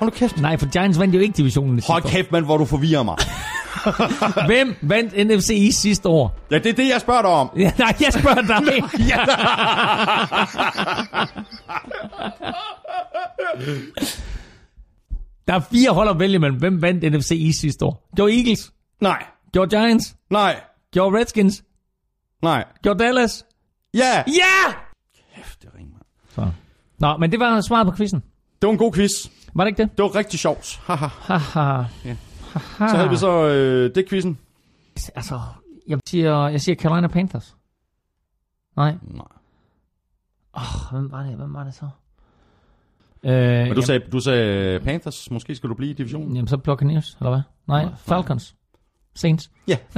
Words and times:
Hold 0.00 0.10
nu 0.10 0.14
kæft. 0.16 0.40
Nej, 0.40 0.56
for 0.56 0.66
Giants 0.66 0.98
vandt 0.98 1.14
jo 1.14 1.20
ikke 1.20 1.36
divisionen 1.36 1.82
Hold 1.86 2.02
kæft, 2.02 2.32
mand, 2.32 2.44
hvor 2.44 2.56
du 2.56 2.64
forvirrer 2.64 3.02
mig. 3.02 3.16
Hvem 4.50 4.74
vandt 4.82 5.12
NFC 5.26 5.50
East 5.50 5.80
sidste 5.80 6.08
år? 6.08 6.38
Ja, 6.50 6.58
det 6.58 6.66
er 6.66 6.72
det, 6.72 6.88
jeg 6.88 7.00
spørger 7.00 7.22
dig 7.22 7.30
om. 7.30 7.50
Ja, 7.56 7.72
nej, 7.78 7.94
jeg 8.00 8.12
spørger 8.12 8.42
dig. 8.42 8.82
Der 15.48 15.54
er 15.54 15.60
fire 15.60 15.90
hold 15.90 16.08
at 16.08 16.18
vælge 16.18 16.38
mellem. 16.38 16.58
Hvem 16.58 16.82
vandt 16.82 17.12
NFC 17.12 17.30
East 17.46 17.60
sidste 17.60 17.84
år? 17.84 18.08
Gjorde 18.16 18.36
Eagles? 18.38 18.72
Nej, 19.00 19.24
Gjorde 19.52 19.76
Giants? 19.76 20.14
nej, 20.30 20.60
Gjorde 20.92 21.18
Redskins? 21.18 21.62
nej. 22.42 22.64
Gjorde 22.82 23.04
Dallas? 23.04 23.44
Ja! 23.94 24.16
Ja! 24.16 24.72
Kæft, 25.36 25.62
det 25.62 25.70
ringer. 25.78 25.96
Så. 26.34 26.48
Nå, 26.98 27.16
men 27.16 27.32
det 27.32 27.40
var 27.40 27.60
svaret 27.60 27.86
på 27.86 27.96
quizzen. 27.96 28.22
Det 28.62 28.66
var 28.66 28.72
en 28.72 28.78
god 28.78 28.92
quiz. 28.92 29.10
Var 29.54 29.64
det 29.64 29.68
ikke 29.70 29.82
det? 29.82 29.96
Det 29.96 30.02
var 30.02 30.14
rigtig 30.14 30.38
sjovt. 30.38 30.80
Haha. 30.84 31.06
Haha. 31.06 31.84
Ja. 32.04 32.16
Haha. 32.52 32.88
Så 32.90 32.96
havde 32.96 33.10
vi 33.10 33.16
så 33.16 33.48
øh, 33.48 33.94
det 33.94 34.08
quizzen. 34.08 34.38
Altså, 35.14 35.40
jeg 35.88 35.98
siger, 36.06 36.48
jeg 36.48 36.60
siger 36.60 36.76
Carolina 36.76 37.08
Panthers. 37.08 37.56
Nej. 38.76 38.94
Nej. 39.02 39.26
Åh, 40.56 40.92
hvem 40.92 41.12
var 41.12 41.22
det? 41.22 41.36
Hvem 41.36 41.54
var 41.54 41.64
det 41.64 41.74
så? 41.74 41.88
Øh, 43.22 43.32
Men 43.66 43.74
du 43.74 43.82
sagde, 43.82 44.00
du 44.12 44.20
sagde 44.20 44.80
Panthers. 44.80 45.30
Måske 45.30 45.54
skal 45.54 45.70
du 45.70 45.74
blive 45.74 45.90
i 45.90 45.94
divisionen. 45.94 46.34
Jamen, 46.36 46.48
så 46.48 46.56
Buccaneers, 46.56 47.16
eller 47.20 47.30
hvad? 47.30 47.40
Nej, 47.66 47.84
Nej, 47.84 47.94
Falcons. 47.98 48.54
Saints. 49.20 49.50
Ja. 49.68 49.76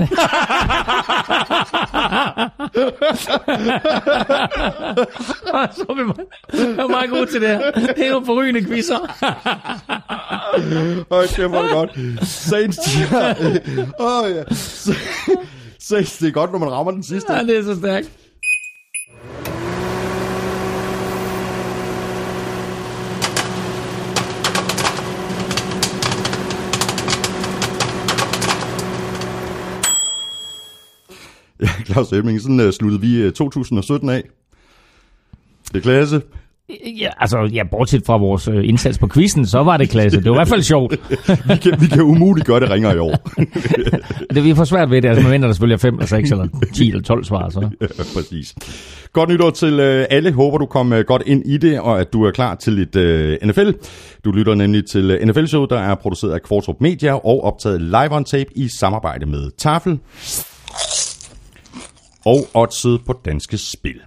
så 5.77 5.85
er 5.89 5.95
vi 5.95 6.03
meget, 6.03 6.27
er 6.79 6.89
meget 6.89 7.11
god 7.11 7.27
til 7.27 7.41
det 7.41 7.49
her. 7.49 7.71
Det 7.71 8.07
er 8.07 8.11
nogle 8.11 8.27
forrygende 8.27 8.65
quizzer. 8.65 8.99
Er 11.11 11.63
det 11.63 11.71
godt. 11.71 12.29
Saints, 12.29 12.79
ja. 13.13 13.35
Åh, 14.01 14.31
ja. 14.37 14.43
Saints, 15.79 16.19
det 16.19 16.29
er 16.29 16.33
godt, 16.33 16.53
når 16.53 16.59
man 16.59 16.71
rammer 16.71 16.93
den 16.93 17.03
sidste. 17.03 17.33
ja, 17.33 17.43
det 17.43 17.59
er 17.59 17.63
så 17.63 17.77
stærkt. 17.79 18.11
Ja, 31.63 31.69
Claus 31.87 32.13
Elming, 32.13 32.41
sådan 32.41 32.61
uh, 32.61 32.71
sluttede 32.71 33.01
vi 33.01 33.27
uh, 33.27 33.33
2017 33.33 34.09
af. 34.09 34.23
Det 35.69 35.77
er 35.77 35.81
klasse. 35.81 36.23
Ja, 37.01 37.09
altså, 37.19 37.51
ja, 37.53 37.63
bortset 37.71 38.03
fra 38.07 38.17
vores 38.17 38.49
øh, 38.49 38.69
indsats 38.69 38.99
på 38.99 39.09
quizzen, 39.09 39.47
så 39.47 39.63
var 39.63 39.77
det 39.77 39.91
klasse. 39.91 40.19
Det 40.19 40.31
var 40.31 40.37
i 40.37 40.39
hvert 40.39 40.49
fald 40.49 40.63
sjovt. 40.63 40.93
Vi 41.49 41.57
kan, 41.57 41.81
vi 41.81 41.87
kan 41.87 42.03
umuligt 42.03 42.47
gøre 42.47 42.61
det 42.61 42.71
ringer 42.71 42.93
i 42.95 42.99
år. 42.99 43.31
Det 44.35 44.45
vi 44.45 44.55
får 44.55 44.65
svært 44.65 44.91
ved 44.91 45.03
det, 45.03 45.09
altså 45.09 45.23
man 45.23 45.33
venter 45.33 45.49
der 45.49 45.53
selvfølgelig 45.53 45.81
5 45.81 45.95
eller 45.95 46.07
6 46.07 46.31
eller 46.31 46.49
10 46.75 46.89
eller 46.89 47.03
12 47.03 47.25
svar, 47.25 47.49
så. 47.49 47.69
ja, 47.81 47.87
præcis. 48.15 48.55
Godt 49.13 49.29
nytår 49.29 49.51
til 49.51 49.81
alle. 49.81 50.33
Håber, 50.33 50.59
du 50.59 50.67
kom 50.67 50.95
godt 51.07 51.23
ind 51.27 51.43
i 51.47 51.57
det, 51.57 51.81
og 51.81 52.01
at 52.01 52.13
du 52.13 52.25
er 52.25 52.31
klar 52.31 52.55
til 52.55 52.73
lidt 52.73 52.97
uh, 52.97 53.49
NFL. 53.49 53.71
Du 54.25 54.33
lytter 54.33 54.55
nemlig 54.55 54.87
til 54.87 55.11
uh, 55.11 55.29
NFL-show, 55.29 55.67
der 55.67 55.79
er 55.79 55.95
produceret 55.95 56.33
af 56.33 56.43
Kvartrup 56.43 56.77
Media 56.81 57.15
og 57.15 57.45
optaget 57.45 57.83
live 57.83 58.13
on 58.13 58.25
tape 58.25 58.59
i 58.59 58.69
samarbejde 58.69 59.27
med 59.27 59.51
Tafel 59.59 59.99
og 62.27 62.47
oddset 62.55 63.01
på 63.07 63.13
Danske 63.25 63.59
Spil. 63.59 64.01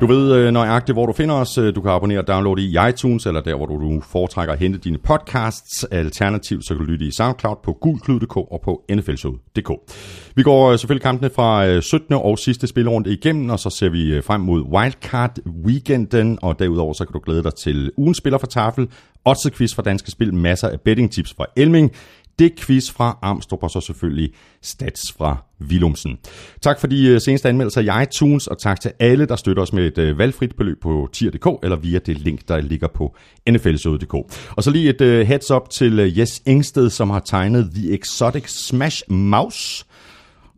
Du 0.00 0.06
ved 0.06 0.34
øh, 0.34 0.52
nøjagtigt, 0.52 0.96
hvor 0.96 1.06
du 1.06 1.12
finder 1.12 1.34
os. 1.34 1.58
Øh, 1.58 1.74
du 1.74 1.80
kan 1.80 1.90
abonnere 1.90 2.18
og 2.18 2.28
downloade 2.28 2.62
i 2.62 2.76
iTunes, 2.88 3.26
eller 3.26 3.40
der, 3.40 3.54
hvor 3.54 3.66
du 3.66 4.00
foretrækker 4.00 4.52
at 4.52 4.60
hente 4.60 4.78
dine 4.78 4.98
podcasts. 4.98 5.84
Alternativt 5.84 6.66
så 6.66 6.74
kan 6.74 6.84
du 6.84 6.92
lytte 6.92 7.04
i 7.04 7.10
SoundCloud 7.10 7.56
på 7.64 7.72
gulklud.dk 7.72 8.36
og 8.36 8.60
på 8.64 8.82
nflshow.dk. 8.92 9.70
Vi 10.34 10.42
går 10.42 10.72
øh, 10.72 10.78
selvfølgelig 10.78 11.02
kampene 11.02 11.30
fra 11.30 11.66
øh, 11.66 11.82
17. 11.82 12.14
og 12.14 12.38
sidste 12.38 12.66
spilrunde 12.66 13.12
igennem, 13.12 13.50
og 13.50 13.58
så 13.58 13.70
ser 13.70 13.88
vi 13.88 14.20
frem 14.22 14.40
mod 14.40 14.62
Wildcard 14.62 15.38
Weekenden, 15.66 16.38
og 16.42 16.58
derudover 16.58 16.92
så 16.92 17.04
kan 17.04 17.12
du 17.12 17.20
glæde 17.24 17.42
dig 17.42 17.54
til 17.54 17.90
ugens 17.96 18.18
spiller 18.18 18.38
for 18.38 18.46
tafel, 18.46 18.88
Odds 19.24 19.50
quiz 19.56 19.74
fra 19.74 19.82
Danske 19.82 20.10
Spil, 20.10 20.34
masser 20.34 20.68
af 20.68 20.80
betting 20.80 21.12
tips 21.12 21.34
fra 21.36 21.46
Elming, 21.56 21.92
det 22.38 22.60
quiz 22.60 22.90
fra 22.90 23.18
Armstrong 23.22 23.62
og 23.62 23.70
så 23.70 23.80
selvfølgelig 23.80 24.32
stats 24.62 25.12
fra 25.18 25.44
Vilumsen. 25.58 26.18
Tak 26.60 26.80
for 26.80 26.86
de 26.86 27.06
øh, 27.06 27.20
seneste 27.20 27.48
anmeldelser 27.48 27.80
i 27.80 28.02
iTunes, 28.02 28.46
og 28.46 28.58
tak 28.58 28.80
til 28.80 28.92
alle, 29.00 29.26
der 29.26 29.36
støtter 29.36 29.62
os 29.62 29.72
med 29.72 29.86
et 29.86 29.98
øh, 29.98 30.18
valgfrit 30.18 30.56
beløb 30.56 30.82
på 30.82 31.08
tier.dk, 31.12 31.46
eller 31.62 31.76
via 31.76 31.98
det 31.98 32.18
link, 32.18 32.48
der 32.48 32.60
ligger 32.60 32.88
på 32.88 33.16
nflsøde.dk. 33.50 34.14
Og 34.50 34.62
så 34.62 34.70
lige 34.70 34.90
et 34.90 35.00
øh, 35.00 35.26
heads 35.26 35.50
up 35.50 35.70
til 35.70 36.14
Jes 36.16 36.42
Engsted, 36.46 36.90
som 36.90 37.10
har 37.10 37.20
tegnet 37.20 37.70
The 37.74 37.94
Exotic 37.94 38.48
Smash 38.48 39.02
Mouse. 39.08 39.84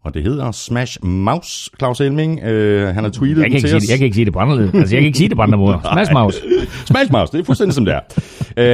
Og 0.06 0.14
det 0.14 0.22
hedder 0.22 0.52
Smash 0.52 1.04
Mouse, 1.04 1.70
Claus 1.78 2.00
Elming. 2.00 2.40
Øh, 2.40 2.94
han 2.94 3.04
har 3.04 3.10
tweetet 3.10 3.42
Jeg 3.42 3.50
kan, 3.50 3.56
ikke 3.56 3.60
til 3.60 3.68
sige 3.68 3.76
os. 3.76 3.82
det, 3.82 3.90
jeg 3.90 3.98
kan 3.98 4.04
ikke 4.04 4.14
sige 4.14 4.24
det 4.24 4.32
på 4.32 4.38
andre 4.38 4.56
led. 4.56 4.74
Altså, 4.74 4.96
jeg 4.96 5.02
kan 5.02 5.06
ikke 5.06 5.18
sige 5.18 5.28
det 5.28 5.36
på 5.36 5.42
andre 5.42 5.58
måder. 5.58 5.78
Smash 5.92 6.12
mouse. 6.12 6.40
Smash 6.90 7.12
Mouse, 7.12 7.32
det 7.32 7.40
er 7.40 7.44
fuldstændig 7.44 7.74
som 7.74 7.84
det 7.84 7.94
er. 7.94 8.00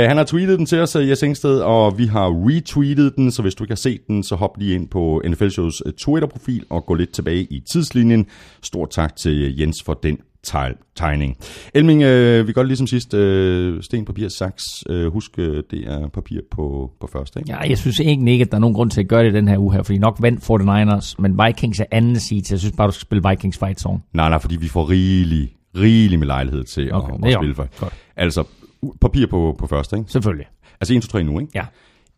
Uh, 0.04 0.08
han 0.08 0.16
har 0.16 0.24
tweetet 0.24 0.58
den 0.58 0.66
til 0.66 0.80
os, 0.80 0.96
uh, 0.96 1.08
Jes 1.08 1.22
Engsted, 1.22 1.58
og 1.60 1.98
vi 1.98 2.06
har 2.06 2.46
retweetet 2.48 3.16
den, 3.16 3.30
så 3.30 3.42
hvis 3.42 3.54
du 3.54 3.64
ikke 3.64 3.72
har 3.72 3.76
set 3.76 4.00
den, 4.08 4.22
så 4.22 4.36
hop 4.36 4.50
lige 4.58 4.74
ind 4.74 4.88
på 4.88 5.22
NFL 5.26 5.48
Shows 5.48 5.86
uh, 5.86 5.92
Twitter-profil 5.92 6.64
og 6.70 6.86
gå 6.86 6.94
lidt 6.94 7.12
tilbage 7.12 7.42
i 7.42 7.62
tidslinjen. 7.72 8.26
Stort 8.62 8.90
tak 8.90 9.16
til 9.16 9.46
uh, 9.46 9.60
Jens 9.60 9.82
for 9.82 9.94
den 10.02 10.18
tegning. 10.96 11.36
Elming, 11.74 12.00
uh, 12.02 12.46
vi 12.46 12.52
gør 12.52 12.62
det 12.62 12.66
ligesom 12.66 12.86
sidst. 12.86 13.14
Uh, 13.14 13.80
sten, 13.80 14.04
papir, 14.04 14.28
saks. 14.28 14.64
Uh, 14.90 15.06
husk, 15.12 15.30
uh, 15.38 15.44
det 15.44 15.86
er 15.86 16.08
papir 16.08 16.40
på, 16.50 16.90
på 17.00 17.06
første, 17.12 17.40
ikke? 17.40 17.52
Ja, 17.52 17.58
jeg 17.58 17.78
synes 17.78 18.00
egentlig 18.00 18.32
ikke, 18.32 18.42
at 18.42 18.50
der 18.50 18.56
er 18.56 18.60
nogen 18.60 18.74
grund 18.74 18.90
til 18.90 19.00
at 19.00 19.08
gøre 19.08 19.24
det 19.24 19.34
den 19.34 19.48
her 19.48 19.58
uge 19.58 19.72
her, 19.74 19.82
fordi 19.82 19.98
nok 19.98 20.18
vandt 20.20 20.50
49ers, 20.50 21.14
men 21.18 21.38
Vikings 21.46 21.80
er 21.80 21.84
anden 21.90 22.20
seed, 22.20 22.44
så 22.44 22.54
jeg 22.54 22.60
synes 22.60 22.76
bare, 22.76 22.86
du 22.86 22.92
skal 22.92 23.00
spille 23.00 23.28
Vikings 23.28 23.58
fight 23.58 23.80
song. 23.80 24.04
Nej, 24.12 24.28
nej, 24.28 24.38
fordi 24.38 24.56
vi 24.56 24.68
får 24.68 24.90
rigelig, 24.90 25.54
rigelig 25.76 26.18
med 26.18 26.26
lejlighed 26.26 26.64
til 26.64 26.94
Okay, 26.94 27.14
at, 27.14 27.24
at 27.24 27.34
spille 27.34 27.54
for. 27.54 27.68
godt. 27.80 27.92
Altså, 28.16 28.44
papir 29.00 29.26
på, 29.26 29.56
på 29.58 29.66
første, 29.66 29.96
ikke? 29.96 30.12
Selvfølgelig. 30.12 30.46
Altså 30.80 30.94
1, 30.94 31.02
2, 31.02 31.08
3 31.08 31.22
nu, 31.22 31.40
ikke? 31.40 31.52
Ja. 31.54 31.64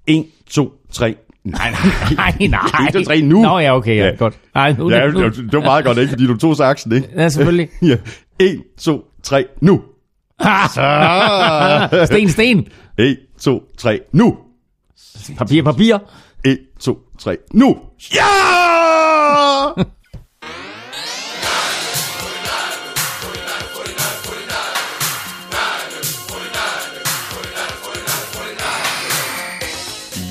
1, 0.07 0.27
2, 0.47 0.73
3. 0.93 1.17
Nej, 1.45 1.71
nej. 1.71 2.35
Nej, 2.41 2.49
nej. 2.49 2.89
1, 2.89 2.95
2, 2.95 3.03
3 3.05 3.23
nu. 3.23 3.43
Nå 3.43 3.59
ja, 3.59 3.77
okay, 3.77 3.97
ja, 3.97 4.07
Ja. 4.07 4.15
godt. 4.15 4.35
Nej, 4.55 4.73
nu, 4.79 4.91
Ja, 4.91 5.07
nu, 5.07 5.23
det 5.29 5.53
var 5.53 5.61
meget 5.61 5.85
godt, 5.85 5.99
ikke? 5.99 6.09
Fordi 6.11 6.27
du 6.27 6.37
tog 6.37 6.57
saksen, 6.57 6.93
ikke? 6.93 7.09
ja, 7.17 7.29
selvfølgelig. 7.29 7.69
Ja. 7.83 7.97
1, 8.39 8.61
2, 8.81 9.01
3, 9.23 9.45
nu. 9.61 9.81
Ah, 10.39 12.07
sten, 12.07 12.29
sten. 12.31 12.67
1, 12.99 13.17
2, 13.41 13.63
3, 13.79 14.01
nu. 14.13 14.37
Papir, 15.39 15.63
papir. 15.63 15.99
1, 16.45 16.59
2, 16.81 16.99
3, 17.19 17.37
nu. 17.55 17.77
Ja! 18.15 18.25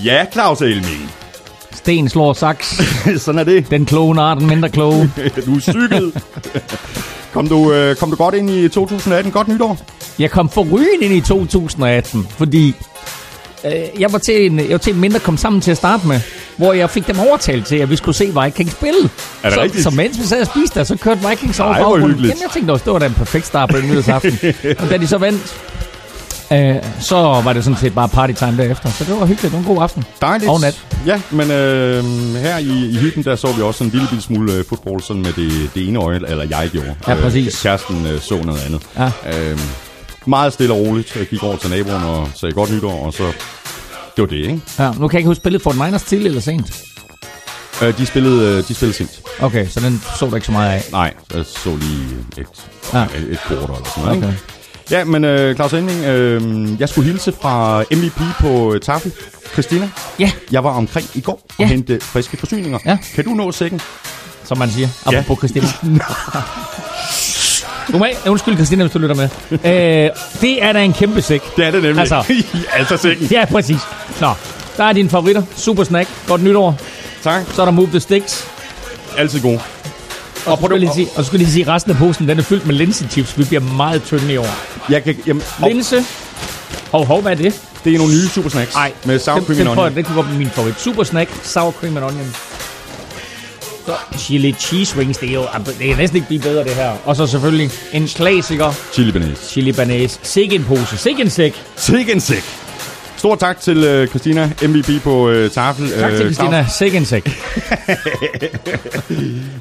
Ja, 0.04 0.26
Claus 0.32 0.62
Elming. 0.62 1.03
Sten 1.84 2.10
slår 2.10 2.34
saks. 2.34 2.82
Sådan 3.24 3.40
er 3.40 3.44
det. 3.44 3.72
Den 3.72 3.86
kloge 3.86 4.16
nar, 4.16 4.36
den 4.36 4.48
mindre 4.48 4.70
kloge. 4.70 5.12
Du 5.46 5.56
er 5.56 5.60
cyklet. 5.60 6.24
Kom 7.34 7.48
du, 7.48 7.74
øh, 7.74 7.96
kom 7.96 8.10
du 8.10 8.16
godt 8.16 8.36
ind 8.36 8.50
i 8.50 8.70
2018? 8.70 9.32
Godt 9.32 9.48
nytår. 9.48 9.78
Jeg 10.20 10.32
kom 10.32 10.50
forrygende 10.50 11.06
ind 11.06 11.14
i 11.14 11.22
2018, 11.22 12.28
fordi 12.38 12.76
øh, 13.66 13.72
jeg, 14.00 14.12
var 14.12 14.18
til 14.18 14.46
en, 14.46 14.60
jeg 14.60 14.70
var 14.70 14.78
til 14.78 14.94
en 14.94 15.00
mindre 15.00 15.20
kom 15.20 15.38
sammen 15.38 15.62
til 15.62 15.72
at 15.72 15.78
starte 15.78 16.08
med, 16.08 16.20
hvor 16.58 16.74
jeg 16.74 16.90
fik 16.90 17.08
dem 17.08 17.20
overtalt 17.20 17.66
til, 17.66 17.76
at 17.76 17.90
vi 17.90 17.96
skulle 17.96 18.16
se 18.16 18.34
Vikings 18.44 18.72
spille. 18.72 19.10
Er 19.44 19.50
det 19.50 19.54
så, 19.54 19.62
rigtigt? 19.62 19.84
Så 19.84 19.90
mens 19.90 20.20
vi 20.20 20.24
sad 20.24 20.42
og 20.42 20.48
spiste 20.48 20.80
der, 20.80 20.84
så 20.86 20.98
kørte 20.98 21.30
Vikings 21.30 21.60
over 21.60 21.74
baggrunden. 21.74 22.26
jeg 22.26 22.36
tænkte 22.54 22.72
også, 22.72 22.84
det 22.86 22.94
var 22.94 23.00
da 23.00 23.06
en 23.06 23.14
perfekt 23.14 23.46
start 23.46 23.70
på 23.70 23.78
den 23.78 23.90
nyhedsaften. 23.90 24.38
og 24.80 24.90
da 24.90 24.98
de 24.98 25.08
så 25.08 25.18
vandt, 25.18 25.56
øh, 26.54 26.84
så 27.00 27.16
var 27.16 27.54
det 27.54 27.64
sådan 27.64 27.78
set 27.80 27.96
bare 27.96 28.10
party 28.10 28.34
time 28.34 28.58
derefter. 28.58 28.90
Så 28.90 29.04
det 29.04 29.20
var 29.20 29.26
hyggeligt. 29.26 29.42
Det 29.42 29.52
var 29.54 29.58
en 29.60 29.76
god 29.76 29.84
aften. 29.84 30.04
Dejligt. 30.22 30.50
Og 30.52 30.62
nat. 30.62 30.86
Ja, 31.06 31.22
men 31.32 31.52
øh, 31.52 32.04
her 32.36 32.58
i, 32.58 32.90
i 32.90 32.98
hytten, 32.98 33.24
der 33.24 33.36
så 33.36 33.52
vi 33.52 33.62
også 33.62 33.84
en 33.84 33.90
lille, 33.90 34.08
lille 34.12 34.24
smule 34.24 34.54
øh, 34.54 34.66
fodbold, 34.70 35.02
sådan 35.02 35.22
med 35.22 35.34
det, 35.34 35.70
det 35.76 35.88
ene 35.88 36.00
øje, 36.00 36.16
eller 36.28 36.46
jeg 36.50 36.70
gjorde. 36.72 36.96
Ja, 37.08 37.16
præcis. 37.16 37.48
Øh, 37.66 37.70
kæresten 37.70 38.06
øh, 38.06 38.22
så 38.22 38.42
noget 38.44 38.62
andet. 38.66 38.82
Ja. 38.98 39.50
Øh, 39.52 39.60
meget 40.26 40.54
stille 40.54 40.74
og 40.74 40.80
roligt. 40.80 41.16
Jeg 41.16 41.26
gik 41.28 41.44
over 41.44 41.58
til 41.58 41.70
naboen 41.70 42.04
og 42.04 42.28
sagde 42.36 42.54
godt 42.54 42.72
nytår, 42.72 43.06
og 43.06 43.14
så... 43.14 43.24
Det 44.16 44.22
var 44.22 44.26
det, 44.26 44.36
ikke? 44.38 44.62
Ja, 44.80 44.92
nu 44.92 45.08
kan 45.08 45.14
jeg 45.14 45.20
ikke 45.20 45.28
huske 45.28 45.42
spillet 45.42 45.62
for 45.62 45.74
Niners 45.86 46.04
til 46.04 46.26
eller 46.26 46.42
sent. 46.42 46.82
Øh, 47.84 47.98
de 47.98 48.06
spillede, 48.06 48.58
øh, 48.58 48.68
de 48.68 48.74
spillede 48.74 48.98
sent. 48.98 49.22
Okay, 49.42 49.68
så 49.68 49.80
den 49.80 50.02
så 50.20 50.26
du 50.26 50.36
ikke 50.36 50.46
så 50.48 50.52
meget 50.52 50.72
af. 50.72 50.84
Nej, 50.92 51.14
jeg 51.36 51.46
så 51.46 51.70
lige 51.76 52.06
et, 52.38 52.46
Ja. 52.94 53.04
et, 53.04 53.10
et 53.32 53.40
eller 53.50 53.68
sådan 53.68 53.84
noget. 53.98 54.18
Okay. 54.18 54.28
Ikke? 54.28 54.40
Ja, 54.92 55.04
men 55.04 55.24
øh, 55.24 55.56
Claus 55.56 55.74
Ending, 55.74 56.06
øh, 56.06 56.42
jeg 56.80 56.90
skulle 56.90 57.12
hilse 57.12 57.34
fra 57.42 57.84
MVP 57.92 58.22
på 58.40 58.74
øh, 58.74 58.82
Tafel, 58.82 59.12
Christina. 59.54 59.90
Ja, 60.20 60.32
Jeg 60.52 60.64
var 60.64 60.70
omkring 60.70 61.08
i 61.16 61.22
går 61.22 61.32
og 61.34 61.56
Ja. 61.60 61.66
hente 61.66 62.00
friske 62.02 62.38
forsyninger. 62.38 62.80
Ja. 62.86 62.98
Kan 63.16 63.24
du 63.24 63.30
nå 63.30 63.52
sækken? 63.52 63.82
som 64.46 64.58
man 64.58 64.72
siger. 64.72 64.88
Apropos 65.06 65.38
Christina. 65.38 65.68
Du 67.92 67.98
må, 67.98 68.06
undskyld, 68.28 68.56
Christina, 68.56 68.84
hvis 68.84 68.94
du 68.94 69.00
lytter 69.00 69.16
med. 69.16 69.30
Øh, 69.52 70.10
det 70.42 70.64
er 70.64 70.74
da 70.74 70.84
en 70.84 70.94
kæmpe 70.94 71.22
sæk. 71.22 71.42
Det 71.56 71.66
er 71.66 71.72
det 71.72 71.84
nemlig. 71.84 72.00
Altså. 72.00 72.24
altså 72.80 72.98
sækken. 72.98 73.26
Ja, 73.32 73.46
præcis. 73.46 73.80
Nå, 74.22 74.30
der 74.78 74.84
er 74.84 74.94
dine 74.94 75.10
favoritter. 75.10 75.42
Super 75.56 75.84
snack. 75.84 76.10
Godt 76.28 76.44
nytår. 76.44 76.76
Tak. 77.24 77.42
Så 77.54 77.62
er 77.62 77.66
der 77.66 77.72
Move 77.72 77.88
the 77.88 78.00
Sticks. 78.00 78.48
Altid 79.18 79.42
god. 79.42 79.60
Og, 80.46 80.60
og, 80.64 80.72
jeg 80.72 80.80
lige 80.80 80.94
sige, 80.94 81.08
og 81.16 81.26
skulle 81.26 81.44
lige 81.44 81.52
sige, 81.54 81.68
resten 81.68 81.92
af 81.92 81.98
posen, 81.98 82.28
den 82.28 82.40
er 82.40 82.44
fyldt 82.44 82.66
med 82.66 82.76
linsechips. 82.76 83.38
Vi 83.38 83.44
bliver 83.44 83.62
meget 83.62 84.04
tynde 84.04 84.34
i 84.34 84.38
år. 84.38 84.56
Jeg 84.90 85.04
kan, 85.04 85.16
jamen, 85.28 85.44
Linse. 85.68 86.04
Hov, 86.92 87.06
hov, 87.06 87.22
hvad 87.22 87.32
er 87.32 87.36
det? 87.36 87.62
det 87.84 87.94
er 87.94 87.98
nogle 87.98 88.14
nye 88.14 88.28
super 88.28 88.50
snacks. 88.50 88.74
Nej, 88.76 88.94
Med 89.06 89.20
sour 89.20 89.42
cream 89.42 89.60
and 89.60 89.70
onion. 89.70 89.96
det 89.96 90.06
kunne 90.06 90.16
godt 90.16 90.26
blive 90.26 90.40
min 90.40 90.50
favorit. 90.50 90.82
Super 90.82 91.04
snack, 91.04 91.30
sour 91.44 91.72
cream 91.72 91.98
and 91.98 92.06
onion. 92.06 92.36
Så 93.86 93.94
chili 94.18 94.56
cheese 94.60 94.98
wings, 94.98 95.18
det 95.18 95.30
er 95.30 95.34
jo 95.34 95.46
det 95.66 95.88
kan 95.88 95.98
næsten 95.98 96.16
ikke 96.16 96.28
blive 96.28 96.42
bedre 96.42 96.64
det 96.64 96.72
her. 96.76 96.92
Og 97.06 97.16
så 97.16 97.28
selvfølgelig 97.28 97.72
en 97.94 98.08
klassiker, 98.08 98.74
Chili 98.94 99.12
banæs. 99.12 99.38
chili 99.50 99.72
banæs. 99.72 100.20
Sikke 100.24 100.56
en 100.56 100.64
pose, 100.64 100.98
sikke 100.98 101.22
en 101.22 101.30
sæk. 101.30 101.64
Sikke 101.76 102.12
en 102.12 102.22
sæk. 102.22 102.44
Stor 103.18 103.36
tak 103.36 103.60
til 103.60 103.78
øh, 103.84 104.08
Christina, 104.08 104.52
MVP 104.68 105.02
på 105.04 105.30
øh, 105.30 105.50
tafel. 105.52 105.90
Tak 106.00 106.12
til 106.12 106.20
Christina, 106.34 106.66
sikke 106.78 106.98
en 106.98 107.06
sæk. 107.06 107.24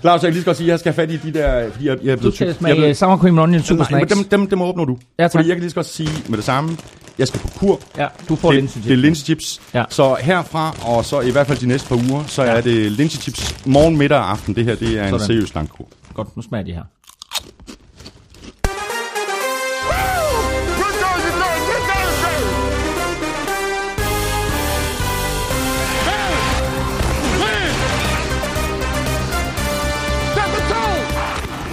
Claus, 0.01 0.23
jeg 0.23 0.29
kan 0.29 0.33
lige 0.33 0.41
så 0.41 0.45
godt 0.45 0.57
sige, 0.57 0.67
at 0.67 0.71
jeg 0.71 0.79
skal 0.79 0.93
have 0.93 1.07
fat 1.09 1.11
i 1.15 1.17
de 1.17 1.39
der... 1.39 1.71
Fordi 1.73 1.87
jeg, 1.89 1.97
jeg 2.03 2.11
er 2.13 2.15
Du 2.17 2.21
blevet 2.21 2.35
skal. 2.35 2.45
Jeg 2.47 2.53
er 2.55 2.59
smage 2.59 2.75
blevet- 2.75 2.97
sour 2.97 3.17
cream 3.17 3.39
and 3.39 3.43
onion 3.43 3.63
super 3.63 3.85
Nej, 3.91 4.01
snacks. 4.07 4.15
dem, 4.15 4.25
dem, 4.25 4.47
dem 4.47 4.63
åbner 4.63 4.85
du. 4.85 4.99
Ja, 5.19 5.23
tak. 5.25 5.33
Fordi 5.33 5.49
jeg 5.49 5.57
kan 5.57 5.61
lige 5.61 5.71
så 5.71 5.75
godt 5.75 5.87
sige 5.87 6.09
med 6.29 6.37
det 6.37 6.45
samme, 6.45 6.77
jeg 7.19 7.29
skal 7.29 7.41
på 7.41 7.49
kur. 7.49 7.81
Ja, 7.99 8.07
du 8.29 8.37
får 8.37 8.53
linsechips. 8.53 8.87
det 8.87 8.93
er 8.93 8.97
linsechips. 8.97 9.61
Ja. 9.75 9.85
Så 9.91 10.17
herfra, 10.21 10.75
og 10.83 11.05
så 11.05 11.21
i 11.21 11.31
hvert 11.31 11.47
fald 11.47 11.59
de 11.59 11.67
næste 11.67 11.89
par 11.89 11.97
uger, 11.97 12.25
så 12.27 12.43
Ja. 12.43 12.51
er 12.51 12.61
det 12.61 12.93
linsechips 12.93 13.57
morgen, 13.65 13.97
middag 13.99 14.19
og 14.19 14.31
aften. 14.31 14.55
Det 14.55 14.65
her, 14.65 14.75
det 14.75 14.99
er 14.99 15.03
en 15.05 15.11
Sådan. 15.11 15.27
seriøs 15.27 15.49
slankkur. 15.49 15.89
Godt, 16.15 16.37
nu 16.37 16.43
smager 16.43 16.65
de 16.65 16.73
her. 16.73 16.83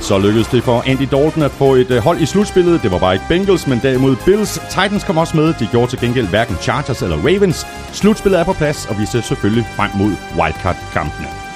Så 0.09 0.17
lykkedes 0.17 0.47
det 0.47 0.63
for 0.63 0.83
Andy 0.87 1.07
Dalton 1.11 1.43
at 1.43 1.51
få 1.51 1.75
et 1.75 1.91
øh, 1.91 1.97
hold 1.97 2.19
i 2.19 2.25
slutspillet. 2.25 2.83
Det 2.83 2.91
var 2.91 2.99
bare 2.99 3.13
ikke 3.13 3.25
Bengals, 3.29 3.67
men 3.67 3.79
derimod 3.83 4.15
Bills. 4.25 4.59
Titans 4.69 5.03
kom 5.03 5.17
også 5.17 5.37
med. 5.37 5.53
De 5.59 5.67
gjorde 5.71 5.91
til 5.91 5.99
gengæld 5.99 6.27
hverken 6.27 6.55
Chargers 6.55 7.01
eller 7.01 7.17
Ravens. 7.17 7.67
Slutspillet 7.93 8.39
er 8.39 8.43
på 8.43 8.53
plads, 8.53 8.85
og 8.85 8.99
vi 8.99 9.05
ser 9.05 9.21
selvfølgelig 9.21 9.65
frem 9.75 9.91
mod 9.95 10.11
wildcard-kampene. 10.37 11.48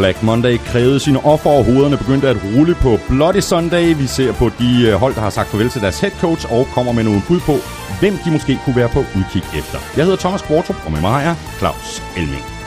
Black 0.00 0.22
Monday 0.22 0.58
krævede 0.58 1.00
sine 1.00 1.24
offer, 1.24 1.50
og 1.50 1.64
hovederne 1.64 1.96
begyndte 1.96 2.28
at 2.28 2.36
rulle 2.56 2.74
på 2.74 2.98
Bloody 3.08 3.40
Sunday. 3.40 3.94
Vi 3.96 4.06
ser 4.06 4.32
på 4.32 4.50
de 4.58 4.86
øh, 4.88 4.94
hold, 4.94 5.14
der 5.14 5.20
har 5.20 5.30
sagt 5.30 5.48
farvel 5.48 5.70
til 5.70 5.80
deres 5.80 6.00
head 6.00 6.12
coach, 6.20 6.52
og 6.52 6.66
kommer 6.74 6.92
med 6.92 7.04
nogle 7.04 7.22
bud 7.28 7.40
på, 7.40 7.56
hvem 8.00 8.14
de 8.24 8.30
måske 8.30 8.58
kunne 8.64 8.76
være 8.76 8.88
på 8.88 8.98
udkig 8.98 9.42
efter. 9.58 9.78
Jeg 9.96 10.04
hedder 10.04 10.18
Thomas 10.18 10.42
Kvartrup, 10.42 10.76
og 10.86 10.92
med 10.92 11.00
mig 11.00 11.24
er 11.24 11.34
Claus 11.58 12.02
Elming. 12.16 12.59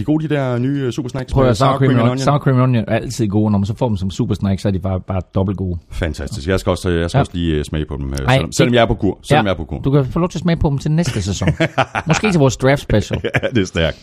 De 0.00 0.04
gode, 0.04 0.28
de 0.28 0.34
der 0.34 0.58
nye 0.58 0.78
øh, 0.80 0.92
super 0.92 1.08
snacks? 1.10 1.32
Prøv 1.32 1.46
at 1.48 1.56
sour 1.56 1.78
cream, 1.78 1.90
and 1.90 2.00
onion. 2.00 2.18
sour 2.18 2.38
cream 2.38 2.56
and 2.56 2.62
onion 2.62 2.84
er 2.88 2.94
altid 2.94 3.28
gode. 3.28 3.50
Når 3.50 3.58
man 3.58 3.66
så 3.66 3.74
får 3.76 3.88
dem 3.88 3.96
som 3.96 4.10
super 4.10 4.34
snack, 4.34 4.60
så 4.60 4.68
er 4.68 4.72
de 4.72 4.78
bare, 4.78 5.00
bare 5.00 5.20
dobbelt 5.34 5.58
gode. 5.58 5.78
Fantastisk. 5.90 6.48
Jeg 6.48 6.60
skal 6.60 6.70
også, 6.70 6.88
jeg 6.90 7.10
skal 7.10 7.18
Ja. 7.18 7.20
også 7.20 7.32
lige 7.34 7.56
øh, 7.56 7.64
smage 7.64 7.86
på 7.86 7.96
dem, 7.96 8.06
øh, 8.06 8.18
Ej, 8.26 8.34
selvom, 8.36 8.52
selvom 8.52 8.74
jeg 8.74 8.82
er 8.82 8.86
på 8.86 8.94
kur. 8.94 9.18
Selvom 9.22 9.46
jeg 9.46 9.52
er 9.52 9.56
på 9.56 9.64
kur. 9.64 9.78
Du 9.80 9.90
kan 9.90 10.04
få 10.04 10.18
lov 10.18 10.28
til 10.28 10.38
at 10.38 10.42
smage 10.42 10.56
på 10.56 10.70
dem 10.70 10.78
til 10.78 10.90
næste 10.90 11.22
sæson. 11.22 11.48
Måske 12.06 12.30
til 12.30 12.38
vores 12.38 12.56
draft 12.56 12.80
special. 12.82 13.20
Ja, 13.42 13.48
det 13.48 13.58
er 13.58 13.64
stærkt. 13.66 13.96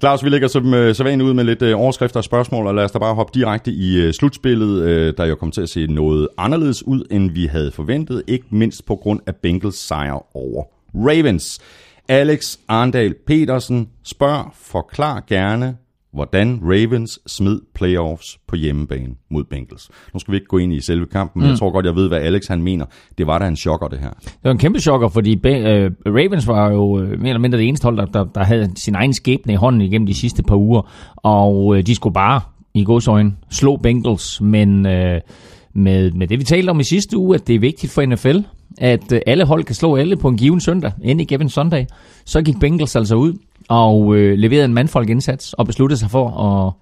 Claus, 0.00 0.24
vi 0.24 0.28
lægger 0.28 0.48
som 0.48 0.74
øh, 0.74 0.94
sædvanligt 0.94 1.28
ud 1.28 1.34
med 1.34 1.44
lidt 1.44 1.62
øh, 1.62 1.80
overskrifter 1.80 2.20
og 2.20 2.24
spørgsmål, 2.24 2.66
og 2.66 2.74
lad 2.74 2.84
os 2.84 2.90
da 2.90 2.98
bare 2.98 3.14
hoppe 3.14 3.30
direkte 3.34 3.70
i 3.70 3.96
øh, 3.96 4.12
slutspillet, 4.12 4.82
øh, 4.82 5.14
der 5.16 5.24
jo 5.24 5.34
kom 5.34 5.50
til 5.50 5.60
at 5.60 5.68
se 5.68 5.86
noget 5.86 6.28
anderledes 6.38 6.86
ud, 6.86 7.02
end 7.10 7.30
vi 7.30 7.46
havde 7.46 7.70
forventet, 7.70 8.22
ikke 8.26 8.44
mindst 8.50 8.86
på 8.86 8.96
grund 8.96 9.20
af 9.26 9.36
Bengals 9.36 9.76
sejr 9.86 10.36
over 10.36 10.64
Ravens. 10.94 11.58
Alex 12.08 12.58
Arndal 12.68 13.14
Petersen 13.26 13.88
spørger, 14.02 14.54
forklar 14.54 15.24
gerne, 15.28 15.76
hvordan 16.12 16.60
Ravens 16.62 17.18
smed 17.26 17.60
playoffs 17.74 18.38
på 18.48 18.56
hjemmebane 18.56 19.14
mod 19.30 19.44
Bengals. 19.44 19.90
Nu 20.12 20.20
skal 20.20 20.32
vi 20.32 20.36
ikke 20.36 20.46
gå 20.46 20.58
ind 20.58 20.72
i 20.72 20.80
selve 20.80 21.06
kampen, 21.06 21.40
men 21.40 21.46
mm. 21.46 21.50
jeg 21.50 21.58
tror 21.58 21.70
godt, 21.70 21.86
jeg 21.86 21.96
ved, 21.96 22.08
hvad 22.08 22.18
Alex 22.18 22.46
han 22.48 22.62
mener. 22.62 22.86
Det 23.18 23.26
var 23.26 23.38
da 23.38 23.48
en 23.48 23.56
chokker, 23.56 23.88
det 23.88 23.98
her. 23.98 24.10
Det 24.10 24.44
var 24.44 24.50
en 24.50 24.58
kæmpe 24.58 24.80
chokker, 24.80 25.08
fordi 25.08 25.36
uh, 25.36 25.42
Ravens 26.06 26.48
var 26.48 26.70
jo 26.70 26.82
uh, 26.82 27.00
mere 27.00 27.28
eller 27.28 27.38
mindre 27.38 27.58
det 27.58 27.68
eneste 27.68 27.84
hold, 27.84 27.96
der, 27.96 28.06
der, 28.06 28.24
der 28.24 28.44
havde 28.44 28.72
sin 28.76 28.94
egen 28.94 29.14
skæbne 29.14 29.52
i 29.52 29.56
hånden 29.56 29.80
igennem 29.80 30.06
de 30.06 30.14
sidste 30.14 30.42
par 30.42 30.56
uger. 30.56 30.90
Og 31.16 31.66
uh, 31.66 31.80
de 31.80 31.94
skulle 31.94 32.14
bare, 32.14 32.40
i 32.74 32.84
godsøjne, 32.84 33.32
slå 33.50 33.76
Bengals. 33.76 34.40
Men 34.40 34.86
uh, 34.86 35.18
med, 35.74 36.10
med 36.10 36.26
det, 36.26 36.38
vi 36.38 36.44
talte 36.44 36.70
om 36.70 36.80
i 36.80 36.84
sidste 36.84 37.16
uge, 37.18 37.34
at 37.34 37.46
det 37.46 37.54
er 37.54 37.58
vigtigt 37.58 37.92
for 37.92 38.06
NFL, 38.06 38.38
at 38.78 39.12
uh, 39.12 39.18
alle 39.26 39.44
hold 39.44 39.64
kan 39.64 39.74
slå 39.74 39.96
alle 39.96 40.16
på 40.16 40.28
en 40.28 40.36
given 40.36 40.60
søndag, 40.60 40.92
any 41.04 41.24
given 41.24 41.48
Sunday, 41.48 41.84
så 42.24 42.42
gik 42.42 42.60
Bengals 42.60 42.96
altså 42.96 43.14
ud 43.14 43.32
og 43.68 44.00
uh, 44.00 44.16
leverede 44.16 44.64
en 44.64 44.74
mandfolk 44.74 45.08
indsats 45.10 45.52
og 45.52 45.66
besluttede 45.66 46.00
sig 46.00 46.10
for 46.10 46.28
at... 46.28 46.72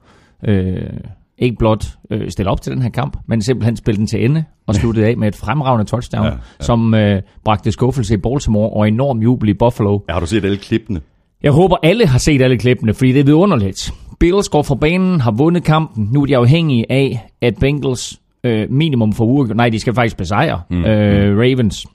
Uh, 0.48 0.98
ikke 1.38 1.56
blot 1.56 1.86
øh, 2.10 2.30
stille 2.30 2.50
op 2.50 2.62
til 2.62 2.72
den 2.72 2.82
her 2.82 2.90
kamp, 2.90 3.16
men 3.26 3.42
simpelthen 3.42 3.76
spille 3.76 3.98
den 3.98 4.06
til 4.06 4.24
ende 4.24 4.44
og 4.66 4.74
slutte 4.74 5.06
af 5.06 5.16
med 5.16 5.28
et 5.28 5.36
fremragende 5.36 5.84
touchdown, 5.84 6.24
ja, 6.24 6.30
Ja, 6.30 6.34
ja. 6.34 6.40
ja. 6.60 6.64
som 6.64 6.94
øh, 6.94 7.22
bragte 7.44 7.72
skuffelse 7.72 8.14
i 8.14 8.16
Baltimore 8.16 8.70
og 8.70 8.88
enorm 8.88 9.18
jubel 9.18 9.48
i 9.48 9.54
Buffalo. 9.54 9.98
Har 10.08 10.20
du 10.20 10.26
set 10.26 10.44
alle 10.44 10.56
klippene? 10.56 11.00
Jeg 11.42 11.52
håber, 11.52 11.76
alle 11.82 12.06
har 12.06 12.18
set 12.18 12.42
alle 12.42 12.58
klippene, 12.58 12.94
fordi 12.94 13.12
det 13.12 13.20
er 13.20 13.24
vidunderligt. 13.24 13.92
Bills 14.20 14.48
går 14.48 14.62
fra 14.62 14.74
banen, 14.74 15.20
har 15.20 15.30
vundet 15.30 15.64
kampen. 15.64 16.08
Nu 16.12 16.22
er 16.22 16.26
de 16.26 16.36
afhængige 16.36 16.92
af, 16.92 17.28
at 17.40 17.56
Bengals 17.60 18.20
øh, 18.44 18.70
minimum 18.70 19.12
for 19.12 19.24
uger... 19.24 19.54
Nej, 19.54 19.68
de 19.68 19.80
skal 19.80 19.94
faktisk 19.94 20.16
besejre 20.16 20.60
mm. 20.70 20.84
øh, 20.84 21.38
Ravens. 21.38 21.86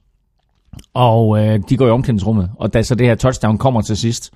Og 0.94 1.40
øh, 1.40 1.60
de 1.70 1.78
går 1.78 1.88
i 1.88 1.90
omklædningsrummet. 1.90 2.50
Og 2.56 2.74
da 2.74 2.84
så 2.84 2.96
det 2.96 3.08
her 3.08 3.16
touchdown 3.16 3.58
kommer 3.58 3.82
til 3.82 3.98
sidst, 3.98 4.34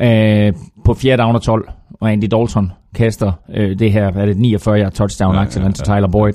øh, 0.00 0.52
på 0.84 0.94
4. 0.94 1.16
down 1.16 1.34
og 1.34 1.42
12, 1.42 1.68
og 2.00 2.12
Andy 2.12 2.24
Dalton 2.30 2.72
kaster 2.94 3.32
øh, 3.54 3.78
det 3.78 3.92
her, 3.92 4.06
er 4.06 4.26
det, 4.26 4.36
49 4.36 4.80
yard 4.80 4.92
touchdown 4.92 5.34
ja, 5.34 5.40
ja, 5.40 5.62
ja. 5.62 5.70
til 5.70 5.84
Tyler 5.84 6.08
Boyd, 6.08 6.32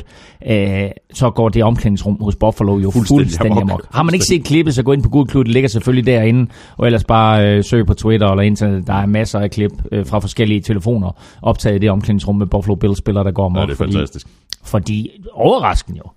øh, 0.49 0.89
så 1.13 1.29
går 1.29 1.49
det 1.49 1.63
omklædningsrum 1.63 2.17
hos 2.21 2.35
Buffalo 2.35 2.77
jo 2.77 2.91
Fuldstændig 2.91 3.25
fuldstændig, 3.25 3.61
amok. 3.61 3.87
Har 3.93 4.03
man 4.03 4.13
ikke 4.13 4.25
set 4.25 4.43
klippet, 4.43 4.75
så 4.75 4.83
gå 4.83 4.91
ind 4.91 5.03
på 5.03 5.09
Google 5.09 5.43
det 5.43 5.47
ligger 5.47 5.69
selvfølgelig 5.69 6.05
derinde, 6.05 6.51
og 6.77 6.85
ellers 6.85 7.03
bare 7.03 7.47
øh, 7.47 7.63
søg 7.63 7.85
på 7.85 7.93
Twitter 7.93 8.27
eller 8.27 8.43
internet, 8.43 8.87
der 8.87 8.93
er 8.93 9.05
masser 9.05 9.39
af 9.39 9.51
klip 9.51 9.71
øh, 9.91 10.05
fra 10.05 10.19
forskellige 10.19 10.61
telefoner 10.61 11.11
optaget 11.41 11.75
i 11.75 11.79
det 11.79 11.91
omklædningsrum 11.91 12.35
med 12.35 12.47
Buffalo 12.47 12.75
Bills 12.75 12.97
spillere, 12.97 13.23
der 13.23 13.31
går 13.31 13.45
amok. 13.45 13.57
Ja, 13.57 13.65
det 13.65 13.71
er 13.71 13.75
fantastisk. 13.75 14.27
fordi 14.27 14.44
overraskende 15.33 15.97
jo, 15.97 16.11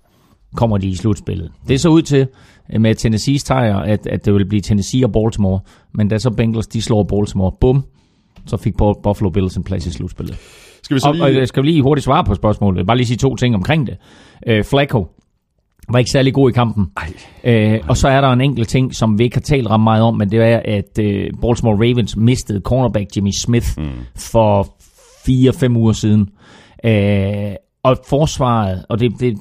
kommer 0.55 0.77
de 0.77 0.87
i 0.87 0.95
slutspillet. 0.95 1.51
Det 1.67 1.81
så 1.81 1.89
ud 1.89 2.01
til 2.01 2.27
øh, 2.73 2.81
med 2.81 2.95
Tennessees 2.95 3.41
sejr, 3.41 3.77
at, 3.77 4.07
at 4.07 4.25
det 4.25 4.33
ville 4.33 4.47
blive 4.47 4.61
Tennessee 4.61 5.05
og 5.05 5.11
Baltimore, 5.11 5.59
men 5.93 6.07
da 6.07 6.17
så 6.17 6.29
Bengals 6.29 6.67
de 6.67 6.81
slår 6.81 7.03
Baltimore, 7.03 7.51
bum, 7.61 7.83
så 8.45 8.57
fik 8.57 8.73
Buffalo 8.77 9.29
Bills 9.29 9.57
en 9.57 9.63
plads 9.63 9.85
i 9.85 9.91
slutspillet. 9.91 10.37
Skal 10.83 10.95
vi 10.95 10.99
så 10.99 11.07
Og, 11.07 11.15
og 11.21 11.29
lige... 11.29 11.39
jeg 11.39 11.47
skal 11.47 11.65
lige 11.65 11.81
hurtigt 11.81 12.05
svare 12.05 12.23
på 12.23 12.35
spørgsmålet. 12.35 12.87
Bare 12.87 12.97
lige 12.97 13.07
sige 13.07 13.17
to 13.17 13.35
ting 13.35 13.55
omkring 13.55 13.87
det. 13.87 13.97
Øh, 14.47 14.63
Flacco 14.63 15.07
var 15.89 15.99
ikke 15.99 16.11
særlig 16.11 16.33
god 16.33 16.49
i 16.49 16.53
kampen. 16.53 16.87
Ej. 16.97 17.13
Øh, 17.43 17.79
og 17.89 17.97
så 17.97 18.07
er 18.07 18.21
der 18.21 18.27
en 18.27 18.41
enkelt 18.41 18.67
ting, 18.67 18.95
som 18.95 19.19
vi 19.19 19.23
ikke 19.23 19.35
har 19.35 19.41
talt 19.41 19.67
ret 19.67 19.79
meget 19.79 20.03
om, 20.03 20.17
men 20.17 20.31
det 20.31 20.39
er, 20.39 20.61
at 20.65 20.99
øh, 20.99 21.31
Baltimore 21.41 21.75
Ravens 21.75 22.17
mistede 22.17 22.61
cornerback 22.61 23.15
Jimmy 23.15 23.31
Smith 23.43 23.67
mm. 23.77 23.89
for 24.15 24.63
4-5 25.73 25.77
uger 25.77 25.93
siden. 25.93 26.29
Øh, 26.85 27.53
og 27.83 27.97
forsvaret, 28.09 28.85
og 28.89 28.99
det, 28.99 29.19
det 29.19 29.37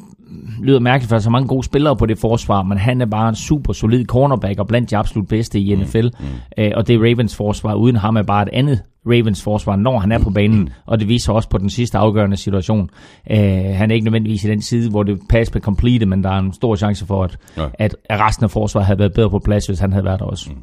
lyder 0.62 0.80
mærkeligt, 0.80 1.08
for 1.08 1.14
der 1.14 1.18
er 1.20 1.22
så 1.22 1.30
mange 1.30 1.48
gode 1.48 1.64
spillere 1.64 1.96
på 1.96 2.06
det 2.06 2.18
forsvar, 2.18 2.62
men 2.62 2.78
han 2.78 3.00
er 3.00 3.06
bare 3.06 3.28
en 3.28 3.34
super 3.34 3.72
solid 3.72 4.04
cornerback, 4.06 4.58
og 4.58 4.66
blandt 4.66 4.90
de 4.90 4.96
absolut 4.96 5.28
bedste 5.28 5.60
i 5.60 5.74
NFL. 5.74 6.06
Mm. 6.20 6.26
Øh, 6.58 6.72
og 6.76 6.88
det 6.88 7.00
Ravens 7.00 7.36
forsvar, 7.36 7.74
uden 7.74 7.96
ham 7.96 8.16
er 8.16 8.22
bare 8.22 8.42
et 8.42 8.48
andet 8.52 8.82
Ravens 9.06 9.42
forsvar, 9.42 9.76
når 9.76 9.98
han 9.98 10.12
er 10.12 10.18
på 10.18 10.30
banen, 10.30 10.68
og 10.86 11.00
det 11.00 11.08
viser 11.08 11.32
også 11.32 11.48
på 11.48 11.58
den 11.58 11.70
sidste 11.70 11.98
afgørende 11.98 12.36
situation. 12.36 12.90
Øh, 13.30 13.38
han 13.74 13.90
er 13.90 13.94
ikke 13.94 14.04
nødvendigvis 14.04 14.44
i 14.44 14.48
den 14.48 14.62
side, 14.62 14.90
hvor 14.90 15.02
det 15.02 15.18
pass 15.28 15.50
blev 15.50 15.62
complete, 15.62 16.06
men 16.06 16.24
der 16.24 16.30
er 16.30 16.38
en 16.38 16.52
stor 16.52 16.76
chance 16.76 17.06
for, 17.06 17.24
at, 17.24 17.38
Ja. 17.56 17.66
at, 17.74 17.96
resten 18.10 18.44
af 18.44 18.50
forsvaret 18.50 18.86
havde 18.86 18.98
været 18.98 19.12
bedre 19.14 19.30
på 19.30 19.38
plads, 19.38 19.66
hvis 19.66 19.78
han 19.78 19.92
havde 19.92 20.04
været 20.04 20.20
der 20.20 20.26
også. 20.26 20.50
Mm. 20.50 20.56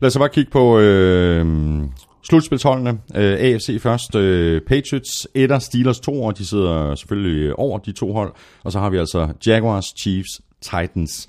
Lad 0.00 0.06
os 0.06 0.18
bare 0.18 0.28
kigge 0.28 0.50
på 0.50 0.78
øh, 0.78 1.46
slutspilsholdene. 2.22 2.90
Øh, 3.16 3.32
AFC 3.38 3.78
først. 3.80 4.14
Øh, 4.14 4.60
Patriots 4.60 5.28
etter 5.34 5.58
Steelers 5.58 6.00
2'er. 6.00 6.30
De 6.30 6.46
sidder 6.46 6.94
selvfølgelig 6.94 7.58
over 7.58 7.78
de 7.78 7.92
to 7.92 8.12
hold. 8.12 8.32
Og 8.64 8.72
så 8.72 8.78
har 8.78 8.90
vi 8.90 8.96
altså 8.96 9.32
Jaguars, 9.46 9.94
Chiefs, 10.00 10.40
Titans 10.60 11.28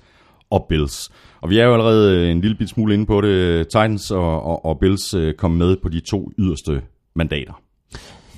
og 0.50 0.66
Bills. 0.70 1.12
Og 1.42 1.50
vi 1.50 1.60
er 1.60 1.66
jo 1.66 1.74
allerede 1.74 2.32
en 2.32 2.42
lille 2.42 2.58
bit 2.58 2.70
smule 2.70 2.94
inde 2.94 3.06
på 3.06 3.22
det. 3.22 3.68
Titans 3.68 4.12
og, 4.12 4.44
og, 4.44 4.66
og 4.66 4.80
Bills 4.80 5.14
øh, 5.14 5.34
kom 5.34 5.52
med 5.52 5.78
på 5.78 5.90
de 5.90 6.00
to 6.00 6.32
yderste 6.40 6.82
mandater. 7.16 7.54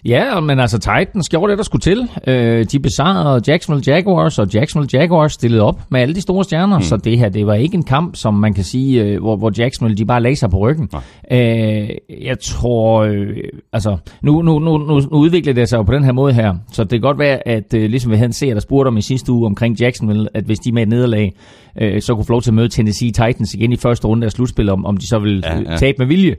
Ja, 0.05 0.39
men 0.39 0.59
altså 0.59 0.79
Titans 0.79 1.29
gjorde 1.29 1.51
det, 1.51 1.57
der 1.57 1.63
skulle 1.63 1.81
til. 1.81 2.09
Øh, 2.27 2.65
de 2.71 2.79
besejrede 2.79 3.41
Jacksonville 3.47 3.93
Jaguars, 3.93 4.39
og 4.39 4.53
Jacksonville 4.53 4.99
Jaguars 4.99 5.33
stillede 5.33 5.61
op 5.61 5.81
med 5.89 6.01
alle 6.01 6.15
de 6.15 6.21
store 6.21 6.43
stjerner, 6.43 6.77
mm. 6.77 6.83
så 6.83 6.97
det 6.97 7.17
her, 7.19 7.29
det 7.29 7.47
var 7.47 7.53
ikke 7.53 7.75
en 7.75 7.83
kamp, 7.83 8.15
som 8.15 8.33
man 8.33 8.53
kan 8.53 8.63
sige, 8.63 9.03
øh, 9.03 9.21
hvor, 9.21 9.35
hvor 9.35 9.51
Jacksonville, 9.57 9.97
de 9.97 10.05
bare 10.05 10.21
lagde 10.21 10.35
sig 10.35 10.49
på 10.49 10.57
ryggen. 10.57 10.89
Øh, 11.31 11.89
jeg 12.21 12.39
tror, 12.43 13.01
øh, 13.01 13.37
altså, 13.73 13.97
nu, 14.21 14.41
nu, 14.41 14.59
nu, 14.59 14.77
nu, 14.77 14.99
nu 14.99 15.17
udvikler 15.17 15.53
det 15.53 15.69
sig 15.69 15.77
jo 15.77 15.83
på 15.83 15.93
den 15.93 16.03
her 16.03 16.11
måde 16.11 16.33
her, 16.33 16.53
så 16.71 16.83
det 16.83 16.91
kan 16.91 17.01
godt 17.01 17.19
være, 17.19 17.47
at 17.47 17.73
øh, 17.73 17.89
ligesom 17.89 18.11
vi 18.11 18.15
havde 18.15 18.25
en 18.25 18.33
seer, 18.33 18.53
der 18.53 18.61
spurgte 18.61 18.87
om 18.87 18.97
i 18.97 19.01
sidste 19.01 19.31
uge 19.31 19.45
omkring 19.45 19.81
Jacksonville, 19.81 20.27
at 20.33 20.43
hvis 20.43 20.59
de 20.59 20.71
med 20.71 20.81
et 20.81 20.89
nederlag, 20.89 21.33
øh, 21.81 22.01
så 22.01 22.15
kunne 22.15 22.25
få 22.25 22.33
lov 22.33 22.41
til 22.41 22.49
at 22.49 22.55
møde 22.55 22.69
Tennessee 22.69 23.11
Titans 23.11 23.53
igen 23.53 23.71
i 23.71 23.77
første 23.77 24.07
runde 24.07 24.25
af 24.25 24.31
slutspillet, 24.31 24.73
om, 24.73 24.85
om 24.85 24.97
de 24.97 25.07
så 25.07 25.19
ville 25.19 25.41
ja, 25.45 25.71
ja. 25.71 25.77
tabe 25.77 25.95
med 25.99 26.07
vilje. 26.07 26.35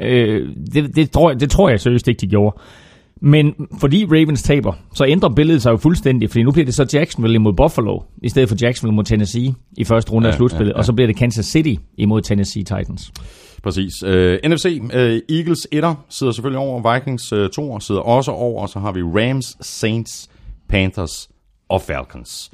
Øh, 0.00 0.48
det, 0.74 0.96
det, 0.96 1.10
tror 1.10 1.30
jeg, 1.30 1.40
det 1.40 1.50
tror 1.50 1.68
jeg 1.68 1.80
seriøst 1.80 2.08
ikke, 2.08 2.20
de 2.20 2.26
gjorde. 2.26 2.56
Men 3.24 3.54
fordi 3.80 4.04
Ravens 4.04 4.42
taber, 4.42 4.72
så 4.94 5.06
ændrer 5.06 5.28
billedet 5.28 5.62
sig 5.62 5.70
jo 5.70 5.76
fuldstændig, 5.76 6.30
fordi 6.30 6.42
nu 6.42 6.50
bliver 6.50 6.64
det 6.64 6.74
så 6.74 6.86
Jacksonville 6.92 7.34
imod 7.34 7.52
Buffalo, 7.52 8.00
i 8.22 8.28
stedet 8.28 8.48
for 8.48 8.56
Jacksonville 8.60 8.96
mod 8.96 9.04
Tennessee 9.04 9.54
i 9.76 9.84
første 9.84 10.12
runde 10.12 10.28
ja, 10.28 10.32
af 10.32 10.36
slutspillet, 10.36 10.70
ja, 10.70 10.74
ja. 10.74 10.78
og 10.78 10.84
så 10.84 10.92
bliver 10.92 11.06
det 11.06 11.16
Kansas 11.16 11.46
City 11.46 11.74
imod 11.98 12.22
Tennessee 12.22 12.62
Titans. 12.62 13.12
Præcis. 13.62 14.02
Uh, 14.02 14.10
NFC, 14.46 14.80
uh, 14.82 14.90
Eagles 15.36 15.66
1'er 15.74 15.94
sidder 16.08 16.32
selvfølgelig 16.32 16.58
over, 16.58 16.94
Vikings 16.94 17.32
uh, 17.32 17.44
2'er 17.44 17.80
sidder 17.80 18.00
også 18.00 18.30
over, 18.30 18.62
og 18.62 18.68
så 18.68 18.78
har 18.78 18.92
vi 18.92 19.02
Rams, 19.02 19.56
Saints, 19.60 20.30
Panthers 20.68 21.28
og 21.68 21.82
Falcons. 21.82 22.50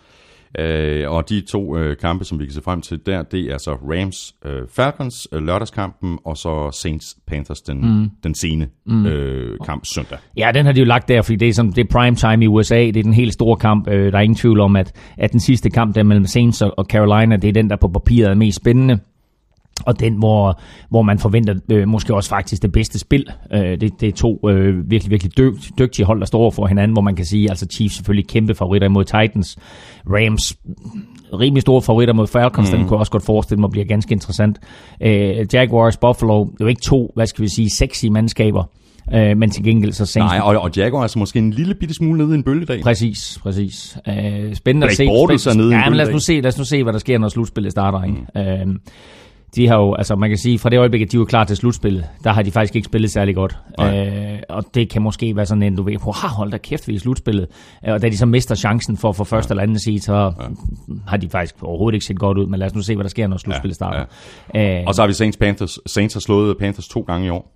Øh, 0.59 1.11
og 1.11 1.29
de 1.29 1.41
to 1.41 1.77
øh, 1.77 1.97
kampe, 1.97 2.25
som 2.25 2.39
vi 2.39 2.45
kan 2.45 2.55
se 2.55 2.63
frem 2.63 2.81
til 2.81 3.01
der, 3.07 3.23
det 3.23 3.41
er 3.41 3.59
så 3.59 3.73
Rams 3.73 4.35
øh, 4.45 4.63
Falcons 4.77 5.29
øh, 5.33 5.43
lørdagskampen, 5.43 6.19
og 6.25 6.37
så 6.37 6.71
Saints 6.83 7.17
Panthers 7.27 7.61
den, 7.61 8.01
mm. 8.01 8.11
den 8.23 8.35
sene 8.35 8.69
mm. 8.87 9.07
øh, 9.07 9.59
kamp 9.65 9.85
søndag. 9.95 10.19
Ja, 10.37 10.51
den 10.55 10.67
har 10.67 10.73
de 10.73 10.81
jo 10.81 10.87
lagt 10.87 11.09
der, 11.09 11.23
fordi 11.23 11.37
det 11.37 11.49
er, 11.49 11.53
som, 11.53 11.73
det 11.73 11.85
er 11.85 11.89
prime 11.91 12.17
time 12.17 12.45
i 12.45 12.47
USA, 12.49 12.79
det 12.79 12.97
er 12.97 13.03
den 13.03 13.15
helt 13.15 13.33
store 13.33 13.57
kamp. 13.57 13.89
Øh, 13.89 14.13
der 14.13 14.19
er 14.19 14.23
ingen 14.23 14.37
tvivl 14.37 14.61
om, 14.61 14.77
at, 14.77 14.93
at 15.19 15.33
den 15.33 15.41
sidste 15.41 15.71
kamp 15.71 15.95
der 15.95 16.03
mellem 16.03 16.27
Saints 16.27 16.63
og, 16.63 16.87
Carolina, 16.91 17.37
det 17.37 17.49
er 17.49 17.53
den, 17.53 17.71
der 17.71 17.77
på 17.77 17.89
papiret 17.89 18.31
er 18.31 18.35
mest 18.35 18.57
spændende 18.57 18.99
og 19.87 20.01
den, 20.01 20.15
hvor, 20.15 20.61
hvor 20.91 21.03
man 21.03 21.19
forventer 21.19 21.55
øh, 21.71 21.89
måske 21.89 22.15
også 22.15 22.29
faktisk 22.29 22.63
det 22.63 22.73
bedste 22.73 22.99
spil. 22.99 23.27
Øh, 23.53 23.81
det, 23.81 24.01
det 24.01 24.09
er 24.09 24.13
to 24.13 24.41
øh, 24.49 24.91
virkelig, 24.91 25.11
virkelig 25.11 25.39
dygt, 25.39 25.71
dygtige 25.79 26.07
hold, 26.07 26.21
der 26.21 26.27
står 26.27 26.51
for 26.51 26.67
hinanden, 26.67 26.93
hvor 26.93 27.03
man 27.03 27.17
kan 27.17 27.25
sige, 27.25 27.51
altså 27.51 27.67
Chiefs 27.71 27.95
selvfølgelig 27.95 28.29
kæmpe 28.29 28.55
favoritter 28.55 28.89
imod 28.89 29.05
Titans. 29.05 29.59
Rams 30.07 30.57
rimelig 31.33 31.63
store 31.63 31.83
favoritter 31.83 32.15
mod 32.15 32.27
Falcons, 32.27 32.73
mm. 32.73 32.79
den 32.79 32.89
kunne 32.89 32.99
også 32.99 33.13
godt 33.13 33.25
forestille 33.25 33.61
mig 33.61 33.71
bliver 33.71 33.87
ganske 33.87 34.13
interessant. 34.13 34.59
Øh, 35.01 35.47
Jaguars, 35.53 35.97
Buffalo, 35.97 36.45
det 36.45 36.51
er 36.51 36.55
jo 36.61 36.67
ikke 36.67 36.83
to, 36.83 37.13
hvad 37.15 37.27
skal 37.27 37.43
vi 37.43 37.49
sige, 37.49 37.71
sexy 37.71 38.05
mandskaber. 38.05 38.65
Øh, 39.15 39.37
men 39.37 39.51
til 39.51 39.65
gengæld 39.65 39.93
så 39.93 40.07
Saints... 40.07 40.33
Nej, 40.33 40.41
og, 40.41 40.63
og 40.63 40.71
Jaguars 40.77 41.15
er 41.15 41.19
måske 41.19 41.39
en 41.39 41.51
lille 41.51 41.75
bitte 41.75 41.95
smule 41.95 42.19
nede 42.19 42.35
i 42.35 42.35
en 42.35 42.43
bølgedag. 42.43 42.83
Præcis, 42.83 43.39
præcis. 43.43 43.99
Øh, 44.09 44.55
spændende 44.55 44.87
at 44.87 44.97
se. 44.97 45.05
Blake 45.05 45.51
er 45.51 45.55
nede 45.55 45.77
ja, 45.77 45.89
men 45.91 45.97
lad 45.97 46.07
os, 46.07 46.13
nu 46.13 46.19
se, 46.19 46.41
lad 46.41 46.47
os 46.47 46.59
nu 46.59 46.65
se, 46.65 46.83
hvad 46.83 46.93
der 46.93 46.99
sker, 46.99 47.19
når 47.19 47.29
slutspillet 47.29 47.73
starter. 47.73 48.03
Ikke? 48.03 48.17
Mm. 48.35 48.41
Øh, 48.41 48.79
de 49.57 49.69
har 49.69 49.77
jo, 49.77 49.95
altså 49.95 50.17
man 50.17 50.31
kan 50.31 50.39
sige, 50.39 50.59
fra 50.59 50.71
det 50.71 50.79
øjeblik, 50.79 51.03
at 51.03 51.13
de 51.13 51.19
var 51.19 51.25
klar 51.25 51.45
til 51.45 51.57
slutspillet, 51.57 52.05
der 52.25 52.33
har 52.33 52.43
de 52.43 52.51
faktisk 52.51 52.77
ikke 52.77 52.87
spillet 52.87 53.11
særlig 53.11 53.35
godt. 53.35 53.59
Øh, 53.81 54.39
og 54.49 54.65
det 54.75 54.91
kan 54.91 55.03
måske 55.03 55.37
være 55.37 55.47
sådan 55.47 55.63
en, 55.63 55.77
du 55.77 55.83
ved, 55.83 55.97
wow, 56.05 56.13
hold 56.13 56.51
da 56.51 56.59
kæft, 56.59 56.89
vi 56.89 56.95
i 56.95 56.99
slutspillet. 56.99 57.47
Øh, 57.87 57.93
og 57.93 58.03
da 58.03 58.09
de 58.09 58.17
så 58.17 58.27
mister 58.27 58.55
chancen 58.55 58.97
for 58.97 59.09
at 59.09 59.17
få 59.17 59.25
første 59.25 59.51
ja. 59.51 59.53
eller 59.53 59.63
anden 59.63 59.79
side, 59.79 60.01
så 60.01 60.15
ja. 60.15 60.31
har 61.07 61.17
de 61.17 61.29
faktisk 61.29 61.63
overhovedet 61.63 61.95
ikke 61.95 62.07
set 62.07 62.19
godt 62.19 62.39
ud. 62.39 62.47
Men 62.47 62.59
lad 62.59 62.67
os 62.67 62.75
nu 62.75 62.83
se, 62.83 62.95
hvad 62.95 63.05
der 63.05 63.11
sker, 63.11 63.27
når 63.27 63.37
slutspillet 63.37 63.75
ja. 63.75 63.75
starter. 63.75 64.05
Ja. 64.55 64.79
Øh, 64.79 64.85
og 64.87 64.95
så 64.95 65.03
har 65.03 65.07
vi 65.07 65.13
Saints 65.13 65.37
Panthers. 65.37 65.79
Saints 65.87 66.15
har 66.15 66.21
slået 66.21 66.59
Panthers 66.59 66.89
to 66.89 67.01
gange 67.01 67.27
i 67.27 67.31
år. 67.31 67.55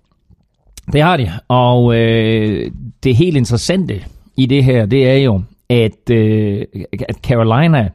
Det 0.93 1.01
har 1.01 1.17
de. 1.17 1.31
Og 1.47 1.95
øh, 1.95 2.71
det 3.03 3.15
helt 3.15 3.37
interessante 3.37 4.03
i 4.37 4.45
det 4.45 4.63
her, 4.63 4.85
det 4.85 5.09
er 5.09 5.17
jo, 5.17 5.41
at, 5.69 6.09
øh, 6.11 6.65
at 7.09 7.15
Carolina 7.15 7.89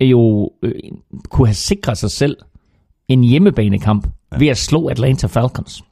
jo 0.00 0.50
øh, 0.62 0.72
kunne 1.30 1.48
have 1.48 1.54
sikret 1.54 1.98
sig 1.98 2.10
selv 2.10 2.36
en 3.08 3.24
hjemmebanekamp 3.24 4.06
ja. 4.32 4.38
ved 4.38 4.48
at 4.48 4.58
slå 4.58 4.88
Atlanta 4.88 5.26
Falcons. 5.26 5.84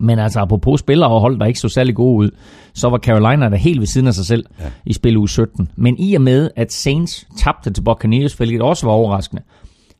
Men 0.00 0.18
altså 0.18 0.40
apropos 0.40 0.80
spillere 0.80 1.10
og 1.10 1.20
hold, 1.20 1.38
der 1.38 1.46
ikke 1.46 1.60
så 1.60 1.68
særlig 1.68 1.94
gode 1.94 2.16
ud, 2.16 2.30
så 2.74 2.88
var 2.88 2.98
Carolina 2.98 3.48
der 3.48 3.56
helt 3.56 3.80
ved 3.80 3.86
siden 3.86 4.06
af 4.06 4.14
sig 4.14 4.26
selv 4.26 4.44
ja. 4.60 4.64
i 4.86 4.92
spil 4.92 5.16
uge 5.16 5.28
17. 5.28 5.68
Men 5.76 5.98
i 5.98 6.14
og 6.14 6.22
med, 6.22 6.50
at 6.56 6.72
Saints 6.72 7.26
tabte 7.38 7.70
til 7.70 7.82
Buccaneers, 7.82 8.34
hvilket 8.34 8.62
også 8.62 8.86
var 8.86 8.92
overraskende, 8.92 9.42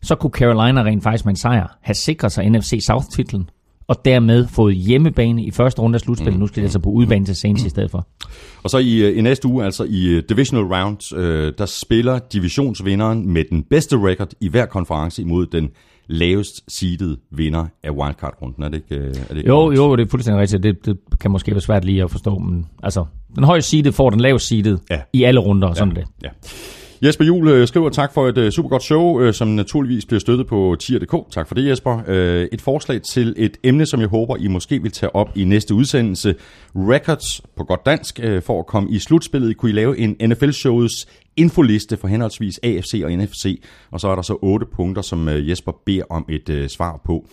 så 0.02 0.14
kunne 0.14 0.30
Carolina 0.30 0.82
rent 0.82 1.02
faktisk 1.02 1.24
med 1.24 1.32
en 1.32 1.36
sejr 1.36 1.78
have 1.80 1.94
sikret 1.94 2.32
sig 2.32 2.50
NFC 2.50 2.78
South-titlen, 2.86 3.50
og 3.88 4.04
dermed 4.04 4.46
fået 4.48 4.74
hjemmebane 4.74 5.44
i 5.44 5.50
første 5.50 5.82
runde 5.82 5.96
af 5.96 6.00
slutspillet. 6.00 6.34
Mm. 6.34 6.40
Nu 6.40 6.46
skal 6.46 6.56
det 6.56 6.66
altså 6.66 6.78
på 6.78 6.90
udebane 6.90 7.24
til 7.26 7.36
Saints 7.36 7.62
mm. 7.62 7.66
i 7.66 7.70
stedet 7.70 7.90
for. 7.90 8.06
Og 8.64 8.70
så 8.70 8.78
i, 8.78 8.96
øh, 8.96 9.18
i 9.18 9.20
næste 9.20 9.48
uge, 9.48 9.64
altså 9.64 9.84
i 9.84 10.06
øh, 10.06 10.22
Divisional 10.28 10.64
Round, 10.64 11.16
øh, 11.16 11.52
der 11.58 11.66
spiller 11.66 12.18
divisionsvinderen 12.18 13.28
med 13.28 13.44
den 13.50 13.62
bedste 13.62 13.96
record 13.96 14.32
i 14.40 14.48
hver 14.48 14.66
konference 14.66 15.22
imod 15.22 15.46
den 15.46 15.70
lavest 16.08 16.64
seeded 16.68 17.16
vinder 17.30 17.66
af 17.82 17.90
wildcard-runden. 17.90 18.62
Er 18.62 18.68
det 18.68 18.76
ikke, 18.76 19.04
er 19.06 19.12
det 19.28 19.36
ikke 19.36 19.48
jo, 19.48 19.72
jo, 19.72 19.96
det 19.96 20.06
er 20.06 20.10
fuldstændig 20.10 20.40
rigtigt. 20.40 20.62
Det, 20.62 20.86
det 20.86 20.98
kan 21.20 21.30
måske 21.30 21.50
være 21.50 21.60
svært 21.60 21.84
lige 21.84 22.02
at 22.02 22.10
forstå, 22.10 22.38
men 22.38 22.66
altså, 22.82 23.04
den 23.34 23.44
højeste 23.44 23.70
seeded 23.70 23.92
får 23.92 24.10
den 24.10 24.20
lavest 24.20 24.46
seeded 24.46 24.78
ja. 24.90 25.00
i 25.12 25.22
alle 25.22 25.40
runder, 25.40 25.68
og 25.68 25.76
sådan 25.76 25.96
ja. 25.96 26.00
det. 26.00 26.08
Ja. 26.22 26.28
Jesper 27.02 27.24
Juhl 27.24 27.48
øh, 27.48 27.68
skriver 27.68 27.88
tak 27.90 28.12
for 28.14 28.28
et 28.28 28.38
øh, 28.38 28.52
super 28.52 28.68
godt 28.68 28.82
show, 28.82 29.20
øh, 29.20 29.34
som 29.34 29.48
naturligvis 29.48 30.06
bliver 30.06 30.20
støttet 30.20 30.46
på 30.46 30.76
tier.dk. 30.80 31.30
Tak 31.30 31.48
for 31.48 31.54
det, 31.54 31.68
Jesper. 31.68 32.02
Et 32.52 32.60
forslag 32.60 33.02
til 33.02 33.34
et 33.36 33.56
emne, 33.62 33.86
som 33.86 34.00
jeg 34.00 34.08
håber, 34.08 34.36
I 34.36 34.48
måske 34.48 34.82
vil 34.82 34.90
tage 34.90 35.16
op 35.16 35.36
i 35.36 35.44
næste 35.44 35.74
udsendelse. 35.74 36.34
Records 36.74 37.40
på 37.56 37.64
godt 37.64 37.86
dansk. 37.86 38.20
For 38.42 38.58
at 38.58 38.66
komme 38.66 38.90
i 38.90 38.98
slutspillet, 38.98 39.56
kunne 39.56 39.70
I 39.70 39.74
lave 39.74 39.98
en 39.98 40.16
NFL-shows 40.20 41.06
infoliste 41.36 41.96
for 41.96 42.08
henholdsvis 42.08 42.60
AFC 42.62 43.02
og 43.04 43.12
NFC. 43.12 43.62
Og 43.90 44.00
så 44.00 44.08
er 44.08 44.14
der 44.14 44.22
så 44.22 44.38
otte 44.42 44.66
punkter, 44.66 45.02
som 45.02 45.28
Jesper 45.28 45.72
beder 45.86 46.02
om 46.10 46.26
et 46.28 46.70
svar 46.70 47.00
på. 47.04 47.26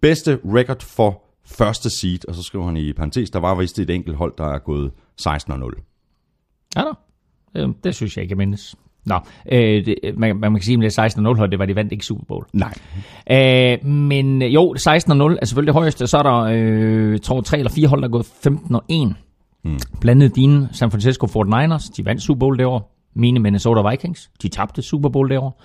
Bedste 0.00 0.38
record 0.44 0.82
for 0.82 1.22
første 1.44 1.90
seed, 1.90 2.28
og 2.28 2.34
så 2.34 2.42
skriver 2.42 2.64
han 2.64 2.76
i 2.76 2.92
parentes, 2.92 3.30
der 3.30 3.38
var 3.38 3.54
vist 3.54 3.78
et 3.78 3.90
enkelt 3.90 4.16
hold, 4.16 4.32
der 4.38 4.54
er 4.54 4.58
gået 4.58 4.90
16-0. 5.20 6.72
Ja 6.76 6.80
da. 6.80 6.92
Det, 7.60 7.74
det 7.84 7.94
synes 7.94 8.16
jeg 8.16 8.22
ikke, 8.22 8.32
jeg 8.32 8.38
mindes. 8.38 8.76
Nå, 9.04 9.14
øh, 9.52 9.86
det, 9.86 9.94
man, 10.16 10.36
man 10.36 10.54
kan 10.54 10.62
sige, 10.62 10.74
at 10.74 10.82
det 10.82 10.98
er 10.98 11.32
16-0 11.32 11.36
hold, 11.36 11.50
det 11.50 11.58
var 11.58 11.66
de 11.66 11.76
vandt 11.76 11.92
ikke 11.92 12.06
Super 12.06 12.24
Bowl. 12.24 12.46
Nej. 12.52 12.74
Øh, 13.30 13.86
men 13.86 14.42
jo, 14.42 14.74
16-0 14.78 14.82
er 14.82 15.46
selvfølgelig 15.46 15.66
det 15.66 15.74
højeste. 15.74 16.06
Så 16.06 16.18
er 16.18 16.22
der, 16.22 16.48
øh, 16.52 17.18
tror 17.18 17.40
tre 17.40 17.58
eller 17.58 17.70
fire 17.70 17.88
hold, 17.88 18.00
der 18.00 18.08
er 18.08 18.12
gået 18.12 18.26
15-1. 18.26 19.14
Mm. 19.64 19.78
Blandt 20.00 20.22
andet 20.22 20.36
dine 20.36 20.68
San 20.72 20.90
Francisco 20.90 21.26
49ers, 21.26 21.92
de 21.96 22.04
vandt 22.04 22.22
Super 22.22 22.38
Bowl 22.38 22.58
det 22.58 22.66
år. 22.66 22.96
Mine 23.14 23.40
Minnesota 23.40 23.90
Vikings, 23.90 24.30
de 24.42 24.48
tabte 24.48 24.82
Super 24.82 25.08
Bowl 25.08 25.30
det 25.30 25.38
år. 25.38 25.62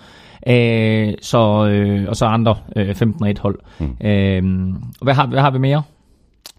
Øh, 0.48 1.14
så, 1.22 1.66
øh, 1.66 2.08
og 2.08 2.16
så 2.16 2.24
andre 2.24 2.56
øh, 2.76 2.90
15-1 2.90 3.40
hold. 3.40 3.58
Mm. 3.78 4.06
Øh, 4.06 4.74
hvad, 5.02 5.14
har, 5.14 5.26
hvad 5.26 5.40
har 5.40 5.50
vi 5.50 5.58
mere? 5.58 5.82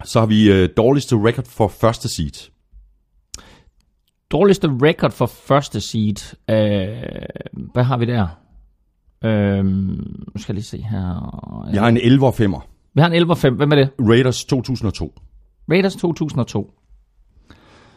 Så 0.03 0.19
har 0.19 0.27
vi 0.27 0.51
øh, 0.51 0.69
dårligste 0.77 1.15
record 1.15 1.45
for 1.45 1.67
første 1.67 2.09
seed. 2.09 2.49
Dårligste 4.31 4.67
record 4.81 5.11
for 5.11 5.25
første 5.25 5.81
seed. 5.81 6.35
Øh, 6.49 6.55
hvad 7.73 7.83
har 7.83 7.97
vi 7.97 8.05
der? 8.05 8.27
Øh, 9.23 9.65
nu 9.65 10.37
skal 10.37 10.53
jeg 10.53 10.55
lige 10.55 10.63
se 10.63 10.81
her. 10.81 11.69
Jeg 11.73 11.81
har 11.81 11.89
en 11.89 11.97
11 11.97 12.27
5'er. 12.27 12.61
Vi 12.93 13.01
har 13.01 13.07
en 13.07 13.13
11 13.13 13.35
5. 13.35 13.55
Hvem 13.55 13.71
er 13.71 13.75
det? 13.75 13.89
Raiders 13.99 14.45
2002. 14.45 15.13
Raiders 15.71 15.95
2002. 15.95 16.73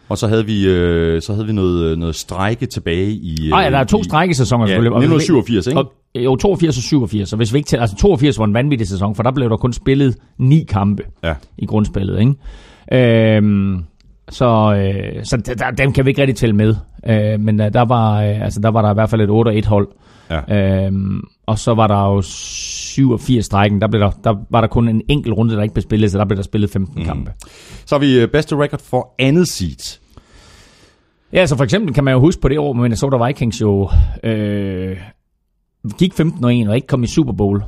Og 0.08 0.18
så 0.18 0.26
havde 0.26 0.46
vi, 0.46 0.68
øh, 0.68 1.22
så 1.22 1.32
havde 1.32 1.46
vi 1.46 1.52
noget, 1.52 1.98
noget 1.98 2.14
strække 2.14 2.66
tilbage 2.66 3.10
i... 3.10 3.48
Øh, 3.48 3.58
ah, 3.58 3.64
ja, 3.64 3.70
der 3.70 3.78
er 3.78 3.84
to 3.84 4.02
strækkesæsoner 4.02 4.64
ja, 4.64 4.68
selvfølgelig. 4.68 4.96
1987, 4.96 5.66
ikke? 5.66 5.80
Og, 5.80 5.92
jo, 6.14 6.36
82 6.36 6.76
og 6.76 6.82
87. 6.82 7.28
Så 7.28 7.36
hvis 7.36 7.52
vi 7.52 7.58
ikke 7.58 7.68
tæller, 7.68 7.82
altså 7.82 7.96
82 7.96 8.38
var 8.38 8.44
en 8.44 8.54
vanvittig 8.54 8.88
sæson, 8.88 9.14
for 9.14 9.22
der 9.22 9.30
blev 9.32 9.50
der 9.50 9.56
kun 9.56 9.72
spillet 9.72 10.16
ni 10.38 10.64
kampe 10.68 11.02
ja. 11.24 11.34
i 11.58 11.66
grundspillet, 11.66 12.20
ikke? 12.20 13.36
Øhm, 13.36 13.84
så, 14.30 14.74
øh, 14.74 15.24
så 15.24 15.54
der, 15.58 15.70
dem 15.70 15.92
kan 15.92 16.04
vi 16.04 16.10
ikke 16.10 16.20
rigtig 16.20 16.36
tælle 16.36 16.56
med. 16.56 16.74
Øh, 17.06 17.40
men 17.40 17.60
øh, 17.60 17.72
der, 17.72 17.84
var, 17.84 18.22
øh, 18.22 18.42
altså, 18.42 18.60
der 18.60 18.70
var 18.70 18.82
der 18.82 18.90
i 18.90 18.94
hvert 18.94 19.10
fald 19.10 19.20
et 19.20 19.30
8 19.30 19.54
1 19.54 19.66
hold. 19.66 19.88
Ja. 20.30 20.86
Øh, 20.86 20.92
og 21.46 21.58
så 21.58 21.74
var 21.74 21.86
der 21.86 22.14
jo 22.14 22.22
87 22.22 23.44
strækken. 23.44 23.80
Der, 23.80 23.88
blev 23.88 24.00
der, 24.00 24.10
der 24.24 24.34
var 24.50 24.60
der 24.60 24.68
kun 24.68 24.88
en 24.88 25.02
enkelt 25.08 25.36
runde, 25.36 25.54
der 25.54 25.62
ikke 25.62 25.74
blev 25.74 25.82
spillet, 25.82 26.10
så 26.10 26.18
der 26.18 26.24
blev 26.24 26.36
der 26.36 26.42
spillet 26.42 26.70
15 26.70 26.98
mm. 26.98 27.04
kampe. 27.04 27.32
Så 27.86 27.94
har 27.94 28.00
vi 28.00 28.20
øh, 28.20 28.28
bedste 28.28 28.56
record 28.56 28.80
for 28.80 29.14
andet 29.18 29.48
seed. 29.48 30.00
Ja, 31.32 31.46
så 31.46 31.56
for 31.56 31.64
eksempel 31.64 31.94
kan 31.94 32.04
man 32.04 32.14
jo 32.14 32.20
huske 32.20 32.42
på 32.42 32.48
det 32.48 32.58
år, 32.58 32.72
hvor 32.72 32.82
Minnesota 32.82 33.26
Vikings 33.26 33.60
jo 33.60 33.90
øh, 34.24 34.96
gik 35.98 36.14
15 36.14 36.44
og 36.44 36.54
1 36.54 36.68
og 36.68 36.74
ikke 36.76 36.86
kom 36.86 37.02
i 37.02 37.06
Super 37.06 37.32
Bowl. 37.32 37.62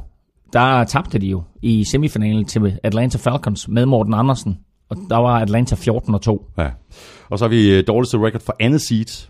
Der 0.53 0.85
tabte 0.85 1.19
de 1.19 1.27
jo 1.27 1.43
i 1.63 1.85
semifinalen 1.85 2.45
til 2.45 2.79
Atlanta 2.83 3.19
Falcons 3.19 3.69
med 3.69 3.87
Morten 3.87 4.15
Andersen 4.15 4.59
og 4.93 5.11
der 5.11 5.17
var 5.17 5.41
Atlanta 5.41 5.75
14 5.75 6.15
og 6.15 6.23
2. 6.23 6.47
Ja. 6.59 6.69
Og 7.31 7.39
så 7.39 7.45
har 7.45 7.49
vi 7.51 7.71
øh, 7.71 7.85
dårligste 7.87 8.19
record 8.19 8.41
for 8.41 8.57
andet 8.61 8.81
seed. 8.83 9.29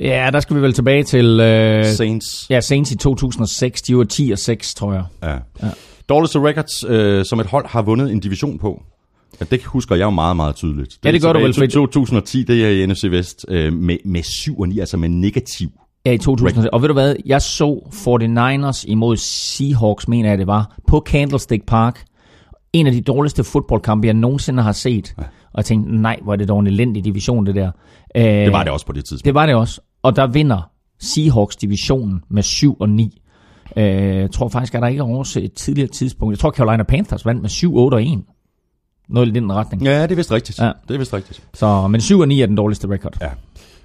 Ja, 0.00 0.30
der 0.32 0.40
skal 0.40 0.56
vi 0.56 0.62
vel 0.62 0.72
tilbage 0.72 1.02
til 1.04 1.40
øh, 1.40 1.86
Saints. 1.86 2.46
ja, 2.50 2.60
Saints 2.60 2.90
i 2.92 2.96
2006. 2.96 3.82
De 3.82 3.96
var 3.96 4.04
10 4.04 4.30
og 4.30 4.38
6, 4.38 4.74
tror 4.74 4.92
jeg. 4.92 5.04
Ja. 5.22 5.32
ja. 5.32 5.70
Dårligste 6.08 6.40
records, 6.40 6.84
øh, 6.88 7.24
som 7.24 7.40
et 7.40 7.46
hold 7.46 7.66
har 7.66 7.82
vundet 7.82 8.12
en 8.12 8.20
division 8.20 8.58
på. 8.58 8.82
Ja, 9.40 9.44
det 9.50 9.64
husker 9.64 9.94
jeg 9.94 10.04
jo 10.04 10.10
meget, 10.10 10.36
meget 10.36 10.54
tydeligt. 10.56 10.98
Ja, 11.04 11.12
det 11.12 11.22
gør 11.22 11.32
du 11.32 11.38
vel, 11.38 11.50
i 11.50 11.54
fordi- 11.54 11.72
2010, 11.72 12.42
det 12.42 12.64
er 12.66 12.70
i 12.84 12.86
NFC 12.86 13.04
Vest, 13.10 13.46
øh, 13.48 13.72
med, 13.72 13.96
med 14.04 14.22
7 14.22 14.60
og 14.60 14.68
9, 14.68 14.78
altså 14.78 14.96
med 14.96 15.08
negativ. 15.08 15.68
Ja, 16.06 16.12
i 16.12 16.18
2006. 16.18 16.68
Og 16.72 16.82
ved 16.82 16.88
du 16.88 16.94
hvad, 16.94 17.16
jeg 17.26 17.42
så 17.42 17.80
49ers 17.92 18.84
imod 18.88 19.16
Seahawks, 19.16 20.08
mener 20.08 20.28
jeg 20.28 20.38
det 20.38 20.46
var, 20.46 20.76
på 20.86 21.04
Candlestick 21.08 21.66
Park. 21.66 22.04
En 22.72 22.86
af 22.86 22.92
de 22.92 23.00
dårligste 23.00 23.44
fodboldkampe, 23.44 24.06
jeg 24.06 24.14
nogensinde 24.14 24.62
har 24.62 24.72
set. 24.72 25.14
Ja. 25.18 25.22
Og 25.22 25.56
jeg 25.56 25.64
tænkte, 25.64 25.96
nej, 25.96 26.18
hvor 26.22 26.32
er 26.32 26.36
det 26.36 26.48
dog 26.48 26.60
en 26.60 26.66
elendig 26.66 27.04
division, 27.04 27.46
det 27.46 27.54
der. 27.54 27.70
Øh, 28.16 28.22
Det 28.24 28.52
var 28.52 28.62
det 28.64 28.72
også 28.72 28.86
på 28.86 28.92
det 28.92 29.04
tidspunkt. 29.04 29.24
Det 29.24 29.34
var 29.34 29.46
det 29.46 29.54
også. 29.54 29.80
Og 30.02 30.16
der 30.16 30.26
vinder 30.26 30.70
Seahawks 31.00 31.56
divisionen 31.56 32.22
med 32.30 32.42
7 32.42 32.76
og 32.80 32.88
9. 32.88 33.22
Øh, 33.76 33.84
jeg 34.16 34.30
tror 34.30 34.48
faktisk, 34.48 34.74
at 34.74 34.82
der 34.82 34.88
ikke 34.88 35.00
er 35.00 35.04
også 35.04 35.40
et 35.40 35.52
tidligere 35.52 35.88
tidspunkt. 35.88 36.32
Jeg 36.32 36.38
tror, 36.38 36.50
Carolina 36.50 36.82
Panthers 36.82 37.26
vandt 37.26 37.42
med 37.42 37.48
7, 37.50 37.76
8 37.76 37.94
og 37.94 38.02
1. 38.02 38.22
Noget 39.08 39.28
i 39.28 39.30
den 39.30 39.52
retning. 39.52 39.82
Ja, 39.82 40.02
det 40.02 40.12
er 40.12 40.16
vist 40.16 40.32
rigtigt. 40.32 40.58
Ja. 40.58 40.72
Det 40.88 40.94
er 40.94 40.98
vist 40.98 41.14
rigtigt. 41.14 41.42
Så, 41.54 41.88
men 41.88 42.00
7 42.00 42.18
og 42.18 42.28
9 42.28 42.40
er 42.40 42.46
den 42.46 42.56
dårligste 42.56 42.88
record. 42.88 43.16
Ja. 43.20 43.28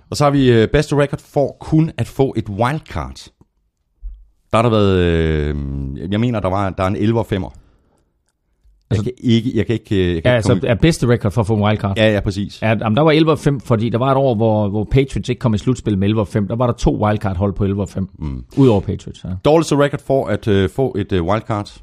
Og 0.10 0.18
så 0.18 0.24
har 0.24 0.32
vi 0.32 0.52
øh, 0.52 0.68
bedste 0.68 0.96
record 0.96 1.20
for 1.34 1.58
kun 1.60 1.92
at 1.98 2.08
få 2.08 2.34
et 2.38 2.50
wildcard. 2.50 3.28
Der 4.52 4.58
har 4.58 4.62
der 4.62 4.70
været, 4.70 4.98
øh, 5.00 5.56
jeg 6.12 6.20
mener, 6.20 6.40
der 6.40 6.50
var 6.50 6.70
der 6.70 6.84
er 6.84 6.88
en 6.88 6.96
11 6.96 7.20
og 7.20 7.28
5'er. 7.34 7.54
Jeg 8.90 8.98
Altså- 8.98 9.04
kan 9.04 9.14
ikke, 9.24 9.52
jeg 9.58 9.66
kan 9.66 9.74
ikke, 9.74 9.96
øh, 9.96 10.00
jeg 10.02 10.24
kan 10.24 10.32
Ja, 10.32 10.38
ikke 10.38 10.50
altså 10.52 10.60
er 10.68 10.76
bedste 10.76 11.08
record 11.08 11.32
for 11.32 11.42
at 11.42 11.48
få 11.48 11.56
en 11.56 11.62
wildcard. 11.64 11.98
Ja, 11.98 12.14
ja, 12.14 12.20
præcis. 12.20 12.62
Ja, 12.62 12.68
jamen, 12.70 12.96
der 12.96 13.02
var 13.02 13.12
11 13.12 13.32
og 13.32 13.40
5, 13.40 13.60
fordi 13.60 13.90
der 13.90 13.98
var 13.98 14.12
et 14.12 14.18
år, 14.18 14.36
hvor, 14.36 14.68
hvor 14.70 14.84
Patriots 14.92 15.30
ikke 15.30 15.40
kom 15.40 15.54
i 15.54 15.58
slutspil 15.58 15.98
med 15.98 16.08
11 16.08 16.22
og 16.22 16.28
5. 16.28 16.48
Der 16.48 16.56
var 16.56 16.66
der 16.66 16.74
to 16.74 17.06
wildcard-hold 17.06 17.54
på 17.54 17.64
11 17.64 17.82
og 17.82 17.90
5. 17.90 18.10
Mm. 18.20 18.44
Udover 18.58 18.80
Patriots, 18.82 19.24
ja. 19.24 19.30
Dårligste 19.46 19.76
record 19.78 20.00
for 20.08 20.26
at 20.28 20.48
øh, 20.48 20.70
få 20.70 20.96
et 21.00 21.12
øh, 21.12 21.24
wildcard. 21.24 21.74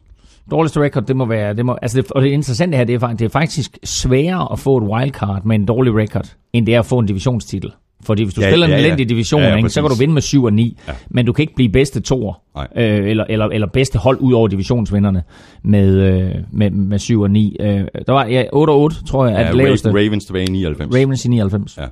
Dårligste 0.50 0.80
record, 0.80 1.04
det 1.04 1.16
må 1.16 1.24
være... 1.24 1.54
Det 1.54 1.66
må, 1.66 1.78
altså 1.82 2.02
det, 2.02 2.12
og 2.12 2.22
det 2.22 2.28
interessante 2.28 2.76
her, 2.76 2.84
det 2.84 2.94
er, 2.94 2.98
faktisk, 2.98 3.18
det 3.18 3.24
er 3.24 3.28
faktisk 3.30 3.78
sværere 3.84 4.52
at 4.52 4.58
få 4.58 4.76
et 4.76 4.84
wildcard 4.84 5.44
med 5.44 5.56
en 5.56 5.64
dårlig 5.66 5.94
record, 5.94 6.34
end 6.52 6.66
det 6.66 6.74
er 6.74 6.78
at 6.78 6.86
få 6.86 6.98
en 6.98 7.06
divisionstitel. 7.06 7.72
Fordi 8.06 8.22
hvis 8.22 8.34
du 8.34 8.40
Ja, 8.40 8.46
ja, 8.46 8.52
spiller 8.52 8.66
ja, 8.68 8.74
en 8.74 8.80
ja. 8.80 8.86
elendig 8.86 9.08
division, 9.08 9.40
Ja, 9.42 9.48
ja, 9.48 9.56
ikke, 9.56 9.68
så 9.70 9.80
kan 9.80 9.90
du 9.90 9.96
vinde 9.96 10.14
med 10.14 10.22
7 10.22 10.44
og 10.44 10.52
9, 10.52 10.78
ja. 10.88 10.92
men 11.10 11.26
du 11.26 11.32
kan 11.32 11.42
ikke 11.42 11.54
blive 11.54 11.68
bedste 11.68 12.00
toer, 12.00 12.34
øh, 12.76 13.08
eller, 13.08 13.24
eller, 13.28 13.46
eller 13.46 13.66
bedste 13.66 13.98
hold 13.98 14.18
ud 14.20 14.32
over 14.32 14.48
divisionsvinderne 14.48 15.22
med, 15.64 15.96
øh, 16.00 16.30
med, 16.52 16.70
med 16.70 16.98
7 16.98 17.20
og 17.20 17.30
9. 17.30 17.56
Øh, 17.60 17.66
der 18.06 18.12
var 18.12 18.26
ja, 18.26 18.44
8 18.52 18.70
og 18.70 18.80
8, 18.80 18.96
tror 19.06 19.26
jeg, 19.26 19.34
er 19.36 19.40
Ja, 19.40 19.46
det 19.48 19.56
laveste. 19.56 19.88
Ra- 19.88 19.92
Ravens 19.96 20.24
tilbage 20.24 20.44
i 20.44 20.50
99. 20.50 20.96
Ravens 20.96 21.24
i 21.24 21.28
99. 21.28 21.78
Ja. 21.78 21.84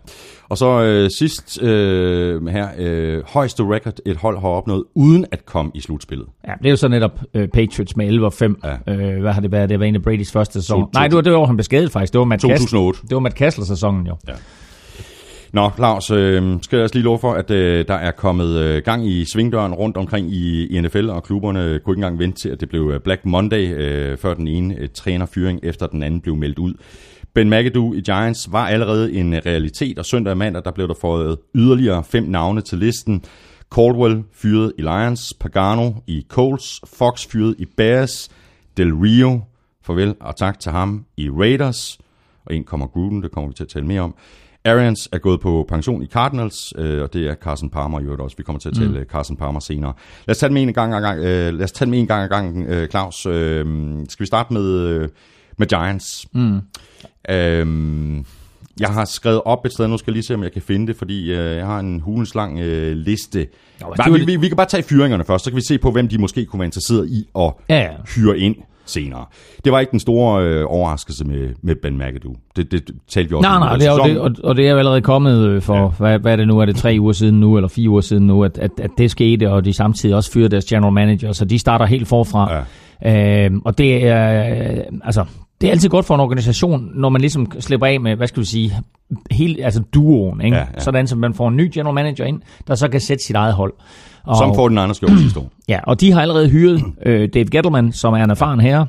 Og 0.49 0.59
så 0.59 0.83
øh, 0.83 1.11
sidst 1.19 1.63
øh, 1.63 2.47
her, 2.47 2.69
øh, 2.79 3.23
højeste 3.29 3.63
record 3.63 3.95
et 4.07 4.17
hold 4.17 4.41
har 4.41 4.49
opnået, 4.49 4.85
uden 4.95 5.25
at 5.33 5.47
komme 5.47 5.71
i 5.75 5.81
slutspillet. 5.81 6.27
Ja, 6.49 6.53
det 6.59 6.67
er 6.67 6.71
jo 6.71 6.77
så 6.77 6.89
netop 6.89 7.21
øh, 7.35 7.49
Patriots 7.49 7.97
med 7.97 8.07
11 8.07 8.27
og 8.27 8.33
5. 8.33 8.61
Ja. 8.87 8.95
Øh, 8.95 9.21
hvad 9.21 9.33
har 9.33 9.41
det 9.41 9.53
været? 9.53 9.69
Det 9.71 9.81
var 9.81 9.87
en 9.87 9.95
af 9.95 10.03
Bradys 10.03 10.33
første 10.33 10.61
sæson. 10.61 10.81
To- 10.81 10.85
to- 10.85 10.91
Nej, 10.95 11.07
det 11.09 11.17
var 11.17 11.23
det 11.23 11.33
var, 11.33 11.45
han 11.47 11.57
blev 11.57 11.65
skadet 11.65 11.91
faktisk. 11.93 12.13
Det 12.13 12.19
var 12.19 12.25
Matt 12.25 12.43
2008. 12.43 12.97
Cassel. 12.97 13.09
Det 13.09 13.15
var 13.15 13.21
Matt 13.21 13.35
Cassel-sæsonen 13.37 14.07
jo. 14.07 14.17
Nå, 15.53 15.71
Claus, 15.77 16.11
øh, 16.11 16.59
skal 16.63 16.77
jeg 16.77 16.83
også 16.83 16.95
lige 16.95 17.05
love 17.05 17.19
for, 17.19 17.33
at 17.33 17.51
øh, 17.51 17.89
der 17.89 17.95
er 17.95 18.11
kommet 18.11 18.57
øh, 18.57 18.83
gang 18.83 19.07
i 19.07 19.25
svingdøren 19.25 19.75
rundt 19.75 19.97
omkring 19.97 20.33
i, 20.33 20.67
i 20.67 20.81
NFL, 20.81 21.11
og 21.11 21.23
klubberne 21.23 21.61
kunne 21.61 21.93
ikke 21.93 21.99
engang 21.99 22.19
vente 22.19 22.41
til, 22.43 22.49
at 22.49 22.61
det 22.61 22.69
blev 22.69 22.91
øh, 22.95 23.01
Black 23.01 23.25
Monday, 23.25 23.75
øh, 23.75 24.19
før 24.19 24.35
den 24.35 24.49
ene 24.49 24.77
øh, 24.79 24.89
trænerfyring 24.95 25.61
efter 25.63 25.87
den 25.87 26.03
anden 26.03 26.21
blev 26.21 26.37
meldt 26.37 26.59
ud. 26.59 26.75
Ben 27.35 27.51
McAdoo 27.51 27.95
i 27.95 28.01
Giants 28.01 28.53
var 28.53 28.67
allerede 28.67 29.13
en 29.13 29.35
øh, 29.35 29.43
realitet, 29.47 29.99
og 29.99 30.05
søndag 30.05 30.31
og 30.31 30.39
mandag, 30.39 30.65
der 30.65 30.71
blev 30.71 30.89
der 30.89 30.95
fået 31.01 31.39
yderligere 31.55 32.05
fem 32.05 32.25
navne 32.25 32.61
til 32.61 32.79
listen. 32.79 33.25
Caldwell 33.75 34.23
fyret 34.33 34.73
i 34.79 34.83
Lions, 34.83 35.33
Pagano 35.41 35.93
i 36.07 36.27
Colts, 36.29 36.81
Fox 36.99 37.27
fyret 37.27 37.55
i 37.59 37.65
Bears, 37.77 38.29
Del 38.77 38.95
Rio, 38.95 39.41
farvel 39.83 40.15
og 40.21 40.37
tak 40.37 40.61
til 40.61 40.73
ham 40.73 41.05
i 41.17 41.31
Raiders, 41.31 41.99
og 42.47 42.55
en 42.55 42.65
kommer 42.65 42.87
Gruden, 42.87 43.23
det 43.23 43.31
kommer 43.31 43.49
vi 43.49 43.55
til 43.55 43.65
at 43.65 43.69
tale 43.69 43.87
mere 43.87 44.01
om. 44.01 44.15
Arians 44.65 45.09
er 45.13 45.19
gået 45.19 45.41
på 45.41 45.67
pension 45.69 46.03
i 46.03 46.07
Cardinals, 46.07 46.73
øh, 46.79 47.03
og 47.03 47.13
det 47.13 47.27
er 47.27 47.35
Carson 47.35 47.71
Palmer 47.71 48.01
i 48.01 48.03
øvrigt 48.03 48.23
også. 48.23 48.37
Vi 48.37 48.43
kommer 48.43 48.61
til 48.61 48.69
at 48.69 48.75
tale 48.75 48.99
mm. 48.99 49.05
Carson 49.13 49.37
Palmer 49.37 49.61
senere. 49.61 49.93
Lad 50.27 50.35
os 50.35 50.39
tage 50.39 50.49
dem 50.49 50.57
en 50.57 50.73
gang 50.73 50.95
ad 50.95 51.01
gang, 51.01 51.19
øh, 51.19 51.55
lad 51.55 51.65
os 51.65 51.73
tage 51.73 51.87
dem 51.87 51.95
en 51.95 52.07
gang 52.07 52.23
ad 52.23 52.29
gangen, 52.29 52.67
øh, 52.67 52.89
Claus. 52.89 53.27
Øh, 53.27 53.67
skal 54.09 54.25
vi 54.25 54.27
starte 54.27 54.53
med, 54.53 54.65
øh, 54.65 55.09
med 55.59 55.67
Giants? 55.67 56.27
Mm. 56.33 56.61
Øh, 57.31 58.25
jeg 58.81 58.89
har 58.89 59.05
skrevet 59.05 59.43
op 59.45 59.65
et 59.67 59.73
sted, 59.73 59.89
nu 59.89 59.99
skal 59.99 60.11
jeg 60.11 60.15
lige 60.15 60.25
se, 60.25 60.35
om 60.35 60.43
jeg 60.43 60.53
kan 60.53 60.63
finde 60.63 60.87
det, 60.87 60.97
fordi 60.97 61.33
øh, 61.33 61.57
jeg 61.57 61.67
har 61.67 61.79
en 61.79 62.01
hulens 62.01 62.35
lang 62.35 62.59
øh, 62.61 62.97
liste. 62.97 63.39
det 63.39 63.49
var 63.81 64.19
vi, 64.19 64.25
vi, 64.25 64.37
vi 64.37 64.49
kan 64.49 64.57
bare 64.57 64.67
tage 64.67 64.83
fyringerne 64.83 65.25
først, 65.25 65.45
så 65.45 65.51
kan 65.51 65.57
vi 65.57 65.63
se 65.63 65.79
på, 65.79 65.91
hvem 65.91 66.09
de 66.09 66.19
måske 66.19 66.47
kunne 66.47 66.61
være 66.61 66.67
interesseret 66.67 67.09
i 67.09 67.29
at 67.39 67.53
Ja, 67.69 67.79
ja. 67.79 67.91
hyre 68.17 68.39
ind 68.39 68.57
senere. 68.91 69.25
Det 69.65 69.73
var 69.73 69.81
ikke 69.81 69.91
den 69.91 70.01
store 70.01 70.45
øh, 70.45 70.65
overraskelse 70.69 71.25
med, 71.25 71.49
med 71.63 71.75
Ben 71.83 71.99
McAdoo. 71.99 72.35
Det, 72.57 72.73
det 72.73 72.91
talte 73.09 73.31
vi 73.31 73.35
også 73.37 73.49
Nej, 73.49 73.57
om 73.57 73.61
nej, 73.61 73.77
det 73.77 73.87
jo 73.87 73.91
sæsonen. 73.97 74.11
det, 74.17 74.21
og, 74.21 74.31
og 74.45 74.57
det 74.57 74.67
er 74.67 74.71
jo 74.73 74.79
allerede 74.79 75.01
kommet 75.01 75.47
øh, 75.49 75.63
for, 75.63 75.77
ja. 75.77 75.89
hvad, 75.99 76.19
hvad 76.19 76.33
er 76.33 76.37
det 76.37 76.49
nu, 76.49 76.59
er 76.59 76.65
det 76.65 76.77
tre 76.77 76.97
uger 77.01 77.13
siden 77.13 77.41
nu, 77.41 77.57
eller 77.57 77.69
fire 77.69 77.89
uger 77.91 78.01
siden 78.01 78.27
nu, 78.27 78.45
at, 78.45 78.59
at, 78.59 78.71
at 78.81 78.91
det 78.99 79.11
skete, 79.11 79.53
og 79.53 79.65
de 79.65 79.73
samtidig 79.73 80.17
også 80.17 80.33
fyrede 80.33 80.49
deres 80.49 80.65
general 80.65 80.93
manager, 80.93 81.33
så 81.33 81.45
de 81.45 81.59
starter 81.59 81.87
helt 81.87 82.09
forfra. 82.09 82.65
Ja. 83.03 83.45
Øhm, 83.47 83.63
og 83.65 83.79
det 83.79 84.07
er, 84.07 84.51
øh, 84.51 84.79
altså, 85.05 85.25
det 85.61 85.67
er 85.67 85.71
altid 85.71 85.89
godt 85.89 86.07
for 86.07 86.15
en 86.15 86.21
organisation, 86.21 86.91
når 86.95 87.09
man 87.09 87.21
ligesom 87.21 87.47
slipper 87.61 87.87
af 87.87 88.01
med, 88.01 88.17
hvad 88.17 88.27
skal 88.27 88.41
vi 88.41 88.47
sige, 88.47 88.73
hele, 89.31 89.65
altså 89.65 89.83
duoen, 89.95 90.41
ikke? 90.41 90.57
Ja, 90.57 90.67
ja. 90.75 90.81
sådan 90.81 91.07
som 91.07 91.19
man 91.19 91.35
får 91.35 91.49
en 91.49 91.57
ny 91.57 91.71
general 91.75 91.95
manager 91.95 92.25
ind, 92.25 92.41
der 92.67 92.75
så 92.75 92.89
kan 92.89 93.01
sætte 93.01 93.25
sit 93.25 93.37
eget 93.37 93.55
hold. 93.55 93.73
Og, 94.25 94.37
Som 94.37 94.55
får 94.55 94.69
den 94.69 94.79
andre 94.79 94.95
skjort 94.95 95.19
sidste 95.19 95.41
år. 95.41 95.51
Ja, 95.69 95.81
og 95.87 96.01
de 96.01 96.13
har 96.13 96.23
allerede 96.23 96.49
hyret 96.49 96.83
øh, 97.07 97.29
Dave 97.35 97.45
Gettleman, 97.45 97.93
som 97.93 98.15
er 98.15 98.25
en 98.25 98.31
erfaren 98.31 98.61
herre. 98.61 98.87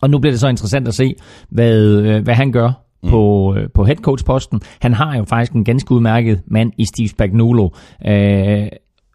Og 0.00 0.10
nu 0.10 0.18
bliver 0.18 0.32
det 0.32 0.40
så 0.40 0.48
interessant 0.48 0.88
at 0.88 0.94
se, 0.94 1.14
hvad, 1.48 1.80
øh, 1.82 2.22
hvad 2.22 2.34
han 2.34 2.52
gør 2.52 2.72
mm. 3.02 3.08
på, 3.10 3.54
øh, 3.58 3.68
på 3.74 3.84
headcoach-posten. 3.84 4.60
Han 4.80 4.94
har 4.94 5.16
jo 5.16 5.24
faktisk 5.24 5.52
en 5.52 5.64
ganske 5.64 5.92
udmærket 5.92 6.42
mand 6.46 6.72
i 6.78 6.84
Steve 6.84 7.08
Spagnuolo. 7.08 7.68
Øh, 8.06 8.66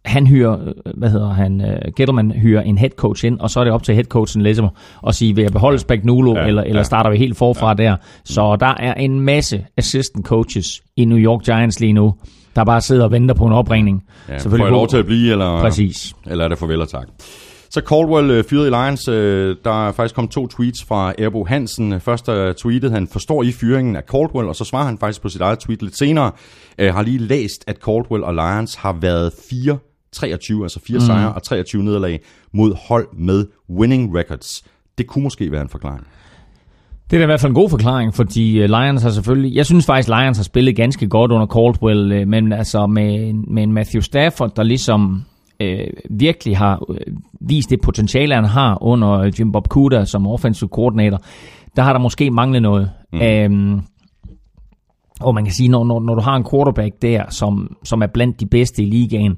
han 0.05 0.27
hyrer, 0.27 0.59
øh, 0.67 0.93
hvad 0.97 1.09
hedder 1.09 1.29
han, 1.29 1.61
uh, 1.61 1.93
Gettleman 1.95 2.31
hyrer 2.31 2.61
en 2.61 2.77
head 2.77 2.89
coach 2.89 3.25
ind, 3.25 3.39
og 3.39 3.49
så 3.49 3.59
er 3.59 3.63
det 3.63 3.73
op 3.73 3.83
til 3.83 3.95
headcoachen 3.95 4.43
ligesom 4.43 4.67
at 5.07 5.15
sige, 5.15 5.35
vil 5.35 5.41
jeg 5.41 5.51
beholde 5.51 5.79
Spagnuolo, 5.79 6.35
ja, 6.35 6.45
eller, 6.47 6.61
eller 6.61 6.79
ja. 6.79 6.83
starter 6.83 7.09
vi 7.09 7.17
helt 7.17 7.37
forfra 7.37 7.67
ja. 7.67 7.83
der. 7.83 7.95
Så 8.25 8.57
der 8.59 8.73
er 8.79 8.93
en 8.93 9.19
masse 9.19 9.65
assistant 9.77 10.25
coaches 10.25 10.81
i 10.95 11.05
New 11.05 11.17
York 11.17 11.43
Giants 11.43 11.79
lige 11.79 11.93
nu, 11.93 12.13
der 12.55 12.63
bare 12.63 12.81
sidder 12.81 13.03
og 13.03 13.11
venter 13.11 13.35
på 13.35 13.45
en 13.45 13.53
opringning. 13.53 14.03
Ja, 14.29 14.37
får 14.37 14.57
jeg 14.57 14.71
lov 14.71 14.87
til 14.87 14.97
at 14.97 15.05
blive, 15.05 15.31
eller, 15.31 15.61
Præcis. 15.61 16.13
eller 16.27 16.43
er 16.45 16.49
det 16.49 16.57
farvel 16.57 16.81
og 16.81 16.89
tak? 16.89 17.07
Så 17.75 17.81
Caldwell 17.81 18.31
øh, 18.31 18.43
fyret 18.43 18.67
i 18.67 18.69
Lions. 18.69 19.07
Øh, 19.07 19.55
der 19.65 19.87
er 19.87 19.91
faktisk 19.91 20.15
kommet 20.15 20.31
to 20.31 20.47
tweets 20.47 20.83
fra 20.83 21.13
Erbo 21.17 21.45
Hansen. 21.45 22.01
Først 22.01 22.29
øh, 22.29 22.53
tweetede 22.53 22.91
han, 22.91 23.07
forstår 23.07 23.43
I 23.43 23.51
fyringen 23.51 23.95
af 23.95 24.03
Caldwell? 24.11 24.47
Og 24.47 24.55
så 24.55 24.65
svarer 24.65 24.85
han 24.85 24.97
faktisk 24.97 25.21
på 25.21 25.29
sit 25.29 25.41
eget 25.41 25.59
tweet 25.59 25.81
lidt 25.81 25.97
senere. 25.97 26.31
Øh, 26.79 26.93
har 26.93 27.01
lige 27.01 27.17
læst, 27.17 27.63
at 27.67 27.77
Caldwell 27.77 28.23
og 28.23 28.33
Lions 28.33 28.75
har 28.75 28.97
været 29.01 29.33
4 29.49 29.77
23, 30.15 30.63
altså 30.63 30.79
4 30.87 30.95
mm. 30.95 31.01
sejre 31.01 31.33
og 31.33 31.43
23 31.43 31.83
nederlag 31.83 32.19
mod 32.53 32.75
hold 32.87 33.07
med 33.17 33.45
winning 33.69 34.17
records. 34.17 34.63
Det 34.97 35.07
kunne 35.07 35.23
måske 35.23 35.51
være 35.51 35.61
en 35.61 35.69
forklaring. 35.69 36.07
Det 37.09 37.13
er 37.13 37.19
da 37.19 37.23
i 37.23 37.25
hvert 37.25 37.39
fald 37.39 37.51
en 37.51 37.55
god 37.55 37.69
forklaring, 37.69 38.13
fordi 38.13 38.59
øh, 38.59 38.69
Lions 38.69 39.03
har 39.03 39.09
selvfølgelig... 39.09 39.55
Jeg 39.55 39.65
synes 39.65 39.85
faktisk, 39.85 40.09
Lions 40.09 40.37
har 40.37 40.43
spillet 40.43 40.75
ganske 40.75 41.07
godt 41.07 41.31
under 41.31 41.47
Caldwell, 41.47 42.11
øh, 42.11 42.27
men 42.27 42.53
altså 42.53 42.87
med, 42.87 43.33
med 43.33 43.63
en 43.63 43.73
Matthew 43.73 44.01
Stafford, 44.01 44.55
der 44.55 44.63
ligesom 44.63 45.23
øh, 45.59 45.87
virkelig 46.09 46.57
har 46.57 46.85
øh, 46.89 47.13
vist 47.41 47.69
det 47.69 47.81
potentiale, 47.81 48.35
han 48.35 48.45
har 48.45 48.83
under 48.83 49.11
øh, 49.11 49.39
Jim 49.39 49.51
Bob 49.51 49.67
Cooter 49.67 50.03
som 50.03 50.27
offensive 50.27 50.69
coordinator, 50.69 51.21
der 51.75 51.81
har 51.81 51.93
der 51.93 51.99
måske 51.99 52.31
manglet 52.31 52.61
noget. 52.61 52.91
Mm. 53.13 53.21
Øhm, 53.21 53.81
og 55.19 55.35
man 55.35 55.45
kan 55.45 55.53
sige, 55.53 55.69
når, 55.69 55.83
når, 55.83 55.99
når 55.99 56.15
du 56.15 56.21
har 56.21 56.35
en 56.35 56.45
quarterback 56.51 57.01
der, 57.01 57.23
som, 57.29 57.77
som 57.83 58.01
er 58.01 58.07
blandt 58.07 58.39
de 58.39 58.45
bedste 58.45 58.83
i 58.83 58.85
ligaen, 58.85 59.37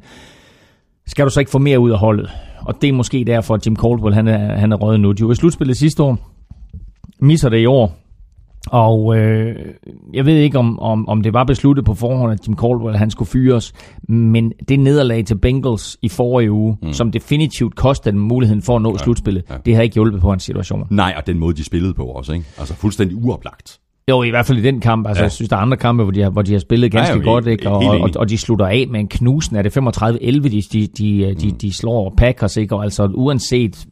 skal 1.07 1.25
du 1.25 1.29
så 1.29 1.39
ikke 1.39 1.51
få 1.51 1.57
mere 1.57 1.79
ud 1.79 1.91
af 1.91 1.97
holdet. 1.97 2.29
Og 2.61 2.81
det 2.81 2.89
er 2.89 2.93
måske 2.93 3.23
derfor, 3.27 3.55
at 3.55 3.65
Jim 3.65 3.75
Caldwell 3.75 4.15
han 4.15 4.27
er, 4.27 4.57
han 4.57 4.71
er 4.71 4.75
røget 4.75 4.99
nu. 4.99 5.11
De 5.11 5.25
var 5.25 5.31
i 5.31 5.35
slutspillet 5.35 5.77
sidste 5.77 6.03
år, 6.03 6.17
misser 7.19 7.49
det 7.49 7.57
i 7.57 7.65
år. 7.65 7.95
Og 8.71 9.17
øh, 9.17 9.55
jeg 10.13 10.25
ved 10.25 10.37
ikke, 10.37 10.59
om, 10.59 10.79
om, 10.79 11.09
om 11.09 11.21
det 11.21 11.33
var 11.33 11.43
besluttet 11.43 11.85
på 11.85 11.93
forhånd, 11.93 12.31
at 12.31 12.47
Jim 12.47 12.57
Caldwell 12.57 12.97
han 12.97 13.11
skulle 13.11 13.29
fyres, 13.29 13.73
men 14.09 14.51
det 14.69 14.79
nederlag 14.79 15.25
til 15.25 15.37
Bengals 15.37 15.97
i 16.01 16.09
forrige 16.09 16.51
uge, 16.51 16.77
mm. 16.81 16.93
som 16.93 17.11
definitivt 17.11 17.75
kostede 17.75 18.13
dem 18.13 18.21
muligheden 18.21 18.61
for 18.61 18.75
at 18.75 18.81
nå 18.81 18.91
ja, 18.91 18.97
slutspillet, 18.97 19.43
ja. 19.49 19.55
det 19.65 19.75
har 19.75 19.81
ikke 19.81 19.93
hjulpet 19.93 20.21
på 20.21 20.29
hans 20.29 20.43
situation. 20.43 20.87
Nej, 20.89 21.13
og 21.17 21.27
den 21.27 21.39
måde, 21.39 21.55
de 21.55 21.63
spillede 21.63 21.93
på 21.93 22.03
også, 22.03 22.33
ikke? 22.33 22.45
Altså 22.57 22.73
fuldstændig 22.73 23.17
uoplagt. 23.23 23.79
Jo, 24.09 24.23
i 24.23 24.29
hvert 24.29 24.45
fald 24.45 24.57
i 24.57 24.61
den 24.61 24.79
kamp. 24.79 25.07
Altså, 25.07 25.21
Ja. 25.21 25.23
jeg 25.23 25.31
synes, 25.31 25.49
der 25.49 25.55
er 25.55 25.59
andre 25.61 25.77
kampe, 25.77 26.03
hvor 26.03 26.11
de 26.11 26.21
har, 26.21 26.29
hvor 26.29 26.41
de 26.41 26.51
har 26.51 26.59
spillet 26.59 26.91
ganske 26.91 27.13
Ja, 27.13 27.19
jo, 27.19 27.23
godt, 27.31 27.47
ikke? 27.47 27.69
Og, 27.69 27.77
og, 28.01 28.09
og 28.15 28.29
de 28.29 28.37
slutter 28.37 28.65
af 28.65 28.85
med 28.89 28.99
en 28.99 29.07
knusen. 29.07 29.55
Er 29.55 29.61
det 29.61 29.77
35-11, 29.77 29.79
de, 30.49 30.61
de, 30.61 30.87
de, 30.97 31.35
de, 31.41 31.51
de 31.61 31.73
slår 31.73 32.13
Packers, 32.17 32.57
ikke? 32.57 32.75
Og 32.75 32.83
altså, 32.83 33.09
uanset 33.13 33.85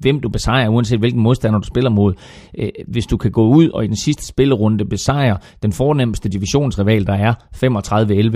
hvem 0.00 0.20
du 0.20 0.28
besejrer, 0.28 0.68
uanset 0.68 0.98
hvilken 0.98 1.22
modstander 1.22 1.58
du 1.58 1.66
spiller 1.66 1.90
mod, 1.90 2.14
øh, 2.58 2.68
hvis 2.88 3.06
du 3.06 3.16
kan 3.16 3.30
gå 3.30 3.46
ud 3.48 3.68
og 3.68 3.84
i 3.84 3.86
den 3.86 3.96
sidste 3.96 4.26
spillerunde 4.26 4.84
besejre 4.84 5.36
den 5.62 5.72
fornemmeste 5.72 6.28
divisionsrival, 6.28 7.06
der 7.06 7.14
er 7.14 7.34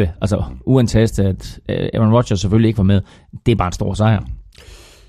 35-11, 0.09 0.19
altså 0.21 0.43
uantastet 0.67 1.25
at 1.25 1.59
øh, 1.69 1.89
Aaron 1.95 2.13
Rodgers 2.15 2.41
selvfølgelig 2.41 2.69
ikke 2.69 2.79
var 2.79 2.85
med, 2.85 3.01
det 3.47 3.53
er 3.53 3.57
bare 3.57 3.69
en 3.69 3.73
stor 3.73 3.95
sejr. 3.95 4.23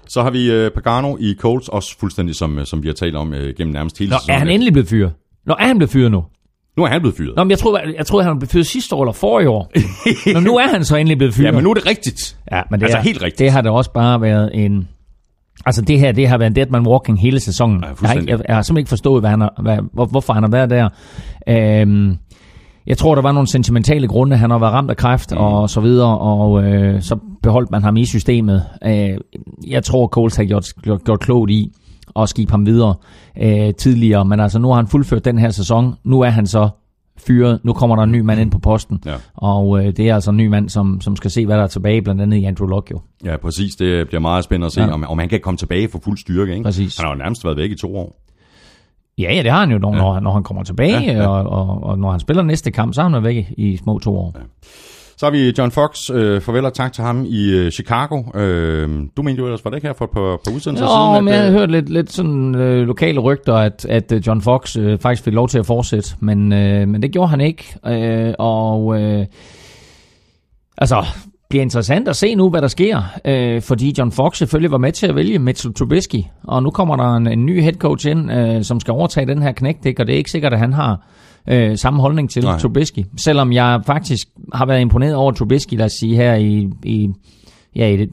Så 0.07 0.23
har 0.23 0.29
vi 0.31 0.51
øh, 0.51 0.71
Pagano 0.71 1.17
i 1.19 1.35
Colts, 1.39 1.67
også 1.67 1.99
fuldstændig 1.99 2.35
som, 2.35 2.59
øh, 2.59 2.65
som 2.65 2.83
vi 2.83 2.87
har 2.87 2.93
talt 2.95 3.15
om 3.15 3.33
øh, 3.33 3.53
gennem 3.57 3.73
nærmest 3.73 3.99
hele 3.99 4.09
Nå, 4.09 4.15
er 4.15 4.19
sæsonen. 4.19 4.39
han 4.39 4.49
endelig 4.49 4.73
blevet 4.73 4.89
fyret? 4.89 5.11
Nå, 5.45 5.55
er 5.59 5.67
han 5.67 5.77
blevet 5.77 5.91
fyret 5.91 6.11
nu? 6.11 6.23
Nu 6.77 6.83
er 6.83 6.89
han 6.89 7.01
blevet 7.01 7.17
fyret. 7.17 7.35
Nå, 7.35 7.43
men 7.43 7.51
jeg 7.51 7.59
troede, 7.59 7.81
jeg 7.97 8.05
troede 8.05 8.25
han 8.25 8.39
blev 8.39 8.49
fyret 8.49 8.67
sidste 8.67 8.95
år 8.95 9.03
eller 9.03 9.13
forrige 9.13 9.49
år. 9.49 9.71
Nå, 10.33 10.39
nu 10.39 10.57
er 10.57 10.67
han 10.67 10.85
så 10.85 10.95
endelig 10.95 11.17
blevet 11.17 11.33
fyret. 11.33 11.47
Ja, 11.47 11.51
men 11.51 11.63
nu 11.63 11.69
er 11.69 11.73
det 11.73 11.85
rigtigt. 11.85 12.37
Ja, 12.51 12.61
men 12.71 12.79
det 12.79 12.85
Altså 12.85 12.97
er, 12.97 13.01
helt 13.01 13.21
rigtigt. 13.23 13.39
Det 13.39 13.51
har 13.51 13.61
da 13.61 13.69
også 13.69 13.91
bare 13.91 14.21
været 14.21 14.51
en... 14.53 14.87
Altså 15.65 15.81
det 15.81 15.99
her, 15.99 16.11
det 16.11 16.27
har 16.27 16.37
været 16.37 16.49
en 16.49 16.55
dead 16.55 16.67
man 16.69 16.87
walking 16.87 17.21
hele 17.21 17.39
sæsonen. 17.39 17.83
Ja, 17.83 17.87
jeg, 18.01 18.09
har 18.09 18.13
ikke, 18.13 18.31
jeg, 18.31 18.39
jeg 18.47 18.55
har 18.55 18.61
simpelthen 18.61 18.81
ikke 18.81 18.89
forstået, 18.89 19.21
hvad 19.21 19.29
han 19.29 19.41
har, 19.41 19.61
hvad, 19.61 19.77
hvor, 19.93 20.05
hvorfor 20.05 20.33
han 20.33 20.43
har 20.43 20.49
været 20.49 20.69
der. 20.69 20.89
Øhm, 21.49 22.17
jeg 22.87 22.97
tror, 22.97 23.15
der 23.15 23.21
var 23.21 23.31
nogle 23.31 23.47
sentimentale 23.47 24.07
grunde. 24.07 24.37
Han 24.37 24.49
har 24.49 24.59
været 24.59 24.73
ramt 24.73 24.89
af 24.89 24.97
kræft 24.97 25.31
mm. 25.31 25.37
og 25.37 25.69
så 25.69 25.81
videre, 25.81 26.17
og 26.17 26.63
øh, 26.63 27.01
så 27.01 27.17
beholdt 27.43 27.71
man 27.71 27.83
ham 27.83 27.97
i 27.97 28.05
systemet. 28.05 28.65
Øh, 28.85 29.17
jeg 29.67 29.83
tror, 29.83 30.07
Coles 30.07 30.35
har 30.35 30.43
gjort, 30.43 30.65
gjort, 30.83 31.03
gjort 31.03 31.19
klogt 31.19 31.51
i 31.51 31.71
at 32.15 32.29
skibe 32.29 32.51
ham 32.51 32.65
videre 32.65 32.95
øh, 33.41 33.73
tidligere. 33.73 34.25
Men 34.25 34.39
altså, 34.39 34.59
nu 34.59 34.67
har 34.67 34.75
han 34.75 34.87
fuldført 34.87 35.25
den 35.25 35.37
her 35.37 35.49
sæson. 35.49 35.95
Nu 36.03 36.21
er 36.21 36.29
han 36.29 36.47
så 36.47 36.69
fyret. 37.27 37.59
Nu 37.63 37.73
kommer 37.73 37.95
der 37.95 38.03
en 38.03 38.11
ny 38.11 38.19
mand 38.19 38.41
ind 38.41 38.51
på 38.51 38.59
posten. 38.59 38.99
Ja. 39.05 39.13
Og 39.35 39.79
øh, 39.85 39.93
det 39.97 40.09
er 40.09 40.15
altså 40.15 40.31
en 40.31 40.37
ny 40.37 40.47
mand, 40.47 40.69
som, 40.69 41.01
som 41.01 41.15
skal 41.15 41.31
se, 41.31 41.45
hvad 41.45 41.57
der 41.57 41.63
er 41.63 41.67
tilbage, 41.67 42.01
blandt 42.01 42.21
andet 42.21 42.37
i 42.37 42.43
Andrew 42.43 42.67
Luck 42.67 42.91
jo. 42.91 42.99
Ja, 43.25 43.37
præcis. 43.37 43.75
Det 43.75 44.07
bliver 44.07 44.21
meget 44.21 44.43
spændende 44.43 44.65
at 44.65 44.71
se, 44.71 44.81
ja. 44.81 44.91
Om, 44.93 45.03
om 45.07 45.19
han 45.19 45.29
kan 45.29 45.39
komme 45.39 45.57
tilbage 45.57 45.89
for 45.89 45.99
fuld 46.03 46.17
styrke. 46.17 46.51
Ikke? 46.53 46.63
Præcis. 46.63 46.97
Han 46.97 47.05
har 47.05 47.13
jo 47.13 47.17
nærmest 47.17 47.45
været 47.45 47.57
væk 47.57 47.71
i 47.71 47.75
to 47.75 47.97
år. 47.97 48.21
Ja, 49.17 49.33
ja, 49.35 49.43
det 49.43 49.51
har 49.51 49.59
han 49.59 49.71
jo, 49.71 49.77
når, 49.77 49.95
Ja. 49.95 50.13
ja. 50.13 50.19
når 50.19 50.31
han 50.33 50.43
kommer 50.43 50.63
tilbage, 50.63 50.99
Ja, 51.01 51.13
ja. 51.13 51.27
Og, 51.27 51.43
og, 51.69 51.83
og 51.83 51.99
når 51.99 52.11
han 52.11 52.19
spiller 52.19 52.43
næste 52.43 52.71
kamp, 52.71 52.93
så 52.93 53.01
er 53.01 53.05
han 53.05 53.13
jo 53.13 53.19
væk 53.19 53.35
i, 53.57 53.67
i 53.71 53.77
små 53.77 53.99
to 53.99 54.17
år. 54.17 54.35
Ja. 54.35 54.41
Så 55.19 55.25
har 55.25 55.31
vi 55.31 55.53
John 55.57 55.71
Fox. 55.71 56.09
Øh, 56.09 56.41
farvel 56.41 56.65
og 56.65 56.73
tak 56.73 56.93
til 56.93 57.03
ham 57.03 57.25
i 57.25 57.51
øh, 57.51 57.71
Chicago. 57.71 58.23
Øh, 58.35 58.89
du 59.17 59.21
mente 59.21 59.39
jo 59.39 59.45
ellers, 59.45 59.65
var 59.65 59.69
det 59.69 59.77
ikke 59.77 59.87
her 59.87 59.93
for 59.93 60.05
et 60.05 60.11
par, 60.11 60.39
par 60.45 60.55
udsendelser 60.55 60.85
Nå, 60.85 61.13
siden? 61.13 61.25
men 61.25 61.33
jeg 61.33 61.39
øh, 61.39 61.45
havde 61.45 61.59
hørt 61.59 61.71
lidt, 61.71 61.89
lidt 61.89 62.11
sådan 62.11 62.55
øh, 62.55 62.87
lokale 62.87 63.19
rygter, 63.19 63.53
at, 63.53 63.85
at 63.89 64.11
øh, 64.11 64.27
John 64.27 64.41
Fox 64.41 64.77
øh, 64.77 64.99
faktisk 64.99 65.23
fik 65.23 65.33
lov 65.33 65.49
til 65.49 65.59
at 65.59 65.65
fortsætte, 65.65 66.15
men, 66.19 66.53
øh, 66.53 66.87
men 66.87 67.01
det 67.01 67.11
gjorde 67.11 67.29
han 67.29 67.41
ikke. 67.41 67.75
Øh, 67.87 68.33
og 68.39 69.01
øh, 69.01 69.25
altså, 70.77 71.05
bliver 71.49 71.61
interessant 71.61 72.07
at 72.07 72.15
se 72.15 72.35
nu, 72.35 72.49
hvad 72.49 72.61
der 72.61 72.67
sker, 72.67 73.01
øh, 73.25 73.61
fordi 73.61 73.95
John 73.97 74.11
Fox 74.11 74.37
selvfølgelig 74.37 74.71
var 74.71 74.77
med 74.77 74.91
til 74.91 75.07
at 75.07 75.15
vælge 75.15 75.39
Mitchell 75.39 75.73
Trubisky, 75.73 76.23
og 76.43 76.63
nu 76.63 76.69
kommer 76.69 76.95
der 76.95 77.15
en, 77.15 77.27
en 77.27 77.45
ny 77.45 77.61
head 77.61 77.73
coach 77.73 78.07
ind, 78.07 78.31
øh, 78.31 78.63
som 78.63 78.79
skal 78.79 78.91
overtage 78.91 79.27
den 79.27 79.41
her 79.41 79.51
knægt, 79.51 79.99
og 79.99 80.07
det 80.07 80.13
er 80.13 80.17
ikke 80.17 80.31
sikkert, 80.31 80.53
at 80.53 80.59
han 80.59 80.73
har 80.73 81.01
øh, 81.47 81.77
samme 81.77 82.01
holdning 82.01 82.29
til 82.29 82.43
Nej. 82.43 82.57
Trubisky, 82.59 82.99
selvom 83.17 83.51
jeg 83.53 83.81
faktisk 83.85 84.27
har 84.53 84.65
været 84.65 84.81
imponeret 84.81 85.15
over 85.15 85.31
Trubisky, 85.31 85.73
lad 85.73 85.85
os 85.85 85.91
sige 85.91 86.15
her 86.15 86.35
i, 86.35 86.69
i, 86.83 87.09
ja, 87.75 87.87
i 87.87 87.97
det, 87.97 88.09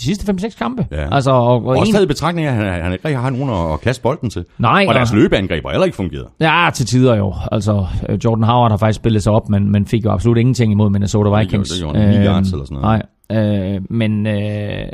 de 0.00 0.04
sidste 0.04 0.32
5-6 0.32 0.58
kampe. 0.58 0.86
Ja. 0.90 1.14
Altså, 1.14 1.30
og, 1.30 1.64
og 1.64 1.64
Også 1.66 1.92
taget 1.92 2.04
i 2.04 2.08
betragtning 2.08 2.46
af, 2.46 2.50
at 2.52 2.56
han, 2.56 2.82
han 2.82 2.92
ikke 2.92 3.04
rigtig 3.04 3.20
har 3.20 3.30
nogen 3.30 3.50
at, 3.50 3.72
at 3.72 3.80
kaste 3.80 4.02
bolden 4.02 4.30
til. 4.30 4.44
Nej, 4.58 4.84
og 4.88 4.94
deres 4.94 5.10
og- 5.10 5.16
løbeangreb 5.16 5.64
har 5.64 5.70
heller 5.70 5.84
ikke 5.84 5.96
fungeret. 5.96 6.26
Ja, 6.40 6.70
til 6.74 6.86
tider 6.86 7.16
jo. 7.16 7.34
Altså, 7.52 7.86
øh, 8.08 8.18
Jordan 8.24 8.44
Howard 8.44 8.70
har 8.70 8.76
faktisk 8.78 8.96
spillet 8.96 9.22
sig 9.22 9.32
op, 9.32 9.48
men, 9.48 9.72
men 9.72 9.86
fik 9.86 10.04
jo 10.04 10.10
absolut 10.10 10.38
ingenting 10.38 10.72
imod 10.72 10.90
Minnesota 10.90 11.28
gjorde- 11.28 11.40
Vikings. 11.40 11.70
det 11.70 11.80
gjorde 11.80 11.98
han. 11.98 12.08
Ni 12.20 12.26
yards 12.26 12.52
eller 12.52 12.64
sådan 12.64 12.78
noget. 12.82 13.02
Nej, 13.30 13.74
øh, 13.74 13.80
men, 13.90 14.26
øh, 14.26 14.88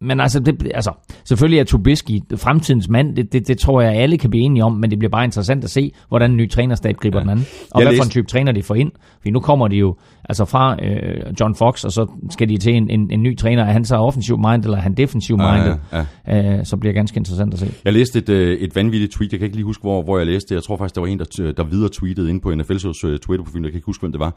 men 0.00 0.20
altså, 0.20 0.40
det, 0.40 0.70
altså, 0.74 0.92
selvfølgelig 1.24 1.58
er 1.60 1.64
Trubisky 1.64 2.20
fremtidens 2.36 2.88
mand, 2.88 3.16
det, 3.16 3.32
det, 3.32 3.48
det 3.48 3.58
tror 3.58 3.80
jeg 3.80 3.92
alle 3.94 4.18
kan 4.18 4.30
blive 4.30 4.44
enige 4.44 4.64
om, 4.64 4.72
men 4.72 4.90
det 4.90 4.98
bliver 4.98 5.10
bare 5.10 5.24
interessant 5.24 5.64
at 5.64 5.70
se, 5.70 5.92
hvordan 6.08 6.30
en 6.30 6.36
ny 6.36 6.50
trænerstab 6.50 6.96
griber 6.96 7.18
ja. 7.18 7.22
den 7.22 7.30
anden. 7.30 7.46
Og 7.70 7.80
Jeg 7.80 7.88
hvad 7.88 7.96
for 7.96 8.02
en 8.02 8.06
læste- 8.06 8.10
type 8.12 8.26
træner 8.26 8.52
de 8.52 8.62
får 8.62 8.74
ind. 8.74 8.92
Fordi 9.18 9.30
nu 9.30 9.40
kommer 9.40 9.68
de 9.68 9.76
jo 9.76 9.96
altså 10.24 10.44
fra 10.44 10.84
øh, 10.84 11.32
John 11.40 11.54
Fox, 11.54 11.84
og 11.84 11.92
så 11.92 12.06
skal 12.30 12.48
de 12.48 12.56
til 12.56 12.74
en, 12.74 12.90
en, 12.90 13.10
en 13.10 13.22
ny 13.22 13.36
træner. 13.36 13.62
Er 13.64 13.72
han 13.72 13.84
så 13.84 13.96
offensiv 13.96 14.38
mind, 14.38 14.64
eller 14.64 14.76
er 14.76 14.80
han 14.82 14.94
defensiv 14.94 15.36
minded? 15.36 15.76
Ja, 15.92 16.04
ja. 16.26 16.58
Øh, 16.58 16.64
så 16.66 16.76
bliver 16.76 16.90
det 16.90 16.96
ganske 16.96 17.16
interessant 17.18 17.54
at 17.54 17.60
se. 17.60 17.72
Jeg 17.84 17.92
læste 17.92 18.18
et, 18.18 18.28
øh, 18.28 18.58
et 18.58 18.76
vanvittigt 18.76 19.12
tweet, 19.12 19.32
jeg 19.32 19.40
kan 19.40 19.46
ikke 19.46 19.56
lige 19.56 19.64
huske, 19.66 19.82
hvor, 19.82 20.02
hvor 20.02 20.18
jeg 20.18 20.26
læste 20.26 20.48
det. 20.48 20.54
Jeg 20.54 20.62
tror 20.62 20.76
faktisk, 20.76 20.94
der 20.94 21.00
var 21.00 21.08
en, 21.08 21.18
der, 21.18 21.52
der 21.56 21.64
videre 21.64 21.90
tweetede 21.92 22.30
ind 22.30 22.40
på 22.40 22.50
NFL's 22.52 23.06
øh, 23.06 23.18
Twitter-profil, 23.18 23.62
jeg 23.62 23.70
kan 23.72 23.78
ikke 23.78 23.86
huske, 23.86 24.02
hvem 24.02 24.12
det 24.12 24.20
var, 24.20 24.36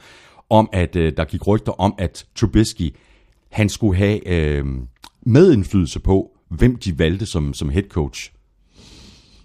om 0.49 0.69
at 0.73 0.95
øh, 0.95 1.13
der 1.17 1.23
gik 1.23 1.47
rygter 1.47 1.71
om, 1.81 1.93
at 1.97 2.25
Trubisky, 2.35 2.95
han 3.51 3.69
skulle 3.69 3.97
have 3.97 4.27
øh, 4.27 4.65
medindflydelse 5.25 5.99
på, 5.99 6.29
hvem 6.49 6.75
de 6.75 6.99
valgte 6.99 7.25
som, 7.25 7.53
som 7.53 7.69
head 7.69 7.83
coach 7.89 8.31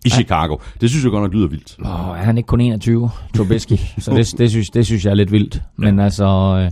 i 0.04 0.10
Chicago. 0.10 0.56
Det 0.80 0.90
synes 0.90 1.04
jeg 1.04 1.10
godt 1.10 1.22
nok 1.22 1.34
lyder 1.34 1.48
vildt. 1.48 1.76
Åh, 1.84 2.18
er 2.18 2.22
han 2.22 2.38
ikke 2.38 2.46
kun 2.46 2.60
21, 2.60 3.10
Trubisky? 3.36 3.76
så 3.98 4.10
det, 4.14 4.34
det, 4.38 4.50
synes, 4.50 4.70
det 4.70 4.86
synes 4.86 5.04
jeg 5.04 5.10
er 5.10 5.14
lidt 5.14 5.32
vildt. 5.32 5.62
Men 5.76 6.00
altså, 6.00 6.24
øh, 6.24 6.70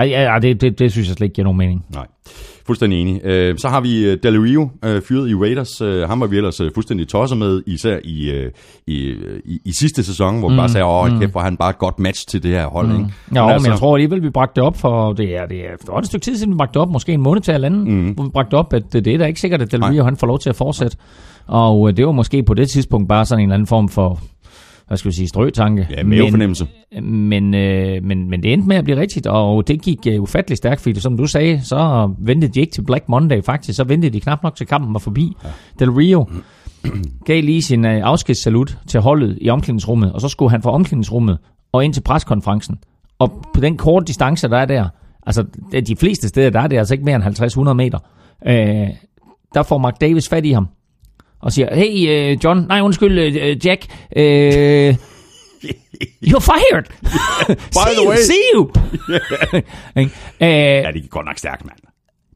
ej, 0.00 0.06
ja, 0.06 0.32
ja, 0.32 0.38
det, 0.38 0.60
det, 0.60 0.78
det 0.78 0.92
synes 0.92 1.08
jeg 1.08 1.16
slet 1.16 1.24
ikke 1.24 1.34
giver 1.34 1.44
nogen 1.44 1.58
mening. 1.58 1.86
Nej, 1.90 2.06
fuldstændig 2.66 3.00
enig. 3.00 3.20
Øh, 3.24 3.58
så 3.58 3.68
har 3.68 3.80
vi 3.80 4.04
øh, 4.04 4.18
Del 4.22 4.40
Rio 4.40 4.70
øh, 4.84 5.02
fyret 5.08 5.30
i 5.30 5.34
Raiders. 5.34 5.80
Øh, 5.80 6.08
ham 6.08 6.20
var 6.20 6.26
vi 6.26 6.36
ellers 6.36 6.60
øh, 6.60 6.70
fuldstændig 6.74 7.08
tosset 7.08 7.38
med, 7.38 7.62
især 7.66 7.98
i, 8.04 8.30
øh, 8.30 8.50
i, 8.86 9.14
i, 9.44 9.60
i 9.64 9.72
sidste 9.72 10.04
sæson, 10.04 10.38
hvor 10.38 10.48
vi 10.48 10.56
bare 10.56 10.68
sagde, 10.68 10.86
åh, 10.86 11.20
kæft, 11.20 11.32
hvor 11.32 11.40
han 11.40 11.56
bare 11.56 11.70
et 11.70 11.78
godt 11.78 11.98
match 11.98 12.28
til 12.28 12.42
det 12.42 12.50
her 12.50 12.66
hold. 12.66 12.92
Ikke? 12.92 13.04
Ja, 13.34 13.42
men, 13.42 13.50
altså- 13.52 13.70
jeg 13.70 13.78
tror 13.78 13.94
alligevel, 13.94 14.22
vi 14.22 14.30
bragte 14.30 14.60
det 14.60 14.64
op 14.64 14.76
for, 14.76 15.12
det 15.12 15.36
er, 15.36 15.46
det 15.46 15.58
er 15.58 15.70
for 15.86 15.98
et 15.98 16.06
stykke 16.06 16.24
tid 16.24 16.36
siden, 16.36 16.52
vi 16.52 16.56
bragte 16.56 16.74
det 16.74 16.82
op, 16.82 16.90
måske 16.90 17.12
en 17.12 17.22
måned 17.22 17.42
til 17.42 17.52
halvanden, 17.52 17.94
mm. 17.94 18.10
hvor 18.10 18.24
vi 18.24 18.30
bragte 18.30 18.54
op, 18.54 18.72
at 18.72 18.82
det, 18.92 19.04
det 19.04 19.14
er 19.14 19.18
da 19.18 19.24
ikke 19.24 19.40
sikkert, 19.40 19.62
at 19.62 19.72
Del 19.72 19.80
Nej. 19.80 19.90
Rio 19.90 20.04
han 20.04 20.16
får 20.16 20.26
lov 20.26 20.38
til 20.38 20.48
at 20.50 20.56
fortsætte. 20.56 20.96
Og 21.46 21.96
det 21.96 22.06
var 22.06 22.12
måske 22.12 22.42
på 22.42 22.54
det 22.54 22.70
tidspunkt 22.70 23.08
bare 23.08 23.24
sådan 23.24 23.40
en 23.40 23.48
eller 23.48 23.54
anden 23.54 23.66
form 23.66 23.88
for, 23.88 24.20
hvad 24.92 24.98
skal 24.98 25.10
vi 25.10 25.14
sige, 25.14 25.28
strøtanke. 25.28 25.86
Ja, 25.90 26.02
mavefornemmelse. 26.04 26.66
Men, 27.02 27.54
øh, 27.54 28.04
men, 28.04 28.30
men 28.30 28.42
det 28.42 28.52
endte 28.52 28.68
med 28.68 28.76
at 28.76 28.84
blive 28.84 29.00
rigtigt, 29.00 29.26
og 29.26 29.68
det 29.68 29.82
gik 29.82 29.98
øh, 30.06 30.22
ufattelig 30.22 30.56
stærkt, 30.56 30.80
fordi 30.80 31.00
som 31.00 31.16
du 31.16 31.26
sagde, 31.26 31.60
så 31.64 32.10
ventede 32.18 32.52
de 32.52 32.60
ikke 32.60 32.72
til 32.72 32.82
Black 32.82 33.08
Monday 33.08 33.42
faktisk, 33.42 33.76
så 33.76 33.84
ventede 33.84 34.12
de 34.12 34.20
knap 34.20 34.42
nok 34.42 34.56
til 34.56 34.66
kampen 34.66 34.94
var 34.94 34.98
forbi. 34.98 35.36
Ja. 35.44 35.48
Del 35.78 35.90
Rio 35.90 36.26
gav 37.26 37.42
lige 37.42 37.62
sin 37.62 37.84
øh, 37.84 38.00
afskedssalut 38.04 38.78
til 38.86 39.00
holdet 39.00 39.38
i 39.40 39.50
omklædningsrummet, 39.50 40.12
og 40.12 40.20
så 40.20 40.28
skulle 40.28 40.50
han 40.50 40.62
fra 40.62 40.70
omklædningsrummet 40.70 41.38
og 41.72 41.84
ind 41.84 41.94
til 41.94 42.00
preskonferencen. 42.00 42.78
Og 43.18 43.44
på 43.54 43.60
den 43.60 43.76
korte 43.76 44.04
distance, 44.06 44.48
der 44.48 44.58
er 44.58 44.66
der, 44.66 44.88
altså 45.26 45.44
de 45.86 45.96
fleste 45.96 46.28
steder, 46.28 46.50
der 46.50 46.60
er 46.60 46.66
det 46.66 46.78
altså 46.78 46.94
ikke 46.94 47.04
mere 47.04 47.16
end 47.16 47.68
50-100 47.68 47.72
meter, 47.72 47.98
øh, 48.46 48.88
der 49.54 49.62
får 49.62 49.78
Mark 49.78 50.00
Davis 50.00 50.28
fat 50.28 50.44
i 50.44 50.52
ham, 50.52 50.68
og 51.42 51.52
siger, 51.52 51.74
hey 51.74 52.08
øh, 52.32 52.38
John, 52.44 52.66
nej 52.68 52.80
undskyld 52.80 53.18
øh, 53.18 53.66
Jack, 53.66 53.86
øh, 54.16 54.94
You're 56.26 56.38
fired! 56.40 56.84
By 57.76 57.88
the 57.88 57.96
see, 57.96 58.08
way. 58.08 58.16
see 58.16 58.42
you! 58.54 58.70
Ikke? 60.00 60.10
øh, 60.40 60.48
Ja, 60.84 60.90
det 60.92 61.02
gik 61.02 61.10
godt 61.10 61.26
nok 61.26 61.38
stærkt, 61.38 61.64
mand. 61.64 61.78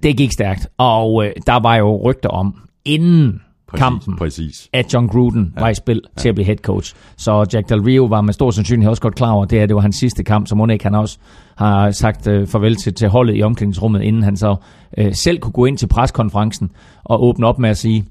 det 0.03 0.17
gik 0.17 0.33
stærkt, 0.33 0.69
og 0.79 1.25
øh, 1.27 1.33
der 1.47 1.61
var 1.61 1.77
jo 1.77 2.03
rygter 2.11 2.29
om, 2.29 2.55
inden 2.85 3.41
Præcis, 3.69 3.83
kampen, 3.83 4.17
Præcis. 4.17 4.69
at 4.73 4.95
John 4.95 5.09
Gruden 5.09 5.53
ja. 5.57 5.61
var 5.61 5.69
i 5.69 5.75
spil 5.75 6.01
ja. 6.05 6.21
til 6.21 6.29
at 6.29 6.35
blive 6.35 6.47
head 6.47 6.57
coach. 6.57 6.95
Så 7.17 7.47
Jack 7.53 7.69
Del 7.69 7.81
Rio 7.81 8.05
var 8.05 8.21
med 8.21 8.33
stor 8.33 8.51
sandsynlighed 8.51 8.91
også 8.91 9.03
godt 9.03 9.15
klar 9.15 9.31
over, 9.31 9.45
at 9.45 9.51
det, 9.51 9.59
her, 9.59 9.67
det 9.67 9.77
var 9.77 9.83
hans 9.83 9.97
sidste 9.97 10.25
kamp, 10.25 10.47
så 10.49 10.55
må 10.55 10.67
ikke 10.67 10.85
han 10.85 10.95
også 10.95 11.19
har 11.57 11.91
sagt 11.91 12.27
øh, 12.27 12.47
farvel 12.49 12.77
til, 12.77 12.95
til 12.95 13.09
holdet 13.09 13.37
i 13.39 13.43
omklædningsrummet, 13.43 14.03
inden 14.03 14.23
han 14.23 14.37
så 14.37 14.57
øh, 14.99 15.15
selv 15.15 15.39
kunne 15.39 15.53
gå 15.53 15.65
ind 15.65 15.79
til 15.79 15.87
preskonferencen 15.87 16.71
og 17.05 17.25
åbne 17.25 17.47
op 17.47 17.59
med 17.59 17.71
at 17.71 17.79
sige, 17.79 18.05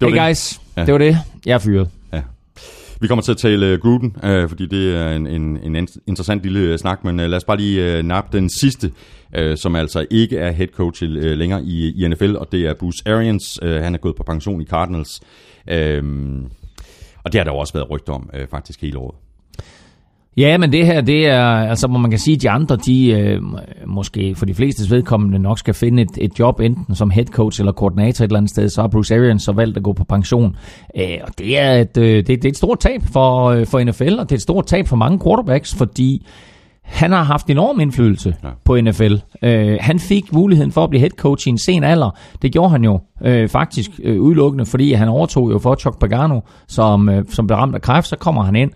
var 0.00 0.08
hey 0.08 0.14
det. 0.16 0.22
guys, 0.26 0.60
Ja. 0.76 0.84
det 0.84 0.92
var 0.92 0.98
det, 0.98 1.18
jeg 1.46 1.54
er 1.54 1.58
fyret. 1.58 1.88
Ja. 2.12 2.22
Vi 3.00 3.06
kommer 3.08 3.22
til 3.22 3.32
at 3.32 3.38
tale 3.38 3.66
øh, 3.66 3.78
Gruden, 3.78 4.16
øh, 4.24 4.48
fordi 4.48 4.66
det 4.66 4.96
er 4.96 5.10
en, 5.12 5.26
en, 5.26 5.58
en 5.62 5.76
in- 5.76 5.88
interessant 6.06 6.42
lille 6.42 6.60
øh, 6.60 6.78
snak, 6.78 7.04
men 7.04 7.20
øh, 7.20 7.28
lad 7.30 7.36
os 7.36 7.44
bare 7.44 7.56
lige 7.56 7.96
øh, 7.98 8.02
nappe 8.04 8.38
den 8.38 8.50
sidste, 8.50 8.92
øh, 9.34 9.56
som 9.58 9.76
altså 9.76 10.06
ikke 10.10 10.38
er 10.38 10.50
head 10.50 10.68
coach 10.68 11.02
øh, 11.04 11.38
længere 11.38 11.62
i, 11.64 12.04
i 12.04 12.08
NFL, 12.08 12.36
og 12.36 12.48
det 12.52 12.66
er 12.66 12.74
Bruce 12.74 13.02
Arians. 13.06 13.58
Øh, 13.62 13.82
han 13.82 13.94
er 13.94 13.98
gået 13.98 14.16
på 14.16 14.22
pension 14.22 14.60
i 14.60 14.64
Cardinals. 14.64 15.20
Øh, 15.70 16.02
og 17.24 17.32
det 17.32 17.38
har 17.38 17.44
der 17.44 17.52
jo 17.52 17.58
også 17.58 17.72
været 17.72 17.90
rygter 17.90 18.12
om, 18.12 18.30
øh, 18.34 18.46
faktisk 18.50 18.80
hele 18.82 18.98
året. 18.98 19.14
Ja, 20.36 20.58
men 20.58 20.72
det 20.72 20.86
her, 20.86 21.00
det 21.00 21.26
er, 21.26 21.44
altså 21.44 21.86
hvor 21.86 21.98
man 21.98 22.10
kan 22.10 22.18
sige, 22.18 22.34
at 22.34 22.42
de 22.42 22.50
andre, 22.50 22.76
de 22.76 23.10
øh, 23.10 23.40
måske 23.86 24.34
for 24.34 24.46
de 24.46 24.54
flestes 24.54 24.90
vedkommende 24.90 25.38
nok 25.38 25.58
skal 25.58 25.74
finde 25.74 26.02
et, 26.02 26.18
et 26.18 26.38
job, 26.38 26.60
enten 26.60 26.94
som 26.94 27.10
head 27.10 27.26
coach 27.26 27.60
eller 27.60 27.72
koordinator 27.72 28.24
et 28.24 28.28
eller 28.28 28.38
andet 28.38 28.50
sted, 28.50 28.68
så 28.68 28.80
har 28.80 28.88
Bruce 28.88 29.14
Arians 29.14 29.42
så 29.42 29.52
valgt 29.52 29.76
at 29.76 29.82
gå 29.82 29.92
på 29.92 30.04
pension. 30.04 30.56
Øh, 30.96 31.18
og 31.22 31.38
det 31.38 31.58
er, 31.58 31.72
et, 31.72 31.96
øh, 31.96 32.16
det, 32.16 32.28
det 32.28 32.44
er 32.44 32.48
et 32.48 32.56
stort 32.56 32.78
tab 32.78 33.00
for, 33.12 33.44
øh, 33.44 33.66
for 33.66 33.84
NFL, 33.84 34.18
og 34.18 34.28
det 34.28 34.32
er 34.32 34.36
et 34.36 34.42
stort 34.42 34.66
tab 34.66 34.88
for 34.88 34.96
mange 34.96 35.20
quarterbacks, 35.24 35.74
fordi 35.74 36.26
han 36.84 37.12
har 37.12 37.22
haft 37.22 37.46
enorm 37.46 37.80
indflydelse 37.80 38.34
Ja. 38.44 38.48
på 38.64 38.80
NFL. 38.80 39.14
Øh, 39.42 39.76
han 39.80 39.98
fik 39.98 40.32
muligheden 40.32 40.72
for 40.72 40.84
at 40.84 40.90
blive 40.90 41.00
head 41.00 41.10
coach 41.10 41.46
i 41.46 41.50
en 41.50 41.58
sen 41.58 41.84
alder. 41.84 42.10
Det 42.42 42.52
gjorde 42.52 42.70
han 42.70 42.84
jo 42.84 43.00
øh, 43.24 43.48
faktisk 43.48 43.90
øh, 44.02 44.20
udelukkende, 44.20 44.66
fordi 44.66 44.92
han 44.92 45.08
overtog 45.08 45.50
jo 45.50 45.58
for 45.58 45.74
Chuck 45.74 45.98
Pagano, 46.00 46.40
som, 46.68 47.08
øh, 47.08 47.24
som 47.30 47.46
blev 47.46 47.56
ramt 47.56 47.74
af 47.74 47.82
kræft. 47.82 48.06
Så 48.08 48.16
kommer 48.16 48.42
han 48.42 48.56
ind, 48.56 48.70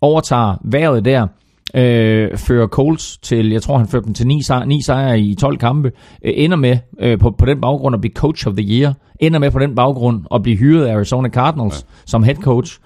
overtager 0.00 0.54
vejret 0.64 1.04
der, 1.04 1.26
øh, 1.74 2.36
fører 2.38 2.66
Colts 2.66 3.18
til, 3.18 3.50
jeg 3.50 3.62
tror 3.62 3.78
han 3.78 3.88
førte 3.88 4.06
dem 4.06 4.14
til 4.14 4.26
9 4.26 4.42
sejre, 4.42 4.66
9 4.66 4.82
sejre 4.82 5.20
i 5.20 5.34
12 5.34 5.58
kampe, 5.58 5.92
øh, 6.24 6.32
ender 6.36 6.56
med 6.56 6.78
øh, 7.00 7.18
på, 7.18 7.30
på 7.30 7.46
den 7.46 7.60
baggrund 7.60 7.94
at 7.94 8.00
blive 8.00 8.14
coach 8.14 8.48
of 8.48 8.54
the 8.54 8.66
year, 8.80 8.94
ender 9.20 9.38
med 9.38 9.50
på 9.50 9.58
den 9.58 9.74
baggrund 9.74 10.22
at 10.34 10.42
blive 10.42 10.56
hyret 10.56 10.86
af 10.86 10.94
Arizona 10.94 11.28
Cardinals 11.28 11.86
ja. 11.88 11.94
som 12.06 12.22
head 12.22 12.36
coach, 12.36 12.78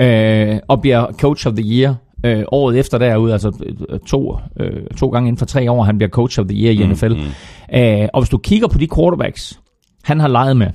øh, 0.00 0.56
og 0.68 0.80
bliver 0.80 1.06
coach 1.12 1.46
of 1.48 1.52
the 1.54 1.64
year 1.64 1.94
øh, 2.24 2.44
året 2.52 2.78
efter 2.78 2.98
derude, 2.98 3.32
altså 3.32 3.64
øh, 3.88 3.98
to, 3.98 4.36
øh, 4.60 4.86
to 4.96 5.08
gange 5.08 5.28
inden 5.28 5.38
for 5.38 5.46
tre 5.46 5.70
år, 5.70 5.82
han 5.82 5.98
bliver 5.98 6.10
coach 6.10 6.40
of 6.40 6.46
the 6.46 6.56
year 6.56 6.72
i 6.72 6.86
NFL. 6.86 7.14
Mm. 7.14 7.78
Øh, 7.78 8.08
og 8.14 8.22
hvis 8.22 8.28
du 8.28 8.38
kigger 8.38 8.68
på 8.68 8.78
de 8.78 8.88
quarterbacks, 8.96 9.60
han 10.04 10.20
har 10.20 10.28
leget 10.28 10.56
med, 10.56 10.70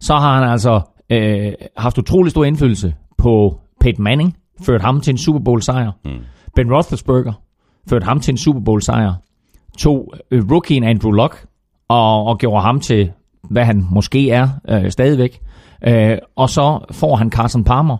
så 0.00 0.14
har 0.14 0.40
han 0.40 0.50
altså 0.50 0.80
øh, 1.10 1.52
haft 1.76 1.98
utrolig 1.98 2.30
stor 2.30 2.44
indflydelse 2.44 2.94
på 3.18 3.60
Peyton 3.80 4.04
Manning, 4.04 4.36
ført 4.62 4.82
ham 4.82 5.00
til 5.00 5.10
en 5.10 5.18
Super 5.18 5.40
Bowl 5.40 5.62
sejr. 5.62 5.90
Mm. 6.04 6.10
Ben 6.56 6.72
Roethlisberger 6.72 7.32
ført 7.90 8.02
ham 8.02 8.20
til 8.20 8.32
en 8.32 8.38
Super 8.38 8.60
Bowl 8.60 8.82
sejr. 8.82 9.14
To 9.78 10.12
øh, 10.30 10.50
rookien 10.50 10.84
Andrew 10.84 11.12
Luck 11.12 11.46
og, 11.88 12.24
og 12.24 12.38
gjorde 12.38 12.62
ham 12.62 12.80
til, 12.80 13.12
hvad 13.50 13.64
han 13.64 13.86
måske 13.90 14.30
er 14.30 14.48
øh, 14.68 14.90
stadigvæk. 14.90 15.40
Øh, 15.86 16.18
og 16.36 16.50
så 16.50 16.78
får 16.92 17.16
han 17.16 17.30
Carson 17.30 17.64
Palmer 17.64 17.96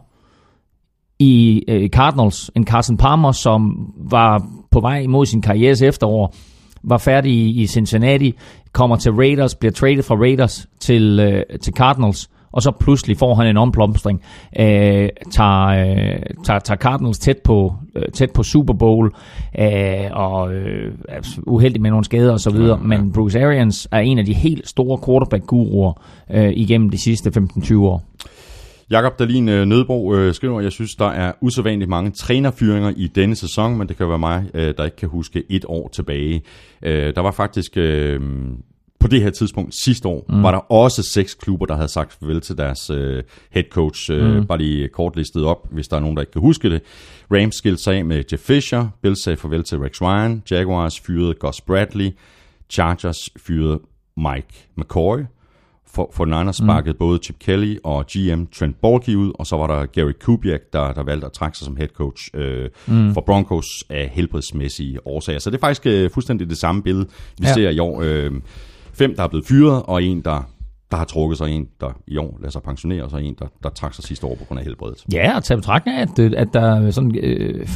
i 1.18 1.64
øh, 1.68 1.88
Cardinals. 1.88 2.50
En 2.54 2.66
Carson 2.66 2.96
Palmer, 2.96 3.32
som 3.32 3.92
var 4.10 4.46
på 4.70 4.80
vej 4.80 4.98
imod 4.98 5.26
sin 5.26 5.42
karrieres 5.42 5.82
efterår, 5.82 6.34
var 6.82 6.98
færdig 6.98 7.32
i, 7.32 7.62
i 7.62 7.66
Cincinnati, 7.66 8.34
kommer 8.72 8.96
til 8.96 9.12
Raiders, 9.12 9.54
bliver 9.54 9.72
traded 9.72 10.02
fra 10.02 10.14
Raiders 10.14 10.66
til, 10.80 11.20
øh, 11.20 11.58
til 11.62 11.72
Cardinals, 11.72 12.30
og 12.52 12.62
så 12.62 12.70
pludselig 12.80 13.16
får 13.16 13.34
han 13.34 13.46
en 13.46 13.56
omplomstring, 13.56 14.22
øh, 14.58 15.08
tager, 15.30 15.66
øh, 15.66 16.22
tager, 16.44 16.58
tager 16.58 16.78
Cardinals 16.78 17.18
tæt 17.18 17.38
på, 17.44 17.74
øh, 17.96 18.12
tæt 18.12 18.30
på 18.30 18.42
Super 18.42 18.74
Bowl, 18.74 19.14
øh, 19.58 20.10
og 20.12 20.54
øh, 20.54 20.92
er 21.08 21.38
uheldig 21.46 21.82
med 21.82 21.90
nogle 21.90 22.04
skader 22.04 22.32
og 22.32 22.40
så 22.40 22.50
videre, 22.50 22.78
ja, 22.78 22.94
ja. 22.94 22.98
men 22.98 23.12
Bruce 23.12 23.44
Arians 23.44 23.88
er 23.92 23.98
en 23.98 24.18
af 24.18 24.24
de 24.24 24.34
helt 24.34 24.68
store 24.68 24.98
quarterback-guruer 25.06 26.02
øh, 26.30 26.52
igennem 26.54 26.90
de 26.90 26.98
sidste 26.98 27.30
15-20 27.30 27.76
år. 27.76 28.02
Jakob 28.90 29.18
Dalin 29.18 29.48
øh, 29.48 29.66
Nødbro 29.66 30.14
øh, 30.14 30.34
skriver, 30.34 30.60
jeg 30.60 30.72
synes, 30.72 30.94
der 30.94 31.08
er 31.08 31.32
usædvanligt 31.40 31.88
mange 31.88 32.10
trænerfyringer 32.10 32.92
i 32.96 33.06
denne 33.06 33.36
sæson, 33.36 33.78
men 33.78 33.88
det 33.88 33.96
kan 33.96 34.08
være 34.08 34.18
mig, 34.18 34.50
øh, 34.54 34.74
der 34.76 34.84
ikke 34.84 34.96
kan 34.96 35.08
huske 35.08 35.44
et 35.48 35.64
år 35.68 35.88
tilbage. 35.88 36.42
Øh, 36.82 37.14
der 37.14 37.20
var 37.20 37.30
faktisk 37.30 37.76
øh, 37.76 38.20
på 39.00 39.08
det 39.08 39.22
her 39.22 39.30
tidspunkt 39.30 39.74
sidste 39.84 40.08
år, 40.08 40.24
mm. 40.28 40.42
var 40.42 40.50
der 40.50 40.72
også 40.72 41.02
seks 41.02 41.34
klubber, 41.34 41.66
der 41.66 41.74
havde 41.74 41.88
sagt 41.88 42.12
farvel 42.12 42.40
til 42.40 42.58
deres 42.58 42.90
øh, 42.90 43.22
head 43.50 43.64
coach. 43.70 44.10
Øh, 44.12 44.36
mm. 44.36 44.46
Bare 44.46 44.58
lige 44.58 44.88
kort 44.88 45.16
listet 45.16 45.44
op, 45.44 45.68
hvis 45.70 45.88
der 45.88 45.96
er 45.96 46.00
nogen, 46.00 46.16
der 46.16 46.22
ikke 46.22 46.32
kan 46.32 46.42
huske 46.42 46.70
det. 46.70 46.82
Rams 47.30 47.54
skilte 47.54 47.82
sig 47.82 47.94
af 47.94 48.04
med 48.04 48.24
Jeff 48.32 48.42
Fisher, 48.42 48.88
Bills 49.02 49.24
sagde 49.24 49.36
farvel 49.36 49.64
til 49.64 49.78
Rex 49.78 50.02
Ryan, 50.02 50.42
Jaguars 50.50 51.00
fyrede 51.00 51.34
Gus 51.34 51.60
Bradley, 51.60 52.10
Chargers 52.70 53.30
fyrede 53.36 53.80
Mike 54.16 54.68
McCoy, 54.76 55.18
for, 55.90 56.10
for 56.12 56.24
Niners 56.24 56.56
sparkede 56.56 56.92
mm. 56.92 56.98
både 56.98 57.18
Chip 57.22 57.36
Kelly 57.38 57.76
og 57.84 58.06
GM 58.06 58.44
Trent 58.58 58.80
Baalke 58.80 59.18
ud, 59.18 59.32
og 59.34 59.46
så 59.46 59.56
var 59.56 59.66
der 59.66 59.86
Gary 59.86 60.12
Kubiak, 60.20 60.60
der, 60.72 60.92
der 60.92 61.02
valgte 61.02 61.26
at 61.26 61.32
trække 61.32 61.58
sig 61.58 61.64
som 61.64 61.76
head 61.76 61.88
coach 61.88 62.30
øh, 62.34 62.68
mm. 62.86 63.14
for 63.14 63.20
Broncos 63.20 63.84
af 63.90 64.10
helbredsmæssige 64.12 65.06
årsager. 65.06 65.38
Så 65.38 65.50
det 65.50 65.56
er 65.56 65.60
faktisk 65.60 65.86
øh, 65.86 66.10
fuldstændig 66.10 66.50
det 66.50 66.58
samme 66.58 66.82
billede, 66.82 67.06
vi 67.38 67.42
ja. 67.42 67.48
Ja. 67.48 67.54
ser 67.54 67.70
i 67.70 67.78
år. 67.78 68.02
Øh, 68.04 68.32
fem, 68.92 69.16
der 69.16 69.22
er 69.22 69.28
blevet 69.28 69.46
fyret, 69.46 69.82
og 69.82 70.02
en, 70.02 70.20
der, 70.20 70.48
der 70.90 70.96
har 70.96 71.04
trukket 71.04 71.38
sig, 71.38 71.50
en, 71.50 71.66
der 71.80 71.86
i 72.06 72.16
år 72.16 72.36
lader 72.40 72.50
sig 72.50 72.62
pensionere, 72.62 73.04
og 73.04 73.10
så 73.10 73.16
en, 73.16 73.36
der, 73.38 73.46
der 73.62 73.68
trak 73.68 73.94
sig 73.94 74.04
sidste 74.04 74.26
år 74.26 74.34
på 74.34 74.44
grund 74.44 74.58
af 74.58 74.64
helbredet. 74.64 75.04
Ja, 75.12 75.36
og 75.36 75.44
til 75.44 75.56
betragtning 75.56 75.98
af, 75.98 76.02
at, 76.02 76.18
øh, 76.18 76.32
at 76.36 76.48
der 76.52 76.90
sådan, 76.90 77.16
øh, 77.22 77.68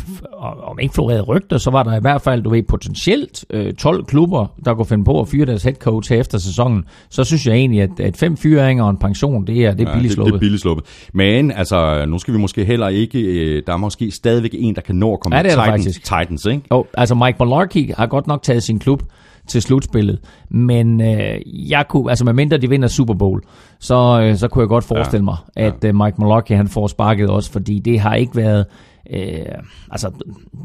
om 0.62 0.78
ikke 0.78 0.94
florerede 0.94 1.22
rygter, 1.22 1.58
så 1.58 1.70
var 1.70 1.82
der 1.82 1.96
i 1.96 2.00
hvert 2.00 2.22
fald, 2.22 2.42
du 2.42 2.50
ved, 2.50 2.62
potentielt 2.62 3.44
øh, 3.50 3.74
12 3.74 4.04
klubber, 4.04 4.46
der 4.64 4.74
kunne 4.74 4.86
finde 4.86 5.04
på 5.04 5.20
at 5.20 5.28
fyre 5.28 5.46
deres 5.46 5.62
head 5.62 5.74
coach 5.74 6.12
her 6.12 6.20
efter 6.20 6.38
sæsonen. 6.38 6.84
Så 7.10 7.24
synes 7.24 7.46
jeg 7.46 7.54
egentlig, 7.54 7.82
at, 7.82 8.00
at 8.00 8.16
fem 8.16 8.36
fyringer 8.36 8.84
og 8.84 8.90
en 8.90 8.98
pension, 8.98 9.46
det 9.46 9.64
er, 9.64 9.74
det 9.74 9.88
er 9.88 9.92
billigt 9.92 9.94
det, 9.94 10.02
det 10.02 10.12
sluppet. 10.12 10.34
er 10.34 10.38
billigt 10.38 10.62
sluppet. 10.62 10.86
Men 11.12 11.50
altså, 11.50 12.04
nu 12.08 12.18
skal 12.18 12.34
vi 12.34 12.38
måske 12.38 12.64
heller 12.64 12.88
ikke, 12.88 13.20
øh, 13.20 13.62
der 13.66 13.72
er 13.72 13.76
måske 13.76 14.10
stadigvæk 14.10 14.50
en, 14.58 14.74
der 14.74 14.80
kan 14.80 14.96
nå 14.96 15.12
at 15.12 15.20
komme 15.20 15.36
Ja, 15.36 15.42
det 15.42 15.52
er 15.52 15.76
Titans. 15.76 15.96
Titans, 15.96 16.46
ikke? 16.46 16.62
Jo, 16.70 16.86
altså 16.94 17.14
Mike 17.14 17.36
Mularkey 17.40 17.94
har 17.94 18.06
godt 18.06 18.26
nok 18.26 18.42
taget 18.42 18.62
sin 18.62 18.78
klub 18.78 19.02
til 19.48 19.62
slutspillet, 19.62 20.18
men 20.50 21.00
øh, 21.00 21.38
jeg 21.70 21.84
kunne, 21.88 22.10
altså 22.10 22.24
medmindre 22.24 22.58
de 22.58 22.68
vinder 22.68 22.88
Super 22.88 23.14
Bowl, 23.14 23.42
så, 23.78 24.20
øh, 24.22 24.36
så 24.36 24.48
kunne 24.48 24.62
jeg 24.62 24.68
godt 24.68 24.84
forestille 24.84 25.24
mig, 25.24 25.36
at 25.56 25.84
øh, 25.84 25.94
Mike 25.94 26.16
Mularkey 26.18 26.56
han 26.56 26.68
får 26.68 26.86
sparket 26.86 27.30
også, 27.30 27.52
fordi 27.52 27.78
det 27.78 28.00
har 28.00 28.14
ikke 28.14 28.36
været, 28.36 28.66
øh, 29.10 29.44
altså 29.90 30.10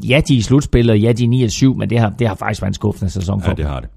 ja 0.08 0.20
de 0.28 0.34
er 0.34 0.38
i 0.38 0.42
slutspillet, 0.42 1.02
ja 1.02 1.12
de 1.12 1.24
er 1.24 1.28
9 1.28 1.48
7, 1.48 1.76
men 1.76 1.90
det 1.90 1.98
har, 1.98 2.10
det 2.10 2.28
har 2.28 2.34
faktisk 2.34 2.62
været 2.62 2.70
en 2.70 2.74
skuffende 2.74 3.10
sæson 3.10 3.42
for 3.42 3.48
Ja, 3.48 3.54
det 3.54 3.64
har 3.64 3.80
det. 3.80 3.88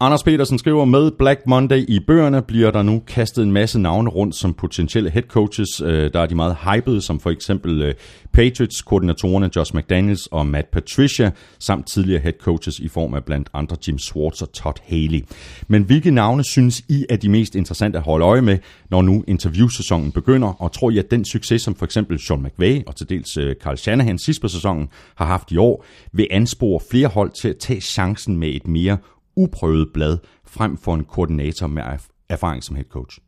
Anders 0.00 0.22
Petersen 0.22 0.58
skriver, 0.58 0.84
med 0.84 1.10
Black 1.10 1.40
Monday 1.46 1.84
i 1.88 2.00
bøgerne 2.06 2.42
bliver 2.42 2.70
der 2.70 2.82
nu 2.82 3.02
kastet 3.06 3.42
en 3.42 3.52
masse 3.52 3.78
navne 3.78 4.10
rundt 4.10 4.34
som 4.34 4.54
potentielle 4.54 5.10
head 5.10 5.22
coaches. 5.22 5.80
Øh, 5.80 6.12
der 6.12 6.20
er 6.20 6.26
de 6.26 6.34
meget 6.34 6.56
hypede, 6.56 7.02
som 7.02 7.20
for 7.20 7.30
eksempel 7.30 7.82
øh, 7.82 7.94
Patriots, 8.32 8.82
koordinatorerne 8.82 9.50
Josh 9.56 9.74
McDaniels 9.74 10.26
og 10.26 10.46
Matt 10.46 10.70
Patricia, 10.70 11.30
samt 11.58 11.86
tidligere 11.86 12.20
head 12.20 12.32
coaches 12.40 12.78
i 12.78 12.88
form 12.88 13.14
af 13.14 13.24
blandt 13.24 13.48
andre 13.54 13.76
Jim 13.88 13.98
Schwartz 13.98 14.42
og 14.42 14.52
Todd 14.52 14.76
Haley. 14.86 15.24
Men 15.68 15.82
hvilke 15.82 16.10
navne 16.10 16.44
synes 16.44 16.80
I 16.88 17.04
er 17.08 17.16
de 17.16 17.28
mest 17.28 17.54
interessante 17.54 17.98
at 17.98 18.04
holde 18.04 18.24
øje 18.24 18.42
med, 18.42 18.58
når 18.90 19.02
nu 19.02 19.24
interviewsæsonen 19.28 20.12
begynder? 20.12 20.62
Og 20.62 20.72
tror 20.72 20.90
I, 20.90 20.98
at 20.98 21.10
den 21.10 21.24
succes, 21.24 21.62
som 21.62 21.74
for 21.74 21.84
eksempel 21.84 22.18
Sean 22.18 22.42
McVay 22.42 22.82
og 22.86 22.96
til 22.96 23.08
dels 23.08 23.36
øh, 23.36 23.54
Carl 23.62 23.76
Shanahan 23.76 24.18
sidst 24.18 24.40
på 24.40 24.48
sæsonen 24.48 24.88
har 25.14 25.26
haft 25.26 25.52
i 25.52 25.56
år, 25.56 25.84
vil 26.12 26.26
anspore 26.30 26.80
flere 26.90 27.08
hold 27.08 27.30
til 27.40 27.48
at 27.48 27.56
tage 27.56 27.80
chancen 27.80 28.36
med 28.36 28.48
et 28.48 28.66
mere 28.66 28.98
uprøvet 29.36 29.88
blad 29.94 30.18
frem 30.46 30.76
for 30.76 30.94
en 30.94 31.04
koordinator 31.04 31.66
med 31.66 31.82
erf- 31.82 32.26
erfaring 32.28 32.64
som 32.64 32.76
head 32.76 32.84
coach. 32.84 33.18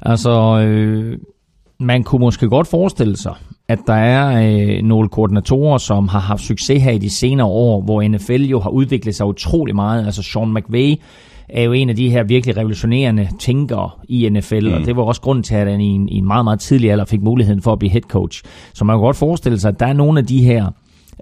Altså, 0.00 0.60
øh, 0.60 1.18
man 1.80 2.04
kunne 2.04 2.20
måske 2.20 2.48
godt 2.48 2.66
forestille 2.66 3.16
sig, 3.16 3.34
at 3.68 3.78
der 3.86 3.94
er 3.94 4.48
øh, 4.48 4.82
nogle 4.82 5.08
koordinatorer, 5.08 5.78
som 5.78 6.08
har 6.08 6.20
haft 6.20 6.42
succes 6.42 6.82
her 6.82 6.92
i 6.92 6.98
de 6.98 7.10
senere 7.10 7.46
år, 7.46 7.82
hvor 7.82 8.08
NFL 8.08 8.42
jo 8.42 8.60
har 8.60 8.70
udviklet 8.70 9.14
sig 9.14 9.26
utrolig 9.26 9.74
meget. 9.74 10.06
Altså 10.06 10.22
Sean 10.22 10.54
McVay 10.54 10.94
er 11.48 11.62
jo 11.62 11.72
en 11.72 11.88
af 11.90 11.96
de 11.96 12.10
her 12.10 12.24
virkelig 12.24 12.56
revolutionerende 12.56 13.28
tænkere 13.40 13.90
i 14.08 14.28
NFL, 14.28 14.68
mm. 14.68 14.74
og 14.74 14.80
det 14.80 14.96
var 14.96 15.02
også 15.02 15.20
grunden 15.20 15.42
til, 15.42 15.54
at 15.54 15.70
han 15.70 15.80
i 15.80 15.86
en, 15.86 16.08
i 16.08 16.16
en 16.18 16.26
meget, 16.26 16.44
meget 16.44 16.60
tidlig 16.60 16.92
alder 16.92 17.04
fik 17.04 17.22
muligheden 17.22 17.62
for 17.62 17.72
at 17.72 17.78
blive 17.78 17.90
head 17.90 18.02
coach. 18.02 18.42
Så 18.74 18.84
man 18.84 18.96
kan 18.96 19.00
godt 19.00 19.16
forestille 19.16 19.60
sig, 19.60 19.68
at 19.68 19.80
der 19.80 19.86
er 19.86 19.92
nogle 19.92 20.18
af 20.18 20.26
de 20.26 20.42
her 20.42 20.66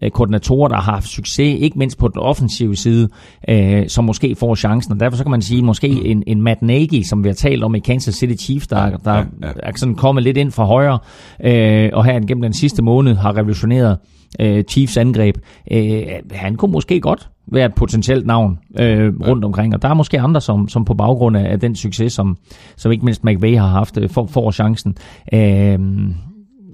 øh, 0.02 0.10
koordinatorer, 0.10 0.68
der 0.68 0.76
har 0.76 0.92
haft 0.92 1.08
succes, 1.08 1.60
ikke 1.60 1.78
mindst 1.78 1.98
på 1.98 2.08
den 2.08 2.20
offensive 2.20 2.76
side, 2.76 3.08
øh, 3.48 3.88
som 3.88 4.04
måske 4.04 4.34
får 4.34 4.54
chancen. 4.54 4.92
Og 4.92 5.00
derfor 5.00 5.16
så 5.16 5.24
kan 5.24 5.30
man 5.30 5.42
sige, 5.42 5.62
måske 5.62 5.88
en, 5.88 6.22
en 6.26 6.42
Matt 6.42 6.62
Nagy, 6.62 7.02
som 7.02 7.24
vi 7.24 7.28
har 7.28 7.34
talt 7.34 7.64
om 7.64 7.74
i 7.74 7.78
Kansas 7.78 8.14
City 8.14 8.44
Chiefs, 8.44 8.66
der, 8.66 8.84
ja, 8.84 8.90
der 9.04 9.14
ja, 9.14 9.24
ja, 9.42 9.52
er 9.56 9.72
sådan 9.76 9.94
kommet 9.94 10.24
lidt 10.24 10.36
ind 10.36 10.50
fra 10.50 10.64
højre, 10.64 10.98
øh, 11.44 11.90
og 11.92 12.04
her 12.04 12.20
gennem 12.20 12.42
den 12.42 12.52
sidste 12.52 12.82
måned 12.82 13.14
har 13.14 13.36
revolutioneret 13.36 13.98
øh, 14.40 14.64
Chiefs 14.64 14.96
angreb. 14.96 15.36
Øh, 15.72 16.02
han 16.32 16.56
kunne 16.56 16.72
måske 16.72 17.00
godt 17.00 17.28
være 17.52 17.66
et 17.66 17.74
potentielt 17.74 18.26
navn 18.26 18.58
øh, 18.80 19.12
rundt 19.28 19.44
omkring, 19.44 19.74
og 19.74 19.82
der 19.82 19.88
er 19.88 19.94
måske 19.94 20.20
andre, 20.20 20.40
som, 20.40 20.68
som 20.68 20.84
på 20.84 20.94
baggrund 20.94 21.36
af, 21.36 21.52
af 21.52 21.60
den 21.60 21.76
succes, 21.76 22.12
som, 22.12 22.36
som 22.76 22.92
ikke 22.92 23.04
mindst 23.04 23.24
McVay 23.24 23.58
har 23.58 23.68
haft, 23.68 23.98
øh, 23.98 24.10
får, 24.10 24.26
får 24.26 24.50
chancen. 24.50 24.96
Øh, 25.34 25.78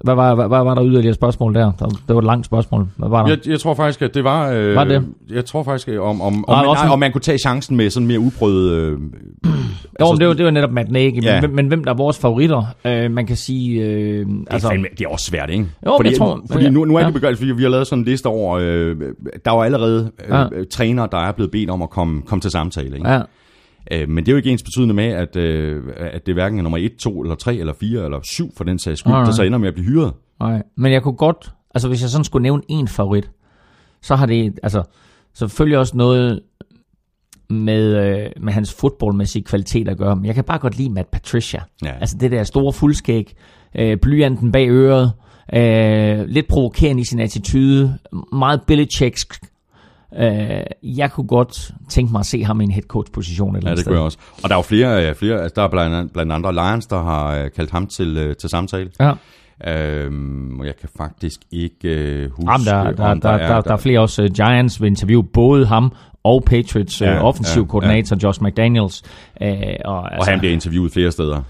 hvad 0.05 0.15
var, 0.15 0.35
hvad, 0.35 0.49
hvad 0.49 0.59
var 0.59 0.75
der 0.75 0.85
yderligere 0.87 1.15
spørgsmål 1.15 1.55
der? 1.55 1.73
Det 1.73 2.15
var 2.15 2.19
et 2.19 2.25
langt 2.25 2.47
spørgsmål. 2.47 2.87
Hvad 2.97 3.09
var 3.09 3.23
der? 3.23 3.29
Jeg, 3.31 3.39
jeg 3.49 3.61
tror 3.61 3.75
faktisk, 3.75 4.03
at 4.03 4.15
det 4.15 4.25
var... 4.25 4.51
Øh, 4.53 4.75
Var 4.75 4.85
det? 4.85 5.05
Jeg 5.31 5.45
tror 5.45 5.63
faktisk, 5.63 5.89
om, 5.89 5.99
om, 5.99 6.21
om, 6.21 6.45
Nej, 6.49 6.57
man, 6.61 6.67
også- 6.69 6.85
nej, 6.85 6.93
om 6.93 6.99
man 6.99 7.13
kunne 7.13 7.21
tage 7.21 7.39
chancen 7.39 7.77
med 7.77 7.91
sådan 7.91 8.07
mere 8.07 8.19
uprøvet... 8.21 8.71
Øh, 8.73 8.99
Jo, 10.01 10.13
men 10.13 10.21
det 10.21 10.29
var, 10.29 10.33
det 10.35 10.45
var 10.45 10.51
netop 10.51 10.71
Matt 10.73 10.91
Nagy, 10.91 11.23
Ja. 11.25 11.41
men, 11.41 11.55
men 11.57 11.67
hvem 11.67 11.85
der 11.85 11.91
er 11.91 11.97
vores 11.97 12.19
favoritter? 12.19 12.63
Øh, 12.85 13.11
man 13.11 13.27
kan 13.27 13.37
sige... 13.37 13.83
Øh, 13.83 14.19
altså, 14.21 14.45
altså, 14.51 14.69
fandme, 14.69 14.87
det 14.99 15.05
er 15.05 15.09
også 15.09 15.27
svært, 15.27 15.51
ikke? 15.51 15.67
Jo, 15.87 15.95
fordi, 15.99 16.09
jeg 16.11 16.19
tror- 16.19 16.41
fordi 16.51 16.71
nu, 16.71 16.85
nu 16.85 16.95
er 16.97 17.01
ja. 17.01 17.07
det 17.07 17.15
begyndt, 17.15 17.39
fordi 17.39 17.53
vi 17.53 17.63
har 17.63 17.71
lavet 17.71 17.87
sådan 17.87 17.99
en 18.03 18.05
liste 18.05 18.27
over... 18.27 18.59
Øh, 18.63 18.97
der 19.45 19.51
er 19.51 19.55
jo 19.55 19.63
allerede 19.63 20.11
øh, 20.29 20.31
ja. 20.31 20.47
trænere, 20.71 21.09
der 21.13 21.19
er 21.19 21.33
blevet 21.33 21.51
bedt 21.51 21.71
om 21.71 21.83
at 21.83 21.91
komme, 21.91 22.23
komme 22.23 22.41
til 22.41 22.51
samtale, 22.51 22.97
ikke? 22.97 23.09
ja, 23.11 23.21
Øh, 23.92 24.09
men 24.09 24.16
det 24.16 24.29
er 24.29 24.33
jo 24.33 24.37
ikke 24.37 24.51
ens 24.51 24.62
betydende 24.62 24.94
med, 24.94 25.05
at, 25.05 25.37
øh, 25.37 25.85
at 25.96 26.27
det 26.27 26.35
hverken 26.35 26.59
er 26.59 26.62
nummer 26.62 26.79
1, 26.79 26.92
2, 26.96 27.22
eller 27.22 27.35
3, 27.35 27.57
eller 27.57 27.72
4, 27.81 28.05
eller 28.05 28.20
7 28.22 28.57
for 28.57 28.64
den 28.64 28.79
sags 28.79 29.01
skyld, 29.01 29.12
der 29.12 29.31
så 29.31 29.42
ender 29.42 29.59
med 29.59 29.68
at 29.68 29.75
blive 29.75 29.87
hyret. 29.87 30.12
nej. 30.40 30.62
Men 30.77 30.92
jeg 30.92 31.03
kunne 31.03 31.16
godt... 31.16 31.53
Altså, 31.75 31.88
hvis 31.88 32.03
jeg 32.03 32.11
sådan 32.11 32.25
skulle 32.25 32.42
nævne 32.42 32.62
en 32.68 32.88
favorit, 32.88 33.31
så 34.03 34.16
har 34.16 34.27
det... 34.27 34.59
Altså, 34.62 34.83
selvfølgelig 35.35 35.79
også 35.79 35.96
noget 35.96 36.40
med, 37.51 37.96
øh, 37.96 38.31
med 38.40 38.53
hans 38.53 38.75
fodboldmæssige 38.81 39.44
kvalitet 39.44 39.88
at 39.88 39.99
gøre. 39.99 40.16
Men 40.16 40.25
jeg 40.25 40.35
kan 40.35 40.44
bare 40.44 40.59
godt 40.59 40.77
lide 40.77 40.90
Matt 40.90 41.11
Patricia. 41.11 41.62
Ja. 41.85 41.92
Altså 42.01 42.16
det 42.20 42.31
der 42.31 42.44
store 42.44 42.72
fuldskæg, 42.72 43.35
øh, 43.79 43.96
blyanten 43.96 44.53
bag 44.53 44.68
øret, 44.70 45.12
Øh, 45.55 46.29
lidt 46.29 46.49
provokerende 46.49 47.03
i 47.03 47.05
sin 47.05 47.20
attitude. 47.20 47.99
Meget 48.33 48.61
Belichicksk. 48.66 49.40
Øh, 50.19 50.61
jeg 50.83 51.12
kunne 51.12 51.27
godt 51.27 51.71
tænke 51.88 52.12
mig 52.12 52.19
at 52.19 52.27
se 52.27 52.45
ham 52.45 52.61
i 52.61 52.64
en 52.64 52.71
head 52.71 52.83
coach 52.83 53.12
position 53.12 53.57
eller 53.57 53.71
Ja, 53.71 53.77
det 53.77 53.85
kunne 53.85 53.97
jeg 53.97 54.05
også. 54.05 54.19
Og 54.42 54.49
der 54.49 54.55
er 54.55 54.59
jo 54.59 54.62
flere, 54.62 55.09
øh, 55.09 55.14
flere 55.14 55.42
altså 55.42 55.55
der 55.57 55.62
er 55.62 55.69
blandt, 55.69 56.12
blandt 56.12 56.33
andre 56.33 56.53
Lions, 56.53 56.87
der 56.87 57.03
har 57.03 57.37
øh, 57.37 57.51
kaldt 57.51 57.71
ham 57.71 57.87
til, 57.87 58.16
øh, 58.16 58.37
til 58.37 58.51
samtale. 58.51 58.90
Ja. 59.01 59.12
Øhm, 59.66 60.61
og 60.61 60.66
jeg 60.66 60.77
kan 60.77 60.88
faktisk 60.97 61.40
ikke 61.51 61.88
øh, 61.88 62.31
huske, 62.31 62.51
Jamen, 62.51 62.66
der, 62.66 62.92
der, 62.92 63.11
om 63.11 63.21
der, 63.21 63.37
der, 63.37 63.47
der, 63.47 63.61
der 63.61 63.73
er 63.73 63.77
flere 63.77 64.01
også. 64.01 64.23
Uh, 64.23 64.29
Giants 64.29 64.81
vil 64.81 64.87
interviewe 64.87 65.25
både 65.25 65.66
ham 65.66 65.92
og 66.25 66.42
Patriots 66.47 67.01
Ja, 67.01 67.12
ja, 67.12 67.25
offensiv 67.25 67.62
ja, 67.62 67.69
koordinator 67.69 68.16
Josh 68.23 68.42
McDaniels. 68.42 69.03
Uh, 69.40 69.49
og, 69.85 69.97
Og 70.19 70.27
han 70.27 70.38
bliver 70.38 70.53
interviewet 70.53 70.92
flere 70.92 71.12
steder. 71.12 71.42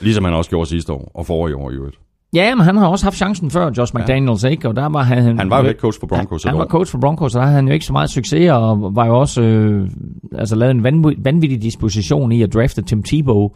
Ligesom 0.00 0.24
han 0.24 0.34
også 0.34 0.50
gjorde 0.50 0.68
sidste 0.68 0.92
år, 0.92 1.10
og 1.14 1.26
forrige 1.26 1.56
år 1.56 1.70
i 1.70 1.74
øvrigt. 1.74 1.96
Ja, 2.34 2.54
men 2.54 2.64
han 2.64 2.76
har 2.76 2.86
også 2.86 3.06
haft 3.06 3.16
chancen 3.16 3.50
før, 3.50 3.70
Josh 3.78 3.94
McDaniels, 3.96 4.44
ikke? 4.44 4.68
Og 4.68 4.76
der 4.76 4.88
var 4.88 5.02
han... 5.02 5.38
Han 5.38 5.50
var 5.50 5.58
jo 5.58 5.64
head 5.64 5.74
coach 5.74 6.00
for 6.00 6.06
Broncos 6.06 6.44
Han, 6.44 6.52
han 6.52 6.58
var 6.58 6.66
coach 6.66 6.90
for 6.90 6.98
Broncos, 6.98 7.34
og 7.34 7.38
der 7.38 7.46
havde 7.46 7.56
han 7.56 7.66
jo 7.66 7.72
ikke 7.72 7.86
så 7.86 7.92
meget 7.92 8.10
succes, 8.10 8.50
og 8.50 8.94
var 8.94 9.06
jo 9.06 9.18
også 9.20 9.42
øh, 9.42 9.90
altså 10.32 10.56
lavet 10.56 10.70
en 10.70 10.84
vanvittig, 11.24 11.62
disposition 11.62 12.32
i 12.32 12.42
at 12.42 12.54
drafte 12.54 12.82
Tim 12.82 13.02
Tebow. 13.02 13.50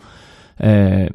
Øh, 0.64 1.06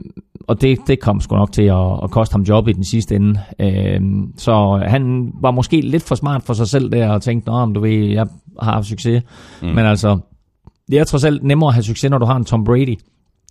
og 0.48 0.62
det, 0.62 0.80
det 0.88 1.00
kom 1.00 1.22
sgu 1.22 1.36
nok 1.36 1.52
til 1.52 1.64
at, 1.64 2.04
at 2.04 2.12
koste 2.12 2.34
ham 2.34 2.42
job 2.42 2.68
i 2.68 2.74
den 2.74 2.84
sidste 2.84 3.16
ende. 3.16 3.40
Øh, 3.60 4.02
så 4.38 4.84
han 4.88 5.32
var 5.42 5.52
måske 5.52 5.82
lidt 5.82 6.04
for 6.04 6.16
smart 6.16 6.44
for 6.44 6.54
sig 6.54 6.68
selv 6.68 6.92
der, 6.92 7.10
og 7.10 7.22
tænkte, 7.22 7.50
Nå, 7.50 7.66
du 7.66 7.80
ved, 7.80 7.92
jeg 7.92 8.26
har 8.62 8.72
haft 8.72 8.88
succes. 8.88 9.24
Mm. 9.62 9.68
Men 9.68 9.80
altså, 9.80 10.20
det 10.92 11.00
er 11.00 11.04
trods 11.04 11.24
alt 11.24 11.44
nemmere 11.44 11.68
at 11.68 11.74
have 11.74 11.84
succes, 11.84 12.12
når 12.12 12.18
du 12.18 12.26
har 12.26 12.36
en 12.36 12.46
Tom 12.46 12.64
Brady, 12.64 13.00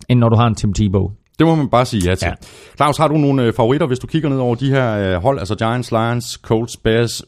end 0.09 0.19
når 0.19 0.29
du 0.29 0.35
har 0.35 0.47
en 0.47 0.55
Tim 0.55 0.73
Tebow. 0.73 1.11
Det 1.39 1.47
må 1.47 1.55
man 1.55 1.69
bare 1.69 1.85
sige 1.85 2.09
ja 2.09 2.15
til. 2.15 2.25
Ja. 2.25 2.33
Claus, 2.75 2.97
har 2.97 3.07
du 3.07 3.17
nogle 3.17 3.43
øh, 3.43 3.53
favoritter, 3.53 3.87
hvis 3.87 3.99
du 3.99 4.07
kigger 4.07 4.29
ned 4.29 4.37
over 4.37 4.55
de 4.55 4.69
her 4.69 4.93
øh, 5.15 5.21
hold, 5.21 5.39
altså 5.39 5.55
Giants, 5.55 5.91
Lions, 5.91 6.25
Colts, 6.25 6.77
Bears 6.77 7.21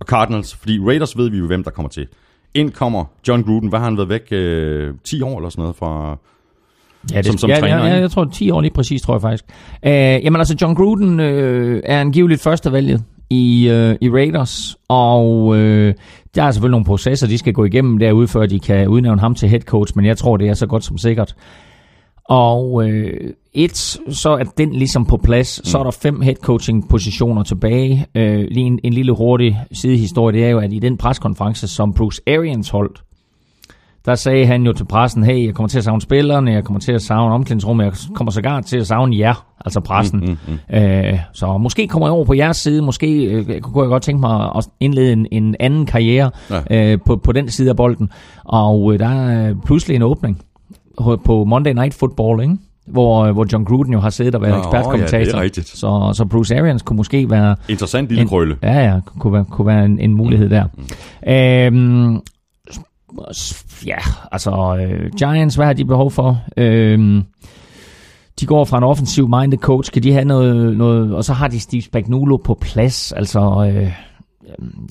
og 0.00 0.06
Cardinals? 0.06 0.54
Fordi 0.54 0.78
Raiders 0.80 1.16
ved 1.18 1.30
vi 1.30 1.38
jo, 1.38 1.46
hvem 1.46 1.64
der 1.64 1.70
kommer 1.70 1.88
til. 1.90 2.06
Ind 2.54 2.70
kommer 2.70 3.04
John 3.28 3.42
Gruden. 3.42 3.68
Hvad 3.68 3.78
har 3.78 3.84
han 3.86 3.96
været 3.96 4.08
væk? 4.08 4.22
Øh, 4.30 4.94
10 5.04 5.22
år 5.22 5.36
eller 5.38 5.48
sådan 5.48 5.62
noget 5.62 5.76
fra... 5.76 6.16
Ja, 7.12 7.16
det, 7.16 7.26
Som- 7.26 7.38
som 7.38 7.50
ja, 7.50 7.60
træner, 7.60 7.76
ja, 7.86 7.86
ja, 7.94 8.00
jeg 8.00 8.10
tror 8.10 8.24
10 8.24 8.50
år 8.50 8.60
lige 8.60 8.72
præcis, 8.74 9.02
tror 9.02 9.14
jeg 9.14 9.20
faktisk. 9.20 9.44
Uh, 9.86 9.90
jamen 10.24 10.36
altså, 10.40 10.56
John 10.62 10.74
Gruden 10.74 11.20
øh, 11.20 11.82
er 11.84 12.00
angiveligt 12.00 12.42
førstevalget 12.42 13.04
i, 13.30 13.68
øh, 13.68 13.96
i 14.00 14.10
Raiders, 14.10 14.76
og 14.88 15.56
øh, 15.56 15.94
der 16.34 16.42
er 16.42 16.50
selvfølgelig 16.50 16.70
nogle 16.72 16.84
processer, 16.84 17.26
de 17.26 17.38
skal 17.38 17.52
gå 17.52 17.64
igennem 17.64 17.98
derude, 17.98 18.28
før 18.28 18.46
de 18.46 18.60
kan 18.60 18.88
udnævne 18.88 19.20
ham 19.20 19.34
til 19.34 19.48
head 19.48 19.60
coach, 19.60 19.92
men 19.96 20.04
jeg 20.06 20.16
tror, 20.18 20.36
det 20.36 20.48
er 20.48 20.54
så 20.54 20.66
godt 20.66 20.84
som 20.84 20.98
sikkert. 20.98 21.34
Og 22.30 22.88
øh, 22.88 23.32
et, 23.52 23.76
så 24.10 24.30
er 24.30 24.44
den 24.58 24.72
ligesom 24.72 25.06
på 25.06 25.16
plads. 25.16 25.60
Mm. 25.60 25.64
Så 25.64 25.78
er 25.78 25.82
der 25.82 25.90
fem 25.90 26.20
head 26.20 26.34
coaching 26.34 26.88
positioner 26.88 27.42
tilbage. 27.42 28.06
Øh, 28.14 28.46
lige 28.50 28.66
en, 28.66 28.78
en 28.84 28.92
lille 28.92 29.12
hurtig 29.12 29.60
sidehistorie, 29.72 30.36
det 30.36 30.44
er 30.44 30.50
jo, 30.50 30.58
at 30.58 30.72
i 30.72 30.78
den 30.78 30.96
preskonference, 30.96 31.68
som 31.68 31.92
Bruce 31.94 32.22
Arians 32.26 32.68
holdt, 32.70 33.02
der 34.04 34.14
sagde 34.14 34.46
han 34.46 34.62
jo 34.66 34.72
til 34.72 34.84
pressen, 34.84 35.24
hey, 35.24 35.46
jeg 35.46 35.54
kommer 35.54 35.68
til 35.68 35.78
at 35.78 35.84
savne 35.84 36.00
spillerne, 36.00 36.52
jeg 36.52 36.64
kommer 36.64 36.80
til 36.80 36.92
at 36.92 37.02
savne 37.02 37.34
omklædningsrummet, 37.34 37.84
jeg 37.84 37.92
kommer 38.14 38.30
sågar 38.30 38.60
til 38.60 38.78
at 38.78 38.86
savne 38.86 39.18
jer, 39.18 39.46
altså 39.64 39.80
pressen. 39.80 40.20
Mm, 40.20 40.38
mm, 40.72 40.76
Øh, 40.78 41.18
så 41.32 41.58
måske 41.58 41.88
kommer 41.88 42.08
jeg 42.08 42.12
over 42.12 42.24
på 42.24 42.34
jeres 42.34 42.56
side, 42.56 42.82
måske 42.82 43.24
øh, 43.24 43.60
kunne 43.60 43.82
jeg 43.82 43.88
godt 43.88 44.02
tænke 44.02 44.20
mig 44.20 44.50
at 44.56 44.66
indlede 44.80 45.12
en, 45.12 45.26
en 45.32 45.56
anden 45.60 45.86
karriere 45.86 46.30
Ja. 46.70 46.92
øh, 46.92 46.98
på, 47.06 47.16
på 47.16 47.32
den 47.32 47.48
side 47.48 47.70
af 47.70 47.76
bolden. 47.76 48.10
Og 48.44 48.92
øh, 48.92 48.98
der 48.98 49.08
er 49.08 49.54
pludselig 49.64 49.94
en 49.96 50.02
åbning 50.02 50.40
på 51.24 51.44
Monday 51.44 51.72
Night 51.72 51.94
Football, 51.94 52.42
ikke? 52.42 52.56
Hvor, 52.86 53.24
øh, 53.24 53.32
hvor 53.32 53.46
John 53.52 53.64
Gruden 53.64 53.92
jo 53.92 54.00
har 54.00 54.10
siddet 54.10 54.34
og 54.34 54.40
været 54.42 54.52
Nå, 54.54 54.58
ekspertkommentator. 54.58 55.18
ja, 55.18 55.24
det 55.24 55.34
er 55.34 55.40
rigtigt. 55.40 55.68
Så, 55.68 56.12
så 56.14 56.24
Bruce 56.30 56.58
Arians 56.58 56.82
kunne 56.82 56.96
måske 56.96 57.30
være 57.30 57.56
Interessant 57.68 58.08
lille 58.08 58.26
krølle. 58.28 58.56
Ja, 58.62 58.84
ja, 58.92 59.00
kunne 59.18 59.32
være, 59.32 59.44
kunne 59.44 59.66
være 59.66 59.84
en, 59.84 59.98
en 59.98 60.12
mulighed 60.14 60.48
der. 60.50 60.64
Øhm, 61.28 62.20
s- 63.32 63.64
ja, 63.86 63.96
altså 64.32 64.76
øh, 64.80 65.10
Giants, 65.18 65.56
hvad 65.56 65.66
har 65.66 65.72
de 65.72 65.84
behov 65.84 66.10
for? 66.10 66.40
Øhm, 66.56 67.22
de 68.40 68.46
går 68.46 68.64
fra 68.64 68.78
en 68.78 68.84
offensiv 68.84 69.28
minded 69.28 69.58
coach, 69.58 69.92
kan 69.92 70.02
de 70.02 70.12
have 70.12 70.24
noget, 70.24 70.76
noget 70.76 71.14
og 71.14 71.24
så 71.24 71.32
har 71.32 71.48
de 71.48 71.60
Steve 71.60 71.82
Spagnuolo 71.82 72.36
på 72.36 72.58
plads, 72.60 73.12
altså... 73.12 73.72
Øh, 73.74 73.92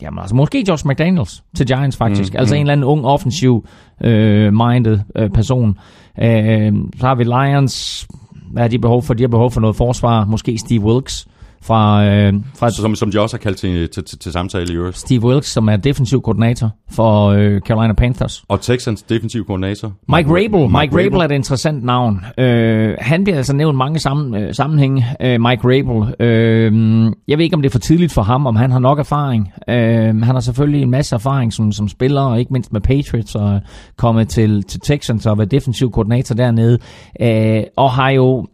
Jamen 0.02 0.20
altså, 0.20 0.36
måske 0.36 0.66
Josh 0.68 0.88
McDaniels 0.88 1.44
til 1.56 1.66
Giants 1.66 1.98
faktisk. 1.98 2.34
Mm, 2.34 2.40
altså 2.40 2.56
en 2.56 2.62
eller 2.62 2.74
anden 2.74 2.84
ung, 2.84 3.06
offensiv 3.06 3.66
øh, 4.04 4.54
minded 4.54 5.00
øh, 5.16 5.30
person. 5.30 5.78
Øh, 6.22 6.74
så 7.00 7.08
har 7.08 7.16
vi 7.16 7.24
Lions. 7.24 8.08
Hvad 8.52 8.64
har 8.64 8.68
de 8.68 8.80
behov 8.80 9.04
for? 9.04 9.14
De 9.14 9.24
har 9.24 9.28
behov 9.28 9.52
for 9.52 9.62
noget 9.62 9.76
forsvar. 9.76 10.26
Måske 10.26 10.58
Steve 10.58 10.82
Wilkes 10.82 11.28
fra, 11.62 12.06
øh, 12.06 12.34
fra 12.58 12.70
Som, 12.70 12.96
som 12.96 13.12
de 13.12 13.22
også 13.22 13.38
har 13.38 13.40
kaldt 13.40 13.58
til, 13.58 13.90
til, 13.90 14.04
til, 14.04 14.20
til 14.20 14.32
samtale 14.32 14.74
i 14.74 14.76
øvrigt. 14.76 14.98
Steve 14.98 15.24
Wilkes, 15.24 15.50
som 15.50 15.70
er 15.70 15.78
defensiv 15.78 16.22
koordinator 16.22 16.72
for 16.92 17.28
øh, 17.28 17.62
Carolina 17.62 17.94
Panthers. 17.94 18.44
Og 18.48 18.62
Texans 18.62 19.02
defensiv 19.02 19.46
koordinator. 19.46 19.94
Mike 20.16 20.30
Rabel. 20.30 20.70
Mike 20.70 20.98
Rabel 20.98 21.20
er 21.20 21.26
et 21.26 21.32
interessant 21.32 21.84
navn. 21.84 22.26
Øh, 22.38 22.96
han 23.00 23.24
bliver 23.24 23.38
altså 23.38 23.56
nævnt 23.56 23.78
mange 23.78 24.00
sammen, 24.00 24.44
øh, 24.44 24.54
sammenhænge. 24.54 25.06
Øh, 25.22 25.42
Mike 25.42 25.62
Rabel. 25.64 26.16
Øh, 26.20 27.12
jeg 27.28 27.38
ved 27.38 27.44
ikke, 27.44 27.56
om 27.56 27.62
det 27.62 27.70
er 27.70 27.72
for 27.72 27.80
tidligt 27.80 28.14
for 28.14 28.22
ham, 28.22 28.48
om 28.48 28.56
han 28.56 28.72
har 28.72 28.80
nok 28.80 29.00
erfaring. 29.00 29.52
Øh, 29.70 29.76
han 29.76 30.24
har 30.24 30.40
selvfølgelig 30.40 30.82
en 30.82 30.92
masse 30.92 31.16
erfaring 31.16 31.54
som, 31.54 31.72
som 31.72 31.88
spiller, 31.88 32.22
og 32.22 32.40
ikke 32.40 32.54
mindst 32.54 32.74
med 32.74 32.82
Patriots, 32.82 33.36
og 33.36 33.62
kommet 33.98 34.30
til, 34.30 34.64
til 34.64 34.80
Texans 34.80 35.26
og 35.26 35.38
været 35.38 35.52
defensiv 35.52 35.92
koordinator 35.92 36.36
dernede. 36.36 36.80
Øh, 37.22 37.64
og 37.78 37.92
har 37.92 38.10
jo 38.10 38.48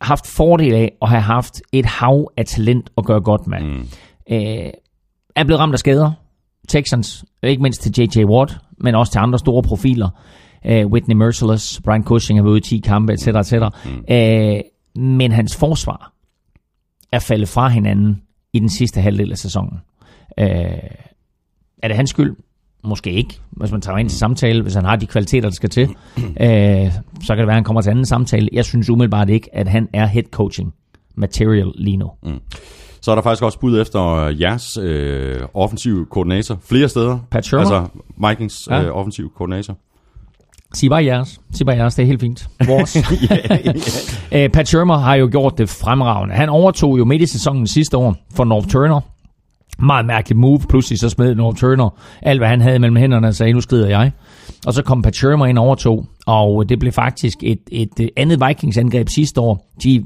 haft 0.00 0.26
fordel 0.26 0.74
af 0.74 0.92
at 1.02 1.08
have 1.08 1.22
haft 1.22 1.62
et 1.72 1.86
hav 1.86 2.32
af 2.36 2.46
talent 2.46 2.90
at 2.98 3.04
gøre 3.04 3.20
godt 3.20 3.46
med. 3.46 3.60
Mm. 3.60 3.88
Øh, 4.30 4.70
er 5.36 5.44
blevet 5.44 5.60
ramt 5.60 5.72
af 5.72 5.78
skader. 5.78 6.12
Texans, 6.68 7.24
ikke 7.42 7.62
mindst 7.62 7.82
til 7.82 7.92
J.J. 7.98 8.24
Watt, 8.24 8.58
men 8.78 8.94
også 8.94 9.12
til 9.12 9.18
andre 9.18 9.38
store 9.38 9.62
profiler. 9.62 10.08
Uh, 10.64 10.92
Whitney 10.92 11.16
Merciless, 11.16 11.80
Brian 11.84 12.04
Cushing 12.04 12.38
har 12.38 12.42
været 12.44 12.52
ude 12.52 12.58
i 12.58 12.62
10 12.62 12.78
kampe, 12.78 13.12
etc. 13.12 13.26
etc. 13.26 13.52
Mm. 13.84 14.04
Uh, 14.10 14.60
men 15.02 15.32
hans 15.32 15.56
forsvar 15.56 16.12
er 17.12 17.18
faldet 17.18 17.48
fra 17.48 17.68
hinanden 17.68 18.22
i 18.52 18.58
den 18.58 18.68
sidste 18.68 19.00
halvdel 19.00 19.32
af 19.32 19.38
sæsonen. 19.38 19.80
Uh, 20.40 20.46
er 21.82 21.88
det 21.88 21.96
hans 21.96 22.10
skyld? 22.10 22.36
Måske 22.84 23.12
ikke, 23.12 23.40
hvis 23.50 23.72
man 23.72 23.80
tager 23.80 23.98
ind 23.98 24.08
til 24.08 24.18
samtale, 24.18 24.62
hvis 24.62 24.74
han 24.74 24.84
har 24.84 24.96
de 24.96 25.06
kvaliteter, 25.06 25.48
der 25.48 25.54
skal 25.54 25.68
til. 25.70 25.88
Uh, 25.88 25.92
så 27.26 27.34
kan 27.34 27.38
det 27.38 27.46
være, 27.46 27.48
at 27.48 27.54
han 27.54 27.64
kommer 27.64 27.82
til 27.82 27.90
anden 27.90 28.06
samtale. 28.06 28.48
Jeg 28.52 28.64
synes 28.64 28.90
umiddelbart 28.90 29.28
ikke, 29.28 29.48
at 29.56 29.68
han 29.68 29.88
er 29.94 30.06
head 30.06 30.24
coaching 30.30 30.74
material 31.14 31.72
lige 31.74 31.96
nu. 31.96 32.10
Mm. 32.22 32.40
Så 33.02 33.10
er 33.10 33.14
der 33.14 33.22
faktisk 33.22 33.42
også 33.42 33.58
bud 33.58 33.80
efter 33.80 34.06
øh, 34.14 34.40
jeres 34.40 34.76
øh, 34.76 35.40
offensiv 35.54 36.06
koordinator. 36.10 36.58
Flere 36.68 36.88
steder. 36.88 37.18
Pat 37.30 37.44
Shurmur? 37.46 37.60
Altså 37.74 37.86
Vikings 38.28 38.68
Ja. 38.70 38.82
øh, 38.82 38.96
offensiv 38.96 39.32
koordinator. 39.36 39.76
Sig 40.74 40.90
bare 40.90 41.04
jeres. 41.04 41.40
Sig 41.52 41.66
bare 41.66 41.76
jeres, 41.76 41.94
det 41.94 42.02
er 42.02 42.06
helt 42.06 42.20
fint. 42.20 42.48
Vores. 42.66 42.92
yeah. 44.32 44.50
Pat 44.54 44.68
Shermer 44.68 44.98
har 44.98 45.14
jo 45.14 45.28
gjort 45.30 45.58
det 45.58 45.68
fremragende. 45.68 46.34
Han 46.34 46.48
overtog 46.48 46.98
jo 46.98 47.04
midt 47.04 47.22
i 47.22 47.26
sæsonen 47.26 47.66
sidste 47.66 47.96
år 47.96 48.16
for 48.34 48.44
North 48.44 48.68
Turner. 48.68 49.00
Meget 49.82 50.06
mærkeligt 50.06 50.38
move. 50.38 50.60
Pludselig 50.68 50.98
så 50.98 51.08
smed 51.08 51.34
Norm 51.34 51.54
Turner 51.54 52.00
alt, 52.22 52.40
hvad 52.40 52.48
han 52.48 52.60
havde 52.60 52.78
mellem 52.78 52.96
hænderne 52.96 53.28
og 53.28 53.34
sagde, 53.34 53.52
nu 53.52 53.60
skrider 53.60 53.88
jeg. 53.88 54.12
Og 54.66 54.74
så 54.74 54.82
kom 54.82 55.02
Pat 55.02 55.16
Shermer 55.16 55.46
ind 55.46 55.58
over 55.58 55.74
to, 55.74 56.04
og 56.26 56.68
det 56.68 56.78
blev 56.78 56.92
faktisk 56.92 57.38
et, 57.42 57.60
et 57.72 58.10
andet 58.16 58.40
Vikings-angreb 58.48 59.08
sidste 59.08 59.40
år. 59.40 59.70
De 59.82 60.04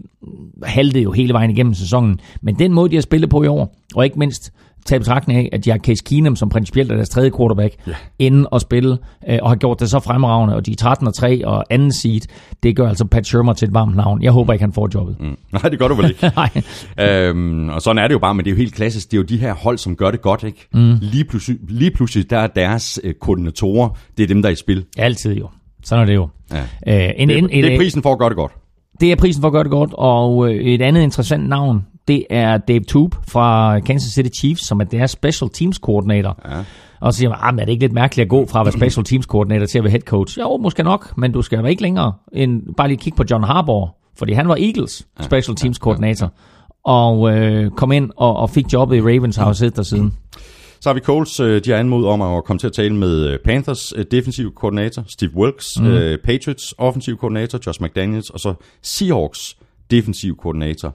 haltede 0.62 1.02
jo 1.02 1.12
hele 1.12 1.32
vejen 1.32 1.50
igennem 1.50 1.74
sæsonen. 1.74 2.20
Men 2.42 2.58
den 2.58 2.72
måde, 2.72 2.90
de 2.90 2.94
har 2.94 3.02
spillet 3.02 3.30
på 3.30 3.42
i 3.42 3.46
år, 3.46 3.76
og 3.94 4.04
ikke 4.04 4.18
mindst 4.18 4.52
tage 4.84 4.98
betragtning 4.98 5.38
af, 5.38 5.48
at 5.52 5.64
de 5.64 5.70
har 5.70 5.78
Case 5.78 6.04
Keenum 6.04 6.36
som 6.36 6.48
principielt 6.48 6.92
er 6.92 6.96
deres 6.96 7.08
tredje 7.08 7.30
quarterback, 7.36 7.74
yeah. 7.88 7.96
inden 8.18 8.46
at 8.52 8.60
spille, 8.60 8.98
øh, 9.28 9.38
og 9.42 9.50
har 9.50 9.56
gjort 9.56 9.80
det 9.80 9.90
så 9.90 10.00
fremragende, 10.00 10.56
og 10.56 10.66
de 10.66 10.72
er 10.72 10.76
13 10.76 11.06
og 11.06 11.14
3 11.14 11.46
og 11.46 11.64
anden 11.70 11.92
seed, 11.92 12.20
det 12.62 12.76
gør 12.76 12.88
altså 12.88 13.04
Pat 13.04 13.26
Shermer 13.26 13.52
til 13.52 13.68
et 13.68 13.74
varmt 13.74 13.96
navn. 13.96 14.22
Jeg 14.22 14.32
håber 14.32 14.52
ikke, 14.52 14.62
han 14.62 14.72
får 14.72 14.88
jobbet. 14.94 15.16
Mm. 15.20 15.36
Nej, 15.52 15.62
det 15.62 15.78
gør 15.78 15.88
du 15.88 15.94
vel 15.94 16.08
ikke. 16.08 16.32
Nej. 16.36 16.50
øhm, 17.00 17.68
og 17.68 17.82
sådan 17.82 17.98
er 17.98 18.08
det 18.08 18.14
jo 18.14 18.18
bare, 18.18 18.34
men 18.34 18.44
det 18.44 18.50
er 18.50 18.54
jo 18.54 18.58
helt 18.58 18.74
klassisk. 18.74 19.10
Det 19.10 19.16
er 19.16 19.18
jo 19.18 19.24
de 19.24 19.36
her 19.36 19.54
hold, 19.54 19.78
som 19.78 19.96
gør 19.96 20.10
det 20.10 20.22
godt, 20.22 20.42
ikke? 20.42 20.68
Mm. 20.74 20.96
Lige, 21.00 21.24
pludselig, 21.24 21.58
lige 21.68 21.90
pludselig, 21.90 22.30
der 22.30 22.38
er 22.38 22.46
deres 22.46 23.00
øh, 23.04 23.14
koordinatorer, 23.14 23.88
det 24.16 24.22
er 24.22 24.26
dem, 24.26 24.42
der 24.42 24.48
er 24.48 24.52
i 24.52 24.56
spil. 24.56 24.84
Altid 24.98 25.36
jo. 25.36 25.48
Sådan 25.84 26.02
er 26.02 26.06
det 26.06 26.14
jo. 26.14 26.28
Ja. 26.52 27.06
Øh, 27.06 27.12
en, 27.16 27.28
Det, 27.28 27.38
en, 27.38 27.48
det 27.48 27.72
er 27.72 27.78
prisen 27.78 28.02
for 28.02 28.12
at 28.12 28.18
gøre 28.18 28.28
det 28.28 28.36
godt. 28.36 28.52
Det 29.00 29.12
er 29.12 29.16
prisen 29.16 29.40
for 29.40 29.48
at 29.48 29.52
gøre 29.52 29.64
det 29.64 29.70
godt, 29.70 29.90
og 29.94 30.48
øh, 30.48 30.54
et 30.54 30.82
andet 30.82 31.02
interessant 31.02 31.48
navn, 31.48 31.86
det 32.08 32.26
er 32.30 32.58
Dave 32.58 32.80
Toop 32.80 33.16
fra 33.28 33.80
Kansas 33.80 34.12
City 34.12 34.38
Chiefs, 34.38 34.66
som 34.66 34.80
er 34.80 34.84
deres 34.84 35.10
special 35.10 35.50
teams 35.50 35.78
koordinator. 35.78 36.38
Ja. 36.48 36.64
Og 37.00 37.12
så 37.12 37.18
siger 37.18 37.28
man, 37.28 37.38
ah, 37.42 37.54
er 37.54 37.64
det 37.64 37.72
ikke 37.72 37.84
lidt 37.84 37.92
mærkeligt 37.92 38.24
at 38.24 38.28
gå 38.28 38.46
fra 38.46 38.60
at 38.60 38.66
være 38.66 38.72
special 38.72 39.04
teams 39.04 39.26
koordinator 39.26 39.66
til 39.66 39.78
at 39.78 39.84
være 39.84 39.90
head 39.90 40.00
coach? 40.00 40.38
Jo, 40.38 40.56
måske 40.56 40.82
nok, 40.82 41.18
men 41.18 41.32
du 41.32 41.42
skal 41.42 41.62
være 41.62 41.70
ikke 41.70 41.82
længere 41.82 42.12
end 42.32 42.74
bare 42.76 42.88
lige 42.88 42.98
kigge 42.98 43.16
på 43.16 43.24
John 43.30 43.44
Harbaugh, 43.44 43.88
fordi 44.18 44.32
han 44.32 44.48
var 44.48 44.56
Eagles 44.56 45.06
special 45.20 45.56
teams 45.56 45.78
koordinator, 45.78 46.32
og 46.84 47.36
øh, 47.36 47.70
kom 47.70 47.92
ind 47.92 48.10
og, 48.16 48.36
og 48.36 48.50
fik 48.50 48.72
jobbet 48.72 48.96
i 48.96 49.00
Ravens, 49.00 49.36
har 49.36 49.46
jo 49.46 49.52
siddet 49.52 49.76
der 49.76 49.82
siden. 49.82 50.14
Så 50.80 50.88
har 50.88 50.94
vi 50.94 51.00
Coles, 51.00 51.40
øh, 51.40 51.64
de 51.64 51.70
har 51.70 51.78
anmodet 51.78 52.08
om 52.08 52.22
at 52.22 52.44
komme 52.44 52.58
til 52.58 52.66
at 52.66 52.72
tale 52.72 52.94
med 52.94 53.28
øh, 53.30 53.38
Panthers 53.44 53.92
øh, 53.96 54.04
defensiv 54.10 54.54
koordinator, 54.54 55.04
Steve 55.08 55.36
Wilkes, 55.36 55.80
mm. 55.80 56.18
Patriots 56.24 56.74
offensiv 56.78 57.16
koordinator, 57.16 57.58
Josh 57.66 57.82
McDaniels, 57.82 58.30
og 58.30 58.40
så 58.40 58.54
Seahawks 58.82 59.56
defensiv 59.90 60.36
koordinator, 60.36 60.94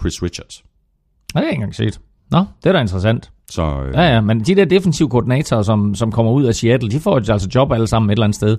Chris 0.00 0.22
Richards. 0.22 0.54
det 1.26 1.34
har 1.34 1.40
jeg 1.40 1.50
ikke 1.50 1.56
engang 1.56 1.74
set. 1.74 2.00
Nå, 2.30 2.38
det 2.38 2.68
er 2.68 2.72
da 2.72 2.80
interessant. 2.80 3.30
Så 3.50 3.62
øh, 3.62 3.94
Ja, 3.94 4.02
ja, 4.14 4.20
men 4.20 4.40
de 4.40 4.54
der 4.54 4.64
defensive 4.64 5.08
koordinatorer, 5.08 5.62
som, 5.62 5.94
som 5.94 6.12
kommer 6.12 6.32
ud 6.32 6.44
af 6.44 6.54
Seattle, 6.54 6.90
de 6.90 7.00
får 7.00 7.16
altså 7.32 7.48
job 7.54 7.72
alle 7.72 7.86
sammen 7.86 8.10
et 8.10 8.14
eller 8.14 8.24
andet 8.24 8.36
sted. 8.36 8.56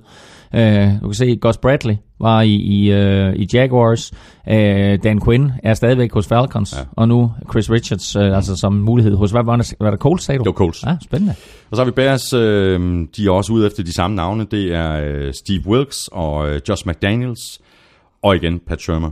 Uh, 0.53 1.01
du 1.01 1.07
kan 1.07 1.13
se, 1.13 1.35
Gus 1.35 1.57
Bradley 1.57 1.95
var 2.19 2.41
i, 2.41 2.53
i, 2.55 2.93
uh, 2.93 3.33
i 3.35 3.47
Jaguars. 3.53 4.11
Uh, 4.47 4.53
Dan 5.03 5.21
Quinn 5.25 5.51
er 5.63 5.73
stadigvæk 5.73 6.13
hos 6.13 6.27
Falcons. 6.27 6.73
Ja. 6.77 6.83
Og 6.91 7.07
nu 7.07 7.31
Chris 7.51 7.71
Richards, 7.71 8.15
uh, 8.15 8.35
altså 8.35 8.55
som 8.55 8.73
mulighed 8.73 9.15
hos, 9.15 9.31
hvad 9.31 9.43
var 9.43 9.55
det, 9.55 9.73
var 9.79 9.89
det 9.91 9.99
Colts, 9.99 10.23
sagde 10.23 10.39
du? 10.39 10.43
det 10.43 10.47
var 10.47 10.53
Colts. 10.53 10.83
Ja, 10.83 10.97
spændende. 11.01 11.35
Og 11.71 11.77
så 11.77 11.81
har 11.83 11.85
vi 11.85 11.91
Bears, 11.91 12.33
øh, 12.33 13.07
de 13.17 13.25
er 13.25 13.31
også 13.31 13.53
ude 13.53 13.65
efter 13.67 13.83
de 13.83 13.93
samme 13.93 14.15
navne. 14.15 14.45
Det 14.51 14.73
er 14.75 14.91
øh, 15.05 15.33
Steve 15.33 15.67
Wilkes 15.67 16.09
og 16.11 16.49
øh, 16.49 16.61
Josh 16.69 16.87
McDaniels. 16.87 17.59
Og 18.23 18.35
igen 18.35 18.59
Pat 18.67 18.81
Shermer. 18.81 19.11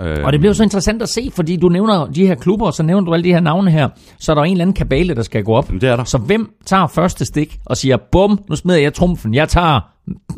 Øh, 0.00 0.24
Og 0.24 0.32
det 0.32 0.40
bliver 0.40 0.52
så 0.52 0.62
interessant 0.62 1.02
at 1.02 1.08
se, 1.08 1.30
fordi 1.34 1.56
du 1.56 1.68
nævner 1.68 2.06
de 2.06 2.26
her 2.26 2.34
klubber, 2.34 2.66
og 2.66 2.74
så 2.74 2.82
nævner 2.82 3.04
du 3.04 3.14
alle 3.14 3.24
de 3.24 3.32
her 3.32 3.40
navne 3.40 3.70
her. 3.70 3.88
Så 4.18 4.32
er 4.32 4.34
der 4.36 4.42
en 4.42 4.52
eller 4.52 4.62
anden 4.64 4.74
kabale, 4.74 5.14
der 5.14 5.22
skal 5.22 5.44
gå 5.44 5.52
op. 5.54 5.68
Jamen, 5.68 5.80
det 5.80 5.88
er 5.88 5.96
der. 5.96 6.04
Så 6.04 6.18
hvem 6.18 6.50
tager 6.66 6.86
første 6.86 7.24
stik 7.24 7.58
og 7.64 7.76
siger, 7.76 7.96
bum, 8.12 8.40
nu 8.50 8.56
smider 8.56 8.78
jeg 8.78 8.94
trumfen, 8.94 9.34
jeg 9.34 9.48
tager 9.48 9.80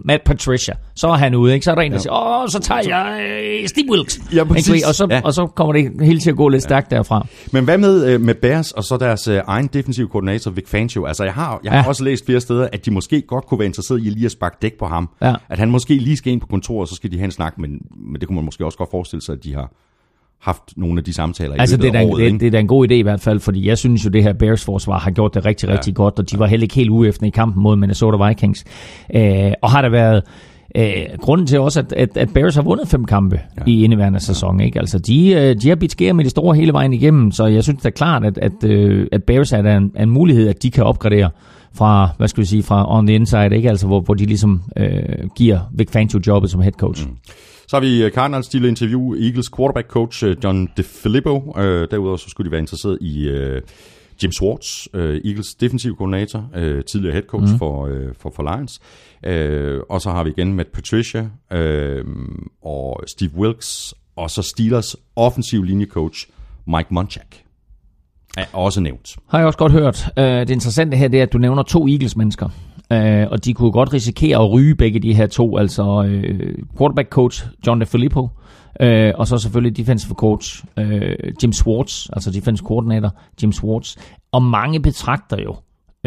Matt 0.04 0.24
Patricia. 0.24 0.74
Så 0.94 1.08
er 1.08 1.14
han 1.16 1.34
ude, 1.34 1.54
ikke? 1.54 1.64
Så 1.64 1.70
er 1.70 1.74
der 1.74 1.82
en, 1.82 1.92
der 1.92 1.98
siger, 1.98 2.12
åh, 2.42 2.48
så 2.48 2.58
tager 2.58 2.80
jeg 2.88 3.20
øh, 3.62 3.68
Steve 3.68 3.86
Wilkes. 3.90 4.20
Ja, 4.34 4.44
præcis. 4.44 4.84
Og, 4.84 4.94
så, 4.94 5.06
Ja. 5.10 5.20
og 5.24 5.34
så 5.34 5.46
kommer 5.46 5.72
det 5.72 5.92
hele 6.06 6.20
til 6.20 6.30
at 6.30 6.36
gå 6.36 6.48
lidt 6.48 6.62
stærkt 6.62 6.90
derfra. 6.90 7.26
Men 7.52 7.64
hvad 7.64 7.78
med, 7.78 8.06
øh, 8.06 8.20
med 8.20 8.34
Bears 8.34 8.72
og 8.72 8.84
så 8.84 8.96
deres 8.96 9.28
øh, 9.28 9.40
egen 9.46 9.66
defensive 9.66 10.08
koordinator, 10.08 10.50
Vic 10.50 10.68
Fangio? 10.68 11.04
Altså, 11.06 11.24
jeg 11.24 11.32
har, 11.34 11.60
jeg 11.64 11.72
har 11.72 11.78
Ja. 11.78 11.88
også 11.88 12.04
læst 12.04 12.26
flere 12.26 12.40
steder, 12.40 12.68
at 12.72 12.86
de 12.86 12.90
måske 12.90 13.20
godt 13.22 13.46
kunne 13.46 13.58
være 13.58 13.66
interesseret 13.66 14.00
i 14.00 14.10
lige 14.10 14.24
at 14.26 14.32
sparke 14.32 14.56
dæk 14.62 14.72
på 14.78 14.86
ham. 14.86 15.08
Ja. 15.22 15.34
At 15.48 15.58
han 15.58 15.70
måske 15.70 15.94
lige 15.94 16.16
skal 16.16 16.32
ind 16.32 16.40
på 16.40 16.46
kontoret, 16.46 16.80
og 16.80 16.88
så 16.88 16.94
skal 16.94 17.12
de 17.12 17.16
have 17.16 17.24
en 17.24 17.30
snak, 17.30 17.58
men, 17.58 17.70
men 18.06 18.20
det 18.20 18.28
kunne 18.28 18.36
man 18.36 18.44
måske 18.44 18.64
også 18.64 18.78
godt 18.78 18.90
forestille 18.90 19.22
sig, 19.22 19.32
at 19.32 19.44
de 19.44 19.54
har 19.54 19.72
haft 20.40 20.62
nogle 20.76 20.98
af 20.98 21.04
de 21.04 21.12
samtaler 21.12 21.54
i 21.54 21.58
Altså, 21.58 21.76
løbet 21.76 21.92
det 21.92 21.98
er, 21.98 22.02
en, 22.02 22.10
året. 22.10 22.32
det, 22.32 22.40
det 22.40 22.46
er 22.46 22.50
da 22.50 22.58
en 22.60 22.66
god 22.66 22.90
idé 22.90 22.94
i 22.94 23.02
hvert 23.02 23.20
fald, 23.20 23.40
fordi 23.40 23.68
jeg 23.68 23.78
synes 23.78 24.04
jo, 24.04 24.10
det 24.10 24.22
her 24.22 24.32
Bears-forsvar 24.32 24.98
har 24.98 25.10
gjort 25.10 25.34
det 25.34 25.44
rigtig, 25.44 25.68
rigtig 25.68 25.94
godt, 25.94 26.18
og 26.18 26.30
de 26.30 26.38
var 26.38 26.46
heller 26.46 26.64
ikke 26.64 26.74
helt 26.74 26.90
uefter 26.90 27.26
i 27.26 27.30
kampen 27.30 27.62
mod 27.62 27.76
Minnesota 27.76 28.26
Vikings. 28.26 28.64
Øh, 29.14 29.52
og 29.62 29.70
har 29.70 29.82
der 29.82 29.88
været 29.88 30.22
øh, 30.76 31.18
grunden 31.20 31.46
til 31.46 31.60
også, 31.60 31.80
at, 31.80 31.92
at, 31.92 32.16
at 32.16 32.32
Bears 32.34 32.54
har 32.54 32.62
vundet 32.62 32.88
fem 32.88 33.04
kampe 33.04 33.40
ja. 33.58 33.62
i 33.66 33.84
indeværende 33.84 34.20
sæson. 34.20 34.60
Ikke? 34.60 34.78
Altså, 34.78 34.98
de, 34.98 35.30
øh, 35.30 35.56
de 35.62 35.68
har 35.68 35.76
bidt 35.76 35.92
skære 35.92 36.12
med 36.12 36.24
de 36.24 36.30
store 36.30 36.56
hele 36.56 36.72
vejen 36.72 36.92
igennem, 36.92 37.32
så 37.32 37.46
jeg 37.46 37.62
synes 37.62 37.82
da 37.82 37.90
klart, 37.90 38.24
at, 38.24 38.38
at, 38.38 38.64
øh, 38.64 39.06
at 39.12 39.24
Bears 39.24 39.52
er 39.52 39.76
en, 39.76 39.92
en 40.00 40.10
mulighed, 40.10 40.48
at 40.48 40.62
de 40.62 40.70
kan 40.70 40.84
opgradere 40.84 41.30
fra, 41.74 42.08
hvad 42.16 42.28
skal 42.28 42.40
vi 42.40 42.46
sige, 42.46 42.62
fra 42.62 42.96
on 42.98 43.06
the 43.06 43.14
inside, 43.14 43.56
ikke? 43.56 43.68
Altså, 43.68 43.86
hvor, 43.86 44.00
hvor 44.00 44.14
de 44.14 44.26
ligesom 44.26 44.62
øh, 44.76 45.28
giver 45.36 45.58
Vic 45.72 45.90
Fangio 45.90 46.20
jobbet 46.26 46.50
som 46.50 46.60
head 46.60 46.72
coach. 46.72 47.06
Mm. 47.06 47.16
Så 47.70 47.76
har 47.76 47.80
vi 47.80 48.02
øh, 48.02 48.10
Cardinals, 48.12 48.54
vil 48.54 48.64
interview 48.64 49.14
Eagles 49.14 49.50
quarterback 49.56 49.88
coach 49.88 50.24
øh, 50.24 50.36
John 50.44 50.68
DeFilippo. 50.76 51.54
Øh, 51.58 51.88
derudover 51.90 52.16
så 52.16 52.30
skulle 52.30 52.46
de 52.46 52.50
være 52.50 52.60
interesseret 52.60 52.98
i 53.00 53.28
øh, 53.28 53.62
Jim 54.22 54.32
Schwartz, 54.32 54.86
øh, 54.94 55.20
Eagles 55.24 55.54
defensiv 55.54 55.96
koordinator, 55.96 56.50
øh, 56.54 56.84
tidligere 56.84 57.12
head 57.12 57.22
coach 57.22 57.52
mm. 57.52 57.58
for, 57.58 57.86
øh, 57.86 58.14
for, 58.18 58.32
for 58.36 58.56
Lions. 58.56 58.80
Øh, 59.26 59.80
og 59.88 60.00
så 60.00 60.10
har 60.10 60.24
vi 60.24 60.30
igen 60.30 60.54
Matt 60.54 60.72
Patricia 60.72 61.28
øh, 61.52 62.04
og 62.62 63.00
Steve 63.06 63.30
Wilkes, 63.36 63.94
og 64.16 64.30
så 64.30 64.42
Steelers 64.42 64.96
offensiv 65.16 65.62
linjecoach 65.62 66.26
Mike 66.66 66.88
Munchak. 66.94 67.36
Er 68.38 68.44
også 68.52 68.80
nævnt. 68.80 69.16
Har 69.28 69.38
jeg 69.38 69.46
også 69.46 69.58
godt 69.58 69.72
hørt. 69.72 70.08
Det 70.16 70.50
interessante 70.50 70.96
her, 70.96 71.08
det 71.08 71.18
er, 71.18 71.22
at 71.22 71.32
du 71.32 71.38
nævner 71.38 71.62
to 71.62 71.88
Eagles-mennesker. 71.88 72.48
Uh, 72.94 73.30
og 73.30 73.44
de 73.44 73.54
kunne 73.54 73.72
godt 73.72 73.92
risikere 73.92 74.42
at 74.42 74.52
ryge 74.52 74.74
begge 74.74 75.00
de 75.00 75.14
her 75.14 75.26
to. 75.26 75.56
Altså 75.56 75.82
uh, 75.82 76.78
quarterback-coach 76.78 77.46
John 77.66 77.80
DeFilippo, 77.80 78.20
uh, 78.20 79.10
og 79.14 79.26
så 79.26 79.38
selvfølgelig 79.38 79.76
defensive 79.76 80.14
coach 80.14 80.64
uh, 80.76 80.82
Jim 81.42 81.52
Schwartz, 81.52 82.06
altså 82.12 82.30
defensive 82.30 82.66
coordinator 82.66 83.16
Jim 83.42 83.52
Schwartz. 83.52 83.96
Og 84.32 84.42
mange 84.42 84.80
betragter 84.80 85.36
jo 85.42 85.56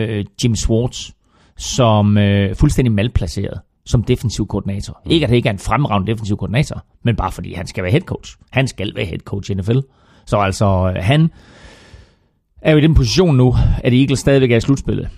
uh, 0.01 0.25
Jim 0.43 0.55
Schwartz 0.55 1.11
som 1.57 2.17
uh, 2.17 2.55
fuldstændig 2.55 2.91
malplaceret 2.91 3.59
som 3.85 4.03
defensiv 4.03 4.47
koordinator. 4.47 5.01
Mm. 5.05 5.11
Ikke 5.11 5.23
at 5.23 5.29
han 5.29 5.35
ikke 5.35 5.49
er 5.49 5.53
en 5.53 5.59
fremragende 5.59 6.11
defensiv 6.11 6.37
koordinator, 6.37 6.85
men 7.03 7.15
bare 7.15 7.31
fordi 7.31 7.53
han 7.53 7.67
skal 7.67 7.83
være 7.83 7.91
head 7.91 8.01
coach. 8.01 8.35
Han 8.51 8.67
skal 8.67 8.91
være 8.95 9.05
head 9.05 9.19
coach 9.19 9.51
i 9.51 9.53
NFL. 9.53 9.79
Så 10.25 10.37
altså, 10.37 10.65
uh, 10.65 11.03
han 11.03 11.29
er 12.61 12.71
jo 12.71 12.77
i 12.77 12.81
den 12.81 12.95
position 12.95 13.37
nu, 13.37 13.55
at 13.83 13.93
Eagles 13.93 14.19
stadigvæk 14.19 14.51
er 14.51 14.57
i 14.57 14.61
slutspillet. 14.61 15.09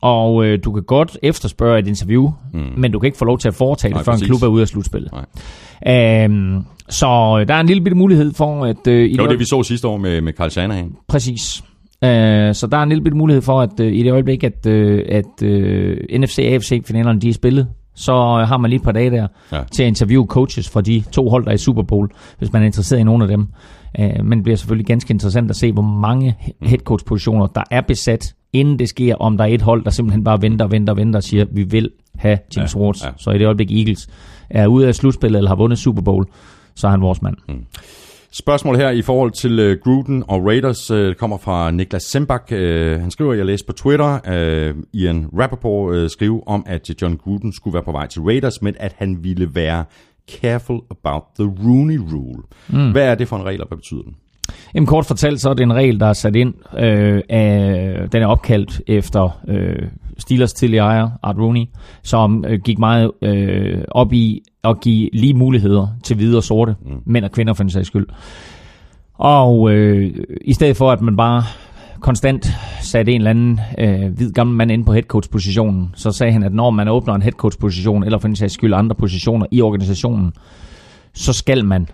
Og 0.00 0.44
øh, 0.46 0.58
du 0.64 0.72
kan 0.72 0.82
godt 0.82 1.18
efterspørge 1.22 1.78
et 1.78 1.88
interview, 1.88 2.30
mm. 2.52 2.60
men 2.76 2.92
du 2.92 2.98
kan 2.98 3.06
ikke 3.06 3.18
få 3.18 3.24
lov 3.24 3.38
til 3.38 3.48
at 3.48 3.54
foretage 3.54 3.88
det, 3.90 3.96
Nej, 3.96 4.04
før 4.04 4.12
en 4.12 4.16
præcis. 4.16 4.26
klub 4.28 4.42
er 4.42 4.46
ude 4.46 4.62
af 4.62 4.68
slutspillet. 4.68 5.12
Nej. 5.12 6.24
Øhm, 6.24 6.64
så 6.88 7.38
øh, 7.40 7.48
der 7.48 7.54
er 7.54 7.60
en 7.60 7.66
lille 7.66 7.82
bitte 7.82 7.96
mulighed 7.98 8.34
for, 8.34 8.64
at... 8.64 8.86
Øh, 8.88 9.04
i 9.08 9.12
Det 9.12 9.22
var 9.22 9.28
det 9.28 9.38
vi 9.38 9.44
så 9.44 9.62
sidste 9.62 9.88
år 9.88 9.96
med, 9.96 10.20
med 10.20 10.32
Carl 10.32 10.50
Shanahan. 10.50 10.92
Præcis. 11.08 11.62
Øh, 12.04 12.54
så 12.54 12.68
der 12.72 12.76
er 12.78 12.82
en 12.82 12.88
lille 12.88 13.04
bitte 13.04 13.18
mulighed 13.18 13.42
for, 13.42 13.60
at 13.60 13.80
øh, 13.80 13.92
i 13.92 14.02
det 14.02 14.12
øjeblik, 14.12 14.44
at, 14.44 14.66
øh, 14.66 15.04
at 15.08 15.42
øh, 15.42 15.96
NFC 16.18 16.38
og 16.38 16.44
AFC-finalerne 16.44 17.20
de 17.20 17.28
er 17.28 17.32
spillet, 17.32 17.68
så 17.94 18.12
øh, 18.12 18.48
har 18.48 18.56
man 18.58 18.70
lige 18.70 18.78
et 18.78 18.84
par 18.84 18.92
dage 18.92 19.10
der 19.10 19.26
Ja. 19.52 19.60
til 19.72 19.82
at 19.82 19.86
interviewe 19.86 20.26
coaches 20.26 20.68
fra 20.70 20.80
de 20.80 21.02
to 21.12 21.28
hold, 21.28 21.44
der 21.44 21.50
er 21.50 21.54
i 21.54 21.58
Super 21.58 21.82
Bowl, 21.82 22.08
hvis 22.38 22.52
man 22.52 22.62
er 22.62 22.66
interesseret 22.66 23.00
i 23.00 23.04
nogle 23.04 23.24
af 23.24 23.28
dem. 23.28 23.46
Øh, 24.00 24.24
men 24.24 24.38
det 24.38 24.42
bliver 24.42 24.56
selvfølgelig 24.56 24.86
ganske 24.86 25.10
interessant 25.12 25.50
at 25.50 25.56
se, 25.56 25.72
hvor 25.72 25.82
mange 25.82 26.34
headcoach-positioner, 26.62 27.46
der 27.46 27.62
er 27.70 27.80
besat, 27.80 28.34
inden 28.52 28.78
det 28.78 28.88
sker, 28.88 29.14
om 29.14 29.36
der 29.36 29.44
er 29.44 29.48
et 29.48 29.62
hold, 29.62 29.84
der 29.84 29.90
simpelthen 29.90 30.24
bare 30.24 30.42
venter 30.42 30.64
og 30.64 30.70
venter 30.70 30.92
og 30.92 30.96
venter 30.96 31.18
og 31.18 31.22
siger, 31.22 31.44
vi 31.52 31.62
vil 31.62 31.90
have 32.14 32.38
Jim 32.56 32.62
Ja, 32.62 32.66
Schwartz. 32.66 33.04
ja. 33.04 33.10
Så 33.18 33.30
i 33.30 33.38
det 33.38 33.44
øjeblik 33.46 33.70
Eagles 33.72 34.08
er 34.50 34.66
ude 34.66 34.88
af 34.88 34.94
slutspillet 34.94 35.38
eller 35.38 35.48
har 35.48 35.56
vundet 35.56 35.78
Super 35.78 36.02
Bowl, 36.02 36.26
så 36.74 36.86
er 36.86 36.90
han 36.90 37.00
vores 37.00 37.22
mand. 37.22 37.36
Mm. 37.48 37.64
Spørgsmål 38.34 38.76
her 38.76 38.90
i 38.90 39.02
forhold 39.02 39.30
til 39.30 39.70
uh, 39.70 39.76
Gruden 39.84 40.24
og 40.28 40.46
Raiders 40.46 40.90
uh, 40.90 41.14
kommer 41.14 41.38
fra 41.38 41.70
Niklas 41.70 42.02
Sembach. 42.02 42.52
Uh, 42.52 42.58
han 43.00 43.10
skriver, 43.10 43.32
jeg 43.34 43.46
læste 43.46 43.66
på 43.66 43.72
Twitter, 43.72 44.18
uh, 44.72 44.82
Ian 44.92 45.26
Rappaport 45.38 45.96
uh, 45.96 46.08
skrive 46.08 46.48
om, 46.48 46.64
at 46.66 47.02
John 47.02 47.16
Gruden 47.16 47.52
skulle 47.52 47.74
være 47.74 47.82
på 47.82 47.92
vej 47.92 48.06
til 48.06 48.22
Raiders, 48.22 48.62
men 48.62 48.74
at 48.78 48.94
han 48.98 49.18
ville 49.24 49.54
være 49.54 49.84
careful 50.40 50.80
about 50.90 51.22
the 51.38 51.48
Rooney 51.64 51.98
Rule. 52.12 52.42
Mm. 52.68 52.90
Hvad 52.92 53.02
er 53.06 53.14
det 53.14 53.28
for 53.28 53.36
en 53.36 53.44
regel, 53.44 53.60
og 53.60 53.68
hvad 53.68 53.78
betyder 53.78 54.02
den? 54.02 54.14
Jamen 54.74 54.86
kort 54.86 55.06
fortalt, 55.06 55.40
så 55.40 55.50
er 55.50 55.54
det 55.54 55.62
en 55.62 55.74
regel, 55.74 56.00
der 56.00 56.06
er 56.06 56.12
sat 56.12 56.36
ind 56.36 56.54
øh, 56.78 57.22
af, 57.28 58.08
den 58.12 58.22
er 58.22 58.26
opkaldt 58.26 58.82
efter 58.86 59.40
øh, 59.48 59.88
Steelers 60.18 60.52
tidligere 60.52 60.86
ejer, 60.86 61.08
Art 61.22 61.36
Rooney, 61.38 61.64
som 62.02 62.44
øh, 62.48 62.60
gik 62.64 62.78
meget 62.78 63.10
øh, 63.22 63.84
op 63.90 64.12
i 64.12 64.42
at 64.64 64.80
give 64.80 65.10
lige 65.12 65.34
muligheder 65.34 65.86
til 66.04 66.16
hvide 66.16 66.36
og 66.36 66.42
sorte, 66.42 66.74
mm. 66.86 67.02
mænd 67.06 67.24
og 67.24 67.30
kvinder 67.30 67.54
for 67.54 67.62
en 67.62 67.70
sags 67.70 67.86
skyld. 67.86 68.06
Og 69.14 69.72
øh, 69.72 70.14
i 70.40 70.54
stedet 70.54 70.76
for, 70.76 70.90
at 70.90 71.00
man 71.00 71.16
bare 71.16 71.42
konstant 72.00 72.52
satte 72.80 73.12
en 73.12 73.20
eller 73.20 73.30
anden 73.30 73.60
øh, 73.78 74.14
hvid 74.16 74.32
gammel 74.32 74.56
mand 74.56 74.72
ind 74.72 74.86
på 74.86 74.92
headcoach-positionen, 74.92 75.90
så 75.94 76.10
sagde 76.10 76.32
han, 76.32 76.42
at 76.42 76.52
når 76.52 76.70
man 76.70 76.88
åbner 76.88 77.14
en 77.14 77.22
headcoach-position, 77.22 78.04
eller 78.04 78.18
for 78.18 78.28
en 78.28 78.36
sags 78.36 78.54
skyld 78.54 78.74
andre 78.74 78.96
positioner 78.96 79.46
i 79.50 79.60
organisationen, 79.60 80.32
så 81.14 81.32
skal 81.32 81.64
man 81.64 81.88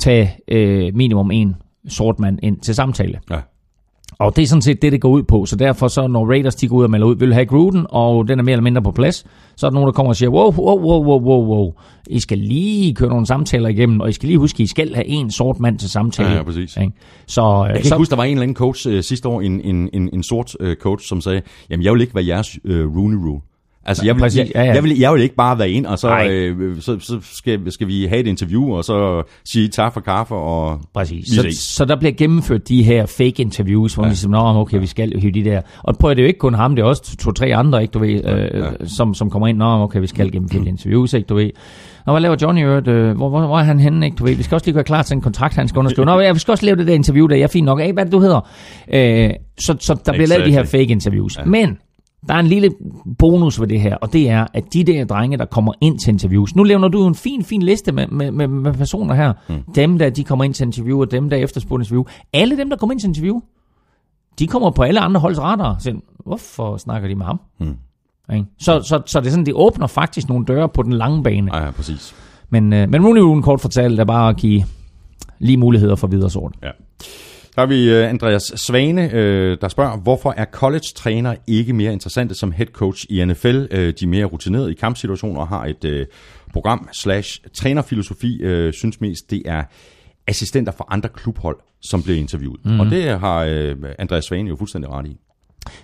tage 0.00 0.30
øh, 0.48 0.94
minimum 0.94 1.30
en 1.30 1.56
sort 1.88 2.18
mand 2.18 2.38
ind 2.42 2.60
til 2.60 2.74
samtale. 2.74 3.20
Ja. 3.30 3.40
Og 4.18 4.36
det 4.36 4.42
er 4.42 4.46
sådan 4.46 4.62
set 4.62 4.82
det, 4.82 4.92
det 4.92 5.00
går 5.00 5.08
ud 5.08 5.22
på. 5.22 5.46
Så 5.46 5.56
derfor 5.56 5.88
så, 5.88 6.06
når 6.06 6.26
Raiders 6.26 6.54
de 6.54 6.68
går 6.68 6.76
ud 6.76 6.84
og 6.84 6.90
melder 6.90 7.06
ud, 7.06 7.16
vil 7.16 7.34
have 7.34 7.46
Gruden, 7.46 7.86
og 7.88 8.28
den 8.28 8.38
er 8.38 8.42
mere 8.42 8.52
eller 8.52 8.62
mindre 8.62 8.82
på 8.82 8.90
plads, 8.90 9.26
så 9.56 9.66
er 9.66 9.70
der 9.70 9.74
nogen, 9.74 9.86
der 9.86 9.92
kommer 9.92 10.10
og 10.10 10.16
siger, 10.16 10.30
wow, 10.30 10.52
wow, 10.52 10.80
wow, 10.80 11.04
wow, 11.04 11.20
wow, 11.20 11.44
wow. 11.46 11.72
I 12.06 12.20
skal 12.20 12.38
lige 12.38 12.94
køre 12.94 13.08
nogle 13.08 13.26
samtaler 13.26 13.68
igennem, 13.68 14.00
og 14.00 14.08
I 14.08 14.12
skal 14.12 14.26
lige 14.26 14.38
huske, 14.38 14.56
at 14.56 14.60
I 14.60 14.66
skal 14.66 14.94
have 14.94 15.06
en 15.06 15.30
sort 15.30 15.60
mand 15.60 15.78
til 15.78 15.90
samtale. 15.90 16.28
Ja, 16.28 16.36
ja, 16.36 16.42
præcis. 16.42 16.76
Ikke? 16.76 16.92
Så, 17.26 17.64
Jeg 17.64 17.74
kan 17.74 17.84
så, 17.84 17.88
ikke 17.88 17.96
huske, 17.96 18.10
der 18.10 18.16
var 18.16 18.24
en 18.24 18.30
eller 18.30 18.42
anden 18.42 18.56
coach 18.56 18.88
øh, 18.88 19.02
sidste 19.02 19.28
år, 19.28 19.40
en, 19.40 19.60
en, 19.60 19.90
en, 19.92 20.10
en 20.12 20.22
sort 20.22 20.56
øh, 20.60 20.76
coach, 20.76 21.08
som 21.08 21.20
sagde, 21.20 21.42
jamen 21.70 21.84
jeg 21.84 21.92
vil 21.92 22.00
ikke 22.00 22.14
være 22.14 22.26
jeres 22.26 22.58
øh, 22.64 22.96
Rooney 22.96 23.16
Rule. 23.16 23.40
Altså, 23.88 24.06
jeg 24.06 24.14
vil, 24.14 24.20
præcis. 24.20 24.38
jeg, 24.38 24.50
Ja, 24.54 24.62
ja. 24.62 24.74
jeg, 24.74 24.82
vil, 24.82 24.98
jeg 24.98 25.12
vil 25.14 25.22
ikke 25.22 25.34
bare 25.34 25.58
være 25.58 25.70
ind, 25.70 25.86
og 25.86 25.98
så, 25.98 26.08
Nej. 26.08 26.28
øh, 26.28 26.80
så, 26.80 26.96
så 27.00 27.18
skal, 27.22 27.72
skal 27.72 27.86
vi 27.86 28.06
have 28.06 28.20
et 28.20 28.26
interview, 28.26 28.72
og 28.72 28.84
så 28.84 29.22
sige 29.44 29.68
tak 29.68 29.92
for 29.94 30.00
kaffe, 30.00 30.34
og 30.34 30.80
Præcis. 30.94 31.28
Så, 31.28 31.46
så 31.76 31.84
der 31.84 31.96
bliver 31.96 32.12
gennemført 32.12 32.68
de 32.68 32.82
her 32.82 33.06
fake 33.06 33.42
interviews, 33.42 33.94
hvor 33.94 34.04
ja. 34.04 34.08
man 34.08 34.16
siger, 34.16 34.30
Nå, 34.30 34.60
okay, 34.60 34.80
vi 34.80 34.86
skal 34.86 35.20
hive 35.20 35.32
de 35.32 35.44
der. 35.44 35.60
Og 35.82 35.96
prøv 35.98 36.10
det 36.10 36.18
er 36.18 36.22
jo 36.22 36.28
ikke 36.28 36.38
kun 36.38 36.54
ham, 36.54 36.76
det 36.76 36.82
er 36.82 36.86
også 36.86 37.16
to-tre 37.16 37.54
andre, 37.54 37.82
ikke, 37.82 37.92
du 37.92 37.98
ved, 37.98 38.24
øh, 38.24 38.60
ja. 38.60 38.86
som, 38.86 39.14
som 39.14 39.30
kommer 39.30 39.48
ind, 39.48 39.58
Nå, 39.58 39.82
okay, 39.82 40.00
vi 40.00 40.06
skal 40.06 40.32
gennemføre 40.32 40.64
de 40.64 40.68
interviews, 40.68 41.12
ikke, 41.12 41.26
du 41.26 41.34
ved. 41.34 41.50
Nå, 42.06 42.12
hvad 42.12 42.20
laver 42.22 42.36
Johnny 42.42 42.64
Øret? 42.64 42.88
Øh, 42.88 43.16
hvor, 43.16 43.28
hvor, 43.28 43.46
hvor, 43.46 43.58
er 43.58 43.62
han 43.62 43.80
henne, 43.80 44.06
ikke, 44.06 44.16
du 44.16 44.24
ved? 44.24 44.34
Vi 44.34 44.42
skal 44.42 44.54
også 44.54 44.66
lige 44.66 44.74
gøre 44.74 44.84
klar 44.84 45.02
til 45.02 45.14
en 45.14 45.20
kontrakt, 45.20 45.54
han 45.54 45.68
skal 45.68 45.78
underskrive. 45.78 46.06
Nå, 46.06 46.32
vi 46.32 46.38
skal 46.38 46.52
også 46.52 46.64
lave 46.64 46.76
det 46.76 46.86
der 46.86 46.94
interview 46.94 47.26
der, 47.26 47.36
jeg 47.36 47.42
er 47.42 47.48
fint 47.48 47.64
nok. 47.64 47.80
Hey, 47.80 47.92
hvad 47.92 48.02
er 48.02 48.04
det, 48.04 48.12
du 48.12 48.20
hedder? 48.20 48.48
Øh, 48.94 49.30
så, 49.60 49.76
så 49.80 49.96
der 50.06 50.12
bliver 50.12 50.26
lavet 50.26 50.46
de 50.46 50.52
her 50.52 50.60
Exactly. 50.60 50.78
fake 50.78 50.92
interviews. 50.92 51.38
Ja. 51.38 51.44
Men 51.44 51.78
der 52.26 52.34
er 52.34 52.38
en 52.38 52.46
lille 52.46 52.70
bonus 53.18 53.60
ved 53.60 53.68
det 53.68 53.80
her, 53.80 53.96
og 53.96 54.12
det 54.12 54.30
er, 54.30 54.46
at 54.54 54.64
de 54.72 54.84
der 54.84 55.04
drenge, 55.04 55.36
der 55.36 55.44
kommer 55.44 55.72
ind 55.80 55.98
til 55.98 56.08
interviews, 56.12 56.56
nu 56.56 56.62
laver 56.62 56.88
du 56.88 57.06
en 57.06 57.14
fin, 57.14 57.44
fin 57.44 57.62
liste 57.62 57.92
med, 57.92 58.06
med, 58.06 58.30
med, 58.30 58.48
med 58.48 58.74
personer 58.74 59.14
her. 59.14 59.32
Mm. 59.48 59.62
Dem, 59.74 59.98
der 59.98 60.10
de 60.10 60.24
kommer 60.24 60.44
ind 60.44 60.54
til 60.54 60.66
interview, 60.66 61.00
og 61.00 61.10
dem, 61.10 61.30
der 61.30 61.36
efterspurgte 61.36 61.82
interview. 61.82 62.04
Alle 62.32 62.56
dem, 62.56 62.70
der 62.70 62.76
kommer 62.76 62.92
ind 62.92 63.00
til 63.00 63.08
interview, 63.08 63.40
de 64.38 64.46
kommer 64.46 64.70
på 64.70 64.82
alle 64.82 65.00
andre 65.00 65.20
holds 65.20 65.40
radar. 65.40 65.76
Så, 65.78 66.00
hvorfor 66.24 66.76
snakker 66.76 67.08
de 67.08 67.14
med 67.14 67.26
ham? 67.26 67.40
Mm. 67.60 67.76
Så, 68.58 68.82
så, 68.82 69.02
så 69.06 69.20
det 69.20 69.26
er 69.26 69.30
sådan, 69.30 69.46
det 69.46 69.54
åbner 69.54 69.86
faktisk 69.86 70.28
nogle 70.28 70.44
døre 70.44 70.68
på 70.68 70.82
den 70.82 70.92
lange 70.92 71.22
bane. 71.22 71.56
Ja, 71.56 71.64
ja, 71.64 71.70
præcis. 71.70 72.14
Men, 72.50 72.72
øh, 72.72 72.90
men 72.90 73.06
Rooney 73.06 73.20
Rule 73.20 73.42
kort 73.42 73.60
fortalt 73.60 74.00
er 74.00 74.04
bare 74.04 74.28
at 74.28 74.36
give 74.36 74.64
lige 75.38 75.56
muligheder 75.56 75.96
for 75.96 76.06
videre 76.06 76.30
sort. 76.30 76.54
Ja. 76.62 76.70
Der 77.58 77.62
har 77.62 77.68
vi 77.68 77.90
øh, 77.90 78.08
Andreas 78.08 78.42
Svane, 78.42 79.10
øh, 79.12 79.58
der 79.60 79.68
spørger, 79.68 79.96
hvorfor 79.96 80.34
er 80.36 80.44
college-træner 80.44 81.34
ikke 81.46 81.72
mere 81.72 81.92
interessante 81.92 82.34
som 82.34 82.52
head 82.52 82.66
coach 82.66 83.06
i 83.10 83.24
NFL? 83.24 83.66
Øh, 83.70 83.92
de 84.00 84.04
er 84.04 84.06
mere 84.06 84.24
rutinerede 84.24 84.70
i 84.70 84.74
kampsituationer 84.74 85.40
og 85.40 85.48
har 85.48 85.64
et 85.64 86.06
program 86.52 86.88
slash 86.92 87.40
trænerfilosofi, 87.54 88.40
synes 88.72 89.00
mest 89.00 89.30
det 89.30 89.42
er 89.44 89.64
assistenter 90.26 90.72
for 90.72 90.92
andre 90.92 91.08
klubhold, 91.08 91.56
som 91.82 92.02
bliver 92.02 92.18
interviewet. 92.18 92.60
Mm. 92.64 92.80
Og 92.80 92.86
det 92.86 93.20
har 93.20 93.40
Andreas 93.98 94.24
Svane 94.24 94.48
jo 94.48 94.56
fuldstændig 94.56 94.90
ret 94.90 95.06
i. 95.06 95.16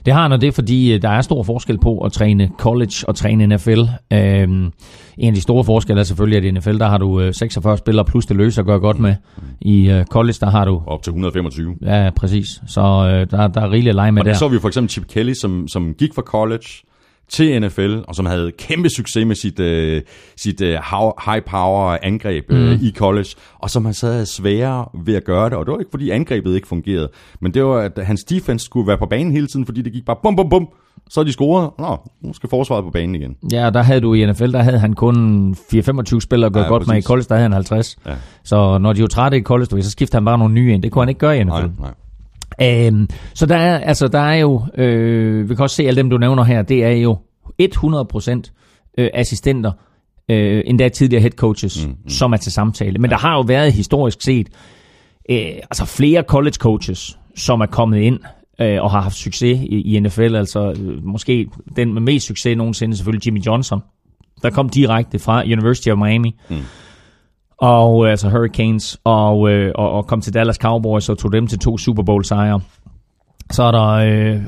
Det 0.06 0.14
har 0.14 0.22
han, 0.22 0.32
og 0.32 0.40
det 0.40 0.46
er 0.46 0.52
fordi, 0.52 0.94
øh, 0.94 1.02
der 1.02 1.08
er 1.08 1.22
stor 1.22 1.42
forskel 1.42 1.78
på 1.78 1.98
at 1.98 2.12
træne 2.12 2.50
college 2.58 2.94
og 3.08 3.16
træne 3.16 3.46
NFL. 3.46 3.80
Øhm, 4.12 4.72
en 5.18 5.28
af 5.28 5.34
de 5.34 5.40
store 5.40 5.64
forskelle 5.64 6.00
er 6.00 6.04
selvfølgelig, 6.04 6.38
at 6.38 6.44
i 6.44 6.50
NFL, 6.50 6.78
der 6.78 6.88
har 6.88 6.98
du 6.98 7.20
øh, 7.20 7.34
46 7.34 7.78
spillere 7.78 8.04
plus 8.04 8.26
det 8.26 8.36
løse 8.36 8.60
at 8.60 8.66
gøre 8.66 8.80
godt 8.80 8.98
med. 8.98 9.14
I 9.60 9.90
øh, 9.90 10.04
college, 10.04 10.36
der 10.40 10.50
har 10.50 10.64
du... 10.64 10.82
Op 10.86 11.02
til 11.02 11.10
125. 11.10 11.76
Ja, 11.82 12.10
præcis. 12.16 12.60
Så 12.66 12.80
øh, 12.80 13.30
der, 13.30 13.48
der 13.48 13.60
er 13.60 13.70
rigeligt 13.70 13.88
at 13.88 13.94
lege 13.94 14.12
med 14.12 14.22
Og 14.22 14.26
der. 14.26 14.32
der 14.32 14.38
så 14.38 14.48
vi 14.48 14.58
for 14.58 14.68
eksempel 14.68 14.90
Chip 14.90 15.06
Kelly, 15.08 15.32
som, 15.34 15.68
som 15.68 15.94
gik 15.98 16.14
fra 16.14 16.22
college 16.22 16.66
til 17.28 17.62
NFL, 17.62 17.96
og 18.08 18.14
som 18.14 18.26
havde 18.26 18.52
kæmpe 18.58 18.88
succes 18.96 19.26
med 19.26 19.36
sit, 19.36 19.60
øh, 19.60 20.02
sit 20.36 20.60
øh, 20.60 20.74
how- 20.78 21.30
high 21.30 21.42
power 21.44 21.98
angreb 22.02 22.44
øh, 22.48 22.82
i 22.82 22.92
college, 22.96 23.28
og 23.58 23.70
som 23.70 23.84
han 23.84 23.94
sad 23.94 24.26
sværere 24.26 24.84
ved 25.04 25.14
at 25.14 25.24
gøre 25.24 25.44
det, 25.50 25.58
og 25.58 25.66
det 25.66 25.72
var 25.72 25.78
ikke 25.78 25.90
fordi 25.90 26.10
angrebet 26.10 26.54
ikke 26.54 26.68
fungerede, 26.68 27.08
men 27.40 27.54
det 27.54 27.64
var, 27.64 27.76
at 27.80 27.98
hans 28.04 28.24
defense 28.24 28.64
skulle 28.66 28.86
være 28.88 28.98
på 28.98 29.06
banen 29.06 29.32
hele 29.32 29.46
tiden, 29.46 29.66
fordi 29.66 29.82
det 29.82 29.92
gik 29.92 30.04
bare 30.06 30.16
bum 30.22 30.36
bum 30.36 30.48
bum, 30.48 30.68
så 31.10 31.20
er 31.20 31.24
de 31.24 31.32
scoret, 31.32 31.70
nå, 31.78 31.96
nu 32.22 32.32
skal 32.32 32.48
forsvaret 32.50 32.84
på 32.84 32.90
banen 32.90 33.14
igen. 33.14 33.36
Ja, 33.52 33.70
der 33.70 33.82
havde 33.82 34.00
du 34.00 34.14
i 34.14 34.26
NFL, 34.26 34.52
der 34.52 34.62
havde 34.62 34.78
han 34.78 34.92
kun 34.92 35.50
4-25 35.74 36.20
spillere 36.20 36.46
at 36.46 36.52
gøre 36.52 36.62
Ja, 36.62 36.68
godt 36.68 36.86
med. 36.86 36.94
I 36.94 36.96
præcis. 36.96 37.06
college, 37.06 37.26
der 37.28 37.34
havde 37.34 37.42
han 37.42 37.52
50. 37.52 37.96
Ja. 38.06 38.12
Så 38.44 38.78
når 38.78 38.92
de 38.92 39.00
var 39.02 39.08
trætte 39.08 39.36
i 39.38 39.42
college, 39.42 39.82
så 39.82 39.90
skifter 39.90 40.18
han 40.18 40.24
bare 40.24 40.38
nogle 40.38 40.54
nye 40.54 40.74
ind. 40.74 40.82
Det 40.82 40.92
kunne 40.92 41.02
han 41.02 41.08
ikke 41.08 41.18
gøre 41.18 41.38
i 41.38 41.44
NFL. 41.44 41.50
Nej, 41.52 41.68
nej. 41.80 41.90
Øhm, 42.62 43.08
så 43.34 43.46
der 43.46 43.56
er, 43.56 43.78
altså, 43.78 44.08
der 44.08 44.18
er 44.18 44.34
jo, 44.34 44.62
øh, 44.78 45.48
vi 45.48 45.54
kan 45.54 45.62
også 45.62 45.76
se 45.76 45.86
alle 45.86 45.98
dem, 45.98 46.10
du 46.10 46.18
nævner 46.18 46.44
her, 46.44 46.62
det 46.62 46.84
er 46.84 46.90
jo 46.90 47.18
100% 47.62 48.94
øh, 48.98 49.10
assistenter, 49.14 49.72
øh, 50.28 50.62
endda 50.66 50.88
tidligere 50.88 51.20
head 51.20 51.32
coaches, 51.32 51.86
mm, 51.86 51.92
mm. 51.92 52.08
som 52.08 52.32
er 52.32 52.36
til 52.36 52.52
samtale. 52.52 52.98
Men 52.98 53.10
ja. 53.10 53.14
der 53.14 53.20
har 53.20 53.34
jo 53.34 53.40
været 53.40 53.72
historisk 53.72 54.22
set 54.22 54.48
øh, 55.30 55.38
altså 55.38 55.84
flere 55.84 56.22
college 56.22 56.54
coaches, 56.54 57.18
som 57.36 57.60
er 57.60 57.66
kommet 57.66 57.98
ind 57.98 58.20
øh, 58.60 58.82
og 58.82 58.90
har 58.90 59.00
haft 59.00 59.16
succes 59.16 59.60
i, 59.60 59.96
i 59.96 60.00
NFL. 60.00 60.34
Altså 60.34 60.70
øh, 60.80 61.04
måske 61.04 61.46
den 61.76 61.94
med 61.94 62.02
mest 62.02 62.26
succes 62.26 62.56
nogensinde 62.56 62.96
selvfølgelig 62.96 63.26
Jimmy 63.26 63.42
Johnson, 63.46 63.80
der 64.42 64.50
kom 64.50 64.68
direkte 64.68 65.18
fra 65.18 65.42
University 65.42 65.88
of 65.88 65.98
Miami. 65.98 66.34
Mm 66.50 66.56
og 67.58 68.04
øh, 68.04 68.10
altså 68.10 68.28
Hurricanes, 68.28 69.00
og, 69.04 69.50
øh, 69.50 69.72
og, 69.74 69.90
og 69.90 70.06
kom 70.06 70.20
til 70.20 70.34
Dallas 70.34 70.56
Cowboys 70.56 71.08
og 71.08 71.18
tog 71.18 71.32
dem 71.32 71.46
til 71.46 71.58
to 71.58 71.78
Super 71.78 72.02
Bowl 72.02 72.24
sejre. 72.24 72.60
Så 73.52 73.62
er 73.62 73.70
der 73.70 73.88
øh, 73.90 74.40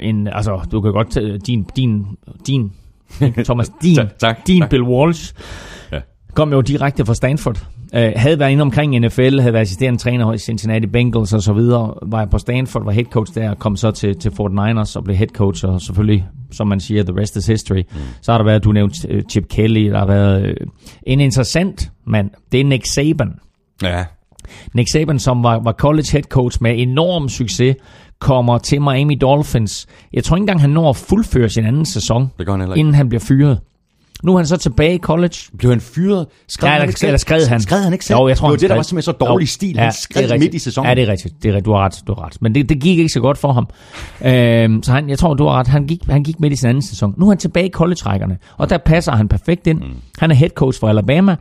en, 0.00 0.28
altså 0.28 0.60
du 0.72 0.80
kan 0.80 0.92
godt 0.92 1.10
tage 1.10 1.38
din, 1.38 1.66
din, 1.76 2.06
din, 2.46 2.72
Thomas, 3.44 3.72
din, 3.82 3.96
Tak, 3.96 4.18
tak, 4.18 4.46
din 4.46 4.60
tak. 4.60 4.70
Bill 4.70 4.82
Walsh. 4.82 5.34
Kom 6.36 6.52
jo 6.52 6.60
direkte 6.60 7.06
fra 7.06 7.14
Stanford. 7.14 7.66
Øh, 7.94 8.12
havde 8.16 8.38
været 8.38 8.50
inde 8.50 8.62
omkring 8.62 8.98
NFL, 8.98 9.40
havde 9.40 9.52
været 9.52 9.62
assisterende 9.62 9.98
træner 9.98 10.32
i 10.32 10.38
Cincinnati 10.38 10.86
Bengals 10.86 11.32
og 11.32 11.42
så 11.42 11.52
videre. 11.52 11.94
Var 12.02 12.24
på 12.24 12.38
Stanford, 12.38 12.84
var 12.84 12.92
head 12.92 13.04
coach 13.04 13.34
der, 13.34 13.54
kom 13.54 13.76
så 13.76 13.90
til, 13.90 14.18
til 14.18 14.30
Fort 14.30 14.50
Niners 14.50 14.96
og 14.96 15.04
blev 15.04 15.16
head 15.16 15.28
coach, 15.28 15.64
og 15.64 15.80
selvfølgelig, 15.80 16.26
som 16.52 16.66
man 16.66 16.80
siger, 16.80 17.02
the 17.02 17.20
rest 17.20 17.36
is 17.36 17.46
history. 17.46 17.82
Mm. 17.92 17.98
Så 18.20 18.32
har 18.32 18.38
der 18.38 18.44
været, 18.44 18.64
du 18.64 18.72
nævnte 18.72 19.08
øh, 19.08 19.22
Chip 19.30 19.48
Kelly, 19.48 19.90
der 19.90 19.98
har 19.98 20.06
været 20.06 20.42
øh, 20.42 20.54
en 21.02 21.20
interessant 21.20 21.90
mand, 22.06 22.30
det 22.52 22.60
er 22.60 22.64
Nick 22.64 22.86
Saban. 22.94 23.32
Ja, 23.82 24.04
Nick 24.74 24.92
Saban, 24.92 25.18
som 25.18 25.42
var, 25.42 25.60
var 25.64 25.72
college 25.72 26.06
head 26.12 26.22
coach 26.22 26.58
med 26.62 26.74
enorm 26.76 27.28
succes, 27.28 27.76
kommer 28.18 28.58
til 28.58 28.82
Miami 28.82 29.14
Dolphins. 29.14 29.86
Jeg 30.12 30.24
tror 30.24 30.36
ikke 30.36 30.42
engang, 30.42 30.60
han 30.60 30.70
når 30.70 30.90
at 30.90 30.96
fuldføre 30.96 31.48
sin 31.48 31.64
anden 31.64 31.86
sæson, 31.86 32.30
det 32.38 32.48
han 32.48 32.72
inden 32.76 32.94
han 32.94 33.08
bliver 33.08 33.24
fyret. 33.28 33.60
Nu 34.22 34.32
er 34.32 34.36
han 34.36 34.46
så 34.46 34.56
tilbage 34.56 34.94
i 34.94 34.98
college. 34.98 35.34
Blev 35.58 35.70
han 35.70 35.80
fyret? 35.80 36.26
Skrev 36.48 36.68
Ja, 36.68 36.72
han 36.72 36.80
eller, 36.82 36.88
ikke 36.88 37.00
selv? 37.00 37.08
eller 37.08 37.18
skrev 37.18 37.40
han? 37.48 37.60
Skrev 37.60 37.78
han 37.80 37.92
ikke 37.92 38.04
selv? 38.04 38.18
Jo, 38.18 38.28
jeg 38.28 38.36
tror, 38.36 38.46
det 38.46 38.50
var 38.50 38.56
han 38.56 38.60
det, 38.60 38.70
der 38.70 38.76
var 38.76 38.82
simpelthen 38.82 39.12
så 39.14 39.26
dårlig 39.26 39.44
Jo. 39.44 39.50
stil. 39.50 39.78
Han 39.78 39.92
skrev 39.92 40.22
det 40.22 40.32
er 40.34 40.38
midt 40.38 40.54
i 40.54 40.58
sæsonen. 40.58 40.88
Ja, 40.88 40.94
det 40.94 41.02
er 41.02 41.08
rigtigt. 41.08 41.34
Det 41.42 41.48
er 41.48 41.52
rigtigt. 41.52 41.66
Du 41.66 41.72
har 41.72 41.78
ret. 41.84 42.02
Du 42.06 42.14
har 42.14 42.26
ret. 42.26 42.36
Men 42.40 42.54
det, 42.54 42.68
det 42.68 42.80
gik 42.80 42.98
ikke 42.98 43.08
så 43.12 43.20
godt 43.20 43.38
for 43.38 43.52
ham. 43.52 43.68
Øhm, 44.24 44.82
så 44.82 44.92
han, 44.92 45.08
jeg 45.08 45.18
tror, 45.18 45.34
du 45.34 45.44
har 45.44 45.52
ret. 45.58 45.66
Han 45.66 45.86
gik, 45.86 46.04
han 46.10 46.22
gik 46.22 46.40
midt 46.40 46.52
i 46.52 46.56
sin 46.56 46.68
anden 46.68 46.82
sæson. 46.82 47.14
Nu 47.18 47.26
er 47.26 47.30
han 47.30 47.38
tilbage 47.38 47.66
i 47.66 47.70
college-rækkerne. 47.70 48.38
Og 48.56 48.70
der 48.70 48.78
passer 48.78 49.12
han 49.12 49.28
perfekt 49.28 49.66
ind. 49.66 49.78
Mm. 49.80 49.86
Han 50.18 50.30
er 50.30 50.34
head 50.34 50.50
coach 50.50 50.80
for 50.80 50.88
Alabama. 50.88 51.36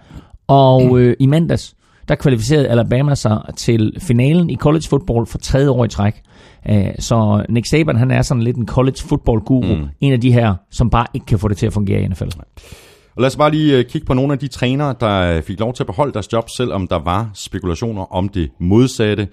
Og 0.48 1.00
øh, 1.00 1.16
i 1.20 1.26
mandags, 1.26 1.74
der 2.08 2.16
kvalificerede 2.16 2.68
Alabama 2.68 3.16
sig 3.16 3.38
til 3.58 3.94
finalen 4.02 4.50
i 4.50 4.56
college 4.56 4.84
football 4.90 5.26
for 5.26 5.38
tredje 5.38 5.70
år 5.70 5.86
i 5.86 5.88
træk. 5.88 6.22
Øh, 6.70 6.92
så 7.00 7.46
Nick 7.50 7.70
Saban, 7.70 7.96
han 7.96 8.12
er 8.12 8.22
sådan 8.22 8.44
lidt 8.44 8.58
en 8.58 8.68
college 8.68 8.98
football 9.00 9.40
guru. 9.40 9.76
Mm. 9.76 9.88
En 10.02 10.14
af 10.14 10.22
de 10.22 10.32
her, 10.32 10.56
som 10.72 10.90
bare 10.90 11.08
ikke 11.14 11.26
kan 11.26 11.40
få 11.40 11.48
det 11.48 11.58
til 11.58 11.66
at 11.66 11.74
fungere 11.74 12.02
i 12.02 12.08
NFL. 12.08 12.30
Og 13.16 13.22
lad 13.22 13.28
os 13.28 13.36
bare 13.36 13.52
lige 13.52 13.78
øh, 13.78 13.86
kigge 13.86 14.06
på 14.06 14.14
nogle 14.14 14.34
af 14.34 14.40
de 14.40 14.48
trænere, 14.48 14.96
der 15.00 15.38
øh, 15.38 15.44
fik 15.44 15.60
lov 15.60 15.74
til 15.74 15.84
at 15.84 15.88
beholde 15.88 16.14
deres 16.14 16.34
job, 16.34 16.50
selvom 16.58 16.88
der 16.88 17.00
var 17.00 17.32
spekulationer 17.34 18.14
om 18.14 18.30
det 18.30 18.52
modsatte. 18.60 19.28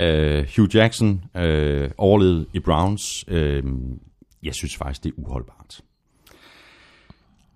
Uh, 0.00 0.06
Hugh 0.56 0.74
Jackson 0.74 1.24
uh, 1.34 1.42
overlevede 1.98 2.46
i 2.52 2.58
Browns. 2.60 3.24
Uh, 3.28 3.36
jeg 4.42 4.54
synes 4.54 4.76
faktisk, 4.76 5.04
det 5.04 5.10
er 5.10 5.14
uholdbart. 5.16 5.80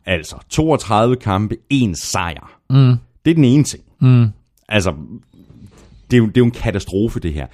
Altså, 0.06 0.36
32 0.48 1.16
kampe, 1.16 1.56
en 1.70 1.94
sejr. 1.94 2.60
Mm. 2.70 2.94
Det 3.24 3.30
er 3.30 3.34
den 3.34 3.44
ene 3.44 3.64
ting. 3.64 3.84
Mm. 4.00 4.26
Altså, 4.68 4.94
det 6.10 6.16
er, 6.16 6.18
jo, 6.18 6.26
det 6.26 6.36
er 6.36 6.40
jo 6.40 6.44
en 6.44 6.50
katastrofe, 6.50 7.20
det 7.20 7.32
her. 7.32 7.46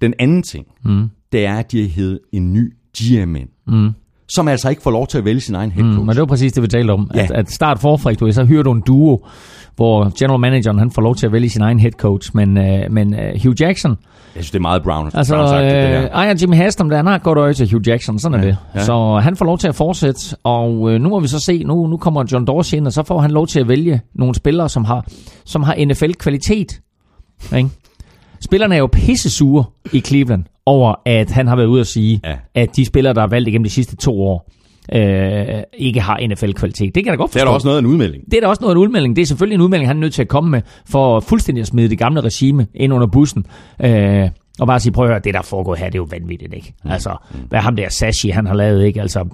Den 0.00 0.14
anden 0.18 0.42
ting, 0.42 0.66
mm. 0.84 1.08
det 1.32 1.46
er, 1.46 1.54
at 1.54 1.72
de 1.72 1.82
har 1.82 1.88
hævet 1.88 2.18
en 2.32 2.52
ny 2.52 2.72
GM 2.98 3.36
ind, 3.36 3.48
mm. 3.66 3.90
som 4.28 4.48
altså 4.48 4.68
ikke 4.68 4.82
får 4.82 4.90
lov 4.90 5.06
til 5.06 5.18
at 5.18 5.24
vælge 5.24 5.40
sin 5.40 5.54
egen 5.54 5.70
head 5.70 5.84
coach. 5.84 5.98
Men 6.06 6.08
det 6.08 6.18
var 6.20 6.26
præcis 6.26 6.52
det, 6.52 6.62
vi 6.62 6.68
talte 6.68 6.90
om. 6.90 7.10
Ja. 7.14 7.22
At, 7.22 7.30
at 7.30 7.50
start 7.50 7.78
forfra, 7.80 8.12
du 8.12 8.32
så 8.32 8.44
hører 8.44 8.62
du 8.62 8.72
en 8.72 8.80
duo, 8.86 9.26
hvor 9.76 10.12
general 10.18 10.40
manageren 10.40 10.78
han 10.78 10.90
får 10.90 11.02
lov 11.02 11.14
til 11.16 11.26
at 11.26 11.32
vælge 11.32 11.48
sin 11.50 11.62
egen 11.62 11.80
head 11.80 11.92
coach, 11.92 12.30
men, 12.34 12.58
øh, 12.58 12.90
men 12.92 13.14
øh, 13.14 13.32
Hugh 13.42 13.60
Jackson, 13.60 13.90
Jeg 13.90 13.98
synes, 14.44 14.50
det 14.50 14.58
er 14.58 14.62
meget 14.62 14.82
Brown. 14.82 15.10
altså 15.14 15.34
Brown 15.34 15.48
sagt, 15.48 15.64
det 15.64 15.72
øh, 15.72 15.82
der. 15.82 16.08
ejer 16.08 16.34
Jimmy 16.40 16.54
Haslam, 16.56 16.88
der 16.88 16.96
han 16.96 17.06
har 17.06 17.18
godt 17.18 17.38
øje 17.38 17.54
til 17.54 17.70
Hugh 17.72 17.88
Jackson, 17.88 18.18
sådan 18.18 18.40
er 18.40 18.44
det. 18.44 18.56
ja. 18.74 18.84
Så 18.84 19.20
han 19.22 19.36
får 19.36 19.44
lov 19.44 19.58
til 19.58 19.68
at 19.68 19.74
fortsætte, 19.74 20.36
og 20.44 20.92
øh, 20.92 21.00
nu 21.00 21.08
må 21.08 21.20
vi 21.20 21.28
så 21.28 21.38
se, 21.40 21.64
nu, 21.64 21.86
nu 21.86 21.96
kommer 21.96 22.24
John 22.32 22.44
Dorsey 22.46 22.76
ind, 22.76 22.86
og 22.86 22.92
så 22.92 23.02
får 23.02 23.20
han 23.20 23.30
lov 23.30 23.46
til 23.46 23.60
at 23.60 23.68
vælge 23.68 24.00
nogle 24.14 24.34
spillere, 24.34 24.68
som 24.68 24.84
har, 24.84 25.06
som 25.44 25.62
har 25.62 25.74
NFL-kvalitet. 25.86 26.80
Ikke? 27.56 27.68
Spillerne 28.40 28.74
er 28.74 28.78
jo 28.78 28.86
pissesure 28.92 29.64
i 29.92 30.00
Cleveland 30.00 30.44
over, 30.66 30.94
at 31.04 31.30
han 31.30 31.46
har 31.46 31.56
været 31.56 31.66
ude 31.66 31.80
at 31.80 31.86
sige, 31.86 32.20
Ja. 32.24 32.34
at 32.54 32.76
de 32.76 32.84
spillere, 32.84 33.14
der 33.14 33.22
er 33.22 33.26
valgt 33.26 33.48
igennem 33.48 33.64
de 33.64 33.70
sidste 33.70 33.96
to 33.96 34.22
år, 34.22 34.50
øh, 34.94 35.62
ikke 35.78 36.00
har 36.00 36.18
NFL-kvalitet. 36.28 36.94
Det 36.94 37.04
kan 37.04 37.06
jeg 37.06 37.12
da 37.12 37.16
godt 37.22 37.34
Det 37.34 37.36
er 37.36 37.40
forstå. 37.40 37.50
da 37.50 37.54
også 37.54 37.66
noget 37.66 37.76
af 37.78 37.80
en 37.82 37.86
udmelding. 37.86 38.24
Det 38.24 38.34
er 38.36 38.40
da 38.40 38.46
også 38.46 38.60
noget 38.60 38.74
af 38.74 38.76
en 38.76 38.82
udmelding. 38.82 39.16
Det 39.16 39.22
er 39.22 39.26
selvfølgelig 39.26 39.54
en 39.54 39.60
udmelding, 39.60 39.88
han 39.88 39.96
er 39.96 40.00
nødt 40.00 40.14
til 40.14 40.22
at 40.22 40.28
komme 40.28 40.50
med, 40.50 40.60
for 40.90 41.20
fuldstændig 41.20 41.60
at 41.62 41.66
smide 41.66 41.88
det 41.88 41.98
gamle 41.98 42.20
regime 42.20 42.66
ind 42.74 42.92
under 42.92 43.06
bussen. 43.06 43.46
Øh, 43.84 44.28
og 44.60 44.66
bare 44.66 44.80
sige, 44.80 44.92
prøv 44.92 45.04
at 45.04 45.10
høre, 45.10 45.20
det 45.24 45.34
der 45.34 45.42
foregår 45.42 45.74
her, 45.74 45.84
det 45.86 45.94
er 45.94 45.98
jo 45.98 46.08
vanvittigt, 46.10 46.54
ikke? 46.54 46.74
Mm. 46.84 46.90
Altså, 46.90 47.16
hvad 47.48 47.60
ham 47.60 47.76
der 47.76 47.88
Sashi, 47.88 48.28
han 48.28 48.46
har 48.46 48.54
lavet, 48.54 48.84
ikke? 48.84 49.00
Altså, 49.00 49.24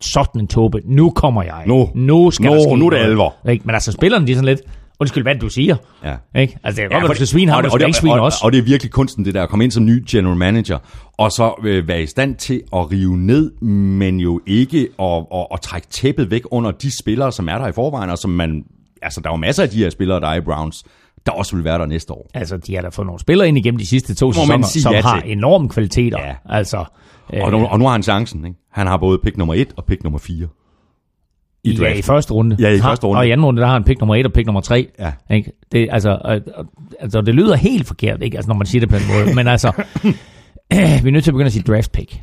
sådan 0.00 0.40
en 0.40 0.46
tåbe. 0.46 0.80
Nu 0.84 1.10
kommer 1.10 1.42
jeg. 1.42 1.62
Nu. 1.66 1.88
nu 1.94 2.30
skal 2.30 2.46
Nu, 2.46 2.52
der 2.54 2.62
ske 2.62 2.76
nu 2.76 2.86
er 2.86 2.90
det 2.90 2.96
alvor. 2.96 3.34
Ikke? 3.50 3.62
Men 3.66 3.74
altså, 3.74 3.92
spillerne, 3.92 4.26
de 4.26 4.32
er 4.32 4.36
sådan 4.36 4.44
lidt, 4.48 4.60
undskyld, 5.00 5.22
hvad 5.22 5.34
du 5.34 5.48
siger. 5.48 5.76
Ja. 6.04 6.40
Ikke? 6.40 6.58
Altså, 6.64 6.82
det 6.82 6.90
kan 6.90 6.90
godt 6.90 6.92
være, 6.92 7.00
for 7.00 7.08
du 7.08 7.14
skal 7.14 7.26
svine 7.26 7.50
ham, 7.52 7.64
og, 7.64 7.80
du 7.80 7.86
og, 7.86 7.94
svine 7.94 8.14
og, 8.14 8.20
os. 8.20 8.34
og 8.42 8.52
det 8.52 8.58
er 8.58 8.62
virkelig 8.62 8.92
kunsten, 8.92 9.24
det 9.24 9.34
der, 9.34 9.42
at 9.42 9.48
komme 9.48 9.64
ind 9.64 9.72
som 9.72 9.84
ny 9.84 10.04
general 10.10 10.36
manager, 10.36 10.78
og 11.18 11.32
så 11.32 11.54
øh, 11.64 11.88
være 11.88 12.02
i 12.02 12.06
stand 12.06 12.34
til 12.36 12.62
at 12.72 12.92
rive 12.92 13.16
ned, 13.16 13.52
men 13.60 14.20
jo 14.20 14.40
ikke 14.46 14.88
at, 14.98 15.24
at, 15.34 15.46
at 15.52 15.60
trække 15.60 15.86
tæppet 15.90 16.30
væk 16.30 16.42
under 16.50 16.70
de 16.70 16.98
spillere, 16.98 17.32
som 17.32 17.48
er 17.48 17.58
der 17.58 17.66
i 17.68 17.72
forvejen, 17.72 18.10
og 18.10 18.18
som 18.18 18.30
man, 18.30 18.64
altså 19.02 19.20
der 19.20 19.28
er 19.28 19.32
jo 19.32 19.36
masser 19.36 19.62
af 19.62 19.68
de 19.68 19.78
her 19.78 19.90
spillere, 19.90 20.20
der 20.20 20.28
er 20.28 20.34
i 20.34 20.40
Browns, 20.40 20.84
der 21.26 21.32
også 21.32 21.56
vil 21.56 21.64
være 21.64 21.78
der 21.78 21.86
næste 21.86 22.12
år. 22.12 22.30
Altså, 22.34 22.56
de 22.56 22.74
har 22.74 22.82
da 22.82 22.88
fået 22.88 23.06
nogle 23.06 23.20
spillere 23.20 23.48
ind 23.48 23.58
igennem 23.58 23.78
de 23.78 23.86
sidste 23.86 24.14
to 24.14 24.32
sæsoner, 24.32 24.66
sige 24.66 24.82
som 24.82 24.92
ja 24.92 25.02
har 25.02 25.20
til. 25.20 25.32
enorme 25.32 25.68
kvaliteter. 25.68 26.18
Ja. 26.20 26.34
Altså, 26.48 26.84
øh, 27.34 27.42
Og 27.42 27.50
nu, 27.50 27.66
og 27.66 27.78
nu 27.78 27.84
har 27.84 27.92
han 27.92 28.02
chancen, 28.02 28.44
ikke? 28.46 28.58
Han 28.72 28.86
har 28.86 28.96
både 28.96 29.18
pick 29.18 29.36
nummer 29.36 29.54
1 29.54 29.68
og 29.76 29.84
pick 29.84 30.02
nummer 30.04 30.18
4. 30.18 30.46
i 31.66 31.72
ja, 31.74 31.78
draften. 31.84 31.98
i 31.98 32.02
første 32.02 32.32
runde. 32.34 32.56
Ja, 32.60 32.68
i 32.70 32.78
første 32.80 33.06
runde. 33.06 33.18
Og 33.18 33.26
i 33.26 33.30
anden 33.30 33.44
runde, 33.44 33.60
der 33.60 33.66
har 33.66 33.72
han 33.74 33.84
pick 33.84 34.00
nummer 34.00 34.14
1 34.14 34.26
og 34.26 34.32
pick 34.32 34.46
nummer 34.46 34.60
3. 34.60 34.88
Ja. 34.98 35.12
Ikke? 35.30 35.52
Det, 35.72 35.88
altså, 35.92 36.18
øh, 36.28 36.34
øh, 36.34 36.40
altså, 37.00 37.20
det 37.20 37.34
lyder 37.34 37.56
helt 37.56 37.86
forkert, 37.86 38.22
ikke? 38.22 38.36
Altså, 38.36 38.48
når 38.48 38.56
man 38.56 38.66
siger 38.66 38.80
det 38.80 38.88
på 38.88 38.96
den 38.96 39.04
måde. 39.08 39.34
Men 39.36 39.46
altså, 39.48 39.72
vi 41.02 41.08
er 41.08 41.10
nødt 41.10 41.24
til 41.24 41.30
at 41.30 41.34
begynde 41.34 41.46
at 41.46 41.52
sige 41.52 41.62
draft 41.62 41.92
pick. 41.92 42.20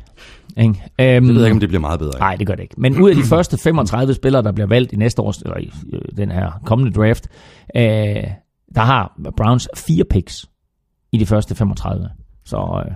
Ikke? 0.56 0.68
Um, 0.70 0.76
Jeg 0.98 1.22
ved 1.22 1.44
ikke, 1.44 1.52
om 1.54 1.60
det 1.60 1.68
bliver 1.68 1.80
meget 1.80 1.98
bedre. 2.00 2.18
Nej, 2.18 2.36
det 2.36 2.46
gør 2.46 2.54
det 2.54 2.62
ikke. 2.62 2.74
Men 2.78 3.00
ud 3.02 3.10
af 3.10 3.16
de 3.16 3.22
første 3.22 3.58
35 3.58 4.14
spillere, 4.14 4.42
der 4.42 4.52
bliver 4.52 4.66
valgt 4.66 4.92
i 4.92 4.96
næste 4.96 5.22
års, 5.22 5.38
eller 5.38 5.56
i 5.58 5.70
øh, 5.92 6.00
den 6.16 6.30
her 6.30 6.60
kommende 6.64 6.92
draft, 6.92 7.28
øh, 7.76 7.82
der 8.74 8.80
har 8.80 9.18
Browns 9.36 9.68
fire 9.76 10.04
picks 10.10 10.46
i 11.12 11.16
de 11.18 11.26
første 11.26 11.54
35. 11.54 12.08
Så, 12.44 12.82
øh, 12.86 12.92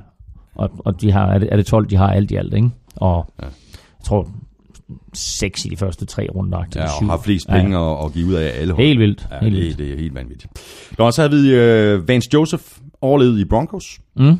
og, 0.54 0.70
og 0.78 1.00
de 1.00 1.12
har, 1.12 1.26
er, 1.26 1.38
det, 1.38 1.48
er 1.52 1.56
det 1.56 1.66
12, 1.66 1.86
de 1.90 1.96
har 1.96 2.10
alt 2.12 2.30
i 2.30 2.34
alt, 2.36 2.54
ikke? 2.54 2.70
Og 2.96 3.32
Ja. 3.42 3.44
jeg 3.44 3.52
tror, 4.04 4.28
seks 5.14 5.64
i 5.64 5.68
de 5.68 5.76
første 5.76 6.06
tre 6.06 6.26
runder. 6.34 6.64
Ja, 6.74 6.82
og 6.82 7.06
har 7.06 7.20
flest 7.24 7.48
penge 7.48 7.78
at, 7.78 8.04
at 8.04 8.12
give 8.12 8.26
ud 8.26 8.32
af 8.32 8.60
alle 8.60 8.74
hold. 8.74 8.86
Helt 8.86 9.00
vildt. 9.00 9.28
Ja, 9.30 9.38
helt 9.40 9.54
det, 9.54 9.62
vildt. 9.62 9.78
det 9.78 9.92
er 9.92 9.96
helt 9.96 10.14
vanvittigt. 10.14 10.52
Nå, 10.98 11.10
så 11.10 11.22
havde 11.22 11.42
vi 11.42 11.94
uh, 11.94 12.08
Vance 12.08 12.30
Joseph 12.34 12.64
overlevet 13.00 13.38
i 13.38 13.44
Broncos. 13.44 14.00
Mm. 14.16 14.38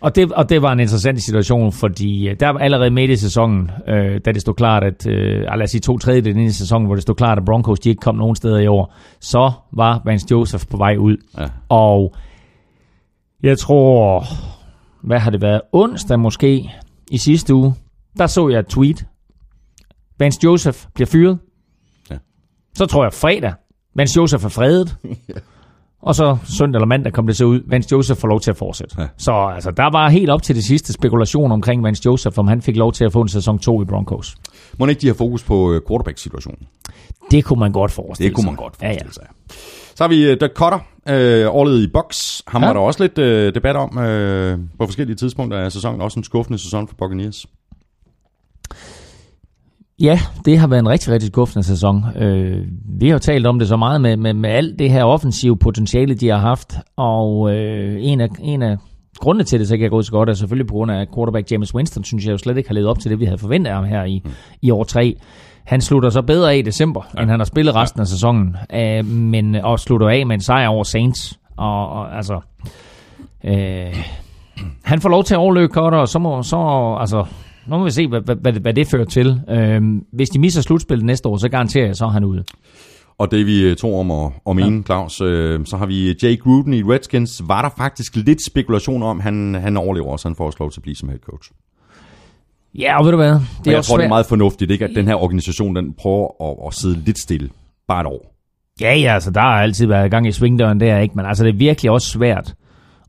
Og 0.00 0.16
det, 0.16 0.32
og 0.32 0.48
det 0.48 0.62
var 0.62 0.72
en 0.72 0.80
interessant 0.80 1.22
situation, 1.22 1.72
fordi 1.72 2.28
øh, 2.28 2.36
der 2.40 2.48
var 2.48 2.58
allerede 2.58 2.90
midt 2.90 3.10
i 3.10 3.16
sæsonen, 3.16 3.70
øh, 3.88 4.20
da 4.24 4.32
det 4.32 4.40
stod 4.40 4.54
klart, 4.54 4.84
at, 4.84 5.06
øh, 5.06 5.40
lad 5.40 5.62
os 5.62 5.70
sige 5.70 5.80
to 5.80 5.98
tredjedel 5.98 6.36
i 6.36 6.50
sæsonen, 6.50 6.86
hvor 6.86 6.94
det 6.94 7.02
stod 7.02 7.14
klart, 7.14 7.38
at 7.38 7.44
Broncos 7.44 7.80
de 7.80 7.88
ikke 7.88 8.00
kom 8.00 8.14
nogen 8.14 8.36
steder 8.36 8.58
i 8.58 8.66
år, 8.66 8.94
så 9.20 9.52
var 9.72 10.02
Vance 10.04 10.26
Joseph 10.30 10.64
på 10.70 10.76
vej 10.76 10.96
ud. 10.96 11.16
Ja. 11.38 11.46
Og 11.68 12.14
jeg 13.42 13.58
tror, 13.58 14.24
hvad 15.02 15.18
har 15.18 15.30
det 15.30 15.42
været, 15.42 15.60
onsdag 15.72 16.20
måske 16.20 16.70
i 17.10 17.18
sidste 17.18 17.54
uge, 17.54 17.74
der 18.18 18.26
så 18.26 18.48
jeg 18.48 18.58
et 18.58 18.66
tweet. 18.66 19.06
Vance 20.18 20.40
Joseph 20.44 20.78
bliver 20.94 21.06
fyret. 21.06 21.38
Ja. 22.10 22.16
Så 22.74 22.86
tror 22.86 23.04
jeg 23.04 23.12
fredag, 23.12 23.52
Vance 23.94 24.16
Joseph 24.16 24.44
er 24.44 24.48
fredet. 24.48 24.96
Og 26.02 26.14
så 26.14 26.36
søndag 26.44 26.78
eller 26.78 26.86
mandag 26.86 27.12
kom 27.12 27.26
det 27.26 27.36
så 27.36 27.44
ud, 27.44 27.60
Vance 27.66 27.88
Joseph 27.92 28.20
får 28.20 28.28
lov 28.28 28.40
til 28.40 28.50
at 28.50 28.56
fortsætte. 28.56 28.94
Ja. 28.98 29.02
Ja. 29.02 29.08
Så 29.16 29.32
altså, 29.32 29.70
der 29.70 29.90
var 29.92 30.08
helt 30.08 30.30
op 30.30 30.42
til 30.42 30.54
det 30.56 30.64
sidste 30.64 30.92
spekulation 30.92 31.52
omkring 31.52 31.82
Vance 31.84 32.02
Joseph, 32.06 32.38
om 32.38 32.48
han 32.48 32.62
fik 32.62 32.76
lov 32.76 32.92
til 32.92 33.04
at 33.04 33.12
få 33.12 33.20
en 33.20 33.28
sæson 33.28 33.58
2 33.58 33.82
i 33.82 33.84
Broncos. 33.84 34.36
Må 34.78 34.86
ikke 34.86 35.00
de 35.00 35.06
har 35.06 35.14
fokus 35.14 35.42
på 35.44 35.72
øh, 35.72 35.80
quarterback-situationen? 35.88 36.66
Det 37.30 37.44
kunne 37.44 37.60
man 37.60 37.72
godt 37.72 37.90
forestille 37.90 38.28
Det 38.28 38.34
kunne 38.36 38.42
sig. 38.42 38.52
man 38.52 38.56
godt 38.56 38.74
Ja, 38.82 38.86
ja. 38.86 38.92
forestille 38.92 39.14
sig. 39.14 39.26
Så 39.94 40.04
har 40.04 40.08
vi 40.08 40.32
uh, 40.32 40.36
Dirk 40.40 40.50
Cutter, 40.54 40.78
øh, 41.08 41.54
årlet 41.54 41.80
i. 41.80 41.90
Ham 41.94 42.62
ja. 42.62 42.66
Ja. 42.68 42.72
var 42.72 42.72
der 42.72 42.80
også 42.86 43.02
lidt 43.02 43.18
øh, 43.18 43.54
debat 43.54 43.76
om 43.76 43.98
øh, 43.98 44.58
på 44.78 44.86
forskellige 44.86 45.16
tidspunkter 45.16 45.58
af 45.58 45.72
sæsonen. 45.72 46.00
Også 46.00 46.20
en 46.20 46.24
skuffende 46.24 46.58
sæson 46.58 46.88
for 46.88 46.94
Buccaneers. 46.98 47.46
Ja, 50.02 50.20
det 50.44 50.58
har 50.58 50.66
været 50.66 50.80
en 50.80 50.88
rigtig, 50.88 51.12
rigtig 51.12 51.26
skuffende 51.26 51.66
sæson. 51.66 52.04
Øh, 52.16 52.66
vi 52.84 53.06
har 53.06 53.12
jo 53.12 53.18
talt 53.18 53.46
om 53.46 53.58
det 53.58 53.68
så 53.68 53.76
meget 53.76 54.00
med, 54.00 54.16
med, 54.16 54.34
med 54.34 54.50
alt 54.50 54.78
det 54.78 54.90
her 54.90 55.04
offensive 55.04 55.56
potentiale, 55.56 56.14
de 56.14 56.28
har 56.28 56.38
haft, 56.38 56.74
og 56.96 57.54
øh, 57.54 57.96
en, 58.00 58.20
af, 58.20 58.28
en 58.40 58.62
af 58.62 58.76
grundene 59.18 59.44
til 59.44 59.60
det, 59.60 59.68
så 59.68 59.74
ikke 59.74 59.86
er 59.86 59.90
gået 59.90 60.06
så 60.06 60.12
godt, 60.12 60.28
er 60.28 60.32
selvfølgelig 60.32 60.66
på 60.66 60.74
grund 60.74 60.90
af 60.90 61.06
quarterback 61.14 61.52
James 61.52 61.74
Winston, 61.74 62.04
synes 62.04 62.24
jeg 62.24 62.32
jo 62.32 62.38
slet 62.38 62.56
ikke 62.56 62.68
har 62.68 62.74
levet 62.74 62.88
op 62.88 62.98
til 62.98 63.10
det, 63.10 63.20
vi 63.20 63.24
havde 63.24 63.38
forventet 63.38 63.70
af 63.70 63.76
ham 63.76 63.84
her 63.84 64.04
i, 64.04 64.22
mm. 64.24 64.30
i 64.62 64.70
år 64.70 64.84
3. 64.84 65.16
Han 65.64 65.80
slutter 65.80 66.10
så 66.10 66.22
bedre 66.22 66.52
af 66.52 66.56
i 66.56 66.62
december, 66.62 67.02
ja. 67.16 67.22
end 67.22 67.30
han 67.30 67.40
har 67.40 67.44
spillet 67.44 67.74
resten 67.74 68.00
af 68.00 68.06
sæsonen, 68.06 68.56
øh, 68.74 69.04
men 69.06 69.54
og 69.54 69.80
slutter 69.80 70.08
af 70.08 70.26
med 70.26 70.34
en 70.34 70.40
sejr 70.40 70.68
over 70.68 70.84
Saints. 70.84 71.38
Og, 71.56 71.88
og 71.88 72.16
altså, 72.16 72.40
øh, 73.44 73.96
han 74.84 75.00
får 75.00 75.08
lov 75.08 75.24
til 75.24 75.34
at 75.34 75.38
overløbe 75.38 75.72
Cutter, 75.72 75.98
og 75.98 76.08
så 76.08 76.18
må, 76.18 76.42
så, 76.42 76.56
altså, 77.00 77.24
nu 77.66 77.78
må 77.78 77.84
vi 77.84 77.90
se, 77.90 78.06
hvad, 78.06 78.20
hvad, 78.20 78.52
hvad, 78.52 78.74
det 78.74 78.86
fører 78.86 79.04
til. 79.04 79.40
Øhm, 79.48 80.04
hvis 80.12 80.28
de 80.28 80.38
misser 80.38 80.62
slutspillet 80.62 81.06
næste 81.06 81.28
år, 81.28 81.36
så 81.36 81.48
garanterer 81.48 81.86
jeg, 81.86 81.96
så 81.96 82.04
er 82.04 82.10
han 82.10 82.24
ude. 82.24 82.44
Og 83.18 83.30
det 83.30 83.46
vi 83.46 83.62
øh, 83.62 83.76
tror 83.76 84.00
om 84.00 84.10
at, 84.10 84.32
at 84.48 84.56
mene, 84.56 84.76
ja. 84.76 84.82
Claus, 84.82 85.20
øh, 85.20 85.60
så 85.66 85.76
har 85.76 85.86
vi 85.86 86.08
Jake 86.22 86.36
Gruden 86.36 86.74
i 86.74 86.82
Redskins. 86.82 87.42
Var 87.46 87.62
der 87.62 87.70
faktisk 87.76 88.16
lidt 88.16 88.46
spekulation 88.46 89.02
om, 89.02 89.20
han, 89.20 89.54
han 89.54 89.76
overlever 89.76 90.06
også, 90.06 90.28
han 90.28 90.36
får 90.36 90.52
lov 90.60 90.70
til 90.70 90.80
at 90.80 90.82
blive 90.82 90.96
som 90.96 91.08
head 91.08 91.18
coach. 91.18 91.50
Ja, 92.74 92.98
og 92.98 93.04
ved 93.04 93.10
du 93.10 93.16
hvad? 93.16 93.30
Det 93.30 93.36
er 93.36 93.70
jeg 93.70 93.78
også 93.78 93.88
tror, 93.88 93.96
det 93.96 94.04
er 94.04 94.08
meget 94.08 94.26
fornuftigt, 94.26 94.70
ikke? 94.70 94.84
at 94.84 94.90
den 94.94 95.06
her 95.06 95.14
organisation 95.14 95.76
den 95.76 95.94
prøver 95.94 96.50
at, 96.50 96.66
at 96.66 96.74
sidde 96.74 97.02
lidt 97.04 97.18
stille. 97.18 97.50
Bare 97.88 98.00
et 98.00 98.06
år. 98.06 98.34
Ja, 98.80 98.94
ja, 98.94 99.14
altså 99.14 99.30
der 99.30 99.40
har 99.40 99.62
altid 99.62 99.86
været 99.86 100.10
gang 100.10 100.28
i 100.28 100.32
svingdøren 100.32 100.80
der, 100.80 100.98
ikke? 100.98 101.14
Men 101.14 101.26
altså 101.26 101.44
det 101.44 101.50
er 101.50 101.58
virkelig 101.58 101.90
også 101.90 102.08
svært 102.08 102.54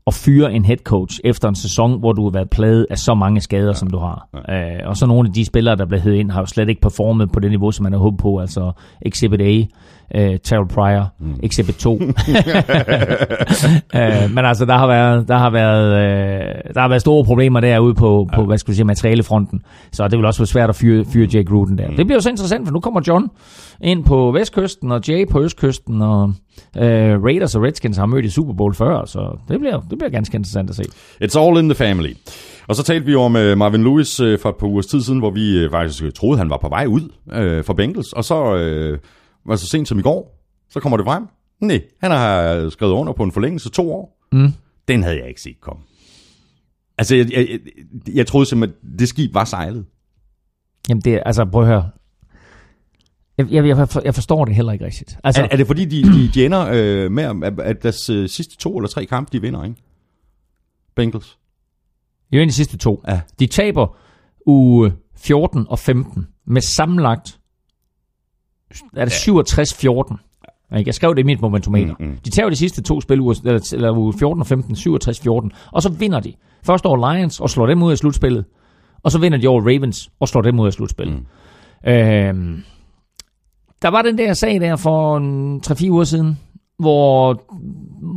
at 0.06 0.14
fyre 0.14 0.52
en 0.52 0.64
head 0.64 0.76
coach 0.76 1.20
efter 1.24 1.48
en 1.48 1.54
sæson, 1.54 1.98
hvor 1.98 2.12
du 2.12 2.22
har 2.22 2.30
været 2.30 2.50
plaget 2.50 2.86
af 2.90 2.98
så 2.98 3.14
mange 3.14 3.40
skader, 3.40 3.66
ja. 3.66 3.72
som 3.72 3.90
du 3.90 3.98
har. 3.98 4.28
Ja. 4.48 4.74
Øh, 4.74 4.88
og 4.88 4.96
så 4.96 5.06
nogle 5.06 5.28
af 5.28 5.32
de 5.32 5.44
spillere, 5.44 5.76
der 5.76 5.86
blev 5.86 6.00
hævet 6.00 6.16
ind, 6.16 6.30
har 6.30 6.40
jo 6.40 6.46
slet 6.46 6.68
ikke 6.68 6.80
performet 6.80 7.32
på 7.32 7.40
det 7.40 7.50
niveau, 7.50 7.70
som 7.70 7.82
man 7.82 7.92
har 7.92 8.00
håbet 8.00 8.20
på. 8.20 8.38
Altså 8.38 8.72
Exhibit 9.02 9.40
A, 9.40 9.62
øh, 10.14 10.38
Terrell 10.44 10.68
Pryor, 10.68 11.12
mm. 11.20 11.34
Exhibit 11.42 11.74
2. 11.74 11.92
øh, 12.00 12.10
men 14.34 14.44
altså, 14.44 14.64
der 14.64 14.78
har 14.78 14.86
været, 14.86 15.28
der 15.28 15.38
har 15.38 15.50
været, 15.50 15.86
øh, 15.86 16.74
der 16.74 16.80
har 16.80 16.88
været 16.88 17.00
store 17.00 17.24
problemer 17.24 17.60
derude 17.60 17.94
på, 17.94 18.28
på 18.34 18.44
hvad 18.44 18.58
skal 18.58 18.70
vi 18.70 18.76
sige, 18.76 18.84
materialefronten. 18.84 19.62
Så 19.92 20.08
det 20.08 20.18
vil 20.18 20.26
også 20.26 20.40
være 20.40 20.46
svært 20.46 20.68
at 20.68 20.76
fyre, 20.76 21.04
fyre 21.04 21.28
Jake 21.34 21.44
Gruden 21.44 21.78
der. 21.78 21.88
Mm. 21.88 21.96
Det 21.96 22.06
bliver 22.06 22.16
jo 22.16 22.20
så 22.20 22.30
interessant, 22.30 22.66
for 22.66 22.72
nu 22.72 22.80
kommer 22.80 23.00
John 23.08 23.28
ind 23.80 24.04
på 24.04 24.32
vestkysten, 24.32 24.92
og 24.92 25.08
Jay 25.08 25.28
på 25.28 25.42
østkysten, 25.42 26.02
og 26.02 26.32
øh, 26.76 27.24
Raiders 27.24 27.54
og 27.54 27.62
Redskins 27.62 27.96
har 27.96 28.06
mødt 28.06 28.24
i 28.24 28.30
Super 28.30 28.52
Bowl 28.52 28.74
før, 28.74 29.04
så 29.04 29.38
det 29.48 29.60
bliver, 29.60 29.80
det 29.80 29.98
bliver 29.98 30.10
ganske 30.10 30.36
interessant 30.36 30.70
at 30.70 30.76
se. 30.76 30.82
It's 31.24 31.38
all 31.38 31.58
in 31.58 31.68
the 31.68 31.74
family. 31.74 32.12
Og 32.68 32.76
så 32.76 32.82
talte 32.82 33.06
vi 33.06 33.14
om 33.14 33.34
uh, 33.34 33.58
Marvin 33.58 33.82
Lewis 33.84 34.20
uh, 34.20 34.38
for 34.38 34.48
et 34.48 34.56
par 34.56 34.66
ugers 34.66 34.86
tid 34.86 35.00
siden, 35.00 35.18
hvor 35.18 35.30
vi 35.30 35.64
uh, 35.64 35.70
faktisk 35.70 36.14
troede, 36.14 36.38
han 36.38 36.50
var 36.50 36.58
på 36.62 36.68
vej 36.68 36.86
ud 36.86 37.00
uh, 37.26 37.64
fra 37.64 37.74
Bengals. 37.74 38.12
Og 38.12 38.24
så 38.24 38.54
uh, 38.54 38.98
var 39.46 39.56
så 39.56 39.66
sent 39.66 39.88
som 39.88 39.98
i 39.98 40.02
går, 40.02 40.44
så 40.70 40.80
kommer 40.80 40.96
det 40.96 41.06
frem. 41.06 41.26
Nej, 41.60 41.82
han 42.00 42.10
har 42.10 42.68
skrevet 42.70 42.92
under 42.92 43.12
på 43.12 43.22
en 43.22 43.32
forlængelse 43.32 43.70
to 43.70 43.92
år. 43.92 44.18
Mm. 44.32 44.52
Den 44.88 45.02
havde 45.02 45.18
jeg 45.18 45.28
ikke 45.28 45.40
set 45.40 45.60
komme. 45.60 45.82
Altså, 46.98 47.16
jeg, 47.16 47.32
jeg, 47.32 47.48
jeg, 47.50 47.60
jeg 48.14 48.26
troede 48.26 48.46
simpelthen, 48.46 48.78
at 48.92 48.98
det 48.98 49.08
skib 49.08 49.34
var 49.34 49.44
sejlet. 49.44 49.84
Jamen 50.88 51.00
det, 51.00 51.14
er- 51.14 51.22
altså 51.22 51.44
prøv 51.44 51.60
at 51.62 51.66
høre. 51.68 51.90
Jeg, 53.38 53.46
jeg, 53.52 53.66
jeg, 53.66 53.88
for- 53.88 54.02
jeg 54.04 54.14
forstår 54.14 54.44
det 54.44 54.54
heller 54.54 54.72
ikke 54.72 54.84
rigtigt. 54.84 55.18
Altså, 55.24 55.42
Er, 55.42 55.48
er 55.50 55.56
det 55.56 55.66
fordi, 55.66 55.84
de, 55.84 56.02
de, 56.02 56.28
de 56.34 56.44
ender 56.46 56.68
øh, 56.72 57.10
med, 57.12 57.24
at, 57.44 57.60
at 57.60 57.82
deres 57.82 58.10
øh, 58.10 58.28
sidste 58.28 58.56
to 58.56 58.76
eller 58.76 58.88
tre 58.88 59.06
kampe, 59.06 59.28
de 59.32 59.40
vinder, 59.40 59.64
ikke? 59.64 59.76
Bengals. 60.96 61.38
jo 62.32 62.40
de 62.44 62.52
sidste 62.52 62.76
to. 62.76 63.02
Ja. 63.08 63.20
De 63.38 63.46
taber 63.46 63.96
uge 64.46 64.92
14 65.16 65.66
og 65.68 65.78
15 65.78 66.26
med 66.46 66.60
sammenlagt 66.60 67.38
er 68.96 69.04
det 69.04 69.12
67-14. 69.12 70.78
Ikke? 70.78 70.88
Jeg 70.88 70.94
skrev 70.94 71.14
det 71.14 71.20
i 71.20 71.24
mit 71.24 71.40
momentometer. 71.40 71.94
Mm, 71.98 72.06
mm. 72.06 72.18
De 72.24 72.30
tager 72.30 72.50
de 72.50 72.56
sidste 72.56 72.82
to 72.82 73.00
spil, 73.00 73.18
eller, 73.18 73.70
eller 73.74 73.98
uge 73.98 74.14
14 74.18 74.40
og 74.40 74.46
15, 74.46 74.74
67-14, 74.74 75.48
og 75.72 75.82
så 75.82 75.88
vinder 75.98 76.20
de. 76.20 76.32
Først 76.66 76.86
over 76.86 77.12
Lions 77.12 77.40
og 77.40 77.50
slår 77.50 77.66
dem 77.66 77.82
ud 77.82 77.90
af 77.90 77.98
slutspillet, 77.98 78.44
og 79.02 79.10
så 79.12 79.18
vinder 79.18 79.38
de 79.38 79.48
over 79.48 79.60
Ravens 79.60 80.10
og 80.20 80.28
slår 80.28 80.42
dem 80.42 80.60
ud 80.60 80.66
af 80.66 80.72
slutspillet. 80.72 81.14
Mm. 81.84 81.90
Øhm, 81.90 82.62
der 83.82 83.88
var 83.88 84.02
den 84.02 84.18
der 84.18 84.32
sag 84.32 84.60
der 84.60 84.76
for 84.76 85.16
en 85.16 85.62
3-4 85.66 85.90
uger 85.90 86.04
siden, 86.04 86.38
hvor 86.78 87.42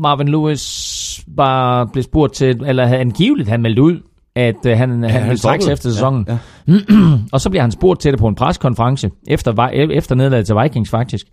Marvin 0.01 0.28
Lewis 0.28 1.26
bare 1.38 1.88
blev 1.88 2.03
spurgt 2.03 2.34
til, 2.34 2.64
eller 2.66 2.86
havde 2.86 2.99
angiveligt 2.99 3.49
han 3.49 3.62
meldt 3.62 3.80
ud, 3.80 4.01
at 4.38 4.65
øh, 4.65 4.77
han, 4.77 5.03
ja, 5.03 5.09
han 5.09 5.23
ville 5.23 5.38
trække 5.38 5.65
sig 5.65 5.71
efter 5.71 5.89
sæsonen. 5.89 6.25
Ja, 6.27 6.38
ja. 6.67 6.77
Og 7.33 7.41
så 7.41 7.49
bliver 7.49 7.61
han 7.61 7.71
spurgt 7.71 8.01
til 8.01 8.11
det 8.11 8.19
på 8.19 8.27
en 8.27 8.35
preskonference, 8.35 9.11
efter, 9.27 9.67
efter 9.91 10.15
nederlaget 10.15 10.45
til 10.45 10.55
Vikings 10.55 10.89
faktisk. 10.89 11.27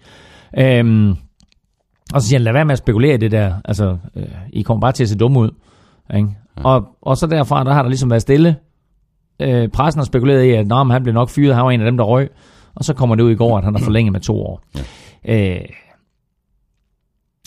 Øhm, 0.58 1.10
og 2.14 2.22
så 2.22 2.28
siger 2.28 2.38
han, 2.38 2.44
lad 2.44 2.52
være 2.52 2.64
med 2.64 2.72
at 2.72 2.78
spekulere 2.78 3.14
i 3.14 3.16
det 3.16 3.30
der. 3.30 3.54
Altså, 3.64 3.96
øh, 4.16 4.24
I 4.52 4.62
kommer 4.62 4.80
bare 4.80 4.92
til 4.92 5.02
at 5.02 5.08
se 5.08 5.18
dumme 5.18 5.40
ud. 5.40 5.50
Ikke? 6.16 6.28
Ja. 6.58 6.64
Og, 6.64 6.84
og 7.02 7.16
så 7.16 7.26
derfra, 7.26 7.64
der 7.64 7.72
har 7.72 7.82
der 7.82 7.88
ligesom 7.88 8.10
været 8.10 8.22
stille. 8.22 8.56
Øh, 9.40 9.68
pressen 9.68 9.98
har 9.98 10.04
spekuleret 10.04 10.44
i, 10.44 10.50
at 10.50 10.66
Nå, 10.66 10.84
han 10.84 11.02
blev 11.02 11.14
nok 11.14 11.28
fyret, 11.28 11.54
han 11.54 11.64
var 11.64 11.70
en 11.70 11.80
af 11.80 11.84
dem, 11.84 11.96
der 11.96 12.04
røg. 12.04 12.30
Og 12.74 12.84
så 12.84 12.94
kommer 12.94 13.14
det 13.14 13.22
ud 13.22 13.30
i 13.30 13.34
går, 13.34 13.58
at 13.58 13.64
han 13.64 13.74
har 13.74 13.84
forlænget 13.88 14.12
med 14.12 14.20
to 14.20 14.42
år. 14.42 14.62
Ja. 15.24 15.54
Øh, 15.54 15.60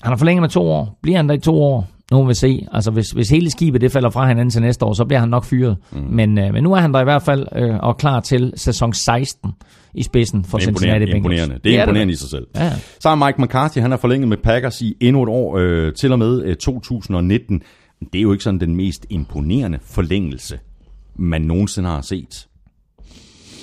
han 0.02 0.12
har 0.12 0.18
forlænget 0.18 0.42
med 0.42 0.50
to 0.50 0.72
år. 0.72 1.00
Bliver 1.02 1.18
han 1.18 1.30
der 1.30 1.36
i 1.36 1.40
to 1.40 1.64
år? 1.64 1.88
Nu 2.12 2.18
må 2.18 2.28
vi 2.28 2.34
se. 2.34 2.68
Altså, 2.72 2.92
hvis, 2.92 3.12
hvis 3.12 3.30
hele 3.30 3.52
skibet 3.52 3.82
det 3.82 3.92
falder 3.92 4.10
fra 4.10 4.28
hinanden 4.28 4.50
til 4.50 4.62
næste 4.62 4.86
år, 4.86 4.94
så 4.94 5.06
bliver 5.06 5.20
han 5.20 5.30
nok 5.30 5.46
fyret. 5.46 5.78
Mm. 5.92 6.00
Men, 6.00 6.38
øh, 6.38 6.54
men 6.54 6.64
nu 6.64 6.74
er 6.74 6.80
han 6.80 6.94
der 6.94 7.02
i 7.02 7.04
hvert 7.04 7.22
fald 7.22 7.48
øh, 7.56 7.76
og 7.80 7.98
klar 7.98 8.20
til 8.20 8.54
sæson 8.56 8.94
16 8.94 9.52
i 9.94 10.04
spidsen 10.04 10.44
for 10.44 10.58
Cincinnati 10.58 11.04
Imponerende, 11.04 11.06
Bengals. 11.06 11.42
imponerende. 11.42 11.60
Det 11.64 11.78
er 11.78 11.84
imponerende 11.84 12.12
det. 12.12 12.18
i 12.18 12.22
sig 12.22 12.30
selv. 12.30 12.48
Ja. 12.56 12.74
Så 13.00 13.10
har 13.10 13.16
Mike 13.26 13.42
McCarthy, 13.42 13.80
han 13.82 13.92
har 13.92 13.98
forlænget 13.98 14.28
med 14.28 14.38
Packers 14.38 14.82
i 14.82 14.96
endnu 15.00 15.24
et 15.24 15.30
år, 15.30 15.58
øh, 15.58 15.94
til 15.94 16.12
og 16.12 16.20
med 16.20 16.44
øh, 16.44 16.56
2019. 16.56 17.62
Det 18.14 18.20
er 18.20 18.22
jo 18.22 18.32
ikke 18.32 18.44
sådan 18.44 18.60
den 18.60 18.76
mest 18.76 19.06
imponerende 19.10 19.80
forlængelse, 19.82 20.60
man 21.16 21.42
nogensinde 21.42 21.90
har 21.90 22.02
set. 22.02 22.48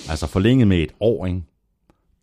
Altså 0.09 0.27
forlænget 0.27 0.67
med 0.67 0.77
et 0.77 0.91
år, 0.99 1.25
ikke? 1.25 1.41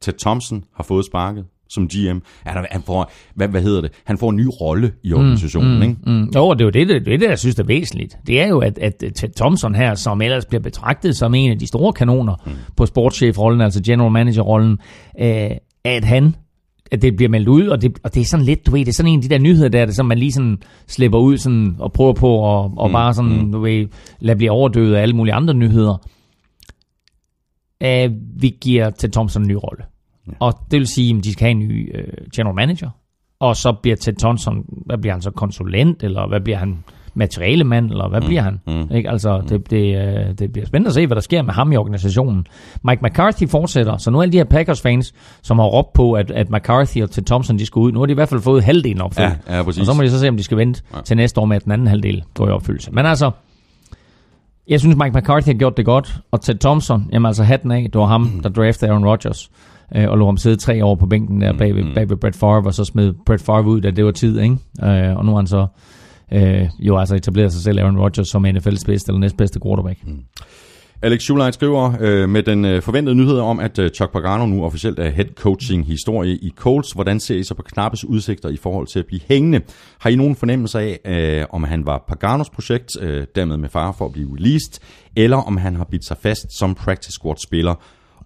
Ted 0.00 0.12
Thompson 0.12 0.64
har 0.76 0.84
fået 0.84 1.04
sparket 1.04 1.44
som 1.72 1.88
GM. 1.88 2.18
Han, 2.44 2.66
han 2.70 2.82
får, 2.82 3.12
hvad, 3.34 3.48
hvad 3.48 3.62
hedder 3.62 3.80
det? 3.80 3.90
Han 4.04 4.18
får 4.18 4.30
en 4.30 4.36
ny 4.36 4.46
rolle 4.60 4.92
i 5.04 5.12
organisationen, 5.12 5.76
mm, 5.76 5.82
ikke? 5.82 5.96
Mm. 6.06 6.30
Jo, 6.34 6.52
det 6.54 6.60
er 6.60 6.64
jo 6.64 6.70
det, 6.70 6.88
det, 6.88 7.06
det, 7.06 7.20
det, 7.20 7.28
jeg 7.28 7.38
synes 7.38 7.58
er 7.58 7.64
væsentligt. 7.64 8.16
Det 8.26 8.40
er 8.40 8.46
jo, 8.46 8.58
at, 8.58 8.78
at 8.78 8.94
Ted 9.14 9.36
Thompson 9.36 9.74
her, 9.74 9.94
som 9.94 10.22
ellers 10.22 10.44
bliver 10.44 10.62
betragtet 10.62 11.16
som 11.16 11.34
en 11.34 11.50
af 11.50 11.58
de 11.58 11.66
store 11.66 11.92
kanoner 11.92 12.34
mm. 12.46 12.52
på 12.76 12.86
sportschef-rollen, 12.86 13.60
altså 13.60 13.82
general 13.82 14.12
manager-rollen, 14.12 14.78
øh, 15.20 15.50
at 15.84 16.04
han 16.04 16.34
at 16.92 17.02
det 17.02 17.16
bliver 17.16 17.28
meldt 17.28 17.48
ud, 17.48 17.66
og 17.66 17.82
det, 17.82 17.98
og 18.02 18.14
det 18.14 18.20
er 18.20 18.24
sådan 18.24 18.46
lidt, 18.46 18.66
du 18.66 18.70
ved, 18.70 18.80
det 18.80 18.88
er 18.88 18.92
sådan 18.92 19.12
en 19.12 19.18
af 19.18 19.22
de 19.22 19.28
der 19.28 19.38
nyheder 19.38 19.68
der, 19.68 19.86
det, 19.86 19.96
som 19.96 20.06
man 20.06 20.18
lige 20.18 20.32
sådan 20.32 20.58
slipper 20.86 21.18
ud 21.18 21.36
sådan, 21.36 21.76
og 21.78 21.92
prøver 21.92 22.12
på 22.12 22.34
at 22.34 22.70
og 22.76 22.88
mm. 22.88 22.92
bare 22.92 23.14
sådan, 23.14 23.52
du 23.52 23.60
ved, 23.60 23.86
lade 24.20 24.36
blive 24.36 24.50
overdøvet 24.50 24.94
af 24.94 25.02
alle 25.02 25.16
mulige 25.16 25.34
andre 25.34 25.54
nyheder. 25.54 26.08
Øh, 27.82 28.10
vi 28.40 28.56
giver 28.60 28.90
Ted 28.90 29.08
Thompson 29.08 29.42
en 29.42 29.48
ny 29.48 29.52
rolle. 29.52 29.84
Ja. 30.26 30.32
Og 30.40 30.58
det 30.70 30.78
vil 30.78 30.86
sige, 30.86 31.16
at 31.18 31.24
de 31.24 31.32
skal 31.32 31.44
have 31.44 31.50
en 31.50 31.58
ny 31.58 31.96
øh, 31.96 32.04
general 32.36 32.54
manager, 32.54 32.90
og 33.40 33.56
så 33.56 33.72
bliver 33.72 33.96
Ted 33.96 34.14
Thompson, 34.14 34.64
hvad 34.86 34.98
bliver 34.98 35.12
han 35.14 35.22
så, 35.22 35.30
konsulent, 35.30 36.02
eller 36.02 36.28
hvad 36.28 36.40
bliver 36.40 36.58
han, 36.58 36.84
materialemand, 37.14 37.90
eller 37.90 38.08
hvad 38.08 38.20
mm. 38.20 38.26
bliver 38.26 38.42
han? 38.42 38.60
Mm. 38.66 38.96
Ikke? 38.96 39.10
Altså, 39.10 39.38
mm. 39.38 39.48
det, 39.48 39.70
det, 39.70 39.96
øh, 39.96 40.38
det 40.38 40.52
bliver 40.52 40.66
spændende 40.66 40.88
at 40.88 40.94
se, 40.94 41.06
hvad 41.06 41.14
der 41.14 41.20
sker 41.20 41.42
med 41.42 41.54
ham 41.54 41.72
i 41.72 41.76
organisationen. 41.76 42.46
Mike 42.84 43.02
McCarthy 43.04 43.48
fortsætter, 43.48 43.96
så 43.96 44.10
nu 44.10 44.18
er 44.18 44.22
alle 44.22 44.32
de 44.32 44.36
her 44.36 44.44
Packers-fans, 44.44 45.14
som 45.42 45.58
har 45.58 45.66
råbt 45.66 45.92
på, 45.92 46.12
at, 46.12 46.30
at 46.30 46.50
McCarthy 46.50 47.02
og 47.02 47.10
Ted 47.10 47.22
Thompson, 47.22 47.58
de 47.58 47.66
skal 47.66 47.80
ud, 47.80 47.92
nu 47.92 47.98
har 47.98 48.06
de 48.06 48.10
i 48.12 48.14
hvert 48.14 48.28
fald 48.28 48.40
fået 48.40 48.64
halvdelen 48.64 49.00
opfyldt. 49.00 49.38
Ja, 49.48 49.56
ja, 49.56 49.62
præcis. 49.62 49.80
og 49.80 49.86
så 49.86 49.92
må 49.92 50.02
de 50.02 50.10
så 50.10 50.20
se, 50.20 50.28
om 50.28 50.36
de 50.36 50.42
skal 50.42 50.56
vente 50.56 50.82
ja. 50.94 51.00
til 51.00 51.16
næste 51.16 51.40
år 51.40 51.44
med, 51.44 51.56
at 51.56 51.64
den 51.64 51.72
anden 51.72 51.86
halvdel 51.86 52.24
går 52.34 52.48
i 52.48 52.50
opfyldelse. 52.50 52.90
Men 52.92 53.06
altså, 53.06 53.30
Jeg 54.68 54.80
synes, 54.80 54.96
Mike 54.96 55.18
McCarthy 55.18 55.46
har 55.48 55.54
gjort 55.54 55.76
det 55.76 55.84
godt, 55.84 56.16
og 56.30 56.40
Ted 56.40 56.54
Thompson, 56.54 57.08
jamen 57.12 57.26
altså 57.26 57.42
hatten 57.42 57.70
af, 57.70 57.82
det 57.92 58.00
var 58.00 58.06
ham, 58.06 58.40
der 58.42 58.48
draftede 58.48 58.90
Aaron 58.90 59.04
Rodgers, 59.06 59.50
øh, 59.96 60.10
og 60.10 60.18
lå 60.18 60.24
ham 60.24 60.36
sidde 60.36 60.56
tre 60.56 60.84
år 60.84 60.94
på 60.94 61.06
bænken 61.06 61.40
der 61.40 61.52
bag 61.52 61.74
ved, 61.74 61.94
bag 61.94 62.10
ved 62.10 62.16
Brett 62.16 62.36
Favre, 62.36 62.66
og 62.66 62.74
så 62.74 62.84
smed 62.84 63.14
Brett 63.26 63.42
Favre 63.42 63.64
ud, 63.64 63.80
da 63.80 63.90
det 63.90 64.04
var 64.04 64.10
tid, 64.10 64.40
ikke? 64.40 64.56
Øh, 64.84 65.16
og 65.16 65.24
nu 65.24 65.30
har 65.30 65.36
han 65.36 65.46
så 65.46 65.66
øh, 66.32 66.68
jo 66.78 66.98
altså 66.98 67.14
etableret 67.14 67.52
sig 67.52 67.62
selv, 67.62 67.78
Aaron 67.78 67.98
Rodgers, 67.98 68.28
som 68.28 68.46
NFL's 68.46 68.84
bedste 68.86 69.10
eller 69.10 69.20
næstbedste 69.20 69.60
quarterback. 69.64 69.98
Alex 71.04 71.22
Schuleit 71.22 71.54
skriver 71.54 71.92
øh, 72.00 72.28
med 72.28 72.42
den 72.42 72.64
øh, 72.64 72.82
forventede 72.82 73.14
nyhed 73.14 73.38
om, 73.38 73.60
at 73.60 73.78
øh, 73.78 73.90
Chuck 73.90 74.12
Pagano 74.12 74.46
nu 74.46 74.64
officielt 74.64 74.98
er 74.98 75.10
head 75.10 75.26
coaching 75.34 75.86
historie 75.86 76.34
i 76.34 76.52
Colts. 76.56 76.92
Hvordan 76.92 77.20
ser 77.20 77.36
I 77.36 77.44
så 77.44 77.54
på 77.54 77.62
Knappes 77.62 78.04
udsigter 78.04 78.48
i 78.48 78.56
forhold 78.56 78.86
til 78.86 78.98
at 78.98 79.06
blive 79.06 79.20
hængende? 79.28 79.60
Har 79.98 80.10
I 80.10 80.16
nogen 80.16 80.36
fornemmelse 80.36 80.80
af, 80.80 80.98
øh, 81.04 81.46
om 81.50 81.64
han 81.64 81.86
var 81.86 82.04
Paganos 82.08 82.50
projekt, 82.50 83.00
øh, 83.00 83.26
dermed 83.34 83.56
med 83.56 83.68
fare 83.68 83.94
for 83.98 84.04
at 84.04 84.12
blive 84.12 84.34
released, 84.34 84.80
eller 85.16 85.36
om 85.36 85.56
han 85.56 85.76
har 85.76 85.84
bidt 85.84 86.04
sig 86.04 86.16
fast 86.22 86.58
som 86.58 86.74
practice 86.74 87.12
squad 87.12 87.36
spiller? 87.36 87.74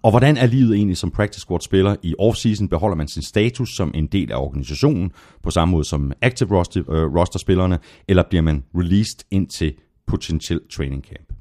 Og 0.07 0.11
hvordan 0.11 0.37
er 0.37 0.45
livet 0.45 0.75
egentlig 0.75 0.97
som 0.97 1.11
practice 1.11 1.41
squad 1.41 1.59
spiller? 1.59 1.95
I 2.03 2.15
offseason 2.19 2.67
beholder 2.67 2.95
man 2.95 3.07
sin 3.07 3.21
status 3.21 3.69
som 3.75 3.91
en 3.95 4.07
del 4.07 4.31
af 4.31 4.37
organisationen, 4.37 5.11
på 5.43 5.51
samme 5.51 5.71
måde 5.71 5.85
som 5.85 6.11
active 6.21 6.57
roster, 6.57 6.91
øh, 6.91 7.15
roster 7.15 7.39
spillerne, 7.39 7.79
eller 8.07 8.23
bliver 8.29 8.41
man 8.41 8.63
released 8.75 9.19
ind 9.31 9.47
til 9.47 9.73
potentiel 10.07 10.59
training 10.71 11.03
camp? 11.03 11.33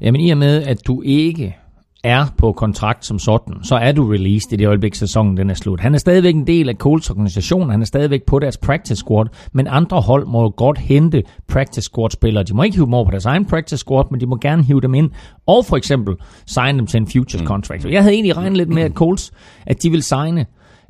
Jamen 0.00 0.20
i 0.20 0.30
og 0.30 0.38
med, 0.38 0.62
at 0.62 0.86
du 0.86 1.02
ikke 1.02 1.56
er 2.04 2.26
på 2.38 2.52
kontrakt 2.52 3.06
som 3.06 3.18
sådan, 3.18 3.54
så 3.62 3.74
er 3.74 3.92
du 3.92 4.06
released 4.06 4.52
i 4.52 4.56
det 4.56 4.66
øjeblik, 4.66 4.94
sæsonen 4.94 5.36
den 5.36 5.50
er 5.50 5.54
slut. 5.54 5.80
Han 5.80 5.94
er 5.94 5.98
stadigvæk 5.98 6.34
en 6.34 6.46
del 6.46 6.68
af 6.68 6.74
Colts 6.74 7.10
organisation, 7.10 7.70
han 7.70 7.80
er 7.80 7.84
stadigvæk 7.84 8.22
på 8.26 8.38
deres 8.38 8.56
practice 8.56 8.96
squad, 8.96 9.26
men 9.52 9.66
andre 9.70 10.00
hold 10.00 10.26
må 10.26 10.42
jo 10.42 10.52
godt 10.56 10.78
hente 10.78 11.22
practice 11.48 11.82
squad 11.82 12.10
spillere. 12.10 12.44
De 12.44 12.54
må 12.54 12.62
ikke 12.62 12.76
hive 12.76 12.86
dem 12.86 12.94
over 12.94 13.04
på 13.04 13.10
deres 13.10 13.26
egen 13.26 13.44
practice 13.44 13.76
squad, 13.76 14.04
men 14.10 14.20
de 14.20 14.26
må 14.26 14.36
gerne 14.36 14.62
hive 14.62 14.80
dem 14.80 14.94
ind, 14.94 15.10
og 15.46 15.64
for 15.64 15.76
eksempel 15.76 16.14
signe 16.46 16.78
dem 16.78 16.86
til 16.86 17.00
en 17.00 17.06
futures 17.06 17.46
contract. 17.46 17.84
Jeg 17.84 18.02
havde 18.02 18.14
egentlig 18.14 18.36
regnet 18.36 18.56
lidt 18.56 18.68
med, 18.68 18.82
at 18.82 18.92
Colts, 18.92 19.32
at 19.66 19.82
de 19.82 19.90
vil 19.90 20.02
signe 20.02 20.46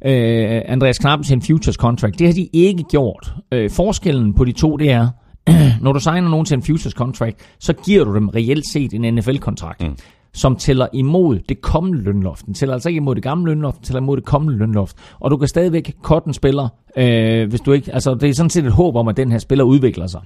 øh, 0.06 0.62
Andreas 0.64 0.98
Knappen 0.98 1.24
til 1.24 1.34
en 1.34 1.42
futures 1.42 1.76
contract. 1.76 2.18
Det 2.18 2.26
har 2.26 2.34
de 2.34 2.48
ikke 2.52 2.82
gjort. 2.82 3.34
Øh, 3.52 3.70
forskellen 3.70 4.34
på 4.34 4.44
de 4.44 4.52
to, 4.52 4.76
det 4.76 4.90
er, 4.90 5.08
når 5.82 5.92
du 5.92 6.00
signer 6.00 6.28
nogen 6.28 6.46
til 6.46 6.54
en 6.54 6.62
futures 6.62 6.94
contract, 6.94 7.36
så 7.60 7.72
giver 7.72 8.04
du 8.04 8.14
dem 8.14 8.28
reelt 8.28 8.64
set 8.72 8.92
en 8.92 9.14
NFL-kontrakt. 9.14 9.82
Mm 9.82 9.96
som 10.32 10.56
tæller 10.56 10.86
imod 10.92 11.38
det 11.48 11.60
kommende 11.60 12.02
lønloft. 12.02 12.46
Den 12.46 12.54
tæller 12.54 12.72
altså 12.72 12.88
ikke 12.88 12.96
imod 12.96 13.14
det 13.14 13.22
gamle 13.22 13.52
lønloft, 13.52 13.76
den 13.76 13.84
tæller 13.84 14.00
imod 14.00 14.16
det 14.16 14.24
kommende 14.24 14.58
lønloft. 14.58 14.96
Og 15.20 15.30
du 15.30 15.36
kan 15.36 15.48
stadigvæk 15.48 15.94
korte 16.02 16.26
en 16.26 16.34
spiller, 16.34 16.68
øh, 16.96 17.48
hvis 17.48 17.60
du 17.60 17.72
ikke, 17.72 17.94
altså 17.94 18.14
det 18.14 18.28
er 18.28 18.34
sådan 18.34 18.50
set 18.50 18.66
et 18.66 18.72
håb 18.72 18.96
om, 18.96 19.08
at 19.08 19.16
den 19.16 19.32
her 19.32 19.38
spiller 19.38 19.64
udvikler 19.64 20.06
sig. 20.06 20.20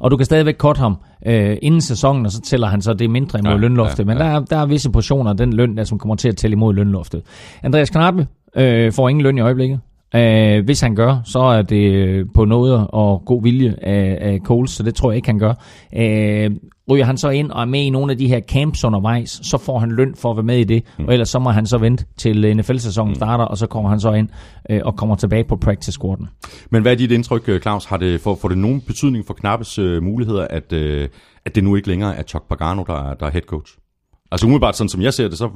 Og 0.00 0.10
du 0.10 0.16
kan 0.16 0.26
stadigvæk 0.26 0.54
korte 0.58 0.78
ham 0.78 0.96
øh, 1.26 1.56
inden 1.62 1.80
sæsonen, 1.80 2.26
og 2.26 2.32
så 2.32 2.40
tæller 2.40 2.66
han 2.66 2.82
så 2.82 2.94
det 2.94 3.10
mindre 3.10 3.38
imod 3.38 3.52
ja, 3.52 3.58
lønloftet. 3.58 3.98
Ja, 3.98 4.04
Men 4.04 4.16
der 4.16 4.24
er, 4.24 4.40
der 4.40 4.56
er 4.56 4.66
visse 4.66 4.90
portioner 4.90 5.30
af 5.30 5.36
den 5.36 5.52
løn, 5.52 5.76
der 5.76 5.84
som 5.84 5.98
kommer 5.98 6.14
til 6.14 6.28
at 6.28 6.36
tælle 6.36 6.54
imod 6.54 6.74
lønloftet. 6.74 7.22
Andreas 7.62 7.90
Knappe 7.90 8.26
øh, 8.56 8.92
får 8.92 9.08
ingen 9.08 9.22
løn 9.22 9.38
i 9.38 9.40
øjeblikket. 9.40 9.80
Uh, 10.16 10.64
hvis 10.64 10.80
han 10.80 10.94
gør, 10.94 11.20
så 11.24 11.38
er 11.38 11.62
det 11.62 12.32
på 12.34 12.44
noget 12.44 12.86
og 12.88 13.22
god 13.26 13.42
vilje 13.42 13.74
af, 13.82 14.18
af 14.20 14.38
Coles, 14.44 14.70
så 14.70 14.82
det 14.82 14.94
tror 14.94 15.10
jeg 15.10 15.16
ikke, 15.16 15.28
han 15.28 15.38
gør. 15.38 15.54
Uh, 15.92 16.56
ryger 16.90 17.04
han 17.04 17.16
så 17.16 17.28
ind 17.28 17.50
og 17.50 17.60
er 17.60 17.64
med 17.64 17.80
i 17.80 17.90
nogle 17.90 18.12
af 18.12 18.18
de 18.18 18.28
her 18.28 18.40
camps 18.40 18.84
undervejs, 18.84 19.40
så 19.42 19.58
får 19.58 19.78
han 19.78 19.90
løn 19.92 20.14
for 20.14 20.30
at 20.30 20.36
være 20.36 20.44
med 20.44 20.58
i 20.58 20.64
det, 20.64 20.82
mm. 20.98 21.04
og 21.04 21.12
ellers 21.12 21.28
så 21.28 21.38
må 21.38 21.50
han 21.50 21.66
så 21.66 21.78
vente 21.78 22.04
til 22.16 22.56
NFL-sæsonen 22.56 23.14
starter, 23.14 23.44
og 23.44 23.58
så 23.58 23.66
kommer 23.66 23.90
han 23.90 24.00
så 24.00 24.12
ind 24.12 24.28
uh, 24.72 24.78
og 24.84 24.96
kommer 24.96 25.16
tilbage 25.16 25.44
på 25.44 25.56
practice 25.56 25.92
squaden. 25.92 26.28
Men 26.70 26.82
hvad 26.82 26.92
er 26.92 26.96
dit 26.96 27.12
indtryk, 27.12 27.62
Claus? 27.62 27.84
Har 27.84 27.96
det, 27.96 28.20
får, 28.20 28.34
får 28.34 28.48
det 28.48 28.58
nogen 28.58 28.80
betydning 28.80 29.26
for 29.26 29.34
Knappes 29.34 29.78
uh, 29.78 30.02
muligheder, 30.02 30.46
at, 30.50 30.72
uh, 30.72 31.08
at 31.44 31.54
det 31.54 31.64
nu 31.64 31.76
ikke 31.76 31.88
længere 31.88 32.16
er 32.16 32.22
Chuck 32.22 32.48
Pagano, 32.48 32.84
der, 32.86 33.10
er, 33.10 33.14
der 33.14 33.26
er 33.26 33.30
head 33.30 33.42
coach? 33.42 33.72
Altså 34.32 34.46
umiddelbart, 34.46 34.76
sådan 34.76 34.88
som 34.88 35.02
jeg 35.02 35.14
ser 35.14 35.28
det, 35.28 35.38
så 35.38 35.50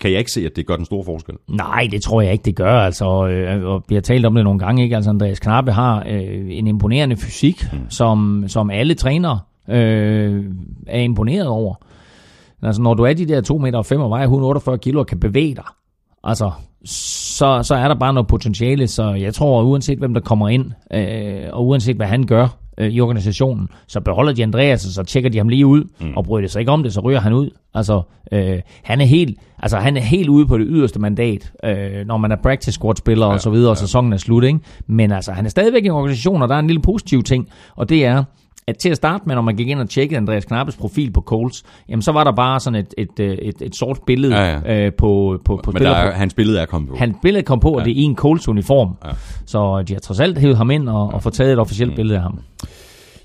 kan 0.00 0.10
jeg 0.10 0.18
ikke 0.18 0.30
se, 0.30 0.46
at 0.46 0.56
det 0.56 0.66
gør 0.66 0.76
den 0.76 0.84
store 0.84 1.04
forskel. 1.04 1.34
Nej, 1.48 1.88
det 1.90 2.02
tror 2.02 2.20
jeg 2.20 2.32
ikke, 2.32 2.44
det 2.44 2.56
gør. 2.56 2.72
Altså, 2.72 3.26
øh, 3.26 3.64
og 3.64 3.84
vi 3.88 3.94
har 3.94 4.02
talt 4.02 4.26
om 4.26 4.34
det 4.34 4.44
nogle 4.44 4.58
gange. 4.58 4.82
Ikke? 4.82 4.96
Altså, 4.96 5.10
Andreas 5.10 5.40
Knappe 5.40 5.72
har 5.72 6.04
øh, 6.08 6.46
en 6.50 6.66
imponerende 6.66 7.16
fysik, 7.16 7.66
mm. 7.72 7.78
som, 7.90 8.44
som 8.46 8.70
alle 8.70 8.94
trænere 8.94 9.40
øh, 9.70 10.44
er 10.86 11.00
imponeret 11.00 11.46
over. 11.46 11.74
Altså, 12.62 12.82
når 12.82 12.94
du 12.94 13.02
er 13.02 13.12
de 13.12 13.28
der 13.28 13.40
2 13.40 13.58
meter 13.58 13.78
og 13.78 13.86
5 13.86 14.00
og 14.00 14.10
vejer 14.10 14.24
148 14.24 14.78
kilo 14.78 15.00
og 15.00 15.06
kan 15.06 15.20
bevæge 15.20 15.54
dig, 15.54 15.64
altså, 16.24 16.50
så, 16.84 17.62
så 17.62 17.74
er 17.74 17.88
der 17.88 17.94
bare 17.94 18.14
noget 18.14 18.26
potentiale. 18.26 18.86
Så 18.86 19.12
jeg 19.12 19.34
tror, 19.34 19.62
uanset 19.62 19.98
hvem 19.98 20.14
der 20.14 20.20
kommer 20.20 20.48
ind, 20.48 20.72
øh, 20.94 21.48
og 21.52 21.66
uanset 21.66 21.96
hvad 21.96 22.06
han 22.06 22.26
gør, 22.26 22.48
øh, 22.78 22.88
i 22.88 23.00
organisationen, 23.00 23.68
så 23.86 24.00
beholder 24.00 24.32
de 24.32 24.42
Andreas, 24.42 24.86
og 24.86 24.92
så 24.92 25.02
tjekker 25.02 25.30
de 25.30 25.38
ham 25.38 25.48
lige 25.48 25.66
ud, 25.66 25.84
mm. 26.00 26.16
og 26.16 26.24
bryder 26.24 26.40
det 26.40 26.50
sig 26.50 26.60
ikke 26.60 26.72
om 26.72 26.82
det, 26.82 26.92
så 26.92 27.00
ryger 27.00 27.20
han 27.20 27.32
ud. 27.32 27.50
Altså, 27.74 28.02
øh, 28.32 28.60
han 28.82 29.00
er 29.00 29.04
helt, 29.04 29.38
altså 29.58 29.78
han 29.78 29.96
er 29.96 30.00
helt 30.00 30.28
ude 30.28 30.46
på 30.46 30.58
det 30.58 30.66
yderste 30.68 31.00
mandat, 31.00 31.52
øh, 31.64 32.06
når 32.06 32.16
man 32.16 32.32
er 32.32 32.36
practice 32.36 32.72
squad 32.72 32.96
spiller 32.96 33.26
ja, 33.26 33.32
og 33.32 33.40
så 33.40 33.50
videre, 33.50 33.70
og 33.70 33.76
sæsonen 33.76 34.12
er 34.12 34.16
slut, 34.16 34.44
ikke? 34.44 34.58
Men 34.86 35.12
altså, 35.12 35.32
han 35.32 35.44
er 35.44 35.50
stadigvæk 35.50 35.82
i 35.82 35.86
en 35.86 35.92
organisation, 35.92 36.42
og 36.42 36.48
der 36.48 36.54
er 36.54 36.58
en 36.58 36.66
lille 36.66 36.82
positiv 36.82 37.22
ting, 37.22 37.48
og 37.76 37.88
det 37.88 38.04
er, 38.04 38.24
at 38.68 38.78
til 38.78 38.88
at 38.88 38.96
starte 38.96 39.24
med, 39.26 39.34
når 39.34 39.42
man 39.42 39.56
gik 39.56 39.68
ind 39.68 39.80
og 39.80 39.90
tjekkede 39.90 40.16
Andreas 40.16 40.44
Knappes 40.44 40.76
profil 40.76 41.10
på 41.10 41.20
Coles, 41.20 41.64
jamen 41.88 42.02
så 42.02 42.12
var 42.12 42.24
der 42.24 42.32
bare 42.32 42.60
sådan 42.60 42.78
et, 42.78 42.94
et, 42.98 43.20
et, 43.20 43.48
et, 43.48 43.62
et 43.62 43.76
sort 43.76 43.98
billede 44.06 44.36
ja, 44.36 44.60
ja. 44.64 44.86
Øh, 44.86 44.92
på, 44.92 45.40
på, 45.44 45.60
på 45.64 45.72
Men 45.72 45.82
der 45.82 45.90
er, 45.90 46.12
hans 46.12 46.34
billede 46.34 46.60
er 46.60 46.66
kommet 46.66 46.90
på. 46.90 46.96
Hans 46.96 47.16
billede 47.22 47.44
kom 47.44 47.60
på, 47.60 47.70
ja. 47.70 47.76
og 47.76 47.84
det 47.84 47.90
er 47.90 47.96
i 47.96 48.02
en 48.02 48.16
Coles 48.16 48.48
uniform. 48.48 48.96
Ja. 49.04 49.10
Så 49.46 49.82
de 49.82 49.92
har 49.92 50.00
trods 50.00 50.20
alt 50.20 50.38
hævet 50.38 50.56
ham 50.56 50.70
ind 50.70 50.88
og, 50.88 51.08
ja. 51.10 51.14
og 51.14 51.22
fået 51.22 51.34
taget 51.34 51.52
et 51.52 51.58
officielt 51.58 51.92
mm. 51.92 51.96
billede 51.96 52.16
af 52.16 52.22
ham. 52.22 52.38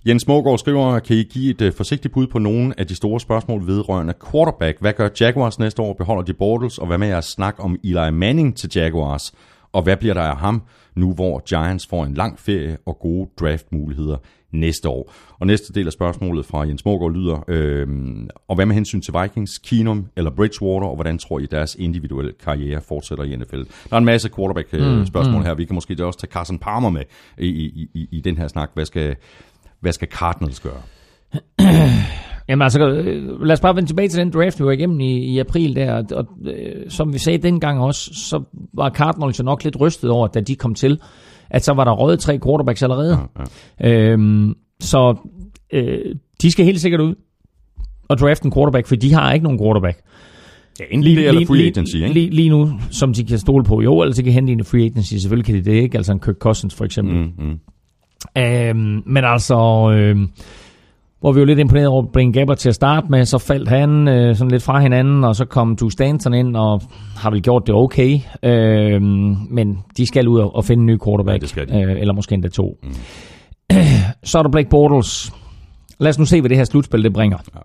Jens 0.08 0.28
Morgaard 0.28 0.58
skriver, 0.58 1.00
kan 1.00 1.16
I 1.16 1.24
give 1.24 1.50
et 1.50 1.62
uh, 1.62 1.74
forsigtigt 1.78 2.14
bud 2.14 2.28
på 2.28 2.40
nogle 2.40 2.74
af 2.78 2.88
de 2.88 2.96
store 2.96 3.20
spørgsmål 3.20 3.68
vedrørende 3.68 4.14
quarterback? 4.32 4.78
Hvad 4.82 4.94
gør 4.94 5.10
Jaguars 5.22 5.60
næste 5.60 5.82
år? 5.82 5.94
Beholder 5.94 6.24
de 6.24 6.34
Bortles? 6.34 6.78
Og 6.78 6.88
hvad 6.88 6.98
med 6.98 7.08
jeres 7.08 7.26
snak 7.26 7.56
om 7.60 7.78
Eli 7.84 8.12
Manning 8.12 8.58
til 8.58 8.70
Jaguars? 8.76 9.34
Og 9.74 9.82
hvad 9.82 9.98
bliver 9.98 10.14
der 10.14 10.22
af 10.22 10.38
ham, 10.38 10.62
nu 10.96 11.14
hvor 11.14 11.44
Giants 11.50 11.88
får 11.88 12.06
en 12.06 12.14
lang 12.14 12.40
ferie 12.40 12.78
og 12.86 12.98
gode 13.00 13.30
draftmuligheder 13.40 14.18
næste 14.54 14.90
år? 14.90 15.14
Og 15.40 15.48
næste 15.48 15.74
del 15.74 15.88
af 15.88 15.94
spørgsmålet 15.94 16.46
fra 16.46 16.62
Jens 16.62 16.86
Morgaard 16.86 17.14
lyder, 17.14 17.44
øh, 17.48 17.88
og 18.48 18.56
hvad 18.56 18.66
med 18.66 18.76
hensyn 18.76 19.02
til 19.02 19.14
Vikings, 19.22 19.58
Keenum 19.58 20.06
eller 20.16 20.32
Bridgewater, 20.32 20.88
og 20.88 20.96
hvordan 20.96 21.18
tror 21.18 21.40
I 21.40 21.46
deres 21.46 21.76
individuelle 21.76 22.32
karriere 22.44 22.82
fortsætter 22.82 23.24
i 23.24 23.36
NFL? 23.36 23.62
Der 23.90 23.94
er 23.94 23.98
en 23.98 24.06
masse 24.06 24.30
quarterback-spørgsmål 24.36 25.36
mm, 25.36 25.40
mm. 25.40 25.46
her. 25.46 25.54
Vi 25.56 25.66
kan 25.66 25.76
måske 25.76 26.06
også 26.06 26.20
tage 26.20 26.32
Carson 26.32 26.60
Palmer 26.60 26.90
med 26.90 27.04
i, 27.38 27.48
i, 27.48 27.90
i, 27.94 28.08
i 28.12 28.22
den 28.22 28.38
her 28.38 28.48
snak. 28.48 28.70
Hvad 28.74 28.86
skal, 28.86 29.16
hvad 29.80 29.92
skal 29.92 30.08
Cardinals 30.08 30.60
gøre? 30.60 30.82
Jamen 32.48 32.62
altså, 32.62 32.88
øh, 32.88 33.42
lad 33.42 33.54
os 33.54 33.60
bare 33.60 33.76
vende 33.76 33.90
tilbage 33.90 34.08
til 34.08 34.20
den 34.20 34.32
draft, 34.32 34.60
vi 34.60 34.66
var 34.66 34.72
igennem 34.72 35.00
i, 35.00 35.18
i 35.18 35.40
april 35.40 35.76
der, 35.76 35.94
og, 35.94 36.06
og 36.12 36.28
øh, 36.46 36.90
som 36.90 37.14
vi 37.14 37.18
sagde 37.18 37.38
dengang 37.38 37.80
også, 37.80 38.14
så 38.14 38.44
var 38.74 38.90
Cardinals 38.90 39.40
jo 39.40 39.44
nok 39.44 39.64
lidt 39.64 39.80
rystet 39.80 40.10
over, 40.10 40.28
da 40.28 40.40
de 40.40 40.56
kom 40.56 40.76
til, 40.76 41.00
at 41.50 41.64
så 41.64 41.74
var 41.74 41.84
der 41.84 41.92
røget 41.92 42.20
tre 42.20 42.40
quarterbacks 42.40 42.84
allerede. 42.84 43.18
Ja, 43.82 43.90
ja. 43.90 44.12
Øhm, 44.12 44.56
så 44.80 45.16
øh, 45.74 46.16
de 46.42 46.52
skal 46.52 46.66
helt 46.66 46.82
sikkert 46.82 47.02
ud 47.02 47.16
og 48.08 48.18
drafte 48.18 48.46
en 48.46 48.52
quarterback, 48.54 48.88
for 48.88 48.96
de 48.96 49.14
har 49.14 49.34
ikke 49.34 49.44
nogen 49.44 49.60
quarterback. 49.60 50.02
Ja, 50.80 50.84
enten 50.92 51.04
lige, 51.04 51.16
det 51.16 51.28
eller 51.28 51.46
free 51.46 51.68
agency, 51.68 51.96
ikke? 51.96 52.14
Lige, 52.14 52.30
lige 52.30 52.50
nu, 52.50 52.80
som 52.92 53.14
de 53.14 53.24
kan 53.24 53.40
stole 53.40 53.64
på. 53.64 53.82
Jo, 53.82 54.02
altså 54.02 54.22
de 54.22 54.24
kan 54.24 54.34
hente 54.34 54.54
en 54.54 54.66
free 54.66 54.86
agency, 54.86 55.14
selvfølgelig 55.14 55.46
kan 55.46 55.56
de 55.56 55.72
det, 55.72 55.84
ikke? 55.84 55.98
Altså 55.98 56.12
en 56.12 56.20
Kirk 56.20 56.36
Cousins 56.36 56.76
for 56.76 56.86
eksempel. 56.86 57.16
Mm, 57.16 57.32
mm. 57.38 57.60
Øhm, 58.42 59.04
men 59.06 59.24
altså, 59.24 59.92
øh, 59.92 60.28
hvor 61.24 61.32
vi 61.32 61.40
var 61.40 61.46
lidt 61.46 61.60
imponeret 61.60 61.88
over 61.88 62.06
Brian 62.14 62.32
Gabber 62.32 62.56
til 62.56 62.70
at 62.70 62.76
starte 62.76 63.08
med, 63.10 63.26
så 63.26 63.38
faldt 63.38 63.70
han 63.70 64.08
øh, 64.08 64.36
sådan 64.36 64.52
lidt 64.52 64.64
fra 64.64 64.80
hinanden, 64.80 65.24
og 65.24 65.36
så 65.36 65.46
kom 65.46 65.76
Du 65.76 65.90
Stanton 65.90 66.34
ind, 66.34 66.56
og 66.56 66.82
har 67.16 67.30
vel 67.30 67.42
gjort 67.42 67.68
det 67.68 67.76
okay. 67.76 68.20
Øh, 68.44 69.02
men 69.50 69.78
de 69.98 70.06
skal 70.06 70.28
ud 70.28 70.40
og, 70.40 70.66
finde 70.66 70.82
en 70.82 70.86
ny 70.86 71.00
quarterback, 71.06 71.58
ja, 71.58 71.66
de. 71.66 71.82
øh, 71.82 72.02
eller 72.02 72.14
måske 72.14 72.34
endda 72.34 72.48
to. 72.48 72.78
Mm. 72.84 72.94
så 74.24 74.38
er 74.38 74.44
der 74.44 74.50
Blake 74.50 74.70
Bortles. 74.70 75.34
Lad 76.00 76.10
os 76.10 76.20
nu 76.20 76.26
se, 76.26 76.42
hvad 76.42 76.50
det 76.50 76.58
her 76.58 76.64
slutspil 76.64 77.04
det 77.04 77.14
bringer. 77.14 77.38
Ja. 77.56 77.60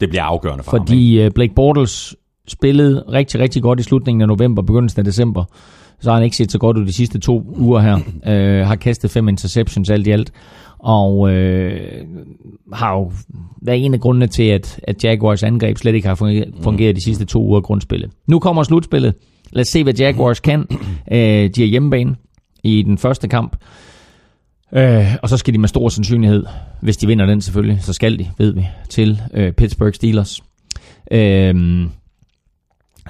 Det 0.00 0.08
bliver 0.08 0.22
afgørende 0.22 0.64
for 0.64 0.70
Fordi 0.70 0.92
ham, 0.92 0.98
ikke? 0.98 1.24
Øh, 1.24 1.30
Blake 1.30 1.54
Bortles 1.54 2.16
spillede 2.48 3.04
rigtig, 3.12 3.40
rigtig 3.40 3.62
godt 3.62 3.80
i 3.80 3.82
slutningen 3.82 4.22
af 4.22 4.28
november, 4.28 4.62
begyndelsen 4.62 5.00
af 5.00 5.04
december 5.04 5.44
så 6.00 6.10
har 6.10 6.14
han 6.14 6.24
ikke 6.24 6.36
set 6.36 6.52
så 6.52 6.58
godt 6.58 6.76
ud 6.76 6.86
de 6.86 6.92
sidste 6.92 7.18
to 7.18 7.54
uger 7.58 7.80
her. 7.80 7.98
Øh, 8.30 8.66
har 8.66 8.76
kastet 8.76 9.10
fem 9.10 9.28
interceptions 9.28 9.90
alt 9.90 10.06
i 10.06 10.10
alt. 10.10 10.32
Og 10.82 11.30
øh, 11.30 12.04
har 12.72 12.92
jo 12.92 13.12
været 13.62 13.84
en 13.84 13.94
af 13.94 14.00
grundene 14.00 14.26
til, 14.26 14.42
at, 14.42 14.80
at 14.82 15.04
Jaguars 15.04 15.42
angreb 15.42 15.78
slet 15.78 15.94
ikke 15.94 16.08
har 16.08 16.14
fungeret, 16.14 16.54
fungeret 16.62 16.96
de 16.96 17.04
sidste 17.04 17.24
to 17.24 17.42
uger 17.42 17.60
grundspillet. 17.60 18.10
Nu 18.26 18.38
kommer 18.38 18.62
slutspillet. 18.62 19.14
Lad 19.52 19.60
os 19.60 19.68
se, 19.68 19.82
hvad 19.82 19.94
Jaguars 19.94 20.40
kan. 20.40 20.66
Øh, 21.12 21.50
de 21.50 21.62
er 21.62 21.66
hjemmebane 21.66 22.16
i 22.62 22.82
den 22.82 22.98
første 22.98 23.28
kamp. 23.28 23.56
Øh, 24.72 25.06
og 25.22 25.28
så 25.28 25.36
skal 25.36 25.54
de 25.54 25.58
med 25.58 25.68
stor 25.68 25.88
sandsynlighed, 25.88 26.44
hvis 26.80 26.96
de 26.96 27.06
vinder 27.06 27.26
den 27.26 27.40
selvfølgelig, 27.40 27.82
så 27.82 27.92
skal 27.92 28.18
de, 28.18 28.26
ved 28.38 28.52
vi, 28.52 28.66
til 28.88 29.20
øh, 29.34 29.52
Pittsburgh 29.52 29.94
Steelers. 29.94 30.42
Øh, 31.10 31.86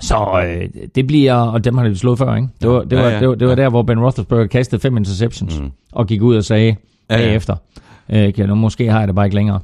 så 0.01 0.43
øh, 0.47 0.85
det 0.95 1.07
bliver, 1.07 1.35
og 1.35 1.65
dem 1.65 1.79
har 1.79 1.89
de 1.89 1.97
slået 1.97 2.19
før, 2.19 2.37
ikke? 2.37 2.49
Det 2.61 2.71
var, 2.71 2.83
det 2.83 2.99
var, 2.99 3.05
ja, 3.05 3.11
ja, 3.11 3.21
det 3.21 3.29
var, 3.29 3.35
det 3.35 3.49
var 3.49 3.55
ja. 3.55 3.63
der, 3.63 3.69
hvor 3.69 3.83
Ben 3.83 4.01
Roethlisberger 4.01 4.47
kastede 4.47 4.81
fem 4.81 4.97
interceptions, 4.97 5.61
mm. 5.61 5.71
og 5.93 6.07
gig 6.07 6.23
ud 6.23 6.37
og 6.37 6.45
sagde 6.45 6.77
ja, 7.11 7.19
ja. 7.19 7.35
efter, 7.35 7.57
øh, 8.13 8.49
nu 8.49 8.55
måske 8.55 8.91
har 8.91 8.99
jeg 8.99 9.09
det 9.09 9.15
bare 9.15 9.27
ikke 9.27 9.37
længere. 9.37 9.61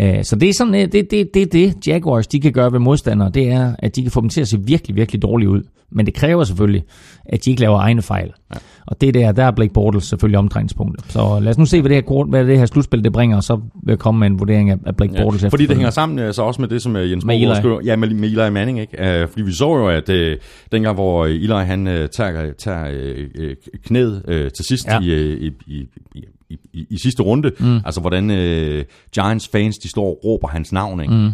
Øh, 0.00 0.24
Så 0.24 0.36
det 0.36 0.48
er 0.48 0.52
sådan, 0.52 0.74
øh, 0.74 0.92
det, 0.92 1.10
det, 1.10 1.34
det, 1.34 1.52
det 1.52 1.86
Jaguars 1.86 2.26
de 2.26 2.40
kan 2.40 2.52
gøre 2.52 2.72
ved 2.72 2.78
modstandere, 2.78 3.30
det 3.30 3.48
er, 3.48 3.72
at 3.78 3.96
de 3.96 4.02
kan 4.02 4.10
få 4.10 4.20
dem 4.20 4.28
til 4.28 4.40
at 4.40 4.48
se 4.48 4.60
virkelig, 4.60 4.96
virkelig 4.96 5.22
dårligt 5.22 5.50
ud. 5.50 5.62
Men 5.90 6.06
det 6.06 6.14
kræver 6.14 6.44
selvfølgelig, 6.44 6.84
at 7.26 7.44
de 7.44 7.50
ikke 7.50 7.62
laver 7.62 7.78
egne 7.78 8.02
fejl. 8.02 8.32
Ja. 8.54 8.58
Og 8.90 9.00
det 9.00 9.14
der, 9.14 9.32
der 9.32 9.44
er 9.44 9.50
Blake 9.50 9.72
Bortles 9.72 10.04
selvfølgelig 10.04 10.38
omdrejningspunktet. 10.38 11.12
Så 11.12 11.38
lad 11.40 11.50
os 11.50 11.58
nu 11.58 11.64
se, 11.66 11.80
hvad 11.80 11.88
det 11.88 11.96
her, 11.96 12.02
kort- 12.02 12.28
hvad 12.28 12.46
det 12.46 12.58
her 12.58 12.66
slutspil 12.66 13.04
det 13.04 13.12
bringer, 13.12 13.36
og 13.36 13.42
så 13.42 13.56
vil 13.56 13.92
jeg 13.92 13.98
komme 13.98 14.18
med 14.18 14.26
en 14.26 14.38
vurdering 14.38 14.70
af, 14.70 14.96
Blake 14.96 15.12
Ja, 15.16 15.22
Bortles. 15.22 15.44
fordi 15.50 15.66
det 15.66 15.76
hænger 15.76 15.90
sammen 15.90 16.18
øh, 16.18 16.34
så 16.34 16.42
også 16.42 16.60
med 16.60 16.68
det, 16.68 16.82
som 16.82 16.96
øh, 16.96 17.10
Jens 17.10 17.24
Borg 17.24 17.56
skriver. 17.56 17.80
Ja, 17.84 17.96
med, 17.96 18.08
med 18.14 18.28
Eli 18.28 18.50
Manning, 18.50 18.80
ikke? 18.80 19.22
Uh, 19.22 19.28
fordi 19.28 19.42
vi 19.42 19.52
så 19.52 19.76
jo, 19.76 19.88
at 19.88 20.08
uh, 20.08 20.38
dengang, 20.72 20.94
hvor 20.94 21.26
Eli 21.26 21.46
han 21.64 21.86
uh, 21.86 21.92
tager, 21.92 22.52
tager 22.58 22.90
uh, 23.38 23.50
knæet 23.84 24.22
uh, 24.28 24.34
til 24.34 24.64
sidst 24.68 24.86
Ja. 24.86 25.00
i, 25.00 25.34
uh, 25.34 25.42
i, 25.42 25.46
i, 25.66 25.86
i, 26.14 26.24
i, 26.50 26.56
i, 26.72 26.86
i 26.90 26.98
sidste 26.98 27.22
runde, 27.22 27.52
mm. 27.60 27.76
altså 27.84 28.00
hvordan 28.00 28.30
uh, 28.30 28.82
Giants 29.14 29.48
fans, 29.48 29.78
de 29.78 29.88
står 29.88 30.04
og 30.04 30.18
råber 30.24 30.48
hans 30.48 30.72
navn, 30.72 31.00
ikke? 31.00 31.14
Mm. 31.14 31.30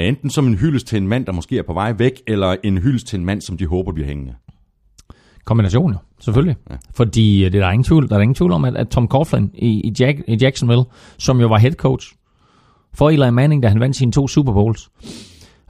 Enten 0.00 0.30
som 0.30 0.46
en 0.46 0.54
hyldest 0.54 0.86
til 0.86 0.96
en 0.98 1.08
mand, 1.08 1.26
der 1.26 1.32
måske 1.32 1.58
er 1.58 1.62
på 1.62 1.72
vej 1.72 1.92
væk, 1.98 2.12
eller 2.26 2.56
en 2.64 2.78
hyldest 2.78 3.06
til 3.06 3.18
en 3.18 3.24
mand, 3.24 3.40
som 3.40 3.56
de 3.56 3.66
håber 3.66 3.92
bliver 3.92 4.08
hængende. 4.08 4.32
Kombination, 5.44 5.92
jo. 5.92 5.98
Selvfølgelig. 6.20 6.56
Ja. 6.70 6.76
Fordi 6.94 7.44
øh, 7.44 7.52
det 7.52 7.58
er 7.58 7.64
der 7.64 7.70
ingen 7.70 7.84
tvivl, 7.84 8.08
der 8.08 8.16
er 8.16 8.20
ingen 8.20 8.34
tvivl 8.34 8.52
om, 8.52 8.64
at, 8.64 8.76
at 8.76 8.88
Tom 8.88 9.08
Coughlin 9.08 9.50
i, 9.54 9.68
i, 9.68 9.92
Jack, 10.00 10.18
i 10.28 10.36
Jacksonville, 10.40 10.84
som 11.18 11.40
jo 11.40 11.48
var 11.48 11.58
head 11.58 11.72
coach 11.72 12.12
for 12.94 13.10
Eli 13.10 13.30
Manning, 13.30 13.62
da 13.62 13.68
han 13.68 13.80
vandt 13.80 13.96
sine 13.96 14.12
to 14.12 14.28
Super 14.28 14.52
Bowls. 14.52 14.90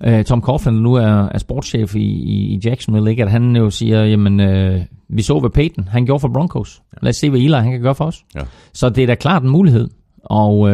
Uh, 0.07 0.23
Tom 0.23 0.43
Coughlin, 0.43 0.75
nu 0.75 0.95
er, 0.95 1.29
er 1.29 1.39
sportschef 1.39 1.95
i, 1.95 1.99
i, 2.03 2.55
i 2.55 2.61
Jacksonville, 2.65 3.11
ikke? 3.11 3.23
at 3.23 3.31
han 3.31 3.57
jo 3.57 3.71
siger, 3.71 4.05
jamen, 4.05 4.41
uh, 4.41 4.81
vi 5.09 5.23
så, 5.23 5.39
hvad 5.39 5.51
Peyton 5.51 5.89
han 5.89 6.07
gjorde 6.07 6.21
for 6.21 6.29
Broncos. 6.29 6.83
Ja. 6.93 6.99
Lad 7.03 7.11
os 7.11 7.17
se, 7.17 7.31
hvad 7.31 7.41
Eli 7.41 7.55
han 7.55 7.71
kan 7.71 7.81
gøre 7.81 7.95
for 7.95 8.05
os. 8.05 8.25
Ja. 8.35 8.41
Så 8.73 8.89
det 8.89 9.03
er 9.03 9.07
da 9.07 9.15
klart 9.15 9.43
en 9.43 9.49
mulighed. 9.49 9.89
Og 10.25 10.59
uh, 10.59 10.71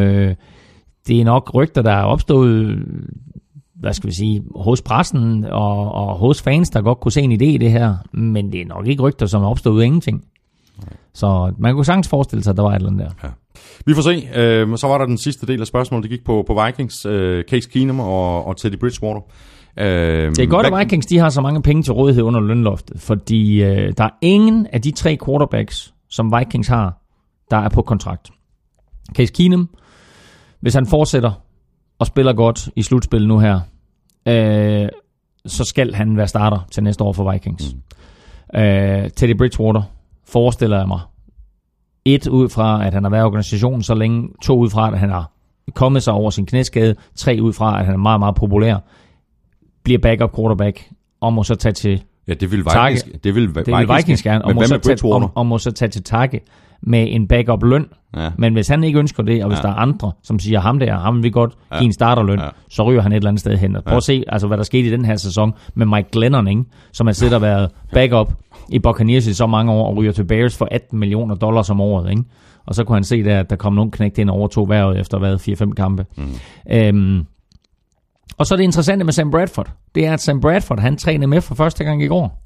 det 1.06 1.20
er 1.20 1.24
nok 1.24 1.50
rygter, 1.54 1.82
der 1.82 1.92
er 1.92 2.02
opstået 2.02 2.78
hvad 3.80 3.92
skal 3.92 4.10
vi 4.10 4.14
sige, 4.14 4.42
hos 4.56 4.82
pressen 4.82 5.44
og, 5.44 5.92
og 5.92 6.18
hos 6.18 6.42
fans, 6.42 6.70
der 6.70 6.82
godt 6.82 7.00
kunne 7.00 7.12
se 7.12 7.20
en 7.20 7.32
idé 7.32 7.44
i 7.44 7.58
det 7.58 7.70
her, 7.70 7.96
men 8.12 8.52
det 8.52 8.60
er 8.60 8.66
nok 8.66 8.86
ikke 8.86 9.02
rygter, 9.02 9.26
som 9.26 9.42
er 9.42 9.48
opstået 9.48 9.74
ud 9.74 9.80
af 9.80 9.84
ingenting. 9.84 10.24
Så 11.14 11.54
man 11.58 11.74
kunne 11.74 11.84
sagtens 11.84 12.08
forestille 12.08 12.42
sig, 12.44 12.50
at 12.50 12.56
der 12.56 12.62
var 12.62 12.70
et 12.70 12.76
eller 12.76 12.90
andet 12.90 13.06
der. 13.22 13.28
Vi 13.86 13.94
får 13.94 14.02
se. 14.02 14.28
Øh, 14.34 14.78
så 14.78 14.86
var 14.86 14.98
der 14.98 15.06
den 15.06 15.18
sidste 15.18 15.46
del 15.46 15.60
af 15.60 15.66
spørgsmålet, 15.66 16.02
det 16.02 16.10
gik 16.10 16.24
på, 16.24 16.44
på 16.46 16.62
Vikings, 16.64 17.06
øh, 17.06 17.44
Case 17.50 17.70
Keenum 17.70 18.00
og, 18.00 18.46
og 18.46 18.56
Teddy 18.56 18.78
Bridgewater. 18.78 19.20
Øh, 19.78 20.30
Det 20.30 20.38
er 20.38 20.46
godt, 20.46 20.66
at 20.66 20.78
Vikings 20.78 21.06
de 21.06 21.18
har 21.18 21.28
så 21.28 21.40
mange 21.40 21.62
penge 21.62 21.82
til 21.82 21.92
rådighed 21.92 22.22
under 22.22 22.40
lønloftet, 22.40 23.00
fordi 23.00 23.62
øh, 23.62 23.92
der 23.98 24.04
er 24.04 24.10
ingen 24.22 24.66
af 24.72 24.82
de 24.82 24.90
tre 24.90 25.18
quarterbacks, 25.24 25.94
som 26.10 26.32
Vikings 26.38 26.68
har, 26.68 27.02
der 27.50 27.56
er 27.56 27.68
på 27.68 27.82
kontrakt. 27.82 28.30
Case 29.16 29.32
Keenum, 29.32 29.68
hvis 30.60 30.74
han 30.74 30.86
fortsætter 30.86 31.32
og 31.98 32.06
spiller 32.06 32.32
godt 32.32 32.68
i 32.76 32.82
slutspil 32.82 33.28
nu 33.28 33.38
her, 33.38 33.60
øh, 34.28 34.88
så 35.46 35.64
skal 35.64 35.94
han 35.94 36.16
være 36.16 36.28
starter 36.28 36.66
til 36.70 36.82
næste 36.82 37.04
år 37.04 37.12
for 37.12 37.32
Vikings. 37.32 37.74
Mm. 37.74 38.60
Øh, 38.60 39.10
Teddy 39.10 39.36
Bridgewater 39.36 39.82
forestiller 40.24 40.78
jeg 40.78 40.88
mig. 40.88 41.00
Et 42.04 42.26
ud 42.26 42.48
fra, 42.48 42.86
at 42.86 42.94
han 42.94 43.04
har 43.04 43.10
været 43.10 43.22
i 43.22 43.24
organisationen 43.24 43.82
så 43.82 43.94
længe. 43.94 44.28
To 44.42 44.58
ud 44.58 44.70
fra, 44.70 44.92
at 44.92 44.98
han 44.98 45.10
har 45.10 45.30
kommet 45.74 46.02
sig 46.02 46.14
over 46.14 46.30
sin 46.30 46.46
knæskade. 46.46 46.94
Tre 47.14 47.38
ud 47.42 47.52
fra, 47.52 47.80
at 47.80 47.84
han 47.86 47.94
er 47.94 47.98
meget, 47.98 48.20
meget 48.20 48.34
populær. 48.34 48.76
Bliver 49.82 49.98
backup 49.98 50.36
quarterback 50.36 50.90
og 51.20 51.32
må 51.32 51.42
så 51.42 51.54
tage 51.54 51.72
til 51.72 52.02
Ja, 52.28 52.34
det 52.34 52.50
vil. 52.52 52.58
Vikings, 52.58 53.04
det 53.24 53.34
vil 53.34 53.54
det 53.54 53.66
vil 53.66 53.88
Vikings 53.96 54.22
gerne, 54.22 54.44
og 54.44 54.54
må, 54.54 54.62
så 54.64 54.78
tage, 54.78 54.98
og, 55.04 55.30
og 55.34 55.46
må 55.46 55.58
så 55.58 55.70
tage 55.70 55.88
til 55.88 56.02
takke 56.02 56.40
med 56.86 57.06
en 57.10 57.28
backup 57.28 57.62
løn. 57.62 57.86
Ja. 58.16 58.30
Men 58.38 58.52
hvis 58.52 58.68
han 58.68 58.84
ikke 58.84 58.98
ønsker 58.98 59.22
det, 59.22 59.42
og 59.44 59.48
hvis 59.48 59.58
Ja. 59.58 59.62
der 59.62 59.68
er 59.68 59.74
andre, 59.74 60.12
som 60.22 60.38
siger, 60.38 60.60
ham 60.60 60.78
der, 60.78 60.96
ham 60.98 61.16
vil 61.16 61.22
vi 61.22 61.30
godt 61.30 61.52
give 61.72 61.84
en 61.84 61.92
starterløn, 61.92 62.38
Ja. 62.38 62.48
så 62.70 62.82
ryger 62.82 63.02
han 63.02 63.12
et 63.12 63.16
eller 63.16 63.28
andet 63.28 63.40
sted 63.40 63.56
hen. 63.56 63.76
Og 63.76 63.84
Prøv 63.84 63.96
at 63.96 64.02
se, 64.02 64.24
altså, 64.28 64.46
hvad 64.46 64.56
der 64.58 64.64
skete 64.64 64.88
i 64.88 64.90
den 64.90 65.04
her 65.04 65.16
sæson 65.16 65.52
med 65.74 65.86
Mike 65.86 66.08
Glennon, 66.12 66.48
ikke? 66.48 66.64
som 66.92 67.06
har 67.06 67.14
siddet 67.14 67.34
og 67.34 67.42
været 67.42 67.70
backup 67.92 68.32
i 68.68 68.78
Buccaneers 68.78 69.26
i 69.26 69.34
så 69.34 69.46
mange 69.46 69.72
år, 69.72 69.86
og 69.90 69.96
ryger 69.96 70.12
til 70.12 70.24
Bears 70.24 70.56
for 70.56 70.68
18 70.70 70.98
millioner 70.98 71.34
dollars 71.34 71.70
om 71.70 71.80
året. 71.80 72.10
Ikke? 72.10 72.22
Og 72.66 72.74
så 72.74 72.84
kunne 72.84 72.96
han 72.96 73.04
se 73.04 73.24
der, 73.24 73.40
at 73.40 73.50
der 73.50 73.56
kom 73.56 73.72
nogen 73.72 73.90
knægt 73.90 74.18
ind 74.18 74.30
og 74.30 74.36
overtog 74.36 74.66
hvervet 74.66 75.00
efter 75.00 75.18
hvad, 75.18 75.38
4-5 75.38 75.74
kampe. 75.74 76.06
Mm. 76.16 76.24
Øhm, 76.72 77.24
og 78.38 78.46
så 78.46 78.56
det 78.56 78.62
interessante 78.62 79.04
med 79.04 79.12
Sam 79.12 79.30
Bradford, 79.30 79.70
det 79.94 80.06
er, 80.06 80.12
at 80.12 80.20
Sam 80.20 80.40
Bradford, 80.40 80.80
han 80.80 80.96
trænede 80.96 81.26
med 81.26 81.40
for 81.40 81.54
første 81.54 81.84
gang 81.84 82.02
i 82.02 82.06
går 82.06 82.42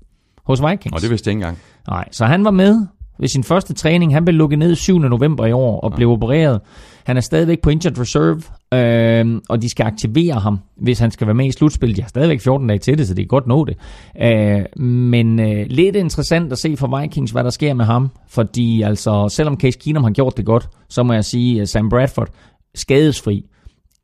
hos 0.47 0.63
Vikings. 0.63 0.93
Og 0.95 1.01
det 1.03 1.11
vidste 1.11 1.29
jeg 1.29 1.33
ikke 1.33 1.39
engang. 1.45 1.59
Nej, 1.89 2.09
så 2.13 2.25
han 2.25 2.45
var 2.45 2.51
med 2.51 2.87
ved 3.21 3.29
sin 3.29 3.45
første 3.45 3.75
træning. 3.75 4.15
Han 4.15 4.25
blev 4.25 4.35
lukket 4.35 4.59
ned 4.59 4.75
7. 4.75 4.99
november 4.99 5.47
i 5.47 5.53
år 5.53 5.81
og 5.81 5.93
blev 5.93 6.11
opereret. 6.11 6.61
Han 7.05 7.17
er 7.17 7.21
stadigvæk 7.21 7.61
på 7.63 7.71
injured 7.71 7.99
reserve, 8.01 8.43
øh, 8.75 9.41
og 9.49 9.63
de 9.63 9.69
skal 9.69 9.85
aktivere 9.87 10.35
ham, 10.41 10.59
hvis 10.77 10.99
han 10.99 11.11
skal 11.11 11.27
være 11.27 11.35
med 11.35 11.47
i 11.47 11.53
slutspillet. 11.53 11.97
De 11.97 12.03
har 12.03 12.09
stadigvæk 12.09 12.41
14 12.41 12.69
dage 12.69 12.79
til 12.79 12.99
det, 12.99 13.09
så 13.09 13.15
det 13.15 13.23
er 13.23 13.27
godt 13.27 13.47
nå 13.47 13.65
det. 13.65 13.77
Øh, 14.23 14.83
men 14.85 15.41
øh, 15.41 15.67
lidt 15.69 15.97
interessant 15.97 16.53
at 16.53 16.59
se 16.59 16.77
for 16.77 17.01
Vikings, 17.01 17.33
hvad 17.33 17.45
der 17.45 17.51
sker 17.51 17.75
med 17.75 17.85
ham. 17.85 18.09
Fordi 18.29 18.83
altså, 18.83 19.29
selvom 19.29 19.61
Case 19.61 19.79
Keenum 19.79 20.05
har 20.05 20.11
gjort 20.11 20.37
det 20.37 20.45
godt, 20.47 20.69
så 20.89 21.03
må 21.03 21.13
jeg 21.13 21.25
sige, 21.25 21.61
at 21.63 21.69
Sam 21.69 21.89
Bradford, 21.89 22.29
skadesfri, 22.75 23.45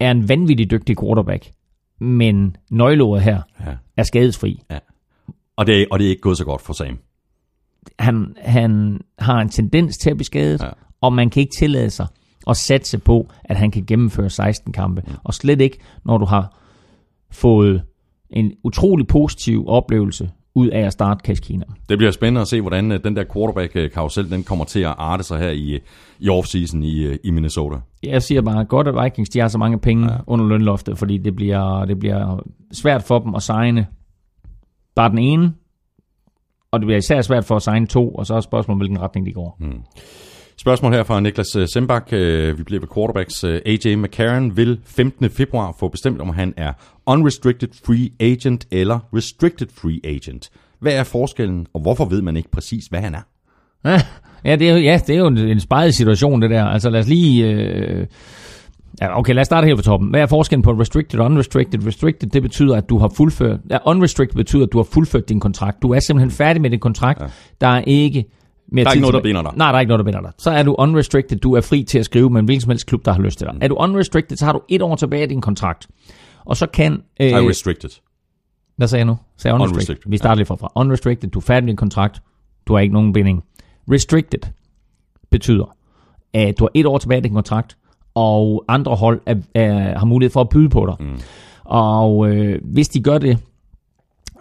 er 0.01 0.11
en 0.11 0.29
vanvittig 0.29 0.71
dygtig 0.71 0.99
quarterback. 1.01 1.51
Men 2.01 2.57
nøgleordet 2.71 3.25
her 3.25 3.41
Ja. 3.67 3.73
er 3.97 4.03
skadesfri. 4.03 4.61
Og 5.57 5.67
det, 5.67 5.83
er, 5.83 5.87
og 5.91 5.99
det 5.99 6.05
er 6.05 6.11
ikke 6.11 6.23
gået 6.23 6.37
så 6.39 6.45
godt 6.45 6.63
for 6.63 6.73
Sam. 6.73 6.99
Han, 7.99 8.37
han 8.39 9.01
har 9.19 9.41
en 9.41 9.49
tendens 9.49 9.99
til 9.99 10.11
at 10.11 10.17
blive 10.17 10.27
skadet, 10.27 10.63
ja. 10.63 10.69
Og 11.01 11.13
man 11.13 11.31
kan 11.31 11.41
ikke 11.41 11.55
tillade 11.59 11.91
sig 11.91 12.07
at 12.47 12.57
satse 12.57 12.99
på, 12.99 13.29
at 13.45 13.57
han 13.57 13.71
kan 13.71 13.85
gennemføre 13.87 14.31
16 14.31 14.73
kampe. 14.73 15.03
Mm. 15.07 15.15
Og 15.25 15.35
slet 15.35 15.61
ikke, 15.61 15.79
når 16.05 16.19
du 16.19 16.25
har 16.25 16.59
fået 17.31 17.83
en 18.31 18.53
utrolig 18.65 19.07
positiv 19.07 19.65
oplevelse 19.69 20.31
ud 20.55 20.69
af 20.69 20.81
at 20.81 20.93
starte 20.93 21.21
Case 21.27 21.43
Keenum. 21.43 21.69
Det 21.89 21.99
bliver 21.99 22.11
spændende 22.11 22.41
at 22.41 22.49
se, 22.49 22.61
hvordan 22.61 22.93
øh, 22.93 23.05
den 23.05 23.17
der 23.17 23.25
quarterback-karusel, 23.35 24.31
den 24.31 24.45
kommer 24.45 24.65
til 24.65 24.81
at 24.81 24.95
arte 24.99 25.23
sig 25.23 25.39
her 25.39 25.51
i, 25.51 25.79
i 26.19 26.29
offseason 26.29 26.83
i, 26.83 27.05
øh, 27.05 27.19
i 27.25 27.31
Minnesota. 27.31 27.77
Jeg 28.03 28.23
siger 28.23 28.43
bare, 28.43 28.65
godt 28.65 28.89
at 28.89 29.05
Vikings 29.05 29.31
de 29.31 29.41
har 29.41 29.49
så 29.49 29.59
mange 29.59 29.79
penge 29.79 30.13
ja. 30.13 30.19
under 30.27 30.47
lønloftet, 30.47 30.99
fordi 30.99 31.19
det 31.19 31.37
bliver, 31.37 31.85
det 31.85 31.99
bliver 31.99 32.43
svært 32.73 33.03
for 33.03 33.19
dem 33.19 33.35
at 33.35 33.43
signe 33.43 33.87
bare 34.95 35.11
den 35.11 35.19
ene, 35.19 35.53
og 36.71 36.81
det 36.81 36.87
bliver 36.87 36.99
især 36.99 37.23
svært 37.23 37.45
for 37.45 37.57
at 37.57 37.63
signe 37.63 37.87
to, 37.87 38.09
og 38.11 38.27
så 38.27 38.35
er 38.35 38.41
spørgsmålet, 38.41 38.81
hvilken 38.81 39.01
retning 39.01 39.27
de 39.27 39.33
går. 39.33 39.57
Mm. 39.61 39.81
Spørgsmål 40.59 40.93
her 40.93 41.03
fra 41.03 41.21
Niklas 41.21 41.57
øh, 41.57 41.69
Sembak. 41.69 42.09
Øh, 42.13 42.59
Vi 42.59 42.63
bliver 42.63 42.81
ved 42.81 42.89
quarterbacks. 42.95 43.45
Øh, 43.45 43.61
AJ 43.67 43.95
McCarron 43.95 44.57
vil 44.57 44.81
15. 44.85 45.31
februar 45.31 45.77
få 45.81 45.89
bestemt, 45.89 46.21
om 46.21 46.29
han 46.29 46.55
er 46.57 46.73
unrestricted 47.07 47.69
free 47.87 48.11
agent 48.21 48.67
eller 48.71 48.99
restricted 49.15 49.67
free 49.75 50.01
agent. 50.05 50.51
Hvad 50.81 50.93
er 50.93 51.05
forskellen, 51.05 51.67
og 51.75 51.81
hvorfor 51.81 52.05
ved 52.05 52.23
man 52.23 52.37
ikke 52.37 52.51
præcis, 52.51 52.85
hvad 52.91 53.01
han 53.01 53.15
er? 53.15 53.21
Ja, 54.45 54.57
det 54.57 54.69
er 54.69 54.73
jo, 54.73 54.79
ja, 54.79 55.01
det 55.07 55.15
er 55.15 55.19
jo 55.19 55.27
en, 55.27 55.39
en 55.39 55.61
spejlet 55.61 55.95
situation, 55.95 56.43
det 56.43 56.51
der. 56.51 56.65
Altså 56.65 56.91
lad 56.91 57.01
os 57.01 57.09
lige... 57.09 57.51
Øh, 57.51 58.07
ja, 59.01 59.19
okay, 59.19 59.35
lad 59.35 59.41
os 59.41 59.47
starte 59.47 59.65
helt 59.65 59.79
fra 59.79 59.83
toppen. 59.83 60.11
Hvad 60.11 60.21
er 60.21 60.27
forskellen 60.27 60.63
på 60.63 60.73
restricted 60.73 61.21
og 61.21 61.27
unrestricted? 61.27 61.87
Restricted, 61.87 62.29
det 62.29 62.43
betyder, 62.43 62.77
at 62.77 62.89
du 62.89 62.99
har 62.99 63.09
fuldført... 63.17 63.61
Ja, 63.71 63.79
unrestricted 63.85 64.37
betyder, 64.37 64.67
at 64.67 64.73
du 64.73 64.79
har 64.79 64.85
fuldført 64.85 65.29
din 65.29 65.41
kontrakt. 65.41 65.83
Du 65.83 65.91
er 65.93 66.01
simpelthen 66.01 66.31
færdig 66.31 66.63
med 66.63 66.71
din 66.71 66.81
kontrakt. 66.81 67.21
Ja. 67.21 67.27
Der 67.61 67.67
er 67.67 67.81
ikke 67.87 68.25
mere 68.73 68.85
Der 68.85 68.91
er 68.91 68.95
ikke 68.95 69.01
noget, 69.01 69.15
der 69.15 69.21
binder 69.23 69.43
dig. 69.43 69.53
Nej, 69.57 69.73
der 69.73 69.77
er 69.77 69.81
ikke 69.81 69.89
noget, 69.89 69.99
der 69.99 70.05
binder 70.05 70.21
dig. 70.21 70.33
Så 70.39 70.51
er 70.51 70.63
du 70.63 70.75
unrestricted. 70.79 71.37
Du 71.39 71.53
er 71.55 71.61
fri 71.61 71.83
til 71.85 71.99
at 71.99 72.05
skrive 72.05 72.31
med 72.31 72.41
en 72.41 72.45
hvilken 72.45 72.61
som 72.61 72.71
helst 72.71 72.87
klub, 72.87 73.05
der 73.05 73.13
har 73.13 73.21
lyst 73.21 73.39
til 73.39 73.47
dig. 73.47 73.55
Mm. 73.55 73.61
Er 73.63 73.69
du 73.69 73.75
unrestricted, 73.75 74.37
så 74.37 74.45
har 74.45 74.53
du 74.53 74.61
et 74.69 74.83
år 74.83 74.97
tilbage 74.97 75.25
i 75.25 75.27
din 75.27 75.41
kontrakt. 75.41 75.87
Og 76.45 76.57
så 76.57 76.67
kan... 76.67 76.93
Øh, 77.21 77.27
Er 77.31 77.49
restricted. 77.49 77.91
hvad 78.77 78.89
sagde 78.89 79.01
jeg 79.01 79.07
nu? 79.07 79.17
Sagde 79.37 79.55
unrestricted. 79.55 79.77
Unrestricted, 79.79 80.11
Vi 80.11 80.17
starter 80.17 80.35
lige 80.35 80.47
forfra. 80.47 80.73
Unrestricted, 80.75 81.31
du 81.31 81.39
er 81.39 81.43
færdig 81.43 81.65
med 81.65 81.69
din 81.69 81.77
kontrakt. 81.77 82.23
Du 82.69 82.73
har 82.73 82.81
ikke 82.81 82.95
nogen 82.95 83.13
binding. 83.13 83.45
Restricted 83.93 84.41
betyder, 85.31 85.77
at 86.35 86.59
du 86.59 86.65
har 86.65 86.71
et 86.75 86.87
år 86.87 86.99
tilbage 86.99 87.19
i 87.19 87.23
din 87.23 87.35
kontrakt, 87.35 87.77
og 88.17 88.65
andre 88.69 88.97
hold 88.97 89.21
er, 89.27 89.35
er, 89.55 89.99
har 89.99 90.07
mulighed 90.07 90.33
for 90.33 90.41
at 90.41 90.49
byde 90.49 90.69
på 90.69 90.87
dig. 90.87 91.07
Mm. 91.07 91.21
Og 91.65 92.29
øh, 92.29 92.61
hvis 92.65 92.89
de 92.89 93.03
gør 93.03 93.19
det, 93.19 93.39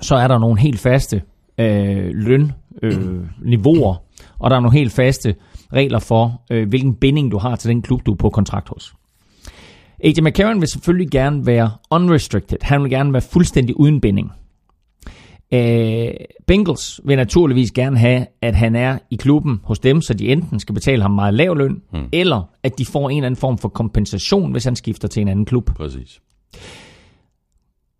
så 0.02 0.16
er 0.16 0.28
der 0.28 0.38
nogle 0.38 0.60
helt 0.60 0.80
faste 0.80 1.22
øh, 1.58 2.10
lønniveauer, 2.14 2.54
øh, 2.84 3.28
niveauer, 3.52 3.96
og 4.40 4.50
der 4.50 4.56
er 4.56 4.60
nogle 4.60 4.78
helt 4.78 4.92
faste 4.92 5.36
regler 5.74 6.00
for, 6.00 6.42
øh, 6.52 6.70
hvilken 6.70 6.96
binding 6.96 7.32
du 7.32 7.38
har 7.38 7.56
til 7.56 7.70
den 7.70 7.82
klub, 7.82 8.06
du 8.06 8.12
er 8.12 8.16
på 8.16 8.30
kontrakt 8.30 8.70
hos. 8.70 8.94
AJ 10.04 10.14
McCarron 10.22 10.62
vil 10.62 10.68
selvfølgelig 10.68 11.10
gerne 11.12 11.46
være 11.46 11.72
unrestricted. 11.90 12.58
Han 12.62 12.84
vil 12.84 12.90
gerne 12.90 13.14
være 13.14 13.22
fuldstændig 13.22 13.80
uden 13.80 14.02
binding. 14.02 14.32
Øh, 15.54 16.08
Bengals 16.48 17.02
vil 17.06 17.18
naturligvis 17.18 17.72
gerne 17.72 17.98
have, 17.98 18.26
at 18.42 18.56
han 18.56 18.76
er 18.76 18.98
i 19.12 19.16
klubben 19.16 19.60
hos 19.64 19.80
dem, 19.80 20.02
så 20.02 20.14
de 20.14 20.28
enten 20.28 20.60
skal 20.60 20.76
betale 20.76 21.02
ham 21.02 21.12
meget 21.12 21.34
lav 21.34 21.58
løn, 21.58 21.82
mm. 21.94 22.00
eller 22.12 22.50
at 22.64 22.78
de 22.78 22.86
får 22.86 23.10
en 23.10 23.18
eller 23.18 23.26
anden 23.26 23.40
form 23.40 23.58
for 23.58 23.70
kompensation, 23.70 24.52
hvis 24.52 24.64
han 24.64 24.76
skifter 24.76 25.08
til 25.08 25.22
en 25.22 25.28
anden 25.28 25.46
klub. 25.46 25.76
Præcis. 25.76 26.22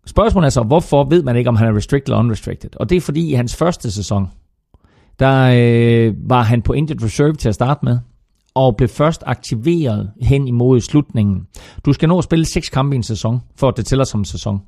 Spørgsmålet 0.06 0.46
er 0.46 0.50
så, 0.50 0.62
hvorfor 0.62 1.04
ved 1.04 1.22
man 1.22 1.36
ikke, 1.36 1.50
om 1.50 1.56
han 1.56 1.68
er 1.68 1.76
restricted 1.76 2.08
eller 2.08 2.18
unrestricted? 2.18 2.70
Og 2.76 2.90
det 2.90 2.96
er 2.96 3.00
fordi, 3.00 3.30
i 3.30 3.32
hans 3.32 3.56
første 3.56 3.90
sæson, 3.90 4.26
der 5.18 5.52
øh, 5.56 6.14
var 6.30 6.42
han 6.42 6.62
på 6.62 6.72
injured 6.72 7.02
reserve 7.02 7.32
til 7.32 7.48
at 7.48 7.54
starte 7.54 7.84
med, 7.84 7.98
og 8.54 8.76
blev 8.76 8.88
først 8.88 9.22
aktiveret 9.26 10.10
hen 10.22 10.48
imod 10.48 10.80
slutningen. 10.80 11.46
Du 11.84 11.92
skal 11.92 12.08
nå 12.08 12.18
at 12.18 12.24
spille 12.24 12.44
seks 12.44 12.68
kampe 12.68 12.94
i 12.94 12.96
en 12.96 13.02
sæson, 13.02 13.40
for 13.56 13.68
at 13.68 13.76
det 13.76 13.86
tæller 13.86 14.04
som 14.04 14.20
en 14.20 14.24
sæson. 14.24 14.60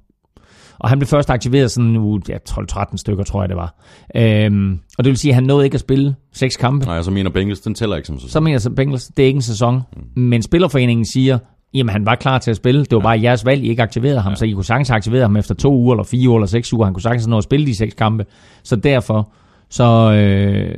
Og 0.80 0.88
han 0.88 0.98
blev 0.98 1.06
først 1.06 1.30
aktiveret 1.30 1.70
sådan 1.70 1.90
nu, 1.90 2.20
ja, 2.28 2.36
12-13 2.50 2.96
stykker, 2.96 3.24
tror 3.24 3.42
jeg 3.42 3.48
det 3.48 3.56
var. 3.56 3.74
Øhm, 4.16 4.78
og 4.98 5.04
det 5.04 5.10
vil 5.10 5.16
sige, 5.16 5.30
at 5.30 5.34
han 5.34 5.44
nåede 5.44 5.64
ikke 5.64 5.74
at 5.74 5.80
spille 5.80 6.14
seks 6.32 6.56
kampe. 6.56 6.86
Nej, 6.86 7.02
så 7.02 7.10
mener 7.10 7.30
Bengals, 7.30 7.60
den 7.60 7.74
tæller 7.74 7.96
ikke 7.96 8.06
som 8.06 8.16
sæson. 8.16 8.30
Så 8.30 8.40
mener 8.40 8.60
jeg, 8.64 8.74
Bengals, 8.74 9.06
det 9.06 9.22
er 9.22 9.26
ikke 9.26 9.36
en 9.36 9.42
sæson. 9.42 9.82
Mm. 9.96 10.22
Men 10.22 10.42
Spillerforeningen 10.42 11.06
siger, 11.06 11.38
jamen 11.74 11.92
han 11.92 12.06
var 12.06 12.14
klar 12.14 12.38
til 12.38 12.50
at 12.50 12.56
spille. 12.56 12.80
Det 12.80 12.92
var 12.92 12.98
ja. 12.98 13.02
bare 13.02 13.22
jeres 13.22 13.46
valg, 13.46 13.64
I 13.64 13.68
ikke 13.68 13.82
aktiverede 13.82 14.20
ham. 14.20 14.32
Ja. 14.32 14.36
Så 14.36 14.44
I 14.44 14.50
kunne 14.50 14.64
sagtens 14.64 14.90
aktivere 14.90 15.22
ham 15.22 15.36
efter 15.36 15.54
to 15.54 15.74
uger, 15.74 15.94
eller 15.94 16.04
fire 16.04 16.28
uger, 16.28 16.38
eller 16.38 16.46
seks 16.46 16.72
uger. 16.72 16.84
Han 16.84 16.94
kunne 16.94 17.02
sagtens 17.02 17.26
nå 17.26 17.38
at 17.38 17.44
spille 17.44 17.66
de 17.66 17.76
seks 17.76 17.94
kampe. 17.94 18.26
Så 18.62 18.76
derfor, 18.76 19.32
så, 19.70 20.12
øh, 20.12 20.74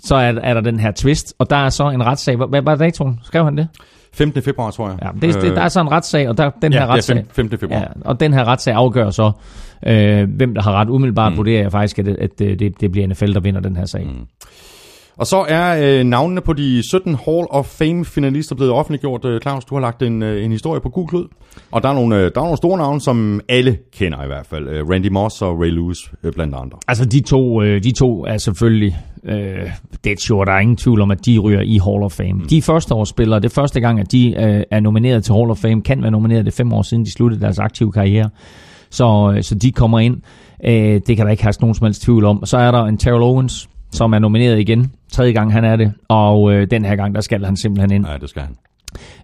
så 0.00 0.14
er, 0.14 0.32
er 0.32 0.54
der 0.54 0.60
den 0.60 0.80
her 0.80 0.90
twist. 0.90 1.34
Og 1.38 1.50
der 1.50 1.56
er 1.56 1.68
så 1.68 1.90
en 1.90 2.06
retssag. 2.06 2.36
Hvad 2.36 2.62
var 2.62 2.74
datoen? 2.74 3.20
Skrev 3.22 3.44
han 3.44 3.56
det? 3.56 3.68
15. 4.18 4.42
februar, 4.42 4.70
tror 4.70 4.88
jeg. 4.88 4.98
Ja, 5.02 5.08
det, 5.26 5.34
det, 5.42 5.56
der 5.56 5.62
er 5.62 5.68
så 5.68 5.80
en 5.80 5.90
retssag, 5.90 6.28
og 6.28 6.38
der, 6.38 6.50
den 6.62 6.72
ja, 6.72 6.78
her 6.78 6.86
retssag, 6.86 7.16
Ja, 7.16 7.22
15. 7.32 7.58
februar. 7.58 7.80
Ja, 7.80 7.86
og 8.04 8.20
den 8.20 8.32
her 8.32 8.44
retssag 8.44 8.74
afgør 8.74 9.10
så, 9.10 9.32
øh, 9.86 10.28
hvem 10.36 10.54
der 10.54 10.62
har 10.62 10.72
ret. 10.72 10.88
Umiddelbart 10.88 11.32
mm. 11.32 11.38
vurderer 11.38 11.62
jeg 11.62 11.72
faktisk, 11.72 11.98
at, 11.98 12.08
at 12.08 12.38
det, 12.38 12.80
det 12.80 12.92
bliver 12.92 13.06
NFL, 13.06 13.32
der 13.32 13.40
vinder 13.40 13.60
den 13.60 13.76
her 13.76 13.86
sag. 13.86 14.04
Mm. 14.04 14.26
Og 15.18 15.26
så 15.26 15.44
er 15.48 15.98
øh, 16.00 16.04
navnene 16.04 16.40
på 16.40 16.52
de 16.52 16.82
17 16.88 17.14
Hall 17.14 17.46
of 17.50 17.66
Fame-finalister 17.66 18.54
blevet 18.54 18.72
offentliggjort. 18.72 19.24
Øh, 19.24 19.40
Claus, 19.40 19.64
du 19.64 19.74
har 19.74 19.80
lagt 19.80 20.02
en, 20.02 20.22
øh, 20.22 20.44
en 20.44 20.52
historie 20.52 20.80
på 20.80 20.88
Google 20.88 21.28
Og 21.70 21.82
der 21.82 21.88
er, 21.88 21.92
nogle, 21.92 22.16
øh, 22.16 22.22
der 22.22 22.40
er 22.40 22.44
nogle 22.44 22.56
store 22.56 22.78
navne, 22.78 23.00
som 23.00 23.40
alle 23.48 23.78
kender 23.92 24.24
i 24.24 24.26
hvert 24.26 24.46
fald. 24.46 24.68
Øh, 24.68 24.88
Randy 24.88 25.08
Moss 25.08 25.42
og 25.42 25.60
Ray 25.60 25.70
Lewis 25.70 25.98
øh, 26.24 26.32
blandt 26.32 26.54
andre. 26.54 26.78
Altså 26.88 27.04
de 27.04 27.20
to, 27.20 27.62
øh, 27.62 27.82
de 27.82 27.92
to 27.92 28.24
er 28.24 28.38
selvfølgelig 28.38 28.96
øh, 29.24 29.70
dead 30.04 30.16
sure. 30.16 30.46
Der 30.46 30.52
er 30.52 30.60
ingen 30.60 30.76
tvivl 30.76 31.00
om, 31.00 31.10
at 31.10 31.26
de 31.26 31.38
ryger 31.38 31.60
i 31.60 31.78
Hall 31.84 32.02
of 32.02 32.12
Fame. 32.12 32.32
Mm. 32.32 32.48
De 32.48 32.62
første 32.62 32.94
årsspillere, 32.94 33.40
det 33.40 33.46
er 33.46 33.54
første 33.54 33.80
gang, 33.80 34.00
at 34.00 34.12
de 34.12 34.34
øh, 34.38 34.62
er 34.70 34.80
nomineret 34.80 35.24
til 35.24 35.34
Hall 35.34 35.50
of 35.50 35.58
Fame, 35.58 35.82
kan 35.82 36.02
være 36.02 36.10
nomineret 36.10 36.44
det 36.44 36.54
fem 36.54 36.72
år 36.72 36.82
siden, 36.82 37.04
de 37.04 37.12
sluttede 37.12 37.40
deres 37.40 37.58
aktive 37.58 37.92
karriere. 37.92 38.30
Så, 38.90 39.32
øh, 39.36 39.42
så 39.42 39.54
de 39.54 39.72
kommer 39.72 39.98
ind. 39.98 40.16
Øh, 40.64 41.00
det 41.06 41.16
kan 41.16 41.26
der 41.26 41.30
ikke 41.30 41.42
have 41.42 41.54
nogen 41.60 41.74
som 41.74 41.84
helst 41.84 42.02
tvivl 42.02 42.24
om. 42.24 42.46
Så 42.46 42.58
er 42.58 42.70
der 42.70 42.84
en 42.84 42.98
Terrell 42.98 43.22
Owens, 43.22 43.68
som 43.92 44.12
er 44.12 44.18
nomineret 44.18 44.58
igen. 44.60 44.92
Tredje 45.12 45.32
gang 45.32 45.52
han 45.52 45.64
er 45.64 45.76
det. 45.76 45.92
Og 46.08 46.52
øh, 46.52 46.66
den 46.70 46.84
her 46.84 46.96
gang, 46.96 47.14
der 47.14 47.20
skal 47.20 47.44
han 47.44 47.56
simpelthen 47.56 47.92
ind. 47.92 48.02
Nej, 48.04 48.16
det 48.16 48.30
skal 48.30 48.42
han. 48.42 48.56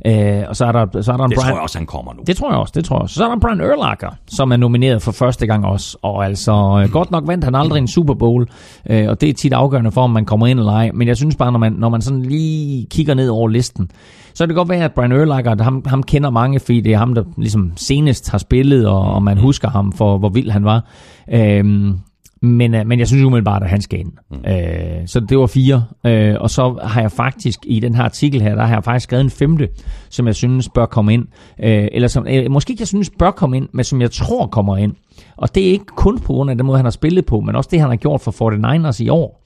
Øh, 0.07 0.45
og 0.49 0.57
så 0.57 0.65
er 0.65 0.73
der, 0.73 1.03
så 1.03 1.13
er 1.13 1.17
der 1.17 1.25
en 1.25 1.31
Det 1.31 1.39
Brian, 1.39 1.49
tror 1.49 1.57
jeg 1.57 1.63
også, 1.63 1.79
han 1.79 1.87
kommer 1.87 2.13
nu. 2.15 2.23
det 2.27 2.37
tror 2.37 2.51
jeg 2.51 2.59
også, 2.59 2.73
det 2.77 2.85
tror 2.85 2.97
jeg 2.97 3.03
også. 3.03 3.15
Så 3.15 3.25
er 3.25 3.29
der 3.29 3.39
Brian 3.39 3.61
Urlacher, 3.61 4.11
som 4.27 4.53
er 4.53 4.57
nomineret 4.57 5.03
for 5.03 5.13
første 5.13 5.47
gang 5.47 5.67
også. 5.67 5.99
Og 6.03 6.25
altså, 6.25 6.83
øh, 6.85 6.91
godt 6.93 7.11
nok 7.11 7.27
vandt 7.27 7.45
han 7.45 7.55
aldrig 7.55 7.79
en 7.79 7.89
Super 7.89 8.15
Bowl, 8.15 8.49
øh, 8.91 9.09
og 9.09 9.21
det 9.21 9.29
er 9.29 9.33
tit 9.33 9.53
afgørende 9.53 9.91
for, 9.93 10.01
om 10.03 10.11
man 10.11 10.25
kommer 10.25 10.47
ind 10.47 10.59
eller 10.59 10.73
ej. 10.73 10.91
Men 10.95 11.09
jeg 11.09 11.17
synes 11.17 11.37
bare, 11.37 11.53
når 11.53 11.59
man, 11.59 11.73
når 11.73 11.89
man 11.89 12.03
sådan 12.03 12.23
lige 12.23 12.87
kigger 12.91 13.15
ned 13.15 13.29
over 13.29 13.49
listen, 13.49 13.91
så 14.35 14.45
kan 14.45 14.49
det 14.49 14.57
godt 14.57 14.69
være, 14.69 14.85
at 14.85 14.93
Brian 14.93 15.13
Urlacher, 15.13 15.63
ham, 15.63 15.83
ham 15.87 16.03
kender 16.03 16.31
mange, 16.31 16.61
fordi 16.61 16.81
det 16.81 16.93
er 16.93 16.99
ham, 16.99 17.15
der 17.15 17.25
ligesom 17.39 17.73
senest 17.77 18.31
har 18.31 18.39
spillet, 18.39 18.87
og, 18.89 19.01
og 19.15 19.23
man 19.23 19.39
husker 19.39 19.69
ham 19.69 19.93
for, 19.93 20.19
hvor 20.19 20.29
vild 20.29 20.51
han 20.51 20.65
var. 20.65 20.85
Øhm, 21.33 21.99
men, 22.45 22.75
øh, 22.75 22.87
men 22.87 22.99
jeg 22.99 23.07
synes 23.07 23.23
umiddelbart, 23.23 23.63
at 23.63 23.71
han 23.71 23.81
skal 23.81 24.01
ind. 24.01 24.13
Mm. 24.31 24.51
Øh, 24.53 25.07
så 25.07 25.21
det 25.21 25.39
var 25.39 25.47
fire. 25.47 25.85
Øh, 26.07 26.37
og 26.41 26.51
så 26.51 26.79
har 26.83 27.01
jeg 27.01 27.13
faktisk 27.13 27.61
i 27.67 27.81
den 27.81 27.95
her 27.95 28.03
artikel 28.03 28.43
her, 28.43 28.55
der 28.55 28.63
har 28.63 28.75
jeg 28.75 28.85
faktisk 28.85 29.05
skrevet 29.05 29.25
en 29.25 29.31
femte, 29.31 29.69
som 30.11 30.27
jeg 30.27 30.35
synes 30.35 30.69
bør 30.69 30.87
komme 30.87 31.15
ind. 31.15 31.27
Øh, 31.61 31.89
eller 31.93 32.09
som, 32.09 32.27
øh, 32.29 32.51
måske 32.51 32.71
ikke 32.71 32.81
jeg 32.81 32.89
synes 32.89 33.11
bør 33.19 33.31
komme 33.31 33.57
ind, 33.57 33.69
men 33.73 33.85
som 33.85 34.01
jeg 34.01 34.11
tror 34.11 34.47
kommer 34.47 34.77
ind. 34.77 34.93
Og 35.37 35.55
det 35.55 35.67
er 35.67 35.71
ikke 35.71 35.87
kun 35.97 36.19
på 36.19 36.33
grund 36.33 36.51
af 36.51 36.57
den 36.57 36.67
måde, 36.67 36.79
han 36.79 36.87
har 36.87 36.91
spillet 36.91 37.27
på, 37.27 37.41
men 37.41 37.57
også 37.57 37.69
det, 37.73 37.81
han 37.81 37.89
har 37.89 37.97
gjort 37.97 38.21
for 38.21 38.91
49ers 38.91 39.03
i 39.03 39.09
år 39.09 39.41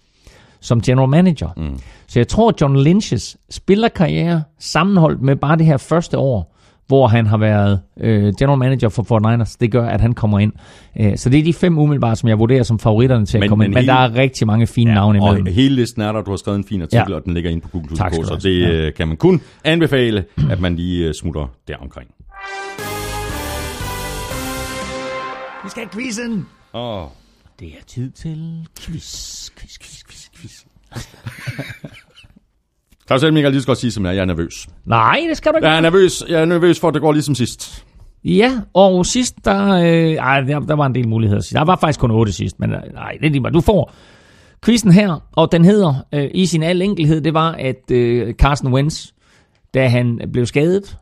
som 0.60 0.80
general 0.80 1.08
manager. 1.08 1.48
Mm. 1.56 1.78
Så 2.06 2.18
jeg 2.18 2.28
tror, 2.28 2.48
at 2.48 2.60
John 2.60 2.76
Lynch's 2.76 3.36
spillerkarriere 3.50 4.42
sammenholdt 4.58 5.22
med 5.22 5.36
bare 5.36 5.56
det 5.56 5.66
her 5.66 5.76
første 5.76 6.18
år, 6.18 6.57
hvor 6.88 7.06
han 7.06 7.26
har 7.26 7.36
været 7.38 7.80
øh, 8.00 8.32
general 8.38 8.58
manager 8.58 8.88
for 8.88 9.42
49ers, 9.42 9.56
det 9.60 9.72
gør, 9.72 9.86
at 9.88 10.00
han 10.00 10.12
kommer 10.14 10.38
ind. 10.38 10.52
Øh, 11.00 11.16
så 11.18 11.30
det 11.30 11.38
er 11.40 11.44
de 11.44 11.52
fem 11.54 11.78
umiddelbart, 11.78 12.18
som 12.18 12.28
jeg 12.28 12.38
vurderer 12.38 12.62
som 12.62 12.78
favoritterne 12.78 13.26
til 13.26 13.36
at 13.36 13.40
Men- 13.40 13.48
komme 13.48 13.62
men 13.62 13.66
ind. 13.66 13.74
Men 13.74 13.80
hele- 13.82 13.92
der 13.92 13.98
er 13.98 14.14
rigtig 14.14 14.46
mange 14.46 14.66
fine 14.66 14.90
ja, 14.90 14.94
navne 14.94 15.18
imellem. 15.18 15.46
Og 15.46 15.52
hele 15.52 15.74
listen 15.74 16.02
er 16.02 16.12
der, 16.12 16.22
du 16.22 16.30
har 16.30 16.36
skrevet 16.36 16.58
en 16.58 16.64
fin 16.64 16.82
artikel, 16.82 17.06
Ja. 17.10 17.14
og 17.16 17.24
den 17.24 17.34
ligger 17.34 17.50
inde 17.50 17.62
på 17.62 17.68
Google 17.68 17.96
Tak 17.96 18.14
så 18.14 18.38
det 18.42 18.60
Ja. 18.60 18.70
øh, 18.72 18.94
kan 18.94 19.08
man 19.08 19.16
kun 19.16 19.40
anbefale, 19.64 20.24
at 20.50 20.60
man 20.60 20.76
lige 20.76 21.06
øh, 21.08 21.14
smutter 21.20 21.46
deromkring. 21.68 22.08
Vi 25.64 25.70
skal 25.70 25.82
have 25.82 25.90
quizzen! 26.02 26.46
Åh, 26.74 27.04
Det 27.60 27.68
er 27.68 27.84
tid 27.86 28.10
til 28.10 28.66
quiz, 28.80 29.50
quiz, 29.58 29.78
quiz, 29.78 30.02
quiz, 30.08 30.28
quiz. 30.36 30.52
Claus 33.08 33.22
Elming, 33.22 33.42
jeg 33.42 33.50
lige 33.50 33.62
skal 33.62 33.70
godt 33.70 33.78
sige, 33.78 33.90
som 33.90 34.04
jeg 34.04 34.10
er, 34.10 34.14
jeg 34.14 34.20
er 34.20 34.26
nervøs. 34.26 34.68
Nej, 34.84 35.24
det 35.28 35.36
skal 35.36 35.52
du 35.52 35.56
ikke. 35.56 35.68
Jeg 35.68 35.76
er 35.76 35.80
nervøs, 35.80 36.24
jeg 36.28 36.40
er 36.40 36.44
nervøs 36.44 36.80
for, 36.80 36.88
at 36.88 36.94
det 36.94 37.02
går 37.02 37.12
ligesom 37.12 37.34
sidst. 37.34 37.84
Ja, 38.24 38.60
og 38.74 39.06
sidst, 39.06 39.44
der, 39.44 39.72
øh, 39.72 40.12
ej, 40.12 40.40
der, 40.40 40.60
der 40.60 40.74
var 40.74 40.86
en 40.86 40.94
del 40.94 41.08
muligheder. 41.08 41.50
Der 41.52 41.64
var 41.64 41.76
faktisk 41.76 42.00
kun 42.00 42.10
otte 42.10 42.32
sidst, 42.32 42.60
men 42.60 42.72
øh, 42.72 42.80
nej, 42.94 43.16
det 43.20 43.26
er 43.26 43.30
lige 43.30 43.40
meget. 43.40 43.54
Du 43.54 43.60
får 43.60 43.92
quizzen 44.64 44.92
her, 44.92 45.28
og 45.32 45.52
den 45.52 45.64
hedder 45.64 45.94
øh, 46.14 46.30
i 46.34 46.46
sin 46.46 46.62
al 46.62 46.82
enkelhed, 46.82 47.20
det 47.20 47.34
var, 47.34 47.52
at 47.52 47.90
øh, 47.90 48.34
Carson 48.34 48.72
Wentz, 48.72 49.06
da 49.74 49.88
han 49.88 50.20
blev 50.32 50.46
skadet, 50.46 50.96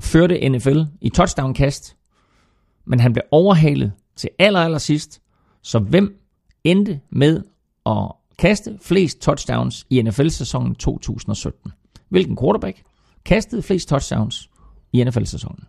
førte 0.00 0.48
NFL 0.48 0.80
i 1.00 1.08
touchdown-kast, 1.08 1.96
men 2.86 3.00
han 3.00 3.12
blev 3.12 3.22
overhalet 3.30 3.92
til 4.16 4.30
aller, 4.38 4.60
aller 4.60 4.78
sidst. 4.78 5.20
Så 5.62 5.78
hvem 5.78 6.14
endte 6.64 7.00
med 7.10 7.42
at 7.86 8.12
kaste 8.42 8.78
flest 8.80 9.20
touchdowns 9.20 9.86
i 9.90 10.02
NFL-sæsonen 10.02 10.74
2017? 10.74 11.72
Hvilken 12.08 12.36
quarterback 12.36 12.82
kastede 13.24 13.62
flest 13.62 13.88
touchdowns 13.88 14.50
i 14.92 15.04
NFL-sæsonen? 15.04 15.64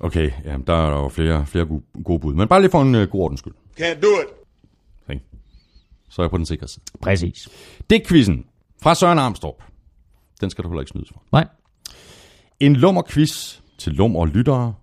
Okay, 0.00 0.30
jamen, 0.44 0.66
der 0.66 0.74
er 0.74 0.90
jo 0.90 1.08
flere, 1.08 1.46
flere 1.46 1.66
gode, 1.66 1.82
gode 2.04 2.18
bud. 2.18 2.34
Men 2.34 2.48
bare 2.48 2.60
lige 2.60 2.70
for 2.70 2.82
en 2.82 2.94
uh, 2.94 3.02
god 3.02 3.20
ordens 3.20 3.40
skyld. 3.40 3.52
Can't 3.80 4.00
do 4.00 4.08
it. 4.22 4.28
Okay. 5.04 5.20
Så 6.08 6.22
er 6.22 6.24
jeg 6.24 6.30
på 6.30 6.36
den 6.36 6.46
sikre 6.46 6.68
side. 6.68 6.84
Præcis. 7.00 7.48
Det 7.90 8.02
er 8.02 8.06
quizzen 8.08 8.44
fra 8.82 8.94
Søren 8.94 9.18
Armstrong. 9.18 9.56
Den 10.40 10.50
skal 10.50 10.64
du 10.64 10.68
heller 10.68 10.80
ikke 10.80 10.90
snydes 10.90 11.08
for. 11.08 11.22
Nej. 11.32 11.46
En 12.60 12.76
lummer 12.76 13.02
quiz 13.02 13.60
til 13.78 13.92
lummer 13.92 14.26
lyttere. 14.26 14.74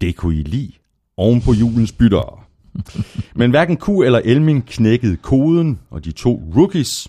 Det 0.00 0.16
kunne 0.16 0.36
I 0.36 0.42
lide 0.42 0.72
oven 1.16 1.42
på 1.42 1.52
julens 1.52 1.92
byttere. 1.92 2.47
Men 3.34 3.50
hverken 3.50 3.76
Q 3.76 3.88
eller 3.88 4.20
Elming 4.24 4.66
knækkede 4.66 5.16
koden, 5.16 5.78
og 5.90 6.04
de 6.04 6.12
to 6.12 6.42
rookies 6.56 7.08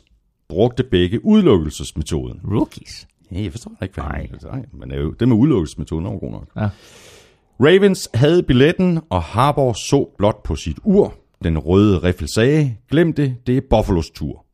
brugte 0.49 0.84
begge 0.84 1.26
udelukkelsesmetoden. 1.26 2.41
Rookies. 2.43 3.07
Ja, 3.32 3.41
jeg 3.41 3.51
forstår 3.51 3.72
ikke, 3.84 3.93
hvad 3.95 4.03
Nej. 4.03 4.28
Nej, 4.43 4.65
men 4.74 4.89
det 5.20 5.28
med 5.28 5.38
udelukkelsesmetoden 5.38 6.05
er 6.05 6.11
jo 6.11 6.17
god 6.17 6.32
nok. 6.32 6.47
Ja. 6.55 6.70
Ravens 7.59 8.09
havde 8.13 8.43
billetten, 8.43 8.99
og 9.09 9.24
Harbour 9.24 9.74
så 9.74 10.09
blot 10.17 10.43
på 10.43 10.55
sit 10.55 10.78
ur. 10.84 11.13
Den 11.43 11.57
røde 11.57 11.97
riffel 11.97 12.28
sagde, 12.34 12.76
glem 12.89 13.13
det, 13.13 13.36
det 13.47 13.57
er 13.57 13.61
Buffalos 13.70 14.09
tur. 14.09 14.45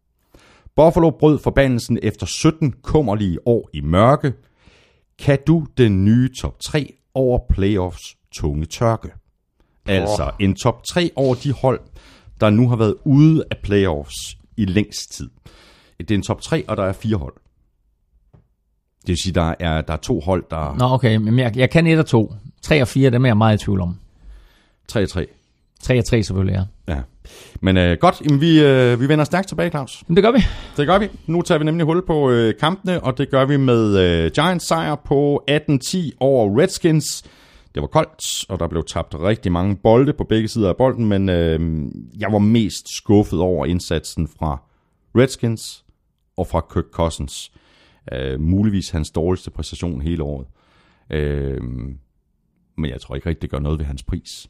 Buffalo 0.75 1.09
brød 1.09 1.39
forbandelsen 1.39 1.99
efter 2.03 2.25
17 2.25 2.73
kummerlige 2.83 3.47
år 3.47 3.69
i 3.73 3.81
mørke. 3.81 4.33
Kan 5.19 5.39
du 5.47 5.65
den 5.77 6.05
nye 6.05 6.29
top 6.41 6.59
3 6.59 6.93
over 7.13 7.39
playoffs 7.49 8.17
tunge 8.31 8.65
tørke? 8.65 9.09
Altså 9.85 10.31
en 10.39 10.55
top 10.55 10.83
3 10.83 11.11
over 11.15 11.35
de 11.35 11.51
hold, 11.51 11.79
der 12.41 12.49
nu 12.49 12.69
har 12.69 12.75
været 12.75 12.95
ude 13.03 13.43
af 13.51 13.57
playoffs 13.57 14.37
i 14.57 14.65
længst 14.65 15.13
tid. 15.13 15.29
Det 15.99 16.11
er 16.11 16.15
en 16.15 16.21
top 16.21 16.41
3, 16.41 16.63
og 16.67 16.77
der 16.77 16.83
er 16.83 16.93
fire 16.93 17.17
hold. 17.17 17.33
Det 19.01 19.09
vil 19.09 19.17
sige, 19.23 19.33
der 19.33 19.53
er, 19.59 19.81
der 19.81 19.93
er 19.93 19.97
to 19.97 20.19
hold, 20.19 20.43
der 20.51 20.75
Nå, 20.79 20.85
okay, 20.85 21.15
men 21.15 21.39
jeg, 21.39 21.57
jeg 21.57 21.69
kan 21.69 21.87
et 21.87 21.99
og 21.99 22.05
to. 22.05 22.33
Tre 22.61 22.81
og 22.81 22.87
fire, 22.87 23.09
dem 23.09 23.25
er 23.25 23.29
jeg 23.29 23.37
meget 23.37 23.61
i 23.61 23.65
tvivl 23.65 23.81
om. 23.81 23.99
3-3. 24.91 25.25
Tre 25.81 25.99
og 25.99 26.05
tre 26.05 26.23
selvfølgelig, 26.23 26.53
ja. 26.87 26.93
Ja. 26.93 27.01
Men 27.61 27.77
øh, 27.77 27.97
godt, 27.99 28.21
jamen, 28.25 28.41
vi, 28.41 28.63
øh, 28.63 28.99
vi 29.01 29.07
vender 29.07 29.25
stærkt 29.25 29.47
tilbage, 29.47 29.69
Claus. 29.69 30.03
Men 30.07 30.15
det 30.15 30.23
gør 30.23 30.31
vi. 30.31 30.45
Det 30.77 30.87
gør 30.87 30.99
vi. 30.99 31.09
Nu 31.27 31.41
tager 31.41 31.59
vi 31.59 31.65
nemlig 31.65 31.85
hul 31.85 32.05
på 32.05 32.31
øh, 32.31 32.53
kampene, 32.59 33.03
og 33.03 33.17
det 33.17 33.31
gør 33.31 33.45
vi 33.45 33.57
med 33.57 33.97
øh, 33.97 34.31
Giants 34.31 34.67
sejr 34.67 34.95
på 34.95 35.43
18-10 35.51 36.11
over 36.19 36.59
Redskins. 36.61 37.23
Det 37.75 37.81
var 37.81 37.87
koldt, 37.87 38.49
og 38.49 38.59
der 38.59 38.67
blev 38.67 38.83
tabt 38.83 39.15
rigtig 39.21 39.51
mange 39.51 39.75
bolde 39.75 40.13
på 40.13 40.23
begge 40.23 40.47
sider 40.47 40.69
af 40.69 40.77
bolden, 40.77 41.05
men 41.05 41.29
øh, 41.29 41.85
jeg 42.19 42.31
var 42.31 42.39
mest 42.39 42.95
skuffet 42.97 43.39
over 43.39 43.65
indsatsen 43.65 44.27
fra 44.27 44.61
Redskins 45.17 45.85
og 46.37 46.47
fra 46.47 46.61
Kirk 46.73 46.85
Cousins. 46.91 47.51
Øh, 48.13 48.41
muligvis 48.41 48.89
hans 48.89 49.11
dårligste 49.11 49.51
præstation 49.51 50.01
hele 50.01 50.23
året. 50.23 50.47
Øh, 51.09 51.61
men 52.77 52.91
jeg 52.91 53.01
tror 53.01 53.15
ikke 53.15 53.29
rigtig, 53.29 53.41
det 53.41 53.49
gør 53.49 53.59
noget 53.59 53.79
ved 53.79 53.85
hans 53.85 54.03
pris. 54.03 54.49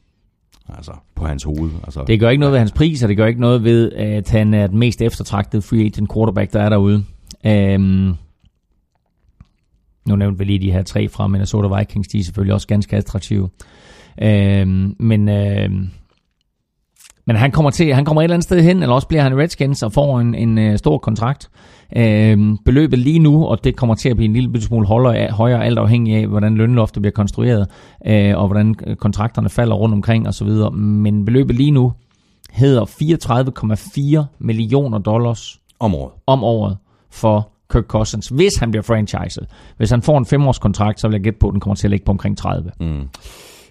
Altså, 0.68 0.92
på 1.14 1.24
hans 1.24 1.42
hoved. 1.44 1.70
Altså, 1.84 2.04
Det 2.06 2.20
gør 2.20 2.30
ikke 2.30 2.40
noget 2.40 2.52
ved 2.52 2.58
hans 2.58 2.72
pris, 2.72 3.02
og 3.02 3.08
det 3.08 3.16
gør 3.16 3.26
ikke 3.26 3.40
noget 3.40 3.64
ved, 3.64 3.92
at 3.92 4.30
han 4.30 4.54
er 4.54 4.66
den 4.66 4.78
mest 4.78 5.02
eftertragtede 5.02 5.62
free 5.62 5.84
agent 5.84 6.12
quarterback, 6.12 6.52
der 6.52 6.62
er 6.62 6.68
derude. 6.68 7.04
Øhm, 7.46 8.14
nu 10.06 10.16
nævnte 10.16 10.38
vi 10.38 10.44
lige 10.44 10.58
de 10.58 10.72
her 10.72 10.82
tre 10.82 11.08
fra 11.08 11.26
Minnesota 11.26 11.78
Vikings, 11.78 12.08
de 12.08 12.18
er 12.18 12.24
selvfølgelig 12.24 12.54
også 12.54 12.66
ganske 12.66 12.96
attraktive. 12.96 13.48
Øhm, 14.22 14.96
men 14.98 15.28
øhm, 15.28 15.88
men 17.26 17.36
han 17.36 17.50
kommer 17.50 17.70
til, 17.70 17.94
han 17.94 18.04
kommer 18.04 18.22
et 18.22 18.24
eller 18.24 18.34
andet 18.34 18.44
sted 18.44 18.62
hen, 18.62 18.82
eller 18.82 18.94
også 18.94 19.08
bliver 19.08 19.22
han 19.22 19.38
Redskins 19.38 19.82
og 19.82 19.92
får 19.92 20.20
en, 20.20 20.34
en 20.34 20.70
uh, 20.70 20.76
stor 20.76 20.98
kontrakt. 20.98 21.50
Øh, 21.96 22.38
beløbet 22.64 22.98
lige 22.98 23.18
nu, 23.18 23.46
og 23.46 23.64
det 23.64 23.76
kommer 23.76 23.94
til 23.94 24.08
at 24.08 24.16
blive 24.16 24.28
en 24.28 24.32
lille 24.32 24.62
smule 24.62 24.86
højere, 24.86 25.30
højere 25.30 25.64
alt 25.64 25.78
afhængig 25.78 26.16
af, 26.16 26.26
hvordan 26.26 26.54
lønloftet 26.54 27.02
bliver 27.02 27.12
konstrueret, 27.12 27.68
øh, 28.06 28.38
og 28.38 28.46
hvordan 28.46 28.74
kontrakterne 28.98 29.48
falder 29.48 29.74
rundt 29.74 29.94
omkring 29.94 30.28
osv. 30.28 30.48
Men 30.72 31.24
beløbet 31.24 31.56
lige 31.56 31.70
nu 31.70 31.92
hedder 32.50 32.84
34,4 34.24 34.36
millioner 34.38 34.98
dollars 34.98 35.60
Om 35.80 35.94
året. 35.94 36.12
om 36.26 36.44
året 36.44 36.76
for 37.10 37.55
Kirk 37.72 37.84
Cousins, 37.84 38.28
hvis 38.28 38.52
han 38.58 38.70
bliver 38.70 38.82
franchiset. 38.82 39.46
Hvis 39.76 39.90
han 39.90 40.02
får 40.02 40.18
en 40.18 40.26
femårskontrakt, 40.26 41.00
så 41.00 41.08
vil 41.08 41.14
jeg 41.14 41.22
gætte 41.22 41.38
på, 41.38 41.48
at 41.48 41.52
den 41.52 41.60
kommer 41.60 41.74
til 41.74 41.86
at 41.86 41.90
ligge 41.90 42.04
på 42.04 42.10
omkring 42.10 42.38
30. 42.38 42.70
Mm. 42.80 43.08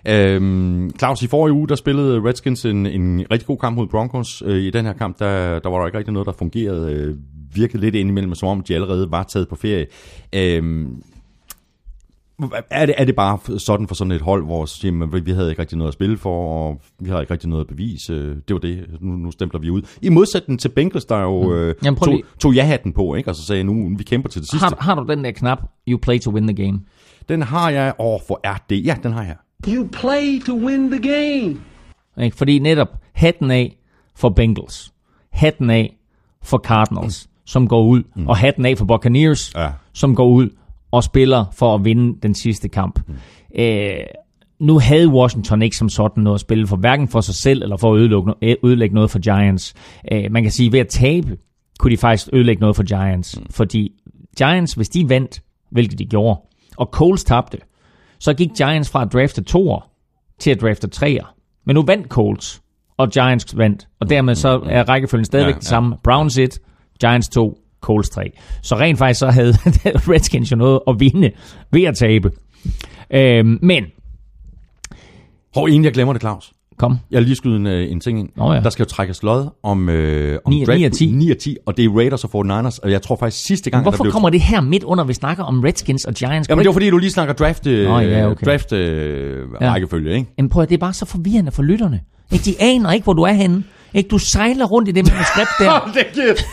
Øhm, 0.08 0.92
Claus, 1.00 1.22
i 1.22 1.28
forrige 1.28 1.54
uge, 1.54 1.68
der 1.68 1.76
spillede 1.76 2.22
Redskins 2.24 2.66
en, 2.66 2.86
en 2.86 3.26
rigtig 3.32 3.48
god 3.48 3.58
kamp 3.58 3.76
mod 3.76 3.88
Broncos. 3.88 4.44
Øh, 4.46 4.64
I 4.64 4.70
den 4.70 4.86
her 4.86 4.94
kamp, 4.94 5.20
der, 5.20 5.60
der 5.60 5.70
var 5.70 5.80
der 5.80 5.86
ikke 5.86 5.98
rigtig 5.98 6.14
noget, 6.14 6.26
der 6.26 6.32
fungerede. 6.32 6.94
Øh, 6.94 7.16
virkede 7.56 7.82
lidt 7.82 7.96
indimellem, 7.96 8.36
som 8.36 8.50
om 8.50 8.64
de 8.64 8.76
allerede 8.76 9.12
var 9.12 9.24
taget 9.24 9.48
på 9.50 9.56
ferie. 9.56 9.86
Øhm, 10.36 11.02
er 12.70 12.86
det, 12.86 12.96
er 12.98 13.06
det 13.06 13.16
bare 13.16 13.60
sådan 13.60 13.88
for 13.88 13.96
sådan 13.96 14.12
et 14.12 14.22
hold, 14.22 14.46
hvor 14.46 14.86
jamen, 14.86 15.26
vi 15.26 15.32
havde 15.32 15.50
ikke 15.50 15.62
rigtig 15.62 15.78
noget 15.78 15.88
at 15.88 15.94
spille 15.94 16.18
for, 16.18 16.66
og 16.68 16.82
vi 17.00 17.10
har 17.10 17.22
ikke 17.22 17.34
rigtig 17.34 17.50
noget 17.50 17.62
at 17.62 17.68
bevise. 17.68 18.14
Øh, 18.14 18.36
Det 18.48 18.54
var 18.54 18.60
det. 18.60 18.86
Nu, 19.02 19.12
nu 19.12 19.32
stempler 19.32 19.60
vi 19.60 19.70
ud. 19.70 19.82
I 20.02 20.10
modsætning 20.10 20.60
til 20.60 20.70
Bengals, 20.70 21.06
der 21.06 21.18
jo 21.22 21.54
øh, 21.54 21.76
Jamen, 21.84 22.00
tog, 22.00 22.14
lige- 22.14 22.24
tog 22.40 22.54
ja-hatten 22.54 22.94
på, 22.94 23.16
ikke? 23.16 23.30
og 23.30 23.36
så 23.36 23.44
sagde 23.46 23.64
nu, 23.64 23.98
vi 23.98 24.04
kæmper 24.04 24.30
til 24.30 24.42
det 24.42 24.50
sidste. 24.50 24.64
Har, 24.64 24.70
du- 24.70 24.76
har 24.80 24.96
du 24.96 25.06
den 25.14 25.24
der 25.24 25.32
knap, 25.32 25.62
you 25.88 25.98
play 25.98 26.20
to 26.20 26.32
win 26.32 26.48
the 26.48 26.66
game? 26.66 26.80
Den 27.30 27.42
har 27.42 27.70
jeg. 27.70 27.94
Åh, 28.00 28.06
oh, 28.14 28.20
hvor 28.28 28.40
er 28.44 28.56
det? 28.70 28.86
Ja, 28.86 28.96
den 29.04 29.12
har 29.14 29.24
jeg. 29.24 29.36
You 29.68 29.88
play 29.92 30.42
to 30.46 30.54
win 30.66 30.92
the 30.92 31.02
game. 31.02 31.56
Ikke? 32.26 32.38
Fordi 32.38 32.60
netop 32.60 32.88
hatten 33.14 33.52
af 33.52 33.78
for 34.16 34.30
Bengals, 34.30 34.94
hatten 35.32 35.70
af 35.70 35.98
for 36.44 36.58
Cardinals, 36.58 37.30
som 37.46 37.68
går 37.68 37.84
ud, 37.84 38.04
mm. 38.16 38.28
og 38.28 38.38
hatten 38.38 38.66
af 38.66 38.78
for 38.78 38.86
Buccaneers, 38.86 39.54
Ja. 39.56 39.70
som 39.94 40.16
går 40.16 40.28
ud 40.30 40.50
og 40.96 41.04
spiller 41.04 41.46
for 41.54 41.76
at 41.76 41.86
vinde 41.86 42.20
den 42.24 42.34
sidste 42.34 42.70
kamp. 42.70 43.00
Mm. 43.08 43.16
Øh, 43.60 43.94
nu 44.60 44.80
havde 44.80 45.10
Washington 45.10 45.62
ikke 45.62 45.78
som 45.78 45.90
sådan 45.90 46.24
noget 46.24 46.36
at 46.36 46.42
spille 46.42 46.68
for, 46.68 46.76
hverken 46.76 47.08
for 47.08 47.22
sig 47.22 47.36
selv 47.36 47.64
eller 47.64 47.78
for 47.78 47.94
at 47.94 48.00
ødelægge, 48.00 48.32
no- 48.32 48.56
ødelægge 48.64 48.96
noget 48.96 49.12
for 49.12 49.20
Giants. 49.20 49.74
Øh, 50.12 50.32
man 50.32 50.44
kan 50.44 50.52
sige, 50.52 50.68
at 50.68 50.74
ved 50.74 50.80
at 50.80 50.88
tabe, 50.88 51.38
kunne 51.80 51.92
de 51.92 51.98
faktisk 51.98 52.30
ødelægge 52.34 52.60
noget 52.60 52.76
for 52.76 52.84
Giants. 52.84 53.40
Mm. 53.40 53.46
Fordi 53.52 53.92
Giants, 54.38 54.74
hvis 54.74 54.90
de 54.90 55.10
vandt, 55.10 55.42
hvilket 55.72 56.00
de 56.00 56.06
gjorde, 56.06 56.40
og 56.78 56.90
Coles 56.92 57.24
tabte, 57.24 57.58
så 58.20 58.34
gik 58.34 58.50
Giants 58.58 58.90
fra 58.90 59.02
at 59.02 59.14
drafte 59.14 59.44
toer 59.44 59.90
til 60.40 60.52
at 60.52 60.62
drafte 60.62 60.88
treer. 60.88 61.36
Men 61.66 61.74
nu 61.76 61.84
vandt 61.84 62.08
Colts, 62.08 62.62
og 62.98 63.10
Giants 63.10 63.58
vandt, 63.58 63.88
og 64.00 64.10
dermed 64.10 64.36
så 64.36 64.62
er 64.66 64.84
rækkefølgen 64.90 65.26
stadigvæk 65.26 65.52
Ja, 65.52 65.56
ja, 65.56 65.60
det 65.60 65.68
samme. 65.68 65.98
Browns 66.04 66.38
1, 66.38 66.60
Giants 67.00 67.30
2, 67.30 67.58
Colts 67.86 68.10
3. 68.10 68.32
Så 68.62 68.76
rent 68.76 68.98
faktisk 68.98 69.20
så 69.20 69.28
havde 69.32 69.54
Redskins 70.14 70.52
jo 70.52 70.56
noget 70.58 70.80
at 70.88 70.96
vinde 71.00 71.32
ved 71.72 71.84
at 71.84 71.96
tabe. 71.96 72.32
Øhm, 73.14 73.60
men, 73.62 73.84
Hov, 75.56 75.68
inden 75.70 75.84
jeg 75.84 75.94
glemmer 75.94 76.14
det, 76.14 76.22
Claus. 76.22 76.52
kom, 76.78 76.98
Jeg 77.12 77.18
vil 77.20 77.26
lige 77.28 77.36
skyde 77.36 77.56
en, 77.56 77.68
øh, 77.68 77.92
en 77.92 78.00
ting 78.00 78.20
ind. 78.20 78.30
Nå 78.36 78.54
ja. 78.54 78.60
Der 78.60 78.70
skal 78.70 78.84
jo 78.84 78.90
trækkes 78.90 79.24
lod 79.24 79.48
om, 79.64 79.90
øh, 79.90 80.40
om 80.46 80.54
Ni- 80.54 80.66
ni 80.78 80.84
af 80.84 80.92
10. 80.92 81.06
9 81.12 81.32
af 81.32 81.36
10, 81.38 81.58
og 81.66 81.78
det 81.78 81.86
er 81.86 81.90
Raiders 81.90 82.24
og 82.24 82.30
49ers, 82.36 82.80
og 82.84 82.92
jeg 82.92 83.02
tror 83.02 83.16
faktisk 83.16 83.46
sidste 83.48 83.70
gang, 83.70 83.84
der 83.86 83.90
hvorfor 83.92 84.04
blev... 84.04 84.12
kommer 84.12 84.30
det 84.30 84.42
her 84.42 84.62
midt 84.62 84.84
under, 84.84 85.04
vi 85.04 85.14
snakker 85.14 85.44
om 85.44 85.60
Redskins 85.60 86.06
og 86.06 86.14
Giants? 86.14 86.50
Jamen 86.50 86.60
det 86.64 86.68
var 86.68 86.74
fordi, 86.74 86.90
du 86.90 86.98
lige 86.98 87.12
snakker 87.12 87.34
draft, 87.34 87.68
øh, 87.68 87.90
Nå, 87.90 88.00
ja, 88.00 88.28
okay. 88.32 88.46
draft 88.46 88.72
øh, 88.72 89.48
Ja. 89.62 89.74
rækkefølge, 89.74 90.14
ikke? 90.16 90.28
Jamen 90.38 90.50
prøv 90.50 90.64
at, 90.64 90.70
det 90.70 90.76
er 90.76 90.80
bare 90.80 90.94
så 90.94 91.06
forvirrende 91.06 91.52
for 91.52 91.64
lytterne. 91.64 92.00
Ikke? 92.32 92.46
De 92.46 92.56
aner 92.60 92.92
ikke, 92.92 93.04
hvor 93.04 93.14
du 93.14 93.22
er 93.22 93.34
henne. 93.34 93.64
Ikke? 93.96 94.08
Du 94.10 94.18
sejler 94.18 94.66
rundt 94.66 94.90
i 94.90 94.92
det 94.92 95.06
manuskript 95.12 95.50
der. 95.60 95.92
det 95.94 96.06
kæft. 96.14 96.46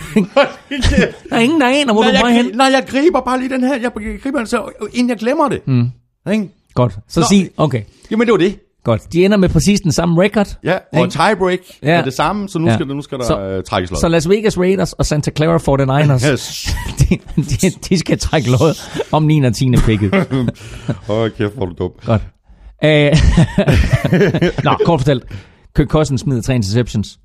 Der 1.31 1.37
er 1.37 1.41
ingen, 1.41 1.61
der 1.61 1.67
aner, 1.69 1.93
hvor 1.93 2.03
nej, 2.03 2.21
du 2.21 2.27
jeg, 2.27 2.37
henne. 2.37 2.51
nej, 2.57 2.67
jeg 2.67 2.85
griber 2.89 3.21
bare 3.21 3.39
lige 3.39 3.49
den 3.49 3.65
her. 3.65 3.75
Jeg 3.81 3.91
griber 4.23 4.39
den 4.39 4.47
så, 4.47 4.87
inden 4.93 5.09
jeg 5.11 5.17
glemmer 5.19 5.49
det. 5.49 5.61
Mm. 5.67 5.91
Ikke? 6.33 6.49
Godt, 6.75 6.93
så 7.09 7.21
Nå. 7.21 7.27
sig, 7.31 7.51
okay. 7.57 7.83
Jamen, 8.11 8.27
det 8.27 8.33
var 8.33 8.39
det. 8.39 8.59
Godt, 8.85 9.13
de 9.13 9.25
ender 9.25 9.37
med 9.37 9.49
præcis 9.49 9.81
den 9.81 9.93
samme 9.93 10.23
record. 10.23 10.59
Ja, 10.65 10.77
og 10.93 10.99
Ikke? 11.05 11.11
tiebreak 11.11 11.59
ja. 11.83 11.89
Er 11.91 12.05
det 12.05 12.15
samme, 12.15 12.49
så 12.49 12.59
nu 12.59 12.69
Ja. 12.69 12.75
skal, 12.75 12.89
der, 12.89 12.95
nu 12.95 13.03
skal 13.03 13.19
der 13.19 13.25
Så- 13.25 13.41
øh, 13.41 13.65
trækkes 13.65 13.91
lod. 13.91 14.01
Så 14.01 14.09
Las 14.09 14.29
Vegas 14.29 14.59
Raiders 14.59 14.93
og 14.93 15.07
Santa 15.07 15.31
Clara 15.37 15.59
49ers, 15.59 16.33
Yes. 16.33 16.75
de, 16.99 17.19
de, 17.37 17.71
de 17.89 17.99
skal 17.99 18.19
trække 18.19 18.51
lod 18.51 18.79
om 19.13 19.23
9. 19.23 19.41
og 19.45 19.55
10. 19.55 19.71
picket. 19.77 20.15
Åh, 21.09 21.31
kæft, 21.39 21.55
hvor 21.55 21.67
du 21.67 21.75
dum. 21.79 21.91
Godt. 22.07 22.23
Øh, 22.85 23.13
Nå, 24.65 24.75
kort 24.85 25.01
fortalt. 25.01 25.25
Kirk 25.77 25.89
Cousins 25.89 26.21
smider 26.21 26.43
tre 26.43 26.55
interceptions. 26.55 27.19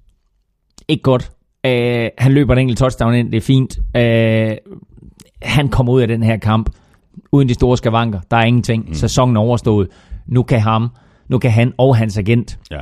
Ikke 0.88 1.02
godt. 1.04 1.32
Øh, 1.66 2.10
han 2.18 2.32
løber 2.32 2.54
en 2.54 2.60
enkelt 2.60 2.78
touchdown 2.80 3.16
ind, 3.16 3.32
det 3.32 3.38
er 3.38 3.42
fint. 3.42 3.80
Øh, 3.98 4.58
han 5.42 5.68
kommer 5.68 5.94
ud 5.94 6.02
af 6.02 6.08
den 6.08 6.24
her 6.24 6.38
kamp 6.38 6.70
uden 7.32 7.50
de 7.50 7.54
store 7.54 7.78
skavanker. 7.78 8.20
Der 8.32 8.38
er 8.38 8.44
ingenting. 8.44 8.88
Mm. 8.88 8.94
Sæsonen 8.94 9.36
er 9.36 9.42
overstået. 9.42 9.88
Nu 10.28 10.44
kan 10.44 10.60
ham, 10.62 10.90
nu 11.30 11.38
kan 11.38 11.52
han 11.52 11.74
og 11.78 11.98
hans 11.98 12.18
agent 12.18 12.60
Ja. 12.72 12.82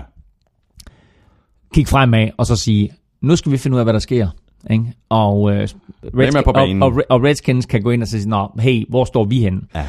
kigge 1.74 1.90
fremad 1.90 2.30
og 2.38 2.46
så 2.46 2.56
sige, 2.56 2.90
nu 3.22 3.36
skal 3.36 3.52
vi 3.52 3.58
finde 3.58 3.76
ud 3.76 3.80
af, 3.80 3.86
hvad 3.86 3.94
der 3.94 4.00
sker. 4.00 4.28
Ikke? 4.70 4.86
Og, 5.10 5.52
øh, 5.52 5.68
er 6.04 6.42
på 6.46 6.52
banen? 6.52 6.84
og, 6.84 6.94
og, 6.94 7.04
og 7.10 7.24
Redskins 7.24 7.66
kan 7.66 7.82
gå 7.82 7.90
ind 7.90 8.02
og 8.02 8.08
sige, 8.08 8.30
Nå, 8.30 8.48
hey, 8.60 8.86
hvor 8.90 9.06
står 9.06 9.24
vi 9.24 9.40
henne? 9.40 9.62
Ja. 9.76 9.86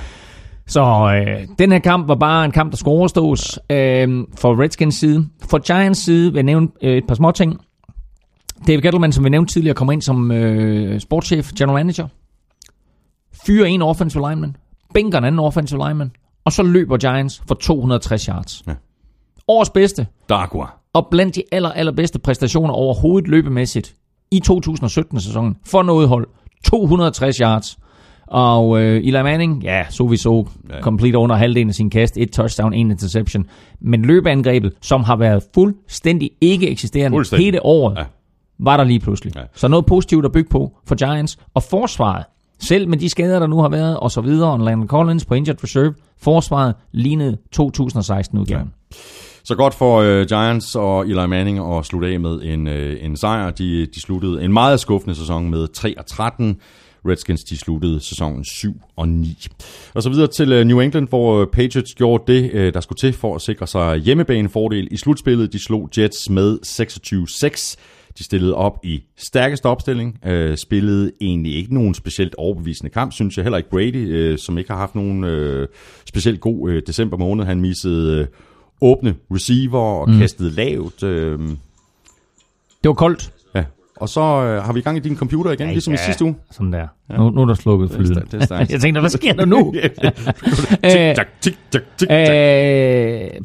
Så 0.67 0.83
øh, 0.83 1.49
den 1.59 1.73
her 1.73 1.79
kamp 1.79 2.09
var 2.09 2.15
bare 2.15 2.45
en 2.45 2.51
kamp, 2.51 2.71
der 2.71 2.77
skulle 2.77 2.99
overstås 2.99 3.59
øh, 3.71 4.25
for 4.39 4.63
Redskins 4.63 4.95
side. 4.95 5.27
For 5.51 5.59
Giants 5.59 6.01
side 6.01 6.33
vil 6.33 6.37
jeg 6.37 6.45
nævne 6.45 6.69
øh, 6.83 6.97
et 6.97 7.05
par 7.09 7.15
små 7.15 7.31
ting. 7.31 7.61
David 8.67 8.83
Gettleman, 8.83 9.13
som 9.13 9.25
vi 9.25 9.29
nævnte 9.31 9.53
tidligere, 9.53 9.75
kommer 9.75 9.93
ind 9.93 10.03
som 10.03 10.33
øh, 10.33 11.01
sportschef, 11.01 11.53
general 11.53 11.75
manager. 11.87 12.09
Fyrer 13.47 13.67
en 13.67 13.83
offensive 13.83 14.29
lineman. 14.29 14.57
Bænker 14.95 15.19
en 15.19 15.25
anden 15.25 15.39
offensive 15.39 15.87
lineman. 15.89 16.11
Og 16.45 16.53
så 16.53 16.63
løber 16.63 16.97
Giants 16.97 17.43
for 17.49 17.55
260 17.55 18.25
yards. 18.25 18.63
Ja. 18.67 18.73
Årets 19.49 19.71
bedste 19.71 20.07
Dagua. 20.29 20.67
og 20.93 21.07
blandt 21.11 21.35
de 21.35 21.43
aller, 21.53 21.73
allerbedste 21.73 22.19
præstationer 22.19 22.75
overhovedet 22.75 23.29
løbemæssigt 23.31 23.95
i 24.31 24.41
2017-sæsonen 24.51 25.57
for 25.67 25.83
noget 25.83 26.09
hold. 26.09 26.29
260 26.65 27.37
yards. 27.37 27.79
Og 28.27 28.81
øh, 28.83 28.97
Eli 29.05 29.11
Manning, 29.23 29.63
ja, 29.63 29.85
så 29.91 30.07
vi 30.07 30.17
så, 30.17 30.47
Ja. 30.71 30.81
complete 30.81 31.19
under 31.19 31.37
halvdelen 31.37 31.69
af 31.69 31.75
sin 31.75 31.91
kast, 31.91 32.17
et 32.17 32.31
touchdown, 32.33 32.73
en 32.73 32.91
interception. 32.91 33.47
Men 33.81 34.03
løbeangrebet, 34.03 34.73
som 34.83 35.05
har 35.05 35.17
været 35.17 35.45
fuldstændig 35.55 36.31
ikke 36.41 36.71
eksisterende 36.71 37.37
hele 37.37 37.65
året, 37.67 37.97
Ja. 37.99 38.05
Var 38.59 38.77
der 38.77 38.85
lige 38.85 39.01
pludselig. 39.01 39.37
Ja. 39.37 39.43
Så 39.55 39.69
noget 39.69 39.87
positivt 39.87 40.25
at 40.25 40.33
bygge 40.33 40.51
på 40.51 40.73
for 40.87 40.95
Giants. 40.95 41.39
Og 41.55 41.63
forsvaret, 41.63 42.25
selv 42.59 42.89
med 42.89 42.99
de 42.99 43.09
skader, 43.09 43.39
der 43.39 43.47
nu 43.47 43.59
har 43.59 43.69
været, 43.69 43.97
og 43.97 44.11
så 44.11 44.21
videre, 44.21 44.53
og 44.53 44.61
Landon 44.61 44.89
Collins 44.89 45.25
på 45.25 45.35
injured 45.35 45.63
reserve, 45.65 45.95
forsvaret 46.21 46.75
lignede 46.93 47.39
2016-udgaven. 47.57 48.73
Så 49.45 49.55
godt 49.55 49.75
for 49.75 50.01
øh, 50.01 50.27
Giants 50.27 50.75
og 50.75 51.07
Eli 51.07 51.27
Manning 51.27 51.77
at 51.77 51.85
slutte 51.85 52.09
af 52.09 52.21
med 52.21 52.41
en, 52.43 52.67
øh, 52.67 53.05
en 53.05 53.17
sejr. 53.17 53.51
De, 53.51 53.87
de 53.87 54.01
sluttede 54.01 54.45
en 54.45 54.53
meget 54.53 54.81
skuffende 54.81 55.15
sæson 55.15 55.51
med 55.51 55.69
3 55.69 55.99
og 55.99 56.07
13. 56.07 56.57
Redskins 57.09 57.45
de 57.45 57.57
sluttede 57.57 58.01
sæsonen 58.01 58.45
7 58.45 58.81
og 58.97 59.09
9. 59.09 59.47
Og 59.95 60.03
så 60.03 60.11
videre 60.11 60.27
til 60.27 60.53
øh, 60.53 60.65
New 60.65 60.81
England, 60.81 61.09
hvor 61.09 61.41
øh, 61.41 61.47
Patriots 61.47 61.95
gjorde 61.95 62.33
det, 62.33 62.51
øh, 62.53 62.75
der 62.75 62.81
skulle 62.81 62.97
til 62.97 63.13
for 63.13 63.35
at 63.35 63.43
sikre 63.43 63.67
sig 63.67 63.97
hjemmebanefordel 63.97 64.89
i 64.91 64.97
slutspillet. 64.97 65.53
De 65.53 65.65
slog 65.65 65.89
Jets 65.99 66.31
med 66.31 66.59
26-6. 66.67 67.77
De 68.19 68.25
stillede 68.25 68.55
op 68.55 68.79
i 68.85 69.03
stærkeste 69.17 69.67
opstilling, 69.67 70.19
øh, 70.27 70.57
spillede 70.57 71.13
egentlig 71.21 71.55
ikke 71.57 71.75
nogen 71.75 71.95
specielt 71.95 72.35
overbevisende 72.39 72.91
kamp, 72.91 73.13
synes 73.13 73.37
jeg. 73.37 73.45
Heller 73.45 73.57
ikke 73.57 73.71
Brady, 73.71 73.97
øh, 74.09 74.39
som 74.39 74.59
ikke 74.59 74.71
har 74.71 74.79
haft 74.79 74.95
nogen 74.95 75.25
øh, 75.25 75.69
specielt 76.09 76.41
god 76.41 76.71
øh, 76.71 76.83
december 76.87 77.17
måned. 77.17 77.45
Han 77.45 77.61
missede 77.61 78.21
øh, 78.21 78.27
åbne 78.81 79.15
receiver 79.31 79.79
og 79.81 80.11
mm. 80.11 80.19
kastede 80.19 80.51
lavt. 80.51 81.03
Øh, 81.03 81.39
Det 82.83 82.89
var 82.89 82.93
koldt. 82.93 83.33
ja. 83.55 83.65
Og 83.97 84.09
så 84.09 84.21
øh, 84.21 84.63
har 84.63 84.73
vi 84.73 84.79
i 84.79 84.83
gang 84.83 84.97
i 84.97 85.01
din 85.01 85.17
computer 85.17 85.51
igen, 85.51 85.67
ja, 85.67 85.73
ligesom 85.73 85.95
i 85.95 85.97
sidste 85.97 86.25
uge. 86.25 86.35
Sådan 86.51 86.73
der. 86.73 86.87
Ja. 87.11 87.17
Nu, 87.17 87.31
nu 87.31 87.41
er 87.43 87.47
der 87.47 87.55
slukket 87.55 87.91
for 87.91 87.99
lyden. 87.99 88.23
Jeg 88.71 88.81
tænkte, 88.81 89.01
hvad 89.01 89.11
sker 89.11 89.33
der 89.33 89.45
nu? 89.45 89.75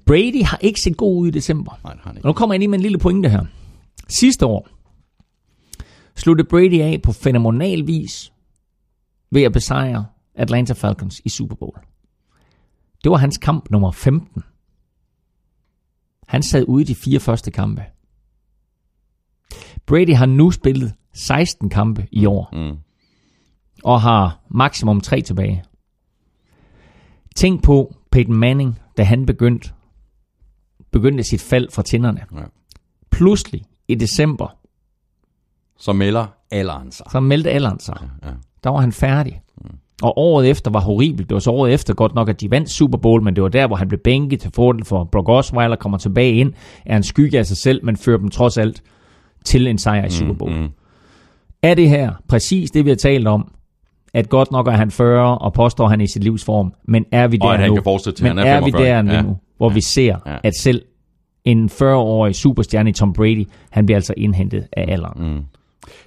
Brady 0.06 0.44
har 0.44 0.58
ikke 0.62 0.80
set 0.82 0.98
god 0.98 1.18
ud 1.22 1.28
i 1.28 1.32
december. 1.32 1.80
Nej, 1.84 1.94
han 2.04 2.12
Og 2.12 2.16
ikke. 2.18 2.28
nu 2.28 2.34
kommer 2.34 2.54
jeg 2.54 2.60
lige 2.60 2.68
med 2.68 2.78
en 2.78 2.82
lille 2.84 2.98
pointe 2.98 3.30
her. 3.30 3.42
Sidste 4.20 4.46
år 4.46 4.68
sluttede 6.16 6.48
Brady 6.50 6.82
af 6.82 7.02
på 7.04 7.12
fænomenal 7.12 7.88
vis 7.88 8.34
ved 9.32 9.44
at 9.44 9.54
besejre 9.54 10.06
Atlanta 10.36 10.74
Falcons 10.74 11.22
i 11.26 11.30
Super 11.30 11.56
Bowl. 11.56 11.78
Det 13.04 13.12
var 13.12 13.18
hans 13.18 13.38
kamp 13.38 13.70
nummer 13.70 13.92
15. 13.92 14.44
Han 16.28 16.44
sad 16.44 16.66
ude 16.68 16.82
i 16.84 16.86
de 16.86 16.96
fire 16.96 17.20
første 17.20 17.52
kampe. 17.52 17.84
Brady 19.86 20.16
har 20.16 20.26
nu 20.26 20.52
spillet 20.52 20.94
16 21.14 21.70
kampe 21.70 22.08
i 22.12 22.26
år, 22.26 22.50
Mm. 22.72 22.78
og 23.84 24.02
har 24.02 24.40
maksimum 24.50 25.02
3 25.02 25.22
tilbage. 25.22 25.64
Tænk 27.36 27.64
på 27.64 27.96
Peyton 28.12 28.36
Manning, 28.36 28.80
da 28.98 29.04
han 29.04 29.26
begyndte, 29.26 29.74
begyndte 30.92 31.24
sit 31.24 31.42
fald 31.42 31.70
fra 31.72 31.82
tænderne. 31.84 32.26
Ja. 32.34 32.44
pludselig 33.12 33.66
i 33.92 33.96
december, 33.96 34.56
Så 35.80 35.94
melder 35.94 36.26
alderen 36.52 36.92
sig. 36.92 37.06
så 37.12 37.20
meldte 37.20 37.50
alderen 37.50 37.80
sig. 37.80 37.98
Ja. 38.24 38.30
Der 38.64 38.70
var 38.70 38.80
han 38.80 38.92
færdig. 38.92 39.42
Og 40.04 40.18
året 40.18 40.50
efter 40.50 40.72
var 40.72 40.80
horribelt. 40.80 41.30
Det 41.30 41.34
var 41.34 41.40
så 41.40 41.52
året 41.52 41.74
efter 41.74 41.94
godt 41.94 42.16
nok, 42.16 42.30
at 42.30 42.42
de 42.42 42.52
vandt 42.52 42.70
Super 42.70 42.98
Bowl, 42.98 43.24
men 43.24 43.36
det 43.36 43.44
var 43.44 43.50
der, 43.50 43.68
hvor 43.68 43.76
han 43.76 43.88
blev 43.88 44.00
bænket 44.04 44.40
til 44.40 44.52
fordel 44.56 44.86
for 44.86 45.04
Brock 45.04 45.30
Osweiler, 45.30 45.76
kommer 45.76 45.98
tilbage 45.98 46.34
ind, 46.34 46.54
er 46.86 46.98
en 46.98 47.04
skygge 47.04 47.40
af 47.40 47.46
sig 47.46 47.58
selv, 47.58 47.86
men 47.86 47.98
fører 47.98 48.18
dem 48.18 48.30
trods 48.30 48.58
alt 48.58 48.84
til 49.46 49.68
en 49.68 49.78
sejr 49.78 50.06
i 50.06 50.10
Super 50.10 50.34
Bowl. 50.34 50.52
mm. 50.52 50.70
Er 51.64 51.74
det 51.74 51.90
her 51.90 52.12
præcis 52.28 52.72
det, 52.72 52.86
vi 52.86 52.90
har 52.90 52.96
talt 52.98 53.28
om, 53.28 53.52
at 54.14 54.30
godt 54.30 54.52
nok 54.52 54.68
er 54.68 54.72
han 54.72 54.92
40 54.92 55.38
og 55.38 55.54
påstår 55.54 55.88
han 55.88 56.02
i 56.02 56.08
sit 56.08 56.24
livsform, 56.24 56.74
men 56.88 57.06
er 57.12 57.28
vi 57.28 57.38
der 57.38 57.48
Og 57.48 57.60
nu? 57.68 57.76
kan 57.76 57.84
til 58.14 58.24
men 58.26 58.38
han 58.38 58.48
er 58.48 58.52
er 58.56 58.60
vi 58.66 58.72
45. 58.72 58.86
der 58.96 59.02
nu, 59.02 59.12
Ja. 59.30 59.34
hvor 59.58 59.70
vi 59.70 59.82
ser, 59.82 60.18
Ja. 60.26 60.38
at 60.44 60.54
selv 60.62 60.82
en 61.46 61.70
40-årig 61.70 62.36
superstjerne 62.36 62.90
i 62.90 62.94
Tom 62.94 63.14
Brady, 63.14 63.48
han 63.70 63.86
bliver 63.86 63.98
altså 63.98 64.14
indhentet 64.18 64.68
af 64.74 64.86
alderen. 64.92 65.34
Mm. 65.34 65.44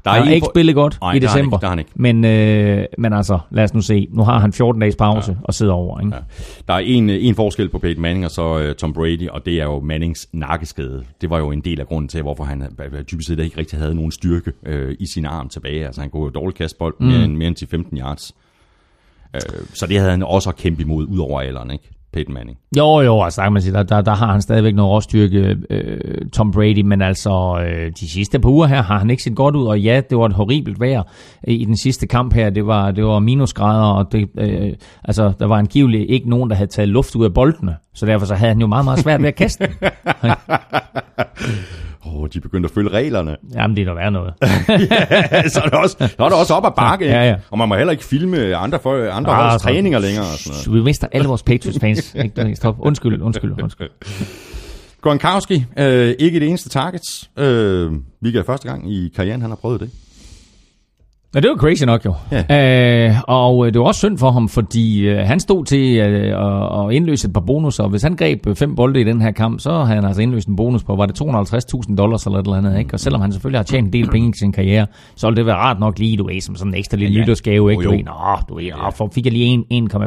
Der 0.04 0.10
Han 0.10 0.22
har 0.22 0.32
ikke 0.32 0.46
spillet 0.54 0.74
godt 0.74 0.98
Nej, 1.00 1.12
i 1.12 1.18
det 1.18 1.28
har 1.28 1.36
han 1.36 1.44
december, 1.44 1.56
ikke, 1.56 1.60
det 1.60 1.68
har 1.68 1.70
han 1.70 1.78
ikke. 1.78 1.90
Men, 1.94 2.24
øh, 2.24 2.86
men 2.98 3.12
altså, 3.12 3.38
lad 3.50 3.64
os 3.64 3.74
nu 3.74 3.80
se. 3.80 4.08
Nu 4.10 4.22
har 4.22 4.38
han 4.38 4.52
14 4.52 4.80
dages 4.80 4.96
pause 4.96 5.32
ja. 5.32 5.36
og 5.44 5.54
sidder 5.54 5.72
over. 5.72 6.00
Ikke? 6.00 6.14
Ja. 6.14 6.20
Der 6.68 6.74
er 6.74 6.78
en, 6.78 7.10
en 7.10 7.34
forskel 7.34 7.68
på 7.68 7.78
Peyton 7.78 8.02
Manning 8.02 8.24
og 8.24 8.30
så 8.30 8.68
uh, 8.68 8.74
Tom 8.74 8.92
Brady, 8.92 9.28
og 9.28 9.46
det 9.46 9.60
er 9.60 9.64
jo 9.64 9.80
Mannings 9.80 10.28
nakkeskade. 10.32 11.04
Det 11.20 11.30
var 11.30 11.38
jo 11.38 11.50
en 11.50 11.60
del 11.60 11.80
af 11.80 11.86
grunden 11.86 12.08
til, 12.08 12.22
hvorfor 12.22 12.44
han 12.44 12.62
øh, 12.62 13.02
dybest 13.02 13.28
set 13.28 13.38
ikke 13.38 13.58
rigtig 13.58 13.78
havde 13.78 13.94
nogen 13.94 14.12
styrke 14.12 14.52
uh, 14.68 14.94
i 14.98 15.06
sin 15.06 15.24
arm 15.26 15.48
tilbage. 15.48 15.86
Altså 15.86 16.00
han 16.00 16.10
kunne 16.10 16.22
jo 16.22 16.30
dårligt 16.30 16.58
kaste 16.58 16.78
bold 16.78 16.94
mm. 17.00 17.06
mere, 17.06 17.24
end, 17.24 17.36
mere 17.36 17.48
end 17.48 17.56
til 17.56 17.68
15 17.68 17.98
yards. 17.98 18.34
Uh, 19.34 19.66
så 19.74 19.86
det 19.86 19.98
havde 19.98 20.10
han 20.10 20.22
også 20.22 20.50
at 20.50 20.56
kæmpe 20.56 20.82
imod, 20.82 21.06
ud 21.06 21.18
over 21.18 21.40
alderen, 21.40 21.70
ikke? 21.70 21.90
Peyton 22.14 22.34
Manning. 22.34 22.58
Jo, 22.76 23.00
jo, 23.00 23.22
altså, 23.22 23.40
der, 23.40 23.46
kan 23.46 23.52
man 23.52 23.62
sige, 23.62 23.72
der, 23.72 23.82
der, 23.82 24.00
der 24.00 24.14
har 24.14 24.32
han 24.32 24.42
stadigvæk 24.42 24.74
noget 24.74 24.90
råstyrke, 24.90 25.56
øh, 25.70 25.98
Tom 26.32 26.52
Brady, 26.52 26.80
men 26.80 27.02
altså 27.02 27.64
øh, 27.66 27.92
de 28.00 28.08
sidste 28.08 28.38
par 28.38 28.48
uger 28.48 28.66
her 28.66 28.82
har 28.82 28.98
han 28.98 29.10
ikke 29.10 29.22
set 29.22 29.36
godt 29.36 29.56
ud, 29.56 29.66
og 29.66 29.80
ja, 29.80 30.00
det 30.10 30.18
var 30.18 30.26
et 30.26 30.32
horribelt 30.32 30.80
vejr 30.80 31.02
i 31.44 31.64
den 31.64 31.76
sidste 31.76 32.06
kamp 32.06 32.34
her, 32.34 32.50
det 32.50 32.66
var, 32.66 32.90
det 32.90 33.04
var 33.04 33.18
minusgrader, 33.18 33.92
og 33.92 34.12
det, 34.12 34.28
øh, 34.38 34.72
altså, 35.04 35.32
der 35.38 35.46
var 35.46 35.56
angiveligt 35.56 36.10
ikke 36.10 36.30
nogen, 36.30 36.50
der 36.50 36.56
havde 36.56 36.70
taget 36.70 36.88
luft 36.88 37.14
ud 37.14 37.24
af 37.24 37.34
boldene, 37.34 37.76
så 37.94 38.06
derfor 38.06 38.26
så 38.26 38.34
havde 38.34 38.52
han 38.52 38.60
jo 38.60 38.66
meget, 38.66 38.84
meget 38.84 39.00
svært 39.00 39.22
ved 39.22 39.28
at 39.28 39.34
kaste 39.34 39.66
den. 39.66 39.74
Åh, 42.06 42.14
oh, 42.20 42.28
de 42.32 42.40
begyndte 42.40 42.66
at 42.66 42.70
følge 42.74 42.90
reglerne. 42.90 43.36
Jamen, 43.54 43.76
det 43.76 43.82
er 43.82 43.86
da 43.86 43.92
værd 43.94 44.12
noget. 44.12 44.34
så, 45.52 45.60
er 45.60 45.68
det 45.68 45.72
også, 45.74 45.96
så 45.98 46.24
er 46.24 46.28
det 46.28 46.38
også 46.38 46.54
op 46.54 46.64
ad 46.66 46.70
bakke? 46.76 47.06
Ja, 47.06 47.28
ja. 47.28 47.36
Og 47.50 47.58
man 47.58 47.68
må 47.68 47.74
heller 47.76 47.90
ikke 47.92 48.04
filme 48.04 48.56
andre, 48.56 48.78
for, 48.82 49.10
andre 49.10 49.30
Ah, 49.32 49.48
holds 49.48 49.62
træninger 49.62 49.98
længere. 49.98 50.24
Og 50.24 50.38
sådan 50.38 50.58
noget. 50.68 50.78
Vi 50.80 50.84
mister 50.84 51.06
alle 51.12 51.28
vores 51.28 51.42
Patriots-fans. 51.42 52.16
Stop. 52.58 52.76
Undskyld, 52.78 53.22
undskyld, 53.22 53.62
undskyld. 53.62 53.90
Gronkowski, 55.02 55.64
øh, 55.78 56.14
ikke 56.18 56.40
det 56.40 56.48
eneste 56.48 56.68
targets. 56.68 57.30
Øh, 57.38 57.92
hvilket 58.20 58.38
er 58.40 58.44
første 58.44 58.68
gang 58.68 58.92
i 58.92 59.12
karrieren, 59.16 59.40
han 59.40 59.50
har 59.50 59.56
prøvet 59.56 59.80
det. 59.80 59.90
Ja, 61.34 61.40
det 61.40 61.50
var 61.50 61.56
crazy 61.56 61.84
nok 61.84 62.04
jo. 62.04 62.14
Ja. 62.50 63.08
Øh, 63.08 63.14
og 63.28 63.66
øh, 63.66 63.72
det 63.72 63.80
var 63.80 63.86
også 63.86 63.98
synd 63.98 64.18
for 64.18 64.30
ham, 64.30 64.48
fordi 64.48 65.00
øh, 65.08 65.18
han 65.18 65.40
stod 65.40 65.64
til 65.64 65.96
øh, 65.98 66.86
at, 66.86 66.92
indløse 66.94 67.28
et 67.28 67.32
par 67.32 67.40
bonusser. 67.40 67.88
Hvis 67.88 68.02
han 68.02 68.16
greb 68.16 68.46
øh, 68.46 68.56
fem 68.56 68.74
bolde 68.76 69.00
i 69.00 69.04
den 69.04 69.20
her 69.22 69.30
kamp, 69.30 69.60
så 69.60 69.70
havde 69.72 69.96
han 70.00 70.04
altså 70.04 70.22
indløst 70.22 70.48
en 70.48 70.56
bonus 70.56 70.84
på, 70.84 70.96
var 70.96 71.06
det 71.06 71.20
250.000 71.22 71.96
dollars 71.96 72.26
eller 72.26 72.38
et 72.38 72.44
eller 72.46 72.56
andet, 72.56 72.78
ikke? 72.78 72.94
Og 72.94 73.00
selvom 73.00 73.20
han 73.20 73.32
selvfølgelig 73.32 73.58
har 73.58 73.64
tjent 73.64 73.86
en 73.86 73.92
del 73.92 74.10
penge 74.10 74.28
i 74.28 74.32
sin 74.38 74.52
karriere, 74.52 74.86
så 75.16 75.26
ville 75.26 75.36
det 75.36 75.46
være 75.46 75.56
rart 75.56 75.80
nok 75.80 75.98
lige, 75.98 76.16
du 76.16 76.26
ved, 76.26 76.40
som 76.40 76.56
sådan 76.56 76.72
en 76.72 76.78
ekstra 76.78 76.96
lille 76.96 77.14
Ja, 77.14 77.20
nytårsgave, 77.22 77.70
ikke? 77.70 77.82
Jo, 77.84 77.90
Du 77.90 77.96
ved, 77.96 78.04
nå, 78.04 78.12
du 78.48 78.54
ved, 78.54 78.70
nå, 78.70 78.90
for 78.94 79.10
fik 79.14 79.24
jeg 79.24 79.32
lige 79.32 79.64
en- 79.70 79.88
1,5, 79.92 79.98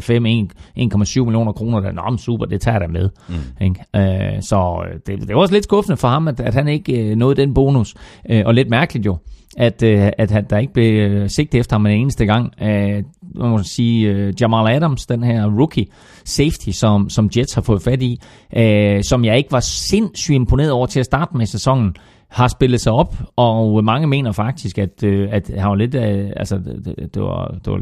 1,7 0.78 1.24
millioner 1.24 1.52
kroner, 1.52 1.80
der, 1.80 1.91
nå, 1.91 2.02
men 2.10 2.18
super, 2.18 2.45
det 2.45 2.62
tager 2.62 2.80
da 2.80 2.88
med. 2.88 3.10
Mm. 3.30 3.36
Ikke? 3.62 4.36
Øh, 4.36 4.41
så 4.41 4.84
øh, 4.88 4.99
det, 5.08 5.28
det 5.28 5.36
var 5.36 5.41
også 5.41 5.54
lidt 5.54 5.64
skuffende 5.64 5.98
for 5.98 6.08
ham, 6.08 6.28
at, 6.28 6.40
at 6.40 6.54
han 6.54 6.68
ikke 6.68 7.02
øh, 7.12 7.16
nåede 7.16 7.41
den 7.41 7.54
bonus. 7.54 7.95
Øh, 8.30 8.44
og 8.45 8.54
lidt 8.54 8.70
mærkeligt 8.70 9.06
jo, 9.06 9.18
at, 9.58 9.84
øh, 9.84 10.10
at 10.18 10.32
han, 10.32 10.46
der 10.50 10.58
ikke 10.58 10.74
blev 10.74 11.02
øh, 11.02 11.30
sigtet 11.30 11.60
efter 11.60 11.76
ham 11.76 11.86
en 11.86 11.92
eneste 11.92 12.26
gang. 12.26 12.54
Øh, 12.62 13.04
man 13.36 13.50
må 13.50 13.64
sige, 13.64 14.10
øh, 14.10 14.34
Jamal 14.42 14.76
Adams, 14.76 15.06
den 15.06 15.24
her 15.24 15.46
rookie 15.46 15.86
safety, 16.26 16.70
som, 16.70 17.10
som 17.10 17.30
Jets 17.38 17.54
har 17.54 17.62
fået 17.62 17.82
fat 17.82 18.02
i, 18.02 18.20
øh, 18.58 19.04
som 19.04 19.26
jeg 19.26 19.38
ikke 19.38 19.52
var 19.52 19.60
sindssygt 19.60 20.36
imponeret 20.36 20.72
over 20.72 20.86
til 20.86 21.00
at 21.00 21.06
starte 21.06 21.38
med 21.38 21.46
sæsonen, 21.46 21.96
har 22.30 22.48
spillet 22.48 22.82
sig 22.82 22.92
op, 22.92 23.16
og 23.36 23.84
mange 23.84 24.08
mener 24.08 24.32
faktisk, 24.32 24.78
at, 24.78 25.04
øh, 25.04 25.30
at 25.32 25.52
han 25.58 25.70
var 25.70 25.76
lidt, 25.76 25.96
øh, 25.96 26.30
altså 26.36 26.58
det, 26.58 27.14
det, 27.14 27.22
var, 27.22 27.56
det 27.66 27.74
var 27.74 27.80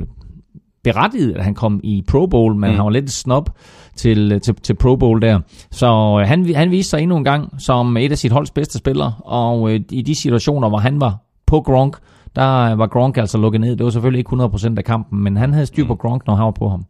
berettiget, 0.84 1.36
at 1.36 1.44
han 1.44 1.54
kom 1.54 1.80
i 1.84 2.04
Pro 2.08 2.26
Bowl, 2.26 2.56
men 2.56 2.70
mm. 2.70 2.76
han 2.76 2.86
var 2.86 2.92
lidt 2.92 3.12
snob 3.12 3.50
til, 3.96 4.40
til, 4.40 4.56
til 4.56 4.74
Pro 4.74 4.96
Bowl 4.96 5.22
der. 5.22 5.40
Så 5.72 6.20
øh, 6.22 6.28
han, 6.28 6.56
han 6.56 6.72
viste 6.72 6.90
sig 6.90 7.02
endnu 7.02 7.18
en 7.18 7.24
gang 7.24 7.62
som 7.62 7.98
et 7.98 8.12
af 8.12 8.18
sit 8.18 8.32
holds 8.32 8.52
bedste 8.52 8.78
spillere, 8.78 9.14
og 9.20 9.74
øh, 9.74 9.80
i 9.92 10.02
de 10.02 10.16
situationer, 10.16 10.70
hvor 10.70 10.78
han 10.78 11.02
var 11.02 11.25
på 11.48 11.62
Gronk, 11.62 11.98
der 12.36 12.76
var 12.76 12.88
Gronk 12.88 13.18
altså 13.18 13.38
lukket 13.38 13.62
ned. 13.62 13.76
Det 13.76 13.84
var 13.84 13.90
selvfølgelig 13.90 14.20
ikke 14.20 14.36
100% 14.36 14.78
af 14.78 14.84
kampen, 14.84 15.24
men 15.24 15.38
han 15.38 15.54
havde 15.54 15.66
styr 15.66 15.88
på 15.88 15.96
Gronk, 15.96 16.28
når 16.28 16.36
han 16.36 16.46
var 16.46 16.52
på 16.52 16.70
ham. 16.70 16.86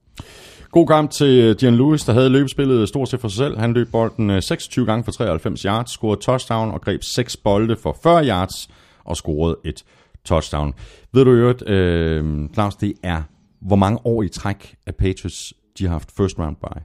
God 0.72 0.88
kamp 0.88 1.11
til 1.11 1.56
Dion 1.56 1.76
Lewis, 1.76 2.03
der 2.03 2.14
havde 2.14 2.30
løbespillet 2.30 2.88
stort 2.88 3.10
set 3.10 3.19
for 3.19 3.27
sig 3.27 3.38
selv. 3.38 3.57
Han 3.60 3.73
løb 3.73 3.91
bolden 3.91 4.30
øh, 4.30 4.41
26 4.41 4.86
gange 4.86 5.03
for 5.03 5.11
93 5.11 5.61
yards, 5.61 5.91
scorede 5.91 6.22
touchdown 6.22 6.72
og 6.72 6.82
greb 6.82 7.03
6 7.03 7.38
bolde 7.38 7.76
for 7.76 7.98
40 8.03 8.27
yards 8.27 8.69
og 9.03 9.18
scorede 9.18 9.57
et 9.65 9.86
touchdown. 10.26 10.73
Ved 11.14 11.26
du 11.26 11.32
øvrigt, 11.32 11.69
øh, 11.69 12.49
Claus, 12.53 12.76
det 12.76 12.94
er, 13.03 13.22
hvor 13.61 13.76
mange 13.76 13.99
år 14.06 14.23
i 14.23 14.30
træk, 14.30 14.76
at 14.86 14.95
Patriots 14.95 15.53
de 15.77 15.84
har 15.84 15.91
haft 15.91 16.11
first 16.18 16.40
round 16.40 16.56
bye 16.56 16.84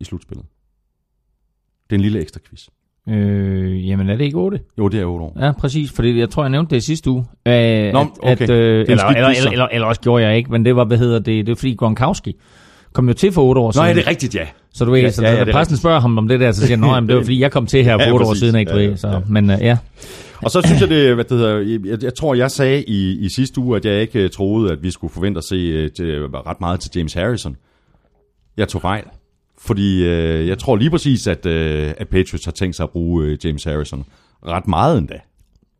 i 0.00 0.04
slutspillet? 0.04 0.46
Det 1.84 1.92
er 1.92 1.98
en 1.98 2.02
lille 2.02 2.20
ekstra 2.20 2.40
quiz. 2.48 2.68
Øh, 3.08 3.88
jamen 3.88 4.10
er 4.10 4.16
det 4.16 4.24
ikke 4.24 4.36
8? 4.38 4.60
Jo, 4.78 4.88
det 4.88 5.00
er 5.00 5.04
8 5.04 5.24
år. 5.24 5.36
Ja, 5.40 5.52
præcis, 5.52 5.92
fordi 5.92 6.18
jeg 6.18 6.30
tror, 6.30 6.42
jeg 6.42 6.50
nævnte 6.50 6.70
det 6.70 6.76
i 6.82 6.86
sidste 6.86 7.10
uge. 7.10 7.24
Øh, 7.46 7.52
at, 7.52 7.94
okay. 7.94 8.08
at, 8.22 8.50
øh, 8.50 8.80
eller, 8.88 9.04
eller, 9.04 9.32
så. 9.32 9.38
eller, 9.38 9.50
eller, 9.52 9.68
eller 9.72 9.86
også 9.86 10.00
gjorde 10.00 10.24
jeg 10.24 10.36
ikke, 10.36 10.52
men 10.52 10.64
det 10.64 10.76
var, 10.76 10.84
hvad 10.84 10.98
hedder 10.98 11.18
det, 11.18 11.46
det 11.46 11.52
er 11.52 11.56
fordi 11.56 11.74
Gronkowski 11.74 12.36
kom 12.92 13.08
jo 13.08 13.14
til 13.14 13.32
for 13.32 13.42
8 13.42 13.60
år 13.60 13.66
Nå, 13.66 13.72
siden. 13.72 13.86
ja, 13.86 13.94
det 13.94 14.04
er 14.04 14.10
rigtigt, 14.10 14.34
ja. 14.34 14.46
Så 14.74 14.84
du 14.84 14.90
ved, 14.90 15.00
Ja, 15.00 15.04
ja, 15.06 15.10
så, 15.10 15.22
ja, 15.22 15.28
ja, 15.28 15.34
ja, 15.34 15.38
ja, 15.38 15.44
præsten 15.44 15.60
rigtigt. 15.60 15.78
spørger 15.80 16.00
ham 16.00 16.18
om 16.18 16.28
det 16.28 16.40
der, 16.40 16.52
så 16.52 16.60
siger 16.60 16.70
han, 16.70 16.78
"Nå, 16.78 16.94
jamen, 16.94 17.08
det 17.08 17.16
var 17.16 17.22
fordi, 17.28 17.40
jeg 17.40 17.52
kom 17.52 17.66
til 17.66 17.84
her 17.84 17.98
for 17.98 18.02
Ja, 18.04 18.12
8 18.12 18.26
år 18.26 18.34
siden, 18.34 18.56
ikke? 18.56 18.72
Ja, 18.76 18.78
ved, 18.86 18.96
så, 18.96 19.08
ja. 19.08 19.18
Men 19.28 19.50
uh, 19.50 19.56
ja, 19.60 19.78
Og 20.42 20.50
så 20.50 20.62
synes 20.66 20.80
jeg, 20.80 20.88
det, 20.88 21.14
hvad 21.14 21.24
det 21.24 21.38
hedder, 21.38 21.80
jeg, 21.90 22.02
jeg 22.04 22.14
tror, 22.14 22.34
jeg 22.34 22.50
sagde 22.50 22.82
i, 22.84 23.18
i 23.24 23.28
sidste 23.36 23.60
uge, 23.60 23.76
at 23.76 23.84
jeg 23.84 24.00
ikke 24.00 24.18
øh, 24.22 24.30
troede, 24.30 24.72
at 24.72 24.78
vi 24.82 24.90
skulle 24.90 25.12
forvente 25.12 25.38
at 25.38 25.44
se 25.44 25.56
øh, 25.56 25.90
til, 25.90 26.22
ret 26.26 26.60
meget 26.60 26.80
til 26.80 26.90
James 26.96 27.12
Harrison. 27.12 27.56
Jeg 28.56 28.68
tog 28.68 28.80
fejl. 28.80 29.04
Fordi 29.64 30.04
øh, 30.04 30.48
jeg 30.48 30.58
tror 30.58 30.76
lige 30.76 30.90
præcis, 30.90 31.26
at, 31.26 31.46
øh, 31.46 31.92
at 31.98 32.08
Patriots 32.08 32.44
har 32.44 32.52
tænkt 32.52 32.76
sig 32.76 32.84
at 32.84 32.90
bruge 32.90 33.24
øh, 33.24 33.38
James 33.44 33.64
Harrison 33.64 34.04
ret 34.46 34.68
meget 34.68 34.98
endda. 34.98 35.14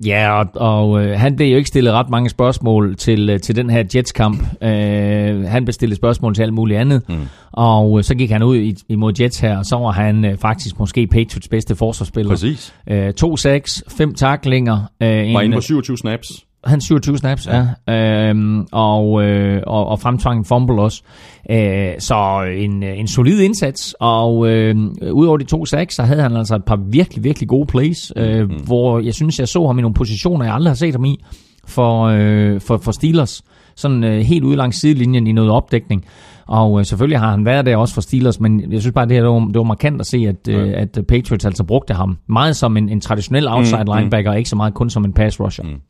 ja 0.04 0.32
og, 0.32 0.46
og 0.54 1.04
øh, 1.04 1.18
han 1.18 1.36
blev 1.36 1.48
jo 1.48 1.56
ikke 1.56 1.68
stillet 1.68 1.92
ret 1.92 2.10
mange 2.10 2.30
spørgsmål 2.30 2.96
til, 2.96 3.30
øh, 3.30 3.40
til 3.40 3.56
den 3.56 3.70
her 3.70 3.84
Jets-kamp. 3.94 4.42
Øh, 4.62 5.44
han 5.44 5.64
blev 5.64 5.72
stillet 5.72 5.96
spørgsmål 5.96 6.34
til 6.34 6.42
alt 6.42 6.52
muligt 6.54 6.80
andet. 6.80 7.02
Mm. 7.08 7.14
Og 7.52 7.98
øh, 7.98 8.04
så 8.04 8.14
gik 8.14 8.30
han 8.30 8.42
ud 8.42 8.56
i, 8.56 8.74
imod 8.88 9.12
Jets 9.20 9.38
her, 9.40 9.58
og 9.58 9.64
så 9.64 9.76
var 9.76 9.90
han 9.90 10.24
øh, 10.24 10.38
faktisk 10.38 10.78
måske 10.78 11.06
Patriots 11.06 11.48
bedste 11.48 11.76
forsvarsspiller. 11.76 12.30
Præcis. 12.30 12.74
Øh, 12.90 13.12
to 13.12 13.36
sacks, 13.36 13.84
fem 13.88 14.14
taklinger. 14.14 14.76
Øh, 15.02 15.08
Var 15.08 15.40
en, 15.40 15.44
inde 15.44 15.56
på 15.56 15.60
27 15.60 15.96
snaps. 15.98 16.28
Han 16.64 16.80
27 16.80 17.18
snaps, 17.18 17.46
ja. 17.46 17.66
ja. 17.88 18.28
Øhm, 18.28 18.66
og, 18.72 19.24
øh, 19.24 19.62
og, 19.66 19.86
og 19.86 20.00
fremtvang 20.00 20.38
en 20.38 20.44
fumble 20.44 20.82
også. 20.82 21.02
Øh, 21.50 21.92
så 21.98 22.48
en, 22.56 22.82
en 22.82 23.08
solid 23.08 23.40
indsats, 23.40 23.94
og 24.00 24.48
øh, 24.48 24.76
udover 25.12 25.36
de 25.36 25.44
to 25.44 25.66
sacks, 25.66 25.94
så 25.94 26.02
havde 26.02 26.22
han 26.22 26.36
altså 26.36 26.54
et 26.54 26.64
par 26.64 26.78
virkelig, 26.90 27.24
virkelig 27.24 27.48
gode 27.48 27.66
plays, 27.66 28.12
øh, 28.16 28.50
mm. 28.50 28.56
hvor 28.56 29.00
jeg 29.00 29.14
synes, 29.14 29.38
jeg 29.38 29.48
så 29.48 29.66
ham 29.66 29.78
i 29.78 29.82
nogle 29.82 29.94
positioner, 29.94 30.44
jeg 30.44 30.54
aldrig 30.54 30.70
har 30.70 30.76
set 30.76 30.94
ham 30.94 31.04
i 31.04 31.24
for, 31.66 32.04
øh, 32.04 32.60
for, 32.60 32.76
for 32.76 32.92
Steelers. 32.92 33.42
Sådan 33.76 34.04
øh, 34.04 34.20
helt 34.20 34.44
ude 34.44 34.56
langs 34.56 34.80
sidelinjen 34.80 35.26
i 35.26 35.32
noget 35.32 35.50
opdækning. 35.50 36.04
Og 36.46 36.78
øh, 36.78 36.86
selvfølgelig 36.86 37.18
har 37.18 37.30
han 37.30 37.44
været 37.44 37.66
der 37.66 37.76
også 37.76 37.94
for 37.94 38.00
Steelers, 38.00 38.40
men 38.40 38.72
jeg 38.72 38.80
synes 38.80 38.94
bare, 38.94 39.06
det, 39.06 39.16
her, 39.16 39.22
det, 39.22 39.30
var, 39.30 39.38
det 39.38 39.56
var 39.56 39.62
markant 39.62 40.00
at 40.00 40.06
se, 40.06 40.16
at, 40.28 40.48
øh, 40.48 40.72
at 40.76 40.98
Patriots 41.08 41.44
altså 41.44 41.64
brugte 41.64 41.94
ham 41.94 42.18
meget 42.28 42.56
som 42.56 42.76
en, 42.76 42.88
en 42.88 43.00
traditionel 43.00 43.48
outside 43.48 43.84
mm, 43.84 43.96
linebacker, 43.96 44.30
og 44.30 44.38
ikke 44.38 44.50
så 44.50 44.56
meget 44.56 44.74
kun 44.74 44.90
som 44.90 45.04
en 45.04 45.12
pass 45.12 45.40
rusher. 45.40 45.64
Mm. 45.64 45.80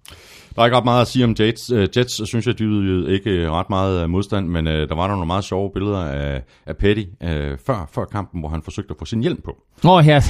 Der 0.57 0.63
er 0.63 0.67
ikke 0.67 0.77
ret 0.77 0.85
meget 0.85 1.01
at 1.01 1.09
sige 1.09 1.25
om 1.25 1.35
Jets. 1.41 1.71
Øh, 1.71 1.89
Jets 1.97 2.29
synes 2.29 2.47
jeg, 2.47 2.59
de 2.59 2.65
ydede 2.65 3.13
ikke 3.13 3.51
ret 3.51 3.71
meget 3.71 4.03
øh, 4.03 4.11
modstand, 4.11 4.49
men 4.49 4.67
øh, 4.67 4.89
der 4.89 4.95
var 4.95 5.07
der 5.07 5.15
nogle 5.15 5.27
meget 5.27 5.45
sjove 5.45 5.71
billeder 5.75 5.99
af, 5.99 6.43
af 6.67 6.77
Petty 6.77 7.03
øh, 7.23 7.59
før, 7.67 7.89
før 7.95 8.05
kampen, 8.05 8.41
hvor 8.41 8.49
han 8.49 8.63
forsøgte 8.63 8.91
at 8.91 8.97
få 8.99 9.05
sin 9.05 9.21
hjelm 9.21 9.41
på. 9.45 9.57
Nå, 9.85 10.01
her, 10.01 10.21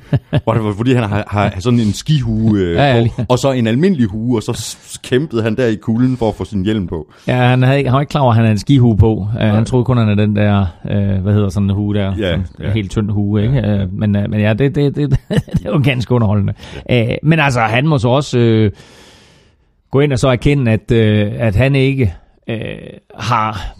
Hvor 0.44 0.52
det 0.52 0.64
var, 0.64 0.72
fordi 0.72 0.92
han 0.92 1.08
har, 1.08 1.24
har 1.26 1.54
sådan 1.58 1.78
en 1.78 1.92
skihue 1.92 2.58
øh, 2.58 2.74
Ja, 2.74 2.84
ja, 2.84 2.96
ja, 2.96 3.08
på, 3.16 3.22
og 3.28 3.38
så 3.38 3.52
en 3.52 3.66
almindelig 3.66 4.08
hue, 4.08 4.38
og 4.38 4.42
så 4.42 5.00
kæmpede 5.04 5.42
han 5.42 5.56
der 5.56 5.66
i 5.66 5.74
kulden 5.74 6.16
for 6.16 6.28
at 6.28 6.34
få 6.34 6.44
sin 6.44 6.64
hjelm 6.64 6.86
på. 6.86 7.12
Ja, 7.28 7.36
han, 7.36 7.62
havde 7.62 7.78
ikke, 7.78 7.90
han 7.90 7.94
var 7.94 8.00
ikke 8.00 8.10
klar 8.10 8.20
over, 8.20 8.30
at 8.30 8.36
han 8.36 8.44
havde 8.44 8.52
en 8.52 8.58
skihue 8.58 8.96
på. 8.96 9.12
Uh, 9.12 9.40
han 9.40 9.64
troede 9.64 9.84
kun, 9.84 9.96
han 9.96 10.06
havde 10.06 10.22
den 10.22 10.36
der, 10.36 10.66
uh, 10.84 11.22
hvad 11.22 11.32
hedder 11.32 11.48
sådan 11.48 11.70
en 11.70 11.74
hue 11.76 11.94
der? 11.94 12.14
Ja, 12.18 12.30
sådan, 12.30 12.46
ja. 12.60 12.70
Helt 12.70 12.90
tynd 12.90 13.10
hue, 13.10 13.42
ikke? 13.42 13.58
Uh, 13.58 13.98
men, 13.98 14.16
uh, 14.16 14.30
men 14.30 14.40
ja, 14.40 14.52
det, 14.52 14.74
det, 14.74 14.96
det, 14.96 15.10
det 15.62 15.72
var 15.72 15.78
ganske 15.78 16.14
underholdende. 16.14 16.54
Uh, 16.92 16.96
men 17.22 17.40
altså, 17.40 17.60
han 17.60 17.86
må 17.86 17.98
så 17.98 18.08
også 18.08 18.38
uh, 18.38 18.78
gå 19.92 20.00
ind 20.00 20.12
og 20.12 20.18
så 20.18 20.28
erkende, 20.28 20.70
at, 20.72 20.90
uh, 20.90 21.46
at 21.46 21.56
han 21.56 21.74
ikke 21.74 22.14
uh, 22.50 22.56
har 23.14 23.76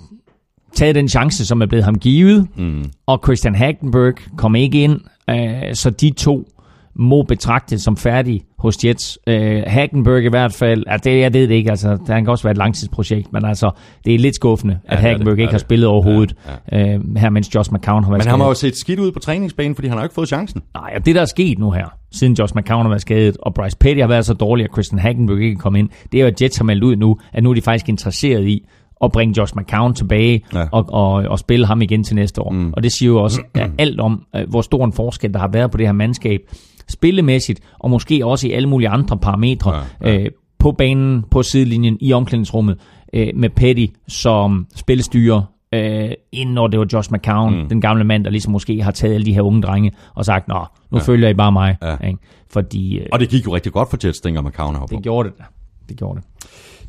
taget 0.75 0.95
den 0.95 1.09
chance, 1.09 1.47
som 1.47 1.63
er 1.63 1.67
blevet 1.67 1.85
ham 1.85 1.99
givet. 1.99 2.49
Mm. 2.57 2.85
Og 3.07 3.21
Christian 3.25 3.55
Hagtenberg 3.55 4.15
kom 4.37 4.55
ikke 4.55 4.83
ind, 4.83 5.01
uh, 5.31 5.75
så 5.75 5.91
de 5.91 6.11
to 6.11 6.49
må 6.95 7.23
betragtes 7.23 7.83
som 7.83 7.97
færdig 7.97 8.43
hos 8.59 8.85
Jets. 8.85 9.19
Øh, 9.27 9.63
Hagenberg 9.67 10.25
i 10.25 10.29
hvert 10.29 10.53
fald, 10.53 10.85
altså 10.87 11.11
det, 11.11 11.21
jeg 11.21 11.33
ved 11.35 11.49
det 11.49 11.55
ikke, 11.55 11.71
altså 11.71 11.91
det 11.91 12.07
kan 12.07 12.29
også 12.29 12.45
være 12.45 12.51
et 12.51 12.57
langtidsprojekt, 12.59 13.33
men 13.33 13.45
altså 13.45 13.71
det 14.05 14.15
er 14.15 14.19
lidt 14.19 14.35
skuffende, 14.35 14.79
at 14.85 14.91
det 14.91 14.97
er 14.97 15.01
Hagenberg 15.01 15.37
det, 15.37 15.43
ikke 15.43 15.43
er 15.43 15.47
har 15.47 15.53
det. 15.53 15.61
spillet 15.61 15.89
overhovedet, 15.89 16.35
ja, 16.73 16.95
Øh, 16.95 17.17
her 17.17 17.31
mens 17.31 17.55
Josh 17.55 17.73
McCown 17.73 18.05
har 18.05 18.11
været 18.11 18.25
Men 18.25 18.31
han 18.31 18.41
har 18.41 18.47
jo 18.49 18.55
set 18.55 18.77
skidt 18.77 19.01
ud 19.01 19.13
på 19.13 19.19
træningsbanen, 19.19 19.75
fordi 19.75 19.89
han 19.89 19.97
har 19.97 20.05
ikke 20.05 20.15
fået 20.15 20.29
chancen. 20.29 20.63
Nej, 20.75 20.93
og 20.97 21.07
det 21.07 21.15
der 21.15 21.21
er 21.21 21.25
sket 21.27 21.59
nu 21.59 21.71
her, 21.71 21.87
siden 22.13 22.35
Josh 22.35 22.57
McCown 22.57 22.83
har 22.83 22.89
været 22.89 23.01
skadet, 23.03 23.37
og 23.43 23.55
Bryce 23.55 23.77
Petty 23.77 24.01
har 24.01 24.09
været 24.09 24.27
så 24.27 24.35
dårlig, 24.35 24.65
at 24.65 24.71
Christian 24.73 24.99
Hagenberg 24.99 25.41
ikke 25.41 25.57
kom 25.57 25.77
ind, 25.77 25.89
det 26.13 26.19
er 26.19 26.23
jo, 26.23 26.27
at 26.29 26.43
Jets 26.43 26.57
har 26.57 26.65
meldt 26.65 26.85
ud 26.85 26.97
nu, 26.97 27.17
at 27.33 27.43
nu 27.43 27.51
er 27.51 27.55
de 27.55 27.63
faktisk 27.63 27.89
interesseret 27.89 28.47
i 28.47 28.67
at 29.05 29.13
bringe 29.13 29.35
Josh 29.39 29.57
McCown 29.57 29.95
tilbage 29.95 30.45
Ja. 30.55 30.59
ja. 30.59 30.67
og, 30.73 30.85
og, 30.89 31.13
og 31.13 31.39
spille 31.39 31.67
ham 31.67 31.83
igen 31.83 32.05
til 32.05 32.17
næste 32.17 32.43
år. 32.43 32.51
Mm. 32.53 32.73
Og 32.73 32.83
det 32.83 32.93
siger 32.93 33.09
jo 33.09 33.23
også 33.23 33.43
alt 33.79 34.01
om, 34.01 34.23
uh, 34.39 34.51
hvor 34.51 34.61
stor 34.61 34.85
en 34.85 34.93
forskel 34.93 35.33
der 35.33 35.39
har 35.39 35.49
været 35.49 35.71
på 35.71 35.79
det 35.79 35.87
her 35.87 35.93
mandskab, 35.93 36.41
spillemæssigt, 36.89 37.61
og 37.79 37.91
måske 37.91 38.27
også 38.27 38.49
i 38.49 38.51
alle 38.53 38.69
mulige 38.69 38.89
andre 38.89 39.19
parametre, 39.19 39.75
Ja, 40.03 40.11
ja. 40.13 40.19
Øh, 40.23 40.31
på 40.59 40.73
banen, 40.73 41.25
på 41.31 41.43
sidelinjen, 41.43 41.99
i 42.01 42.13
omklædningsrummet, 42.13 42.79
øh, 43.13 43.29
med 43.35 43.51
Petty 43.51 43.87
som 44.09 44.67
spillestyrer, 44.77 45.43
øh, 45.75 46.11
inden 46.33 46.55
når 46.55 46.67
det 46.67 46.81
var 46.81 46.87
Josh 46.93 47.13
McCown, 47.13 47.63
mm. 47.63 47.69
den 47.69 47.81
gamle 47.81 48.05
mand, 48.05 48.25
der 48.25 48.31
ligesom 48.31 48.53
måske 48.53 48.83
har 48.83 48.91
taget 48.91 49.15
alle 49.15 49.27
de 49.27 49.35
her 49.35 49.43
unge 49.43 49.63
drenge, 49.63 49.93
og 50.15 50.25
sagt, 50.25 50.49
nå, 50.49 50.65
nu 50.91 50.99
ja. 50.99 51.05
følger 51.05 51.29
I 51.29 51.35
bare 51.35 51.53
mig. 51.53 51.77
Ja. 51.83 51.97
Ikke? 52.07 52.19
Fordi 52.51 52.99
øh, 52.99 53.07
Og 53.13 53.21
det 53.21 53.29
gik 53.29 53.47
jo 53.47 53.55
rigtig 53.55 53.73
godt 53.73 53.91
for 53.91 53.99
Jets, 54.05 54.21
dengang 54.21 54.47
McCown 54.49 54.75
på. 54.75 54.87
det 54.91 55.03
gjorde 55.03 55.29
det. 55.29 55.39
da. 55.39 55.45
Det 55.89 55.97
gjorde 55.97 56.21
det. 56.21 56.47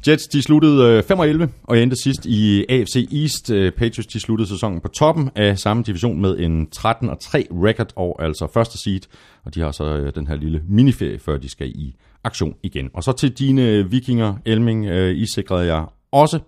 Jets, 0.07 0.27
de 0.27 0.41
sluttede 0.41 0.97
øh, 0.97 1.03
5 1.03 1.19
og 1.19 1.29
11 1.29 1.49
og 1.63 1.79
endte 1.79 1.95
sidst 2.03 2.25
i 2.25 2.59
øh, 2.59 2.65
AFC 2.69 3.07
East. 3.11 3.51
Øh, 3.51 3.71
Patriots, 3.71 4.07
de 4.07 4.19
sluttede 4.19 4.49
sæsonen 4.49 4.81
på 4.81 4.87
toppen 4.87 5.29
af 5.35 5.59
samme 5.59 5.83
division 5.83 6.21
med 6.21 6.39
en 6.39 6.69
13 6.69 7.09
og 7.09 7.19
3 7.19 7.47
record 7.51 7.93
og 7.95 8.23
altså 8.23 8.47
første 8.53 8.77
seed. 8.77 9.01
Og 9.45 9.55
de 9.55 9.61
har 9.61 9.71
så 9.71 10.11
den 10.15 10.27
her 10.27 10.35
lille 10.35 10.61
miniferie, 10.69 11.19
før 11.19 11.37
de 11.37 11.49
skal 11.49 11.67
i 11.67 11.95
aktion 12.23 12.55
igen. 12.63 12.89
Og 12.93 13.03
så 13.03 13.11
til 13.11 13.31
dine 13.31 13.89
vikinger, 13.89 14.35
Elming, 14.45 14.85
I 15.17 15.25
sikrede 15.33 15.65
jeg 15.73 15.85
også 16.11 16.39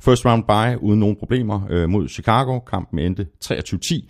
first 0.00 0.26
round 0.26 0.44
bye 0.44 0.82
uden 0.82 1.00
nogen 1.00 1.16
problemer 1.16 1.86
mod 1.86 2.08
Chicago. 2.08 2.58
Kampen 2.58 2.98
endte 2.98 3.26
23-10. 3.44 4.08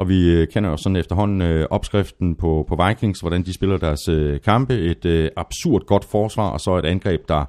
Og 0.00 0.08
vi 0.08 0.46
kender 0.52 0.70
jo 0.70 0.76
sådan 0.76 0.96
efterhånden 0.96 1.42
øh, 1.42 1.66
opskriften 1.70 2.34
på, 2.34 2.64
på 2.68 2.84
Vikings, 2.86 3.20
hvordan 3.20 3.42
de 3.42 3.54
spiller 3.54 3.76
deres 3.76 4.08
øh, 4.08 4.40
kampe. 4.40 4.74
Et 4.74 5.04
øh, 5.04 5.30
absurd 5.36 5.86
godt 5.86 6.04
forsvar, 6.04 6.48
og 6.48 6.60
så 6.60 6.76
et 6.76 6.84
angreb, 6.84 7.28
der 7.28 7.44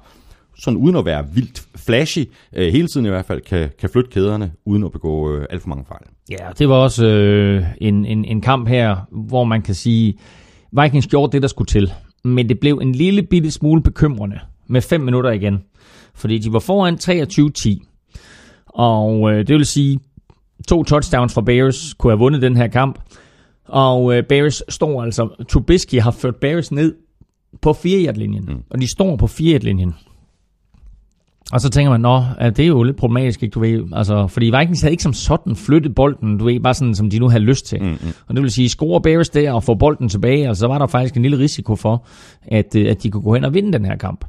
sådan 0.58 0.76
uden 0.76 0.96
at 0.96 1.04
være 1.04 1.26
vildt 1.34 1.62
flashy, 1.76 2.18
øh, 2.52 2.72
hele 2.72 2.88
tiden 2.88 3.06
i 3.06 3.08
hvert 3.08 3.24
fald 3.24 3.40
kan, 3.40 3.70
kan 3.80 3.90
flytte 3.90 4.10
kæderne, 4.10 4.52
uden 4.64 4.84
at 4.84 4.92
begå 4.92 5.36
øh, 5.36 5.46
alt 5.50 5.62
for 5.62 5.68
mange 5.68 5.84
fejl. 5.88 6.02
Ja, 6.30 6.48
det 6.58 6.68
var 6.68 6.74
også 6.74 7.06
øh, 7.06 7.64
en, 7.80 8.04
en, 8.04 8.24
en 8.24 8.40
kamp 8.40 8.68
her, 8.68 8.96
hvor 9.10 9.44
man 9.44 9.62
kan 9.62 9.74
sige, 9.74 10.18
Vikings 10.82 11.06
gjorde 11.06 11.32
det, 11.32 11.42
der 11.42 11.48
skulle 11.48 11.66
til. 11.66 11.92
Men 12.24 12.48
det 12.48 12.60
blev 12.60 12.78
en 12.82 12.92
lille 12.94 13.22
bitte 13.22 13.50
smule 13.50 13.82
bekymrende 13.82 14.38
med 14.66 14.80
5 14.80 15.00
minutter 15.00 15.30
igen. 15.30 15.58
Fordi 16.14 16.38
de 16.38 16.52
var 16.52 16.58
foran 16.58 16.94
23-10. 16.94 17.88
Og 18.66 19.32
øh, 19.32 19.46
det 19.46 19.54
vil 19.56 19.66
sige, 19.66 20.00
to 20.68 20.84
touchdowns 20.84 21.34
fra 21.34 21.40
Bears 21.40 21.94
kunne 21.94 22.10
have 22.10 22.18
vundet 22.18 22.42
den 22.42 22.56
her 22.56 22.68
kamp. 22.68 22.98
Og 23.68 24.16
øh, 24.16 24.24
Bears 24.24 24.62
står 24.68 25.02
altså, 25.02 25.44
Trubisky 25.48 26.00
har 26.00 26.10
ført 26.10 26.36
Bears 26.36 26.72
ned 26.72 26.94
på 27.60 27.72
4 27.72 28.12
linjen 28.12 28.44
mm. 28.44 28.62
Og 28.70 28.80
de 28.80 28.90
står 28.90 29.16
på 29.16 29.26
4 29.26 29.58
linjen 29.58 29.94
og 31.52 31.60
så 31.60 31.70
tænker 31.70 31.90
man, 31.90 32.00
nå, 32.00 32.22
det 32.40 32.60
er 32.60 32.66
jo 32.66 32.82
lidt 32.82 32.96
problematisk, 32.96 33.42
ikke, 33.42 33.52
du 33.52 33.60
ved. 33.60 33.84
Altså, 33.92 34.26
fordi 34.26 34.46
Vikings 34.58 34.80
havde 34.80 34.92
ikke 34.92 35.02
som 35.02 35.12
sådan 35.12 35.56
flyttet 35.56 35.94
bolden, 35.94 36.38
du 36.38 36.44
ved, 36.44 36.60
bare 36.60 36.74
sådan, 36.74 36.94
som 36.94 37.10
de 37.10 37.18
nu 37.18 37.28
havde 37.28 37.42
lyst 37.42 37.66
til. 37.66 37.82
Mm-hmm. 37.82 38.12
Og 38.28 38.34
det 38.34 38.42
vil 38.42 38.50
sige, 38.50 38.68
score 38.68 39.00
Bears 39.00 39.28
der 39.28 39.52
og 39.52 39.64
få 39.64 39.74
bolden 39.74 40.08
tilbage, 40.08 40.48
altså, 40.48 40.60
så 40.60 40.66
var 40.66 40.78
der 40.78 40.86
faktisk 40.86 41.16
en 41.16 41.22
lille 41.22 41.38
risiko 41.38 41.76
for, 41.76 42.06
at, 42.42 42.76
øh, 42.76 42.90
at 42.90 43.02
de 43.02 43.10
kunne 43.10 43.22
gå 43.22 43.34
hen 43.34 43.44
og 43.44 43.54
vinde 43.54 43.72
den 43.72 43.84
her 43.84 43.96
kamp. 43.96 44.24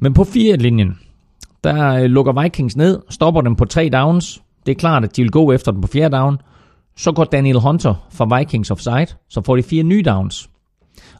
Men 0.00 0.14
på 0.14 0.24
fire 0.24 0.56
linjen 0.56 0.98
der 1.64 1.94
øh, 1.94 2.04
lukker 2.04 2.42
Vikings 2.42 2.76
ned, 2.76 3.00
stopper 3.10 3.40
dem 3.40 3.56
på 3.56 3.64
tre 3.64 3.90
downs. 3.92 4.42
Det 4.66 4.72
er 4.72 4.76
klart, 4.76 5.04
at 5.04 5.16
de 5.16 5.22
vil 5.22 5.30
gå 5.30 5.52
efter 5.52 5.72
den 5.72 5.80
på 5.80 5.88
fjerde 5.88 6.16
down. 6.16 6.38
Så 6.96 7.12
går 7.12 7.24
Daniel 7.24 7.60
Hunter 7.60 8.06
fra 8.10 8.38
Vikings 8.38 8.70
offside, 8.70 9.06
så 9.28 9.42
får 9.46 9.56
de 9.56 9.62
fire 9.62 9.82
nye 9.82 10.02
downs. 10.06 10.49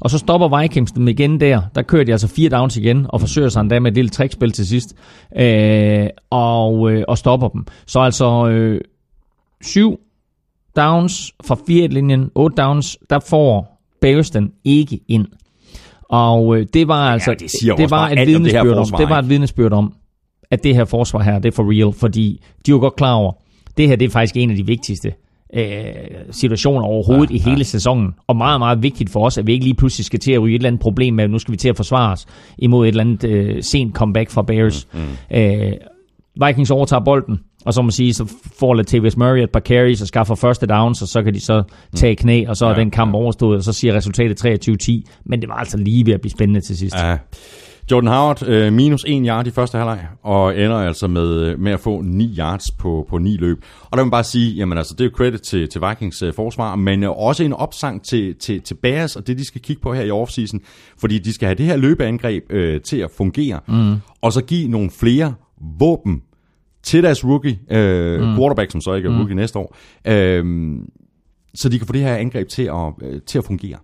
Og 0.00 0.10
så 0.10 0.18
stopper 0.18 0.60
Vikings 0.60 0.92
dem 0.92 1.08
igen 1.08 1.40
der. 1.40 1.62
Der 1.74 1.82
kører 1.82 2.04
de 2.04 2.12
altså 2.12 2.28
fire 2.28 2.48
downs 2.48 2.76
igen, 2.76 3.06
og 3.08 3.20
forsøger 3.20 3.48
sig 3.48 3.60
endda 3.60 3.80
med 3.80 3.90
et 3.90 3.94
lille 3.94 4.08
trickspil 4.08 4.52
til 4.52 4.66
sidst. 4.66 4.94
Øh, 5.36 6.06
og, 6.30 6.92
øh, 6.92 7.04
og 7.08 7.18
stopper 7.18 7.48
dem. 7.48 7.66
Så 7.86 8.00
altså 8.00 8.48
øh, 8.48 8.80
syv 9.60 10.00
downs 10.76 11.32
fra 11.44 11.56
fire 11.66 11.88
linjen, 11.88 12.30
otte 12.34 12.62
downs, 12.62 12.98
der 13.10 13.18
får 13.18 13.80
Bears 14.00 14.30
den 14.30 14.52
ikke 14.64 15.00
ind. 15.08 15.26
Og 16.08 16.56
øh, 16.56 16.66
det 16.74 16.88
var 16.88 17.12
altså 17.12 17.34
det 17.38 17.50
siger 17.50 17.76
det 17.76 17.84
også 17.84 17.96
var 17.96 18.08
et 18.08 18.10
om 18.10 18.16
det 18.16 18.26
vidnesbyrd 18.26 18.76
om, 18.76 18.86
det 18.98 19.08
var 19.08 19.18
et 19.18 19.28
vidnesbyrd 19.28 19.72
om, 19.72 19.92
at 20.50 20.64
det 20.64 20.74
her 20.74 20.84
forsvar 20.84 21.22
her, 21.22 21.38
det 21.38 21.48
er 21.48 21.56
for 21.56 21.72
real, 21.72 21.92
fordi 21.92 22.42
de 22.66 22.72
var 22.72 22.78
godt 22.78 22.96
klar 22.96 23.14
over, 23.14 23.32
det 23.76 23.88
her 23.88 23.96
det 23.96 24.06
er 24.06 24.10
faktisk 24.10 24.36
en 24.36 24.50
af 24.50 24.56
de 24.56 24.66
vigtigste 24.66 25.12
øh, 25.54 25.94
situationer 26.30 26.86
overhovedet 26.86 27.30
ja, 27.30 27.36
i 27.36 27.38
hele 27.38 27.56
ja. 27.56 27.62
sæsonen. 27.62 28.14
Og 28.26 28.36
meget, 28.36 28.60
meget 28.60 28.82
vigtigt 28.82 29.10
for 29.10 29.26
os, 29.26 29.38
at 29.38 29.46
vi 29.46 29.52
ikke 29.52 29.64
lige 29.64 29.74
pludselig 29.74 30.04
skal 30.04 30.18
til 30.20 30.32
at 30.32 30.42
ryge 30.42 30.54
et 30.54 30.58
eller 30.58 30.68
andet 30.68 30.80
problem 30.80 31.14
med, 31.14 31.24
at 31.24 31.30
nu 31.30 31.38
skal 31.38 31.52
vi 31.52 31.56
til 31.56 31.68
at 31.68 31.76
forsvare 31.76 32.12
os 32.12 32.26
imod 32.58 32.84
et 32.86 32.88
eller 32.88 33.00
andet 33.00 33.24
øh, 33.24 33.62
sent 33.62 33.94
comeback 33.94 34.30
fra 34.30 34.42
Bears. 34.42 34.88
Mm, 34.92 35.00
mm. 35.00 35.36
Øh, 35.36 35.72
Vikings 36.46 36.70
overtager 36.70 37.04
bolden, 37.04 37.40
og 37.64 37.74
så 37.74 37.82
må 37.82 37.90
sige, 37.90 38.14
så 38.14 38.34
får 38.58 38.74
Latavius 38.74 39.16
Murray 39.16 39.42
et 39.42 39.50
par 39.50 39.60
carries 39.60 40.02
og 40.02 40.08
skaffer 40.08 40.34
første 40.34 40.66
downs, 40.66 41.02
og 41.02 41.08
så 41.08 41.22
kan 41.22 41.34
de 41.34 41.40
så 41.40 41.62
tage 41.94 42.16
knæ, 42.16 42.44
og 42.48 42.56
så 42.56 42.66
er 42.66 42.70
Ja, 42.70 42.76
den 42.76 42.90
kamp 42.90 43.14
overstået, 43.14 43.56
og 43.56 43.64
så 43.64 43.72
siger 43.72 43.94
resultatet 43.94 44.68
23-10. 44.70 45.20
Men 45.24 45.40
det 45.40 45.48
var 45.48 45.54
altså 45.54 45.78
lige 45.78 46.06
ved 46.06 46.14
at 46.14 46.20
blive 46.20 46.30
spændende 46.30 46.60
til 46.60 46.76
sidst. 46.76 46.96
Ja. 46.96 47.16
Jordan 47.90 48.08
Howard 48.08 48.48
øh, 48.48 48.72
minus 48.72 49.04
1 49.06 49.22
yard 49.26 49.46
i 49.46 49.50
første 49.50 49.78
halvleg, 49.78 50.06
og 50.22 50.58
ender 50.58 50.76
altså 50.76 51.08
med, 51.08 51.56
med 51.56 51.72
at 51.72 51.80
få 51.80 52.00
9 52.00 52.34
yards 52.38 52.70
på, 52.70 53.06
på 53.08 53.18
9 53.18 53.36
løb. 53.36 53.64
Og 53.82 53.90
der 53.90 53.96
vil 53.96 54.04
man 54.04 54.10
bare 54.10 54.24
sige, 54.24 54.54
jamen 54.54 54.78
altså, 54.78 54.94
det 54.94 55.00
er 55.00 55.04
jo 55.04 55.16
credit 55.16 55.40
til, 55.40 55.68
til 55.68 55.80
Vikings 55.88 56.22
øh, 56.22 56.34
forsvar, 56.34 56.76
men 56.76 57.02
øh, 57.02 57.10
også 57.10 57.44
en 57.44 57.52
opsang 57.52 58.02
til, 58.02 58.34
til, 58.34 58.60
til 58.60 58.74
Bears, 58.74 59.16
og 59.16 59.26
det 59.26 59.38
de 59.38 59.44
skal 59.44 59.60
kigge 59.60 59.82
på 59.82 59.94
her 59.94 60.02
i 60.02 60.10
offseason, 60.10 60.60
fordi 60.98 61.18
de 61.18 61.32
skal 61.32 61.46
have 61.46 61.54
det 61.54 61.66
her 61.66 61.76
løbeangreb 61.76 62.42
øh, 62.50 62.80
til 62.80 62.96
at 62.96 63.10
fungere, 63.16 63.60
mm. 63.68 63.94
og 64.22 64.32
så 64.32 64.44
give 64.44 64.68
nogle 64.68 64.90
flere 64.90 65.34
våben 65.78 66.22
til 66.82 67.02
deres 67.02 67.24
rookie, 67.24 67.58
øh, 67.70 68.20
mm. 68.20 68.36
quarterback, 68.36 68.70
som 68.70 68.80
så 68.80 68.94
ikke 68.94 69.08
er 69.08 69.12
rookie 69.12 69.34
mm. 69.34 69.40
næste 69.40 69.58
år, 69.58 69.76
øh, 70.06 70.44
så 71.54 71.68
de 71.68 71.78
kan 71.78 71.86
få 71.86 71.92
det 71.92 72.00
her 72.00 72.16
angreb 72.16 72.48
til 72.48 72.62
at, 72.62 72.92
øh, 73.02 73.20
til 73.26 73.38
at 73.38 73.44
fungere. 73.44 73.76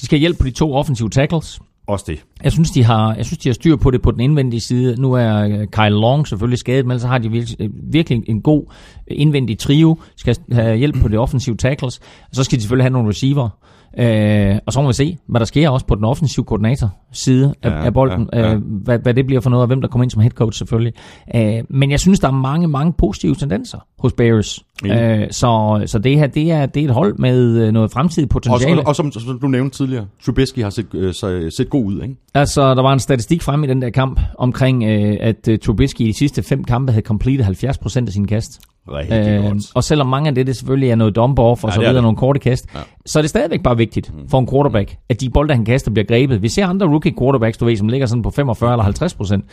De 0.00 0.04
skal 0.04 0.18
hjælpe 0.18 0.38
på 0.38 0.46
de 0.46 0.50
to 0.50 0.74
offensive 0.74 1.10
tackles. 1.10 1.60
Også 1.86 2.04
det. 2.08 2.24
Jeg 2.44 2.52
synes, 2.52 2.70
de 2.70 2.84
har, 2.84 3.14
jeg 3.14 3.26
synes, 3.26 3.38
de 3.38 3.48
har 3.48 3.54
styr 3.54 3.76
på 3.76 3.90
det 3.90 4.02
på 4.02 4.10
den 4.10 4.20
indvendige 4.20 4.60
side. 4.60 5.00
Nu 5.00 5.12
er 5.12 5.38
øh, 5.38 5.66
Kyle 5.66 6.00
Long 6.00 6.28
selvfølgelig 6.28 6.58
skadet, 6.58 6.86
men 6.86 7.00
så 7.00 7.06
har 7.06 7.18
de 7.18 7.30
virkelig, 7.30 7.60
øh, 7.60 7.70
virkelig 7.92 8.22
en 8.26 8.42
god 8.42 8.64
øh, 9.10 9.16
indvendig 9.20 9.58
trio. 9.58 9.96
Skal 10.16 10.36
have 10.52 10.76
hjælp 10.76 11.00
på 11.02 11.08
de 11.08 11.16
offensive 11.16 11.56
tackles. 11.56 12.00
Så 12.32 12.44
skal 12.44 12.56
de 12.56 12.62
selvfølgelig 12.62 12.84
have 12.84 12.92
nogle 12.92 13.08
receiver. 13.08 13.48
Øh, 13.98 14.56
og 14.66 14.72
så 14.72 14.80
må 14.82 14.86
vi 14.86 14.92
se, 14.92 15.16
hvad 15.28 15.40
der 15.40 15.44
sker 15.46 15.68
også 15.70 15.86
på 15.86 15.94
den 15.94 16.04
offensive 16.04 16.44
koordinator 16.44 16.90
side 17.12 17.54
af, 17.62 17.70
Ja, 17.70 17.84
af 17.84 17.94
bolden. 17.94 18.28
ja, 18.32 18.40
ja. 18.40 18.54
Øh, 18.54 18.60
hvad, 18.84 18.98
hvad 18.98 19.14
det 19.14 19.26
bliver 19.26 19.40
for 19.40 19.50
noget, 19.50 19.62
og 19.62 19.66
hvem 19.66 19.80
der 19.80 19.88
kommer 19.88 20.02
ind 20.02 20.10
som 20.10 20.20
head 20.22 20.30
coach 20.30 20.58
selvfølgelig. 20.58 20.92
Øh, 21.36 21.64
men 21.70 21.90
jeg 21.90 22.00
synes, 22.00 22.20
der 22.20 22.28
er 22.28 22.32
mange, 22.32 22.68
mange 22.68 22.92
positive 22.92 23.34
tendenser 23.34 23.78
hos 23.98 24.12
Bears. 24.12 24.64
Enig. 24.84 24.96
Øh, 25.02 25.26
så, 25.30 25.82
så 25.86 25.98
det 25.98 26.18
her, 26.18 26.26
det 26.26 26.50
er, 26.52 26.66
det 26.66 26.80
er 26.80 26.84
et 26.88 26.94
hold 26.94 27.18
med 27.18 27.66
øh, 27.66 27.72
noget 27.72 27.90
fremtidigt 27.90 28.24
Og, 28.26 28.30
potentiale. 28.42 28.80
og, 28.80 28.86
og 28.86 28.96
som, 28.96 29.12
som 29.12 29.38
du 29.40 29.46
nævnte 29.48 29.76
tidligere, 29.76 30.06
Trubisky 30.24 30.62
har 30.62 30.70
set, 30.70 30.86
øh, 30.94 31.14
så- 31.14 31.50
set 31.56 31.70
god 31.70 31.84
ud, 31.84 32.02
ikke? 32.02 32.14
Altså, 32.34 32.74
der 32.74 32.82
var 32.82 32.92
en 32.92 32.98
statistik 32.98 33.42
frem 33.42 33.64
i 33.64 33.66
den 33.66 33.82
der 33.82 33.90
kamp 33.90 34.20
omkring, 34.38 34.84
øh, 34.84 35.16
at 35.20 35.48
øh, 35.48 35.58
Trubisky 35.58 36.00
i 36.00 36.06
de 36.06 36.12
sidste 36.18 36.42
fem 36.42 36.64
kampe 36.64 36.92
havde 36.92 37.04
completed 37.06 37.44
70% 37.44 38.06
af 38.06 38.12
sine 38.12 38.26
kast. 38.26 38.60
Rigtig 38.92 39.18
Øh, 39.28 39.54
og 39.74 39.84
selvom 39.84 40.06
mange 40.06 40.28
af 40.28 40.34
det, 40.34 40.46
det 40.46 40.56
selvfølgelig 40.56 40.90
er 40.90 40.94
noget 40.96 41.16
dump 41.16 41.38
off 41.38 41.64
og 41.64 41.70
Ja, 41.70 41.74
så 41.74 41.80
er 41.80 41.88
videre, 41.88 42.02
nogle 42.02 42.16
korte 42.16 42.40
kast, 42.40 42.66
Ja. 42.74 42.78
ja. 42.78 42.84
så 43.06 43.18
er 43.18 43.22
det 43.22 43.30
stadigvæk 43.30 43.62
bare 43.62 43.76
vigtigt 43.76 44.12
for 44.30 44.38
en 44.38 44.48
quarterback, 44.52 44.96
at 45.08 45.20
de 45.20 45.30
bolde, 45.30 45.54
han 45.54 45.64
kaster, 45.64 45.90
bliver 45.90 46.06
grebet. 46.06 46.42
Vi 46.42 46.48
ser 46.48 46.66
andre 46.66 46.86
rookie 46.86 47.14
quarterbacks, 47.18 47.58
du 47.58 47.64
ved, 47.64 47.76
som 47.76 47.88
ligger 47.88 48.06
sådan 48.06 48.22
på 48.22 48.30
45 48.30 48.72
eller 48.72 48.84
50 48.84 49.14
procent. 49.14 49.44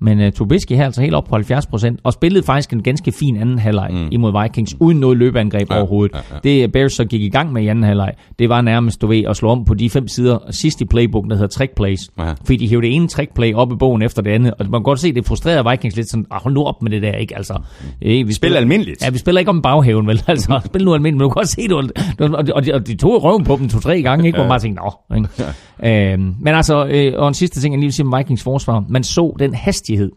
Men 0.00 0.20
uh, 0.20 0.32
Trubisky 0.32 0.72
her 0.72 0.84
altså 0.84 1.00
helt 1.00 1.14
op 1.14 1.24
på 1.24 1.34
70 1.34 1.66
procent, 1.66 2.00
og 2.04 2.12
spillede 2.12 2.44
faktisk 2.44 2.72
en 2.72 2.82
ganske 2.82 3.12
fin 3.12 3.36
anden 3.36 3.58
halvleg 3.58 3.88
mm. 3.92 4.08
imod 4.10 4.42
Vikings, 4.42 4.76
uden 4.80 5.00
noget 5.00 5.16
løbeangreb 5.16 5.70
Ja, 5.70 5.76
overhovedet. 5.78 6.14
ja, 6.14 6.20
Ja. 6.44 6.60
Det 6.62 6.72
Bears 6.72 6.92
så 6.92 7.04
gik 7.04 7.22
i 7.22 7.28
gang 7.28 7.52
med 7.52 7.62
i 7.62 7.66
anden 7.66 7.84
halvleg, 7.84 8.12
det 8.38 8.48
var 8.48 8.60
nærmest, 8.60 9.02
du 9.02 9.06
ved, 9.06 9.24
at 9.28 9.36
slå 9.36 9.48
om 9.48 9.64
på 9.64 9.74
de 9.74 9.90
fem 9.90 10.08
sider 10.08 10.38
sidst 10.50 10.80
i 10.80 10.84
playbooken, 10.84 11.30
der 11.30 11.36
hedder 11.36 11.48
trick 11.48 11.74
plays. 11.76 12.00
Ja. 12.18 12.32
Fordi 12.44 12.56
de 12.56 12.68
hævde 12.68 12.86
det 12.86 12.94
ene 12.94 13.08
trick 13.08 13.34
play 13.34 13.54
op 13.54 13.72
i 13.72 13.76
bogen 13.76 14.02
efter 14.02 14.22
det 14.22 14.30
andet, 14.30 14.54
og 14.58 14.66
man 14.70 14.80
kan 14.80 14.82
godt 14.82 15.00
se, 15.00 15.12
det 15.14 15.26
frustrerede 15.26 15.70
Vikings 15.70 15.96
lidt 15.96 16.10
sådan, 16.10 16.26
ah, 16.30 16.40
hold 16.42 16.54
nu 16.54 16.64
op 16.64 16.82
med 16.82 16.90
det 16.90 17.02
der, 17.02 17.12
ikke? 17.12 17.36
Altså, 17.36 17.58
øh, 18.02 18.28
vi 18.28 18.32
Spil 18.32 18.56
almindeligt. 18.56 19.04
Ja, 19.04 19.10
vi 19.10 19.18
spiller 19.18 19.38
ikke 19.38 19.48
om 19.48 19.62
baghaven, 19.62 20.06
vel? 20.06 20.22
Altså, 20.28 20.60
spil 20.64 20.84
nu 20.84 20.94
almindeligt, 20.94 21.16
men 21.18 21.22
du 21.22 21.28
kan 21.28 21.34
godt 21.34 21.48
se, 21.48 21.68
du, 21.68 21.82
du, 22.18 22.36
og, 22.36 22.46
de, 22.46 22.54
og, 22.54 22.66
de, 22.66 22.74
og 22.74 22.86
de 22.86 22.94
tog 22.96 23.24
røven 23.24 23.44
på 23.44 23.56
dem 23.56 23.68
to-tre 23.68 24.02
gange, 24.02 24.26
ikke? 24.26 24.38
Hvor 24.38 24.48
man 24.48 24.60
tænkte, 24.60 24.82
nå. 24.82 25.16
Ikke? 25.16 25.28
Øhm, 25.84 26.34
men 26.40 26.54
altså, 26.54 26.86
øh, 26.86 27.12
og 27.16 27.28
en 27.28 27.34
sidste 27.34 27.60
ting, 27.60 27.74
jeg 27.74 27.78
lige 27.78 27.86
vil 27.86 27.92
sige 27.92 28.06
om 28.06 28.18
Vikings 28.18 28.42
forsvar. 28.42 28.84
Man 28.88 29.04
så 29.04 29.36
den 29.38 29.54
hastighed, 29.54 30.10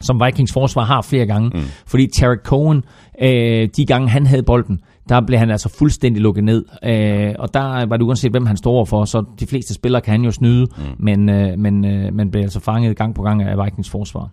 som 0.00 0.22
Vikings 0.24 0.52
forsvar 0.52 0.84
har 0.84 1.02
flere 1.02 1.26
gange. 1.26 1.50
Mm. 1.54 1.62
Fordi 1.86 2.06
Tarek 2.06 2.38
Cohen, 2.44 2.84
øh, 3.22 3.68
de 3.76 3.86
gange 3.86 4.08
han 4.08 4.26
havde 4.26 4.42
bolden, 4.42 4.80
der 5.08 5.20
blev 5.20 5.38
han 5.38 5.50
altså 5.50 5.68
fuldstændig 5.68 6.22
lukket 6.22 6.44
ned. 6.44 6.64
Øh, 6.84 7.34
og 7.38 7.54
der 7.54 7.86
var 7.86 7.96
det 7.96 8.04
uanset, 8.04 8.30
hvem 8.30 8.46
han 8.46 8.56
står 8.56 8.84
for, 8.84 9.04
så 9.04 9.24
de 9.40 9.46
fleste 9.46 9.74
spillere 9.74 10.02
kan 10.02 10.12
han 10.12 10.24
jo 10.24 10.30
snyde, 10.30 10.66
mm. 10.76 10.82
men, 10.98 11.28
øh, 11.28 11.58
men 11.58 11.84
øh, 11.84 12.14
man 12.14 12.30
blev 12.30 12.42
altså 12.42 12.60
fanget 12.60 12.96
gang 12.96 13.14
på 13.14 13.22
gang 13.22 13.42
af 13.42 13.64
Vikings 13.64 13.90
forsvar. 13.90 14.28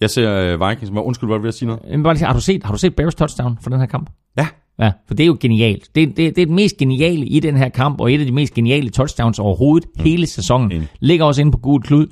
Jeg 0.00 0.10
ser 0.10 0.54
uh, 0.54 0.68
Vikings, 0.68 0.90
men 0.90 1.02
undskyld, 1.02 1.28
hvad 1.30 1.38
vil 1.38 1.46
jeg 1.46 1.54
sige 1.54 1.66
noget? 1.66 2.02
Bare 2.02 2.14
lige, 2.14 2.26
har, 2.26 2.32
du 2.32 2.40
set, 2.40 2.64
har 2.64 2.72
du 2.72 2.78
set 2.78 2.96
Bears 2.96 3.14
touchdown 3.14 3.58
for 3.62 3.70
den 3.70 3.78
her 3.80 3.86
kamp? 3.86 4.10
Ja. 4.36 4.46
Ja, 4.80 4.92
for 5.06 5.14
det 5.14 5.24
er 5.24 5.26
jo 5.26 5.36
genialt. 5.40 5.88
Det, 5.94 6.08
det, 6.08 6.16
det 6.16 6.28
er 6.28 6.32
det 6.32 6.50
mest 6.50 6.76
geniale 6.76 7.26
i 7.26 7.40
den 7.40 7.56
her 7.56 7.68
kamp, 7.68 8.00
og 8.00 8.12
et 8.12 8.20
af 8.20 8.26
de 8.26 8.32
mest 8.32 8.54
geniale 8.54 8.90
touchdowns 8.90 9.38
overhovedet 9.38 9.88
mm. 9.96 10.02
hele 10.04 10.26
sæsonen. 10.26 10.72
Enig. 10.72 10.88
Ligger 11.00 11.24
også 11.24 11.40
inde 11.40 11.52
på 11.52 11.58
gul 11.58 11.82
klud. 11.82 12.06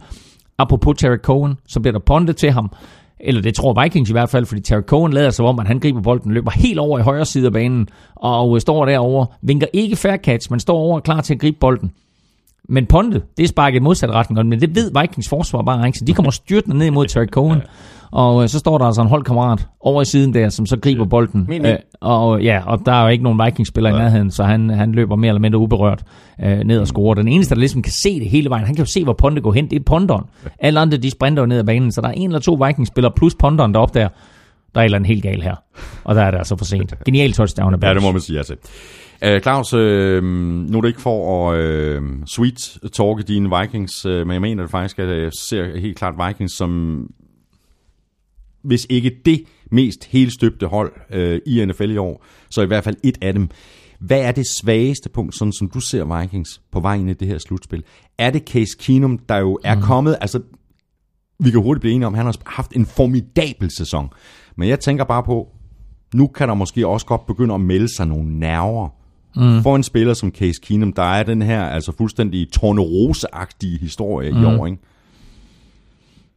Apropos 0.59 0.95
Terry 0.99 1.17
Cohen, 1.17 1.55
så 1.69 1.81
bliver 1.81 1.93
der 1.93 2.01
pondet 2.07 2.37
til 2.37 2.51
ham. 2.51 2.73
Eller 3.21 3.43
det 3.43 3.55
tror 3.55 3.83
Vikings 3.83 4.11
i 4.11 4.13
hvert 4.13 4.29
fald, 4.29 4.47
fordi 4.47 4.61
Terry 4.61 4.81
Cohen 4.81 5.13
lader 5.13 5.31
sig 5.31 5.45
om, 5.45 5.59
at 5.59 5.67
han 5.67 5.79
griber 5.79 6.01
bolden, 6.01 6.33
løber 6.33 6.51
helt 6.51 6.79
over 6.79 6.99
i 6.99 7.03
højre 7.03 7.25
side 7.25 7.47
af 7.47 7.53
banen, 7.53 7.89
og 8.15 8.61
står 8.61 8.85
derovre, 8.85 9.27
vinker 9.43 9.67
ikke 9.73 9.97
fair 9.97 10.17
catch, 10.17 10.51
men 10.51 10.61
står 10.61 10.79
over 10.79 11.01
klar 11.01 11.21
til 11.21 11.35
at 11.35 11.41
gribe 11.41 11.57
bolden. 11.61 11.93
Men 12.69 12.87
pondet, 12.87 13.23
det 13.37 13.45
er 13.45 13.49
sparket 13.49 13.77
i 13.77 13.83
modsat 13.83 14.11
retning, 14.11 14.49
men 14.49 14.61
det 14.61 14.75
ved 14.75 14.91
Vikings 15.01 15.29
forsvar 15.29 15.63
bare 15.63 15.87
ikke, 15.87 15.99
så 15.99 16.05
de 16.05 16.15
kommer 16.15 16.31
styrtende 16.31 16.79
ned 16.79 16.91
mod 16.91 17.07
Terry 17.07 17.27
Cohen. 17.27 17.63
Og 18.11 18.43
øh, 18.43 18.49
så 18.49 18.59
står 18.59 18.79
der 18.79 18.85
altså 18.85 19.03
en 19.03 19.09
holdkammerat 19.09 19.67
over 19.81 20.03
i 20.03 20.05
siden 20.05 20.35
der, 20.35 20.49
som 20.49 20.67
så 20.67 20.79
griber 20.79 21.05
bolden. 21.05 21.49
Øh, 21.67 21.77
og 22.01 22.43
ja, 22.43 22.63
og 22.67 22.81
der 22.87 22.93
er 22.93 23.03
jo 23.03 23.09
ikke 23.09 23.25
nogen 23.25 23.41
Vikings-spiller 23.45 23.91
i 23.91 23.93
nærheden, 23.93 24.31
så 24.31 24.45
han, 24.45 24.71
han 24.71 24.93
løber 24.93 25.17
mere 25.17 25.29
eller 25.29 25.41
mindre 25.41 25.59
uberørt 25.59 26.03
øh, 26.45 26.59
ned 26.59 26.81
og 26.81 26.87
scorer. 26.87 27.15
Den 27.15 27.29
eneste, 27.29 27.55
der 27.55 27.59
ligesom 27.59 27.83
kan 27.83 27.93
se 27.93 28.21
det 28.21 28.31
hele 28.31 28.51
vejen, 28.51 28.67
han 28.67 28.75
kan 28.75 28.85
jo 28.85 28.91
se, 28.91 29.05
hvor 29.05 29.13
Ponte 29.13 29.41
går 29.41 29.53
hen, 29.53 29.71
det 29.71 29.77
er 29.77 29.85
ponderen. 29.87 30.25
Alle 30.59 30.81
andre, 30.81 30.97
de 30.97 31.11
sprinter 31.11 31.43
jo 31.43 31.47
ned 31.47 31.59
ad 31.59 31.65
banen, 31.65 31.93
så 31.93 32.01
der 32.01 32.09
er 32.09 32.13
en 32.13 32.29
eller 32.29 32.41
to 32.41 32.55
Vikings-spillere 32.67 33.13
plus 33.17 33.35
ponderen 33.35 33.75
deroppe 33.75 33.99
der. 33.99 34.09
Der 34.75 34.81
er 34.81 34.85
et 34.85 34.85
eller 34.85 34.99
andet 34.99 35.09
helt 35.09 35.23
galt 35.23 35.43
her. 35.43 35.55
Og 36.05 36.15
der 36.15 36.23
er 36.23 36.31
det 36.31 36.39
altså 36.39 36.57
for 36.57 36.65
sent. 36.65 36.95
Genial 37.07 37.33
touchdown 37.33 37.75
af 37.75 37.79
Ja, 37.83 37.95
det 37.95 38.03
må 38.03 38.13
man 38.13 38.21
sige 38.21 38.37
ja 38.37 38.43
til. 38.43 38.57
Uh, 39.25 39.41
Claus, 39.41 39.75
uh, 39.75 40.25
nu 40.25 40.79
er 40.79 40.81
det 40.81 40.89
ikke 40.89 41.01
for 41.01 41.53
at 41.53 42.01
uh, 42.01 42.05
sweet 42.27 42.79
talke 42.93 43.23
dine 43.23 43.59
Vikings, 43.61 44.07
uh, 44.07 44.13
men 44.13 44.31
jeg 44.31 44.41
mener 44.41 44.63
det 44.63 44.71
faktisk, 44.71 44.99
at 44.99 45.23
jeg 45.23 45.31
ser 45.49 45.79
helt 45.79 45.99
klart 45.99 46.29
Vikings 46.29 46.57
som, 46.57 47.11
hvis 48.63 48.87
ikke 48.91 49.17
det 49.25 49.43
mest 49.71 50.05
helstøbte 50.05 50.67
hold 50.67 50.93
uh, 51.15 51.53
i 51.53 51.65
NFL 51.65 51.91
i 51.91 51.97
år, 51.97 52.25
så 52.51 52.63
i 52.63 52.67
hvert 52.67 52.85
fald 52.85 52.97
et 53.05 53.19
af 53.23 53.33
dem. 53.33 53.49
Hvad 54.01 54.21
er 54.21 54.33
det 54.33 54.45
svageste 54.63 55.09
punkt, 55.09 55.35
sådan 55.35 55.53
som 55.53 55.71
du 55.71 55.81
ser 55.81 56.21
Vikings 56.21 56.61
på 56.73 56.81
vej 56.81 56.95
ind 56.95 57.11
i 57.11 57.13
det 57.13 57.29
her 57.29 57.39
slutspil? 57.39 57.85
Er 58.19 58.31
det 58.31 58.49
Case 58.49 58.77
Keenum, 58.81 59.19
der 59.19 59.37
jo 59.37 59.59
er 59.65 59.75
mm. 59.75 59.83
kommet, 59.83 60.17
altså 60.21 60.41
vi 61.39 61.51
kan 61.51 61.63
hurtigt 61.63 61.81
blive 61.81 61.95
enige 61.95 62.07
om, 62.07 62.15
at 62.15 62.19
han 62.19 62.27
har 62.27 62.37
haft 62.47 62.73
en 62.73 62.87
formidabel 62.87 63.71
sæson. 63.71 64.09
Men 64.57 64.69
jeg 64.69 64.81
tænker 64.81 65.05
bare 65.05 65.23
på, 65.23 65.49
nu 66.15 66.27
kan 66.27 66.49
der 66.49 66.55
måske 66.55 66.87
også 66.87 67.07
godt 67.07 67.27
begynde 67.27 67.55
at 67.55 67.61
melde 67.61 67.97
sig 67.97 68.07
nogle 68.07 68.39
nerver 68.39 68.89
mm. 69.37 69.63
for 69.63 69.77
en 69.77 69.83
spiller 69.83 70.15
som 70.15 70.31
Case 70.31 70.61
Keenum. 70.63 70.93
Der 70.93 71.03
er 71.03 71.23
den 71.23 71.43
her 71.43 71.63
altså 71.63 71.93
fuldstændig 71.99 72.47
tornerose-agtige 72.53 73.79
historie 73.81 74.31
mm. 74.31 74.43
i 74.43 74.45
år, 74.45 74.67
ikke? 74.67 74.79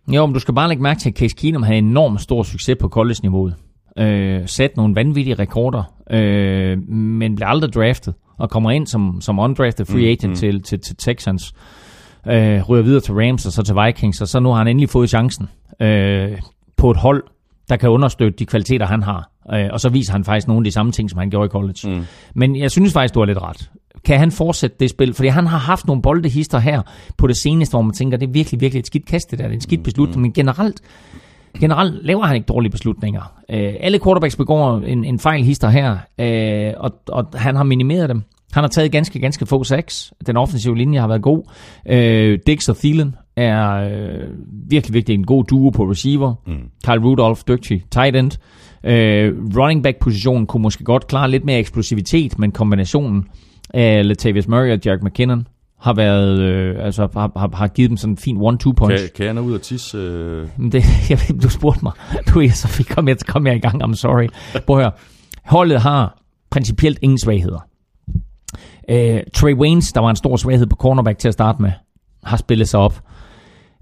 Jo, 0.07 0.25
men 0.25 0.33
du 0.33 0.39
skal 0.39 0.53
bare 0.53 0.67
lægge 0.67 0.83
mærke 0.83 0.99
til, 0.99 1.09
at 1.09 1.15
Case 1.15 1.35
Keenum 1.35 1.63
havde 1.63 1.77
enormt 1.77 2.21
stor 2.21 2.43
succes 2.43 2.77
på 2.79 2.87
college-niveauet. 2.87 3.55
Øh, 3.99 4.47
sat 4.47 4.77
nogle 4.77 4.95
vanvittige 4.95 5.35
rekorder, 5.35 5.83
øh, 6.11 6.89
men 6.89 7.35
blev 7.35 7.47
aldrig 7.47 7.73
draftet, 7.73 8.13
og 8.37 8.49
kommer 8.49 8.71
ind 8.71 8.87
som, 8.87 9.21
som 9.21 9.39
undrafted 9.39 9.85
free 9.85 10.05
agent 10.05 10.23
mm, 10.23 10.29
mm. 10.29 10.35
Til, 10.35 10.63
til, 10.63 10.79
til 10.79 10.95
Texans. 10.95 11.53
Øh, 12.27 12.69
ryger 12.69 12.83
videre 12.83 13.01
til 13.01 13.13
Rams 13.13 13.45
og 13.45 13.51
så 13.51 13.63
til 13.63 13.75
Vikings, 13.75 14.21
og 14.21 14.27
så 14.27 14.39
nu 14.39 14.49
har 14.49 14.57
han 14.57 14.67
endelig 14.67 14.89
fået 14.89 15.09
chancen 15.09 15.49
øh, 15.81 16.39
på 16.77 16.91
et 16.91 16.97
hold, 16.97 17.23
der 17.69 17.77
kan 17.77 17.89
understøtte 17.89 18.39
de 18.39 18.45
kvaliteter, 18.45 18.85
han 18.85 19.03
har. 19.03 19.28
Øh, 19.53 19.69
og 19.71 19.79
så 19.79 19.89
viser 19.89 20.11
han 20.11 20.23
faktisk 20.23 20.47
nogle 20.47 20.59
af 20.59 20.63
de 20.63 20.71
samme 20.71 20.91
ting, 20.91 21.09
som 21.09 21.19
han 21.19 21.29
gjorde 21.29 21.45
i 21.45 21.49
college. 21.49 21.99
Mm. 21.99 22.05
Men 22.35 22.55
jeg 22.55 22.71
synes 22.71 22.93
faktisk, 22.93 23.13
du 23.13 23.19
har 23.19 23.25
lidt 23.25 23.41
ret. 23.41 23.71
Kan 24.05 24.19
han 24.19 24.31
fortsætte 24.31 24.77
det 24.79 24.89
spil? 24.89 25.13
Fordi 25.13 25.27
han 25.27 25.47
har 25.47 25.57
haft 25.57 25.87
nogle 25.87 26.01
boldehister 26.01 26.59
her 26.59 26.81
på 27.17 27.27
det 27.27 27.37
seneste, 27.37 27.73
hvor 27.73 27.81
man 27.81 27.93
tænker, 27.93 28.17
det 28.17 28.27
er 28.27 28.31
virkelig, 28.31 28.61
virkelig 28.61 28.79
et 28.79 28.87
skidt 28.87 29.05
kast, 29.05 29.31
det 29.31 29.39
der. 29.39 29.45
Det 29.45 29.51
er 29.51 29.55
en 29.55 29.61
skidt 29.61 29.83
beslutning. 29.83 30.17
Mm. 30.17 30.21
Men 30.21 30.33
generelt, 30.33 30.81
generelt 31.59 32.05
laver 32.05 32.25
han 32.25 32.35
ikke 32.35 32.45
dårlige 32.45 32.71
beslutninger. 32.71 33.33
Øh, 33.49 33.73
alle 33.79 33.99
quarterbacks 33.99 34.35
begår 34.35 34.77
en, 34.77 35.03
en 35.03 35.19
fejl 35.19 35.43
hister 35.43 35.69
her, 35.69 35.97
øh, 36.19 36.73
og, 36.77 36.91
og 37.07 37.25
han 37.35 37.55
har 37.55 37.63
minimeret 37.63 38.09
dem. 38.09 38.23
Han 38.51 38.63
har 38.63 38.67
taget 38.67 38.91
ganske, 38.91 39.19
ganske 39.19 39.45
få 39.45 39.63
sacks. 39.63 40.13
Den 40.27 40.37
offensive 40.37 40.77
linje 40.77 40.99
har 40.99 41.07
været 41.07 41.21
god. 41.21 41.43
Øh, 41.89 42.39
Dix 42.47 42.69
og 42.69 42.77
Thielen 42.77 43.15
er 43.35 43.71
øh, 43.71 44.27
virkelig 44.69 44.93
vigtig. 44.93 45.13
En 45.13 45.25
god 45.25 45.43
duo 45.43 45.69
på 45.69 45.83
receiver. 45.83 46.33
Mm. 46.47 46.53
Kyle 46.85 47.05
Rudolph, 47.05 47.41
dygtig 47.47 47.83
tight 47.91 48.15
end. 48.15 48.31
Øh, 48.83 49.33
running 49.57 49.83
back 49.83 49.97
positionen 49.99 50.47
kunne 50.47 50.61
måske 50.63 50.83
godt 50.83 51.07
klare 51.07 51.31
lidt 51.31 51.45
mere 51.45 51.59
eksplosivitet, 51.59 52.39
men 52.39 52.51
kombinationen 52.51 53.25
af 53.73 54.07
Latavius 54.07 54.47
Murray 54.47 54.71
og 54.71 54.79
Jack 54.85 55.03
McKinnon 55.03 55.47
har 55.79 55.93
været, 55.93 56.39
øh, 56.39 56.85
altså 56.85 57.07
har, 57.13 57.31
har, 57.39 57.55
har 57.55 57.67
givet 57.67 57.89
dem 57.89 57.97
sådan 57.97 58.13
en 58.13 58.17
fin 58.17 58.37
one-two 58.37 58.71
punch. 58.71 58.97
Kan, 58.97 59.09
kan 59.15 59.25
jeg 59.25 59.33
nå 59.33 59.41
ud 59.41 59.53
af 59.53 59.59
tisse? 59.59 59.97
Øh... 59.97 60.47
Det, 60.71 60.73
jeg, 61.09 61.19
ved, 61.19 61.39
du 61.39 61.49
spurgte 61.49 61.79
mig. 61.83 61.91
Du, 62.33 62.39
jeg, 62.39 62.53
så 62.53 62.67
fik, 62.67 62.85
kom, 62.85 63.07
jeg, 63.07 63.17
kom 63.27 63.47
jeg 63.47 63.55
i 63.55 63.59
gang. 63.59 63.83
I'm 63.83 63.93
sorry. 63.93 64.27
Prøv 64.67 64.77
at 64.77 64.83
høre. 64.83 64.91
Holdet 65.45 65.81
har 65.81 66.21
principielt 66.49 66.99
ingen 67.01 67.19
svagheder. 67.19 67.59
Øh, 68.89 69.21
Trey 69.33 69.53
Waynes, 69.53 69.93
der 69.93 70.01
var 70.01 70.09
en 70.09 70.15
stor 70.15 70.35
svaghed 70.35 70.67
på 70.67 70.75
cornerback 70.75 71.17
til 71.17 71.27
at 71.27 71.33
starte 71.33 71.61
med, 71.61 71.71
har 72.23 72.37
spillet 72.37 72.69
sig 72.69 72.79
op. 72.79 73.01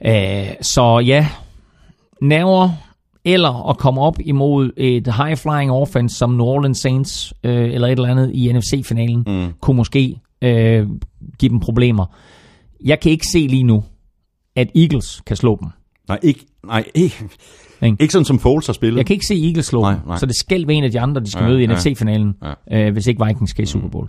Øh, 0.06 0.48
så 0.61 0.99
ja, 1.06 1.28
nerver 2.22 2.69
eller 3.27 3.69
at 3.69 3.77
komme 3.77 4.01
op 4.01 4.15
imod 4.19 4.71
et 4.77 5.07
high-flying 5.07 5.71
offense 5.71 6.17
som 6.17 6.29
New 6.29 6.45
Orleans 6.45 6.77
Saints 6.77 7.33
øh, 7.43 7.73
eller 7.73 7.87
et 7.87 7.91
eller 7.91 8.09
andet 8.09 8.31
i 8.33 8.53
NFC-finalen, 8.53 9.23
mm. 9.27 9.53
kunne 9.61 9.77
måske 9.77 10.19
øh, 10.41 10.87
give 11.39 11.49
dem 11.49 11.59
problemer. 11.59 12.05
Jeg 12.85 12.99
kan 12.99 13.11
ikke 13.11 13.25
se 13.33 13.39
lige 13.39 13.63
nu, 13.63 13.83
at 14.55 14.69
Eagles 14.75 15.21
kan 15.25 15.35
slå 15.35 15.57
dem. 15.61 15.69
Nej, 16.07 16.19
ikke, 16.23 16.45
nej, 16.65 16.83
ikke, 16.93 17.15
Ikke? 17.83 17.97
ikke 17.99 18.11
sådan 18.11 18.25
som 18.25 18.39
Foles 18.39 18.65
har 18.65 18.73
spillet. 18.73 18.97
Jeg 18.97 19.05
kan 19.05 19.13
ikke 19.13 19.25
se 19.25 19.45
Eagles 19.47 19.65
slå 19.65 19.81
Nej, 19.81 19.91
dem, 19.93 20.01
nej. 20.07 20.17
så 20.17 20.25
det 20.25 20.35
skal 20.35 20.67
være 20.67 20.77
en 20.77 20.83
af 20.83 20.91
de 20.91 20.99
andre, 20.99 21.21
de 21.21 21.31
skal 21.31 21.43
Ja, 21.43 21.49
møde 21.49 21.63
i 21.63 21.65
ja. 21.65 21.73
NFC-finalen, 21.73 22.33
øh, 22.71 22.93
hvis 22.93 23.07
ikke 23.07 23.25
Vikings 23.25 23.51
skal 23.51 23.63
i 23.63 23.65
Super 23.65 23.89
Bowl. 23.89 24.07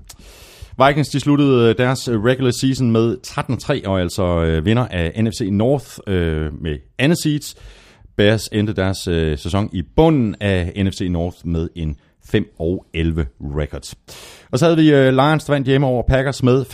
Vikings 0.87 1.09
de 1.09 1.21
sluttede 1.21 1.69
øh, 1.71 1.75
deres 1.79 2.09
øh, 2.09 2.23
regular 2.25 2.51
season 2.51 2.91
med 2.91 3.17
13-3 3.27 3.89
og 3.89 4.01
altså 4.01 4.43
øh, 4.43 4.65
vinder 4.65 4.87
af 4.91 5.23
NFC 5.25 5.41
North 5.51 5.87
øh, 6.07 6.63
med 6.63 6.77
andet 6.99 7.19
seeds. 7.23 7.55
Bears 8.19 8.49
endte 8.53 8.73
deres 8.73 9.09
øh, 9.09 9.39
sæson 9.39 9.71
i 9.73 9.83
bunden 9.97 10.35
af 10.41 10.73
NFC 10.85 11.07
North 11.11 11.37
med 11.45 11.69
en 11.75 11.97
5 12.25 12.55
og 12.59 12.85
11 12.95 13.27
records. 13.41 13.95
Og 14.53 14.59
så 14.59 14.65
havde 14.65 14.77
vi 14.77 14.93
øh, 14.93 15.13
Lions, 15.13 15.45
der 15.45 15.53
vandt 15.53 15.67
hjemme 15.67 15.87
over 15.87 16.03
Packers 16.09 16.43
med 16.43 16.65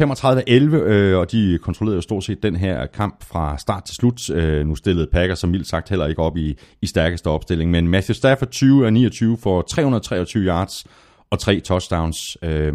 35-11, 0.72 0.76
øh, 0.76 1.18
og 1.18 1.32
de 1.32 1.58
kontrollerede 1.62 1.96
jo 1.96 2.00
stort 2.02 2.24
set 2.24 2.42
den 2.42 2.56
her 2.56 2.86
kamp 2.86 3.24
fra 3.24 3.58
start 3.58 3.84
til 3.84 3.94
slut. 3.94 4.30
Øh, 4.30 4.66
nu 4.66 4.74
stillede 4.74 5.06
Packers 5.12 5.38
som 5.38 5.50
mildt 5.50 5.68
sagt 5.68 5.88
heller 5.88 6.06
ikke 6.06 6.22
op 6.22 6.36
i, 6.36 6.56
i 6.82 6.86
stærkeste 6.86 7.26
opstilling, 7.26 7.70
men 7.70 7.88
Matthew 7.88 8.14
Stafford 8.14 8.50
20 8.50 8.86
af 8.86 8.92
29 8.92 9.38
for 9.42 9.62
323 9.62 10.44
yards 10.44 10.86
og 11.30 11.38
tre 11.38 11.60
touchdowns. 11.60 12.18
Øh, 12.42 12.72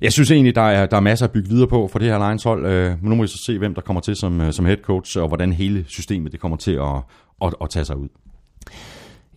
jeg 0.00 0.12
synes 0.12 0.30
egentlig, 0.30 0.54
der 0.54 0.62
er, 0.62 0.86
der 0.86 0.96
er 0.96 1.00
masser 1.00 1.26
at 1.26 1.32
bygge 1.32 1.48
videre 1.48 1.68
på 1.68 1.88
for 1.88 1.98
det 1.98 2.08
her 2.08 2.18
Lions 2.18 2.44
hold, 2.44 2.66
øh, 2.66 2.90
men 2.90 3.10
nu 3.10 3.14
må 3.14 3.22
vi 3.22 3.28
så 3.28 3.38
se, 3.46 3.58
hvem 3.58 3.74
der 3.74 3.80
kommer 3.80 4.00
til 4.00 4.16
som, 4.16 4.40
øh, 4.40 4.52
som 4.52 4.64
head 4.64 4.76
coach, 4.76 5.18
og 5.18 5.28
hvordan 5.28 5.52
hele 5.52 5.84
systemet 5.88 6.32
det 6.32 6.40
kommer 6.40 6.56
til 6.56 6.72
at, 6.72 7.02
at, 7.42 7.54
at 7.62 7.70
tage 7.70 7.84
sig 7.84 7.96
ud. 7.96 8.08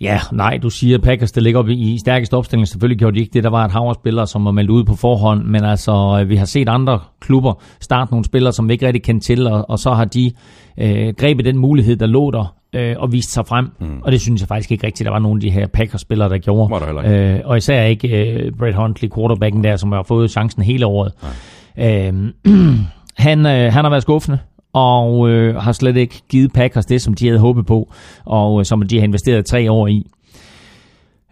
Ja, 0.02 0.20
nej, 0.32 0.58
du 0.58 0.70
siger, 0.70 0.98
at 0.98 1.04
Packers 1.04 1.32
det 1.32 1.44
ligger 1.44 1.60
op 1.60 1.70
i, 1.70 1.98
stærkeste 2.00 2.38
opstilling. 2.38 2.68
Selvfølgelig 2.68 3.00
gjorde 3.00 3.16
de 3.16 3.20
ikke 3.20 3.34
det. 3.34 3.44
Der 3.44 3.50
var 3.50 3.66
et 3.66 3.72
hav 3.72 3.82
af 3.82 3.96
spillere, 3.96 4.28
som 4.28 4.46
var 4.46 4.52
meldt 4.52 4.70
ud 4.70 4.84
på 4.84 4.96
forhånd, 4.96 5.44
men 5.44 5.64
altså, 5.64 6.20
øh, 6.22 6.30
vi 6.30 6.36
har 6.36 6.46
set 6.46 6.70
andre 6.70 7.00
klubber 7.20 7.54
starte 7.80 8.12
nogle 8.12 8.26
spillere, 8.26 8.54
som 8.54 8.68
vi 8.68 8.74
ikke 8.74 8.88
rigtig 8.88 9.04
kendte 9.04 9.28
til, 9.28 9.48
og, 9.48 9.70
og 9.70 9.80
så 9.80 9.94
har 9.94 10.06
de 10.06 10.32
øh, 10.78 11.14
grebet 11.18 11.46
den 11.46 11.58
mulighed, 11.58 11.96
der 11.96 12.06
lå 12.06 12.32
der, 12.32 12.56
øh, 12.74 12.96
og 13.00 13.12
vist 13.12 13.34
sig 13.34 13.48
frem. 13.48 13.72
Mm. 13.80 14.02
Og 14.02 14.12
det 14.12 14.22
synes 14.22 14.42
jeg 14.42 14.48
faktisk 14.48 14.72
ikke 14.72 14.88
rigtigt, 14.88 15.06
der 15.06 15.12
var 15.12 15.20
nogen 15.20 15.38
af 15.38 15.42
de 15.42 15.50
her 15.50 15.68
Packers-spillere, 15.68 16.30
der 16.30 16.38
gjorde. 16.38 16.72
Var 16.72 16.80
der. 16.80 17.36
Øh, 17.36 17.40
og 17.46 17.58
især 17.58 17.84
ikke 17.84 18.34
øh, 18.34 18.52
Brett 18.60 18.76
Huntley, 18.76 19.10
quarterbacken 19.16 19.64
der, 19.64 19.76
som 19.76 19.92
har 19.92 20.04
fået 20.04 20.32
chancen 20.32 20.64
hele 20.64 20.86
året. 20.86 21.14
Øh, 21.78 22.14
han, 23.18 23.46
øh, 23.46 23.74
han 23.74 23.84
har 23.84 23.90
været 23.90 24.02
skuffende, 24.02 24.40
og 24.74 25.30
øh, 25.30 25.56
har 25.56 25.72
slet 25.72 25.98
ikke 25.98 26.22
givet 26.30 26.54
Packers 26.54 26.86
det, 26.86 27.02
som 27.02 27.14
de 27.14 27.28
havde 27.28 27.40
håbet 27.40 27.66
på, 27.66 27.92
og 28.26 28.60
øh, 28.60 28.66
som 28.66 28.82
de 28.82 28.98
har 28.98 29.04
investeret 29.04 29.46
tre 29.46 29.72
år 29.72 29.88
i. 29.88 30.08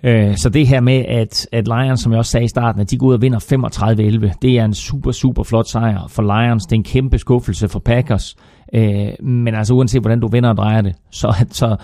Øh, 0.03 0.37
så 0.37 0.49
det 0.49 0.67
her 0.67 0.81
med, 0.81 1.05
at, 1.07 1.47
at 1.51 1.67
Lions, 1.67 2.01
som 2.01 2.11
jeg 2.11 2.19
også 2.19 2.31
sagde 2.31 2.45
i 2.45 2.47
starten, 2.47 2.81
at 2.81 2.91
de 2.91 2.97
går 2.97 3.07
ud 3.07 3.13
og 3.13 3.21
vinder 3.21 3.39
35-11, 4.29 4.37
det 4.41 4.59
er 4.59 4.65
en 4.65 4.73
super, 4.73 5.11
super 5.11 5.43
flot 5.43 5.67
sejr 5.67 6.07
for 6.09 6.21
Lions. 6.21 6.65
Det 6.65 6.71
er 6.71 6.79
en 6.79 6.83
kæmpe 6.83 7.17
skuffelse 7.17 7.69
for 7.69 7.79
Packers. 7.79 8.35
Øh, 8.73 9.09
men 9.23 9.55
altså 9.55 9.73
uanset 9.73 10.01
hvordan 10.01 10.19
du 10.19 10.27
vinder 10.27 10.49
og 10.49 10.57
drejer 10.57 10.81
det, 10.81 10.95
så, 11.11 11.45
så 11.51 11.75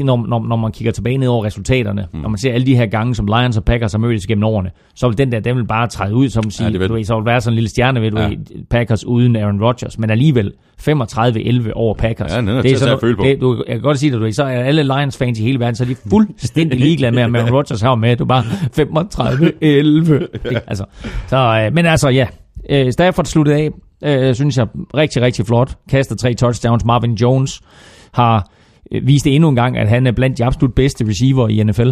når, 0.00 0.26
når, 0.28 0.46
når 0.46 0.56
man 0.56 0.72
kigger 0.72 0.92
tilbage 0.92 1.16
ned 1.18 1.28
over 1.28 1.44
resultaterne, 1.44 2.06
mm. 2.12 2.18
når 2.20 2.28
man 2.28 2.38
ser 2.38 2.52
alle 2.52 2.66
de 2.66 2.76
her 2.76 2.86
gange, 2.86 3.14
som 3.14 3.26
Lions 3.26 3.56
og 3.56 3.64
Packers 3.64 3.92
har 3.92 3.98
mødtes 3.98 4.26
gennem 4.26 4.44
årene, 4.44 4.70
så 4.94 5.08
vil 5.08 5.18
den 5.18 5.32
der, 5.32 5.40
den 5.40 5.56
vil 5.56 5.66
bare 5.66 5.86
træde 5.88 6.14
ud, 6.14 6.28
som 6.28 6.50
sige, 6.50 6.66
Ja, 6.66 6.72
det 6.72 6.80
vil 6.80 6.88
du 6.88 6.94
ved, 6.94 7.04
så 7.04 7.16
vil 7.16 7.26
være 7.26 7.40
sådan 7.40 7.52
en 7.52 7.54
lille 7.54 7.68
stjerne 7.68 8.00
ved, 8.00 8.10
du 8.10 8.18
Ja. 8.18 8.28
ved, 8.28 8.36
Packers 8.70 9.04
uden 9.04 9.36
Aaron 9.36 9.62
Rodgers, 9.64 9.98
men 9.98 10.10
alligevel 10.10 10.52
35-11 10.88 11.72
over 11.74 11.94
Packers. 11.94 12.32
Ja, 12.32 12.40
den 12.40 12.48
er 12.48 12.62
tage 12.62 12.90
at 12.90 13.00
føle 13.00 13.16
på. 13.16 13.22
Det, 13.22 13.40
du, 13.40 13.64
jeg 13.66 13.74
kan 13.74 13.82
godt 13.82 13.98
sige 13.98 14.10
det, 14.10 14.18
du 14.18 14.24
ved, 14.24 14.32
så 14.32 14.42
er 14.44 14.48
alle 14.48 14.82
Lions-fans 14.82 15.40
i 15.40 15.42
hele 15.42 15.60
verden, 15.60 15.74
så 15.74 15.84
er 15.84 15.88
de 15.88 15.96
fuldstændig 16.10 16.80
ligeglade 16.86 17.14
med, 17.14 17.24
om 17.24 17.34
Aaron 17.36 17.50
Rodgers 17.54 17.80
har 17.80 17.94
med, 17.94 18.16
du 18.16 18.24
er 18.24 18.28
bare 18.28 18.42
35-11. 19.00 20.58
altså, 20.70 20.84
så, 21.26 21.36
øh, 21.36 21.74
men 21.74 21.86
altså, 21.86 22.08
ja, 22.08 22.26
øh, 22.70 22.92
Stafford 22.92 23.24
sluttede 23.24 23.56
af, 23.56 23.70
øh, 24.28 24.34
synes 24.34 24.58
jeg, 24.58 24.66
rigtig, 24.96 25.22
rigtig 25.22 25.46
flot. 25.46 25.76
Kaster 25.90 26.16
tre 26.16 26.34
touchdowns. 26.34 26.84
Marvin 26.84 27.14
Jones 27.14 27.60
har 28.12 28.50
øh, 28.92 29.06
vist 29.06 29.26
endnu 29.26 29.48
en 29.48 29.56
gang, 29.56 29.78
at 29.78 29.88
han 29.88 30.06
er 30.06 30.12
blandt 30.12 30.38
de 30.38 30.44
absolut 30.44 30.74
bedste 30.74 31.06
receiver 31.08 31.48
i 31.48 31.62
NFL. 31.62 31.90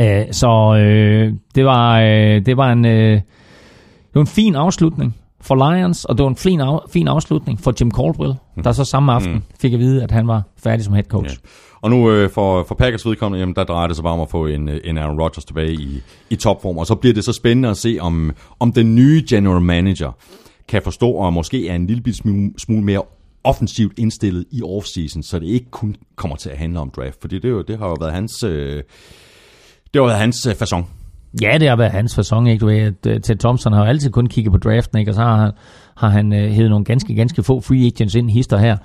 Øh, 0.00 0.24
så 0.30 0.76
øh, 0.76 1.32
det 1.54 1.64
var, 1.64 2.00
øh, 2.00 2.46
det 2.46 2.56
var 2.56 2.72
en, 2.72 2.86
øh, 2.86 3.12
det 3.12 4.14
var 4.14 4.20
en 4.20 4.26
fin 4.26 4.54
afslutning 4.54 5.16
for 5.40 5.54
Lions, 5.54 6.04
og 6.04 6.18
det 6.18 6.22
var 6.22 6.30
en 6.30 6.36
fin, 6.36 6.60
af, 6.60 6.78
fin 6.90 7.08
afslutning 7.08 7.60
for 7.60 7.74
Jim 7.80 7.90
Caldwell, 7.90 8.34
der 8.64 8.72
så 8.72 8.84
samme 8.84 9.12
aften 9.12 9.44
fik 9.60 9.72
at 9.72 9.78
vide, 9.78 10.02
at 10.02 10.10
han 10.10 10.26
var 10.26 10.42
færdig 10.56 10.84
som 10.84 10.94
head 10.94 11.04
coach. 11.04 11.30
Ja. 11.30 11.48
Og 11.82 11.90
nu 11.90 12.10
øh, 12.10 12.30
for, 12.30 12.64
for 12.64 12.74
Packers 12.74 13.06
vedkommende, 13.06 13.40
jamen, 13.40 13.54
der 13.54 13.64
drejer 13.64 13.86
det 13.86 13.96
sig 13.96 14.02
bare 14.02 14.12
om 14.12 14.20
at 14.20 14.30
få 14.30 14.46
en, 14.46 14.68
øh, 14.68 14.80
en 14.84 14.98
Aaron 14.98 15.20
Rodgers 15.20 15.44
tilbage 15.44 15.72
i, 15.72 16.00
i 16.30 16.36
topform. 16.36 16.78
Og 16.78 16.86
så 16.86 16.94
bliver 16.94 17.14
det 17.14 17.24
så 17.24 17.32
spændende 17.32 17.68
at 17.68 17.76
se, 17.76 17.98
om, 18.00 18.32
om 18.60 18.72
den 18.72 18.94
nye 18.94 19.24
general 19.28 19.60
manager 19.60 20.12
kan 20.68 20.82
forstå, 20.82 21.10
og 21.10 21.32
måske 21.32 21.68
er 21.68 21.74
en 21.74 21.86
lille 21.86 22.14
smule, 22.14 22.50
smule 22.58 22.82
mere 22.82 23.02
offensivt 23.44 23.98
indstillet 23.98 24.44
i 24.50 24.62
offseason, 24.62 25.22
så 25.22 25.38
det 25.38 25.46
ikke 25.46 25.70
kun 25.70 25.96
kommer 26.16 26.36
til 26.36 26.50
at 26.50 26.58
handle 26.58 26.80
om 26.80 26.90
draft. 26.96 27.20
Fordi 27.20 27.38
det, 27.38 27.48
jo, 27.50 27.62
det 27.62 27.78
har 27.78 27.86
jo 27.86 27.96
været 28.00 28.12
hans, 28.12 28.42
øh, 28.42 28.82
det 29.94 30.02
har 30.02 30.02
været 30.02 30.18
hans 30.18 30.46
øh, 30.46 30.52
façon. 30.52 30.84
Ja, 31.42 31.58
det 31.58 31.68
har 31.68 31.76
været 31.76 31.92
hans 31.92 32.14
fasong, 32.14 32.50
ikke? 32.50 32.60
Du 32.60 32.66
ved, 32.66 32.78
at 32.78 33.06
øh, 33.06 33.20
Ted 33.20 33.36
Thompson 33.36 33.72
har 33.72 33.80
jo 33.80 33.88
altid 33.88 34.10
kun 34.10 34.26
kigget 34.26 34.52
på 34.52 34.58
draften, 34.58 34.98
ikke? 34.98 35.10
Og 35.10 35.14
så 35.14 35.20
har 35.20 35.36
han, 35.36 35.52
har 35.96 36.08
han 36.08 36.32
øh, 36.32 36.50
hævet 36.50 36.70
nogle 36.70 36.84
ganske, 36.84 37.14
ganske 37.14 37.42
få 37.42 37.60
free 37.60 37.86
agents 37.86 38.14
ind, 38.14 38.30
hister 38.30 38.58
her. 38.58 38.76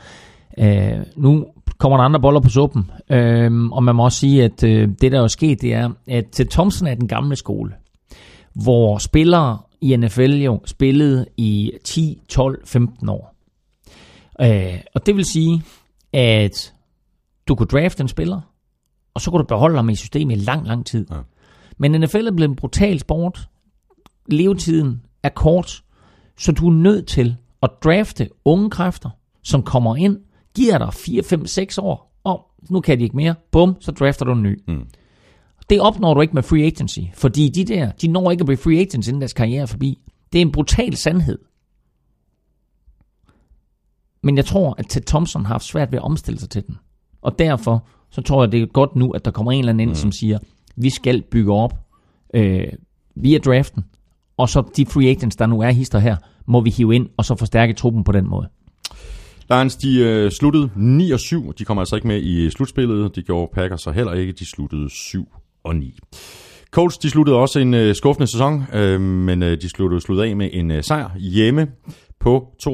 Øh, 0.60 1.06
nu 1.16 1.46
kommer 1.78 1.98
der 1.98 2.04
andre 2.04 2.20
boller 2.20 2.40
på 2.40 2.50
suppen, 2.50 2.92
øh, 3.10 3.66
og 3.72 3.84
man 3.84 3.96
må 3.96 4.04
også 4.04 4.20
sige, 4.20 4.44
at 4.44 4.64
øh, 4.64 4.90
det 5.02 5.12
der 5.12 5.24
er 5.24 5.28
sket, 5.28 5.62
det 5.62 5.74
er, 5.74 5.90
at 6.08 6.26
Ted 6.32 6.46
Thompson 6.46 6.88
er 6.88 6.96
den 6.96 7.08
gamle 7.08 7.36
skole, 7.36 7.72
hvor 8.54 8.98
spillere 8.98 9.58
i 9.82 9.96
NFL 9.96 10.34
jo 10.34 10.62
spillede 10.66 11.26
i 11.38 11.72
10, 11.84 12.22
12, 12.30 12.68
15 12.68 13.10
år. 13.10 13.35
Uh, 14.40 14.80
og 14.96 15.06
det 15.06 15.16
vil 15.16 15.26
sige, 15.26 15.64
at 16.14 16.74
du 17.48 17.56
kunne 17.56 17.68
drafte 17.68 18.02
en 18.02 18.08
spiller, 18.08 18.42
og 19.14 19.22
så 19.22 19.32
kunne 19.32 19.40
du 19.40 19.48
beholde 19.48 19.76
ham 19.76 19.90
i 19.90 19.96
systemet 19.96 20.36
i 20.36 20.40
lang, 20.40 20.68
lang 20.68 20.86
tid. 20.86 21.06
Ja. 21.12 21.18
Men 21.78 22.02
NFL 22.02 22.28
er 22.28 22.32
blevet 22.32 22.50
en 22.50 22.56
brutal 22.56 23.00
sport. 23.00 23.50
Levetiden 24.28 25.02
er 25.24 25.30
kort, 25.30 25.84
så 26.38 26.52
du 26.52 26.68
er 26.68 26.74
nødt 26.74 27.08
til 27.08 27.36
at 27.64 27.70
drafte 27.84 28.30
unge 28.46 28.70
kræfter, 28.70 29.10
som 29.44 29.64
kommer 29.64 29.96
ind, 29.96 30.18
giver 30.56 30.78
dig 30.78 30.94
4, 30.94 31.24
5, 31.24 31.46
6 31.46 31.78
år, 31.78 32.20
og 32.24 32.46
nu 32.70 32.82
kan 32.82 33.00
de 33.00 33.04
ikke 33.04 33.16
mere, 33.16 33.36
bum, 33.52 33.78
så 33.80 33.92
drafter 33.92 34.26
du 34.26 34.32
en 34.32 34.44
ny. 34.44 34.64
Mm. 34.68 34.86
Det 35.70 35.82
opnår 35.82 36.14
du 36.14 36.22
ikke 36.22 36.34
med 36.34 36.44
free 36.44 36.64
agency, 36.64 37.00
fordi 37.14 37.50
de 37.50 37.66
der, 37.66 37.92
de 37.92 38.08
når 38.08 38.32
ikke 38.32 38.42
at 38.42 38.46
blive 38.46 38.58
free 38.58 38.80
agents, 38.80 39.08
inden 39.08 39.22
deres 39.22 39.34
karriere 39.34 39.62
er 39.62 39.66
forbi. 39.66 40.00
Det 40.34 40.40
er 40.40 40.42
en 40.42 40.52
brutal 40.52 40.96
sandhed. 40.96 41.40
Men 44.26 44.38
jeg 44.38 44.46
tror, 44.46 44.76
at 44.78 44.86
Ted 44.90 45.02
Thompson 45.02 45.46
har 45.46 45.54
haft 45.54 45.66
svært 45.66 45.92
ved 45.92 46.00
at 46.00 46.04
omstille 46.04 46.40
sig 46.40 46.50
til 46.50 46.68
den. 46.68 46.78
Og 47.22 47.40
derfor, 47.40 47.88
så 48.12 48.22
tror 48.22 48.44
jeg, 48.44 48.52
det 48.52 48.62
er 48.62 48.66
godt 48.66 48.96
nu, 48.96 49.12
at 49.12 49.26
der 49.26 49.32
kommer 49.32 49.52
en 49.52 49.60
eller 49.60 49.70
anden 49.70 49.80
ind, 49.80 49.90
mm. 49.90 49.96
som 49.96 50.12
siger, 50.12 50.40
vi 50.76 50.90
skal 50.90 51.22
bygge 51.22 51.54
op 51.54 51.74
øh, 52.34 52.68
via 53.16 53.38
draften, 53.38 53.84
og 54.38 54.50
så 54.50 54.64
de 54.78 54.86
free 54.86 55.10
agents, 55.10 55.36
der 55.36 55.46
nu 55.46 55.62
er 55.62 55.72
hister 55.72 56.00
her, 56.00 56.16
må 56.46 56.62
vi 56.62 56.70
hive 56.70 56.96
ind, 56.96 57.10
og 57.18 57.26
så 57.26 57.36
forstærke 57.36 57.74
truppen 57.74 58.04
på 58.04 58.12
den 58.12 58.30
måde. 58.30 58.48
Lions, 59.50 59.76
de 59.76 60.00
øh, 60.00 60.32
sluttede 60.32 60.70
9 60.76 61.12
og 61.12 61.20
7. 61.20 61.54
De 61.54 61.66
kommer 61.66 61.82
altså 61.82 61.96
ikke 61.96 62.08
med 62.08 62.22
i 62.22 62.50
slutspillet. 62.50 63.16
Det 63.16 63.26
gjorde 63.26 63.52
Packers 63.54 63.82
så 63.82 63.92
heller 63.92 64.14
ikke. 64.14 64.34
De 64.34 64.46
sluttede 64.46 64.90
7 64.90 65.28
og 65.64 65.76
9. 65.76 66.00
Colts, 66.72 66.98
de 66.98 67.10
sluttede 67.10 67.38
også 67.38 67.60
en 67.60 67.74
øh, 67.74 67.96
skuffende 67.96 68.28
sæson, 68.28 68.64
øh, 68.74 69.02
men 69.02 69.44
øh, 69.44 69.62
de 69.62 69.70
sluttede, 69.70 70.02
sluttede 70.02 70.30
af 70.30 70.36
med 70.36 70.50
en 70.54 70.72
øh, 70.72 70.84
sejr 70.84 71.18
hjemme 71.18 71.68
på 72.20 72.48
22-13 72.64 72.70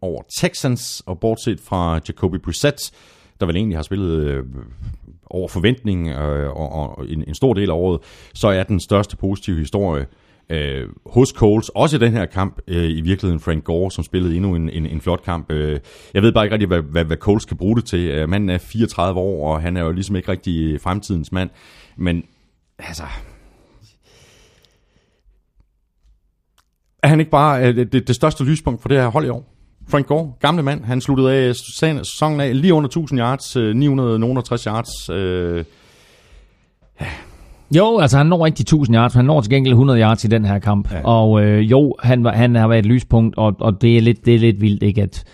over 0.00 0.22
Texans, 0.40 1.02
og 1.06 1.20
bortset 1.20 1.60
fra 1.60 2.00
Jacoby 2.08 2.36
Brissett, 2.36 2.78
der 3.40 3.46
vel 3.46 3.56
egentlig 3.56 3.78
har 3.78 3.82
spillet 3.82 4.24
øh, 4.24 4.44
over 5.26 5.48
forventning 5.48 6.08
øh, 6.08 6.50
og, 6.50 6.72
og 6.72 7.08
en, 7.08 7.24
en 7.28 7.34
stor 7.34 7.54
del 7.54 7.70
af 7.70 7.74
året, 7.74 8.00
så 8.34 8.48
er 8.48 8.62
den 8.62 8.80
største 8.80 9.16
positive 9.16 9.58
historie 9.58 10.06
øh, 10.50 10.88
hos 11.06 11.28
Coles, 11.28 11.68
også 11.68 11.96
i 11.96 11.98
den 11.98 12.12
her 12.12 12.26
kamp, 12.26 12.60
øh, 12.68 12.90
i 12.90 13.00
virkeligheden 13.00 13.40
Frank 13.40 13.64
Gore, 13.64 13.90
som 13.90 14.04
spillede 14.04 14.36
endnu 14.36 14.54
en, 14.54 14.70
en, 14.70 14.86
en 14.86 15.00
flot 15.00 15.22
kamp. 15.22 15.52
Øh, 15.52 15.80
jeg 16.14 16.22
ved 16.22 16.32
bare 16.32 16.44
ikke 16.44 16.54
rigtig, 16.54 16.68
hvad, 16.68 16.82
hvad, 16.82 17.04
hvad 17.04 17.16
Coles 17.16 17.44
kan 17.44 17.56
bruge 17.56 17.76
det 17.76 17.84
til. 17.84 18.00
Øh, 18.00 18.28
manden 18.28 18.50
er 18.50 18.58
34 18.58 19.20
år, 19.20 19.52
og 19.52 19.62
han 19.62 19.76
er 19.76 19.84
jo 19.84 19.92
ligesom 19.92 20.16
ikke 20.16 20.32
rigtig 20.32 20.80
fremtidens 20.80 21.32
mand, 21.32 21.50
men 21.96 22.24
altså... 22.78 23.04
Er 27.02 27.08
han 27.08 27.20
ikke 27.20 27.30
bare 27.30 27.68
øh, 27.68 27.76
det, 27.76 27.92
det, 27.92 28.08
det 28.08 28.16
største 28.16 28.44
lyspunkt 28.44 28.82
for 28.82 28.88
det 28.88 28.98
her 28.98 29.08
hold 29.08 29.26
i 29.26 29.28
år? 29.28 29.54
Frank 29.88 30.06
Gore, 30.06 30.32
gamle 30.40 30.62
mand, 30.62 30.84
han 30.84 31.00
sluttede 31.00 31.32
af 31.32 31.54
sæsonen 31.56 32.40
af 32.40 32.60
lige 32.60 32.74
under 32.74 32.88
1000 32.88 33.20
yards, 33.20 33.56
øh, 33.56 33.74
960 33.74 34.64
yards. 34.64 35.10
Øh, 35.10 35.64
Jo, 37.76 37.98
altså 37.98 38.16
han 38.16 38.26
når 38.26 38.46
ikke 38.46 38.56
de 38.56 38.62
1000 38.62 38.96
yards, 38.96 39.14
han 39.14 39.24
når 39.24 39.40
til 39.40 39.50
gengæld 39.50 39.72
100 39.72 40.00
yards 40.00 40.24
i 40.24 40.26
den 40.26 40.44
her 40.44 40.58
kamp. 40.58 40.90
Ja. 40.90 40.96
Ja. 40.96 41.02
Og 41.04 41.42
øh, 41.42 41.70
jo, 41.70 41.94
han, 42.00 42.24
var, 42.24 42.32
han 42.32 42.54
har 42.54 42.68
været 42.68 42.78
et 42.78 42.86
lyspunkt, 42.86 43.38
og, 43.38 43.56
og 43.60 43.82
det, 43.82 43.96
er 43.96 44.00
lidt, 44.00 44.26
det 44.26 44.34
er 44.34 44.38
lidt 44.38 44.60
vildt, 44.60 44.82
ikke? 44.82 45.02
At, 45.02 45.24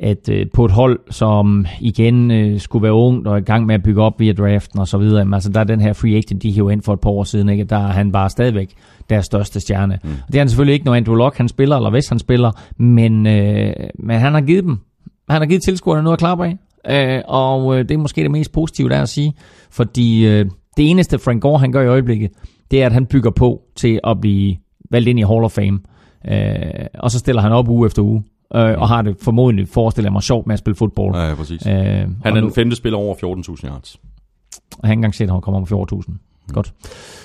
at 0.00 0.28
øh, 0.28 0.46
på 0.54 0.64
et 0.64 0.70
hold, 0.70 1.00
som 1.10 1.66
igen 1.80 2.30
øh, 2.30 2.60
skulle 2.60 2.82
være 2.82 2.92
ungt 2.92 3.28
og 3.28 3.38
i 3.38 3.40
gang 3.40 3.66
med 3.66 3.74
at 3.74 3.82
bygge 3.82 4.02
op 4.02 4.20
via 4.20 4.32
draften 4.32 4.78
og 4.78 4.88
så 4.88 4.98
videre, 4.98 5.34
altså 5.34 5.50
der 5.50 5.60
er 5.60 5.64
den 5.64 5.80
her 5.80 5.92
free 5.92 6.16
agent, 6.16 6.42
de 6.42 6.50
hiver 6.50 6.70
ind 6.70 6.82
for 6.82 6.92
et 6.92 7.00
par 7.00 7.10
år 7.10 7.24
siden, 7.24 7.48
ikke? 7.48 7.64
Der 7.64 7.76
er 7.76 7.92
han 7.92 8.12
bare 8.12 8.30
stadigvæk 8.30 8.74
deres 9.10 9.26
største 9.26 9.60
stjerne. 9.60 9.98
Mm. 10.04 10.10
Det 10.26 10.34
er 10.34 10.38
han 10.38 10.48
selvfølgelig 10.48 10.74
ikke, 10.74 10.86
når 10.86 10.94
Andrew 10.94 11.14
Luck 11.14 11.36
han 11.36 11.48
spiller, 11.48 11.76
eller 11.76 11.90
hvis 11.90 12.08
han 12.08 12.18
spiller, 12.18 12.50
men, 12.76 13.26
øh, 13.26 13.72
men 13.98 14.18
han 14.20 14.34
har 14.34 14.40
givet 14.40 14.64
dem, 14.64 14.78
han 15.28 15.40
har 15.40 15.46
givet 15.46 15.62
tilskuerne 15.62 16.02
noget 16.02 16.16
at 16.16 16.18
klappe 16.18 16.44
af. 16.46 16.56
Øh, 16.88 17.22
og 17.28 17.78
øh, 17.78 17.88
det 17.88 17.94
er 17.94 17.98
måske 17.98 18.22
det 18.22 18.30
mest 18.30 18.52
positive, 18.52 18.88
der 18.88 18.96
er 18.96 19.02
at 19.02 19.08
sige, 19.08 19.32
fordi 19.70 20.26
øh, 20.26 20.46
det 20.76 20.90
eneste 20.90 21.18
Frank 21.18 21.42
Gore 21.42 21.58
han 21.58 21.72
gør 21.72 21.82
i 21.82 21.86
øjeblikket, 21.86 22.30
det 22.70 22.82
er, 22.82 22.86
at 22.86 22.92
han 22.92 23.06
bygger 23.06 23.30
på 23.30 23.62
til 23.76 24.00
at 24.04 24.20
blive 24.20 24.56
valgt 24.90 25.08
ind 25.08 25.18
i 25.18 25.22
Hall 25.22 25.44
of 25.44 25.52
Fame. 25.52 25.78
Øh, 26.28 26.86
og 26.98 27.10
så 27.10 27.18
stiller 27.18 27.42
han 27.42 27.52
op 27.52 27.68
uge 27.68 27.86
efter 27.86 28.02
uge, 28.02 28.22
øh, 28.54 28.78
og 28.80 28.88
har 28.88 29.02
det 29.02 29.16
formodentlig, 29.22 29.68
forestiller 29.68 30.06
jeg 30.08 30.12
mig, 30.12 30.22
sjovt 30.22 30.46
med 30.46 30.52
at 30.52 30.58
spille 30.58 30.76
fodbold. 30.76 31.16
ja, 31.16 31.34
præcis. 31.34 31.66
Øh, 31.66 31.72
Han 31.74 32.08
er 32.24 32.30
nu- 32.30 32.40
den 32.40 32.52
femte 32.54 32.76
spiller 32.76 32.98
over 32.98 33.14
14.000 33.14 33.66
yards. 33.68 33.96
og 34.78 34.88
han 34.88 34.98
engang 34.98 35.14
set, 35.14 35.24
at 35.24 35.30
han 35.32 35.40
kommer 35.40 35.60
om 35.60 35.66
14.000. 35.66 36.12
Godt. 36.52 36.72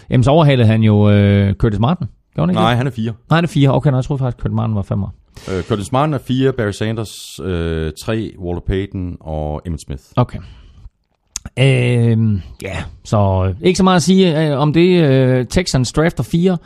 Jamen, 0.10 0.24
så 0.24 0.32
overhalede 0.32 0.68
han 0.68 0.84
jo 0.84 1.10
øh, 1.10 1.54
Curtis 1.54 1.80
Martin. 1.80 2.08
Gjorde 2.36 2.48
han 2.48 2.50
ikke 2.50 2.62
Nej, 2.62 2.70
det? 2.70 2.78
han 2.78 2.88
er 2.88 2.92
fire. 2.92 3.14
Nej, 3.30 3.38
han 3.38 3.44
er 3.44 3.48
fire. 3.48 3.70
Okay, 3.74 3.90
nej, 3.90 3.96
jeg 3.98 4.04
troede 4.06 4.20
faktisk, 4.20 4.38
at 4.38 4.42
Curtis 4.42 4.56
Martin 4.56 4.76
var 4.76 4.82
femmer. 4.82 5.08
Øh, 5.52 5.64
Curtis 5.64 5.92
Martin 5.92 6.14
er 6.14 6.18
fire, 6.18 6.54
Barry 6.54 6.72
Sanders 6.72 7.40
øh, 7.44 7.92
tre, 8.02 8.32
Walter 8.40 8.62
Payton 8.68 9.18
og 9.20 9.62
Emmett 9.66 9.82
Smith. 9.84 10.04
Okay. 10.16 10.40
Øhm, 11.60 12.42
ja, 12.62 12.84
så 13.04 13.46
øh, 13.50 13.56
ikke 13.68 13.78
så 13.78 13.84
meget 13.84 13.96
at 13.96 14.04
sige 14.04 14.48
øh, 14.52 14.60
om 14.60 14.74
det. 14.74 15.02
Øh, 15.04 15.46
Texans 15.46 15.92
drafter 15.92 16.24
4. 16.24 16.58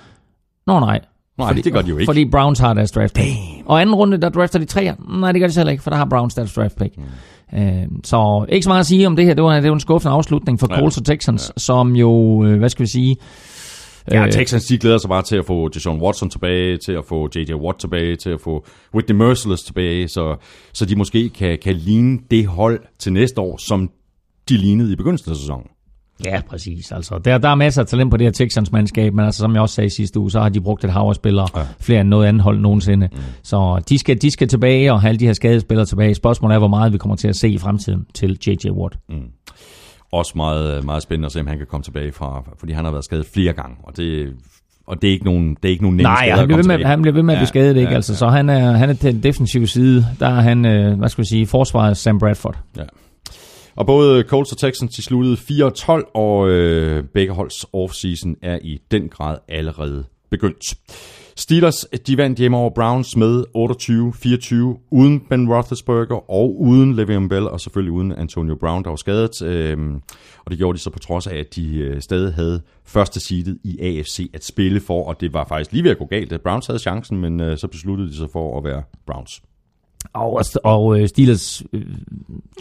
Nå 0.67 0.79
nej. 0.79 0.99
Nej, 1.39 1.53
det 1.53 1.73
gør 1.73 1.81
de 1.81 1.89
jo 1.89 1.97
ikke. 1.97 2.09
Fordi 2.09 2.25
Browns 2.25 2.59
har 2.59 2.73
deres 2.73 2.91
draft 2.91 3.13
pick. 3.13 3.37
Og 3.65 3.81
anden 3.81 3.95
runde, 3.95 4.17
der 4.17 4.29
drafter 4.29 4.59
de 4.59 4.65
3. 4.65 4.91
Nej, 5.19 5.31
det 5.31 5.41
gør 5.41 5.47
de 5.47 5.53
heller 5.55 5.71
ikke, 5.71 5.83
for 5.83 5.89
der 5.89 5.97
har 5.97 6.05
Browns 6.05 6.33
deres 6.35 6.53
draft 6.53 6.77
pick. 6.77 6.97
Mm. 6.97 7.03
Øhm, 7.59 8.03
så 8.03 8.45
ikke 8.49 8.63
så 8.63 8.69
meget 8.69 8.79
at 8.79 8.85
sige 8.85 9.07
om 9.07 9.15
det 9.15 9.25
her. 9.25 9.33
Det 9.33 9.43
var, 9.43 9.59
det 9.59 9.69
var 9.69 9.73
en 9.75 9.79
skuffende 9.79 10.13
afslutning 10.13 10.59
for 10.59 10.67
Ja. 10.71 10.79
Colts 10.79 10.97
og 10.97 11.05
Texans, 11.05 11.51
ja. 11.55 11.59
som 11.59 11.95
jo, 11.95 12.43
øh, 12.45 12.57
hvad 12.59 12.69
skal 12.69 12.83
vi 12.83 12.89
sige... 12.89 13.17
Ja, 14.11 14.25
øh, 14.25 14.31
Texans 14.31 14.65
de 14.65 14.77
glæder 14.77 14.97
sig 14.97 15.09
bare 15.09 15.21
til 15.21 15.35
at 15.35 15.45
få 15.45 15.67
Deshaun 15.67 16.01
Watson 16.01 16.29
tilbage, 16.29 16.77
til 16.77 16.91
at 16.91 17.05
få 17.05 17.29
J.J. 17.35 17.53
Watt 17.53 17.79
tilbage, 17.79 18.15
til 18.15 18.29
at 18.29 18.41
få 18.41 18.65
Whitney 18.95 19.15
Merciless 19.15 19.63
tilbage, 19.63 20.07
så, 20.07 20.35
så 20.73 20.85
de 20.85 20.95
måske 20.95 21.29
kan, 21.29 21.57
kan 21.63 21.75
ligne 21.75 22.19
det 22.31 22.47
hold 22.47 22.79
til 22.99 23.13
næste 23.13 23.41
år, 23.41 23.59
som 23.67 23.89
de 24.49 24.57
lignede 24.57 24.93
i 24.93 24.95
begyndelsen 24.95 25.31
af 25.31 25.37
sæsonen. 25.37 25.65
Ja, 26.25 26.41
præcis. 26.49 26.91
Altså, 26.91 27.17
der, 27.25 27.37
der 27.37 27.49
er 27.49 27.55
masser 27.55 27.81
af 27.81 27.87
talent 27.87 28.11
på 28.11 28.17
det 28.17 28.25
her 28.25 28.31
Texans-mandskab, 28.31 29.13
men 29.13 29.25
altså, 29.25 29.39
som 29.39 29.53
jeg 29.53 29.61
også 29.61 29.75
sagde 29.75 29.89
sidste 29.89 30.19
uge, 30.19 30.31
så 30.31 30.39
har 30.39 30.49
de 30.49 30.61
brugt 30.61 30.83
et 30.83 30.91
hav 30.91 31.01
af 31.09 31.15
spillere, 31.15 31.47
Ja. 31.55 31.61
flere 31.79 32.01
end 32.01 32.09
noget 32.09 32.27
andet 32.27 32.43
hold 32.43 32.59
nogensinde. 32.59 33.09
Mm. 33.11 33.17
Så 33.43 33.81
de 33.89 33.97
skal, 33.97 34.21
de 34.21 34.31
skal 34.31 34.47
tilbage 34.47 34.93
og 34.93 35.01
have 35.01 35.09
alle 35.09 35.19
de 35.19 35.25
her 35.25 35.33
skadespillere 35.33 35.85
tilbage. 35.85 36.15
Spørgsmålet 36.15 36.55
er, 36.55 36.59
hvor 36.59 36.67
meget 36.67 36.93
vi 36.93 36.97
kommer 36.97 37.15
til 37.15 37.27
at 37.27 37.35
se 37.35 37.49
i 37.49 37.57
fremtiden 37.57 38.05
til 38.13 38.37
J.J. 38.47 38.69
Watt. 38.71 38.97
Også 40.11 40.33
meget, 40.35 40.83
meget 40.85 41.03
spændende 41.03 41.25
at 41.25 41.31
se, 41.31 41.39
om 41.39 41.47
han 41.47 41.57
kan 41.57 41.67
komme 41.67 41.83
tilbage 41.83 42.11
fra, 42.11 42.43
fordi 42.59 42.73
han 42.73 42.85
har 42.85 42.91
været 42.91 43.05
skadet 43.05 43.25
flere 43.33 43.53
gange, 43.53 43.75
og 43.83 43.97
det, 43.97 44.29
og 44.87 45.01
det 45.01 45.07
er 45.07 45.11
ikke 45.11 45.25
nogen, 45.25 45.49
det 45.49 45.65
er 45.65 45.69
ikke 45.69 45.83
nogen 45.83 45.97
nemme 45.97 46.09
Nej, 46.09 46.29
han 46.29 46.47
bliver, 46.47 46.63
med, 46.77 46.85
han 46.85 47.01
bliver 47.01 47.13
ved 47.13 47.23
med 47.23 47.33
at 47.33 47.37
blive 47.37 47.41
Ja, 47.41 47.45
skadet, 47.45 47.75
ikke? 47.77 47.89
ja, 47.89 47.95
altså, 47.95 48.13
ja. 48.13 48.17
Så 48.17 48.27
han 48.27 48.49
er, 48.49 48.71
han 48.71 48.89
er 48.89 48.93
til 48.93 49.13
den 49.13 49.23
defensive 49.23 49.67
side, 49.67 50.05
der 50.19 50.27
er 50.27 50.41
han, 50.41 50.65
øh, 50.65 50.97
hvad 50.99 51.09
skal 51.09 51.21
vi 51.21 51.27
sige, 51.27 51.47
forsvaret 51.47 51.97
Sam 51.97 52.19
Bradford. 52.19 52.57
Ja. 52.77 52.83
Og 53.79 53.85
både 53.85 54.23
Colts 54.23 54.51
og 54.51 54.57
Texans 54.57 54.95
de 54.95 55.01
sluttede 55.01 55.35
4-12, 55.35 56.11
og 56.13 56.49
øh, 56.49 57.03
begge 57.03 57.33
holds 57.33 57.65
offseason 57.73 58.35
er 58.41 58.59
i 58.61 58.81
den 58.91 59.09
grad 59.09 59.37
allerede 59.47 60.03
begyndt. 60.29 60.73
Steelers 61.35 61.85
de 62.07 62.17
vandt 62.17 62.39
hjemme 62.39 62.57
over 62.57 62.69
Browns 62.69 63.15
med 63.15 63.43
28-24, 64.81 64.87
uden 64.91 65.19
Ben 65.19 65.53
Roethlisberger 65.53 66.31
og 66.31 66.61
uden 66.61 66.99
Le'Veon 66.99 67.27
Bell, 67.27 67.47
og 67.47 67.59
selvfølgelig 67.59 67.91
uden 67.91 68.11
Antonio 68.11 68.55
Brown, 68.55 68.83
der 68.83 68.89
var 68.89 68.95
skadet. 68.95 69.41
Øhm, 69.41 69.95
og 70.45 70.51
det 70.51 70.57
gjorde 70.57 70.77
de 70.77 70.83
så 70.83 70.89
på 70.89 70.99
trods 70.99 71.27
af, 71.27 71.35
at 71.35 71.55
de 71.55 71.77
øh, 71.77 72.01
stadig 72.01 72.33
havde 72.33 72.61
første 72.85 73.19
seedet 73.19 73.57
i 73.63 73.79
AFC 73.79 74.29
at 74.33 74.45
spille 74.45 74.79
for, 74.79 75.03
og 75.03 75.21
det 75.21 75.33
var 75.33 75.45
faktisk 75.45 75.71
lige 75.71 75.83
ved 75.83 75.91
at 75.91 75.97
gå 75.97 76.05
galt. 76.05 76.41
Browns 76.43 76.67
havde 76.67 76.79
chancen, 76.79 77.17
men 77.17 77.39
øh, 77.39 77.57
så 77.57 77.67
besluttede 77.67 78.09
de 78.09 78.17
sig 78.17 78.27
for 78.33 78.57
at 78.57 78.63
være 78.63 78.83
Browns. 79.05 79.41
Og, 80.13 80.41
og 80.63 80.99
øh, 80.99 81.07
Steelers 81.07 81.63
øh, 81.73 81.81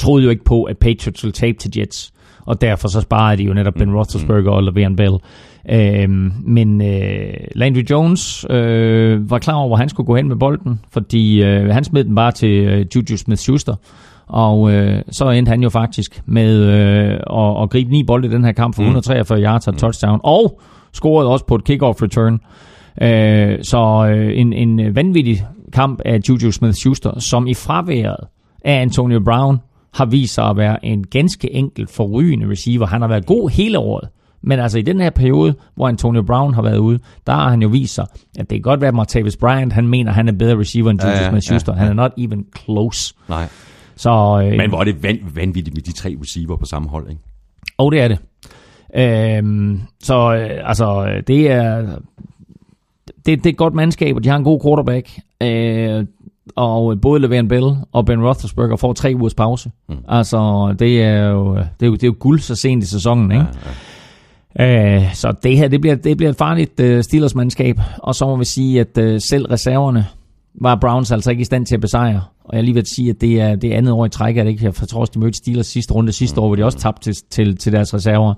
troede 0.01 0.25
jo 0.25 0.31
ikke 0.31 0.45
på, 0.45 0.63
at 0.63 0.79
Patriots 0.79 1.25
ville 1.25 1.33
tabe 1.33 1.59
til 1.59 1.73
Jets, 1.79 2.13
og 2.47 2.61
derfor 2.61 2.89
så 2.89 3.01
sparede 3.01 3.37
de 3.37 3.43
jo 3.43 3.55
netop 3.55 3.75
Ben 3.75 3.95
Roethlisberger 3.95 4.51
og 4.51 4.63
Le'Veon 4.63 4.95
Bell. 4.97 5.19
Øhm, 5.71 6.33
men 6.45 6.83
øh, 6.83 7.35
Landry 7.55 7.85
Jones 7.91 8.47
øh, 8.51 9.31
var 9.31 9.39
klar 9.39 9.55
over, 9.55 9.67
hvor 9.67 9.77
han 9.77 9.89
skulle 9.89 10.07
gå 10.07 10.17
hen 10.17 10.29
med 10.29 10.37
bolden, 10.37 10.81
fordi 10.91 11.43
øh, 11.43 11.71
han 11.71 11.85
smed 11.85 12.05
den 12.05 12.15
bare 12.15 12.33
til 12.33 12.51
øh, 12.51 12.87
Juju 12.95 13.17
Smith-Schuster, 13.17 13.75
og 14.27 14.73
øh, 14.73 15.03
så 15.11 15.31
endte 15.31 15.51
han 15.51 15.63
jo 15.63 15.69
faktisk 15.69 16.23
med 16.27 16.57
øh, 16.57 17.13
at, 17.13 17.63
at 17.63 17.71
gribe 17.71 17.91
ni 17.91 18.03
bolde 18.03 18.29
i 18.29 18.31
den 18.31 18.45
her 18.45 18.53
kamp 18.53 18.75
for 18.75 18.83
143 18.83 19.43
yards 19.43 19.69
og 19.69 19.77
touchdown, 19.77 20.21
og 20.25 20.61
scorede 20.93 21.31
også 21.31 21.47
på 21.47 21.55
et 21.55 21.65
kickoff 21.65 22.03
return. 22.03 22.41
Øh, 23.03 23.59
så 23.63 24.09
øh, 24.11 24.39
en, 24.39 24.53
en 24.53 24.95
vanvittig 24.95 25.47
kamp 25.73 26.01
af 26.05 26.21
Juju 26.29 26.51
Smith-Schuster, 26.51 27.21
som 27.21 27.47
i 27.47 27.55
fraværet 27.55 28.17
af 28.65 28.81
Antonio 28.83 29.21
Brown 29.21 29.59
har 29.95 30.05
vist 30.07 30.35
sig 30.35 30.45
at 30.45 30.57
være 30.57 30.85
en 30.85 31.07
ganske 31.07 31.53
enkelt 31.55 31.91
forrygende 31.91 32.51
receiver. 32.51 32.87
Han 32.87 33.01
har 33.01 33.09
været 33.09 33.27
god 33.27 33.51
hele 33.51 33.79
året. 33.79 34.09
Men 34.43 34.59
altså 34.61 34.79
i 34.79 34.83
den 34.83 35.01
her 35.01 35.11
periode, 35.11 35.55
hvor 35.75 35.89
Antonio 35.89 36.23
Brown 36.23 36.55
har 36.55 36.63
været 36.63 36.79
ude, 36.79 36.99
der 37.27 37.33
har 37.33 37.49
han 37.51 37.63
jo 37.63 37.69
vist 37.69 37.95
sig, 37.95 38.07
at 38.39 38.51
det 38.51 38.57
kan 38.57 38.63
godt 38.63 38.81
være, 38.81 38.89
at 38.89 38.95
Martavis 38.95 39.37
Bryant, 39.37 39.73
han 39.73 39.89
mener, 39.89 40.13
han 40.13 40.29
er 40.29 40.33
bedre 40.33 40.59
receiver 40.59 40.91
end 40.91 41.01
Juju 41.03 41.13
Ja, 41.13 41.23
ja, 41.23 41.31
Smith-Schuster. 41.31 41.73
ja, 41.73 41.79
Han 41.79 41.87
ja. 41.87 41.91
er 41.91 41.95
not 41.95 42.13
even 42.19 42.45
close. 42.65 43.15
Nej. 43.29 43.49
Så, 43.97 44.43
øh, 44.45 44.57
Men 44.57 44.69
hvor 44.69 44.81
er 44.81 44.85
det 44.85 45.03
van, 45.03 45.19
vanvittigt 45.35 45.77
med 45.77 45.83
de 45.83 45.93
tre 45.93 46.17
receiver 46.23 46.57
på 46.57 46.65
samme 46.67 46.89
hold, 46.89 47.11
ikke? 47.11 47.23
Og 47.79 47.93
det 47.93 48.01
er 48.01 48.09
det. 48.09 48.19
Øhm, 48.97 49.81
så 50.03 50.35
øh, 50.35 50.69
altså, 50.69 51.07
det 51.27 51.51
er, 51.51 51.99
det, 53.29 53.39
det 53.39 53.47
er 53.47 53.53
et 53.53 53.57
godt 53.57 53.75
mandskab, 53.75 54.17
og 54.17 54.25
de 54.25 54.29
har 54.29 54.37
en 54.37 54.45
god 54.45 54.61
quarterback. 54.65 55.11
Øh, 55.43 56.05
og 56.57 57.01
både 57.01 57.25
Le'Veon 57.27 57.49
Bell 57.49 57.77
og 57.93 58.07
Ben 58.07 58.25
Roethlisberger 58.27 58.77
får 58.77 58.93
tre 58.93 59.13
ugers 59.15 59.35
pause. 59.35 59.71
Mm. 59.89 59.97
Altså, 60.09 60.75
det 60.79 61.03
er, 61.03 61.29
jo, 61.29 61.57
det, 61.57 61.83
er 61.83 61.87
jo, 61.87 61.93
det 61.93 62.03
er 62.03 62.07
jo 62.07 62.15
guld 62.19 62.41
så 62.41 62.55
sent 62.55 62.85
i 62.85 62.87
sæsonen, 62.87 63.33
ikke? 63.33 63.45
Ja, 64.59 64.65
ja. 64.65 64.97
Øh, 64.97 65.15
så 65.15 65.35
det 65.43 65.57
her, 65.57 65.69
det 65.69 65.81
bliver, 65.81 65.97
det 65.97 66.17
bliver 66.17 66.31
et 66.31 66.37
farligt 66.37 66.81
uh, 66.81 67.01
Steelers-mandskab. 67.01 67.81
Og 67.99 68.15
så 68.15 68.27
må 68.27 68.37
vi 68.37 68.45
sige, 68.45 68.81
at 68.81 68.99
uh, 68.99 69.17
selv 69.31 69.47
reserverne 69.47 70.07
var 70.61 70.79
Browns 70.81 71.13
altså 71.13 71.31
ikke 71.31 71.41
i 71.41 71.45
stand 71.45 71.67
til 71.67 71.75
at 71.75 71.81
besejre. 71.81 72.23
Og 72.45 72.57
jeg 72.57 72.65
lige 72.65 72.75
vil 72.75 72.87
sige, 72.87 73.11
at 73.11 73.21
det 73.21 73.41
er 73.41 73.57
det 73.57 73.73
andet 73.73 73.93
år 73.93 74.07
i 74.07 74.09
træk, 74.09 74.37
at 74.37 74.47
det 74.47 74.53
ikke 74.53 74.65
jeg 74.65 74.75
tror 74.75 75.01
også, 75.01 75.13
de 75.15 75.19
mødte 75.19 75.39
Steelers 75.39 75.67
sidste 75.67 75.95
runde 75.95 76.13
sidste 76.13 76.41
år, 76.41 76.47
hvor 76.47 76.57
de 76.57 76.65
også 76.65 76.79
tabte 76.79 77.13
til, 77.13 77.23
til, 77.31 77.57
til 77.57 77.73
deres 77.73 77.95
reserver. 77.95 78.35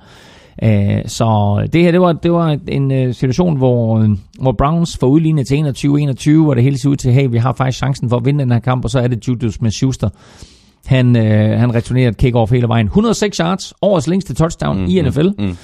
Uh, 0.63 0.71
så 1.07 1.59
det 1.73 1.83
her, 1.83 1.91
det 1.91 2.01
var, 2.01 2.13
det 2.13 2.33
var 2.33 2.59
en 2.69 3.09
uh, 3.09 3.15
situation, 3.15 3.57
hvor, 3.57 3.99
uh, 3.99 4.11
hvor 4.41 4.53
Browns 4.53 4.99
får 4.99 5.07
udlignet 5.07 5.47
til 5.47 6.35
21-21, 6.35 6.43
hvor 6.43 6.55
det 6.55 6.63
hele 6.63 6.79
ser 6.79 6.89
ud 6.89 6.97
til, 6.97 7.13
hey, 7.13 7.29
vi 7.31 7.39
har 7.39 7.53
faktisk 7.53 7.79
chancen 7.79 8.11
for 8.11 8.17
at 8.17 8.25
vinde 8.25 8.41
den 8.41 8.53
her 8.53 8.59
kamp, 8.59 8.85
og 8.85 8.91
så 8.91 8.99
er 9.01 9.09
det 9.09 9.29
Julius 9.29 9.55
Smith-Schuster. 9.55 10.09
Han, 10.87 11.17
øh, 11.17 11.59
han 11.59 11.75
returnerer 11.75 12.09
et 12.09 12.25
kick-off 12.25 12.55
hele 12.55 12.69
vejen. 12.69 12.87
106 12.87 13.37
yards, 13.37 13.75
årets 13.83 14.09
længste 14.09 14.35
touchdown 14.35 14.79
mm, 14.79 14.87
i 14.89 15.03
NFL. 15.03 15.29
Mm, 15.39 15.45
mm. 15.45 15.57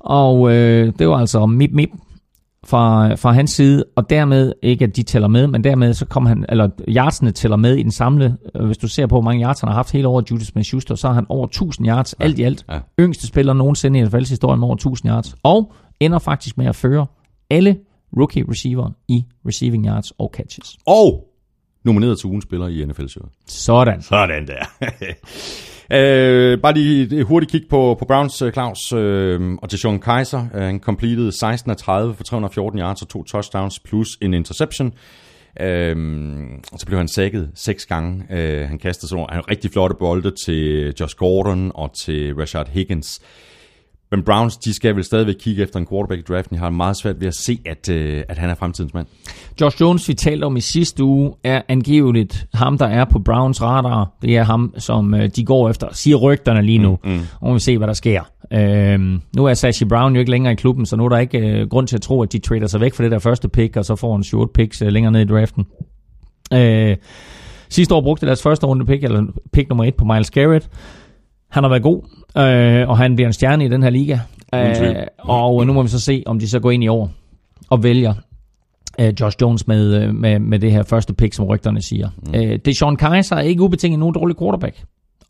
Og 0.00 0.52
øh, 0.52 0.92
det 0.98 1.08
var 1.08 1.16
altså 1.16 1.46
mip 1.46 1.70
mip 1.72 1.88
fra, 2.64 3.14
fra 3.14 3.32
hans 3.32 3.50
side, 3.50 3.84
og 3.96 4.10
dermed 4.10 4.52
ikke, 4.62 4.84
at 4.84 4.96
de 4.96 5.02
tæller 5.02 5.28
med, 5.28 5.46
men 5.46 5.64
dermed 5.64 5.94
så 5.94 6.06
kom 6.06 6.26
han, 6.26 6.44
eller 6.48 6.68
yardsene 6.88 7.30
tæller 7.30 7.56
med 7.56 7.76
i 7.76 7.82
den 7.82 7.90
samlede, 7.90 8.36
øh, 8.54 8.66
hvis 8.66 8.78
du 8.78 8.88
ser 8.88 9.06
på, 9.06 9.14
hvor 9.14 9.22
mange 9.22 9.44
yards 9.44 9.60
han 9.60 9.68
har 9.68 9.74
haft 9.74 9.92
hele 9.92 10.08
året, 10.08 10.30
Judas 10.30 10.52
Smith-Schuster, 10.56 10.94
så 10.94 11.06
har 11.06 11.14
han 11.14 11.26
over 11.28 11.46
1000 11.46 11.88
yards, 11.88 12.14
ja, 12.20 12.24
alt 12.24 12.38
i 12.38 12.42
alt. 12.42 12.64
ja. 12.70 12.78
Yngste 13.00 13.26
spiller 13.26 13.52
nogensinde 13.52 13.98
i 13.98 14.02
NFL's 14.02 14.28
historie 14.28 14.56
med 14.56 14.66
over 14.66 14.74
1000 14.76 15.10
yards, 15.10 15.34
og 15.42 15.72
ender 16.00 16.18
faktisk 16.18 16.58
med 16.58 16.66
at 16.66 16.76
føre 16.76 17.06
alle 17.50 17.76
rookie 18.18 18.44
receiver 18.50 18.90
i 19.08 19.24
receiving 19.48 19.86
yards 19.86 20.10
og 20.10 20.32
catches. 20.36 20.76
Og 20.86 21.24
nomineret 21.84 22.18
til 22.18 22.26
ugens 22.26 22.42
spiller 22.44 22.68
i 22.68 22.84
NFL-showet. 22.84 23.32
Sådan. 23.46 24.02
Sådan 24.02 24.46
der. 24.46 24.64
øh, 25.92 26.58
bare 26.60 26.74
lige 26.74 27.16
et 27.18 27.24
hurtigt 27.24 27.52
kig 27.52 27.62
på, 27.70 27.96
på 27.98 28.04
Browns, 28.04 28.42
øh, 28.42 28.52
Claus, 28.52 28.92
øh, 28.92 29.52
og 29.62 29.70
til 29.70 29.78
Sean 29.78 29.98
Kaiser. 29.98 30.46
Øh, 30.54 30.62
han 30.62 30.80
completed 30.80 31.32
16 31.32 31.70
af 31.70 31.76
30 31.76 32.14
for 32.14 32.24
314 32.24 32.80
yards 32.80 33.02
og 33.02 33.08
to 33.08 33.24
touchdowns 33.24 33.78
plus 33.78 34.08
en 34.22 34.34
interception. 34.34 34.92
Øhm, 35.60 36.62
og 36.72 36.80
så 36.80 36.86
blev 36.86 36.98
han 36.98 37.08
sækket 37.08 37.50
seks 37.54 37.86
gange. 37.86 38.24
Øh, 38.30 38.68
han 38.68 38.78
kastede 38.78 39.08
sådan 39.08 39.26
nogle 39.30 39.42
rigtig 39.50 39.70
flotte 39.70 39.96
bolde 39.98 40.30
til 40.46 40.94
Josh 41.00 41.16
Gordon 41.16 41.72
og 41.74 41.90
til 42.04 42.34
Rashard 42.34 42.68
Higgins. 42.68 43.20
Men 44.14 44.22
Browns, 44.22 44.56
de 44.56 44.74
skal 44.74 44.96
vel 44.96 45.04
stadigvæk 45.04 45.34
kigge 45.38 45.62
efter 45.62 45.78
en 45.78 45.86
quarterback 45.86 46.20
i 46.20 46.24
draften. 46.32 46.54
Jeg 46.54 46.62
har 46.62 46.70
meget 46.70 46.96
svært 46.96 47.20
ved 47.20 47.28
at 47.28 47.34
se, 47.34 47.60
at, 47.66 47.88
øh, 47.88 48.22
at 48.28 48.38
han 48.38 48.50
er 48.50 48.54
fremtidens 48.54 48.94
mand. 48.94 49.06
Josh 49.60 49.80
Jones, 49.80 50.08
vi 50.08 50.14
talte 50.14 50.44
om 50.44 50.56
i 50.56 50.60
sidste 50.60 51.04
uge, 51.04 51.32
er 51.44 51.62
angiveligt 51.68 52.46
ham, 52.54 52.78
der 52.78 52.86
er 52.86 53.04
på 53.04 53.18
Browns 53.18 53.62
radar. 53.62 54.10
Det 54.22 54.36
er 54.36 54.42
ham, 54.42 54.74
som 54.78 55.14
øh, 55.14 55.28
de 55.36 55.44
går 55.44 55.70
efter, 55.70 55.88
siger 55.92 56.16
rygterne 56.16 56.62
lige 56.62 56.78
nu. 56.78 56.98
Mm, 57.04 57.10
mm. 57.10 57.20
Og 57.40 57.54
vi 57.54 57.60
se, 57.60 57.78
hvad 57.78 57.86
der 57.86 57.92
sker. 57.92 58.22
Øhm, 58.52 59.20
nu 59.36 59.44
er 59.44 59.54
Sashi 59.54 59.84
Brown 59.84 60.14
jo 60.14 60.18
ikke 60.18 60.30
længere 60.30 60.52
i 60.52 60.56
klubben, 60.56 60.86
så 60.86 60.96
nu 60.96 61.04
er 61.04 61.08
der 61.08 61.18
ikke 61.18 61.38
øh, 61.38 61.68
grund 61.68 61.86
til 61.86 61.96
at 61.96 62.02
tro, 62.02 62.22
at 62.22 62.32
de 62.32 62.38
trader 62.38 62.66
sig 62.66 62.80
væk 62.80 62.94
fra 62.94 63.04
det 63.04 63.10
der 63.10 63.18
første 63.18 63.48
pick, 63.48 63.76
og 63.76 63.84
så 63.84 63.96
får 63.96 64.16
en 64.16 64.24
7 64.24 64.52
picks 64.52 64.82
øh, 64.82 64.88
længere 64.88 65.12
ned 65.12 65.20
i 65.20 65.24
draften. 65.24 65.66
Øh, 66.52 66.96
sidste 67.68 67.94
år 67.94 68.00
brugte 68.00 68.26
deres 68.26 68.42
første 68.42 68.66
runde 68.66 68.86
pick, 68.86 69.04
eller 69.04 69.26
pick 69.52 69.68
nummer 69.68 69.84
et 69.84 69.94
på 69.94 70.04
Miles 70.04 70.30
Garrett. 70.30 70.68
Han 71.50 71.62
har 71.64 71.70
været 71.70 71.82
god, 71.82 72.02
øh, 72.38 72.88
og 72.88 72.98
han 72.98 73.14
bliver 73.14 73.26
en 73.26 73.32
stjerne 73.32 73.64
i 73.64 73.68
den 73.68 73.82
her 73.82 73.90
liga. 73.90 74.18
Øh, 74.54 75.06
og 75.18 75.66
nu 75.66 75.72
må 75.72 75.82
vi 75.82 75.88
så 75.88 76.00
se, 76.00 76.22
om 76.26 76.38
de 76.38 76.48
så 76.48 76.60
går 76.60 76.70
ind 76.70 76.84
i 76.84 76.88
år 76.88 77.10
og 77.70 77.82
vælger 77.82 78.14
øh, 79.00 79.12
Josh 79.20 79.36
Jones 79.40 79.66
med, 79.66 80.02
øh, 80.02 80.14
med, 80.14 80.38
med 80.38 80.58
det 80.58 80.72
her 80.72 80.82
første 80.82 81.14
pick, 81.14 81.34
som 81.34 81.44
rygterne 81.44 81.82
siger. 81.82 82.08
Mm. 82.26 82.34
Øh, 82.34 82.42
det 82.64 82.68
er 82.68 82.74
Sean 82.74 82.96
Kaiser 82.96 83.36
er 83.36 83.40
ikke 83.40 83.62
ubetinget 83.62 83.98
nogen 83.98 84.14
dårlig 84.14 84.38
quarterback. 84.38 84.82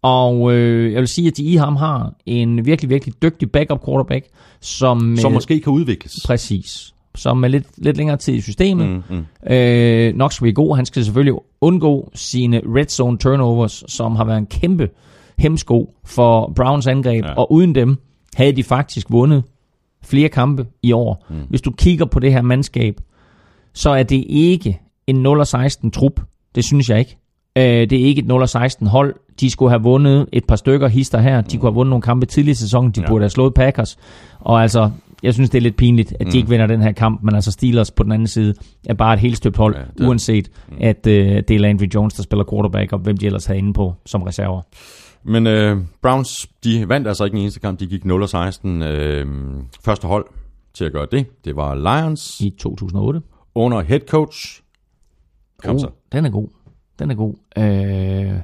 Og 0.02 0.52
øh, 0.52 0.92
jeg 0.92 1.00
vil 1.00 1.08
sige, 1.08 1.28
at 1.28 1.36
de 1.36 1.42
i 1.42 1.56
ham 1.56 1.76
har 1.76 2.12
en 2.26 2.66
virkelig, 2.66 2.90
virkelig 2.90 3.14
dygtig 3.22 3.50
backup 3.50 3.84
quarterback, 3.86 4.26
som, 4.60 5.16
Som 5.16 5.32
øh, 5.32 5.34
måske 5.34 5.60
kan 5.60 5.72
udvikles. 5.72 6.12
præcis, 6.26 6.94
som 7.14 7.44
er 7.44 7.48
lidt, 7.48 7.66
lidt 7.78 7.96
længere 7.96 8.16
tid 8.16 8.34
i 8.34 8.40
systemet, 8.40 8.88
Mm, 8.88 9.02
mm. 9.46 9.52
øh, 9.54 10.14
nok 10.14 10.32
skal 10.32 10.44
blive 10.44 10.54
god. 10.54 10.76
Han 10.76 10.86
skal 10.86 11.04
selvfølgelig 11.04 11.34
undgå 11.60 12.10
sine 12.14 12.60
red 12.66 12.86
zone 12.88 13.18
turnovers, 13.18 13.84
som 13.88 14.16
har 14.16 14.24
været 14.24 14.38
en 14.38 14.46
kæmpe 14.46 14.88
hemsko 15.38 15.94
for 16.04 16.52
Browns 16.56 16.86
angreb, 16.86 17.24
Ja. 17.24 17.32
og 17.34 17.52
uden 17.52 17.74
dem 17.74 17.96
havde 18.36 18.52
de 18.52 18.62
faktisk 18.62 19.06
vundet 19.10 19.42
flere 20.02 20.28
kampe 20.28 20.66
i 20.82 20.92
år. 20.92 21.26
Mm. 21.30 21.36
Hvis 21.48 21.60
du 21.62 21.70
kigger 21.70 22.04
på 22.04 22.20
det 22.20 22.32
her 22.32 22.42
mandskab, 22.42 23.00
så 23.72 23.90
er 23.90 24.02
det 24.02 24.24
ikke 24.28 24.80
en 25.06 25.26
0-16 25.26 25.90
trup. 25.90 26.20
Det 26.54 26.64
synes 26.64 26.90
jeg 26.90 26.98
ikke. 26.98 27.16
Øh, 27.58 27.64
det 27.64 27.92
er 27.92 28.04
ikke 28.04 28.22
et 28.22 28.30
0-16 28.82 28.86
hold. 28.88 29.14
De 29.40 29.50
skulle 29.50 29.70
have 29.70 29.82
vundet 29.82 30.26
et 30.32 30.44
par 30.44 30.56
stykker 30.56 30.88
hister 30.88 31.18
her. 31.20 31.40
De 31.40 31.56
kunne 31.56 31.68
have 31.70 31.74
vundet 31.74 31.90
nogle 31.90 32.02
kampe 32.02 32.26
tidligere 32.26 32.52
i 32.52 32.54
sæsonen. 32.54 32.90
De 32.90 33.00
Ja. 33.00 33.06
burde 33.06 33.22
have 33.22 33.30
slået 33.30 33.54
Packers. 33.54 33.96
Og 34.40 34.62
altså, 34.62 34.90
jeg 35.22 35.34
synes, 35.34 35.50
det 35.50 35.58
er 35.58 35.62
lidt 35.62 35.76
pinligt, 35.76 36.14
at 36.20 36.32
de 36.32 36.36
ikke 36.36 36.48
vinder 36.48 36.66
den 36.66 36.82
her 36.82 36.92
kamp. 36.92 37.22
Men 37.22 37.34
altså, 37.34 37.50
Steelers 37.50 37.90
på 37.90 38.02
den 38.02 38.12
anden 38.12 38.28
side 38.28 38.54
er 38.86 38.94
bare 38.94 39.14
et 39.14 39.20
helt 39.20 39.36
støbt 39.36 39.56
hold, 39.56 39.76
Ja, 39.76 39.82
det- 39.98 40.06
uanset 40.08 40.50
at 40.80 41.06
øh, 41.06 41.42
det 41.48 41.50
er 41.50 41.58
Landry 41.58 41.86
Jones, 41.94 42.14
der 42.14 42.22
spiller 42.22 42.44
quarterback, 42.50 42.92
og 42.92 42.98
hvem 42.98 43.16
de 43.16 43.26
ellers 43.26 43.46
havde 43.46 43.58
inde 43.58 43.72
på 43.72 43.94
som 44.06 44.22
reserver. 44.22 44.60
Men 45.24 45.46
øh, 45.46 45.78
Browns, 46.02 46.48
de 46.64 46.88
vandt 46.88 47.08
altså 47.08 47.24
ikke 47.24 47.34
en 47.34 47.42
eneste 47.42 47.60
kamp. 47.60 47.80
De 47.80 47.86
gik 47.86 48.04
0-16. 48.04 48.68
Øh, 48.68 49.26
første 49.80 50.06
hold 50.06 50.26
til 50.74 50.84
at 50.84 50.92
gøre 50.92 51.06
det, 51.12 51.44
det 51.44 51.56
var 51.56 51.74
Lions 51.74 52.40
I 52.40 52.50
2008. 52.50 53.22
under 53.54 53.80
head 53.80 54.00
coach. 54.00 54.62
Kom 55.58 55.78
så. 55.78 55.86
Oh, 55.86 55.92
den 56.12 56.26
er 56.26 56.30
god. 56.30 56.48
Den 56.98 57.10
er 57.10 57.14
god. 57.14 57.34
Øh, 57.58 58.40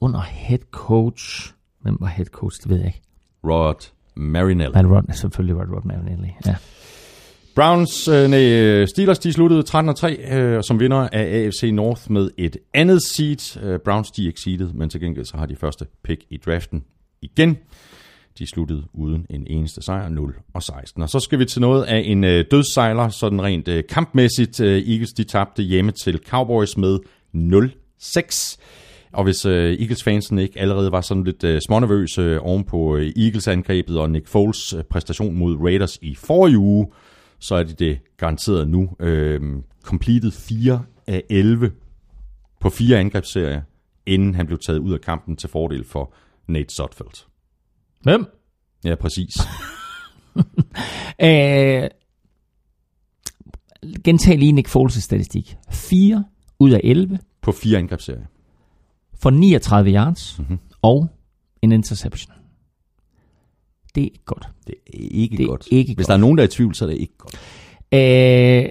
under 0.00 0.20
head 0.20 0.58
coach. 0.70 1.52
Hvem 1.80 1.96
var 2.00 2.06
head 2.06 2.26
coach? 2.26 2.62
Det 2.62 2.70
ved 2.70 2.76
jeg 2.76 2.86
ikke. 2.86 3.02
Rod 3.44 3.90
Marinelli. 4.14 4.72
Men 4.74 4.86
Rod, 4.86 5.02
selvfølgelig 5.12 5.56
var 5.56 5.64
det 5.64 5.74
Rod 5.74 5.84
Marinelli. 5.84 6.28
Ja. 6.46 6.56
Browns, 7.60 8.08
øh, 8.08 8.28
nej, 8.30 8.44
øh, 8.44 8.88
Steelers, 8.88 9.18
de 9.18 9.32
sluttede 9.32 9.62
13-3 9.68 10.34
øh, 10.34 10.62
som 10.62 10.80
vinder 10.80 11.08
af 11.12 11.44
AFC 11.44 11.70
North 11.72 12.10
med 12.10 12.30
et 12.38 12.56
andet 12.74 13.02
seed. 13.02 13.62
Øh, 13.62 13.78
Browns, 13.84 14.10
de 14.10 14.22
er 14.22 14.26
ikke 14.26 14.40
seedet, 14.40 14.74
men 14.74 14.90
til 14.90 15.00
gengæld 15.00 15.24
så 15.24 15.36
har 15.36 15.46
de 15.46 15.56
første 15.56 15.86
pick 16.04 16.24
i 16.30 16.36
draften 16.36 16.84
igen. 17.22 17.58
De 18.38 18.50
sluttede 18.50 18.82
uden 18.92 19.26
en 19.30 19.46
eneste 19.46 19.82
sejr, 19.82 20.08
0 20.08 20.34
og 20.54 20.62
16. 20.62 21.02
Og 21.02 21.10
så 21.10 21.20
skal 21.20 21.38
vi 21.38 21.44
til 21.44 21.60
noget 21.60 21.84
af 21.84 22.02
en 22.04 22.24
øh, 22.24 22.44
dødssejler, 22.50 23.08
sådan 23.08 23.42
rent 23.42 23.68
øh, 23.68 23.84
kampmæssigt. 23.88 24.60
Øh, 24.60 24.82
Eagles, 24.88 25.12
de 25.12 25.24
tabte 25.24 25.62
hjemme 25.62 25.92
til 25.92 26.20
Cowboys 26.28 26.76
med 26.76 26.98
0-6. 27.34 28.58
Og 29.12 29.24
hvis 29.24 29.46
øh, 29.46 29.72
Eagles-fansen 29.80 30.38
ikke 30.38 30.60
allerede 30.60 30.92
var 30.92 31.00
sådan 31.00 31.24
lidt 31.24 31.44
øh, 31.44 31.60
smånervøse 31.66 32.22
øh, 32.22 32.38
oven 32.42 32.64
på 32.64 32.96
øh, 32.96 33.12
Eagles-angrebet 33.16 33.98
og 33.98 34.10
Nick 34.10 34.28
Foles 34.28 34.72
øh, 34.72 34.84
præstation 34.84 35.34
mod 35.34 35.56
Raiders 35.56 35.98
i 36.02 36.14
forrige 36.14 36.58
uge, 36.58 36.86
så 37.40 37.54
er 37.54 37.62
de 37.62 37.72
det 37.72 37.98
garanteret 38.16 38.68
nu. 38.68 38.90
Øh, 39.00 39.62
completed 39.82 40.30
4 40.30 40.84
af 41.06 41.22
11 41.30 41.72
på 42.60 42.70
fire 42.70 42.98
angrebsserier, 42.98 43.62
inden 44.06 44.34
han 44.34 44.46
blev 44.46 44.58
taget 44.58 44.78
ud 44.78 44.92
af 44.92 45.00
kampen 45.00 45.36
til 45.36 45.48
fordel 45.48 45.84
for 45.84 46.12
Nate 46.46 46.74
Sotfeldt. 46.74 47.26
Hvem? 48.02 48.26
Ja, 48.84 48.94
præcis. 48.94 49.34
Øh, 51.22 51.88
gentag 54.04 54.38
lige 54.38 54.52
Nick 54.52 54.68
Foles' 54.68 55.00
statistik. 55.00 55.56
4 55.70 56.24
ud 56.58 56.70
af 56.70 56.80
11 56.84 57.18
På 57.42 57.52
fire 57.52 57.78
angrebsserier. 57.78 58.26
for 59.14 59.30
39 59.30 59.90
yards 59.94 60.38
mm-hmm. 60.38 60.58
og 60.82 61.08
en 61.62 61.72
interception. 61.72 62.34
Det 63.94 64.00
er 64.00 64.04
ikke 64.04 64.24
godt. 64.24 64.46
Det 64.66 64.74
er 64.86 64.90
ikke 65.10 65.36
Det 65.36 65.42
er 65.42 65.48
godt. 65.48 65.68
ikke 65.70 65.94
Hvis 65.94 65.96
godt. 66.04 66.08
der 66.08 66.14
er 66.14 66.18
nogen, 66.18 66.38
der 66.38 66.44
er 66.44 66.48
i 66.48 66.50
tvivl, 66.50 66.74
så 66.74 66.84
er 66.84 66.88
det 66.88 66.98
ikke 66.98 67.14
godt. 67.18 67.38
Øh, 67.92 68.68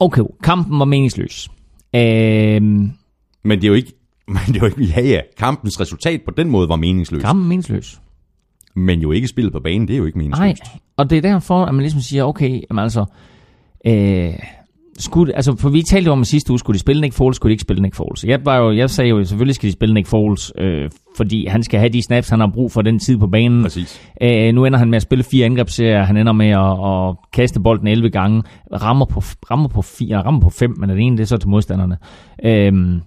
okay, 0.00 0.22
kampen 0.42 0.78
var 0.78 0.84
meningsløs. 0.84 1.48
Øh, 1.94 2.62
Men 2.62 2.92
det 3.58 3.64
er 3.64 3.68
jo 3.68 3.74
ikke, 3.74 3.92
men 4.28 4.38
det 4.46 4.56
er 4.56 4.60
jo 4.60 4.66
ikke, 4.66 4.84
ja 4.84 5.00
ja, 5.02 5.20
kampens 5.38 5.80
resultat 5.80 6.22
på 6.22 6.30
den 6.30 6.50
måde 6.50 6.68
var 6.68 6.76
meningsløst. 6.76 7.24
kampen 7.24 7.48
meningsløs. 7.48 8.00
Men 8.74 9.00
jo 9.00 9.12
ikke 9.12 9.28
spillet 9.28 9.52
på 9.52 9.60
banen, 9.60 9.88
det 9.88 9.94
er 9.94 9.98
jo 9.98 10.04
ikke 10.06 10.18
Nej, 10.18 10.28
meningsløst. 10.28 10.72
og 10.96 11.10
det 11.10 11.18
er 11.18 11.22
derfor, 11.22 11.64
at 11.64 11.74
man 11.74 11.82
ligesom 11.82 12.00
siger, 12.00 12.24
okay, 12.24 12.60
jamen 12.70 12.82
altså, 12.82 13.04
øh, 13.86 14.34
skulle, 14.98 15.36
altså, 15.36 15.56
for 15.56 15.68
vi 15.68 15.82
talte 15.82 16.06
jo 16.06 16.12
om 16.12 16.24
sidste 16.24 16.50
uge, 16.50 16.58
skulle 16.58 16.74
de 16.74 16.80
spille 16.80 17.00
Nick 17.00 17.14
Foles, 17.14 17.36
skulle 17.36 17.50
de 17.50 17.52
ikke 17.52 17.62
spille 17.62 17.82
Nick 17.82 17.94
Foles. 17.94 18.24
Jeg, 18.24 18.40
var 18.44 18.56
jo, 18.56 18.72
jeg 18.72 18.90
sagde 18.90 19.10
jo, 19.10 19.24
selvfølgelig 19.24 19.54
skal 19.54 19.66
de 19.66 19.72
spille 19.72 19.94
Nick 19.94 20.06
Foles, 20.06 20.52
øh, 20.58 20.90
fordi 21.16 21.46
han 21.46 21.62
skal 21.62 21.80
have 21.80 21.92
de 21.92 22.02
snaps, 22.02 22.28
han 22.28 22.40
har 22.40 22.50
brug 22.54 22.72
for 22.72 22.82
den 22.82 22.98
tid 22.98 23.18
på 23.18 23.26
banen. 23.26 23.62
Præcis. 23.62 24.00
Øh, 24.22 24.54
nu 24.54 24.64
ender 24.64 24.78
han 24.78 24.90
med 24.90 24.96
at 24.96 25.02
spille 25.02 25.24
fire 25.24 25.46
angrebsserier, 25.46 26.02
han 26.02 26.16
ender 26.16 26.32
med 26.32 26.50
at, 26.50 27.10
at 27.10 27.30
kaste 27.32 27.60
bolden 27.60 27.86
11 27.86 28.10
gange, 28.10 28.42
rammer 28.72 29.06
på, 29.06 29.20
rammer 29.50 29.68
på, 29.68 29.82
fire, 29.82 30.16
rammer 30.22 30.40
på 30.40 30.50
fem, 30.50 30.74
men 30.78 30.90
det 30.90 30.98
ene 30.98 31.16
det 31.16 31.22
er 31.22 31.26
så 31.26 31.36
til 31.36 31.48
modstanderne. 31.48 31.98
Øh, 32.44 33.00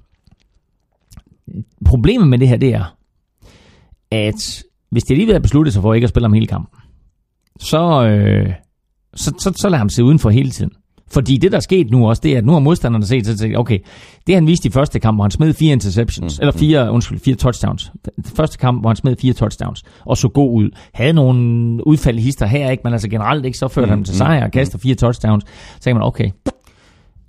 problemet 1.86 2.28
med 2.28 2.38
det 2.40 2.48
her, 2.48 2.58
det 2.58 2.74
er, 2.74 2.96
at 4.12 4.64
hvis 4.92 5.04
de 5.04 5.14
alligevel 5.14 5.36
har 5.36 5.40
besluttet 5.40 5.74
sig 5.74 5.82
for 5.82 5.94
ikke 5.94 6.06
at 6.06 6.10
spille 6.10 6.26
ham 6.26 6.34
hele 6.34 6.48
kampen, 6.48 6.80
så, 7.60 8.06
øh, 8.06 8.54
så, 9.16 9.34
så, 9.40 9.54
så 9.56 9.70
lader 9.70 9.78
ham 9.78 9.90
se 9.90 10.04
udenfor 10.04 10.30
hele 10.30 10.52
tiden. 10.52 10.72
Fordi 11.14 11.38
det, 11.38 11.52
der 11.52 11.58
er 11.58 11.62
sket 11.62 11.92
nu 11.92 12.10
også, 12.10 12.20
det 12.24 12.34
er, 12.34 12.38
at 12.38 12.46
nu 12.46 12.52
har 12.52 12.60
modstanderne 12.60 13.06
set, 13.06 13.26
så 13.26 13.38
tænkt, 13.38 13.58
okay, 13.58 13.80
det 14.28 14.36
han 14.36 14.48
viste 14.48 14.68
i 14.68 14.72
første 14.72 15.00
kamp, 15.00 15.18
hvor 15.18 15.24
han 15.24 15.32
smed 15.32 15.54
fire 15.54 15.74
interceptions, 15.74 16.40
mm. 16.40 16.42
eller 16.42 16.52
fire, 16.52 16.92
undskyld, 16.92 17.20
fire 17.20 17.36
touchdowns. 17.36 17.92
Første 18.36 18.58
kamp, 18.58 18.82
hvor 18.82 18.90
han 18.90 18.96
smed 18.96 19.16
fire 19.22 19.34
touchdowns, 19.34 19.84
og 20.06 20.18
så 20.18 20.28
god 20.28 20.54
ud. 20.54 20.70
Havde 20.94 21.14
nogle 21.14 21.88
udfald 21.88 22.20
hister 22.20 22.46
her, 22.46 22.70
ikke? 22.72 22.82
men 22.84 22.94
altså 22.94 23.10
generelt 23.10 23.46
ikke, 23.46 23.58
så 23.58 23.68
førte 23.68 23.86
mm. 23.86 23.90
han 23.92 24.04
til 24.04 24.16
sejr 24.16 24.46
og 24.46 24.52
kaster 24.52 24.78
fire 24.78 24.96
touchdowns. 24.96 25.44
Så 25.74 25.80
tænker 25.80 26.00
man, 26.00 26.08
okay, 26.08 26.30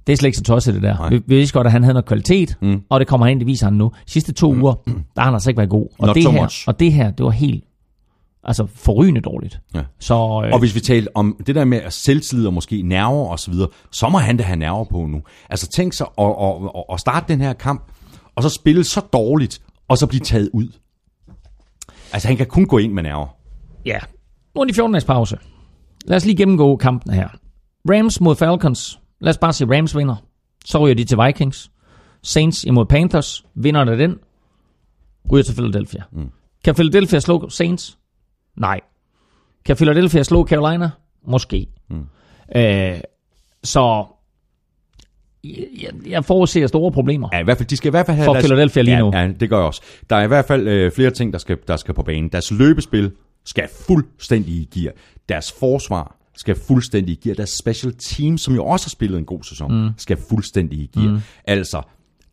det 0.06 0.12
er 0.12 0.16
slet 0.16 0.28
ikke 0.28 0.39
så 0.39 0.44
tosset 0.44 0.74
det 0.74 0.82
der. 0.82 0.97
Nej. 0.98 1.09
Vi, 1.09 1.20
vi 1.27 1.36
vidste 1.36 1.52
godt, 1.55 1.66
at 1.66 1.73
han 1.73 1.82
havde 1.82 1.94
noget 1.94 2.06
kvalitet, 2.06 2.56
Mm. 2.61 2.69
mm. 2.69 2.81
og 2.90 3.01
det 3.01 3.09
kommer 3.09 3.27
han 3.27 3.31
ind, 3.32 3.40
det 3.40 3.47
viser 3.47 3.66
han 3.66 3.74
nu. 3.74 3.90
Sidste 4.06 4.32
to 4.32 4.52
mm. 4.52 4.62
uger, 4.62 4.74
der 4.85 5.20
har 5.20 5.24
han 5.24 5.35
altså 5.35 5.51
ikke 5.51 5.59
været 5.59 5.70
god. 5.70 5.86
Og 5.98 6.06
Not 6.06 6.15
det, 6.16 6.32
her, 6.32 6.43
much. 6.43 6.65
og 6.69 6.81
det 6.81 6.93
her, 6.93 7.11
det 7.11 7.24
var 7.24 7.31
helt 7.31 7.65
altså 8.45 8.66
forrygende 8.75 9.21
dårligt. 9.21 9.61
Ja. 9.75 9.83
Så, 10.01 10.15
øh, 10.15 10.53
Og 10.53 10.59
hvis 10.59 10.75
vi 10.75 10.81
taler 10.81 11.07
om 11.15 11.37
det 11.47 11.55
der 11.55 11.65
med 11.65 11.79
at 11.79 11.93
selvtillid 11.93 12.47
og 12.47 12.53
måske 12.55 12.83
nerver 12.83 13.29
og 13.29 13.39
så 13.39 13.51
videre, 13.51 13.69
så 13.91 14.09
må 14.09 14.19
han 14.19 14.37
da 14.37 14.43
have 14.43 14.57
nerver 14.57 14.85
på 14.85 15.07
nu. 15.07 15.23
Altså 15.51 15.69
tænk 15.69 15.93
sig 15.93 16.07
at, 16.19 16.25
at, 16.41 16.55
at, 16.77 16.85
at 16.93 17.01
starte 17.01 17.33
den 17.33 17.41
her 17.41 17.53
kamp, 17.53 17.93
og 18.35 18.43
så 18.43 18.49
spille 18.49 18.85
så 18.85 19.01
dårligt, 19.12 19.62
og 19.89 19.99
så 19.99 20.07
blive 20.07 20.21
taget 20.21 20.51
ud. 20.53 20.69
Altså 22.12 22.29
han 22.29 22.37
kan 22.37 22.47
kun 22.47 22.66
gå 22.66 22.79
ind 22.79 22.93
med 22.93 23.03
nerver. 23.03 23.27
Ja. 23.85 23.99
Nu 24.55 24.61
er 24.61 24.65
de 24.65 24.75
14 24.75 24.93
dages 24.93 25.05
pause. 25.05 25.39
Lad 26.05 26.16
os 26.16 26.25
lige 26.25 26.37
gennemgå 26.37 26.77
kampen 26.77 27.12
her. 27.12 27.29
Rams 27.91 28.21
mod 28.21 28.37
Falcons. 28.37 29.01
Lad 29.21 29.31
os 29.31 29.39
bare 29.39 29.53
sige, 29.53 29.77
Rams 29.79 29.97
vinder. 29.97 30.16
Så 30.65 30.79
ryger 30.79 30.95
de 30.95 31.05
til 31.05 31.19
Vikings. 31.27 31.71
Saints 32.23 32.65
imod 32.65 32.87
Panthers. 32.87 33.45
Vinder 33.55 33.85
der 33.85 33.97
den. 33.97 34.19
Ryger 35.33 35.43
til 35.43 35.53
Philadelphia. 35.55 36.03
Mm. 36.12 36.31
Kan 36.65 36.75
Philadelphia 36.75 37.21
slå 37.21 37.49
Saints? 37.49 37.99
Nej. 38.57 38.81
Kan 39.65 39.77
Philadelphia 39.77 40.23
slå 40.23 40.47
Carolina? 40.47 40.91
Måske. 41.27 41.67
Mm. 41.91 42.07
Øh, 42.57 43.01
så 43.65 44.07
jeg, 45.45 45.91
jeg 46.07 46.25
forudser 46.25 46.67
store 46.67 46.93
problemer. 46.93 47.29
Ja, 47.33 47.39
i 47.41 47.45
hvert 47.45 47.57
fald, 47.59 47.69
de 47.69 47.77
skal 47.77 47.89
i 47.89 47.91
hvert 47.91 48.07
fald 48.07 48.17
have 48.17 48.25
For 48.25 48.33
deres- 48.33 48.45
Philadelphia 48.45 48.83
lige 48.83 48.95
ja, 48.95 49.01
nu. 49.01 49.11
Ja, 49.15 49.29
det 49.41 49.49
gør 49.51 49.57
jeg 49.59 49.67
også. 49.67 49.83
Der 50.11 50.17
er 50.17 50.25
i 50.25 50.27
hvert 50.27 50.45
fald 50.45 50.69
øh, 50.69 50.93
flere 50.93 51.11
ting, 51.11 51.33
der 51.33 51.39
skal, 51.39 51.59
der 51.69 51.77
skal 51.77 51.95
på 51.95 52.03
banen. 52.03 52.29
Deres 52.29 52.51
løbespil 52.51 53.13
skal 53.45 53.69
fuldstændig 53.87 54.55
i 54.55 54.69
gear. 54.75 54.93
Deres 55.29 55.53
forsvar 55.59 56.17
skal 56.37 56.57
fuldstændig 56.67 57.13
i 57.13 57.21
gear. 57.25 57.35
Deres 57.35 57.51
special 57.51 57.93
team, 57.95 58.39
som 58.39 58.55
jo 58.55 58.65
også 58.65 58.87
har 58.87 58.91
spillet 58.91 59.19
en 59.19 59.25
god 59.25 59.43
sæson, 59.43 59.85
mm. 59.85 59.91
skal 59.99 60.17
fuldstændig 60.29 60.79
i 60.79 60.91
gear. 60.99 61.13
Mm. 61.13 61.19
Altså, 61.45 61.83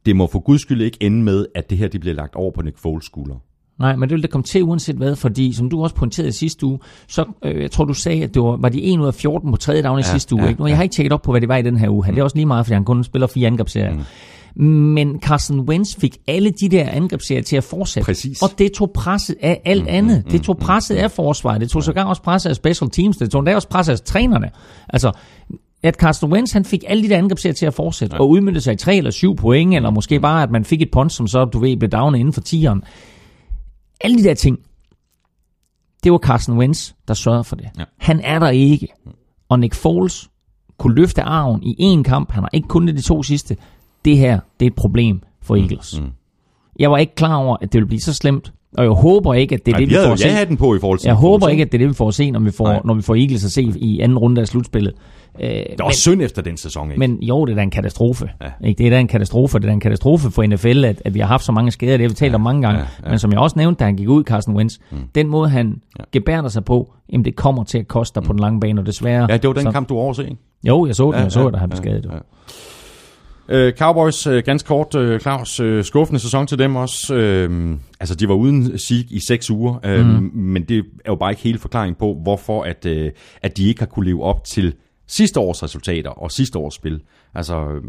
det 0.05 0.15
må 0.15 0.27
for 0.27 0.39
guds 0.39 0.61
skyld 0.61 0.81
ikke 0.81 0.97
ende 1.01 1.23
med, 1.23 1.45
at 1.55 1.69
det 1.69 1.77
her 1.77 1.87
de 1.87 1.99
bliver 1.99 2.15
lagt 2.15 2.35
over 2.35 2.51
på 2.51 2.61
Nick 2.61 2.77
Foles 2.77 3.05
skulder. 3.05 3.35
Nej, 3.81 3.95
men 3.95 4.09
det 4.09 4.15
vil 4.15 4.21
det 4.21 4.29
komme 4.31 4.43
til 4.43 4.63
uanset 4.63 4.95
hvad, 4.95 5.15
fordi 5.15 5.53
som 5.53 5.69
du 5.69 5.83
også 5.83 5.95
pointerede 5.95 6.31
sidste 6.31 6.65
uge, 6.65 6.79
så 7.07 7.25
øh, 7.45 7.61
jeg 7.61 7.71
tror 7.71 7.85
du 7.85 7.93
sagde, 7.93 8.23
at 8.23 8.33
det 8.33 8.41
var, 8.41 8.57
var 8.57 8.69
de 8.69 8.83
1 8.83 8.99
ud 8.99 9.07
af 9.07 9.13
14 9.13 9.51
på 9.51 9.57
tredje 9.57 9.81
down 9.83 9.99
i 9.99 10.01
Ja, 10.01 10.11
sidste 10.11 10.35
uge. 10.35 10.43
ja, 10.43 10.49
ikke? 10.49 10.61
Nu, 10.61 10.67
jeg 10.67 10.75
har 10.75 10.83
ikke 10.83 10.95
tjekket 10.95 11.13
op 11.13 11.21
på, 11.21 11.31
hvad 11.31 11.41
det 11.41 11.49
var 11.49 11.57
i 11.57 11.61
den 11.61 11.77
her 11.77 11.89
uge. 11.89 12.05
Mm. 12.07 12.13
Det 12.13 12.19
er 12.19 12.23
også 12.23 12.35
lige 12.35 12.45
meget, 12.45 12.65
fordi 12.65 12.73
han 12.73 12.85
kun 12.85 13.03
spiller 13.03 13.27
fire 13.27 13.47
angrebsserier. 13.47 13.93
Mm. 13.93 14.01
Men 14.65 15.19
Carson 15.21 15.59
Wentz 15.59 15.95
fik 15.95 16.17
alle 16.27 16.51
de 16.51 16.69
der 16.69 16.89
angrebsserier 16.89 17.43
til 17.43 17.55
at 17.55 17.63
fortsætte. 17.63 18.05
Præcis. 18.05 18.41
Og 18.41 18.49
det 18.57 18.71
tog 18.71 18.91
presset 18.91 19.35
af 19.41 19.61
alt 19.65 19.83
mm, 19.83 19.87
andet. 19.89 20.23
Det 20.31 20.41
tog 20.41 20.57
presset 20.57 20.95
af 20.95 21.11
forsvaret. 21.11 21.61
Det 21.61 21.69
tog 21.69 21.83
sågar 21.83 22.03
også 22.03 22.21
presset 22.21 22.49
af 22.49 22.55
special 22.55 22.89
teams. 22.89 23.17
Det 23.17 23.31
tog 23.31 23.39
endda 23.39 23.55
også 23.55 23.67
presset 23.67 23.93
af 23.93 23.99
trænerne. 23.99 24.49
Altså, 24.89 25.11
at 25.83 25.95
Carson 25.95 26.31
Wentz 26.33 26.51
han 26.53 26.65
fik 26.65 26.83
alle 26.87 27.03
de 27.03 27.09
der 27.09 27.17
angrebsserier 27.17 27.53
til 27.53 27.65
at 27.65 27.73
fortsætte, 27.73 28.15
ja. 28.15 28.19
og 28.21 28.29
udmyndte 28.29 28.61
sig 28.61 28.73
i 28.73 28.77
tre 28.77 28.95
eller 28.95 29.11
syv 29.11 29.35
point, 29.35 29.75
eller 29.75 29.89
måske 29.89 30.19
bare, 30.19 30.43
at 30.43 30.51
man 30.51 30.65
fik 30.65 30.81
et 30.81 30.91
punt, 30.91 31.11
som 31.11 31.27
så, 31.27 31.45
du 31.45 31.59
ved, 31.59 31.77
blev 31.77 31.89
downet 31.89 32.19
inden 32.19 32.33
for 32.33 32.41
tieren. 32.41 32.83
Alle 34.03 34.17
de 34.17 34.23
der 34.23 34.33
ting, 34.33 34.59
det 36.03 36.11
var 36.11 36.17
Carson 36.17 36.57
Wentz, 36.57 36.91
der 37.07 37.13
sørgede 37.13 37.43
for 37.43 37.55
det. 37.55 37.65
Ja. 37.79 37.83
Han 37.97 38.19
er 38.23 38.39
der 38.39 38.49
ikke. 38.49 38.87
Og 39.49 39.59
Nick 39.59 39.75
Foles 39.75 40.29
kunne 40.77 40.95
løfte 40.95 41.21
arven 41.21 41.63
i 41.63 41.95
én 41.95 42.03
kamp. 42.03 42.31
Han 42.31 42.43
har 42.43 42.49
ikke 42.53 42.67
kun 42.67 42.87
det 42.87 42.95
de 42.95 43.01
to 43.01 43.23
sidste. 43.23 43.57
Det 44.05 44.17
her, 44.17 44.39
det 44.59 44.65
er 44.65 44.69
et 44.69 44.75
problem 44.75 45.21
for 45.41 45.55
Eagles. 45.55 45.99
Mm. 46.01 46.07
Jeg 46.79 46.91
var 46.91 46.97
ikke 46.97 47.15
klar 47.15 47.35
over, 47.35 47.57
at 47.61 47.73
det 47.73 47.73
ville 47.73 47.87
blive 47.87 48.01
så 48.01 48.13
slemt. 48.13 48.53
Og 48.77 48.83
jeg 48.83 48.91
håber 48.91 49.33
ikke, 49.33 49.55
at 49.55 49.65
det 49.65 49.71
er 49.71 49.75
Ej, 49.75 49.79
det, 49.79 49.89
vi 49.89 49.93
havde 49.93 50.07
får 50.07 50.13
at 50.13 50.19
se. 50.19 50.27
ja-hatten 50.27 50.57
på 50.57 50.75
i 50.75 50.79
forhold 50.79 50.99
til 50.99 51.07
Jeg 51.07 51.15
håber 51.15 51.47
ikke, 51.47 51.61
at 51.63 51.71
det 51.71 51.77
er 51.77 51.79
det, 51.79 51.89
vi 51.89 51.93
får 51.93 52.07
at 52.07 52.13
se, 52.13 52.31
når 52.31 52.39
vi 52.39 52.51
får, 52.51 52.67
Nej. 52.67 52.81
når 52.85 52.93
vi 52.93 53.01
får 53.01 53.15
Eagles 53.15 53.45
at 53.45 53.51
se 53.51 53.61
i 53.75 53.99
anden 53.99 54.17
runde 54.17 54.41
af 54.41 54.47
slutspillet. 54.47 54.93
Øh, 55.39 55.47
Det 55.49 55.79
er 55.79 55.83
også 55.83 55.99
synd 56.01 56.21
efter 56.21 56.41
den 56.41 56.57
sæson, 56.57 56.91
ikke? 56.91 56.99
men 56.99 57.23
jo, 57.23 57.45
det 57.45 57.51
er 57.51 57.55
da 57.55 57.61
en 57.61 57.69
katastrofe. 57.69 58.29
Ja. 58.41 58.67
Ikke? 58.67 58.77
Det 58.77 58.85
er 58.85 58.89
da 58.89 58.99
en 58.99 59.07
katastrofe. 59.07 59.57
Det 59.59 59.63
er 59.65 59.67
da 59.69 59.73
en 59.73 59.79
katastrofe 59.79 60.31
for 60.31 60.43
NFL, 60.43 60.85
at, 60.85 61.01
at 61.05 61.13
vi 61.13 61.19
har 61.19 61.27
haft 61.27 61.43
så 61.45 61.51
mange 61.51 61.71
skader. 61.71 61.97
Det 61.97 62.01
har 62.03 62.09
vi 62.09 62.15
talt 62.15 62.31
ja, 62.31 62.35
om 62.35 62.41
mange 62.41 62.61
gange. 62.61 62.79
ja, 62.79 62.85
Ja. 63.05 63.09
Men 63.09 63.19
som 63.19 63.31
jeg 63.31 63.39
også 63.39 63.59
nævnte, 63.59 63.79
da 63.79 63.83
han 63.85 63.95
gik 63.95 64.09
ud, 64.09 64.23
Carson 64.23 64.55
Wentz, 64.55 64.77
mm. 64.91 64.97
den 65.15 65.27
måde, 65.27 65.49
han 65.49 65.81
Ja. 65.99 66.03
gebærder 66.11 66.49
sig 66.49 66.65
på, 66.65 66.93
jamen 67.11 67.25
det 67.25 67.35
kommer 67.35 67.63
til 67.63 67.77
at 67.77 67.87
koste 67.87 68.15
dig 68.15 68.23
mm. 68.23 68.27
på 68.27 68.33
den 68.33 68.39
lange 68.39 68.59
bane, 68.59 68.81
og 68.81 68.85
desværre... 68.85 69.27
ja, 69.29 69.37
det 69.37 69.47
var 69.47 69.53
den 69.53 69.63
så, 69.63 69.71
kamp, 69.71 69.89
du 69.89 69.95
overse, 69.97 70.23
ikke? 70.23 70.37
Jo, 70.67 70.85
jeg 70.85 70.95
så 70.95 71.05
den, 71.05 71.13
Ja, 71.13 71.19
jeg 71.19 71.31
så, 71.31 71.41
ja, 71.41 71.47
at 71.47 71.59
han 71.59 71.69
blev 71.69 71.77
skadet. 71.77 72.05
ja. 72.05 72.13
Ja. 72.15 72.19
Øh, 73.49 73.73
Cowboys, 73.73 74.27
øh, 74.27 74.43
ganske 74.45 74.67
kort, 74.67 74.95
øh, 74.95 75.19
Claus, 75.19 75.59
øh, 75.59 75.83
skuffende 75.83 76.19
sæson 76.19 76.47
til 76.47 76.59
dem 76.59 76.75
også. 76.75 77.15
Øh, 77.15 77.77
altså, 77.99 78.15
de 78.15 78.27
var 78.27 78.33
uden 78.35 78.77
sig 78.77 78.97
i 79.11 79.19
seks 79.27 79.49
uger, 79.51 79.79
øh, 79.85 80.05
mm. 80.05 80.31
men 80.33 80.63
det 80.63 80.77
er 80.77 81.11
jo 81.11 81.15
bare 81.15 81.31
ikke 81.31 81.41
hele 81.41 81.59
forklaringen 81.59 81.95
på, 81.99 82.17
hvorfor 82.23 82.63
at, 82.63 82.85
øh, 82.85 83.11
at 83.41 83.57
de 83.57 83.67
ikke 83.67 83.81
har 83.81 83.85
kunne 83.85 84.05
leve 84.05 84.23
op 84.23 84.43
til 84.43 84.73
sidste 85.11 85.39
års 85.39 85.63
resultater 85.63 86.09
og 86.09 86.31
sidste 86.31 86.59
års 86.59 86.73
spil. 86.73 86.99
Altså, 87.35 87.55
øh, 87.55 87.81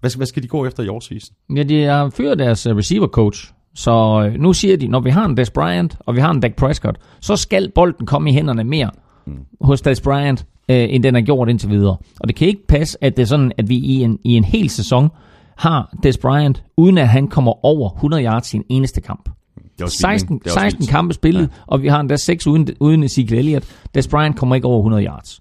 hvad, 0.00 0.10
skal- 0.10 0.18
hvad 0.18 0.26
skal 0.26 0.42
de 0.42 0.48
gå 0.48 0.66
efter 0.66 0.82
i 0.82 0.88
årsvisen? 0.88 1.34
Ja, 1.56 1.62
de 1.62 1.82
har 1.84 2.10
fyret 2.10 2.38
deres 2.38 2.66
øh, 2.66 2.76
receiver 2.76 3.06
coach. 3.08 3.52
Så 3.74 4.26
øh, 4.26 4.40
nu 4.40 4.52
siger 4.52 4.76
de, 4.76 4.86
når 4.88 5.00
vi 5.00 5.10
har 5.10 5.24
en 5.24 5.36
Des 5.36 5.50
Bryant, 5.50 5.96
og 6.00 6.14
vi 6.14 6.20
har 6.20 6.30
en 6.30 6.40
Dak 6.40 6.54
Prescott, 6.56 6.96
så 7.20 7.36
skal 7.36 7.70
bolden 7.74 8.06
komme 8.06 8.30
i 8.30 8.32
hænderne 8.32 8.64
mere 8.64 8.90
mm. 9.26 9.32
hos 9.60 9.80
Des 9.80 10.00
Bryant, 10.00 10.46
øh, 10.70 10.86
end 10.90 11.02
den 11.02 11.14
har 11.14 11.22
gjort 11.22 11.48
indtil 11.48 11.70
videre. 11.70 11.96
Og 12.20 12.28
det 12.28 12.36
kan 12.36 12.48
ikke 12.48 12.66
passe, 12.66 13.04
at 13.04 13.16
det 13.16 13.22
er 13.22 13.26
sådan, 13.26 13.52
at 13.58 13.68
vi 13.68 13.76
i 13.76 14.02
en, 14.02 14.18
i 14.24 14.36
en 14.36 14.44
hel 14.44 14.70
sæson 14.70 15.08
har 15.56 15.94
Des 16.02 16.18
Bryant, 16.18 16.64
uden 16.76 16.98
at 16.98 17.08
han 17.08 17.28
kommer 17.28 17.64
over 17.64 17.90
100 17.90 18.24
yards 18.24 18.54
i 18.54 18.56
en 18.56 18.64
eneste 18.68 19.00
kamp. 19.00 19.24
Det 19.54 19.80
er 19.80 19.84
også 19.84 19.98
16, 20.00 20.34
vildt, 20.34 20.40
ikke? 20.40 20.44
Det 20.44 20.50
er 20.50 20.54
også 20.54 20.60
16 20.60 20.78
vildt. 20.80 20.90
kampe 20.90 21.14
spillet, 21.14 21.40
ja. 21.42 21.46
og 21.66 21.82
vi 21.82 21.88
har 21.88 22.00
endda 22.00 22.16
6 22.16 22.46
uden, 22.46 22.68
uden 22.80 23.02
Ezekiel 23.04 23.38
Elliott. 23.38 23.64
Des 23.94 24.08
Bryant 24.08 24.36
kommer 24.36 24.54
ikke 24.54 24.66
over 24.66 24.78
100 24.78 25.04
yards. 25.04 25.40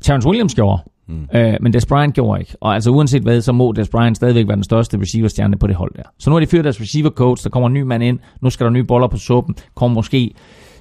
Terrence 0.00 0.28
Williams 0.28 0.54
gjorde, 0.54 0.82
mm. 1.08 1.28
øh, 1.34 1.54
men 1.60 1.72
Des 1.72 1.86
Bryant 1.86 2.14
gjorde 2.14 2.40
ikke. 2.40 2.56
Og 2.60 2.74
altså 2.74 2.90
uanset 2.90 3.22
hvad, 3.22 3.40
så 3.40 3.52
må 3.52 3.72
Des 3.72 3.88
Bryant 3.88 4.16
stadigvæk 4.16 4.46
være 4.46 4.56
den 4.56 4.64
største 4.64 5.00
receiverstjerne 5.00 5.56
på 5.58 5.66
det 5.66 5.76
hold 5.76 5.94
der. 5.96 6.02
Så 6.18 6.30
nu 6.30 6.36
har 6.36 6.40
de 6.40 6.46
fyret 6.46 6.64
deres 6.64 6.80
receiver 6.80 7.10
coach, 7.10 7.44
der 7.44 7.50
kommer 7.50 7.66
en 7.66 7.74
ny 7.74 7.82
mand 7.82 8.02
ind, 8.02 8.18
nu 8.42 8.50
skal 8.50 8.64
der 8.64 8.70
nye 8.70 8.84
boller 8.84 9.08
på 9.08 9.16
suppen, 9.16 9.54
kommer 9.74 9.94
måske 9.94 10.34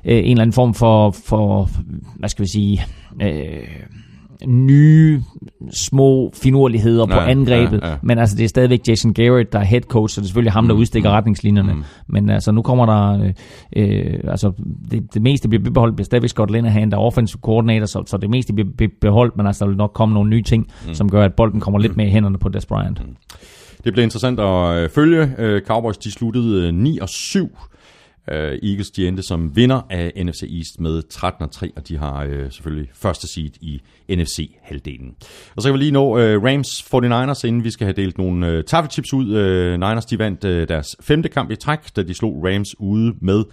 øh, 0.05 0.17
en 0.17 0.23
eller 0.23 0.41
anden 0.41 0.53
form 0.53 0.73
for, 0.73 1.11
for 1.11 1.69
hvad 2.15 2.29
skal 2.29 2.43
vi 2.43 2.49
sige, 2.49 2.85
øh, 3.21 3.67
nye 4.47 5.21
små 5.71 6.31
finurligheder 6.41 7.05
på 7.05 7.13
Ja, 7.13 7.29
angrebet, 7.29 7.79
ja, 7.83 7.89
ja. 7.89 7.95
men 8.03 8.17
altså 8.19 8.35
det 8.37 8.43
er 8.43 8.47
stadigvæk 8.47 8.79
Jason 8.87 9.13
Garrett, 9.13 9.53
der 9.53 9.59
er 9.59 9.63
head 9.63 9.81
coach, 9.81 10.15
så 10.15 10.21
det 10.21 10.25
er 10.25 10.27
selvfølgelig 10.27 10.53
ham, 10.53 10.67
der 10.67 10.75
udstikker 10.75 11.09
retningslinjerne. 11.09 11.75
Men 12.07 12.29
altså 12.29 12.51
nu 12.51 12.61
kommer 12.61 12.85
der, 12.85 13.23
øh, 13.23 13.33
øh, 14.03 14.19
altså 14.23 14.51
det, 14.91 15.13
det 15.13 15.21
meste 15.21 15.49
bliver 15.49 15.71
beholdt, 15.71 15.95
bliver 15.95 16.05
stadigvæk 16.05 16.29
Scott 16.29 16.51
Linehan, 16.51 16.91
der 16.91 16.97
er 16.97 17.01
offensive 17.01 17.39
coordinator, 17.41 17.85
så, 17.85 18.03
så 18.07 18.17
det 18.17 18.29
meste 18.29 18.53
bliver 18.53 18.69
be- 18.77 18.87
beholdt, 19.01 19.37
men 19.37 19.45
altså 19.47 19.65
der 19.65 19.69
vil 19.69 19.77
nok 19.77 19.91
komme 19.93 20.13
nogle 20.13 20.29
nye 20.29 20.43
ting, 20.43 20.67
som 20.93 21.09
gør, 21.09 21.23
at 21.25 21.33
bolden 21.33 21.59
kommer 21.59 21.79
lidt 21.79 21.97
mere 21.97 22.07
i 22.07 22.11
hænderne 22.11 22.37
på 22.37 22.49
Des 22.49 22.65
Bryant. 22.65 23.01
Det 23.83 23.93
bliver 23.93 24.03
interessant 24.03 24.39
at 24.39 24.77
øh, 24.83 24.89
følge. 24.89 25.31
Øh, 25.37 25.61
Cowboys 25.61 25.97
de 25.97 26.11
sluttede 26.11 26.67
øh, 26.67 26.73
9 26.73 26.99
og 26.99 27.09
7. 27.09 27.57
Øh, 28.31 28.69
Eagles 28.69 28.89
de 28.89 29.07
endte 29.07 29.23
som 29.23 29.55
vinder 29.55 29.81
af 29.89 30.11
NFC 30.25 30.41
East 30.41 30.79
med 30.79 31.03
13-3, 31.13 31.69
og 31.75 31.87
de 31.87 31.97
har 31.97 32.23
øh, 32.23 32.51
selvfølgelig 32.51 32.89
første 32.93 33.27
seed 33.27 33.51
i 33.61 33.81
NFC-halvdelen. 34.09 35.15
Og 35.55 35.61
så 35.61 35.67
kan 35.67 35.73
vi 35.73 35.79
lige 35.79 35.91
nå 35.91 36.17
øh, 36.17 36.43
Rams 36.43 36.67
49ers, 36.93 37.47
inden 37.47 37.63
vi 37.63 37.71
skal 37.71 37.85
have 37.85 37.93
delt 37.93 38.17
nogle 38.17 38.47
øh, 38.47 38.63
taffelchips 38.63 39.13
ud. 39.13 39.35
Øh, 39.35 39.71
Niners 39.71 40.05
de 40.05 40.19
vandt 40.19 40.45
øh, 40.45 40.67
deres 40.67 40.95
femte 41.01 41.29
kamp 41.29 41.51
i 41.51 41.55
træk, 41.55 41.79
da 41.95 42.03
de 42.03 42.13
slog 42.13 42.43
Rams 42.43 42.79
ude 42.79 43.15
med 43.21 43.43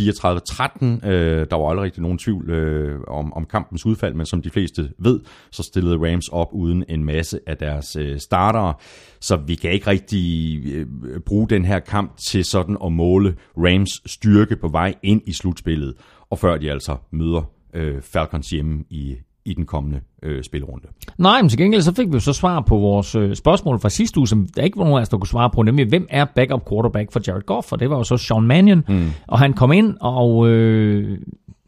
34-13. 0.00 1.06
Øh, 1.08 1.46
der 1.50 1.56
var 1.56 1.68
aldrig 1.68 1.84
rigtig 1.84 2.02
nogen 2.02 2.18
tvivl 2.18 2.50
øh, 2.50 3.00
om, 3.08 3.32
om 3.32 3.44
kampens 3.44 3.86
udfald, 3.86 4.14
men 4.14 4.26
som 4.26 4.42
de 4.42 4.50
fleste 4.50 4.90
ved, 4.98 5.20
så 5.50 5.62
stillede 5.62 5.96
Rams 5.96 6.28
op 6.28 6.48
uden 6.52 6.84
en 6.88 7.04
masse 7.04 7.40
af 7.46 7.56
deres 7.56 7.96
øh, 7.96 8.18
startere. 8.18 8.74
Så 9.20 9.36
vi 9.46 9.54
kan 9.54 9.70
ikke 9.70 9.86
rigtig 9.86 10.58
øh, 10.74 10.86
bruge 11.26 11.48
den 11.48 11.64
her 11.64 11.78
kamp 11.78 12.16
til 12.30 12.44
sådan 12.44 12.76
at 12.84 12.92
måle 12.92 13.36
Rams 13.56 14.10
styrke 14.10 14.56
på 14.56 14.68
vej 14.68 14.94
ind 15.02 15.22
i 15.26 15.32
slutspillet, 15.32 15.94
og 16.30 16.38
før 16.38 16.56
de 16.56 16.70
altså 16.70 16.96
møder 17.10 17.42
øh, 17.74 18.02
Falcons 18.02 18.50
hjemme 18.50 18.84
i, 18.90 19.16
i 19.44 19.54
den 19.54 19.66
kommende 19.66 20.00
øh, 20.22 20.42
spilrunde. 20.42 20.86
Nej, 21.18 21.42
men 21.42 21.48
til 21.48 21.58
gengæld 21.58 21.82
så 21.82 21.94
fik 21.94 22.06
vi 22.08 22.12
jo 22.12 22.20
så 22.20 22.32
svar 22.32 22.60
på 22.60 22.76
vores 22.76 23.14
øh, 23.14 23.34
spørgsmål 23.34 23.78
fra 23.78 23.88
sidste 23.88 24.18
uge, 24.18 24.28
som 24.28 24.46
der 24.56 24.62
ikke 24.62 24.78
var 24.78 24.84
nogen 24.84 24.98
af 24.98 25.02
os, 25.02 25.08
der 25.08 25.18
kunne 25.18 25.28
svare 25.28 25.50
på, 25.50 25.62
nemlig 25.62 25.88
hvem 25.88 26.06
er 26.10 26.24
backup 26.24 26.68
quarterback 26.68 27.12
for 27.12 27.20
Jared 27.26 27.42
Goff, 27.42 27.72
og 27.72 27.80
det 27.80 27.90
var 27.90 27.96
jo 27.96 28.04
så 28.04 28.16
Sean 28.16 28.42
Mannion, 28.42 28.84
mm. 28.88 29.10
og 29.26 29.38
han 29.38 29.52
kom 29.52 29.72
ind, 29.72 29.96
og 30.00 30.48
øh, 30.48 31.18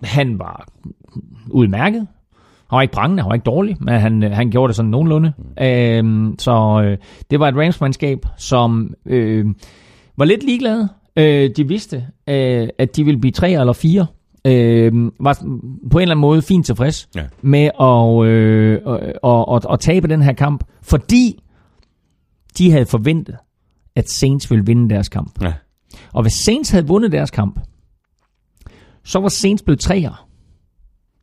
han 0.02 0.38
var 0.38 0.68
udmærket. 1.50 2.06
Han 2.70 2.76
var 2.76 2.82
ikke 2.82 2.94
prangende, 2.94 3.22
han 3.22 3.28
var 3.28 3.34
ikke 3.34 3.44
dårlig, 3.44 3.76
men 3.80 3.94
han, 3.94 4.22
øh, 4.22 4.30
han 4.30 4.50
gjorde 4.50 4.68
det 4.68 4.76
sådan 4.76 4.90
nogenlunde. 4.90 5.32
Mm. 5.38 5.64
Øhm, 5.64 6.38
så 6.38 6.82
øh, 6.84 6.98
det 7.30 7.40
var 7.40 7.48
et 7.48 7.56
Rams-mandskab, 7.56 8.18
som 8.36 8.94
øh, 9.06 9.46
var 10.16 10.24
lidt 10.24 10.44
ligeglade. 10.44 10.88
Øh, 11.16 11.50
de 11.56 11.68
vidste, 11.68 11.96
øh, 12.28 12.68
at 12.78 12.96
de 12.96 13.04
ville 13.04 13.20
blive 13.20 13.32
tre 13.32 13.50
eller 13.52 13.72
fire. 13.72 14.06
Øh, 14.46 14.92
var 15.20 15.34
på 15.90 15.98
en 15.98 16.02
eller 16.02 16.14
anden 16.14 16.20
måde 16.20 16.42
fint 16.42 16.66
tilfreds 16.66 17.08
Ja. 17.14 17.24
med 17.42 17.70
at, 17.80 18.28
øh, 18.28 18.80
og, 19.22 19.48
og, 19.48 19.62
og 19.64 19.80
tabe 19.80 20.08
den 20.08 20.22
her 20.22 20.32
kamp, 20.32 20.64
fordi 20.82 21.42
de 22.58 22.70
havde 22.70 22.86
forventet, 22.86 23.36
at 23.96 24.10
Saints 24.10 24.50
ville 24.50 24.66
vinde 24.66 24.90
deres 24.94 25.08
kamp. 25.08 25.42
Ja. 25.42 25.52
Og 26.12 26.22
hvis 26.22 26.32
Saints 26.32 26.70
havde 26.70 26.86
vundet 26.86 27.12
deres 27.12 27.30
kamp, 27.30 27.60
så 29.04 29.20
var 29.20 29.28
Saints 29.28 29.62
blevet 29.62 29.80
treer 29.80 30.26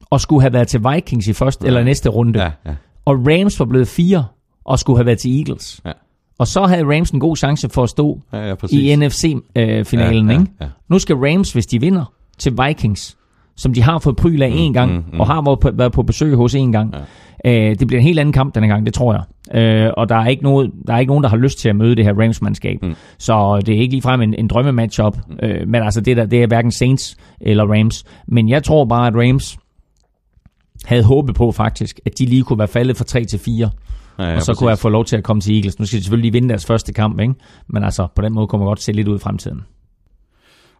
og 0.09 0.21
skulle 0.21 0.41
have 0.41 0.53
været 0.53 0.67
til 0.67 0.81
Vikings 0.93 1.27
i 1.27 1.33
første 1.33 1.63
ja. 1.63 1.67
eller 1.67 1.83
næste 1.83 2.09
runde. 2.09 2.39
Ja, 2.43 2.51
ja. 2.65 2.75
Og 3.05 3.15
Rams 3.15 3.59
var 3.59 3.65
blevet 3.65 3.87
fire 3.87 4.25
og 4.65 4.79
skulle 4.79 4.97
have 4.97 5.05
været 5.05 5.19
til 5.19 5.37
Eagles. 5.39 5.81
Ja. 5.85 5.91
Og 6.39 6.47
så 6.47 6.63
havde 6.65 6.83
Rams 6.97 7.11
en 7.11 7.19
god 7.19 7.37
chance 7.37 7.69
for 7.69 7.83
at 7.83 7.89
stå 7.89 8.21
Ja, 8.33 8.47
ja, 8.47 8.55
præcis. 8.55 8.79
i 8.81 8.95
NFC-finalen. 8.95 10.27
Ja, 10.27 10.33
ja, 10.33 10.39
ikke? 10.39 10.51
ja. 10.61 10.67
Nu 10.87 10.99
skal 10.99 11.15
Rams, 11.15 11.53
hvis 11.53 11.65
de 11.65 11.79
vinder, 11.81 12.13
til 12.41 12.53
Vikings, 12.65 13.17
som 13.55 13.73
de 13.73 13.81
har 13.81 13.99
fået 13.99 14.15
pryl 14.15 14.41
af 14.41 14.51
en 14.53 14.73
gang, 14.73 14.91
mm, 14.91 15.03
mm. 15.13 15.19
og 15.19 15.27
har 15.27 15.41
været 15.41 15.59
på, 15.59 15.71
været 15.73 15.91
på 15.91 16.03
besøg 16.03 16.35
hos 16.35 16.55
en 16.55 16.71
gang. 16.71 16.93
Ja. 16.93 16.99
Øh, 17.45 17.79
det 17.79 17.87
bliver 17.87 17.99
en 17.99 18.05
helt 18.05 18.19
anden 18.19 18.33
kamp 18.33 18.55
denne 18.55 18.67
gang, 18.67 18.85
det 18.85 18.93
tror 18.93 19.13
jeg. 19.13 19.23
Øh, 19.61 19.91
og 19.97 20.09
der 20.09 20.15
er, 20.15 20.27
ikke 20.27 20.43
noget, 20.43 20.71
der 20.87 20.93
er 20.93 20.99
ikke 20.99 21.09
nogen, 21.09 21.23
der 21.23 21.29
har 21.29 21.37
lyst 21.37 21.59
til 21.59 21.69
at 21.69 21.75
møde 21.75 21.95
det 21.95 22.05
her 22.05 22.13
Rams-mandskab. 22.13 22.77
Mm. 22.81 22.95
Så 23.17 23.61
det 23.65 23.75
er 23.75 23.79
ikke 23.79 23.93
ligefrem 23.93 24.21
en, 24.21 24.33
en 24.33 24.47
drømmematchup. 24.47 25.17
Mm. 25.29 25.37
Øh, 25.43 25.67
men 25.67 25.83
altså, 25.83 26.01
det, 26.01 26.17
der, 26.17 26.25
det 26.25 26.43
er 26.43 26.47
hverken 26.47 26.71
Saints 26.71 27.17
eller 27.41 27.65
Rams. 27.65 28.03
Men 28.27 28.49
jeg 28.49 28.63
tror 28.63 28.85
bare, 28.85 29.07
at 29.07 29.15
Rams 29.15 29.57
havde 30.85 31.03
håbet 31.03 31.35
på 31.35 31.51
faktisk, 31.51 31.99
at 32.05 32.19
de 32.19 32.25
lige 32.25 32.43
kunne 32.43 32.59
være 32.59 32.67
faldet 32.67 32.97
fra 32.97 33.03
3 33.03 33.25
til 33.25 33.39
4. 33.39 33.69
Ja, 34.19 34.23
ja, 34.23 34.35
og 34.35 34.41
så 34.41 34.51
præcis. 34.51 34.59
kunne 34.59 34.69
jeg 34.69 34.77
få 34.77 34.89
lov 34.89 35.05
til 35.05 35.17
at 35.17 35.23
komme 35.23 35.41
til 35.41 35.55
Eagles. 35.55 35.79
Nu 35.79 35.85
skal 35.85 35.97
de 35.97 36.03
selvfølgelig 36.03 36.31
lige 36.31 36.41
vinde 36.41 36.49
deres 36.49 36.65
første 36.65 36.93
kamp, 36.93 37.19
ikke? 37.19 37.33
Men 37.67 37.83
altså, 37.83 38.07
på 38.15 38.21
den 38.21 38.33
måde 38.33 38.47
kunne 38.47 38.59
man 38.59 38.67
godt 38.67 38.81
se 38.81 38.91
lidt 38.91 39.07
ud 39.07 39.15
i 39.15 39.19
fremtiden. 39.19 39.61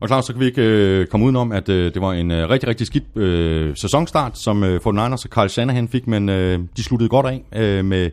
Og 0.02 0.08
Claus, 0.08 0.26
så 0.26 0.34
kan 0.34 0.40
vi 0.40 0.46
ikke 0.46 0.62
øh, 0.62 1.08
komme 1.08 1.26
udenom, 1.26 1.52
at 1.52 1.70
øh, 1.70 1.94
det 1.94 2.02
var 2.02 2.14
en 2.14 2.32
øh, 2.32 2.50
rigtig, 2.50 2.70
rigtig 2.70 2.88
skidt 2.88 3.18
øh, 3.18 3.76
sæsonstart, 3.76 4.38
som 4.38 4.64
øh, 4.64 4.76
49ers 4.76 5.12
og 5.12 5.30
Carl 5.30 5.50
Shanahan 5.50 5.88
fik, 5.88 6.08
men 6.08 6.30
øh, 6.30 6.60
de 6.78 6.84
sluttede 6.84 7.10
godt 7.10 7.26
af 7.26 7.44
øh, 7.56 7.86
med 7.86 8.10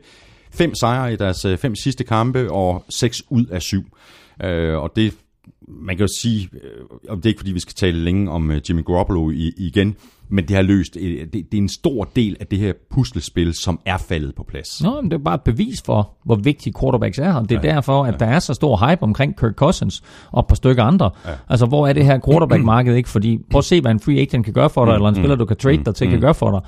fem 0.51 0.75
sejre 0.75 1.13
i 1.13 1.17
deres 1.17 1.45
øh, 1.45 1.59
fem 1.59 1.75
sidste 1.75 2.05
kampe 2.05 2.53
og 2.53 2.85
seks 3.01 3.23
ud 3.31 3.47
af 3.47 3.63
syv. 3.63 3.85
Øh, 4.45 4.77
og 4.77 4.93
det, 4.97 5.15
man 5.69 5.97
kan 5.97 6.07
jo 6.07 6.09
sige, 6.23 6.49
øh, 6.53 6.85
og 7.09 7.17
det 7.17 7.25
er 7.25 7.29
ikke 7.29 7.41
fordi, 7.41 7.53
vi 7.53 7.61
skal 7.61 7.75
tale 7.75 7.99
længe 7.99 8.31
om 8.31 8.51
øh, 8.51 8.61
Jimmy 8.69 8.85
Garoppolo 8.85 9.31
i, 9.31 9.53
igen, 9.57 9.97
men 10.31 10.49
det 10.49 10.57
har 10.57 10.63
løst, 10.63 10.97
øh, 11.01 11.21
det, 11.21 11.33
det 11.33 11.55
er 11.55 11.63
en 11.63 11.69
stor 11.69 12.05
del 12.17 12.37
af 12.41 12.47
det 12.47 12.59
her 12.59 12.73
puslespil, 12.91 13.55
som 13.55 13.81
er 13.87 13.97
faldet 13.99 14.35
på 14.35 14.43
plads. 14.43 14.83
Nå, 14.83 15.01
men 15.01 15.11
det 15.11 15.17
er 15.19 15.25
bare 15.25 15.35
et 15.35 15.43
bevis 15.43 15.83
for, 15.83 16.11
hvor 16.25 16.35
vigtige 16.35 16.75
quarterbacks 16.81 17.19
er. 17.19 17.35
Og 17.35 17.49
det 17.49 17.57
er 17.57 17.69
ja, 17.69 17.75
derfor, 17.75 18.05
at 18.05 18.13
ja. 18.13 18.19
der 18.19 18.27
er 18.27 18.39
så 18.39 18.55
stor 18.55 18.89
hype 18.91 19.03
omkring 19.03 19.39
Kirk 19.39 19.55
Cousins 19.55 20.03
og 20.31 20.41
et 20.41 20.47
par 20.47 20.55
stykker 20.55 20.83
andre. 20.83 21.11
Ja. 21.27 21.31
Altså, 21.49 21.67
hvor 21.67 21.87
er 21.87 21.93
det 21.93 22.05
her 22.05 22.19
quarterback-marked 22.29 22.95
ikke? 22.95 23.09
Fordi 23.09 23.39
prøv 23.51 23.59
at 23.59 23.65
se, 23.65 23.81
hvad 23.81 23.91
en 23.91 24.01
free 24.01 24.19
agent 24.21 24.45
kan 24.45 24.55
gøre 24.55 24.71
for 24.71 24.85
dig, 24.85 24.93
eller 24.95 25.09
en 25.09 25.15
spiller, 25.15 25.37
du 25.37 25.45
kan 25.45 25.57
trade 25.57 25.85
dig 25.85 25.95
til, 25.95 26.09
kan 26.11 26.21
gøre 26.21 26.35
for 26.35 26.51
dig. 26.51 26.61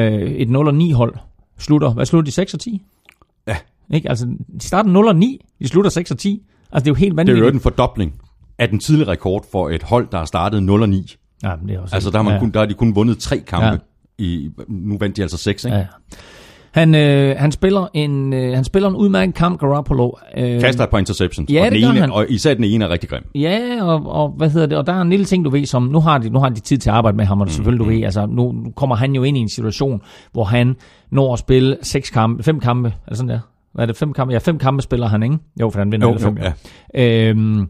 Øh, 0.00 0.30
et 0.30 0.48
0-9-hold 0.48 1.14
slutter, 1.58 1.92
hvad 1.92 2.06
slutter 2.06 2.24
de, 2.24 2.30
6 2.30 2.54
og 2.54 2.60
10? 2.60 2.82
Ja. 3.48 3.56
Ikke? 3.94 4.08
Altså, 4.08 4.26
de 4.60 4.66
starter 4.66 4.90
0 4.90 5.06
og 5.08 5.16
9, 5.16 5.44
de 5.58 5.68
slutter 5.68 5.90
6 5.90 6.10
og 6.10 6.18
10. 6.18 6.42
Altså, 6.72 6.84
det 6.84 6.86
er 6.86 6.90
jo 6.90 6.94
helt 6.94 7.10
Det 7.10 7.12
er 7.12 7.16
vanvittigt. 7.16 7.44
jo 7.44 7.50
en 7.50 7.60
fordobling 7.60 8.14
af 8.58 8.68
den 8.68 8.78
tidligere 8.78 9.10
rekord 9.10 9.44
for 9.52 9.68
et 9.68 9.82
hold, 9.82 10.08
der 10.12 10.18
har 10.18 10.24
startet 10.24 10.62
0 10.62 10.82
og 10.82 10.88
9. 10.88 11.14
Ja, 11.42 11.52
det 11.68 11.74
er 11.76 11.80
også 11.80 11.94
Altså, 11.96 12.10
der 12.10 12.16
har, 12.16 12.22
man 12.22 12.32
ja. 12.32 12.38
kun, 12.38 12.50
der 12.50 12.58
har 12.58 12.66
de 12.66 12.74
kun 12.74 12.94
vundet 12.94 13.18
tre 13.18 13.38
kampe. 13.38 13.66
Ja. 13.66 13.72
Ja. 13.72 13.78
I, 14.18 14.50
nu 14.68 14.98
vandt 14.98 15.16
de 15.16 15.22
altså 15.22 15.36
seks, 15.36 15.64
ikke? 15.64 15.76
Ja. 15.76 15.86
Han, 16.70 16.94
øh, 16.94 17.36
han, 17.38 17.52
spiller 17.52 17.86
en, 17.94 18.32
øh, 18.32 18.54
han 18.54 18.64
spiller 18.64 18.88
en 18.88 18.94
udmærket 18.96 19.34
kamp, 19.34 19.60
Garoppolo. 19.60 20.10
Øh, 20.36 20.60
Kaster 20.60 20.86
par 20.86 20.98
interceptions. 20.98 21.50
Ja, 21.50 21.64
og, 21.66 21.70
den 21.72 21.78
ene, 21.78 22.00
han. 22.00 22.10
og 22.10 22.26
især 22.28 22.54
den 22.54 22.64
ene 22.64 22.84
er 22.84 22.88
rigtig 22.88 23.10
grim. 23.10 23.22
Ja, 23.34 23.84
og, 23.84 24.06
og 24.06 24.28
hvad 24.36 24.50
hedder 24.50 24.66
det? 24.66 24.78
Og 24.78 24.86
der 24.86 24.92
er 24.92 25.00
en 25.02 25.10
lille 25.10 25.24
ting, 25.24 25.44
du 25.44 25.50
ved, 25.50 25.66
som 25.66 25.82
nu 25.82 26.00
har 26.00 26.18
de, 26.18 26.30
nu 26.30 26.38
har 26.38 26.48
de 26.48 26.60
tid 26.60 26.78
til 26.78 26.90
at 26.90 26.96
arbejde 26.96 27.16
med 27.16 27.24
ham, 27.24 27.40
og 27.40 27.50
selvfølgelig, 27.50 27.84
du 27.86 27.90
ved, 27.90 28.02
altså 28.02 28.26
nu, 28.26 28.52
nu 28.52 28.70
kommer 28.76 28.96
han 28.96 29.14
jo 29.14 29.22
ind 29.22 29.36
i 29.36 29.40
en 29.40 29.48
situation, 29.48 30.00
hvor 30.32 30.44
han 30.44 30.76
når 31.10 31.32
at 31.32 31.38
spille 31.38 31.76
seks 31.82 32.10
kampe, 32.10 32.42
fem 32.42 32.60
kampe, 32.60 32.92
eller 33.06 33.16
sådan 33.16 33.28
der. 33.28 33.40
Hvad 33.74 33.84
er 33.84 33.86
det, 33.86 33.96
fem 33.96 34.12
kampe? 34.12 34.32
Ja, 34.32 34.38
fem 34.38 34.58
kampe 34.58 34.82
spiller 34.82 35.06
han, 35.06 35.22
ikke? 35.22 35.38
Jo, 35.60 35.70
for 35.70 35.78
han 35.78 35.92
vinder 35.92 36.06
Jo, 36.06 36.12
alle 36.12 36.22
fem. 36.24 36.38
jo, 36.38 37.00
Øhm, 37.00 37.68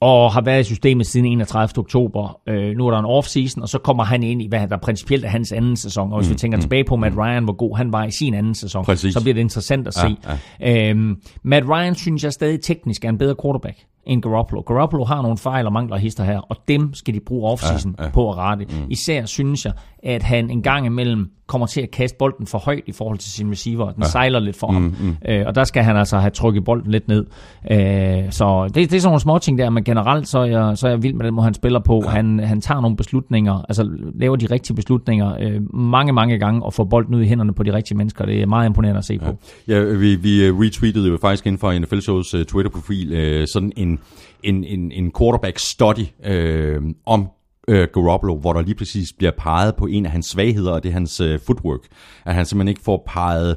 og 0.00 0.32
har 0.32 0.40
været 0.40 0.60
i 0.60 0.64
systemet 0.64 1.06
siden 1.06 1.26
31. 1.26 1.78
oktober. 1.78 2.40
Øh, 2.48 2.76
nu 2.76 2.86
er 2.86 2.90
der 2.90 2.98
en 2.98 3.04
off-season, 3.18 3.62
og 3.62 3.68
så 3.68 3.78
kommer 3.78 4.04
han 4.04 4.22
ind 4.22 4.42
i, 4.42 4.48
hvad 4.48 4.68
der 4.68 4.76
principielt 4.76 5.24
er 5.24 5.28
hans 5.28 5.52
anden 5.52 5.76
sæson. 5.76 6.12
Og 6.12 6.18
hvis 6.18 6.28
mm, 6.28 6.32
vi 6.32 6.38
tænker 6.38 6.58
mm, 6.58 6.62
tilbage 6.62 6.84
på 6.84 6.96
Matt 6.96 7.16
Ryan, 7.16 7.44
hvor 7.44 7.52
god 7.52 7.76
han 7.76 7.92
var 7.92 8.04
i 8.04 8.10
sin 8.10 8.34
anden 8.34 8.54
sæson, 8.54 8.84
Præcis. 8.84 9.14
så 9.14 9.20
bliver 9.20 9.34
det 9.34 9.40
interessant 9.40 9.86
at 9.88 9.94
se. 9.94 10.16
Ja, 10.60 10.90
Øhm, 10.90 11.16
Matt 11.42 11.68
Ryan 11.68 11.94
synes 11.94 12.24
jeg 12.24 12.32
stadig 12.32 12.60
teknisk 12.60 13.04
er 13.04 13.08
en 13.08 13.18
bedre 13.18 13.34
quarterback 13.42 13.76
end 14.06 14.22
Garoppolo. 14.22 14.62
Garoppolo 14.62 15.04
har 15.04 15.22
nogle 15.22 15.38
fejl 15.38 15.66
og 15.66 15.72
mangler 15.72 15.96
hister 15.96 16.24
her, 16.24 16.38
og 16.38 16.56
dem 16.68 16.94
skal 16.94 17.14
de 17.14 17.20
bruge 17.20 17.50
offseason 17.50 17.94
ja, 17.98 18.04
ja. 18.04 18.10
på 18.10 18.30
at 18.30 18.36
rette. 18.36 18.64
Mm. 18.64 18.86
Især 18.88 19.24
synes 19.26 19.64
jeg, 19.64 19.72
at 20.02 20.22
han 20.22 20.50
en 20.50 20.62
gang 20.62 20.86
imellem 20.86 21.30
kommer 21.50 21.66
til 21.66 21.80
at 21.80 21.90
kaste 21.90 22.16
bolden 22.18 22.46
for 22.46 22.58
højt 22.58 22.82
i 22.86 22.92
forhold 22.92 23.18
til 23.18 23.32
sin 23.32 23.50
receiver. 23.50 23.92
Den 23.92 24.02
ja. 24.02 24.08
sejler 24.08 24.40
lidt 24.40 24.56
for 24.56 24.72
ham. 24.72 24.82
Mm, 24.82 24.94
mm. 25.00 25.16
Øh, 25.28 25.46
og 25.46 25.54
der 25.54 25.64
skal 25.64 25.82
han 25.82 25.96
altså 25.96 26.18
have 26.18 26.30
trykket 26.30 26.64
bolden 26.64 26.90
lidt 26.90 27.08
ned. 27.08 27.26
Øh, 27.70 28.32
så 28.32 28.64
det, 28.64 28.74
det 28.74 28.82
er 28.82 29.00
sådan 29.00 29.08
nogle 29.08 29.20
små 29.20 29.38
ting 29.38 29.58
der, 29.58 29.70
men 29.70 29.84
generelt 29.84 30.28
så 30.28 30.38
er 30.38 30.44
jeg, 30.44 30.78
så 30.78 30.86
er 30.86 30.90
jeg 30.90 31.02
vild 31.02 31.14
med 31.14 31.26
den 31.26 31.34
måde, 31.34 31.44
han 31.44 31.54
spiller 31.54 31.80
på. 31.80 32.02
Ja. 32.04 32.10
Han, 32.10 32.40
han 32.40 32.60
tager 32.60 32.80
nogle 32.80 32.96
beslutninger, 32.96 33.64
altså 33.68 33.88
laver 34.14 34.36
de 34.36 34.46
rigtige 34.46 34.76
beslutninger 34.76 35.36
øh, 35.40 35.74
mange, 35.74 36.12
mange 36.12 36.38
gange, 36.38 36.62
og 36.62 36.74
får 36.74 36.84
bolden 36.84 37.14
ud 37.14 37.22
i 37.22 37.26
hænderne 37.26 37.54
på 37.54 37.62
de 37.62 37.72
rigtige 37.72 37.96
mennesker. 37.96 38.26
Det 38.26 38.42
er 38.42 38.46
meget 38.46 38.66
imponerende 38.66 38.98
at 38.98 39.04
se 39.04 39.18
på. 39.18 39.36
Ja, 39.68 39.80
vi, 39.80 40.16
vi 40.16 40.44
øh, 40.44 40.60
retweetede 40.60 41.08
jo 41.08 41.18
faktisk 41.20 41.46
inden 41.46 41.58
for 41.58 41.78
NFL 41.78 41.98
Shows 41.98 42.34
uh, 42.34 42.42
Twitter-profil 42.42 43.12
uh, 43.12 43.44
sådan 43.52 43.72
en, 43.76 43.98
en, 44.42 44.64
en, 44.64 44.92
en 44.92 45.12
quarterback 45.18 45.58
study 45.58 46.06
uh, 46.30 46.84
om 47.06 47.28
øh, 47.70 47.88
Garoppolo, 47.94 48.36
hvor 48.36 48.52
der 48.52 48.60
lige 48.62 48.74
præcis 48.74 49.12
bliver 49.12 49.32
peget 49.38 49.76
på 49.76 49.86
en 49.86 50.06
af 50.06 50.12
hans 50.12 50.26
svagheder, 50.26 50.72
og 50.72 50.82
det 50.82 50.88
er 50.88 50.92
hans 50.92 51.20
øh, 51.20 51.40
footwork. 51.46 51.80
At 52.26 52.34
han 52.34 52.46
simpelthen 52.46 52.68
ikke 52.68 52.82
får 52.82 53.02
peget 53.06 53.56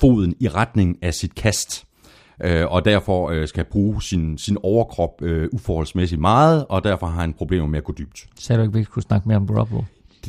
foden 0.00 0.34
i 0.40 0.48
retning 0.48 0.98
af 1.02 1.14
sit 1.14 1.34
kast. 1.34 1.84
øh, 2.44 2.66
og 2.66 2.84
derfor 2.84 3.30
øh, 3.30 3.48
skal 3.48 3.64
bruge 3.64 4.02
sin, 4.02 4.38
sin 4.38 4.58
overkrop 4.62 5.22
øh, 5.22 5.48
uforholdsmæssigt 5.52 6.20
meget, 6.20 6.66
og 6.68 6.84
derfor 6.84 7.06
har 7.06 7.20
han 7.20 7.32
problemer 7.32 7.66
med 7.66 7.78
at 7.78 7.84
gå 7.84 7.92
dybt. 7.98 8.26
Sagde 8.38 8.58
du 8.58 8.62
ikke, 8.66 8.78
vi 8.78 8.84
kunne 8.84 9.02
snakke 9.02 9.28
mere 9.28 9.36
om 9.36 9.46
Garoppolo? 9.46 9.82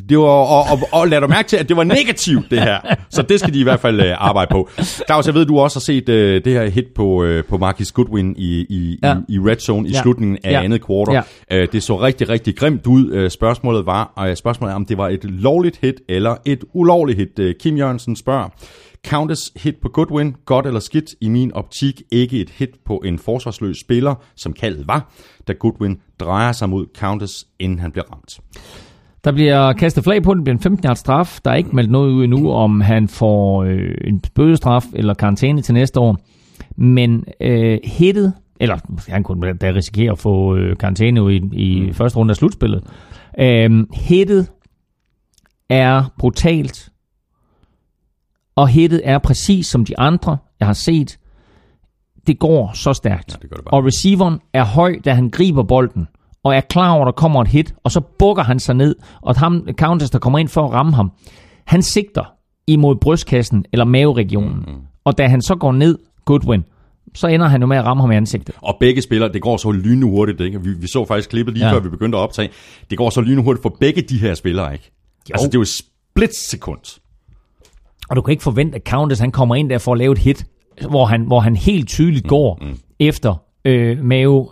Det 0.08 0.18
var, 0.18 0.24
og, 0.24 0.64
og, 0.72 0.78
og 0.92 1.08
lad 1.08 1.20
du 1.20 1.26
mærke 1.26 1.48
til, 1.48 1.56
at 1.56 1.68
det 1.68 1.76
var 1.76 1.84
negativt, 1.84 2.50
det 2.50 2.60
her. 2.60 2.78
Så 3.10 3.22
det 3.22 3.40
skal 3.40 3.54
de 3.54 3.60
i 3.60 3.62
hvert 3.62 3.80
fald 3.80 4.00
uh, 4.00 4.06
arbejde 4.28 4.48
på. 4.52 4.68
Claus, 5.06 5.26
jeg 5.26 5.34
ved, 5.34 5.46
du 5.46 5.58
også 5.58 5.76
har 5.78 5.80
set 5.80 6.08
uh, 6.08 6.14
det 6.14 6.46
her 6.46 6.68
hit 6.70 6.84
på, 6.94 7.04
uh, 7.24 7.44
på 7.48 7.58
Marcus 7.58 7.92
Goodwin 7.92 8.34
i, 8.38 8.66
i, 8.68 8.98
Ja. 9.02 9.16
i, 9.28 9.34
i 9.34 9.38
red 9.38 9.56
zone 9.56 9.88
i 9.88 9.92
Ja. 9.92 10.02
slutningen 10.02 10.38
af 10.44 10.50
Ja. 10.52 10.62
andet 10.62 10.84
kvartal. 10.84 11.22
Uh, 11.54 11.58
det 11.72 11.82
så 11.82 12.00
rigtig, 12.00 12.28
rigtig 12.28 12.56
grimt 12.56 12.86
ud. 12.86 13.22
Uh, 13.22 13.28
spørgsmålet 13.28 13.86
var, 13.86 14.12
uh, 14.28 14.34
spørgsmålet 14.34 14.72
er, 14.72 14.76
om 14.76 14.86
det 14.86 14.98
var 14.98 15.08
et 15.08 15.24
lovligt 15.24 15.78
hit 15.82 15.94
eller 16.08 16.36
et 16.44 16.64
ulovligt 16.74 17.18
hit. 17.18 17.38
Uh, 17.38 17.50
Kim 17.60 17.76
Jørgensen 17.76 18.16
spørger, 18.16 18.48
Countess 19.08 19.52
hit 19.56 19.74
på 19.82 19.88
Goodwin, 19.88 20.34
godt 20.44 20.66
eller 20.66 20.80
skidt, 20.80 21.04
i 21.20 21.28
min 21.28 21.52
optik 21.52 22.02
ikke 22.12 22.40
et 22.40 22.50
hit 22.50 22.68
på 22.86 23.02
en 23.04 23.18
forsvarsløs 23.18 23.76
spiller, 23.80 24.14
som 24.36 24.52
kaldet 24.52 24.88
var, 24.88 25.12
da 25.48 25.52
Goodwin 25.52 25.96
drejer 26.20 26.52
sig 26.52 26.68
mod 26.68 26.86
Countess, 26.98 27.46
inden 27.58 27.78
han 27.78 27.92
bliver 27.92 28.04
ramt. 28.12 28.38
Der 29.26 29.32
bliver 29.32 29.72
kastet 29.72 30.04
flag 30.04 30.22
på, 30.22 30.34
den 30.34 30.44
bliver 30.44 30.56
en 30.56 30.62
15 30.62 30.86
yards 30.86 30.98
straf. 30.98 31.38
Der 31.44 31.50
er 31.50 31.54
ikke 31.54 31.76
meldt 31.76 31.90
noget 31.90 32.12
ud 32.12 32.24
endnu, 32.24 32.50
om 32.50 32.80
han 32.80 33.08
får 33.08 33.64
øh, 33.64 33.94
en 34.04 34.22
bødestraf 34.34 34.84
eller 34.92 35.14
karantæne 35.14 35.62
til 35.62 35.74
næste 35.74 36.00
år. 36.00 36.18
Men 36.76 37.24
øh, 37.40 37.78
hittet, 37.84 38.32
eller 38.60 38.78
han 39.08 39.22
kunne 39.22 39.52
da 39.52 39.70
risikere 39.70 40.12
at 40.12 40.18
få 40.18 40.56
øh, 40.56 40.76
karantæne 40.76 41.34
i, 41.34 41.40
i 41.52 41.86
mm. 41.86 41.94
første 41.94 42.18
runde 42.18 42.30
af 42.30 42.36
slutspillet. 42.36 42.84
Øh, 43.38 43.86
hittet 43.94 44.50
er 45.68 46.04
brutalt, 46.18 46.88
og 48.56 48.68
hittet 48.68 49.00
er 49.04 49.18
præcis 49.18 49.66
som 49.66 49.84
de 49.84 49.98
andre, 49.98 50.38
jeg 50.60 50.68
har 50.68 50.74
set. 50.74 51.18
Det 52.26 52.38
går 52.38 52.70
så 52.74 52.92
stærkt. 52.92 53.32
Ja, 53.32 53.38
det 53.42 53.56
det 53.56 53.64
bare. 53.64 53.78
og 53.78 53.84
receiveren 53.84 54.40
er 54.52 54.64
høj, 54.64 54.98
da 55.04 55.14
han 55.14 55.30
griber 55.30 55.62
bolden, 55.62 56.08
og 56.46 56.54
er 56.54 56.60
klar 56.60 56.90
over, 56.92 57.02
at 57.02 57.06
der 57.06 57.12
kommer 57.12 57.42
et 57.42 57.48
hit, 57.48 57.74
og 57.84 57.90
så 57.90 58.00
bukker 58.18 58.42
han 58.42 58.58
sig 58.58 58.74
ned, 58.74 58.96
og 59.22 59.38
ham, 59.38 59.68
Countess, 59.78 60.10
der 60.10 60.18
kommer 60.18 60.38
ind 60.38 60.48
for 60.48 60.64
at 60.64 60.72
ramme 60.72 60.94
ham, 60.94 61.12
han 61.64 61.82
sigter 61.82 62.32
imod 62.66 62.96
brystkassen 62.96 63.64
eller 63.72 63.84
maveregionen. 63.84 64.56
Mm-hmm. 64.56 64.80
Og 65.04 65.18
da 65.18 65.26
han 65.26 65.42
så 65.42 65.54
går 65.54 65.72
ned, 65.72 65.98
Goodwin, 66.24 66.64
så 67.14 67.26
ender 67.26 67.46
han 67.46 67.60
jo 67.60 67.66
med 67.66 67.76
at 67.76 67.84
ramme 67.84 68.02
ham 68.02 68.12
i 68.12 68.16
ansigtet. 68.16 68.54
Og 68.62 68.76
begge 68.80 69.02
spillere, 69.02 69.32
det 69.32 69.42
går 69.42 69.56
så 69.56 69.70
lynhurtigt, 69.70 70.40
ikke? 70.40 70.62
Vi, 70.62 70.70
vi 70.80 70.86
så 70.86 71.04
faktisk 71.04 71.30
klippet 71.30 71.54
lige 71.54 71.66
ja. 71.66 71.72
Før 71.72 71.80
vi 71.80 71.88
begyndte 71.88 72.18
at 72.18 72.22
optage. 72.22 72.50
Det 72.90 72.98
går 72.98 73.10
så 73.10 73.20
lynhurtigt 73.20 73.62
for 73.62 73.76
begge 73.80 74.02
de 74.02 74.18
her 74.18 74.34
spillere, 74.34 74.72
ikke? 74.72 74.92
Jo. 75.30 75.32
Altså, 75.32 75.46
det 75.46 75.54
er 75.54 75.58
jo 75.58 75.64
split-sekund. 75.64 77.00
Og 78.08 78.16
du 78.16 78.22
kan 78.22 78.32
ikke 78.32 78.42
forvente, 78.42 78.76
at 78.76 78.82
Countess 78.88 79.20
han 79.20 79.30
kommer 79.30 79.54
ind 79.54 79.70
der 79.70 79.78
for 79.78 79.92
at 79.92 79.98
lave 79.98 80.12
et 80.12 80.18
hit, 80.18 80.46
hvor 80.90 81.04
han, 81.04 81.22
hvor 81.22 81.40
han 81.40 81.56
helt 81.56 81.88
tydeligt 81.88 82.26
går 82.26 82.58
mm, 82.60 82.66
mm. 82.66 82.78
efter 83.00 83.34
øh, 83.66 84.04
mave 84.04 84.48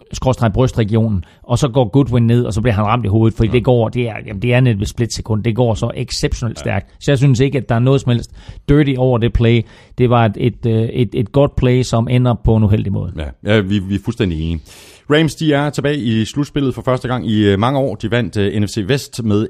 brystregionen 0.55 1.25
og 1.43 1.59
så 1.59 1.69
går 1.69 1.89
Goodwin 1.89 2.27
ned, 2.27 2.45
og 2.45 2.55
så 2.55 2.61
bliver 2.61 2.75
han 2.75 2.85
ramt 2.85 3.05
i 3.05 3.09
hovedet, 3.09 3.37
fordi 3.37 3.49
ja. 3.49 3.53
det 3.53 3.65
går, 3.65 3.89
det 3.89 4.09
er, 4.09 4.17
jamen, 4.27 4.43
det 4.43 4.55
er 4.55 4.61
net 4.61 4.83
et 4.83 4.89
splitsekund, 4.89 5.45
det 5.45 5.57
går 5.57 5.75
så 5.75 5.91
exceptionelt 5.95 6.59
stærkt. 6.59 6.95
Så 7.01 7.11
jeg 7.11 7.19
synes 7.19 7.41
ikke, 7.41 7.59
at 7.59 7.69
der 7.69 7.75
er 7.75 7.79
noget 7.79 8.01
som 8.01 8.13
helst 8.13 8.31
dirty 8.69 8.95
over 8.99 9.19
det 9.19 9.33
play. 9.33 9.63
Det 9.99 10.11
var 10.11 10.25
et, 10.25 10.37
et, 10.37 10.67
øh, 10.67 10.83
et, 10.83 11.09
et 11.15 11.33
godt 11.33 11.57
play, 11.57 11.83
som 11.83 12.09
ender 12.09 12.35
på 12.45 12.57
en 12.57 12.65
uheldig 12.65 12.93
måde. 12.93 13.13
Ja, 13.17 13.55
ja 13.55 13.61
vi, 13.61 13.79
vi 13.79 13.95
er 13.95 13.99
fuldstændig 14.05 14.43
enige. 14.43 14.61
Rams, 15.11 15.35
de 15.35 15.53
er 15.53 15.71
tilbage 15.71 15.97
i 15.97 16.25
slutspillet 16.25 16.75
for 16.75 16.83
første 16.83 17.09
gang 17.09 17.31
i 17.31 17.45
øh, 17.45 17.59
mange 17.59 17.79
år. 17.79 17.95
De 17.95 18.11
vandt 18.11 18.37
øh, 18.37 18.57
uh, 18.57 18.63
NFC 18.63 18.85
Vest 18.87 19.23
med 19.23 19.49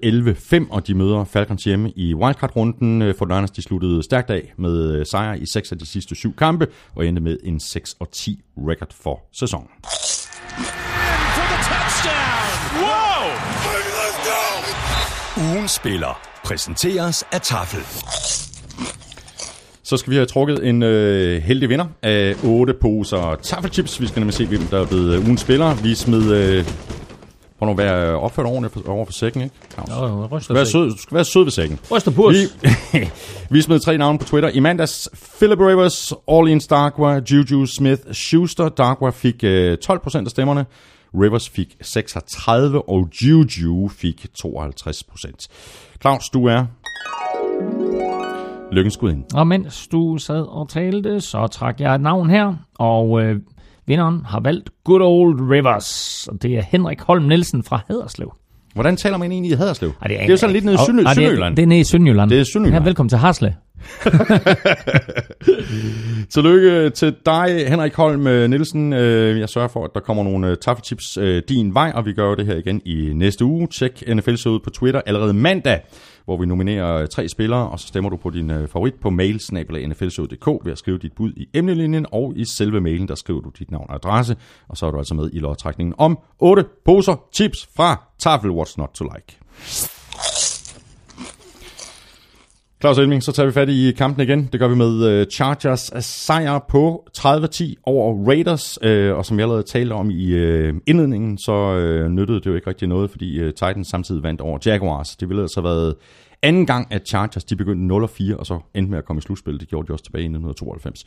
11-5, 0.64 0.66
og 0.70 0.86
de 0.86 0.94
møder 0.94 1.24
Falcons 1.24 1.64
hjemme 1.64 1.90
i 1.97 2.14
wildcard-runden. 2.14 3.02
Øh, 3.02 3.09
uh, 3.09 3.14
For 3.18 3.26
Niners, 3.26 3.51
de 3.51 3.62
sluttede 3.62 4.02
stærkt 4.02 4.31
af 4.31 4.52
med 4.59 5.01
uh, 5.01 5.06
sejr 5.06 5.35
i 5.35 5.47
seks 5.47 5.72
af 5.72 5.78
de 5.78 5.86
sidste 5.86 6.14
syv 6.14 6.36
kampe, 6.36 6.66
og 6.94 7.06
endte 7.06 7.22
med 7.22 7.36
en 7.44 7.56
6-10 7.56 7.60
record 8.59 8.94
for 9.02 9.20
sæsonen. 9.32 9.68
For! 12.72 13.14
Ugen 15.40 15.68
spiller 15.68 16.20
præsenteres 16.44 17.24
af 17.32 17.40
Tafel. 17.40 17.81
Så 19.85 19.97
skal 19.97 20.11
vi 20.11 20.16
have 20.16 20.27
trukket 20.27 20.69
en 20.69 20.82
øh, 20.82 21.43
heldig 21.43 21.69
vinder 21.69 21.85
af 22.02 22.35
otte 22.44 22.74
poser 22.74 23.39
taffelchips. 23.43 24.01
Vi 24.01 24.06
skal 24.06 24.20
nemlig 24.20 24.35
se, 24.35 24.47
hvem 24.47 24.61
der 24.61 24.81
er 24.81 24.86
blevet 24.86 25.15
øh, 25.15 25.24
ugens 25.24 25.40
spiller. 25.40 25.74
Vi 25.74 25.94
smed... 25.94 26.32
Øh, 26.32 26.65
prøv 27.59 27.69
nu 27.69 27.74
være 27.74 28.16
opført 28.20 28.47
ordentligt 28.47 28.73
for- 28.74 28.93
over 28.93 29.05
for 29.05 29.12
sækken, 29.12 29.43
ikke? 29.43 29.55
Claus? 29.74 29.89
Du 30.48 30.55
skal 30.55 30.66
sød, 30.66 30.90
du 30.90 30.98
skal 30.98 31.15
være 31.15 31.24
sød 31.24 31.43
ved 31.44 31.51
sækken. 31.52 31.78
Ryster 31.90 32.11
purs. 32.11 32.35
Vi, 32.36 32.69
vi 33.51 33.62
smed 33.62 33.81
tre 33.81 33.98
navne 33.98 34.19
på 34.19 34.24
Twitter. 34.24 34.48
I 34.48 34.61
mandags, 34.61 35.09
Philip 35.39 35.59
Rivers, 35.61 36.12
Orleans 36.27 36.66
Darkwa, 36.66 37.20
Juju 37.31 37.66
Smith-Schuster. 37.66 38.69
Darkwa 38.69 39.11
fik 39.11 39.44
øh, 39.44 39.78
12% 39.86 40.19
af 40.19 40.31
stemmerne. 40.31 40.66
Rivers 41.15 41.48
fik 41.48 41.77
36, 41.81 42.89
og 42.89 43.09
Juju 43.23 43.89
fik 43.89 44.27
52%. 44.47 45.47
Claus, 46.01 46.24
du 46.28 46.47
er 46.47 46.66
lykkens 48.75 48.97
gudinde. 48.97 49.23
Og 49.35 49.47
mens 49.47 49.89
du 49.93 50.17
sad 50.19 50.43
og 50.49 50.69
talte, 50.69 51.21
så 51.21 51.47
trak 51.47 51.81
jeg 51.81 51.95
et 51.95 52.01
navn 52.01 52.31
her, 52.31 52.55
og 52.79 53.23
øh, 53.23 53.37
vinderen 53.87 54.21
har 54.27 54.41
valgt 54.41 54.71
Good 54.85 55.01
Old 55.03 55.51
Rivers. 55.51 56.29
Og 56.33 56.43
det 56.43 56.59
er 56.59 56.63
Henrik 56.63 57.01
Holm 57.01 57.25
Nielsen 57.25 57.63
fra 57.63 57.81
Haderslev. 57.89 58.33
Hvordan 58.75 58.97
taler 58.97 59.17
man 59.17 59.33
egentlig 59.33 59.53
i 59.53 59.55
Haderslev? 59.55 59.93
Ej, 60.03 60.09
det 60.09 60.23
er 60.23 60.27
jo 60.27 60.37
sådan 60.37 60.53
lidt 60.53 60.65
nede 60.65 60.75
i 60.75 60.79
Sønderjylland. 60.87 61.19
ej, 61.19 61.25
det 61.33 61.41
er-. 61.41 61.49
Det 61.55 61.63
er 61.63 61.67
nede 61.67 61.81
i 61.81 61.85
Sønderjylland. 61.85 62.31
Det 62.31 62.41
er 62.41 62.45
Sønderjylland. 62.53 62.85
Ja, 62.85 62.89
velkommen 62.89 63.09
til 63.09 63.19
Harsle. 63.19 63.55
Tillykke 66.35 66.91
til 66.91 67.15
dig, 67.27 67.65
Henrik 67.69 67.95
Holm 67.95 68.27
øh, 68.27 68.51
Nielsen. 68.51 68.93
Øh, 68.93 69.41
Jeg 69.41 69.49
sørger 69.49 69.69
for, 69.69 69.85
at 69.85 69.91
der 69.95 70.01
kommer 70.01 70.23
nogle 70.23 70.49
øh, 70.51 70.57
taffeltips 70.57 71.19
din 71.49 71.75
vej, 71.75 71.93
og 71.95 72.07
vi 72.07 72.13
gør 72.13 72.35
det 72.35 72.47
her 72.47 72.57
igen 72.57 72.81
i 72.85 73.13
næste 73.15 73.45
uge. 73.45 73.69
Tjek 73.79 74.03
NFL 74.15 74.31
ud 74.31 74.61
på 74.65 74.71
Twitter 74.71 75.01
allerede 75.07 75.33
mandag, 75.33 75.81
hvor 76.25 76.37
vi 76.37 76.47
nominerer 76.47 76.95
øh, 76.95 77.09
tre 77.09 77.29
spillere, 77.29 77.69
og 77.69 77.81
så 77.81 77.87
stemmer 77.87 78.11
du 78.11 78.17
på 78.17 78.31
din 78.31 78.51
øh, 78.51 78.69
favorit 78.69 78.95
på 78.95 79.11
mail 79.11 79.41
ved 80.65 80.73
at 80.73 80.79
skrive 80.79 80.99
dit 80.99 81.13
bud 81.13 81.33
i 81.37 81.49
emnelinjen, 81.55 82.07
og 82.13 82.33
i 82.37 82.45
selve 82.45 82.81
mailen, 82.81 83.09
der 83.09 83.15
skriver 83.15 83.41
du 83.41 83.51
dit 83.59 83.71
navn 83.71 83.87
og 83.89 83.95
adresse, 83.95 84.37
og 84.69 84.77
så 84.77 84.87
er 84.87 84.91
du 84.91 84.99
altså 84.99 85.15
med 85.15 85.31
i 85.33 85.39
lodtrækningen 85.39 85.95
om 85.99 86.19
otte 86.39 86.65
poser 86.85 87.17
chips 87.33 87.69
fra 87.77 88.03
Tafel 88.19 88.51
What's 88.51 88.75
Not 88.79 88.91
To 88.95 89.05
Like. 89.05 89.39
Claus 92.85 92.98
Elming, 92.98 93.23
så 93.23 93.32
tager 93.32 93.47
vi 93.47 93.52
fat 93.52 93.69
i 93.69 93.93
kampen 93.93 94.28
igen. 94.28 94.48
Det 94.52 94.61
gør 94.61 94.69
vi 94.69 94.74
med 94.74 95.20
uh, 95.20 95.27
Chargers 95.32 95.90
sejr 96.05 96.59
på 96.69 97.09
30-10 97.19 97.74
over 97.82 98.27
Raiders. 98.28 98.78
Uh, 98.82 99.19
og 99.19 99.24
som 99.27 99.39
jeg 99.39 99.44
allerede 99.44 99.62
talte 99.62 99.93
om 99.93 100.11
i 100.11 100.24
uh, 100.35 100.74
indledningen, 100.86 101.39
så 101.39 101.52
uh, 101.52 102.11
nyttede 102.11 102.40
det 102.40 102.47
jo 102.47 102.55
ikke 102.55 102.66
rigtig 102.66 102.89
noget, 102.89 103.11
fordi 103.11 103.43
uh, 103.43 103.47
Titans 103.48 103.89
samtidig 103.89 104.23
vandt 104.23 104.40
over 104.40 104.59
Jaguars. 104.66 105.16
Det 105.16 105.28
ville 105.28 105.43
altså 105.43 105.61
have 105.61 105.70
været 105.70 105.94
anden 106.45 106.66
gang, 106.66 106.87
at 106.91 107.09
Chargers 107.09 107.45
de 107.45 107.57
begyndte 107.57 107.95
0-4, 107.95 108.37
og 108.37 108.47
så 108.47 108.59
endte 108.75 108.91
med 108.91 108.99
at 108.99 109.05
komme 109.05 109.19
i 109.19 109.23
slutspil. 109.23 109.61
Det 109.61 109.69
gjorde 109.69 109.89
de 109.89 109.93
også 109.93 110.05
tilbage 110.05 110.23
i 110.23 110.27
1992. 110.27 111.05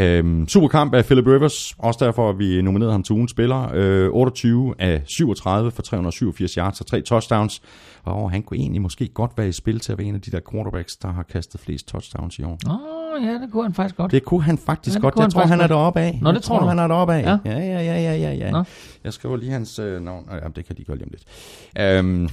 Uh, 0.00 0.46
superkamp 0.46 0.94
af 0.94 1.04
Philip 1.04 1.26
Rivers, 1.26 1.74
også 1.78 2.04
derfor 2.04 2.30
at 2.30 2.38
vi 2.38 2.62
nominerede 2.62 2.92
ham 2.92 3.02
til 3.02 3.12
ugens 3.12 3.30
spiller. 3.30 4.06
Uh, 4.08 4.14
28 4.14 4.74
af 4.78 5.02
37 5.04 5.70
for 5.70 5.82
387 5.82 6.54
yards 6.54 6.80
og 6.80 6.86
tre 6.86 7.00
touchdowns. 7.00 7.62
Og 8.04 8.30
han 8.30 8.42
kunne 8.42 8.58
egentlig 8.58 8.82
måske 8.82 9.08
godt 9.08 9.30
være 9.36 9.48
i 9.48 9.52
spil 9.52 9.80
til 9.80 9.92
at 9.92 9.98
være 9.98 10.06
en 10.06 10.14
af 10.14 10.20
de 10.20 10.30
der 10.30 10.40
quarterbacks, 10.50 10.96
der 10.96 11.08
har 11.08 11.22
kastet 11.22 11.60
flest 11.60 11.88
touchdowns 11.88 12.38
i 12.38 12.42
år. 12.42 12.58
Åh, 12.68 12.72
oh, 12.72 13.24
ja, 13.26 13.32
det 13.32 13.52
kunne 13.52 13.62
han 13.62 13.74
faktisk 13.74 13.96
godt. 13.96 14.12
Det 14.12 14.24
kunne 14.24 14.42
han 14.42 14.58
faktisk 14.58 14.94
Ja, 14.94 14.96
det 14.96 15.02
godt. 15.02 15.14
Jeg 15.16 15.22
han 15.22 15.30
tror, 15.30 15.42
han 15.42 15.60
er 15.60 15.66
deroppe 15.66 16.00
af. 16.00 16.18
Nå, 16.22 16.28
det 16.28 16.34
jeg 16.34 16.42
tror 16.42 16.56
tror, 16.56 16.62
du? 16.62 16.68
han 16.68 16.78
er 16.78 16.86
deroppe 16.86 17.14
af. 17.14 17.22
Ja. 17.22 17.38
Ja, 17.44 17.58
ja, 17.58 17.80
ja, 17.80 18.00
ja, 18.00 18.16
ja, 18.16 18.32
ja. 18.32 18.50
Nå. 18.50 18.64
Jeg 19.04 19.12
skriver 19.12 19.36
lige 19.36 19.52
hans 19.52 19.78
øh, 19.78 20.02
navn. 20.02 20.28
Øh, 20.32 20.38
jamen, 20.42 20.52
det 20.56 20.66
kan 20.66 20.76
de 20.76 20.84
gøre 20.84 20.96
lige 20.96 21.06
om 21.06 21.10
lidt. 21.10 21.24
Øhm, 21.78 22.28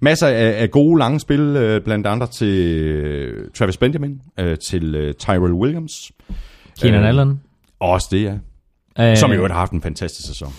masser 0.00 0.26
af, 0.26 0.62
af 0.62 0.70
gode 0.70 0.98
lange 0.98 1.20
spil, 1.20 1.40
øh, 1.40 1.80
blandt 1.84 2.06
andre 2.06 2.26
til 2.26 2.48
øh, 2.48 3.50
Travis 3.54 3.76
Benjamin, 3.76 4.20
øh, 4.38 4.58
til 4.58 4.94
øh, 4.94 5.14
Tyrell 5.14 5.52
Williams. 5.52 6.12
Keenan 6.80 7.02
Øh, 7.02 7.08
Allen. 7.08 7.40
Også 7.80 8.08
det, 8.10 8.22
ja. 8.22 9.10
Øh, 9.10 9.16
Som 9.16 9.32
jo 9.32 9.46
har 9.46 9.54
haft 9.54 9.72
en 9.72 9.82
fantastisk 9.82 10.28
sæson. 10.28 10.52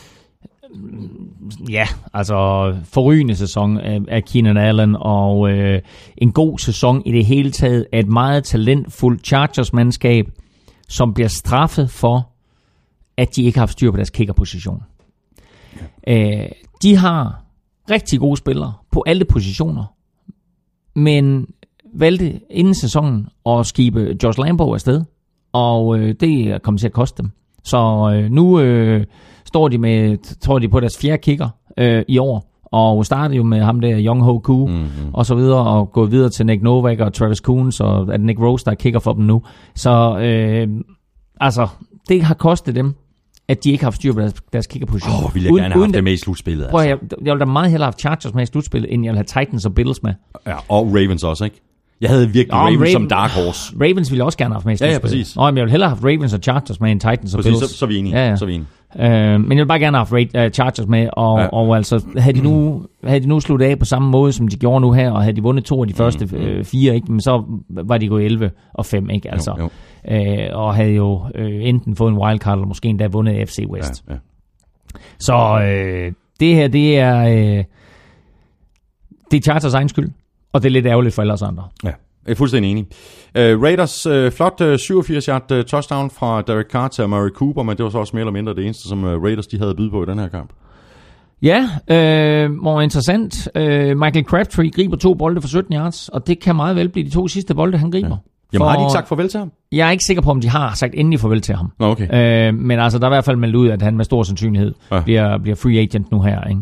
Ja, 1.70 1.88
altså 2.14 2.76
forrygende 2.84 3.36
sæson 3.36 3.78
af, 3.78 4.00
af 4.08 4.24
Keenan 4.26 4.58
Allen, 4.58 4.96
og 5.00 5.52
øh, 5.52 5.82
en 6.18 6.32
god 6.32 6.60
sæson 6.60 7.02
i 7.06 7.12
det 7.12 7.26
hele 7.26 7.52
taget 7.52 7.86
af 7.92 8.00
et 8.00 8.08
meget 8.08 8.44
talentfuldt 8.44 9.28
Chargers-mandskab, 9.28 10.26
som 10.88 11.14
bliver 11.14 11.28
straffet 11.28 11.90
for, 11.90 12.30
at 13.18 13.36
de 13.36 13.44
ikke 13.44 13.58
har 13.58 13.62
haft 13.62 13.72
styr 13.72 13.92
på 13.92 13.98
deres 13.98 14.10
kickerposition. 14.10 14.84
Øh, 16.08 16.46
de 16.82 16.96
har 16.96 17.44
rigtig 17.90 18.20
gode 18.20 18.38
spillere 18.38 18.74
på 18.92 19.04
alle 19.08 19.26
positioner, 19.26 19.84
men 20.96 21.48
valgte 21.94 22.40
inden 22.50 22.74
sæsonen 22.74 23.28
at 23.46 23.66
skibe 23.66 24.18
Josh 24.24 24.40
Lambo 24.40 24.74
afsted, 24.74 25.02
og 25.54 26.00
øh, 26.00 26.16
det 26.20 26.42
er 26.42 26.58
kommet 26.58 26.80
til 26.80 26.88
at 26.88 26.94
koste 26.94 27.24
dem. 27.24 27.32
Så 27.64 28.12
øh, 28.14 28.32
nu 28.32 28.60
øh, 28.60 29.06
står 29.46 29.68
de 29.68 29.78
med, 29.78 30.18
tror 30.40 30.60
de 30.60 30.70
på 30.70 30.80
deres 30.80 30.98
fjerde 30.98 31.18
kicker 31.18 31.50
øh, 31.78 32.04
i 32.08 32.18
år, 32.18 32.50
og 32.66 33.06
startede 33.06 33.38
jo 33.38 33.44
med 33.44 33.62
ham 33.62 33.80
der 33.80 34.06
Young 34.06 34.22
Ho 34.24 34.40
Koo 34.40 34.68
mm-hmm. 34.68 35.14
og 35.14 35.26
så 35.26 35.36
videre, 35.36 35.68
og 35.68 35.92
gået 35.92 36.12
videre 36.12 36.30
til 36.30 36.46
Nick 36.46 36.62
Novak 36.62 37.00
og 37.00 37.14
Travis 37.14 37.38
Coons, 37.38 37.80
og 37.80 38.02
er 38.02 38.18
det 38.18 38.22
Nick 38.22 38.40
Rose, 38.40 38.66
der 38.66 38.74
kigger 38.74 39.00
for 39.00 39.14
dem 39.14 39.24
nu. 39.24 39.42
Så 39.76 40.20
øh, 40.20 40.68
altså, 41.40 41.68
det 42.10 42.24
har 42.24 42.34
kostet 42.34 42.76
dem 42.76 42.96
at 43.50 43.64
de 43.64 43.72
ikke 43.72 43.84
har 43.84 43.86
haft 43.86 43.96
styr 43.96 44.14
på 44.14 44.20
deres, 44.20 44.34
deres 44.54 44.68
kickerposition. 44.68 45.14
Åh, 45.14 45.26
oh, 45.26 45.36
ville 45.36 45.46
jeg 45.46 45.54
uden, 45.54 45.64
gerne 45.64 45.74
have 45.74 45.84
haft 45.86 45.94
det 45.94 46.04
med 46.04 46.14
i 46.14 46.18
slutspillet. 46.18 46.68
Prøv, 46.72 46.80
Altså. 46.82 46.90
jeg, 46.90 46.98
jeg 47.26 47.34
ville 47.34 47.40
da 47.40 47.46
meget 47.46 47.72
hellere 47.72 47.86
have 47.86 47.88
haft 47.94 48.00
Chargers 48.00 48.34
med 48.34 48.44
i 48.44 48.46
slutspillet, 48.46 48.94
end 48.94 49.04
jeg 49.06 49.12
ville 49.12 49.26
have 49.36 49.44
Titans 49.46 49.66
og 49.66 49.74
Bills 49.76 50.04
med. 50.04 50.14
Ja, 50.48 50.56
og 50.70 50.88
Ravens 50.88 51.24
også, 51.24 51.44
ikke? 51.46 51.62
Jeg 52.02 52.10
havde 52.10 52.26
virkelig 52.30 52.48
Nå, 52.52 52.58
Ravens 52.58 52.82
Raven- 52.82 52.92
som 52.92 53.08
dark 53.10 53.32
horse. 53.32 53.74
Ravens 53.82 54.12
ville 54.12 54.18
jeg 54.20 54.26
også 54.26 54.38
gerne 54.38 54.50
have 54.54 54.56
haft 54.56 54.66
med 54.66 54.74
i 54.74 54.78
Ja, 54.82 54.86
ja, 54.86 54.94
slutspillet. 54.94 55.22
præcis. 55.26 55.36
Nå, 55.36 55.46
men 55.46 55.58
jeg 55.58 55.62
ville 55.64 55.72
hellere 55.72 55.90
have 55.90 55.96
haft 55.98 56.06
Ravens 56.06 56.34
og 56.34 56.40
Chargers 56.44 56.80
med 56.80 56.92
end 56.92 57.00
Titans 57.00 57.34
og 57.34 57.38
Præcis, 57.38 57.52
Bills. 57.60 57.72
så, 57.72 57.78
så 57.78 57.86
er 57.86 57.88
vi 57.90 57.98
enige. 57.98 58.18
Ja, 58.20 58.30
ja. 58.30 58.36
Så 58.36 58.46
er 58.46 58.48
vi 58.48 58.54
enige. 58.54 58.68
Øh, 59.00 59.40
men 59.42 59.52
jeg 59.52 59.58
vil 59.58 59.66
bare 59.68 59.80
gerne 59.80 59.98
have 59.98 60.08
haft 60.34 60.48
uh, 60.48 60.54
Chargers 60.54 60.88
med, 60.88 61.10
og, 61.14 61.38
Ja. 61.38 61.44
ja. 61.44 61.50
og 61.50 61.78
altså, 61.78 62.02
havde 62.18 62.38
de, 62.38 62.44
nu, 62.44 62.84
havde 63.04 63.20
de 63.20 63.28
nu 63.28 63.40
sluttet 63.40 63.66
af 63.66 63.80
på 63.80 63.86
samme 63.86 64.10
måde, 64.10 64.32
som 64.34 64.48
de 64.48 64.56
gjorde 64.58 64.82
nu 64.82 64.92
her, 64.92 65.12
og 65.12 65.22
havde 65.24 65.36
de 65.36 65.42
vundet 65.44 65.66
to 65.66 65.82
af 65.82 65.88
de 65.88 65.94
første 65.94 66.26
Mm, 66.26 66.36
øh, 66.38 66.64
fire, 66.66 66.96
ikke, 66.96 67.12
men 67.12 67.22
så 67.22 67.44
var 67.70 67.98
de 67.98 68.08
gået 68.08 68.26
11 68.26 68.52
og 68.74 68.86
5, 68.86 69.10
ikke, 69.10 69.32
altså. 69.32 69.54
Jo, 69.60 69.70
Øh, 70.12 70.48
og 70.52 70.76
havde 70.76 70.92
jo 70.92 71.22
øh, 71.36 71.68
enten 71.68 71.96
fået 71.96 72.12
en 72.12 72.18
wildcard, 72.18 72.58
eller 72.58 72.68
måske 72.68 72.88
endda 72.88 73.08
vundet 73.08 73.50
FC 73.50 73.60
West. 73.70 74.04
Ja, 74.08 74.14
ja. 74.14 74.20
Så 75.20 75.62
øh, 75.64 76.14
det 76.40 76.56
her, 76.56 76.68
det 76.68 77.00
er, 77.00 77.20
øh, 77.20 77.64
det 79.32 79.38
er 79.38 79.42
Chargers 79.42 79.74
egen 79.74 79.90
skyld, 79.90 80.10
og 80.54 80.62
det 80.62 80.70
er 80.70 80.72
lidt 80.72 80.86
ærgerligt 80.86 81.16
for 81.16 81.22
alle 81.22 81.34
os 81.34 81.42
andre. 81.42 81.64
Ja, 81.84 81.92
jeg 82.26 82.32
er 82.32 82.36
fuldstændig 82.36 82.72
enig. 82.72 82.86
Uh, 83.36 83.64
Raiders, 83.64 84.08
uh, 84.08 84.32
flot 84.32 84.62
uh, 84.62 84.74
87-yard 84.74 85.52
uh, 85.52 85.64
touchdown 85.64 86.10
fra 86.10 86.42
Derek 86.42 86.66
Carr 86.72 86.88
til 86.88 87.10
Murray 87.10 87.30
Cooper, 87.30 87.64
men 87.64 87.78
det 87.78 87.84
var 87.84 87.90
så 87.90 87.98
også 87.98 88.16
mere 88.16 88.22
eller 88.22 88.32
mindre 88.32 88.56
det 88.56 88.64
eneste, 88.66 88.90
som 88.90 89.04
uh, 89.04 89.24
Raiders 89.24 89.48
de 89.48 89.58
havde 89.58 89.70
at 89.70 89.78
byde 89.78 89.90
på 89.90 90.04
i 90.04 90.06
den 90.06 90.20
her 90.20 90.28
kamp. 90.28 90.54
Ja, 91.42 91.70
øh, 91.88 92.52
hvor 92.62 92.82
interessant. 92.82 93.50
Øh, 93.56 93.98
Michael 93.98 94.26
Crabtree 94.26 94.70
griber 94.70 94.98
to 94.98 95.14
bolde 95.14 95.42
for 95.42 95.48
17 95.48 95.74
yards, 95.74 96.10
og 96.10 96.28
det 96.28 96.40
kan 96.40 96.56
meget 96.56 96.76
vel 96.76 96.90
blive 96.90 97.06
de 97.06 97.12
to 97.12 97.28
sidste 97.28 97.56
bolde, 97.56 97.78
han 97.78 97.92
griber. 97.92 98.18
Ja. 98.54 98.58
Jamen 98.58 98.68
har 98.68 98.78
de 98.78 98.84
ikke 98.84 98.92
sagt 98.92 99.08
farvel 99.08 99.30
til 99.30 99.40
ham? 99.40 99.52
Jeg 99.72 99.88
er 99.88 99.92
ikke 99.92 100.04
sikker 100.04 100.22
på, 100.24 100.32
om 100.32 100.42
de 100.42 100.50
har 100.50 100.74
sagt 100.76 100.94
endelig 100.98 101.20
farvel 101.20 101.42
til 101.42 101.56
ham. 101.56 101.72
Nå, 101.80 101.86
okay. 101.92 102.48
Øh, 102.48 102.54
men 102.54 102.80
altså, 102.80 103.00
der 103.00 103.06
er 103.06 103.10
i 103.10 103.14
hvert 103.14 103.26
fald 103.26 103.38
meldt 103.38 103.56
ud, 103.56 103.70
at 103.70 103.82
han 103.82 103.98
med 103.98 104.06
stor 104.06 104.24
sandsynlighed 104.24 104.74
ja. 104.92 105.00
bliver, 105.02 105.38
bliver 105.38 105.56
free 105.56 105.80
agent 105.80 106.12
nu 106.12 106.22
her. 106.22 106.44
Ikke? 106.44 106.62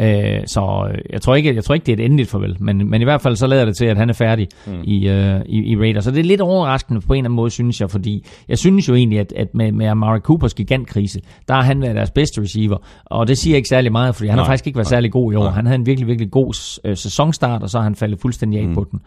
Øh, 0.00 0.40
så 0.46 0.88
øh, 0.90 0.98
jeg 1.10 1.22
tror, 1.22 1.34
ikke, 1.34 1.54
jeg 1.54 1.64
tror 1.64 1.74
ikke, 1.74 1.86
det 1.86 1.92
er 1.92 1.96
et 1.96 2.04
endeligt 2.04 2.30
farvel, 2.30 2.56
men, 2.60 2.90
men 2.90 3.00
i 3.00 3.04
hvert 3.04 3.20
fald 3.20 3.36
så 3.36 3.46
lader 3.46 3.64
det 3.64 3.76
til, 3.76 3.84
at 3.84 3.96
han 3.96 4.08
er 4.08 4.14
færdig 4.14 4.48
mm. 4.66 4.72
i, 4.84 5.08
øh, 5.08 5.40
i, 5.46 5.72
i 5.72 5.76
Raiders. 5.76 6.04
Så 6.04 6.10
det 6.10 6.18
er 6.18 6.24
lidt 6.24 6.40
overraskende 6.40 7.00
på 7.00 7.12
en 7.12 7.18
eller 7.18 7.24
anden 7.28 7.36
måde, 7.36 7.50
synes 7.50 7.80
jeg, 7.80 7.90
fordi 7.90 8.24
jeg 8.48 8.58
synes 8.58 8.88
jo 8.88 8.94
egentlig, 8.94 9.18
at, 9.18 9.32
at 9.36 9.54
med, 9.54 9.72
med 9.72 9.86
Amari 9.86 10.20
Coopers 10.20 10.54
gigantkrise, 10.54 11.20
der 11.48 11.54
har 11.54 11.62
han 11.62 11.82
været 11.82 11.94
deres 11.96 12.10
bedste 12.10 12.40
receiver, 12.40 12.76
og 13.04 13.28
det 13.28 13.38
siger 13.38 13.56
ikke 13.56 13.68
særlig 13.68 13.92
meget, 13.92 14.14
fordi 14.14 14.28
han 14.28 14.38
Nej, 14.38 14.44
har 14.44 14.50
faktisk 14.50 14.66
ikke 14.66 14.76
været 14.76 14.86
nej, 14.86 14.96
særlig 14.96 15.12
god 15.12 15.32
i 15.32 15.36
år. 15.36 15.42
nej. 15.42 15.52
Han 15.52 15.66
havde 15.66 15.78
en 15.78 15.86
virkelig, 15.86 16.08
virkelig 16.08 16.30
god 16.30 16.80
øh, 16.84 16.96
sæsonstart, 16.96 17.62
og 17.62 17.70
så 17.70 17.78
har 17.78 17.84
han 17.84 17.94
faldet 17.94 18.20
fuldstændig 18.20 18.60
af 18.60 18.66
mm. 18.66 18.74
på 18.74 18.86
den. 18.90 19.00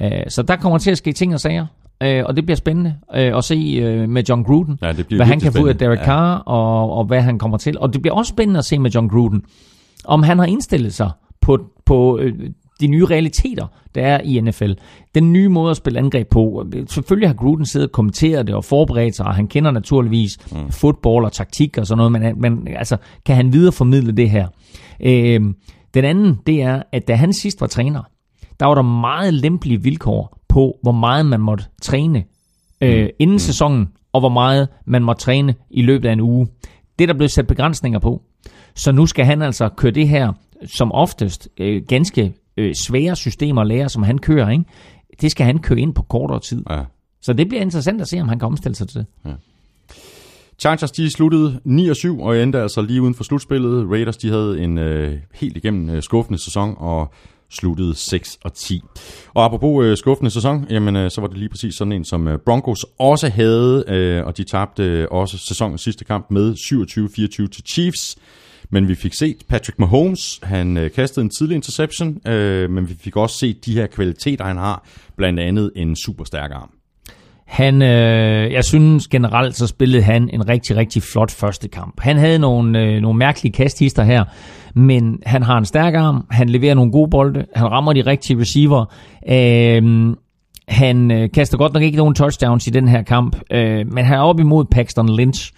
Øh, 0.00 0.10
så 0.28 0.42
der 0.42 0.56
kommer 0.56 0.78
til 0.78 0.90
at 0.90 0.98
ske 0.98 1.12
ting 1.12 1.34
og 1.34 1.40
sager. 1.40 1.66
Øh, 2.02 2.24
og 2.26 2.36
det 2.36 2.44
bliver 2.44 2.56
spændende 2.56 2.94
øh, 3.14 3.36
at 3.36 3.44
se 3.44 3.54
øh, 3.82 4.08
med 4.08 4.22
John 4.28 4.44
Gruden, 4.44 4.78
Ja, 4.82 4.92
det 4.92 5.06
hvad 5.16 5.26
han 5.26 5.40
kan 5.40 5.52
få 5.52 5.62
ud 5.62 5.68
af. 5.68 5.76
Derek 5.76 5.98
Carr, 5.98 6.38
og, 6.38 6.92
og 6.92 7.04
hvad 7.04 7.20
han 7.20 7.38
kommer 7.38 7.58
til. 7.58 7.78
Og 7.78 7.92
det 7.92 8.02
bliver 8.02 8.14
også 8.14 8.30
spændende 8.30 8.58
at 8.58 8.64
se 8.64 8.78
med 8.78 8.90
John 8.90 9.08
Gruden, 9.08 9.42
om 10.04 10.22
han 10.22 10.38
har 10.38 10.46
indstillet 10.46 10.94
sig 10.94 11.10
på, 11.40 11.58
på 11.84 12.18
øh, 12.18 12.50
de 12.80 12.86
nye 12.86 13.04
realiteter, 13.06 13.66
der 13.94 14.02
er 14.02 14.20
i 14.20 14.40
NFL. 14.40 14.72
Den 15.14 15.32
nye 15.32 15.48
måde 15.48 15.70
at 15.70 15.76
spille 15.76 15.98
angreb 15.98 16.28
på. 16.28 16.66
Selvfølgelig 16.88 17.28
har 17.28 17.34
Gruden 17.34 17.66
siddet 17.66 17.88
og 17.88 17.92
kommenteret 17.92 18.46
det 18.46 18.54
og 18.54 18.64
forberedt 18.64 19.16
sig, 19.16 19.26
og 19.26 19.34
han 19.34 19.46
kender 19.46 19.70
naturligvis 19.70 20.38
mm. 20.52 20.70
fodbold 20.72 21.24
og 21.24 21.32
taktik 21.32 21.78
og 21.78 21.86
sådan 21.86 22.10
noget, 22.10 22.12
men, 22.12 22.40
men 22.40 22.68
altså, 22.76 22.96
kan 23.26 23.36
han 23.36 23.52
videreformidle 23.52 24.12
det 24.12 24.30
her? 24.30 24.48
Øh, 25.00 25.40
den 25.94 26.04
anden, 26.04 26.38
det 26.46 26.62
er, 26.62 26.82
at 26.92 27.08
da 27.08 27.14
han 27.14 27.32
sidst 27.32 27.60
var 27.60 27.66
træner, 27.66 28.02
der 28.60 28.66
var 28.66 28.74
der 28.74 28.82
meget 28.82 29.34
lempelige 29.34 29.82
vilkår 29.82 30.38
på, 30.48 30.78
hvor 30.82 30.92
meget 30.92 31.26
man 31.26 31.40
måtte 31.40 31.64
træne 31.82 32.24
øh, 32.80 33.08
inden 33.18 33.38
sæsonen, 33.38 33.88
og 34.12 34.20
hvor 34.20 34.28
meget 34.28 34.68
man 34.86 35.02
måtte 35.02 35.22
træne 35.22 35.54
i 35.70 35.82
løbet 35.82 36.08
af 36.08 36.12
en 36.12 36.20
uge. 36.20 36.46
Det 36.98 37.04
er 37.04 37.06
der 37.06 37.14
blevet 37.14 37.30
sat 37.30 37.46
begrænsninger 37.46 37.98
på. 37.98 38.22
Så 38.74 38.92
nu 38.92 39.06
skal 39.06 39.24
han 39.24 39.42
altså 39.42 39.68
køre 39.76 39.92
det 39.92 40.08
her, 40.08 40.32
som 40.66 40.92
oftest 40.92 41.48
øh, 41.60 41.82
ganske 41.88 42.34
øh, 42.56 42.74
svære 42.74 43.16
systemer 43.16 43.60
at 43.60 43.66
lære, 43.66 43.88
som 43.88 44.02
han 44.02 44.18
kører, 44.18 44.50
ikke? 44.50 44.64
det 45.20 45.30
skal 45.30 45.46
han 45.46 45.58
køre 45.58 45.78
ind 45.78 45.94
på 45.94 46.02
kortere 46.02 46.40
tid. 46.40 46.62
Ja. 46.70 46.82
Så 47.22 47.32
det 47.32 47.48
bliver 47.48 47.62
interessant 47.62 48.00
at 48.00 48.08
se, 48.08 48.20
om 48.20 48.28
han 48.28 48.38
kan 48.38 48.46
omstille 48.46 48.74
sig 48.74 48.88
til 48.88 48.98
det. 48.98 49.36
Chargers 50.58 50.90
de 50.90 51.10
sluttede 51.10 51.60
9-7 51.66 52.22
og 52.22 52.42
endte 52.42 52.60
altså 52.60 52.82
lige 52.82 53.02
uden 53.02 53.14
for 53.14 53.24
slutspillet. 53.24 53.90
Raiders 53.90 54.16
de 54.16 54.28
havde 54.28 54.60
en 54.60 54.78
øh, 54.78 55.18
helt 55.34 55.56
igennem 55.56 55.90
øh, 55.90 56.02
skuffende 56.02 56.44
sæson 56.44 56.74
og 56.78 57.12
sluttede 57.50 57.94
6 57.94 58.38
og 58.44 58.54
10. 58.54 58.82
Og 59.34 59.44
apropos 59.44 59.84
øh, 59.84 59.96
skuffende 59.96 60.30
sæson, 60.30 60.66
jamen 60.70 60.96
øh, 60.96 61.10
så 61.10 61.20
var 61.20 61.28
det 61.28 61.38
lige 61.38 61.48
præcis 61.48 61.74
sådan 61.74 61.92
en, 61.92 62.04
som 62.04 62.28
øh, 62.28 62.38
Broncos 62.38 62.86
også 62.98 63.28
havde, 63.28 63.84
øh, 63.88 64.26
og 64.26 64.36
de 64.36 64.44
tabte 64.44 64.84
øh, 64.84 65.06
også 65.10 65.38
sæsonens 65.38 65.82
sidste 65.82 66.04
kamp 66.04 66.26
med 66.30 66.52
27-24 66.52 67.48
til 67.48 67.64
Chiefs. 67.72 68.16
Men 68.70 68.88
vi 68.88 68.94
fik 68.94 69.14
set 69.14 69.36
Patrick 69.48 69.78
Mahomes, 69.78 70.40
han 70.42 70.76
øh, 70.76 70.90
kastede 70.90 71.24
en 71.24 71.30
tidlig 71.30 71.54
interception, 71.54 72.28
øh, 72.28 72.70
men 72.70 72.88
vi 72.88 72.94
fik 73.00 73.16
også 73.16 73.38
set 73.38 73.66
de 73.66 73.74
her 73.74 73.86
kvaliteter, 73.86 74.44
han 74.44 74.56
har, 74.56 74.84
blandt 75.16 75.40
andet 75.40 75.72
en 75.76 75.96
super 75.96 76.24
stærk 76.24 76.50
arm. 76.50 76.70
Han, 77.46 77.82
øh, 77.82 78.52
jeg 78.52 78.64
synes 78.64 79.08
generelt, 79.08 79.56
så 79.56 79.66
spillede 79.66 80.02
han 80.02 80.30
en 80.32 80.48
rigtig, 80.48 80.76
rigtig 80.76 81.02
flot 81.02 81.30
første 81.30 81.68
kamp. 81.68 82.00
Han 82.00 82.16
havde 82.16 82.38
nogle, 82.38 82.80
øh, 82.82 83.00
nogle 83.00 83.18
mærkelige 83.18 83.52
kasthister 83.52 84.02
her, 84.02 84.24
men 84.74 85.18
han 85.26 85.42
har 85.42 85.58
en 85.58 85.64
stærk 85.64 85.94
arm, 85.94 86.26
han 86.30 86.48
leverer 86.48 86.74
nogle 86.74 86.92
gode 86.92 87.10
bolde, 87.10 87.46
han 87.54 87.70
rammer 87.70 87.92
de 87.92 88.00
rigtige 88.00 88.40
receiver. 88.40 88.84
Øh, 89.28 90.14
han 90.68 91.10
øh, 91.10 91.30
kaster 91.34 91.58
godt 91.58 91.72
nok 91.72 91.82
ikke 91.82 91.96
nogen 91.96 92.14
touchdowns 92.14 92.66
i 92.66 92.70
den 92.70 92.88
her 92.88 93.02
kamp, 93.02 93.36
øh, 93.50 93.92
men 93.92 94.04
han 94.04 94.18
er 94.18 94.22
op 94.22 94.40
imod 94.40 94.64
Paxton 94.64 95.16
Lynch. 95.16 95.52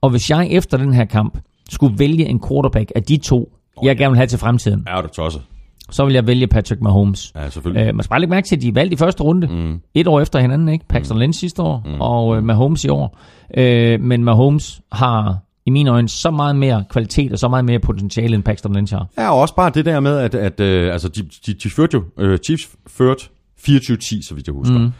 Og 0.00 0.10
hvis 0.10 0.30
jeg 0.30 0.48
efter 0.50 0.76
den 0.76 0.92
her 0.92 1.04
kamp 1.04 1.38
skulle 1.70 1.98
vælge 1.98 2.26
en 2.26 2.40
quarterback 2.48 2.92
af 2.94 3.02
de 3.02 3.16
to, 3.16 3.52
jeg 3.82 3.96
gerne 3.96 4.10
vil 4.10 4.16
have 4.16 4.26
til 4.26 4.38
fremtiden, 4.38 4.84
Er 4.86 5.02
du 5.02 5.08
tosset? 5.08 5.42
så 5.90 6.04
vil 6.04 6.14
jeg 6.14 6.26
vælge 6.26 6.46
Patrick 6.46 6.82
Mahomes. 6.82 7.32
Ja, 7.36 7.50
selvfølgelig. 7.50 7.88
Øh, 7.88 7.94
man 7.94 8.02
skal 8.02 8.10
bare 8.10 8.20
lægge 8.20 8.30
mærke 8.30 8.48
til, 8.48 8.56
at 8.56 8.62
de 8.62 8.68
er 8.68 8.72
valgt 8.72 8.92
i 8.92 8.96
første 8.96 9.22
runde. 9.22 9.46
Mm. 9.46 9.80
Et 9.94 10.06
år 10.06 10.20
efter 10.20 10.38
hinanden, 10.38 10.68
ikke? 10.68 10.84
Paxton 10.88 11.18
Lynch 11.18 11.40
sidste 11.40 11.62
år, 11.62 11.82
mm. 11.84 12.00
og 12.00 12.36
øh, 12.36 12.42
Mahomes 12.42 12.84
i 12.84 12.88
år. 12.88 13.18
Øh, 13.56 14.00
men 14.00 14.24
Mahomes 14.24 14.80
har 14.92 15.38
i 15.66 15.70
mine 15.70 15.90
øjne 15.90 16.08
så 16.08 16.30
meget 16.30 16.56
mere 16.56 16.84
kvalitet 16.90 17.32
og 17.32 17.38
så 17.38 17.48
meget 17.48 17.64
mere 17.64 17.78
potentiale, 17.78 18.34
end 18.34 18.42
Paxton 18.42 18.74
Lynch 18.74 18.94
har. 18.94 19.06
Ja, 19.18 19.30
og 19.30 19.40
også 19.40 19.54
bare 19.54 19.70
det 19.74 19.84
der 19.84 20.00
med, 20.00 20.18
at, 20.18 20.34
at 20.34 20.60
øh, 20.60 20.92
altså, 20.92 21.08
de, 21.08 21.22
de, 21.46 21.54
de 21.54 21.70
førte 21.70 21.94
jo, 21.94 22.04
øh, 22.18 22.38
Chiefs 22.38 22.68
førte 22.86 23.24
24-10, 23.60 24.28
så 24.28 24.34
vidt 24.34 24.46
jeg 24.46 24.52
husker. 24.54 24.78
Mm. 24.78 24.90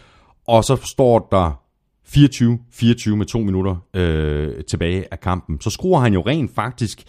Og 0.49 0.65
så 0.65 0.77
står 0.85 1.29
der 1.31 1.61
24-24 2.09 3.15
med 3.15 3.27
to 3.27 3.39
minutter 3.39 3.77
øh, 3.95 4.53
tilbage 4.71 5.05
af 5.11 5.21
kampen. 5.21 5.61
Så 5.61 5.71
skruer 5.71 6.01
han 6.01 6.15
jo 6.15 6.23
rent 6.27 6.55
faktisk 6.55 7.03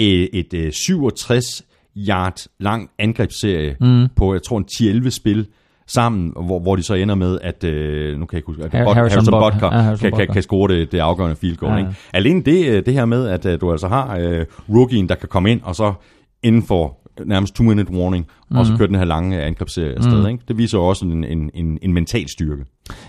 øh, 0.00 0.04
et 0.32 0.54
øh, 0.54 0.72
67 0.72 1.44
yard 1.96 2.46
lang 2.58 2.90
angrebsserie 2.98 3.76
mm. 3.80 4.08
på, 4.16 4.32
jeg 4.34 4.42
tror, 4.42 4.58
en 4.58 5.04
10-11 5.04 5.10
spil 5.10 5.46
sammen, 5.86 6.32
hvor, 6.46 6.58
hvor 6.58 6.76
de 6.76 6.82
så 6.82 6.94
ender 6.94 7.14
med, 7.14 7.38
at, 7.42 7.64
øh, 7.64 8.18
nu 8.18 8.26
kan 8.26 8.36
jeg 8.36 8.38
ikke 8.38 8.46
huske, 8.46 8.64
at 8.64 8.72
Harrison 8.72 8.96
Harrison. 8.96 9.52
Butker 9.52 9.76
Ja, 9.76 9.82
Harrison 9.82 10.10
kan, 10.10 10.18
kan, 10.18 10.28
kan 10.34 10.42
score 10.42 10.74
det, 10.74 10.92
det 10.92 10.98
afgørende 10.98 11.36
field 11.36 11.56
goal. 11.56 11.72
Ja, 11.72 11.76
Ja, 11.78 11.82
ja. 11.82 11.88
ikke? 11.88 12.00
Alene 12.12 12.42
det, 12.42 12.68
øh, 12.68 12.86
det 12.86 12.94
her 12.94 13.04
med, 13.04 13.28
at 13.28 13.46
øh, 13.46 13.60
du 13.60 13.72
altså 13.72 13.88
har 13.88 14.18
øh, 14.18 14.46
rookien, 14.68 15.08
der 15.08 15.14
kan 15.14 15.28
komme 15.28 15.50
ind, 15.50 15.60
og 15.62 15.76
så 15.76 15.92
inden 16.42 16.62
for 16.62 16.99
nærmest 17.24 17.60
two-minute 17.60 17.92
warning, 17.92 18.26
mm. 18.50 18.56
og 18.56 18.66
så 18.66 18.76
køre 18.76 18.88
den 18.88 18.96
her 18.96 19.04
lange 19.04 19.42
angrebsserie 19.42 19.96
afsted. 19.96 20.20
Mm. 20.20 20.26
Ikke? 20.26 20.44
Det 20.48 20.58
viser 20.58 20.78
også 20.78 21.04
en, 21.06 21.24
en, 21.24 21.50
en, 21.54 21.78
en 21.82 21.92
mental 21.92 22.28
styrke. 22.28 22.64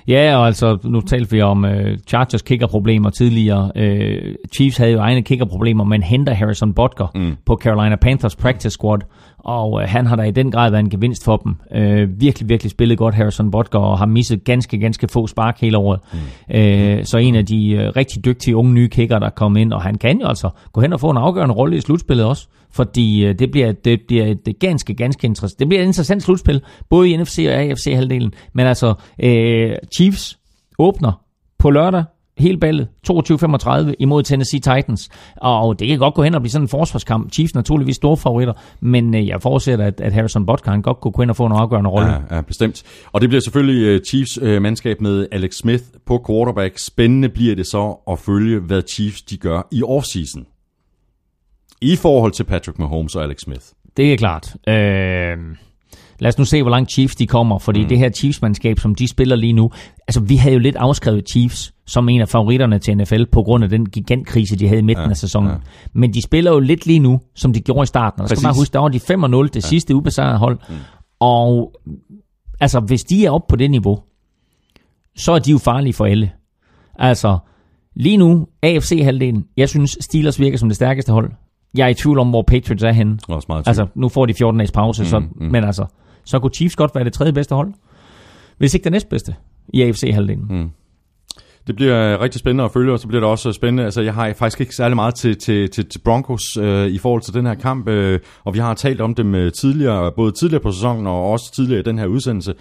Ja, 0.07 0.37
og 0.37 0.47
altså, 0.47 0.77
nu 0.83 1.01
talte 1.01 1.31
vi 1.31 1.41
om 1.41 1.65
øh, 1.65 1.97
Chargers 2.07 2.41
kickerproblemer 2.41 3.09
tidligere. 3.09 3.71
Øh, 3.75 4.35
Chiefs 4.55 4.77
havde 4.77 4.91
jo 4.91 4.99
egne 4.99 5.21
kickerproblemer, 5.21 5.83
men 5.83 6.03
henter 6.03 6.33
Harrison 6.33 6.73
Butker 6.73 7.07
mm. 7.15 7.35
på 7.45 7.59
Carolina 7.63 7.95
Panthers 7.95 8.35
practice 8.35 8.69
squad, 8.69 8.99
og 9.37 9.81
øh, 9.81 9.87
han 9.89 10.05
har 10.05 10.15
da 10.15 10.23
i 10.23 10.31
den 10.31 10.51
grad 10.51 10.71
været 10.71 10.83
en 10.83 10.89
gevinst 10.89 11.25
for 11.25 11.37
dem. 11.37 11.55
Øh, 11.75 12.21
virkelig, 12.21 12.49
virkelig 12.49 12.71
spillet 12.71 12.97
godt 12.97 13.15
Harrison 13.15 13.51
Butker, 13.51 13.79
og 13.79 13.97
har 13.97 14.05
misset 14.05 14.43
ganske, 14.43 14.77
ganske 14.77 15.07
få 15.07 15.27
spark 15.27 15.61
hele 15.61 15.77
året. 15.77 15.99
Mm. 16.13 16.55
Øh, 16.55 17.05
så 17.05 17.17
en 17.17 17.35
af 17.35 17.45
de 17.45 17.71
øh, 17.71 17.91
rigtig 17.95 18.25
dygtige 18.25 18.55
unge 18.55 18.73
nye 18.73 18.89
kicker, 18.89 19.19
der 19.19 19.25
er 19.25 19.31
kommet 19.31 19.61
ind, 19.61 19.73
og 19.73 19.81
han 19.81 19.95
kan 19.95 20.21
jo 20.21 20.27
altså 20.27 20.49
gå 20.73 20.81
hen 20.81 20.93
og 20.93 20.99
få 20.99 21.09
en 21.09 21.17
afgørende 21.17 21.55
rolle 21.55 21.77
i 21.77 21.81
slutspillet 21.81 22.25
også, 22.25 22.47
fordi 22.73 23.25
øh, 23.25 23.39
det 23.39 23.51
bliver, 23.51 23.71
det 23.71 24.01
bliver 24.07 24.25
et 24.25 24.59
ganske, 24.59 24.93
ganske 24.93 25.27
interessant. 25.27 25.59
Det 25.59 25.67
bliver 25.67 25.81
et 25.81 25.87
interessant 25.87 26.23
slutspil, 26.23 26.61
både 26.89 27.09
i 27.09 27.17
NFC 27.17 27.45
og 27.47 27.53
AFC-halvdelen, 27.53 28.33
men 28.53 28.67
altså 28.67 28.93
øh, 29.23 29.75
Chiefs 29.95 30.39
åbner 30.79 31.21
på 31.59 31.69
lørdag 31.69 32.03
hele 32.37 32.57
ballet, 32.57 32.87
22-35 33.11 33.93
imod 33.99 34.23
Tennessee 34.23 34.59
Titans. 34.59 35.09
Og 35.37 35.79
det 35.79 35.87
kan 35.87 35.99
godt 35.99 36.13
gå 36.13 36.23
hen 36.23 36.35
og 36.35 36.41
blive 36.41 36.51
sådan 36.51 36.65
en 36.65 36.69
forsvarskamp. 36.69 37.31
Chiefs 37.33 37.55
naturligvis 37.55 37.95
store 37.95 38.17
favoritter, 38.17 38.53
men 38.79 39.15
øh, 39.15 39.27
jeg 39.27 39.41
forudsætter, 39.41 39.85
at, 39.85 40.01
at 40.01 40.13
Harrison 40.13 40.45
Butker 40.45 40.71
han 40.71 40.81
godt 40.81 40.99
kunne 41.01 41.11
gå 41.11 41.21
ind 41.21 41.29
og 41.29 41.35
få 41.35 41.45
en 41.45 41.51
afgørende 41.51 41.89
rolle. 41.89 42.09
Ja, 42.09 42.35
ja, 42.35 42.41
bestemt. 42.41 42.83
Og 43.11 43.21
det 43.21 43.29
bliver 43.29 43.41
selvfølgelig 43.41 43.85
øh, 43.85 44.01
Chiefs 44.07 44.39
øh, 44.41 44.61
mandskab 44.61 45.01
med 45.01 45.27
Alex 45.31 45.53
Smith 45.53 45.83
på 46.05 46.23
quarterback. 46.27 46.77
Spændende 46.77 47.29
bliver 47.29 47.55
det 47.55 47.67
så 47.67 47.95
at 48.11 48.19
følge, 48.19 48.59
hvad 48.59 48.81
Chiefs 48.89 49.21
de 49.21 49.37
gør 49.37 49.67
i 49.71 49.83
offseason. 49.83 50.45
I 51.81 51.95
forhold 51.95 52.31
til 52.31 52.43
Patrick 52.43 52.79
Mahomes 52.79 53.15
og 53.15 53.23
Alex 53.23 53.39
Smith. 53.39 53.61
Det 53.97 54.13
er 54.13 54.17
klart. 54.17 54.55
Øh, 54.67 55.37
lad 56.19 56.27
os 56.27 56.37
nu 56.37 56.45
se, 56.45 56.61
hvor 56.61 56.71
langt 56.71 56.91
Chiefs 56.91 57.15
de 57.15 57.27
kommer, 57.27 57.59
fordi 57.59 57.81
mm. 57.81 57.87
det 57.87 57.97
her 57.97 58.09
Chiefs-mandskab, 58.09 58.79
som 58.79 58.95
de 58.95 59.07
spiller 59.07 59.35
lige 59.35 59.53
nu, 59.53 59.71
altså 60.07 60.19
vi 60.19 60.35
havde 60.35 60.53
jo 60.53 60.59
lidt 60.59 60.75
afskrevet 60.75 61.29
Chiefs 61.29 61.73
som 61.85 62.09
en 62.09 62.21
af 62.21 62.29
favoritterne 62.29 62.79
til 62.79 62.97
NFL, 62.97 63.23
på 63.31 63.43
grund 63.43 63.63
af 63.63 63.69
den 63.69 63.89
gigantkrise, 63.89 64.55
de 64.55 64.67
havde 64.67 64.79
i 64.79 64.83
midten 64.83 65.05
ja, 65.05 65.09
af 65.09 65.17
sæsonen. 65.17 65.49
Ja. 65.49 65.55
Men 65.93 66.13
de 66.13 66.21
spiller 66.21 66.51
jo 66.51 66.59
lidt 66.59 66.85
lige 66.85 66.99
nu, 66.99 67.19
som 67.35 67.53
de 67.53 67.61
gjorde 67.61 67.83
i 67.83 67.85
starten. 67.85 68.21
Og 68.21 68.29
så 68.29 68.35
skal 68.35 68.47
man 68.47 68.55
huske, 68.55 68.73
der 68.73 68.79
var 68.79 68.87
de 68.87 68.97
5-0, 68.97 69.43
det 69.43 69.55
ja. 69.55 69.59
sidste 69.59 69.95
ubesejrede 69.95 70.37
hold. 70.37 70.59
Mm. 70.69 70.75
Og 71.19 71.73
altså, 72.59 72.79
hvis 72.79 73.03
de 73.03 73.25
er 73.25 73.31
oppe 73.31 73.45
på 73.49 73.55
det 73.55 73.71
niveau, 73.71 73.99
så 75.17 75.31
er 75.31 75.39
de 75.39 75.51
jo 75.51 75.57
farlige 75.57 75.93
for 75.93 76.05
alle. 76.05 76.31
Altså, 76.99 77.37
lige 77.95 78.17
nu, 78.17 78.47
AFC-halvdelen, 78.63 79.45
jeg 79.57 79.69
synes, 79.69 79.97
Steelers 80.01 80.39
virker 80.39 80.57
som 80.57 80.69
det 80.69 80.75
stærkeste 80.75 81.11
hold. 81.11 81.31
Jeg 81.77 81.85
er 81.85 81.87
i 81.87 81.93
tvivl 81.93 82.19
om, 82.19 82.29
hvor 82.29 82.41
Patriots 82.41 82.83
er 82.83 82.91
henne. 82.91 83.19
Også 83.27 83.45
meget 83.49 83.67
altså, 83.67 83.87
nu 83.95 84.09
får 84.09 84.25
de 84.25 84.33
14 84.33 84.59
dages 84.59 84.71
pause, 84.71 85.01
mm, 85.01 85.07
så, 85.07 85.19
mm. 85.19 85.29
men 85.39 85.63
altså, 85.63 85.85
så 86.23 86.39
kunne 86.39 86.51
Chiefs 86.53 86.75
godt 86.75 86.95
være 86.95 87.03
det 87.03 87.13
tredje 87.13 87.33
bedste 87.33 87.55
hold. 87.55 87.73
Hvis 88.57 88.73
ikke 88.73 88.83
det 88.83 88.91
næstbedste 88.91 89.35
i 89.73 89.81
AFC-halvdelen. 89.81 90.47
Mm. 90.49 90.69
Det 91.67 91.75
bliver 91.75 92.21
rigtig 92.21 92.39
spændende 92.39 92.63
at 92.63 92.71
følge, 92.71 92.93
og 92.93 92.99
så 92.99 93.07
bliver 93.07 93.19
det 93.19 93.29
også 93.29 93.51
spændende. 93.51 93.83
Altså, 93.83 94.01
jeg 94.01 94.13
har 94.13 94.33
faktisk 94.33 94.61
ikke 94.61 94.75
særlig 94.75 94.95
meget 94.95 95.15
til, 95.15 95.37
til, 95.37 95.69
til, 95.69 95.85
til 95.85 95.99
Broncos 95.99 96.57
øh, 96.57 96.87
i 96.87 96.97
forhold 96.97 97.21
til 97.21 97.33
den 97.33 97.45
her 97.45 97.53
kamp, 97.53 97.87
øh, 97.87 98.19
og 98.43 98.53
vi 98.53 98.59
har 98.59 98.73
talt 98.73 99.01
om 99.01 99.15
dem 99.15 99.35
øh, 99.35 99.51
tidligere, 99.51 100.11
både 100.11 100.31
tidligere 100.31 100.63
på 100.63 100.71
sæsonen 100.71 101.07
og 101.07 101.31
også 101.31 101.53
tidligere 101.55 101.79
i 101.79 101.83
den 101.83 101.99
her 101.99 102.05
udsendelse 102.05 102.53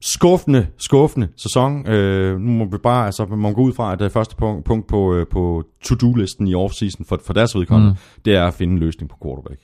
skuffende, 0.00 0.66
skuffende 0.78 1.28
sæson. 1.36 1.86
Øh, 1.86 2.40
nu 2.40 2.50
må 2.50 2.64
vi 2.64 2.78
bare, 2.82 3.06
altså, 3.06 3.26
man 3.30 3.38
må 3.38 3.52
gå 3.52 3.62
ud 3.62 3.72
fra, 3.72 3.92
at 3.92 3.98
det 3.98 4.12
første 4.12 4.36
punkt, 4.36 4.64
punkt 4.64 4.86
på, 4.88 5.14
øh, 5.14 5.26
på 5.32 5.62
to-do-listen 5.84 6.46
i 6.46 6.54
offseason 6.54 7.04
for, 7.04 7.20
for 7.26 7.32
deres 7.32 7.54
vedkommende, 7.54 7.90
mm. 7.90 8.20
det 8.24 8.36
er 8.36 8.46
at 8.46 8.54
finde 8.54 8.72
en 8.72 8.78
løsning 8.78 9.10
på 9.10 9.16
quarterback. 9.24 9.60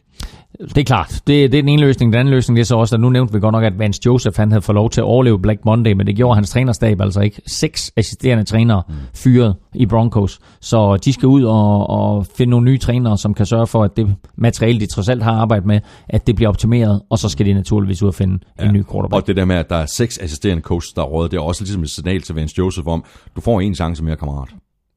Det 0.60 0.78
er 0.78 0.84
klart. 0.84 1.12
Det, 1.12 1.26
det 1.26 1.44
er 1.44 1.48
den 1.62 1.68
ene 1.68 1.82
løsning. 1.82 2.12
Den 2.12 2.20
anden 2.20 2.34
løsning 2.34 2.56
det 2.56 2.60
er 2.60 2.66
så 2.66 2.76
også, 2.76 2.96
at 2.96 3.00
nu 3.00 3.10
nævnte 3.10 3.32
vi 3.32 3.40
godt 3.40 3.52
nok, 3.52 3.64
at 3.64 3.78
Vance 3.78 4.00
Joseph 4.06 4.36
han 4.36 4.50
havde 4.50 4.62
fået 4.62 4.74
lov 4.74 4.90
til 4.90 5.00
at 5.00 5.04
overleve 5.04 5.38
Black 5.38 5.64
Monday, 5.64 5.92
men 5.92 6.06
det 6.06 6.16
gjorde 6.16 6.34
hans 6.34 6.50
trænerstab 6.50 7.00
altså 7.00 7.20
ikke. 7.20 7.42
Seks 7.46 7.92
assisterende 7.96 8.44
trænere 8.44 8.82
mm. 8.88 8.94
fyret 9.14 9.54
i 9.74 9.86
Broncos. 9.86 10.38
Så 10.60 10.96
de 10.96 11.12
skal 11.12 11.26
ud 11.26 11.42
og, 11.42 11.90
og 11.90 12.26
finde 12.36 12.50
nogle 12.50 12.64
nye 12.64 12.78
trænere, 12.78 13.18
som 13.18 13.34
kan 13.34 13.46
sørge 13.46 13.66
for, 13.66 13.84
at 13.84 13.96
det 13.96 14.14
materiale, 14.36 14.80
de 14.80 14.86
trods 14.86 15.08
alt 15.08 15.22
har 15.22 15.32
arbejdet 15.32 15.66
med, 15.66 15.80
at 16.08 16.26
det 16.26 16.36
bliver 16.36 16.48
optimeret, 16.48 17.02
og 17.10 17.18
så 17.18 17.28
skal 17.28 17.46
de 17.46 17.52
naturligvis 17.52 18.02
ud 18.02 18.08
og 18.08 18.14
finde 18.14 18.38
ja. 18.60 18.64
en 18.64 18.72
ny 18.72 18.84
quarterback. 18.92 19.22
Og 19.22 19.26
det 19.26 19.36
der 19.36 19.44
med, 19.44 19.56
at 19.56 19.70
der 19.70 19.76
er 19.76 19.86
seks 19.86 20.18
assisterende 20.26 20.62
coaches, 20.62 20.92
der 20.92 21.02
er 21.02 21.06
rådet, 21.06 21.30
det 21.30 21.36
er 21.36 21.42
også 21.42 21.62
ligesom 21.62 21.82
et 21.82 21.90
signal 21.90 22.22
til 22.22 22.34
Vance 22.34 22.54
Joseph 22.58 22.88
om, 22.88 23.04
du 23.36 23.40
får 23.40 23.60
en 23.60 23.74
chance 23.74 24.04
mere, 24.04 24.16
kammerat. 24.16 24.48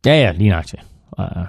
Ja, 0.05 0.13
ja, 0.13 0.31
lige 0.31 0.49
nøjagtigt. 0.49 0.83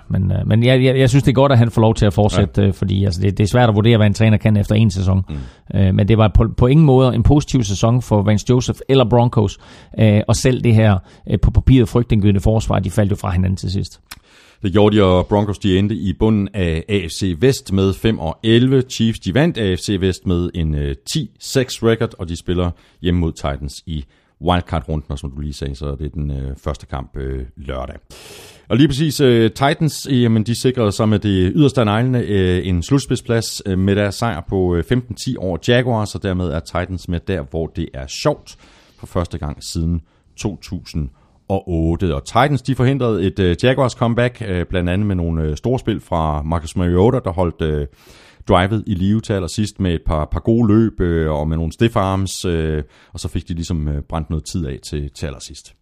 Men, 0.09 0.33
øh, 0.33 0.47
men 0.47 0.63
jeg, 0.65 0.85
jeg, 0.85 0.99
jeg 0.99 1.09
synes, 1.09 1.23
det 1.23 1.31
er 1.31 1.35
godt, 1.35 1.53
at 1.53 1.59
han 1.59 1.71
får 1.71 1.81
lov 1.81 1.95
til 1.95 2.07
at 2.07 2.13
fortsætte, 2.13 2.61
ja. 2.61 2.69
Øh, 2.69 2.75
fordi 2.75 3.05
altså, 3.05 3.21
det, 3.21 3.39
det 3.39 3.45
er 3.45 3.49
svært 3.49 3.69
at 3.69 3.75
vurdere, 3.75 3.97
hvad 3.97 4.07
en 4.07 4.15
træner 4.15 4.37
kan 4.37 4.57
efter 4.57 4.75
en 4.75 4.91
sæson. 4.91 5.25
Mm. 5.29 5.79
Øh, 5.79 5.95
men 5.95 6.09
det 6.09 6.19
var 6.19 6.31
på, 6.35 6.45
på 6.57 6.67
ingen 6.67 6.87
måde 6.87 7.15
en 7.15 7.23
positiv 7.23 7.63
sæson 7.63 8.03
for 8.03 8.23
Vance 8.23 8.47
Joseph 8.51 8.79
eller 8.89 9.05
Broncos, 9.11 9.59
og 10.29 10.37
selv 10.37 10.65
det 10.65 10.75
her 10.75 10.99
på 11.43 11.51
papiret 11.51 11.89
frygtindgydende 11.89 12.41
forsvar, 12.41 12.79
de 12.79 12.91
faldt 12.91 13.11
jo 13.11 13.17
fra 13.17 13.31
hinanden 13.31 13.57
til 13.57 13.71
sidst. 13.71 14.01
Det 14.63 14.73
gjorde 14.73 14.97
de, 14.97 15.03
og 15.03 15.27
Broncos 15.27 15.59
de 15.59 15.79
endte 15.79 15.95
i 15.95 16.13
bunden 16.13 16.49
af 16.55 16.85
AFC 16.89 17.37
Vest 17.39 17.73
med 17.73 17.95
5 17.95 18.19
og 18.19 18.39
11. 18.43 18.83
Chiefs 18.91 19.19
de 19.19 19.35
vandt 19.35 19.59
AFC 19.59 19.97
Vest 20.01 20.27
med 20.27 20.51
en 20.55 20.75
øh, 20.75 20.95
10-6 21.11 21.17
record, 21.17 22.15
og 22.19 22.29
de 22.29 22.37
spiller 22.37 22.71
hjemme 23.03 23.21
mod 23.21 23.33
Titans 23.33 23.83
i 23.87 24.05
wildcard-runden, 24.43 25.13
og 25.13 25.19
som 25.19 25.31
du 25.31 25.41
lige 25.41 25.53
sagde, 25.53 25.75
så 25.75 25.97
det 25.99 26.07
er 26.07 26.11
den 26.11 26.31
øh, 26.31 26.57
første 26.57 26.87
kamp 26.87 27.17
øh, 27.17 27.45
lørdag. 27.57 27.97
Og 28.69 28.77
lige 28.77 28.89
præcis, 28.89 29.21
øh, 29.21 29.51
Titans, 29.51 30.07
øh, 30.11 30.23
jamen, 30.23 30.43
de 30.43 30.55
sikrede 30.55 30.93
sig 30.93 31.09
med 31.09 31.19
det 31.19 31.53
yderste 31.55 31.81
af 31.81 31.87
neglene 31.87 32.19
øh, 32.19 32.67
en 32.67 32.83
slutspidsplads 32.83 33.63
øh, 33.67 33.79
med 33.79 33.97
deres 33.97 34.15
sejr 34.15 34.41
på 34.49 34.77
øh, 34.77 34.85
15-10 34.93 35.35
over 35.39 35.59
Jaguars, 35.69 36.15
og 36.15 36.23
dermed 36.23 36.47
er 36.47 36.61
Titans 36.61 37.09
med 37.09 37.21
der, 37.21 37.43
hvor 37.51 37.67
det 37.67 37.89
er 37.95 38.07
sjovt 38.07 38.57
for 38.99 39.07
første 39.07 39.39
gang 39.39 39.65
siden 39.65 40.03
2000. 40.37 41.11
Og 41.51 42.25
Titans, 42.25 42.63
de 42.63 42.75
forhindrede 42.75 43.27
et 43.27 43.39
uh, 43.39 43.65
Jaguars 43.65 43.93
comeback, 43.93 44.43
uh, 44.51 44.63
blandt 44.71 44.91
andet 44.91 45.07
med 45.07 45.17
nogle 45.17 45.49
uh, 45.51 45.57
store 45.57 45.79
spil 45.79 46.01
fra 46.01 46.43
Marcus 46.43 46.77
Mariota, 46.77 47.19
der 47.25 47.33
holdt 47.33 47.63
uh, 47.63 47.87
drivet 48.49 48.85
i 48.87 48.95
live 48.95 49.21
til 49.21 49.33
allersidst 49.33 49.81
med 49.81 49.95
et 49.95 50.03
par, 50.07 50.29
par 50.33 50.41
gode 50.41 50.69
løb 50.69 51.01
uh, 51.01 51.39
og 51.41 51.49
med 51.49 51.57
nogle 51.57 51.73
stiff 51.73 51.97
arms, 51.97 52.45
uh, 52.45 52.79
og 53.13 53.21
så 53.21 53.29
fik 53.29 53.49
de 53.49 53.55
ligesom 53.55 53.89
uh, 53.89 53.95
brændt 54.09 54.31
noget 54.31 54.45
tid 54.53 54.67
af 54.67 54.79
til, 54.91 55.11
til 55.11 55.27
allersidst. 55.27 55.75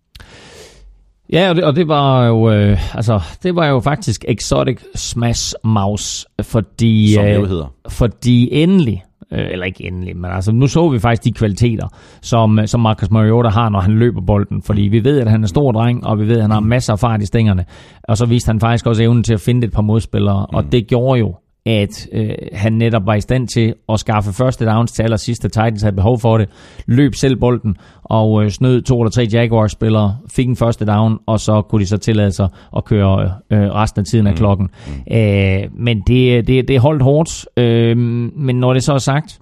Ja, 1.32 1.48
og 1.50 1.56
det, 1.56 1.64
og 1.64 1.76
det 1.76 1.88
var 1.88 2.26
jo 2.26 2.50
øh, 2.50 2.96
altså 2.96 3.20
det 3.42 3.56
var 3.56 3.66
jo 3.66 3.80
faktisk 3.80 4.24
Exotic 4.28 4.80
Smash 4.94 5.54
Mouse, 5.64 6.26
fordi 6.42 7.14
Som 7.14 7.24
øh, 7.24 7.48
hedder. 7.48 7.74
fordi 7.88 8.62
endelig 8.62 9.04
øh, 9.32 9.46
eller 9.50 9.66
ikke 9.66 9.84
endelig, 9.84 10.16
men 10.16 10.30
altså 10.30 10.52
nu 10.52 10.66
så 10.66 10.88
vi 10.88 10.98
faktisk 10.98 11.24
de 11.24 11.32
kvaliteter, 11.32 11.88
som, 12.22 12.60
som 12.66 12.80
Marcus 12.80 13.10
Mariota 13.10 13.48
har, 13.48 13.68
når 13.68 13.80
han 13.80 13.98
løber 13.98 14.20
bolden, 14.20 14.62
fordi 14.62 14.82
vi 14.82 15.04
ved, 15.04 15.20
at 15.20 15.30
han 15.30 15.42
er 15.42 15.46
stor 15.46 15.72
dreng, 15.72 16.06
og 16.06 16.18
vi 16.18 16.28
ved, 16.28 16.36
at 16.36 16.42
han 16.42 16.50
har 16.50 16.60
masser 16.60 16.92
af 16.92 16.98
fart 16.98 17.22
i 17.22 17.26
stængerne, 17.26 17.64
og 18.02 18.16
så 18.16 18.26
viste 18.26 18.48
han 18.48 18.60
faktisk 18.60 18.86
også 18.86 19.02
evnen 19.02 19.22
til 19.22 19.34
at 19.34 19.40
finde 19.40 19.66
et 19.66 19.72
par 19.72 19.82
modspillere, 19.82 20.46
mm. 20.50 20.56
og 20.56 20.72
det 20.72 20.86
gjorde 20.86 21.18
jo, 21.18 21.34
at 21.68 22.08
øh, 22.12 22.34
han 22.52 22.72
netop 22.72 23.06
var 23.06 23.14
i 23.14 23.20
stand 23.20 23.48
til 23.48 23.74
at 23.88 24.00
skaffe 24.00 24.32
første 24.32 24.66
downs 24.66 24.92
til 24.92 25.02
allersidst, 25.02 25.42
da 25.42 25.48
Titans 25.48 25.82
havde 25.82 25.96
behov 25.96 26.18
for 26.18 26.38
det. 26.38 26.48
Løb 26.86 27.14
selv 27.14 27.36
bolden 27.36 27.76
og 28.02 28.44
øh, 28.44 28.50
snød 28.50 28.82
to 28.82 29.00
eller 29.00 29.10
tre 29.10 29.28
Jaguars-spillere, 29.32 30.16
fik 30.30 30.48
en 30.48 30.56
første 30.56 30.84
down, 30.86 31.18
og 31.26 31.40
så 31.40 31.62
kunne 31.62 31.80
de 31.80 31.86
så 31.86 31.96
tillade 31.96 32.32
sig 32.32 32.48
at 32.76 32.84
køre 32.84 33.32
øh, 33.50 33.60
resten 33.60 34.00
af 34.00 34.04
tiden 34.04 34.26
af 34.26 34.32
mm. 34.32 34.36
klokken. 34.36 34.70
Mm. 34.86 35.16
Øh, 35.16 35.62
men 35.72 36.02
det, 36.06 36.46
det, 36.46 36.68
det 36.68 36.80
holdt 36.80 37.02
hårdt. 37.02 37.46
Øh, 37.56 37.96
men 38.36 38.56
når 38.56 38.72
det 38.72 38.82
så 38.82 38.92
er 38.92 38.98
sagt, 38.98 39.38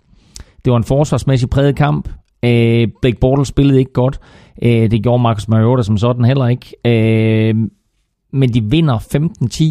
det 0.65 0.71
var 0.71 0.77
en 0.77 0.85
forsvarsmæssig 0.85 1.51
præget 1.51 1.77
kamp. 1.77 2.09
Øh, 2.45 2.89
Blake 3.03 3.19
Bortles 3.21 3.49
spillede 3.49 3.79
ikke 3.79 3.93
godt. 3.93 4.21
Øh, 4.63 4.91
det 4.91 5.03
gjorde 5.03 5.23
Marcus 5.23 5.49
Mariota 5.49 5.83
som 5.83 5.99
sådan 5.99 6.25
heller 6.25 6.47
ikke. 6.47 6.75
Øh, 6.85 7.55
men 8.33 8.55
de 8.55 8.65
vinder 8.65 8.99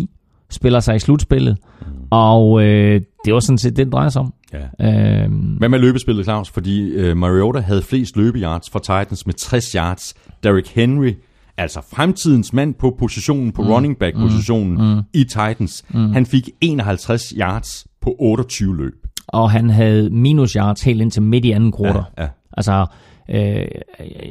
15-10 0.07 0.15
spiller 0.49 0.79
sig 0.79 0.95
i 0.95 0.99
slutspillet, 0.99 1.57
mm. 1.81 1.87
Og 2.09 2.63
øh, 2.63 3.01
det 3.25 3.33
var 3.33 3.39
sådan 3.39 3.57
set 3.57 3.77
det, 3.77 3.85
det 3.85 3.93
drejer 3.93 4.09
sig 4.09 4.21
om. 4.21 4.33
Ja. 4.79 5.23
Øhm, 5.23 5.33
Hvad 5.33 5.69
med 5.69 5.79
løbespillet, 5.79 6.25
Claus? 6.25 6.49
Fordi 6.49 6.89
øh, 6.89 7.17
Mariota 7.17 7.59
havde 7.59 7.81
flest 7.81 8.17
løbeyards 8.17 8.69
for 8.69 8.79
Titans 8.79 9.25
med 9.25 9.33
60 9.33 9.71
yards. 9.71 10.13
Derrick 10.43 10.75
Henry, 10.75 11.13
altså 11.57 11.81
fremtidens 11.93 12.53
mand 12.53 12.73
på 12.73 12.95
positionen, 12.99 13.51
på 13.51 13.61
mm. 13.61 13.67
running 13.67 13.97
back-positionen 13.97 14.73
mm. 14.73 14.95
mm. 14.95 15.01
i 15.13 15.23
Titans, 15.23 15.85
mm. 15.89 16.11
han 16.11 16.25
fik 16.25 16.49
51 16.61 17.33
yards 17.37 17.87
på 18.01 18.15
28 18.19 18.77
løb. 18.77 18.93
Og 19.27 19.51
han 19.51 19.69
havde 19.69 20.09
minus 20.09 20.53
yards 20.53 20.81
helt 20.81 21.01
indtil 21.01 21.21
midt 21.21 21.45
i 21.45 21.51
anden 21.51 21.71
kvartal. 21.71 22.03
Ja, 22.17 22.23
ja. 22.23 22.29
Altså, 22.57 22.85
øh, 23.29 23.67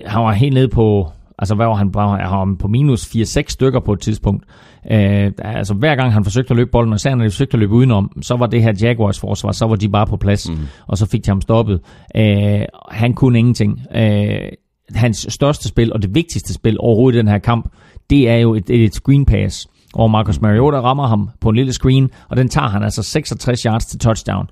han 0.06 0.22
var 0.22 0.32
helt 0.32 0.54
nede 0.54 0.68
på 0.68 1.08
Altså, 1.38 1.54
hvad 1.54 1.66
var 1.66 1.74
han? 1.74 1.94
Var 1.94 2.38
han 2.44 2.56
på 2.56 2.68
minus 2.68 3.16
4-6 3.16 3.42
stykker 3.48 3.80
på 3.80 3.92
et 3.92 4.00
tidspunkt. 4.00 4.44
Øh, 4.90 5.32
altså, 5.38 5.74
hver 5.74 5.96
gang 5.96 6.12
han 6.12 6.24
forsøgte 6.24 6.50
at 6.50 6.56
løbe 6.56 6.70
bolden, 6.70 6.92
og 6.92 6.96
især 6.96 7.14
når 7.14 7.24
de 7.24 7.30
forsøgte 7.30 7.54
at 7.54 7.58
løbe 7.58 7.72
udenom, 7.72 8.12
så 8.22 8.36
var 8.36 8.46
det 8.46 8.62
her 8.62 8.72
Jaguars 8.80 9.20
forsvar, 9.20 9.52
så 9.52 9.66
var 9.66 9.76
de 9.76 9.88
bare 9.88 10.06
på 10.06 10.16
plads, 10.16 10.50
mm. 10.50 10.58
og 10.86 10.98
så 10.98 11.06
fik 11.06 11.24
de 11.24 11.30
ham 11.30 11.40
stoppet. 11.40 11.80
Øh, 12.16 12.60
han 12.90 13.14
kunne 13.14 13.38
ingenting. 13.38 13.80
Øh, 13.94 14.48
hans 14.94 15.26
største 15.30 15.68
spil, 15.68 15.92
og 15.92 16.02
det 16.02 16.14
vigtigste 16.14 16.54
spil 16.54 16.76
overhovedet 16.80 17.16
i 17.16 17.18
den 17.18 17.28
her 17.28 17.38
kamp, 17.38 17.68
det 18.10 18.28
er 18.28 18.36
jo 18.36 18.54
et, 18.54 18.70
et 18.70 18.94
screen 18.94 19.24
pass, 19.24 19.68
hvor 19.94 20.06
Marcus 20.06 20.40
Mariota 20.40 20.80
rammer 20.80 21.06
ham 21.06 21.30
på 21.40 21.48
en 21.48 21.56
lille 21.56 21.72
screen, 21.72 22.10
og 22.28 22.36
den 22.36 22.48
tager 22.48 22.68
han 22.68 22.82
altså 22.82 23.02
66 23.02 23.62
yards 23.62 23.86
til 23.86 23.98
touchdown. 23.98 24.46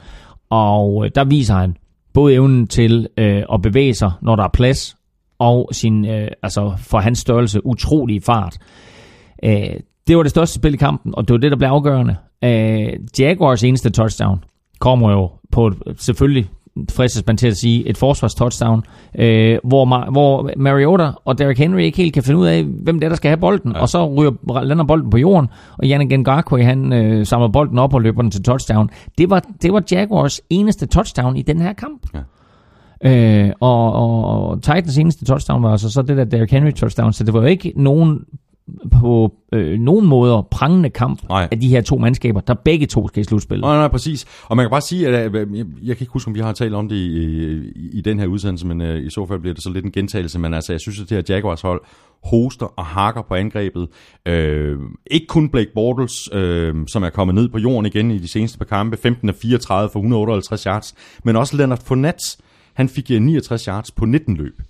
Og 0.50 1.04
øh, 1.04 1.10
der 1.14 1.24
viser 1.24 1.54
han 1.54 1.76
både 2.14 2.34
evnen 2.34 2.66
til 2.66 3.09
øh, 3.18 3.42
at 3.52 3.62
bevæge 3.62 3.94
sig, 3.94 4.12
når 4.22 4.36
der 4.36 4.44
er 4.44 4.48
plads, 4.52 4.96
og 5.43 5.69
sin, 5.73 6.06
øh, 6.06 6.28
altså 6.43 6.73
for 6.78 6.98
hans 6.98 7.19
størrelse, 7.19 7.66
utrolig 7.66 8.23
fart. 8.23 8.59
Øh, 9.44 9.77
det 10.06 10.16
var 10.16 10.23
det 10.23 10.31
største 10.31 10.55
spil 10.55 10.74
i 10.74 10.77
kampen, 10.77 11.14
og 11.16 11.28
det 11.28 11.32
var 11.32 11.39
det, 11.39 11.51
der 11.51 11.56
blev 11.56 11.69
afgørende. 11.69 12.16
Øh, 12.44 12.93
Jaguars 13.19 13.64
eneste 13.64 13.90
touchdown 13.90 14.44
kommer 14.78 15.10
jo 15.10 15.31
på, 15.52 15.73
selvfølgelig 15.97 16.51
fristes 16.90 17.27
man 17.27 17.36
til 17.36 17.47
at 17.47 17.56
sige, 17.56 17.89
et 17.89 17.97
forsvars 17.97 18.35
touchdown, 18.35 18.82
øh, 19.19 19.59
hvor, 19.64 20.10
hvor 20.10 20.51
Mariota 20.56 21.10
og 21.24 21.39
Derrick 21.39 21.59
Henry 21.59 21.81
ikke 21.81 21.97
helt 21.97 22.14
kan 22.14 22.23
finde 22.23 22.40
ud 22.40 22.47
af, 22.47 22.64
hvem 22.64 23.01
det 23.01 23.05
er, 23.05 23.09
der 23.09 23.16
skal 23.16 23.28
have 23.28 23.40
bolden, 23.40 23.73
ja. 23.73 23.81
og 23.81 23.89
så 23.89 24.06
ryger, 24.06 24.62
lander 24.64 24.85
bolden 24.85 25.10
på 25.10 25.19
jorden, 25.19 25.48
og 25.78 25.85
Yannick 25.86 26.19
Ngakwe, 26.19 26.64
han 26.64 26.93
øh, 26.93 27.27
samler 27.27 27.48
bolden 27.48 27.78
op 27.78 27.94
og 27.94 28.02
løber 28.02 28.23
den 28.23 28.31
til 28.31 28.43
touchdown. 28.43 28.90
Det 29.19 29.31
var, 29.31 29.43
det 29.62 29.73
var 29.73 29.82
Jaguars 29.90 30.40
eneste 30.51 30.86
touchdown 30.86 31.36
i 31.36 31.43
den 31.43 31.60
her 31.60 31.73
kamp. 31.73 32.06
Ja. 32.14 32.19
Øh, 33.04 33.50
og, 33.60 33.92
og, 33.92 34.24
og 34.24 34.62
Titans 34.62 34.98
eneste 34.98 35.24
touchdown 35.24 35.62
var 35.62 35.70
altså 35.70 35.90
så 35.90 36.02
det 36.02 36.16
der 36.16 36.24
Derrick 36.24 36.52
Henry 36.52 36.72
touchdown, 36.72 37.12
så 37.12 37.24
det 37.24 37.34
var 37.34 37.40
jo 37.40 37.46
ikke 37.46 37.72
nogen 37.76 38.24
på 38.90 39.34
øh, 39.52 39.78
nogen 39.78 40.06
måder 40.06 40.48
prangende 40.50 40.90
kamp 40.90 41.28
nej. 41.28 41.48
af 41.50 41.60
de 41.60 41.68
her 41.68 41.80
to 41.80 41.98
mandskaber, 41.98 42.40
der 42.40 42.54
begge 42.54 42.86
to 42.86 43.08
skal 43.08 43.20
i 43.20 43.24
slutspillet. 43.24 43.64
Nej, 43.64 43.76
nej, 43.76 43.88
præcis. 43.88 44.26
Og 44.44 44.56
man 44.56 44.64
kan 44.64 44.70
bare 44.70 44.80
sige, 44.80 45.08
at 45.08 45.12
jeg, 45.12 45.34
jeg, 45.34 45.66
jeg 45.82 45.96
kan 45.96 46.04
ikke 46.04 46.12
huske, 46.12 46.28
om 46.28 46.34
vi 46.34 46.40
har 46.40 46.52
talt 46.52 46.74
om 46.74 46.88
det 46.88 46.96
i, 46.96 47.22
i, 47.76 47.90
i 47.92 48.00
den 48.00 48.18
her 48.18 48.26
udsendelse, 48.26 48.66
men 48.66 48.80
øh, 48.80 49.06
i 49.06 49.10
så 49.10 49.26
fald 49.26 49.40
bliver 49.40 49.54
det 49.54 49.62
så 49.62 49.70
lidt 49.70 49.84
en 49.84 49.92
gentagelse, 49.92 50.38
men 50.38 50.54
altså, 50.54 50.72
jeg 50.72 50.80
synes, 50.80 51.00
at 51.00 51.10
det 51.10 51.16
her 51.16 51.34
Jaguars 51.34 51.60
hold 51.60 51.80
hoster 52.24 52.66
og 52.66 52.84
hakker 52.84 53.22
på 53.22 53.34
angrebet. 53.34 53.88
Øh, 54.26 54.78
ikke 55.10 55.26
kun 55.26 55.48
Blake 55.48 55.70
Bortles, 55.74 56.28
øh, 56.32 56.74
som 56.86 57.02
er 57.02 57.10
kommet 57.10 57.34
ned 57.34 57.48
på 57.48 57.58
jorden 57.58 57.86
igen 57.86 58.10
i 58.10 58.18
de 58.18 58.28
seneste 58.28 58.58
par 58.58 58.64
kampe, 58.64 58.96
15 58.96 59.28
af 59.28 59.34
34 59.34 59.90
for 59.92 59.98
158 59.98 60.62
yards, 60.62 60.94
men 61.24 61.36
også 61.36 61.56
Leonard 61.56 61.84
Fournette, 61.84 62.42
Han 62.74 62.89
fik 62.89 63.11
øh, 63.11 63.20
69 63.23 63.65
yards 63.65 63.90
på 63.90 64.05
19 64.05 64.36
løb. 64.36 64.62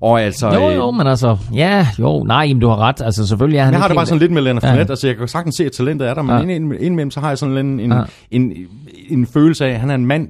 Og 0.00 0.22
altså, 0.22 0.48
Jo, 0.54 0.70
øh, 0.70 0.76
jo, 0.76 0.90
men 0.90 1.06
altså, 1.06 1.36
ja, 1.54 1.86
jo, 1.98 2.22
nej, 2.24 2.46
men 2.46 2.60
du 2.60 2.68
har 2.68 2.76
ret. 2.76 3.00
Altså, 3.02 3.26
selvfølgelig 3.26 3.58
er 3.58 3.64
han 3.64 3.72
jeg 3.72 3.80
har 3.80 3.88
det 3.88 3.94
bare 3.94 4.06
sådan 4.06 4.18
lidt 4.18 4.32
med 4.32 4.42
Leonard 4.42 4.62
Ja. 4.64 4.70
Fournette. 4.70 4.92
Altså, 4.92 5.06
jeg 5.06 5.16
kan 5.16 5.28
sagtens 5.28 5.54
se, 5.54 5.64
at 5.64 5.72
talentet 5.72 6.08
er 6.08 6.14
der, 6.14 6.22
men 6.22 6.30
Ja. 6.30 6.36
ja. 6.36 6.42
ind, 6.42 6.50
ind, 6.50 6.72
indimellem, 6.72 7.10
så 7.10 7.20
har 7.20 7.28
jeg 7.28 7.38
sådan 7.38 7.56
en, 7.66 7.80
en, 7.80 7.90
Ja. 7.92 7.96
ja. 7.98 8.04
en, 8.30 8.42
en, 8.42 8.66
en 9.08 9.26
følelse 9.26 9.66
af, 9.66 9.70
at 9.70 9.80
han 9.80 9.90
er 9.90 9.94
en 9.94 10.06
mand, 10.06 10.28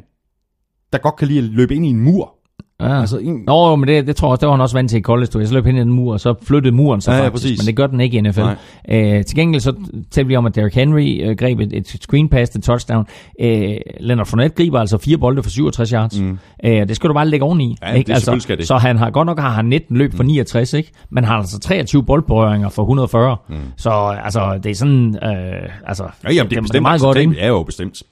der 0.92 0.98
godt 0.98 1.16
kan 1.16 1.28
lide 1.28 1.38
at 1.38 1.44
løbe 1.44 1.74
ind 1.74 1.86
i 1.86 1.88
en 1.88 2.00
mur. 2.00 2.34
Ja. 2.82 3.00
Altså, 3.00 3.18
en, 3.18 3.42
Nå, 3.46 3.76
men 3.76 3.88
det, 3.88 4.06
det 4.06 4.16
tror 4.16 4.28
jeg 4.28 4.30
også, 4.30 4.40
det 4.40 4.46
var 4.46 4.52
han 4.54 4.60
også 4.60 4.76
vant 4.76 4.90
til 4.90 4.98
i 4.98 5.02
college. 5.02 5.26
Du. 5.26 5.38
Jeg 5.38 5.48
så 5.48 5.54
løb 5.54 5.66
hen 5.66 5.76
i 5.76 5.80
den 5.80 5.90
mur, 5.92 6.12
og 6.12 6.20
så 6.20 6.34
flyttede 6.42 6.74
muren 6.74 7.00
sig 7.00 7.12
Ja, 7.12 7.16
ja, 7.16 7.24
faktisk. 7.24 7.32
præcis. 7.44 7.58
Men 7.62 7.66
det 7.66 7.76
gør 7.76 7.86
den 7.86 8.00
ikke 8.00 8.18
i 8.18 8.20
NFL. 8.20 8.40
Øh, 8.88 9.24
til 9.24 9.36
gengæld 9.36 9.60
så 9.60 9.74
talte 10.10 10.28
vi 10.28 10.36
om, 10.36 10.46
at 10.46 10.54
Derrick 10.54 10.74
Henry 10.74 11.20
øh, 11.22 11.36
greb 11.36 11.60
et, 11.60 11.72
et 11.72 11.88
screen 11.88 12.28
pass 12.28 12.50
til 12.50 12.62
touchdown. 12.62 13.06
Øh, 13.40 13.76
Leonard 14.00 14.26
Fournette 14.26 14.56
griber 14.56 14.80
altså 14.80 14.98
fire 14.98 15.18
bolde 15.18 15.42
for 15.42 15.50
67 15.50 15.90
yards. 15.90 16.20
Mm. 16.20 16.38
Øh, 16.64 16.88
det 16.88 16.96
skal 16.96 17.08
du 17.08 17.14
bare 17.14 17.28
lægge 17.28 17.44
oveni. 17.44 17.76
Ja, 17.82 17.96
det 17.96 18.06
selvfølgelig 18.06 18.42
skal 18.42 18.58
det. 18.58 18.66
Så 18.66 18.76
han 18.76 18.98
har 18.98 19.10
godt 19.10 19.26
nok 19.26 19.38
har 19.38 19.50
han 19.50 19.64
19 19.64 19.96
løb 19.96 20.14
for 20.14 20.22
69, 20.22 20.72
ikke? 20.72 20.92
men 21.10 21.24
har 21.24 21.36
altså 21.38 21.58
23 21.60 22.04
boldberøringer 22.04 22.68
for 22.68 22.82
140. 22.82 23.36
Mm. 23.48 23.56
Så 23.76 23.90
altså, 24.24 24.60
det 24.62 24.70
er 24.70 24.74
sådan... 24.74 25.18
Øh, 25.24 25.70
altså, 25.86 26.04
ja, 26.24 26.32
jamen, 26.32 26.34
det 26.34 26.38
er, 26.38 26.42
det, 26.42 26.48
bestemt, 26.48 26.68
det 26.72 26.78
er 26.78 26.80
meget 26.80 27.00
godt, 27.00 27.18
ikke? 27.18 27.38
er 27.38 27.48
jo 27.48 27.62
bestemt. 27.62 28.02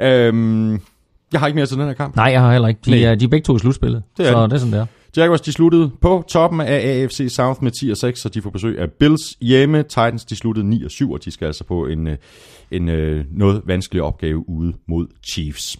Øhm, 0.00 0.80
jeg 1.32 1.40
har 1.40 1.46
ikke 1.46 1.56
mere 1.56 1.66
til 1.66 1.76
den 1.76 1.86
her 1.86 1.92
kamp. 1.92 2.16
Nej, 2.16 2.24
jeg 2.24 2.40
har 2.40 2.52
heller 2.52 2.68
ikke. 2.68 2.80
De, 2.84 3.04
er, 3.04 3.14
de 3.14 3.24
er 3.24 3.28
begge 3.28 3.44
to 3.44 3.56
i 3.56 3.58
slutspillet. 3.58 4.02
Det 4.16 4.26
er 4.26 4.32
så 4.32 4.38
de. 4.38 4.44
det 4.44 4.52
er 4.52 4.58
sådan, 4.58 4.72
der. 4.72 4.86
Jaguars 5.16 5.40
de 5.40 5.52
sluttede 5.52 5.90
på 6.00 6.24
toppen 6.28 6.60
af 6.60 7.00
AFC 7.02 7.26
South 7.28 7.62
med 7.62 7.70
10 7.80 7.90
og 7.90 7.96
6, 7.96 8.20
så 8.20 8.28
de 8.28 8.42
får 8.42 8.50
besøg 8.50 8.78
af 8.78 8.90
Bills 9.00 9.20
hjemme. 9.40 9.82
Titans 9.82 10.24
de 10.24 10.36
sluttede 10.36 10.68
9 10.68 10.84
og 10.84 10.90
7, 10.90 11.12
og 11.12 11.24
de 11.24 11.30
skal 11.30 11.46
altså 11.46 11.64
på 11.64 11.86
en, 11.86 12.06
øh, 12.06 12.16
en 12.70 12.88
øh, 12.88 13.24
noget 13.32 13.62
vanskelig 13.66 14.02
opgave 14.02 14.48
ude 14.48 14.72
mod 14.88 15.06
Chiefs. 15.32 15.76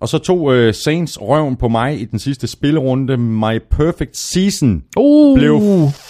Og 0.00 0.08
så 0.08 0.18
tog 0.18 0.54
øh, 0.54 0.74
Saints 0.74 1.20
røven 1.20 1.56
på 1.56 1.68
mig 1.68 2.00
i 2.00 2.04
den 2.04 2.18
sidste 2.18 2.46
spillerunde. 2.46 3.16
My 3.16 3.58
Perfect 3.70 4.16
Season 4.16 4.82
Uh. 4.96 5.38
blev 5.38 5.60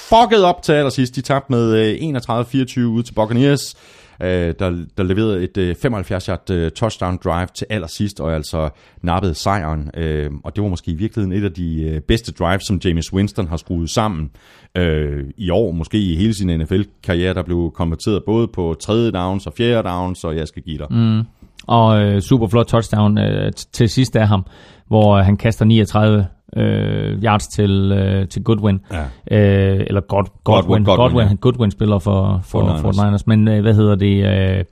fucket 0.08 0.44
op 0.44 0.62
til 0.62 0.72
allersidst. 0.72 1.16
De 1.16 1.20
tabte 1.20 1.52
med 1.52 1.74
øh, 1.74 2.18
31-24 2.18 2.80
ud 2.80 3.02
til 3.02 3.14
Buccaneers 3.14 3.74
øh, 4.22 4.54
der, 4.58 4.84
der 4.96 5.02
leverede 5.02 5.44
et 5.44 5.56
øh, 5.56 5.76
75-yard 5.84 6.50
øh, 6.50 6.70
touchdown 6.70 7.18
drive 7.24 7.48
til 7.54 7.66
allersidst, 7.70 8.20
og 8.20 8.34
altså 8.34 8.68
nappede 9.02 9.34
sejren. 9.34 9.90
Øh, 9.94 10.30
og 10.44 10.56
det 10.56 10.62
var 10.62 10.68
måske 10.68 10.90
i 10.90 10.94
virkeligheden 10.94 11.38
et 11.38 11.44
af 11.44 11.52
de 11.52 11.82
øh, 11.82 12.00
bedste 12.00 12.32
drives, 12.32 12.62
som 12.66 12.80
James 12.84 13.12
Winston 13.12 13.48
har 13.48 13.56
skruet 13.56 13.90
sammen 13.90 14.30
øh, 14.74 15.24
i 15.36 15.50
år. 15.50 15.72
Måske 15.72 15.98
i 15.98 16.16
hele 16.16 16.34
sin 16.34 16.60
NFL-karriere, 16.60 17.34
der 17.34 17.42
blev 17.42 17.72
konverteret 17.74 18.22
både 18.26 18.48
på 18.48 18.76
tredje 18.80 19.10
downs 19.10 19.46
og 19.46 19.52
fjerde 19.56 19.88
downs, 19.88 20.24
og 20.24 20.36
jeg 20.36 20.48
skal 20.48 20.62
give 20.62 20.78
dig. 20.78 20.86
Mm. 20.90 21.22
Og 21.66 22.02
øh, 22.02 22.20
super 22.20 22.46
flot 22.46 22.66
touchdown 22.66 23.18
øh, 23.18 23.52
til 23.72 23.88
sidst 23.88 24.16
af 24.16 24.28
ham, 24.28 24.46
hvor 24.86 25.16
øh, 25.16 25.24
han 25.24 25.36
kaster 25.36 25.64
39 25.64 26.26
øh, 26.56 27.22
yards 27.22 27.48
til, 27.48 27.92
øh, 27.92 28.28
til 28.28 28.42
Goodwin. 28.44 28.80
Ja. 28.92 29.02
Øh, 29.38 29.84
eller 29.86 30.00
God, 30.00 30.24
Godwin. 30.44 30.84
Godwin, 30.84 30.84
Godwin, 30.84 31.28
ja. 31.28 31.34
Goodwin 31.40 31.70
spiller 31.70 31.98
for, 31.98 32.40
for, 32.44 32.62
49ers. 32.62 32.80
for 32.80 33.04
Niners. 33.04 33.26
Men 33.26 33.48
øh, 33.48 33.60
hvad 33.60 33.74
hedder 33.74 33.94
det? 33.94 34.24
Øh, 34.58 34.64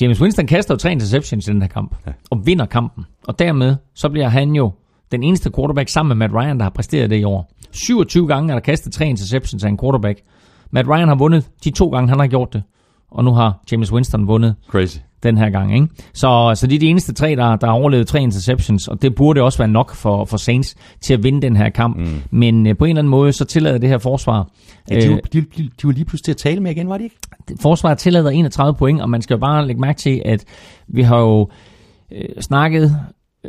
James 0.00 0.20
Winston 0.20 0.46
kaster 0.46 0.74
jo 0.74 0.78
tre 0.78 0.92
interceptions 0.92 1.48
i 1.48 1.50
den 1.50 1.62
her 1.62 1.68
kamp, 1.68 1.96
ja. 2.06 2.12
og 2.30 2.46
vinder 2.46 2.66
kampen. 2.66 3.06
Og 3.28 3.38
dermed, 3.38 3.76
så 3.94 4.08
bliver 4.08 4.28
han 4.28 4.50
jo 4.50 4.72
den 5.12 5.22
eneste 5.22 5.50
quarterback 5.56 5.88
sammen 5.88 6.18
med 6.18 6.28
Matt 6.28 6.34
Ryan, 6.34 6.58
der 6.58 6.62
har 6.62 6.70
præsteret 6.70 7.10
det 7.10 7.16
i 7.20 7.24
år. 7.24 7.52
27 7.84 8.26
gange 8.26 8.50
er 8.50 8.54
der 8.54 8.60
kastet 8.60 8.92
tre 8.92 9.06
interceptions 9.08 9.64
af 9.64 9.68
en 9.68 9.78
quarterback. 9.78 10.20
Matt 10.70 10.88
Ryan 10.88 11.08
har 11.08 11.14
vundet 11.14 11.50
de 11.64 11.70
to 11.70 11.88
gange, 11.88 12.08
han 12.08 12.18
har 12.20 12.26
gjort 12.26 12.52
det. 12.52 12.62
Og 13.10 13.24
nu 13.24 13.32
har 13.32 13.62
James 13.72 13.92
Winston 13.92 14.26
vundet 14.26 14.54
Crazy. 14.68 14.98
Den 15.22 15.38
her 15.38 15.50
gang. 15.50 15.74
Ikke? 15.74 15.88
Så, 16.14 16.52
så 16.54 16.66
det 16.66 16.74
er 16.74 16.78
de 16.78 16.86
eneste 16.86 17.12
tre, 17.12 17.36
der, 17.36 17.56
der 17.56 17.66
har 17.66 17.74
overlevet 17.74 18.06
tre 18.06 18.22
interceptions, 18.22 18.88
og 18.88 19.02
det 19.02 19.14
burde 19.14 19.42
også 19.42 19.58
være 19.58 19.68
nok 19.68 19.94
for, 19.94 20.24
for 20.24 20.36
Saints 20.36 20.74
til 21.00 21.14
at 21.14 21.22
vinde 21.22 21.42
den 21.42 21.56
her 21.56 21.70
kamp. 21.70 21.96
Mm. 21.96 22.22
Men 22.30 22.66
øh, 22.66 22.76
på 22.76 22.84
en 22.84 22.88
eller 22.88 23.00
anden 23.00 23.10
måde, 23.10 23.32
så 23.32 23.44
tillader 23.44 23.78
det 23.78 23.88
her 23.88 23.98
forsvar. 23.98 24.48
Ja, 24.90 25.00
de, 25.00 25.06
øh, 25.06 25.12
var, 25.12 25.18
de, 25.32 25.40
de, 25.40 25.62
de 25.62 25.84
var 25.84 25.92
lige 25.92 26.04
pludselig 26.04 26.24
til 26.24 26.32
at 26.32 26.50
tale 26.50 26.60
med 26.60 26.70
igen, 26.70 26.88
var 26.88 26.98
de 26.98 27.04
ikke? 27.04 27.16
forsvaret 27.60 27.98
tillader 27.98 28.30
31 28.30 28.74
point, 28.74 29.02
og 29.02 29.10
man 29.10 29.22
skal 29.22 29.34
jo 29.34 29.38
bare 29.38 29.66
lægge 29.66 29.80
mærke 29.80 29.98
til, 29.98 30.22
at 30.24 30.44
vi 30.88 31.02
har 31.02 31.18
jo 31.18 31.48
øh, 32.12 32.28
snakket 32.40 32.84
øh, 32.84 32.90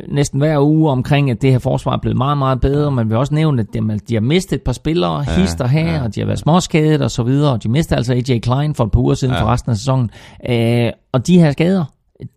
næsten 0.08 0.38
hver 0.38 0.60
uge 0.60 0.90
omkring, 0.90 1.30
at 1.30 1.42
det 1.42 1.50
her 1.50 1.58
forsvar 1.58 1.92
er 1.92 1.98
blevet 1.98 2.16
meget, 2.16 2.38
meget 2.38 2.60
bedre. 2.60 2.90
Man 2.90 3.08
vil 3.08 3.16
også 3.16 3.34
nævne, 3.34 3.62
at 3.62 3.66
de, 3.74 3.98
de 4.08 4.14
har 4.14 4.20
mistet 4.20 4.56
et 4.56 4.62
par 4.62 4.72
spillere, 4.72 5.24
ja, 5.28 5.40
hister 5.40 5.66
her, 5.66 5.92
ja. 5.92 6.02
og 6.02 6.14
de 6.14 6.20
har 6.20 6.26
været 6.26 6.38
småskadet 6.38 7.02
og 7.02 7.10
så 7.10 7.22
videre. 7.22 7.52
Og 7.52 7.62
de 7.62 7.68
mistede 7.68 7.96
altså 7.96 8.12
AJ 8.12 8.38
Klein 8.38 8.74
for 8.74 8.84
et 8.84 8.90
par 8.92 9.00
uger 9.00 9.14
siden 9.14 9.34
ja. 9.34 9.42
for 9.42 9.46
resten 9.46 9.70
af 9.70 9.76
sæsonen. 9.76 10.10
Øh, 10.50 10.90
og 11.12 11.26
de 11.26 11.38
her 11.38 11.52
skader, 11.52 11.84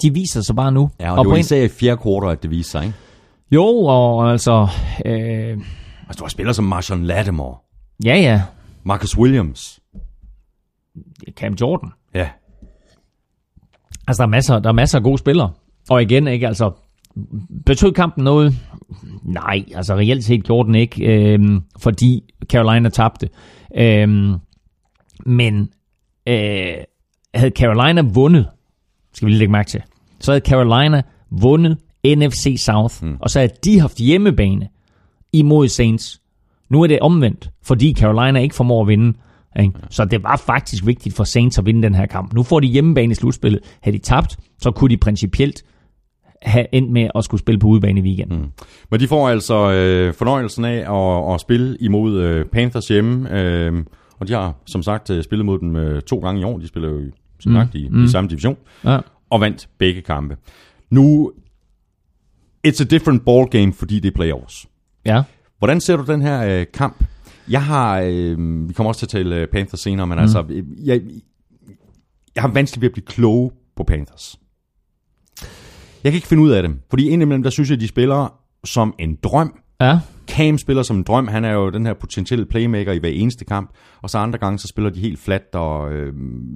de 0.02 0.14
viser 0.14 0.42
sig 0.42 0.56
bare 0.56 0.72
nu. 0.72 0.90
Ja, 1.00 1.12
og, 1.12 1.18
og 1.18 1.26
det 1.26 1.32
var 1.32 1.38
især 1.38 1.64
i 1.64 1.68
fjerde 1.68 1.98
kvartal, 1.98 2.32
at 2.32 2.44
det 2.44 2.52
viste 2.52 2.72
sig, 2.72 2.84
ikke? 2.86 2.98
jo, 3.52 3.66
og 3.66 4.32
altså... 4.32 4.68
Øh, 5.06 5.58
Altså, 6.08 6.20
du 6.20 6.24
har 6.24 6.30
spillere 6.30 6.54
som 6.54 6.66
Marshawn 6.66 7.04
Lattimore, 7.04 7.56
ja, 8.06 8.16
ja. 8.16 8.42
Marcus 8.86 9.18
Williams. 9.18 9.80
Cam 11.38 11.54
Jordan. 11.54 11.90
Ja, 12.16 12.28
Altså, 14.08 14.24
der 14.24 14.28
er 14.28 14.32
masser, 14.32 14.60
der 14.60 14.70
er 14.70 14.74
masser 14.74 14.98
af 14.98 15.04
gode 15.04 15.18
spillere. 15.18 15.52
Og 15.90 16.02
igen, 16.02 16.28
ikke, 16.28 16.48
altså, 16.48 16.72
betød 17.66 17.92
kampen 17.92 18.24
noget? 18.24 18.56
Nej, 19.24 19.66
altså 19.76 19.96
reelt 19.96 20.24
set 20.24 20.44
gjorde 20.44 20.68
den 20.68 20.76
ikke, 20.76 21.06
øhm, 21.06 21.62
fordi 21.80 22.24
Carolina 22.46 22.90
tabte. 22.90 23.30
Øhm, 23.78 24.36
men 25.26 25.70
øh, 26.28 26.74
havde 27.36 27.52
Carolina 27.56 28.02
vundet, 28.02 28.48
skal 29.14 29.26
vi 29.26 29.32
lige 29.32 29.40
lægge 29.40 29.52
mærke 29.52 29.70
til, 29.70 29.82
så 30.20 30.32
havde 30.32 30.46
Carolina 30.46 31.02
vundet 31.32 31.78
NFC 32.06 32.56
South, 32.58 32.96
mm. 33.04 33.18
og 33.20 33.30
så 33.30 33.40
havde 33.40 33.54
de 33.64 33.80
haft 33.80 33.98
hjemmebane 33.98 34.70
imod 35.34 35.68
Saints. 35.68 36.22
Nu 36.70 36.82
er 36.82 36.88
det 36.88 37.00
omvendt, 37.00 37.50
fordi 37.64 37.94
Carolina 37.94 38.40
ikke 38.40 38.56
formår 38.56 38.82
at 38.82 38.88
vinde. 38.88 39.18
Ikke? 39.60 39.74
Så 39.90 40.06
det 40.06 40.24
var 40.24 40.38
faktisk 40.38 40.86
vigtigt 40.86 41.16
for 41.16 41.24
Saints 41.24 41.58
at 41.58 41.66
vinde 41.66 41.84
den 41.84 41.96
her 41.96 42.06
kamp. 42.06 42.34
Nu 42.34 42.44
får 42.44 42.60
de 42.60 42.68
hjemmebane 42.68 43.12
i 43.12 43.16
slutspillet. 43.16 43.62
Havde 43.82 43.98
de 43.98 44.04
tabt, 44.04 44.38
så 44.62 44.72
kunne 44.72 44.90
de 44.90 44.98
principielt 44.98 45.64
have 46.44 46.66
endt 46.72 46.92
med 46.92 47.10
at 47.16 47.24
skulle 47.24 47.42
spille 47.42 47.60
på 47.60 47.68
udebane 47.68 48.00
i 48.00 48.04
weekenden. 48.04 48.40
Mm. 48.40 48.52
men 48.92 49.00
de 49.00 49.08
får 49.08 49.30
altså 49.30 49.72
øh, 49.72 50.14
fornøjelsen 50.14 50.66
af 50.66 50.96
at, 50.96 51.34
at 51.34 51.42
spille 51.42 51.78
imod 51.80 52.22
øh, 52.22 52.46
Panthers 52.46 52.88
hjemme. 52.88 53.40
Øh, 53.40 53.84
og 54.20 54.28
de 54.28 54.34
har 54.34 54.54
som 54.66 54.84
sagt 54.84 55.10
øh, 55.10 55.24
spillet 55.24 55.46
mod 55.46 55.60
dem 55.60 55.76
øh, 55.76 56.02
to 56.02 56.20
gange 56.20 56.42
i 56.42 56.44
år. 56.44 56.58
De 56.58 56.68
spiller 56.68 56.90
jo 56.90 57.02
som 57.40 57.52
mm. 57.52 57.58
sagt 57.58 57.76
i, 57.76 57.90
mm. 57.90 58.04
i 58.04 58.08
samme 58.08 58.30
division. 58.30 58.58
Ja. 58.86 59.00
Og 59.30 59.42
vandt 59.42 59.70
begge 59.78 60.02
kampe. 60.02 60.38
Nu, 60.90 61.32
it's 62.68 62.82
a 62.82 62.86
different 62.90 63.26
ball 63.26 63.48
game, 63.48 63.74
fordi 63.74 64.00
det 64.00 64.10
er 64.10 64.16
playoffs. 64.16 64.66
ja. 65.06 65.24
Hvordan 65.58 65.82
ser 65.82 65.98
du 65.98 66.12
den 66.12 66.22
her 66.22 66.60
øh, 66.60 66.66
kamp? 66.74 67.04
Jeg 67.50 67.64
har, 67.64 68.00
øh, 68.00 68.70
vi 68.70 68.74
kommer 68.74 68.88
også 68.88 69.00
til 69.00 69.06
at 69.06 69.10
tale 69.10 69.36
øh, 69.36 69.48
Panthers 69.48 69.80
senere, 69.80 70.08
men 70.08 70.16
mm. 70.16 70.22
altså, 70.22 70.64
jeg, 70.84 71.02
jeg 72.36 72.44
har 72.44 72.48
vanskeligt 72.48 72.82
ved 72.82 72.90
at 72.90 72.94
blive 72.94 73.06
kloge 73.06 73.52
på 73.76 73.84
Panthers. 73.84 74.40
Jeg 76.04 76.12
kan 76.12 76.16
ikke 76.16 76.28
finde 76.28 76.44
ud 76.44 76.50
af 76.50 76.64
dem, 76.64 76.80
fordi 76.90 77.10
indimellem, 77.10 77.44
der 77.44 77.50
synes 77.50 77.70
jeg, 77.70 77.80
de 77.80 77.88
spiller 77.88 78.34
som 78.64 78.94
en 79.00 79.18
drøm. 79.24 79.60
Ja. 79.82 80.00
Cam 80.28 80.58
spiller 80.58 80.84
som 80.84 80.98
en 80.98 81.04
drøm. 81.04 81.28
Han 81.28 81.46
er 81.46 81.52
jo 81.52 81.70
den 81.70 81.86
her 81.86 81.94
potentielle 81.94 82.46
playmaker 82.46 82.92
i 82.92 82.98
hver 82.98 83.10
eneste 83.10 83.46
kamp. 83.46 83.72
Og 84.02 84.10
så 84.10 84.18
andre 84.18 84.40
gange, 84.40 84.60
så 84.60 84.68
spiller 84.68 84.90
de 84.90 85.00
helt 85.00 85.20
fladt, 85.20 85.56
og 85.56 85.94
øh, 85.94 86.14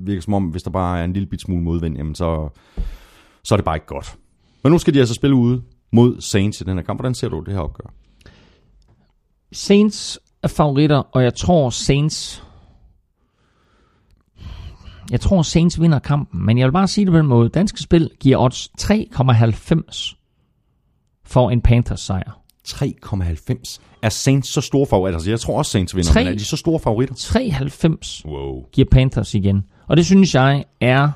virker 0.08 0.22
som 0.22 0.34
om, 0.34 0.44
hvis 0.44 0.64
der 0.64 0.72
bare 0.72 1.00
er 1.00 1.04
en 1.04 1.14
lille 1.14 1.28
bit 1.28 1.42
smule 1.42 1.64
modvind, 1.64 1.98
jamen 1.98 2.16
så, 2.16 2.50
så 3.44 3.56
er 3.56 3.58
det 3.58 3.66
bare 3.66 3.76
ikke 3.76 3.86
godt. 3.86 4.18
Men 4.64 4.72
nu 4.72 4.78
skal 4.78 4.94
de 4.94 5.00
altså 5.00 5.14
spille 5.14 5.36
ude 5.36 5.62
mod 5.92 6.22
Saints 6.22 6.62
i 6.62 6.64
den 6.64 6.78
her 6.78 6.84
kamp. 6.84 7.00
Hvordan 7.00 7.16
ser 7.16 7.30
du 7.30 7.40
det 7.40 7.54
her 7.54 7.62
opgør? 7.62 7.94
Saints 9.52 10.20
er 10.44 10.48
favoritter, 10.48 10.98
og 10.98 11.24
jeg 11.24 11.36
tror 11.36 11.70
Saints... 11.70 12.44
Jeg 15.12 15.22
tror 15.22 15.42
Saints 15.42 15.82
vinder 15.82 16.00
kampen, 16.00 16.46
men 16.46 16.58
jeg 16.58 16.66
vil 16.68 16.72
bare 16.72 16.88
sige 16.88 17.06
det 17.06 17.12
på 17.12 17.18
den 17.18 17.28
måde. 17.28 17.50
Danske 17.50 17.82
Spil 17.82 18.10
giver 18.20 18.38
odds 18.38 18.70
3,90 18.82 20.16
for 21.26 21.50
en 21.50 21.62
Panthers 21.62 22.00
sejr. 22.02 22.40
3,90. 22.68 23.80
Er 24.02 24.10
Saints 24.10 24.50
så 24.50 24.62
store 24.62 24.88
favoritter? 24.88 25.18
Altså, 25.18 25.30
jeg 25.30 25.40
tror 25.40 25.58
også, 25.58 25.72
Saints 25.72 25.96
vinder, 25.96 26.12
Tre- 26.12 26.24
men 26.24 26.34
er 26.34 26.38
de 26.38 26.46
så 26.46 26.58
store 26.58 26.80
favoritter? 26.80 27.16
3,90 27.16 28.22
Wow. 28.26 28.64
giver 28.72 28.88
Panthers 28.92 29.34
igen. 29.34 29.64
Og 29.88 29.98
det 29.98 30.06
synes 30.06 30.36
jeg 30.36 30.64
er 30.82 31.10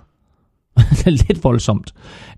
lidt 1.27 1.43
voldsomt. 1.43 1.93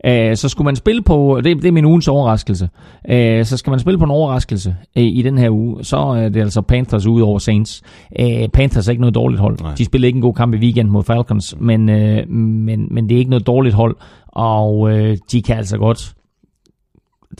Uh, 0.07 0.35
så 0.35 0.49
skulle 0.49 0.65
man 0.65 0.75
spille 0.75 1.01
på, 1.01 1.41
det, 1.43 1.55
det 1.61 1.67
er 1.67 1.71
min 1.71 1.85
ugens 1.85 2.07
overraskelse, 2.07 2.69
uh, 3.09 3.45
så 3.45 3.57
skal 3.57 3.71
man 3.71 3.79
spille 3.79 3.97
på 3.97 4.03
en 4.03 4.11
overraskelse 4.11 4.75
uh, 4.97 5.03
i 5.03 5.21
den 5.21 5.37
her 5.37 5.49
uge, 5.49 5.83
så 5.83 5.97
er 5.97 6.29
det 6.29 6.41
altså 6.41 6.61
Panthers 6.61 7.05
ud 7.05 7.21
over 7.21 7.39
Saints. 7.39 7.81
Uh, 8.19 8.47
Panthers 8.53 8.87
er 8.87 8.91
ikke 8.91 9.01
noget 9.01 9.15
dårligt 9.15 9.41
hold. 9.41 9.59
Nej. 9.61 9.75
De 9.75 9.85
spillede 9.85 10.07
ikke 10.07 10.17
en 10.17 10.21
god 10.21 10.33
kamp 10.33 10.53
i 10.53 10.57
weekend 10.57 10.89
mod 10.89 11.03
Falcons, 11.03 11.55
men, 11.59 11.89
uh, 11.89 12.29
men, 12.29 12.87
men 12.91 13.09
det 13.09 13.15
er 13.15 13.19
ikke 13.19 13.31
noget 13.31 13.47
dårligt 13.47 13.75
hold, 13.75 13.95
og 14.27 14.79
uh, 14.79 15.13
de 15.31 15.41
kan 15.41 15.57
altså 15.57 15.77
godt, 15.77 16.13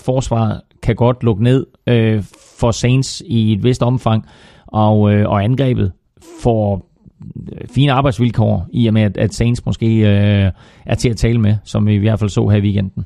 forsvaret 0.02 0.62
kan 0.84 0.96
godt 0.96 1.24
lukke 1.24 1.44
ned 1.44 1.66
uh, 1.92 2.24
for 2.60 2.72
Saints 2.72 3.24
i 3.26 3.54
et 3.54 3.64
vist 3.64 3.84
omfang, 3.84 4.26
og, 4.68 5.00
uh, 5.00 5.22
og 5.26 5.44
angrebet 5.44 5.92
får 6.44 6.76
øh, 6.76 6.82
Øh, 7.52 7.68
fine 7.68 7.92
arbejdsvilkår, 7.92 8.68
i 8.74 8.88
og 8.88 8.94
med, 8.94 9.02
at, 9.02 9.18
at 9.18 9.34
Saints 9.34 9.66
måske 9.66 9.98
øh, 9.98 10.52
er 10.86 10.96
til 10.96 11.10
at 11.10 11.18
tale 11.18 11.40
med, 11.40 11.56
som 11.64 11.88
vi 11.88 11.94
i 11.94 11.98
hvert 11.98 12.20
fald 12.20 12.30
så 12.30 12.48
her 12.48 12.58
i 12.58 12.62
weekenden. 12.62 13.06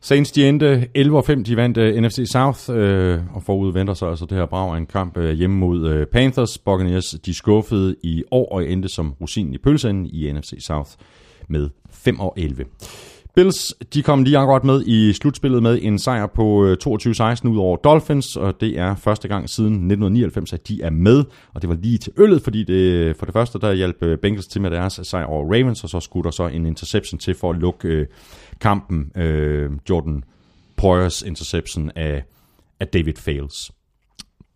Saints 0.00 0.32
de 0.32 0.48
endte 0.48 0.88
11-5, 0.98 1.42
de 1.42 1.56
vandt 1.56 1.76
øh, 1.76 1.96
uh, 1.96 2.02
NFC 2.02 2.22
South, 2.32 2.60
øh, 2.70 3.18
og 3.34 3.42
forud 3.42 3.72
venter 3.72 3.94
sig 3.94 4.08
altså 4.08 4.26
det 4.26 4.38
her 4.38 4.46
brag 4.46 4.74
af 4.74 4.78
en 4.78 4.86
kamp 4.86 5.16
øh, 5.16 5.32
hjemme 5.32 5.56
mod 5.56 5.88
øh, 5.88 6.06
Panthers. 6.06 6.58
Buccaneers 6.58 7.04
de 7.04 7.34
skuffede 7.34 7.96
i 8.02 8.22
år 8.30 8.52
og 8.52 8.66
endte 8.66 8.88
som 8.88 9.14
rosinen 9.20 9.54
i 9.54 9.58
pølsen 9.58 10.06
i 10.06 10.32
NFC 10.32 10.52
South 10.66 10.90
med 11.48 11.68
5 11.90 12.20
og 12.20 12.34
11. 12.36 12.64
Bills, 13.36 13.74
de 13.94 14.02
kom 14.02 14.22
lige 14.22 14.38
akkurat 14.38 14.64
med 14.64 14.82
i 14.86 15.12
slutspillet 15.12 15.62
med 15.62 15.78
en 15.82 15.98
sejr 15.98 16.26
på 16.26 16.64
øh, 16.64 16.76
22-16 16.86 17.48
ud 17.48 17.58
over 17.58 17.76
Dolphins, 17.76 18.36
og 18.36 18.60
det 18.60 18.78
er 18.78 18.94
første 18.94 19.28
gang 19.28 19.50
siden 19.50 19.72
1999, 19.72 20.52
at 20.52 20.68
de 20.68 20.82
er 20.82 20.90
med, 20.90 21.24
og 21.54 21.62
det 21.62 21.68
var 21.68 21.76
lige 21.76 21.98
til 21.98 22.12
øllet, 22.16 22.42
fordi 22.42 22.64
det, 22.64 23.16
for 23.16 23.26
det 23.26 23.32
første, 23.32 23.58
der 23.58 23.72
hjalp 23.72 24.02
øh, 24.02 24.18
Bengals 24.18 24.46
til 24.46 24.60
med 24.60 24.70
deres 24.70 25.00
sejr 25.02 25.24
over 25.24 25.44
Ravens, 25.44 25.84
og 25.84 25.90
så 25.90 26.00
skulle 26.00 26.24
der 26.24 26.30
så 26.30 26.46
en 26.46 26.66
interception 26.66 27.18
til 27.18 27.34
for 27.34 27.50
at 27.50 27.58
lukke 27.58 27.88
øh, 27.88 28.06
kampen, 28.60 29.12
øh, 29.16 29.70
Jordan 29.90 30.24
Poyers 30.76 31.22
interception 31.22 31.90
af, 31.96 32.24
af 32.80 32.88
David 32.88 33.16
Fales. 33.16 33.70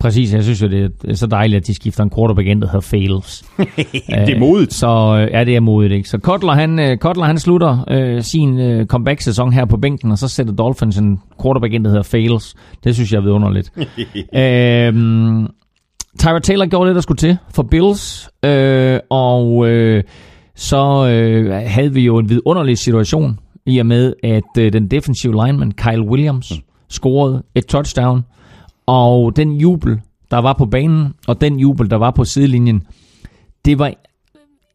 Præcis, 0.01 0.33
jeg 0.33 0.43
synes 0.43 0.61
jo, 0.61 0.67
det 0.67 0.91
er 1.07 1.13
så 1.13 1.27
dejligt, 1.27 1.61
at 1.61 1.67
de 1.67 1.75
skifter 1.75 2.03
en 2.03 2.11
quarterback 2.15 2.47
ind, 2.47 2.61
der 2.61 2.67
hedder 2.67 2.81
Fails. 2.81 3.43
det 4.27 4.29
er 4.29 4.39
modigt. 4.39 4.73
Så 4.73 4.87
ja, 5.33 5.43
det 5.43 5.55
er 5.55 5.59
modigt, 5.59 5.93
ikke? 5.93 6.09
Så 6.09 6.17
Kotler, 6.17 6.53
han, 6.53 6.97
Kotler, 6.97 7.25
han 7.25 7.39
slutter 7.39 7.85
øh, 7.91 8.21
sin 8.21 8.59
øh, 8.59 8.85
comeback-sæson 8.85 9.53
her 9.53 9.65
på 9.65 9.77
bænken, 9.77 10.11
og 10.11 10.17
så 10.17 10.27
sætter 10.27 10.53
Dolphins 10.53 10.97
en 10.97 11.19
quarterback 11.43 11.73
ind, 11.73 11.83
der 11.83 11.89
hedder 11.89 12.03
Fails. 12.03 12.55
Det 12.83 12.95
synes 12.95 13.11
jeg 13.11 13.17
er 13.17 13.21
vidunderligt. 13.21 13.71
øhm, 14.35 15.47
Tyra 16.19 16.39
Taylor 16.39 16.65
gjorde 16.65 16.87
det, 16.87 16.95
der 16.95 17.01
skulle 17.01 17.17
til 17.17 17.37
for 17.53 17.63
Bills, 17.63 18.29
øh, 18.45 18.99
og 19.09 19.67
øh, 19.67 20.03
så 20.55 21.07
øh, 21.07 21.51
havde 21.65 21.93
vi 21.93 22.01
jo 22.01 22.17
en 22.17 22.29
vidunderlig 22.29 22.77
situation, 22.77 23.39
i 23.65 23.79
og 23.79 23.85
med, 23.85 24.13
at 24.23 24.43
øh, 24.59 24.73
den 24.73 24.87
defensive 24.87 25.45
lineman 25.45 25.71
Kyle 25.71 26.01
Williams 26.01 26.51
mm. 26.51 26.63
scorede 26.89 27.43
et 27.55 27.65
touchdown, 27.65 28.23
og 28.91 29.35
den 29.35 29.51
jubel, 29.51 29.99
der 30.31 30.37
var 30.37 30.53
på 30.53 30.65
banen, 30.65 31.13
og 31.27 31.41
den 31.41 31.59
jubel, 31.59 31.89
der 31.89 31.95
var 31.95 32.11
på 32.11 32.25
sidelinjen, 32.25 32.83
det 33.65 33.79
var 33.79 33.93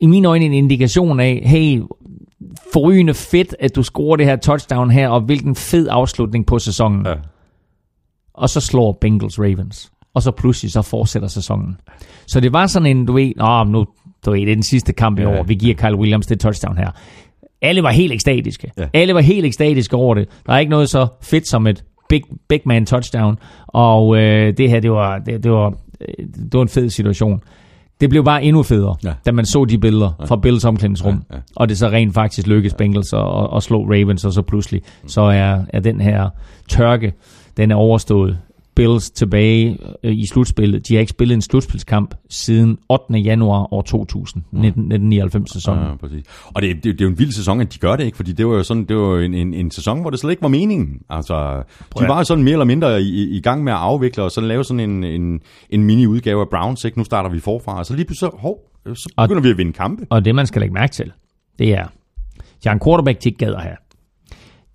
i 0.00 0.06
mine 0.06 0.28
øjne 0.28 0.44
en 0.44 0.52
indikation 0.52 1.20
af, 1.20 1.42
hey, 1.44 1.82
forrygende 2.72 3.14
fedt, 3.14 3.56
at 3.60 3.76
du 3.76 3.82
scorer 3.82 4.16
det 4.16 4.26
her 4.26 4.36
touchdown 4.36 4.90
her, 4.90 5.08
og 5.08 5.20
hvilken 5.20 5.54
fed 5.54 5.88
afslutning 5.90 6.46
på 6.46 6.58
sæsonen. 6.58 7.06
Ja. 7.06 7.14
Og 8.34 8.48
så 8.48 8.60
slår 8.60 8.98
Bengals 9.00 9.38
Ravens. 9.38 9.92
Og 10.14 10.22
så 10.22 10.30
pludselig 10.30 10.72
så 10.72 10.82
fortsætter 10.82 11.28
sæsonen. 11.28 11.76
Så 12.26 12.40
det 12.40 12.52
var 12.52 12.66
sådan 12.66 12.86
en, 12.86 13.06
du 13.06 13.12
ved, 13.12 13.32
Åh, 13.40 13.68
nu, 13.68 13.86
du 14.26 14.30
ved, 14.30 14.40
det 14.40 14.50
er 14.50 14.54
den 14.54 14.62
sidste 14.62 14.92
kamp 14.92 15.18
i 15.18 15.22
ja. 15.22 15.38
år, 15.38 15.42
vi 15.42 15.54
giver 15.54 15.74
Kyle 15.74 15.96
Williams 15.96 16.26
det 16.26 16.40
touchdown 16.40 16.78
her. 16.78 16.90
Alle 17.62 17.82
var 17.82 17.90
helt 17.90 18.12
ekstatiske. 18.12 18.72
Ja. 18.78 18.88
Alle 18.94 19.14
var 19.14 19.20
helt 19.20 19.46
ekstatiske 19.46 19.96
over 19.96 20.14
det. 20.14 20.28
Der 20.46 20.52
er 20.52 20.58
ikke 20.58 20.70
noget 20.70 20.90
så 20.90 21.06
fedt 21.22 21.48
som 21.48 21.66
et 21.66 21.84
big, 22.08 22.22
big 22.48 22.60
man 22.64 22.86
touchdown. 22.86 23.38
Og 23.66 24.16
øh, 24.16 24.56
det 24.56 24.70
her, 24.70 24.80
det 24.80 24.90
var, 24.90 25.18
det, 25.18 25.44
det, 25.44 25.52
var, 25.52 25.74
det 26.26 26.54
var 26.54 26.62
en 26.62 26.68
fed 26.68 26.90
situation. 26.90 27.40
Det 28.00 28.10
blev 28.10 28.24
bare 28.24 28.44
endnu 28.44 28.62
federe, 28.62 28.96
ja. 29.04 29.12
da 29.26 29.32
man 29.32 29.46
så 29.46 29.64
de 29.64 29.78
billeder 29.78 30.12
ja. 30.20 30.24
fra 30.24 30.36
Bills 30.36 30.64
omklædningsrum. 30.64 31.22
Ja, 31.30 31.36
ja. 31.36 31.40
Og 31.56 31.68
det 31.68 31.78
så 31.78 31.88
rent 31.88 32.14
faktisk 32.14 32.46
lykkedes 32.46 32.72
ja. 32.72 32.76
Bengals 32.76 33.12
at, 33.12 33.56
at 33.56 33.62
slå 33.62 33.84
Ravens, 33.84 34.24
og 34.24 34.32
så 34.32 34.42
pludselig, 34.42 34.82
mm. 35.02 35.08
så 35.08 35.20
er, 35.20 35.58
er 35.68 35.80
den 35.80 36.00
her 36.00 36.28
tørke, 36.68 37.12
den 37.56 37.70
er 37.70 37.76
overstået. 37.76 38.38
Bills 38.76 39.10
tilbage 39.10 39.78
øh, 40.02 40.16
i 40.16 40.26
slutspillet. 40.26 40.88
De 40.88 40.94
har 40.94 41.00
ikke 41.00 41.10
spillet 41.10 41.34
en 41.34 41.42
slutspilskamp 41.42 42.14
siden 42.30 42.78
8. 42.88 43.18
januar 43.18 43.74
år 43.74 43.82
2000, 43.82 44.42
mm. 44.52 44.58
1999 44.58 45.52
sæsonen. 45.52 45.82
Ja, 45.82 45.96
præcis. 45.96 46.24
Og 46.54 46.62
det, 46.62 46.74
det, 46.74 46.84
det, 46.84 47.00
er 47.00 47.04
jo 47.04 47.10
en 47.10 47.18
vild 47.18 47.32
sæson, 47.32 47.60
at 47.60 47.74
de 47.74 47.78
gør 47.78 47.96
det, 47.96 48.04
ikke? 48.04 48.16
Fordi 48.16 48.32
det 48.32 48.46
var 48.46 48.54
jo 48.54 48.62
sådan, 48.62 48.84
det 48.84 48.96
var 48.96 49.18
en, 49.18 49.34
en, 49.34 49.54
en 49.54 49.70
sæson, 49.70 50.00
hvor 50.00 50.10
det 50.10 50.20
slet 50.20 50.30
ikke 50.30 50.42
var 50.42 50.48
meningen. 50.48 51.00
Altså, 51.10 51.62
de 51.98 52.08
var 52.08 52.18
jo 52.18 52.24
sådan 52.24 52.44
mere 52.44 52.52
eller 52.52 52.64
mindre 52.64 53.02
i, 53.02 53.36
i 53.36 53.40
gang 53.40 53.64
med 53.64 53.72
at 53.72 53.78
afvikle, 53.78 54.22
og 54.22 54.30
så 54.30 54.40
lave 54.40 54.64
sådan 54.64 54.80
en, 54.80 55.04
en, 55.04 55.40
en 55.70 55.84
mini-udgave 55.84 56.40
af 56.40 56.48
Browns, 56.48 56.84
ikke? 56.84 56.98
Nu 56.98 57.04
starter 57.04 57.30
vi 57.30 57.40
forfra, 57.40 57.78
og 57.78 57.86
så 57.86 57.94
lige 57.94 58.06
pludselig, 58.06 58.30
hov, 58.34 58.58
så 58.84 59.08
begynder 59.16 59.40
og, 59.40 59.44
vi 59.44 59.50
at 59.50 59.58
vinde 59.58 59.72
kampe. 59.72 60.06
Og 60.10 60.24
det, 60.24 60.34
man 60.34 60.46
skal 60.46 60.60
lægge 60.60 60.74
mærke 60.74 60.92
til, 60.92 61.12
det 61.58 61.74
er, 61.74 61.86
de 62.36 62.68
har 62.68 62.72
en 62.72 62.80
quarterback, 62.84 63.24
de 63.24 63.28
ikke 63.28 63.38
gader 63.38 63.60
her. 63.60 63.76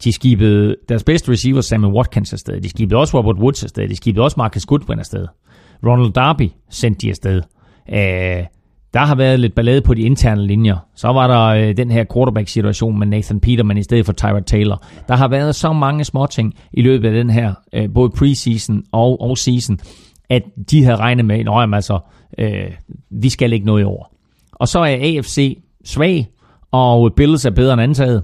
De 0.03 0.11
skibede 0.11 0.75
deres 0.89 1.03
bedste 1.03 1.31
receiver, 1.31 1.61
Sammy 1.61 1.85
Watkins, 1.85 2.33
afsted. 2.33 2.61
De 2.61 2.69
skibede 2.69 2.99
også 2.99 3.17
Robert 3.17 3.37
Woods 3.37 3.63
afsted. 3.63 3.89
De 3.89 3.95
skibede 3.95 4.23
også 4.23 4.35
Marcus 4.37 4.65
Goodwin 4.65 4.99
afsted. 4.99 5.27
Ronald 5.85 6.13
Darby 6.13 6.49
sendte 6.69 7.01
de 7.01 7.09
afsted. 7.09 7.41
Æh, 7.89 8.43
der 8.93 8.99
har 8.99 9.15
været 9.15 9.39
lidt 9.39 9.55
ballade 9.55 9.81
på 9.81 9.93
de 9.93 10.01
interne 10.01 10.47
linjer. 10.47 10.77
Så 10.95 11.07
var 11.07 11.27
der 11.27 11.67
øh, 11.67 11.77
den 11.77 11.91
her 11.91 12.05
quarterback-situation 12.13 12.99
med 12.99 13.07
Nathan 13.07 13.39
Peterman 13.39 13.77
i 13.77 13.83
stedet 13.83 14.05
for 14.05 14.13
Tyrod 14.13 14.41
Taylor. 14.41 14.83
Der 15.07 15.15
har 15.15 15.27
været 15.27 15.55
så 15.55 15.73
mange 15.73 16.03
små 16.03 16.25
ting 16.25 16.53
i 16.73 16.81
løbet 16.81 17.07
af 17.07 17.13
den 17.13 17.29
her, 17.29 17.53
øh, 17.73 17.93
både 17.93 18.09
preseason 18.09 18.83
og, 18.91 19.21
og 19.21 19.37
season, 19.37 19.79
at 20.29 20.43
de 20.71 20.83
havde 20.83 20.97
regnet 20.97 21.25
med, 21.25 21.39
at 21.39 21.73
altså, 21.73 21.99
øh, 22.37 22.71
vi 23.09 23.29
skal 23.29 23.53
ikke 23.53 23.65
noget 23.65 23.81
i 23.81 23.85
år. 23.85 24.15
Og 24.51 24.67
så 24.67 24.79
er 24.79 25.17
AFC 25.17 25.63
svag, 25.85 26.27
og 26.71 27.13
Bills 27.15 27.45
er 27.45 27.49
bedre 27.49 27.73
end 27.73 27.81
antaget. 27.81 28.23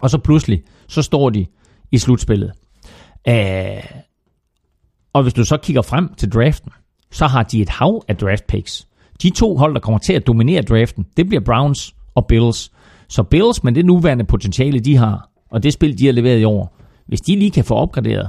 Og 0.00 0.10
så 0.10 0.18
pludselig, 0.18 0.62
så 0.88 1.02
står 1.02 1.30
de 1.30 1.46
i 1.92 1.98
slutspillet. 1.98 2.52
Uh, 3.28 3.34
og 5.12 5.22
hvis 5.22 5.34
du 5.34 5.44
så 5.44 5.56
kigger 5.56 5.82
frem 5.82 6.14
til 6.14 6.32
draften, 6.32 6.72
så 7.10 7.26
har 7.26 7.42
de 7.42 7.62
et 7.62 7.68
hav 7.68 8.04
af 8.08 8.16
draft 8.16 8.46
picks. 8.46 8.86
De 9.22 9.30
to 9.30 9.56
hold, 9.56 9.74
der 9.74 9.80
kommer 9.80 9.98
til 9.98 10.12
at 10.12 10.26
dominere 10.26 10.62
draften, 10.62 11.06
det 11.16 11.28
bliver 11.28 11.40
Browns 11.40 11.94
og 12.14 12.26
Bills. 12.26 12.72
Så 13.08 13.22
Bills 13.22 13.64
med 13.64 13.72
det 13.72 13.84
nuværende 13.84 14.24
potentiale, 14.24 14.80
de 14.80 14.96
har, 14.96 15.30
og 15.50 15.62
det 15.62 15.72
spil, 15.72 15.98
de 15.98 16.06
har 16.06 16.12
leveret 16.12 16.40
i 16.40 16.44
år, 16.44 16.76
hvis 17.06 17.20
de 17.20 17.36
lige 17.36 17.50
kan 17.50 17.64
få 17.64 17.74
opgraderet 17.74 18.28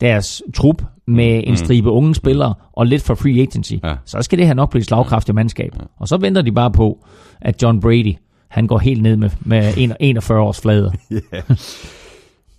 deres 0.00 0.42
trup 0.54 0.82
med 1.06 1.42
en 1.44 1.50
mm. 1.50 1.56
stribe 1.56 1.90
unge 1.90 2.14
spillere 2.14 2.54
og 2.72 2.86
lidt 2.86 3.02
for 3.02 3.14
free 3.14 3.40
agency, 3.40 3.74
ja. 3.84 3.94
så 4.04 4.22
skal 4.22 4.38
det 4.38 4.46
her 4.46 4.54
nok 4.54 4.70
blive 4.70 4.80
et 4.80 4.86
slagkraftigt 4.86 5.34
mandskab. 5.34 5.72
Og 5.96 6.08
så 6.08 6.16
venter 6.16 6.42
de 6.42 6.52
bare 6.52 6.70
på, 6.70 7.06
at 7.40 7.62
John 7.62 7.80
Brady, 7.80 8.14
han 8.52 8.66
går 8.66 8.78
helt 8.78 9.02
ned 9.02 9.16
med, 9.16 9.30
med 9.40 9.74
41 10.00 10.40
års 10.40 10.60
flade. 10.60 10.92
yeah. 11.12 11.22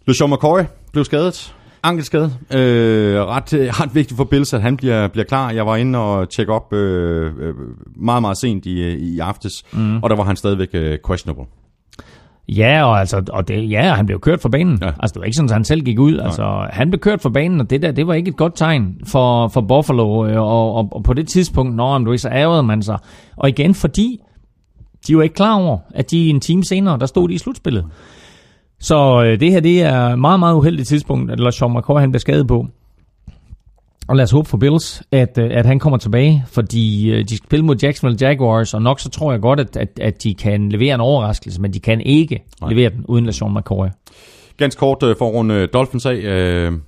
LeSean 0.07 0.29
McCoy 0.29 0.59
blev 0.91 1.05
skadet. 1.05 1.55
Ankelskade. 1.83 2.33
Øh, 2.53 3.15
ret, 3.25 3.53
ret 3.53 3.95
vigtigt 3.95 4.17
for 4.17 4.23
Bills, 4.23 4.53
at 4.53 4.61
han 4.61 4.77
bliver, 4.77 5.07
bliver 5.07 5.25
klar. 5.25 5.51
Jeg 5.51 5.65
var 5.65 5.75
inde 5.75 5.99
og 5.99 6.29
tjekke 6.29 6.53
op 6.53 6.73
øh, 6.73 7.31
øh 7.39 7.53
meget, 7.95 8.21
meget 8.21 8.37
sent 8.37 8.65
i, 8.65 8.97
i 8.97 9.19
aftes, 9.19 9.63
mm. 9.73 10.03
og 10.03 10.09
der 10.09 10.15
var 10.15 10.23
han 10.23 10.35
stadigvæk 10.35 10.69
øh, 10.73 10.97
questionable. 11.07 11.45
Ja, 12.47 12.83
og, 12.83 12.99
altså, 12.99 13.23
og 13.29 13.47
det, 13.47 13.69
ja, 13.69 13.93
han 13.93 14.05
blev 14.05 14.19
kørt 14.19 14.41
fra 14.41 14.49
banen. 14.49 14.79
Ja. 14.81 14.87
Altså, 14.87 15.13
det 15.13 15.19
var 15.19 15.25
ikke 15.25 15.35
sådan, 15.35 15.49
at 15.49 15.53
han 15.53 15.65
selv 15.65 15.81
gik 15.81 15.99
ud. 15.99 16.15
Nej. 16.15 16.25
Altså, 16.25 16.67
han 16.69 16.89
blev 16.89 16.99
kørt 16.99 17.21
fra 17.21 17.29
banen, 17.29 17.61
og 17.61 17.69
det 17.69 17.81
der, 17.81 17.91
det 17.91 18.07
var 18.07 18.13
ikke 18.13 18.29
et 18.29 18.37
godt 18.37 18.55
tegn 18.55 18.95
for, 19.07 19.47
for 19.47 19.61
Buffalo. 19.61 20.27
Øh, 20.27 20.41
og, 20.41 20.75
og, 20.75 20.89
og 20.91 21.03
på 21.03 21.13
det 21.13 21.27
tidspunkt, 21.27 21.75
når 21.75 21.93
han 21.93 22.17
så 22.17 22.29
ærede 22.29 22.63
man 22.63 22.81
sig. 22.81 22.97
Og 23.37 23.49
igen, 23.49 23.73
fordi 23.73 24.19
de 25.07 25.17
var 25.17 25.23
ikke 25.23 25.35
klar 25.35 25.55
over, 25.55 25.77
at 25.93 26.11
de 26.11 26.29
en 26.29 26.39
time 26.39 26.63
senere, 26.63 26.99
der 26.99 27.05
stod 27.05 27.29
de 27.29 27.33
i 27.33 27.37
slutspillet. 27.37 27.85
Så 28.79 29.23
øh, 29.23 29.39
det 29.39 29.51
her, 29.51 29.59
det 29.59 29.81
er 29.81 30.15
meget, 30.15 30.39
meget 30.39 30.55
uheldigt 30.55 30.87
tidspunkt, 30.87 31.31
at 31.31 31.39
LaShawn 31.39 31.77
McCoy 31.77 31.99
han 31.99 32.11
bliver 32.11 32.19
skadet 32.19 32.47
på. 32.47 32.67
Og 34.07 34.15
lad 34.15 34.23
os 34.23 34.31
håbe 34.31 34.49
for 34.49 34.57
Bills, 34.57 35.03
at, 35.11 35.37
øh, 35.37 35.49
at 35.53 35.65
han 35.65 35.79
kommer 35.79 35.97
tilbage, 35.97 36.45
fordi 36.47 37.11
øh, 37.11 37.19
de 37.19 37.37
skal 37.37 37.47
spille 37.47 37.65
mod 37.65 37.75
Jacksonville 37.83 38.27
Jaguars, 38.27 38.73
og 38.73 38.81
nok 38.81 38.99
så 38.99 39.09
tror 39.09 39.31
jeg 39.31 39.41
godt, 39.41 39.59
at, 39.59 39.77
at, 39.77 39.99
at 40.01 40.23
de 40.23 40.33
kan 40.33 40.69
levere 40.69 40.95
en 40.95 41.01
overraskelse, 41.01 41.61
men 41.61 41.73
de 41.73 41.79
kan 41.79 42.01
ikke 42.01 42.43
Nej. 42.61 42.69
levere 42.69 42.89
den 42.89 43.05
uden 43.05 43.25
LaShawn 43.25 43.57
McCoy. 43.57 43.87
Ganske 44.57 44.79
kort 44.79 44.97
for 45.17 45.25
runde 45.25 45.67
Dolphins 45.67 46.05
af. 46.05 46.15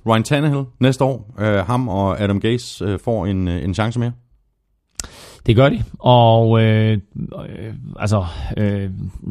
Ryan 0.08 0.22
Tannehill 0.22 0.64
næste 0.80 1.04
år. 1.04 1.34
Ham 1.66 1.88
og 1.88 2.20
Adam 2.20 2.40
Gase 2.40 2.98
får 3.04 3.26
en, 3.26 3.48
en 3.48 3.74
chance 3.74 3.98
mere. 3.98 4.12
Det 5.46 5.56
gør 5.56 5.68
de, 5.68 5.82
og 5.98 6.62
øh, 6.62 6.92
øh, 6.92 6.98
altså 7.98 8.24
øh, 8.56 8.90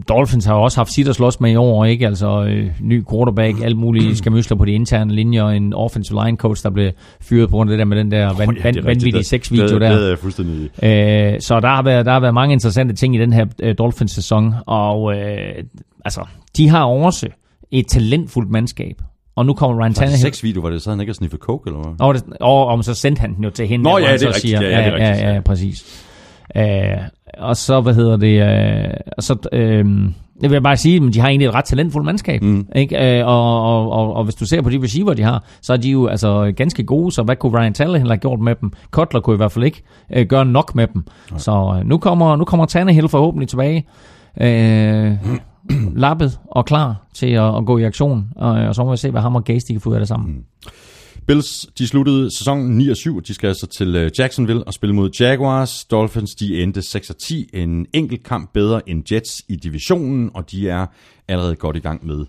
Dolphins 0.09 0.45
har 0.45 0.53
også 0.53 0.77
haft 0.77 0.93
sit 0.93 1.07
at 1.07 1.15
slås 1.15 1.39
med 1.39 1.51
i 1.51 1.55
år, 1.55 1.85
ikke? 1.85 2.07
Altså 2.07 2.43
øh, 2.43 2.71
ny 2.81 3.03
quarterback, 3.11 3.61
alt 3.63 3.77
muligt 3.77 4.17
skamysler 4.17 4.57
på 4.57 4.65
de 4.65 4.71
interne 4.71 5.13
linjer, 5.15 5.47
en 5.47 5.73
offensive 5.73 6.25
line 6.25 6.37
coach, 6.37 6.63
der 6.63 6.69
blev 6.69 6.91
fyret 7.21 7.49
på 7.49 7.55
grund 7.55 7.69
af 7.69 7.71
det 7.71 7.79
der 7.79 7.85
med 7.85 7.97
den 7.97 8.11
der 8.11 8.33
van, 8.37 8.49
oh, 8.49 8.55
ja, 8.55 8.61
van, 8.63 8.75
vanvittige 8.83 9.23
seks-video 9.23 9.79
der. 9.79 9.95
Det 9.95 10.11
er 10.11 10.15
fuldstændig. 10.15 10.83
Øh, 10.83 11.41
så 11.41 11.59
der 11.59 11.67
har, 11.67 11.83
været, 11.83 12.05
der 12.05 12.11
har 12.11 12.19
været 12.19 12.33
mange 12.33 12.53
interessante 12.53 12.95
ting 12.95 13.15
i 13.15 13.19
den 13.19 13.33
her 13.33 13.45
øh, 13.61 13.75
Dolphins-sæson, 13.77 14.53
og 14.65 15.15
øh, 15.15 15.63
altså, 16.05 16.21
de 16.57 16.69
har 16.69 16.83
også 16.85 17.27
et 17.71 17.87
talentfuldt 17.87 18.51
mandskab, 18.51 19.01
og 19.35 19.45
nu 19.45 19.53
kommer 19.53 19.83
Ryan 19.83 19.93
Tannehill. 19.93 20.21
seks 20.21 20.43
video, 20.43 20.61
var 20.61 20.69
det 20.69 20.81
så 20.81 20.89
han 20.89 20.99
ikke 20.99 21.09
at 21.09 21.15
sniffe 21.15 21.37
coke, 21.37 21.69
eller 21.69 21.81
hvad? 21.81 21.93
Og, 21.99 22.13
det, 22.13 22.23
og, 22.39 22.67
og 22.67 22.83
så 22.83 22.93
sendte 22.93 23.19
han 23.19 23.35
den 23.35 23.43
jo 23.43 23.49
til 23.49 23.67
hende. 23.67 23.83
Nå 23.83 23.97
ja, 23.97 24.13
det 24.13 24.23
er 24.23 24.27
rigtigt. 24.27 24.41
Siger, 24.41 24.61
ja, 24.61 24.79
ja. 24.79 24.97
Ja, 24.97 25.27
ja, 25.27 25.33
ja, 25.33 25.41
præcis. 25.41 26.05
Uh, 26.55 27.03
og 27.38 27.57
så, 27.57 27.81
hvad 27.81 27.93
hedder 27.93 28.17
det, 28.17 28.41
uh, 28.41 28.93
og 29.17 29.23
så, 29.23 29.34
uh, 29.53 29.59
det 30.41 30.49
vil 30.49 30.51
jeg 30.51 30.63
bare 30.63 30.77
sige, 30.77 31.07
at 31.07 31.13
de 31.13 31.19
har 31.19 31.27
egentlig 31.27 31.47
et 31.47 31.53
ret 31.53 31.65
talentfuldt 31.65 32.05
mandskab. 32.05 32.41
Mm. 32.41 32.67
Ikke? 32.76 33.22
Uh, 33.22 33.27
og, 33.27 33.61
og, 33.61 33.91
og, 33.91 34.13
og, 34.13 34.23
hvis 34.23 34.35
du 34.35 34.45
ser 34.45 34.61
på 34.61 34.69
de 34.69 34.84
receiver, 34.84 35.13
de 35.13 35.23
har, 35.23 35.43
så 35.61 35.73
er 35.73 35.77
de 35.77 35.91
jo 35.91 36.07
altså 36.07 36.53
ganske 36.57 36.84
gode, 36.84 37.11
så 37.11 37.23
hvad 37.23 37.35
kunne 37.35 37.59
Ryan 37.59 37.73
Tannehill 37.73 38.09
have 38.09 38.17
gjort 38.17 38.39
med 38.39 38.55
dem? 38.55 38.72
Kotler 38.91 39.22
kunne 39.22 39.34
i 39.34 39.38
hvert 39.38 39.51
fald 39.51 39.65
ikke 39.65 39.84
uh, 40.17 40.22
gøre 40.22 40.45
nok 40.45 40.76
med 40.76 40.88
dem. 40.88 41.03
Okay. 41.31 41.39
Så 41.39 41.51
uh, 41.51 41.89
nu 41.89 41.97
kommer, 41.97 42.35
nu 42.35 42.45
kommer 42.45 42.65
Tannehill 42.65 43.09
forhåbentlig 43.09 43.47
tilbage. 43.49 43.85
Uh, 44.41 45.17
lappet 45.95 46.39
og 46.51 46.65
klar 46.65 46.95
til 47.13 47.27
at, 47.27 47.57
at 47.57 47.65
gå 47.65 47.77
i 47.77 47.84
aktion, 47.84 48.27
og, 48.35 48.51
og 48.51 48.76
så 48.76 48.84
må 48.84 48.91
vi 48.91 48.97
se, 48.97 49.11
hvad 49.11 49.22
ham 49.22 49.35
og 49.35 49.43
Gase 49.43 49.67
de 49.67 49.73
kan 49.73 49.81
få 49.81 49.89
ud 49.89 49.95
af 49.95 49.99
det 49.99 50.07
sammen. 50.07 50.30
Mm. 50.30 50.43
Bills, 51.27 51.68
de 51.77 51.88
sluttede 51.88 52.38
sæsonen 52.38 52.77
9 52.77 52.89
og 52.89 52.97
7, 52.97 53.22
de 53.22 53.34
skal 53.34 53.47
altså 53.47 53.68
til 53.68 53.95
øh, 53.95 54.11
Jacksonville 54.19 54.64
og 54.64 54.73
spille 54.73 54.95
mod 54.95 55.10
Jaguars. 55.19 55.85
Dolphins, 55.85 56.35
de 56.35 56.64
endte 56.64 56.81
6 56.81 57.10
og 57.10 57.18
10, 57.18 57.49
en 57.53 57.85
enkelt 57.93 58.23
kamp 58.23 58.53
bedre 58.53 58.89
end 58.89 59.14
Jets 59.14 59.41
i 59.47 59.56
divisionen, 59.56 60.31
og 60.34 60.52
de 60.52 60.69
er 60.69 60.85
allerede 61.27 61.56
godt 61.56 61.76
i 61.76 61.80
gang 61.80 62.06
med 62.06 62.26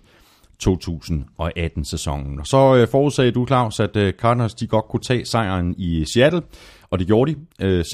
2018-sæsonen. 0.63 2.39
Og 2.39 2.47
så 2.47 2.75
øh, 2.75 2.87
forudsagde 2.87 3.31
du, 3.31 3.45
Claus, 3.45 3.79
at 3.79 3.95
øh, 3.95 4.13
Cardinals 4.13 4.53
de 4.53 4.67
godt 4.67 4.85
kunne 4.85 5.03
tage 5.03 5.25
sejren 5.25 5.75
i 5.77 6.05
Seattle, 6.13 6.41
og 6.89 6.99
det 6.99 7.07
gjorde 7.07 7.33
de, 7.33 7.65
øh, 7.65 7.79
26-24. 7.79 7.85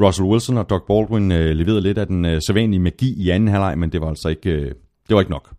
Russell 0.00 0.28
Wilson 0.28 0.58
og 0.58 0.70
Doug 0.70 0.82
Baldwin 0.88 1.32
øh, 1.32 1.50
leverede 1.56 1.80
lidt 1.80 1.98
af 1.98 2.06
den 2.06 2.24
øh, 2.24 2.40
sædvanlige 2.46 2.80
magi 2.80 3.14
i 3.16 3.30
anden 3.30 3.48
halvleg, 3.48 3.78
men 3.78 3.92
det 3.92 4.00
var 4.00 4.08
altså 4.08 4.28
ikke, 4.28 4.50
øh, 4.50 4.66
det 5.08 5.14
var 5.14 5.20
ikke 5.20 5.32
nok. 5.32 5.54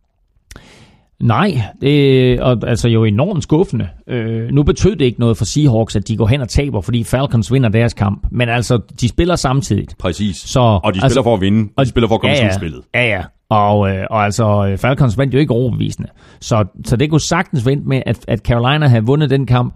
Nej, 1.19 1.61
det 1.81 2.33
er 2.33 2.65
altså 2.67 2.89
jo 2.89 3.03
enormt 3.03 3.43
skuffende. 3.43 3.87
Øh, 4.07 4.49
nu 4.51 4.63
betød 4.63 4.95
det 4.95 5.05
ikke 5.05 5.19
noget 5.19 5.37
for 5.37 5.45
Seahawks, 5.45 5.95
at 5.95 6.07
de 6.07 6.17
går 6.17 6.27
hen 6.27 6.41
og 6.41 6.49
taber, 6.49 6.81
fordi 6.81 7.03
Falcons 7.03 7.53
vinder 7.53 7.69
deres 7.69 7.93
kamp. 7.93 8.27
Men 8.31 8.49
altså, 8.49 8.79
de 9.01 9.07
spiller 9.09 9.35
samtidig. 9.35 9.87
Præcis. 9.99 10.37
Så, 10.37 10.59
og 10.59 10.81
de 10.93 10.99
spiller 10.99 11.03
altså, 11.03 11.23
for 11.23 11.33
at 11.33 11.41
vinde, 11.41 11.69
og 11.77 11.85
de 11.85 11.89
spiller 11.89 12.07
for 12.07 12.15
at 12.15 12.21
komme 12.21 12.35
ja, 12.35 12.43
ja, 12.43 12.49
til 12.49 12.55
spillet. 12.59 12.81
Ja, 12.93 13.07
ja. 13.07 13.23
Og, 13.49 13.89
øh, 13.89 14.05
og 14.09 14.23
altså, 14.23 14.77
Falcons 14.81 15.17
vandt 15.17 15.33
jo 15.33 15.39
ikke 15.39 15.53
overbevisende. 15.53 16.09
Så, 16.41 16.65
så 16.85 16.95
det 16.95 17.09
kunne 17.09 17.21
sagtens 17.21 17.65
vente 17.65 17.87
med, 17.87 18.01
at, 18.05 18.25
at 18.27 18.39
Carolina 18.39 18.87
havde 18.87 19.05
vundet 19.05 19.29
den 19.29 19.45
kamp, 19.45 19.75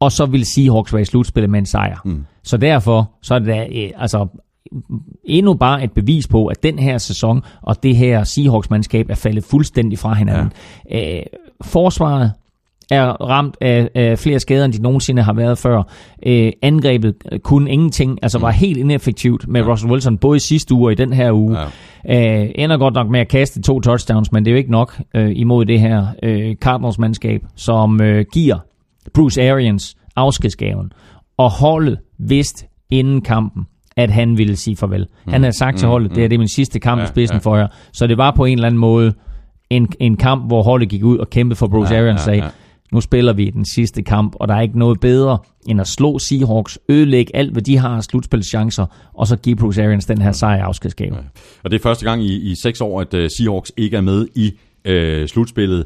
og 0.00 0.12
så 0.12 0.26
ville 0.26 0.46
Seahawks 0.46 0.92
være 0.92 1.02
i 1.02 1.04
slutspillet 1.04 1.50
med 1.50 1.58
en 1.58 1.66
sejr. 1.66 1.98
Mm. 2.04 2.24
Så 2.44 2.56
derfor 2.56 3.10
så 3.22 3.34
er 3.34 3.38
det 3.38 3.48
da, 3.48 3.66
øh, 3.72 3.90
altså, 3.96 4.26
endnu 5.24 5.54
bare 5.54 5.84
et 5.84 5.92
bevis 5.92 6.28
på, 6.28 6.46
at 6.46 6.62
den 6.62 6.78
her 6.78 6.98
sæson 6.98 7.42
og 7.62 7.82
det 7.82 7.96
her 7.96 8.24
Seahawks-mandskab 8.24 9.10
er 9.10 9.14
faldet 9.14 9.44
fuldstændig 9.44 9.98
fra 9.98 10.14
hinanden. 10.14 10.52
Ja. 10.90 11.16
Øh, 11.16 11.22
forsvaret 11.60 12.32
er 12.90 13.06
ramt 13.06 13.56
af, 13.60 13.88
af 13.94 14.18
flere 14.18 14.40
skader, 14.40 14.64
end 14.64 14.72
de 14.72 14.82
nogensinde 14.82 15.22
har 15.22 15.32
været 15.32 15.58
før. 15.58 15.82
Øh, 16.26 16.52
angrebet 16.62 17.14
kunne 17.42 17.70
ingenting, 17.70 18.18
altså 18.22 18.38
var 18.38 18.50
helt 18.50 18.78
ineffektivt 18.78 19.48
med 19.48 19.60
ja. 19.60 19.70
Russell 19.70 19.92
Wilson, 19.92 20.18
både 20.18 20.36
i 20.36 20.40
sidste 20.40 20.74
uge 20.74 20.88
og 20.88 20.92
i 20.92 20.94
den 20.94 21.12
her 21.12 21.32
uge. 21.32 21.58
Ja. 22.04 22.42
Øh, 22.42 22.50
ender 22.54 22.78
godt 22.78 22.94
nok 22.94 23.10
med 23.10 23.20
at 23.20 23.28
kaste 23.28 23.62
to 23.62 23.80
touchdowns, 23.80 24.32
men 24.32 24.44
det 24.44 24.50
er 24.50 24.52
jo 24.52 24.58
ikke 24.58 24.70
nok 24.70 25.00
øh, 25.14 25.32
imod 25.34 25.64
det 25.64 25.80
her 25.80 26.06
øh, 26.22 26.56
Cardinals-mandskab, 26.56 27.40
som 27.56 28.00
øh, 28.02 28.24
giver 28.32 28.58
Bruce 29.14 29.50
Arians 29.50 29.96
afskedsgaven. 30.16 30.92
Og 31.36 31.50
holdet 31.50 31.98
vidste 32.18 32.66
inden 32.90 33.20
kampen, 33.20 33.66
at 33.98 34.10
han 34.10 34.38
ville 34.38 34.56
sige 34.56 34.76
farvel. 34.76 35.06
Mm. 35.26 35.32
Han 35.32 35.42
havde 35.42 35.58
sagt 35.58 35.74
mm. 35.74 35.78
til 35.78 35.88
holdet, 35.88 36.14
det 36.14 36.24
er 36.24 36.28
det 36.28 36.34
er 36.34 36.38
min 36.38 36.48
sidste 36.48 36.80
kamp 36.80 37.00
ja, 37.00 37.04
i 37.04 37.08
spidsen 37.08 37.34
ja. 37.34 37.40
for 37.40 37.56
jer. 37.56 37.66
Så 37.92 38.06
det 38.06 38.18
var 38.18 38.30
på 38.30 38.44
en 38.44 38.58
eller 38.58 38.66
anden 38.66 38.80
måde 38.80 39.12
en, 39.70 39.88
en 40.00 40.16
kamp, 40.16 40.46
hvor 40.46 40.62
holdet 40.62 40.88
gik 40.88 41.04
ud 41.04 41.18
og 41.18 41.30
kæmpede 41.30 41.58
for 41.58 41.66
Bruce 41.66 41.94
ja, 41.94 42.00
Arians 42.00 42.26
ja, 42.26 42.32
ja. 42.32 42.48
nu 42.92 43.00
spiller 43.00 43.32
vi 43.32 43.50
den 43.50 43.64
sidste 43.64 44.02
kamp, 44.02 44.36
og 44.40 44.48
der 44.48 44.54
er 44.54 44.60
ikke 44.60 44.78
noget 44.78 45.00
bedre 45.00 45.38
end 45.66 45.80
at 45.80 45.86
slå 45.86 46.18
Seahawks, 46.18 46.78
ødelægge 46.88 47.36
alt, 47.36 47.52
hvad 47.52 47.62
de 47.62 47.78
har 47.78 47.88
af 47.88 48.04
slutspilschancer, 48.04 48.86
og 49.14 49.26
så 49.26 49.36
give 49.36 49.56
Bruce 49.56 49.84
Arians 49.84 50.06
den 50.06 50.22
her 50.22 50.32
sejr 50.32 50.64
afskedsgave. 50.64 51.14
Ja. 51.14 51.20
Og 51.64 51.70
det 51.70 51.78
er 51.78 51.82
første 51.82 52.04
gang 52.04 52.22
i, 52.22 52.50
i 52.50 52.54
seks 52.62 52.80
år, 52.80 53.00
at 53.00 53.14
uh, 53.14 53.20
Seahawks 53.38 53.72
ikke 53.76 53.96
er 53.96 54.00
med 54.00 54.26
i 54.34 54.52
uh, 54.88 55.26
slutspillet 55.26 55.84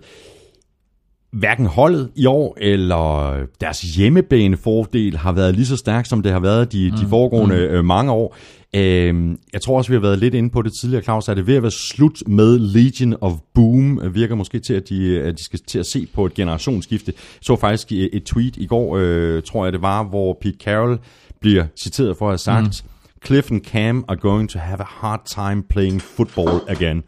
hverken 1.33 1.67
holdet 1.67 2.11
i 2.17 2.27
år 2.27 2.57
eller 2.61 3.37
deres 3.61 3.81
hjemmebanefordel 3.81 5.17
har 5.17 5.33
været 5.33 5.55
lige 5.55 5.67
så 5.67 5.77
stærk, 5.77 6.07
som 6.07 6.23
det 6.23 6.33
har 6.33 6.41
været 6.41 6.73
de, 6.73 6.91
mm. 6.91 6.99
de 6.99 7.07
foregående 7.09 7.57
mm. 7.57 7.75
øh, 7.75 7.85
mange 7.85 8.13
år. 8.13 8.37
Øh, 8.75 9.37
jeg 9.53 9.61
tror 9.63 9.77
også, 9.79 9.91
vi 9.91 9.95
har 9.95 10.01
været 10.01 10.19
lidt 10.19 10.35
inde 10.35 10.51
på 10.51 10.63
det 10.63 10.73
tidligere, 10.81 11.03
Claus. 11.03 11.29
Er 11.29 11.35
det 11.35 11.47
ved 11.47 11.57
at 11.57 11.63
være 11.63 11.71
slut 11.71 12.23
med 12.27 12.59
Legion 12.59 13.17
of 13.21 13.33
Boom? 13.55 14.15
Virker 14.15 14.35
måske 14.35 14.59
til, 14.61 14.75
at 14.75 14.89
de, 14.89 15.21
at 15.21 15.39
de 15.39 15.45
skal 15.45 15.61
til 15.67 15.79
at 15.79 15.87
se 15.87 16.07
på 16.15 16.27
et 16.27 16.35
generationsskifte. 16.35 17.13
Så 17.41 17.57
faktisk 17.57 17.93
et 17.93 18.25
tweet 18.25 18.57
i 18.57 18.67
går, 18.67 18.97
øh, 18.97 19.43
tror 19.43 19.65
jeg 19.65 19.73
det 19.73 19.83
var, 19.83 20.03
hvor 20.05 20.39
Pete 20.41 20.59
Carroll 20.65 20.99
bliver 21.41 21.67
citeret 21.83 22.17
for 22.17 22.27
at 22.27 22.33
have 22.33 22.39
sagt, 22.39 22.85
mm. 22.85 23.27
Cliff 23.27 23.51
and 23.51 23.65
Cam 23.65 24.05
are 24.09 24.17
going 24.17 24.49
to 24.51 24.59
have 24.59 24.81
a 24.81 24.87
hard 24.89 25.21
time 25.27 25.63
playing 25.63 26.03
football 26.03 26.61
again. 26.69 27.03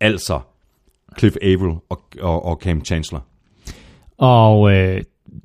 Altså 0.00 0.40
Cliff 1.18 1.36
Averill 1.42 1.76
og, 1.90 2.00
og, 2.20 2.44
og 2.44 2.58
Cam 2.62 2.84
Chancellor. 2.84 3.24
Og 4.18 4.72
øh, 4.72 5.02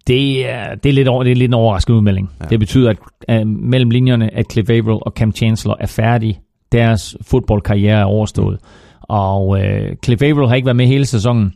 det, 0.07 0.49
er, 0.49 0.75
det, 0.75 0.89
er 0.89 0.93
lidt 0.93 1.07
over, 1.07 1.23
det 1.23 1.31
er 1.31 1.35
lidt 1.35 1.49
en 1.49 1.53
overraskende 1.53 1.97
udmelding. 1.97 2.29
Ja. 2.41 2.45
Det 2.45 2.59
betyder, 2.59 2.93
at 3.27 3.41
øh, 3.41 3.47
mellem 3.47 3.89
linjerne, 3.89 4.33
at 4.33 4.51
Cliff 4.51 4.69
Averill 4.69 4.99
og 5.01 5.11
Cam 5.15 5.31
Chancellor 5.31 5.77
er 5.79 5.87
færdige. 5.87 6.39
Deres 6.71 7.17
fodboldkarriere 7.21 7.99
er 7.99 8.05
overstået. 8.05 8.59
Og 9.01 9.63
øh, 9.63 9.95
Cliff 10.05 10.21
Averill 10.21 10.47
har 10.47 10.55
ikke 10.55 10.65
været 10.65 10.75
med 10.75 10.87
hele 10.87 11.05
sæsonen. 11.05 11.53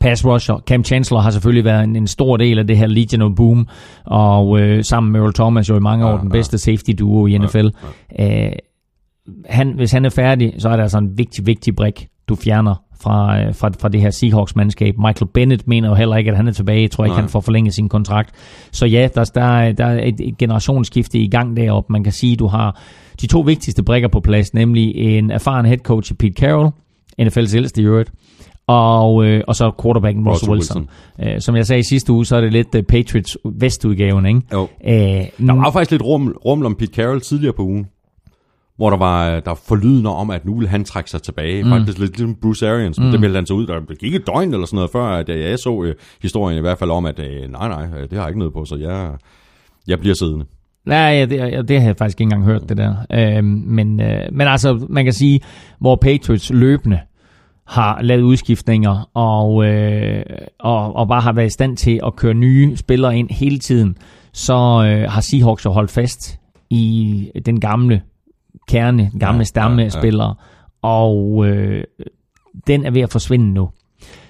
Pass 0.00 0.26
rusher. 0.26 0.58
Cam 0.66 0.84
Chancellor 0.84 1.20
har 1.20 1.30
selvfølgelig 1.30 1.64
været 1.64 1.84
en, 1.84 1.96
en 1.96 2.06
stor 2.06 2.36
del 2.36 2.58
af 2.58 2.66
det 2.66 2.76
her 2.76 2.86
Legion 2.86 3.22
of 3.22 3.32
Boom, 3.36 3.68
og 4.04 4.60
øh, 4.60 4.84
sammen 4.84 5.12
med 5.12 5.20
Earl 5.20 5.34
Thomas 5.34 5.68
jo 5.68 5.76
i 5.76 5.80
mange 5.80 6.06
år 6.06 6.12
ja, 6.12 6.18
den 6.20 6.30
bedste 6.30 6.54
ja. 6.54 6.58
safety 6.58 6.90
duo 6.98 7.26
i 7.26 7.38
NFL. 7.38 7.68
Ja, 8.18 8.24
ja. 8.24 8.46
Øh, 8.46 8.52
han, 9.46 9.72
hvis 9.72 9.92
han 9.92 10.04
er 10.04 10.08
færdig, 10.10 10.54
så 10.58 10.68
er 10.68 10.76
der 10.76 10.82
altså 10.82 10.98
en 10.98 11.18
vigtig, 11.18 11.46
vigtig 11.46 11.76
brik, 11.76 12.08
du 12.28 12.34
fjerner 12.34 12.74
fra, 13.02 13.40
øh, 13.40 13.54
fra, 13.54 13.70
fra 13.80 13.88
det 13.88 14.00
her 14.00 14.10
Seahawks-mandskab. 14.10 14.94
Michael 14.98 15.28
Bennett 15.34 15.68
mener 15.68 15.88
jo 15.88 15.94
heller 15.94 16.16
ikke, 16.16 16.30
at 16.30 16.36
han 16.36 16.48
er 16.48 16.52
tilbage. 16.52 16.82
Jeg 16.82 16.90
tror 16.90 17.04
ikke, 17.04 17.12
Nej. 17.12 17.20
han 17.20 17.30
får 17.30 17.40
forlænget 17.40 17.74
sin 17.74 17.88
kontrakt. 17.88 18.30
Så 18.72 18.86
ja, 18.86 19.08
der, 19.14 19.24
der, 19.24 19.72
der 19.72 19.86
er 19.86 20.04
et, 20.06 20.20
et 20.20 20.38
generationsskifte 20.38 21.18
i 21.18 21.28
gang 21.28 21.56
deroppe. 21.56 21.92
Man 21.92 22.04
kan 22.04 22.12
sige, 22.12 22.32
at 22.32 22.38
du 22.38 22.46
har 22.46 22.80
de 23.20 23.26
to 23.26 23.40
vigtigste 23.40 23.82
brikker 23.82 24.08
på 24.08 24.20
plads, 24.20 24.54
nemlig 24.54 24.96
en 24.96 25.30
erfaren 25.30 25.66
head 25.66 25.78
coach 25.78 26.14
Pete 26.14 26.34
Carroll, 26.34 26.70
NFL's 27.22 27.56
ældste 27.56 27.82
i 27.82 27.84
øvrigt, 27.84 28.12
og, 28.66 29.24
øh, 29.24 29.42
og 29.46 29.56
så 29.56 29.72
quarterbacken 29.82 30.28
Russell, 30.28 30.50
Russell 30.50 30.78
Wilson. 30.80 30.88
Wilson. 31.18 31.34
Øh, 31.34 31.40
som 31.40 31.56
jeg 31.56 31.66
sagde 31.66 31.80
i 31.80 31.82
sidste 31.82 32.12
uge, 32.12 32.26
så 32.26 32.36
er 32.36 32.40
det 32.40 32.52
lidt 32.52 32.74
uh, 32.74 32.82
Patriots 32.82 33.38
vestudgaven, 33.44 34.26
ikke? 34.26 34.40
Jo. 34.52 34.68
Æh, 34.84 35.24
der 35.46 35.52
var 35.54 35.70
faktisk 35.70 35.90
lidt 35.90 36.02
rum, 36.02 36.34
ruml 36.44 36.66
om 36.66 36.74
Pete 36.74 36.92
Carroll 36.94 37.20
tidligere 37.20 37.52
på 37.52 37.62
ugen 37.62 37.86
hvor 38.80 38.90
der 38.90 38.96
var 38.96 39.40
der 39.40 39.54
forlydende 39.54 40.10
om, 40.10 40.30
at 40.30 40.44
nu 40.44 40.54
ville 40.54 40.68
han 40.68 40.84
trække 40.84 41.10
sig 41.10 41.22
tilbage. 41.22 41.62
Mm. 41.62 41.68
Faktisk 41.70 41.98
lidt 41.98 42.18
ligesom 42.18 42.34
Bruce 42.34 42.68
Arians, 42.68 42.98
men 42.98 43.06
mm. 43.06 43.12
det 43.12 43.20
meldte 43.20 43.36
han 43.36 43.46
sig 43.46 43.56
ud. 43.56 43.66
Der 43.66 43.94
gik 43.94 44.14
et 44.14 44.26
døgn 44.26 44.54
eller 44.54 44.66
sådan 44.66 44.76
noget, 44.76 44.90
før 44.90 45.04
at 45.04 45.28
jeg 45.28 45.58
så 45.58 45.70
uh, 45.70 45.86
historien 46.22 46.58
i 46.58 46.60
hvert 46.60 46.78
fald 46.78 46.90
om, 46.90 47.06
at 47.06 47.18
uh, 47.18 47.50
nej, 47.52 47.68
nej, 47.68 47.86
det 47.86 48.12
har 48.12 48.20
jeg 48.20 48.28
ikke 48.28 48.38
noget 48.38 48.54
på, 48.54 48.64
så 48.64 48.76
jeg, 48.76 49.10
jeg 49.88 50.00
bliver 50.00 50.14
siddende. 50.14 50.44
Nej, 50.86 50.98
ja, 50.98 51.24
det, 51.24 51.68
det 51.68 51.80
har 51.80 51.86
jeg 51.86 51.96
faktisk 51.96 52.20
ikke 52.20 52.34
engang 52.34 52.44
hørt, 52.44 52.68
det 52.68 52.76
der. 52.76 52.94
Øh, 53.12 53.44
men, 53.44 54.00
øh, 54.00 54.22
men 54.32 54.48
altså, 54.48 54.86
man 54.88 55.04
kan 55.04 55.12
sige, 55.12 55.40
hvor 55.80 55.96
Patriots 55.96 56.50
løbende 56.50 57.00
har 57.66 58.02
lavet 58.02 58.22
udskiftninger 58.22 59.10
og, 59.14 59.64
øh, 59.64 60.22
og, 60.60 60.96
og 60.96 61.08
bare 61.08 61.20
har 61.20 61.32
været 61.32 61.46
i 61.46 61.52
stand 61.52 61.76
til 61.76 62.00
at 62.06 62.16
køre 62.16 62.34
nye 62.34 62.76
spillere 62.76 63.18
ind 63.18 63.30
hele 63.30 63.58
tiden, 63.58 63.96
så 64.32 64.54
øh, 64.54 65.10
har 65.10 65.20
Seahawks 65.20 65.64
jo 65.64 65.70
holdt 65.70 65.90
fast 65.90 66.38
i 66.70 67.30
den 67.46 67.60
gamle 67.60 68.02
kerne, 68.68 69.10
gamle 69.20 69.38
ja, 69.38 69.44
stamme 69.44 69.76
ja, 69.76 69.82
ja. 69.82 69.88
spillere, 69.88 70.34
og 70.82 71.46
øh, 71.46 71.84
den 72.66 72.84
er 72.84 72.90
ved 72.90 73.00
at 73.00 73.12
forsvinde 73.12 73.52
nu. 73.52 73.70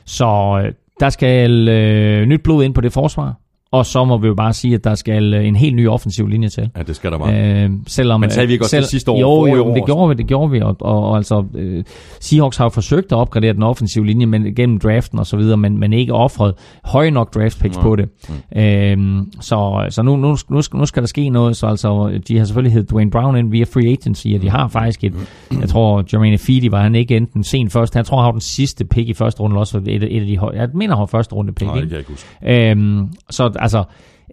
Så 0.05 0.60
øh, 0.64 0.72
der 1.01 1.10
skal 1.10 1.68
øh, 1.68 2.26
nyt 2.26 2.42
blod 2.42 2.64
ind 2.64 2.74
på 2.74 2.80
det 2.80 2.92
forsvar. 2.92 3.34
Og 3.72 3.86
så 3.86 4.05
må 4.05 4.18
vi 4.18 4.26
jo 4.26 4.34
bare 4.34 4.52
sige, 4.52 4.74
at 4.74 4.84
der 4.84 4.94
skal 4.94 5.34
øh, 5.34 5.47
en 5.47 5.56
helt 5.56 5.76
ny 5.76 5.88
offensiv 5.88 6.26
linje 6.26 6.48
til. 6.48 6.70
Ja, 6.76 6.82
det 6.82 6.97
skal 6.97 7.12
der 7.12 7.18
bare. 7.18 7.64
Øh, 7.64 7.70
selvom, 7.86 8.20
Men 8.20 8.30
sagde 8.30 8.47
vi 8.47 8.52
ikke 8.52 8.64
også 8.64 8.70
selv, 8.70 8.82
det 8.82 8.90
sidste 8.90 9.10
år? 9.10 9.20
Jo, 9.20 9.56
jo, 9.56 9.74
det 9.74 9.84
gjorde 9.84 10.09
vi, 10.09 10.14
det 10.14 10.26
gjorde 10.26 10.51
vi. 10.51 10.60
Og, 10.60 10.76
og, 10.80 11.05
og 11.05 11.16
altså, 11.16 11.44
øh, 11.55 11.84
Seahawks 12.20 12.56
har 12.56 12.64
jo 12.64 12.68
forsøgt 12.68 13.12
at 13.12 13.18
opgradere 13.18 13.52
den 13.52 13.62
offensive 13.62 14.06
linje 14.06 14.26
men, 14.26 14.55
gennem 14.55 14.78
draften 14.78 15.18
og 15.18 15.26
så 15.26 15.36
videre, 15.36 15.56
men, 15.56 15.78
men 15.78 15.92
ikke 15.92 16.12
offret 16.12 16.55
høje 16.84 17.10
nok 17.10 17.34
draft 17.34 17.60
picks 17.60 17.76
ja. 17.76 17.82
på 17.82 17.97
det. 17.97 18.09
Mm. 18.55 18.60
Øh, 18.60 19.22
så 19.40 19.86
så 19.90 20.02
nu, 20.02 20.16
nu, 20.16 20.36
nu, 20.48 20.62
skal, 20.62 20.76
nu 20.78 20.86
skal 20.86 21.02
der 21.02 21.09
ske 21.09 21.28
noget. 21.28 21.56
Så 21.56 21.66
altså, 21.66 22.20
de 22.28 22.38
har 22.38 22.44
selvfølgelig 22.44 22.72
heddet 22.72 22.90
Dwayne 22.90 23.10
Brown 23.10 23.36
ind 23.36 23.51
via 23.51 23.64
free 23.64 23.88
agency, 23.92 24.26
og 24.34 24.42
de 24.42 24.51
har 24.51 24.68
faktisk 24.68 25.05
et, 25.05 25.14
jeg 25.60 25.68
tror, 25.68 26.05
Jermaine 26.12 26.38
Fidi 26.38 26.70
var 26.70 26.82
han 26.82 26.94
ikke 26.94 27.16
enten 27.16 27.44
sen 27.44 27.70
først. 27.70 27.97
Jeg 27.97 28.06
tror, 28.06 28.16
han 28.16 28.24
har 28.24 28.32
den 28.32 28.40
sidste 28.40 28.84
pick 28.84 29.09
i 29.09 29.14
første 29.14 29.40
runde 29.40 29.56
også. 29.56 29.78
Et, 29.78 29.88
et 29.88 30.20
af 30.20 30.26
de. 30.26 30.38
Jeg 30.55 30.68
mener, 30.74 30.94
han 30.94 31.01
har 31.01 31.06
første 31.06 31.34
runde 31.34 31.52
pick. 31.52 31.66
Nej, 31.66 31.80
det 31.80 31.88
kan 31.88 31.90
jeg 31.90 31.98
ikke 31.98 32.10
huske. 32.10 32.70
Øh, 32.70 33.02
så 33.30 33.60
altså, 33.61 33.85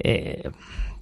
øh, 0.05 0.13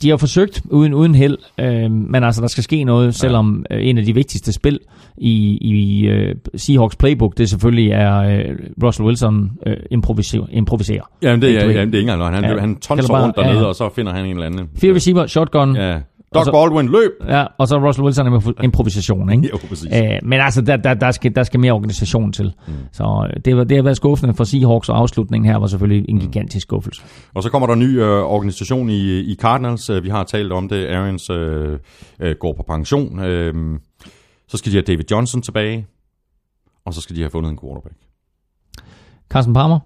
de 0.01 0.09
har 0.09 0.17
forsøgt 0.17 0.61
uden, 0.69 0.93
uden 0.93 1.15
held, 1.15 1.37
øh, 1.59 1.91
men 1.91 2.23
altså, 2.23 2.41
der 2.41 2.47
skal 2.47 2.63
ske 2.63 2.83
noget, 2.83 3.15
selvom 3.15 3.65
øh, 3.71 3.87
en 3.87 3.97
af 3.97 4.05
de 4.05 4.13
vigtigste 4.13 4.53
spil 4.53 4.79
i, 5.17 5.57
i 5.61 6.05
øh, 6.07 6.35
Seahawks 6.55 6.95
playbook, 6.95 7.37
det 7.37 7.49
selvfølgelig 7.49 7.91
er 7.91 8.17
øh, 8.17 8.55
Russell 8.83 9.07
Wilson 9.07 9.51
øh, 9.67 9.77
improviserer. 9.91 10.45
improviserer. 10.51 11.03
Jamen, 11.21 11.41
det, 11.41 11.49
er, 11.49 11.53
jamen, 11.53 11.69
det 11.69 11.77
er 11.77 11.99
ikke 11.99 12.11
engang 12.11 12.35
Han, 12.35 12.43
ja, 12.43 12.59
han 12.59 12.75
tonser 12.75 13.23
rundt 13.23 13.35
dernede, 13.35 13.59
ja. 13.59 13.65
og 13.65 13.75
så 13.75 13.89
finder 13.95 14.13
han 14.13 14.25
en 14.25 14.31
eller 14.31 14.45
anden. 14.45 14.69
Fire 14.75 14.95
receiver, 14.95 15.27
shotgun. 15.27 15.75
Ja. 15.75 15.99
Doug 16.35 16.45
så, 16.45 16.51
Baldwin, 16.51 16.87
løb! 16.89 17.11
Ja, 17.27 17.45
og 17.57 17.67
så 17.67 17.77
Russell 17.87 18.05
Wilson 18.05 18.31
med 18.31 18.63
improvisation, 18.63 19.31
ikke? 19.31 19.49
jo, 19.53 19.57
præcis. 19.69 19.89
Æ, 19.91 20.17
men 20.23 20.39
altså, 20.39 20.61
der, 20.61 20.77
der, 20.77 20.93
der, 20.93 21.11
skal, 21.11 21.35
der 21.35 21.43
skal 21.43 21.59
mere 21.59 21.71
organisation 21.71 22.31
til. 22.31 22.53
Mm. 22.67 22.73
Så 22.91 23.27
øh, 23.29 23.41
det, 23.45 23.57
var, 23.57 23.63
det 23.63 23.77
har 23.77 23.83
været 23.83 23.97
skuffende 23.97 24.33
for 24.33 24.43
Seahawks, 24.43 24.89
og 24.89 24.97
afslutningen 24.97 25.51
her 25.51 25.57
var 25.57 25.67
selvfølgelig 25.67 26.09
en 26.09 26.15
mm. 26.15 26.21
gigantisk 26.21 26.63
skuffelse. 26.63 27.01
Og 27.33 27.43
så 27.43 27.49
kommer 27.49 27.67
der 27.67 27.73
en 27.73 27.79
ny 27.79 28.01
øh, 28.01 28.23
organisation 28.23 28.89
i, 28.89 29.19
i 29.19 29.35
Cardinals. 29.35 29.89
Øh, 29.89 30.03
vi 30.03 30.09
har 30.09 30.23
talt 30.23 30.51
om 30.51 30.69
det. 30.69 30.87
Arians 30.87 31.29
øh, 31.29 31.79
øh, 32.19 32.35
går 32.39 32.53
på 32.53 32.63
pension. 32.63 33.19
Øh, 33.19 33.79
så 34.47 34.57
skal 34.57 34.71
de 34.71 34.77
have 34.77 34.83
David 34.83 35.05
Johnson 35.11 35.41
tilbage. 35.41 35.87
og 36.85 36.93
så 36.93 37.01
skal 37.01 37.15
de 37.15 37.21
have 37.21 37.31
fundet 37.31 37.51
en 37.51 37.59
quarterback. 37.63 37.95
Carsten 39.29 39.53
Palmer 39.53 39.79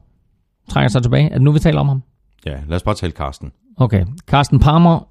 trækker 0.70 0.90
sig 0.90 1.04
tilbage. 1.04 1.26
Er 1.30 1.34
det 1.34 1.42
nu, 1.42 1.52
vi 1.52 1.60
taler 1.60 1.80
om 1.80 1.88
ham? 1.88 2.02
Ja, 2.46 2.56
lad 2.68 2.76
os 2.76 2.84
bare 2.84 2.96
tale 2.96 3.12
Carsten. 3.12 3.52
Okay. 3.78 4.06
Carsten 4.28 4.60
Palmer 4.60 5.08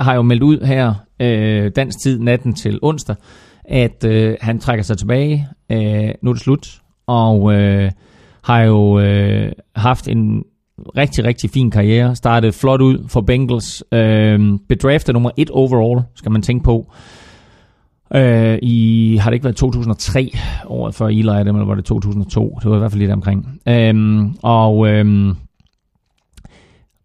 har 0.00 0.14
jo 0.14 0.22
meldt 0.22 0.42
ud 0.42 0.60
her 0.60 0.94
øh, 1.20 1.70
dansk 1.76 1.98
tid 2.02 2.18
natten 2.18 2.54
til 2.54 2.78
onsdag, 2.82 3.16
at 3.64 4.04
øh, 4.04 4.36
han 4.40 4.58
trækker 4.58 4.82
sig 4.82 4.98
tilbage. 4.98 5.48
Øh, 5.72 6.10
nu 6.22 6.30
er 6.30 6.34
det 6.34 6.42
slut. 6.42 6.80
Og 7.06 7.52
øh, 7.54 7.90
har 8.44 8.60
jo 8.60 9.00
øh, 9.00 9.52
haft 9.76 10.08
en 10.08 10.44
rigtig, 10.96 11.24
rigtig 11.24 11.50
fin 11.50 11.70
karriere. 11.70 12.16
Startede 12.16 12.52
flot 12.52 12.80
ud 12.80 13.08
for 13.08 13.20
Bengals. 13.20 13.84
Øh, 13.92 14.58
bedraftet 14.68 15.12
nummer 15.12 15.30
et 15.36 15.50
overall, 15.50 16.02
skal 16.14 16.32
man 16.32 16.42
tænke 16.42 16.64
på. 16.64 16.92
Øh, 18.14 18.58
i, 18.62 19.16
har 19.22 19.30
det 19.30 19.34
ikke 19.34 19.44
været 19.44 19.56
2003, 19.56 20.30
året 20.66 20.94
før 20.94 21.06
Eli 21.06 21.28
Adam, 21.28 21.56
eller 21.56 21.66
var 21.66 21.74
det 21.74 21.84
2002? 21.84 22.58
Det 22.62 22.70
var 22.70 22.76
i 22.76 22.78
hvert 22.78 22.92
fald 22.92 23.00
lidt 23.00 23.12
omkring. 23.12 23.60
Øh, 23.68 24.24
og 24.42 24.88
øh, 24.88 25.34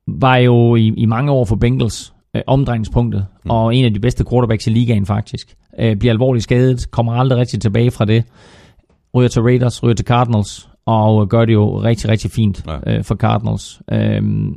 var 0.08 0.36
jo 0.36 0.76
i, 0.76 0.88
i 0.98 1.06
mange 1.06 1.32
år 1.32 1.46
for 1.46 1.56
Bengals 1.56 2.14
øh, 2.36 2.42
omdrejningspunktet, 2.48 3.26
mm. 3.46 3.52
og 3.52 3.76
en 3.76 3.86
af 3.86 3.94
de 3.94 4.00
bedste 4.00 4.26
quarterbacks 4.30 4.68
i 4.68 4.70
ligaen 4.70 5.06
faktisk. 5.06 5.56
Øh, 5.80 5.96
bliver 5.96 6.12
alvorligt 6.14 6.44
skadet, 6.44 6.92
kommer 6.92 7.14
aldrig 7.14 7.40
rigtig 7.40 7.62
tilbage 7.62 7.92
fra 7.92 8.06
det. 8.06 8.24
Ryger 9.16 9.30
til 9.30 9.42
Raiders, 9.42 9.84
ryger 9.84 9.96
til 9.96 10.06
Cardinals, 10.06 10.70
og 10.86 11.30
gør 11.30 11.46
det 11.46 11.54
jo 11.54 11.82
rigtig, 11.82 12.10
rigtig 12.10 12.32
fint 12.32 12.66
Ja. 12.68 12.98
øh, 12.98 13.04
for 13.04 13.16
Cardinals. 13.16 13.82
Øhm, 13.92 14.54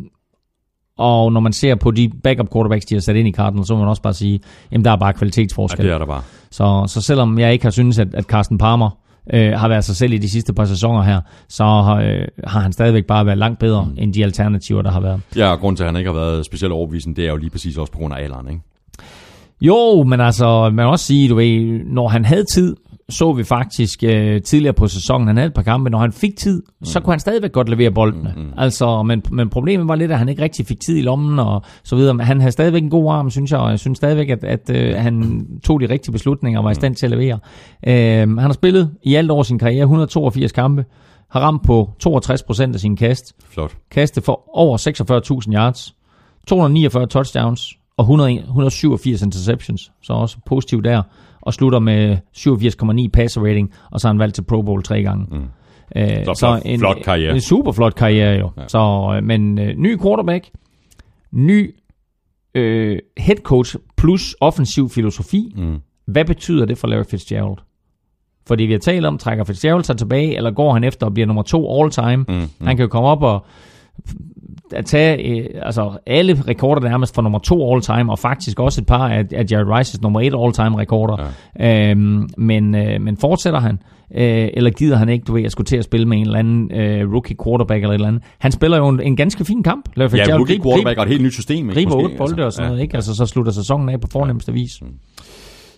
og 0.99 1.33
når 1.33 1.41
man 1.41 1.53
ser 1.53 1.75
på 1.75 1.91
de 1.91 2.11
backup 2.25 2.53
quarterbacks, 2.53 2.85
de 2.85 2.95
har 2.95 3.01
sat 3.01 3.17
ind 3.17 3.29
i 3.29 3.33
Cardinals, 3.33 3.69
så 3.69 3.75
må 3.75 3.81
man 3.81 3.89
også 3.89 4.03
bare 4.03 4.15
sige, 4.15 4.41
jamen 4.73 4.85
der 4.85 4.91
er 4.91 4.97
bare 4.97 5.09
Ja, 5.09 5.13
kvalitetsforskel. 5.13 5.85
det 5.85 5.93
er 5.95 5.99
der 5.99 6.07
bare. 6.07 6.23
Så, 6.51 6.85
så 6.87 7.01
selvom 7.01 7.39
jeg 7.39 7.53
ikke 7.53 7.65
har 7.65 7.71
syntes, 7.71 7.99
at, 7.99 8.15
at 8.15 8.25
Carsten 8.25 8.59
Palmer 8.59 8.91
øh, 9.33 9.53
har 9.53 9.69
været 9.69 9.85
sig 9.85 9.97
selv 9.97 10.13
i 10.13 10.19
de 10.19 10.31
sidste 10.31 10.53
par 10.55 10.65
sæsoner 10.65 11.03
her, 11.03 11.21
så 11.49 11.65
har, 11.65 11.97
øh, 11.97 12.29
har 12.45 12.61
han 12.61 12.73
stadigvæk 12.73 13.05
bare 13.05 13.27
været 13.27 13.39
langt 13.39 13.59
bedre 13.59 13.85
mm. 13.85 13.99
end 13.99 14.15
de 14.15 14.25
alternativer, 14.25 14.83
der 14.83 14.91
har 14.91 15.01
været. 15.01 15.21
Ja, 15.37 15.51
og 15.53 15.59
grunden 15.61 15.77
til, 15.77 15.85
at 15.85 15.89
han 15.89 15.97
ikke 15.97 16.11
har 16.11 16.19
været 16.19 16.47
specielt 16.47 16.73
overbevisende, 16.73 17.17
det 17.17 17.27
er 17.27 17.31
jo 17.31 17.37
lige 17.37 17.51
præcis 17.51 17.77
også 17.77 17.93
på 17.93 17.99
grund 17.99 18.15
af 18.15 18.23
alderen, 18.23 18.49
ikke? 18.49 18.61
Jo, 19.61 20.03
men 20.03 20.21
altså, 20.21 20.71
man 20.71 20.85
kan 20.85 20.91
også 20.91 21.05
sige, 21.05 21.29
du 21.29 21.35
ved, 21.35 21.85
når 21.85 22.09
han 22.09 22.25
havde 22.25 22.45
tid, 22.53 22.77
så 23.09 23.33
vi 23.33 23.45
faktisk 23.45 24.03
øh, 24.03 24.43
tidligere 24.43 24.73
på 24.75 24.89
sæsonen, 24.89 25.27
han 25.27 25.37
havde 25.37 25.47
et 25.47 25.55
par 25.55 25.63
kampe, 25.63 25.91
når 25.91 25.99
han 25.99 26.13
fik 26.13 26.37
tid, 26.37 26.63
mm. 26.81 26.85
så 26.85 27.01
kunne 27.01 27.13
han 27.13 27.21
stadigvæk 27.21 27.53
godt 27.53 27.69
levere 27.69 27.91
boldene. 27.91 28.33
Mm, 28.37 28.43
mm. 28.43 28.53
Altså, 28.57 29.03
men, 29.03 29.23
men 29.31 29.49
problemet 29.49 29.89
var 29.89 29.95
lidt, 29.95 30.13
at 30.13 30.19
han 30.19 30.29
ikke 30.29 30.43
rigtig 30.43 30.67
fik 30.67 30.81
tid 30.81 30.97
i 30.97 31.03
lommen 31.03 31.39
og 31.39 31.63
så 31.85 31.97
videre. 31.97 32.15
Men 32.15 32.27
han 32.27 32.41
havde 32.41 32.53
stadigvæk 32.53 32.83
en 32.83 32.91
god 32.91 33.13
arm, 33.13 33.31
synes 33.31 33.51
jeg, 33.51 33.61
og 33.61 33.71
jeg 33.71 33.79
synes 33.79 33.99
stadigvæk, 33.99 34.29
at, 34.29 34.45
at 34.45 34.71
øh, 34.71 34.95
han 34.97 35.47
tog 35.65 35.81
de 35.81 35.89
rigtige 35.89 36.13
beslutninger 36.13 36.61
og 36.61 36.65
var 36.65 36.71
i 36.71 36.75
stand 36.75 36.95
til 36.95 37.07
at 37.07 37.11
levere. 37.11 37.39
Øh, 37.87 38.19
han 38.19 38.39
har 38.39 38.53
spillet 38.53 38.91
i 39.03 39.15
alt 39.15 39.31
over 39.31 39.43
sin 39.43 39.59
karriere 39.59 39.83
182 39.83 40.53
kampe, 40.53 40.85
har 41.31 41.41
ramt 41.41 41.63
på 41.63 41.91
62% 42.07 42.75
af 42.75 42.81
sin 42.81 42.97
kast, 42.97 43.33
Flot. 43.49 43.77
kastet 43.91 44.25
for 44.25 44.57
over 44.59 44.79
46.000 45.47 45.55
yards, 45.55 45.95
249 46.47 47.07
touchdowns 47.07 47.77
og 47.97 48.03
100, 48.03 48.39
187 48.39 49.23
interceptions, 49.23 49.93
så 50.03 50.13
også 50.13 50.37
positivt 50.47 50.85
der, 50.85 51.03
og 51.47 51.55
slutter 51.55 51.79
med 51.79 52.17
87,9 52.37 53.09
passer 53.13 53.41
rating, 53.41 53.73
og 53.91 54.01
så 54.01 54.09
har 54.09 54.13
han 54.13 54.19
valgt 54.19 54.35
til 54.35 54.43
Pro 54.43 54.63
Bowl 54.63 54.83
tre 54.83 55.03
gange. 55.03 55.27
Mm. 55.31 55.45
Øh, 55.97 56.25
Så 56.25 56.35
flot- 56.47 56.67
flot 56.79 56.97
karriere. 57.05 57.35
En 57.35 57.41
super 57.41 57.73
flot 57.73 57.95
karriere 57.95 58.39
jo. 58.39 58.51
Ja. 58.57 58.63
Så, 58.69 59.13
øh, 59.17 59.25
men 59.25 59.59
øh, 59.59 59.75
ny 59.77 59.99
quarterback, 60.03 60.51
ny 61.33 61.75
øh, 62.55 62.99
head 63.19 63.37
coach 63.37 63.77
plus 63.97 64.37
offensiv 64.41 64.89
filosofi. 64.91 65.53
Mm. 65.57 65.77
Hvad 66.07 66.25
betyder 66.25 66.65
det 66.67 66.79
for 66.79 66.89
Larry 66.89 67.05
Fitzgerald? 67.11 67.57
Fordi 68.47 68.65
vi 68.65 68.73
har 68.73 68.79
talt 68.79 69.07
om, 69.07 69.19
trækker 69.19 69.45
Fitzgerald 69.45 69.85
sig 69.85 69.97
tilbage, 69.97 70.37
eller 70.37 70.51
går 70.51 70.73
han 70.73 70.85
efter 70.85 71.07
og 71.07 71.15
bliver 71.15 71.27
nummer 71.27 71.43
to 71.43 71.81
all 71.81 71.91
time? 71.91 72.17
Mm. 72.17 72.35
Mm. 72.35 72.67
Han 72.67 72.77
kan 72.77 72.83
jo 72.83 72.89
komme 72.89 73.09
op 73.09 73.23
og 73.23 73.47
at 74.73 74.87
tage 74.87 75.39
øh, 75.39 75.47
altså 75.63 75.99
alle 76.07 76.43
rekorder 76.49 76.89
nærmest 76.89 77.15
for 77.15 77.23
nummer 77.23 77.39
to 77.39 77.73
all 77.73 77.83
time, 77.83 78.13
og 78.13 78.19
faktisk 78.19 78.61
også 78.61 78.81
et 78.81 78.87
par 78.87 79.09
af, 79.09 79.25
af 79.33 79.45
Jared 79.51 79.67
Rice's 79.67 79.99
nummer 80.03 80.21
et 80.21 80.35
all 80.45 80.53
time 80.53 80.79
rekorder. 80.79 81.33
Ja. 81.59 81.91
Øhm, 81.91 82.29
men, 82.39 82.75
øh, 82.75 83.01
men 83.01 83.17
fortsætter 83.17 83.61
han, 83.61 83.79
øh, 84.15 84.49
eller 84.55 84.71
gider 84.71 84.97
han 84.97 85.09
ikke, 85.09 85.25
du 85.25 85.35
ved, 85.35 85.45
at 85.45 85.53
skulle 85.53 85.67
til 85.67 85.77
at 85.77 85.85
spille 85.85 86.09
med 86.09 86.19
en 86.19 86.27
eller 86.27 86.39
anden 86.39 86.73
øh, 86.73 87.13
rookie 87.13 87.37
quarterback 87.45 87.83
eller 87.83 87.91
et 87.91 87.95
eller 87.95 88.09
andet. 88.09 88.23
Han 88.39 88.53
spiller 88.53 88.77
jo 88.77 88.89
en, 88.89 89.01
en 89.01 89.17
ganske 89.17 89.45
fin 89.45 89.63
kamp. 89.63 89.89
Ja, 89.97 90.03
rookie 90.03 90.57
grib- 90.57 90.63
quarterback 90.63 90.99
og 90.99 91.05
et 91.05 91.11
helt 91.11 91.23
nyt 91.23 91.35
system, 91.35 91.71
ikke? 91.71 91.75
griber 91.75 91.95
otte 91.95 92.17
bolde 92.17 92.47
og 92.47 92.53
sådan 92.53 92.65
ja. 92.65 92.69
noget, 92.69 92.83
ikke? 92.83 92.95
Altså, 92.95 93.15
så 93.15 93.27
slutter 93.27 93.53
sæsonen 93.53 93.89
af 93.89 94.01
på 94.01 94.09
fornemmeste 94.13 94.53
vis. 94.53 94.71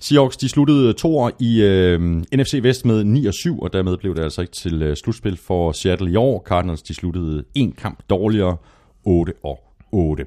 Seahawks, 0.00 0.36
de 0.36 0.48
sluttede 0.48 0.92
to 0.92 1.18
år 1.18 1.30
i 1.40 1.62
øh, 1.62 2.00
NFC 2.36 2.60
Vest 2.62 2.86
med 2.86 3.04
9 3.04 3.26
og 3.26 3.34
7, 3.34 3.58
og 3.58 3.72
dermed 3.72 3.96
blev 3.96 4.14
det 4.14 4.22
altså 4.22 4.40
ikke 4.40 4.52
til 4.52 4.82
øh, 4.82 4.96
slutspil 4.96 5.36
for 5.46 5.72
Seattle 5.72 6.10
i 6.10 6.16
år. 6.16 6.42
Cardinals, 6.46 6.82
de 6.82 6.94
sluttede 6.94 7.44
en 7.54 7.72
kamp 7.72 7.98
dårligere, 8.10 8.56
8 9.04 9.32
og 9.44 9.58
8. 9.92 10.26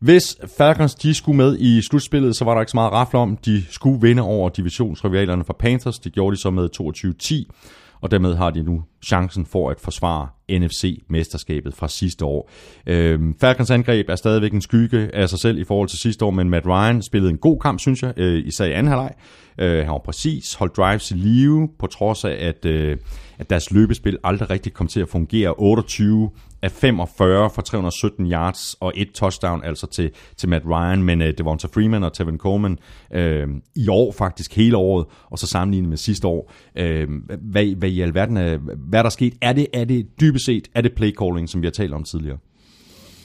Hvis 0.00 0.36
Falcons, 0.58 0.94
de 0.94 1.14
skulle 1.14 1.36
med 1.36 1.58
i 1.58 1.82
slutspillet, 1.82 2.36
så 2.36 2.44
var 2.44 2.54
der 2.54 2.60
ikke 2.60 2.70
så 2.70 2.76
meget 2.76 2.92
rafle 2.92 3.18
om. 3.18 3.36
De 3.36 3.64
skulle 3.70 4.00
vinde 4.00 4.22
over 4.22 4.48
divisionsrivalerne 4.48 5.44
fra 5.44 5.54
Panthers. 5.58 5.98
Det 5.98 6.12
gjorde 6.12 6.36
de 6.36 6.40
så 6.40 6.50
med 6.50 6.68
22-10, 6.80 7.98
og 8.00 8.10
dermed 8.10 8.34
har 8.34 8.50
de 8.50 8.62
nu 8.62 8.82
chancen 9.04 9.46
for 9.46 9.70
at 9.70 9.80
forsvare 9.80 10.28
NFC-mesterskabet 10.50 11.74
fra 11.74 11.88
sidste 11.88 12.24
år. 12.24 12.50
Øhm, 12.86 13.34
Falcons 13.40 13.70
angreb 13.70 14.08
er 14.08 14.16
stadigvæk 14.16 14.52
en 14.52 14.60
skygge 14.60 15.14
af 15.14 15.28
sig 15.28 15.38
selv 15.38 15.58
i 15.58 15.64
forhold 15.64 15.88
til 15.88 15.98
sidste 15.98 16.24
år, 16.24 16.30
men 16.30 16.50
Matt 16.50 16.66
Ryan 16.66 17.02
spillede 17.02 17.30
en 17.30 17.38
god 17.38 17.60
kamp, 17.60 17.80
synes 17.80 18.02
jeg, 18.02 18.12
øh, 18.16 18.46
især 18.46 18.64
i 18.64 18.72
anden 18.72 18.88
halvleg. 18.88 19.14
Øh, 19.58 19.78
han 19.78 19.92
var 19.92 20.02
præcis, 20.04 20.54
holdt 20.54 20.76
drives 20.76 21.10
i 21.10 21.14
live, 21.14 21.68
på 21.78 21.86
trods 21.86 22.24
af, 22.24 22.36
at, 22.40 22.64
øh, 22.64 22.96
at 23.38 23.50
deres 23.50 23.70
løbespil 23.70 24.18
aldrig 24.24 24.50
rigtig 24.50 24.72
kom 24.72 24.86
til 24.86 25.00
at 25.00 25.08
fungere. 25.08 25.54
28 25.58 26.30
af 26.62 26.70
45 26.70 27.50
for 27.50 27.62
317 27.62 28.32
yards 28.32 28.74
og 28.80 28.92
et 28.96 29.12
touchdown 29.12 29.64
altså 29.64 29.86
til, 29.86 30.10
til 30.36 30.48
Matt 30.48 30.64
Ryan, 30.66 31.02
men 31.02 31.22
øh, 31.22 31.34
Devonta 31.38 31.66
Freeman 31.74 32.04
og 32.04 32.12
Tevin 32.12 32.38
Coleman 32.38 32.78
øh, 33.14 33.48
i 33.76 33.88
år 33.88 34.12
faktisk 34.12 34.56
hele 34.56 34.76
året, 34.76 35.06
og 35.30 35.38
så 35.38 35.46
sammenlignet 35.46 35.88
med 35.88 35.96
sidste 35.96 36.26
år. 36.26 36.52
Øh, 36.76 37.08
hvad, 37.40 37.76
hvad 37.76 37.88
i 37.88 38.00
alverden 38.00 38.36
er, 38.36 38.56
hvad 38.88 38.98
er 38.98 39.02
der 39.02 39.10
sket? 39.10 39.34
Er 39.40 39.52
det, 39.52 39.66
er 39.72 39.84
det 39.84 40.20
dybest 40.20 40.44
set, 40.44 40.68
er 40.74 40.80
det 40.80 40.92
play 40.94 41.12
calling, 41.14 41.48
som 41.48 41.62
vi 41.62 41.66
har 41.66 41.72
talt 41.72 41.94
om 41.94 42.04
tidligere? 42.04 42.38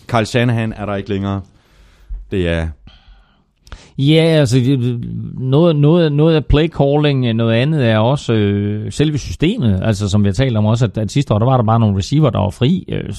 Kyle 0.07 0.26
Shanahan 0.26 0.73
er 0.73 0.85
der 0.85 0.95
ikke 0.95 1.09
længere. 1.09 1.41
Det 2.31 2.47
er 2.47 2.68
Ja, 3.98 4.22
altså 4.22 4.57
noget, 5.40 5.76
noget, 5.76 6.11
noget 6.11 6.36
af 6.36 6.45
play 6.45 6.68
calling, 6.68 7.34
noget 7.34 7.53
andet 7.53 7.86
er 7.86 7.98
også 7.98 8.34
øh, 8.34 8.91
selve 8.91 9.18
systemet. 9.18 9.80
Altså 9.84 10.10
som 10.10 10.24
vi 10.24 10.28
har 10.28 10.34
talt 10.34 10.57
om 10.57 10.65
også, 10.65 10.86
at, 10.86 10.98
at 10.98 11.11
sidste 11.11 11.34
år, 11.34 11.40
der 11.40 11.45
var 11.45 11.57
der 11.57 11.64
bare 11.64 11.80
nogle 11.80 11.98
receiver, 11.98 12.30
der 12.30 12.40
var 12.40 12.50
fri. 12.50 12.85
Øh, 12.90 13.14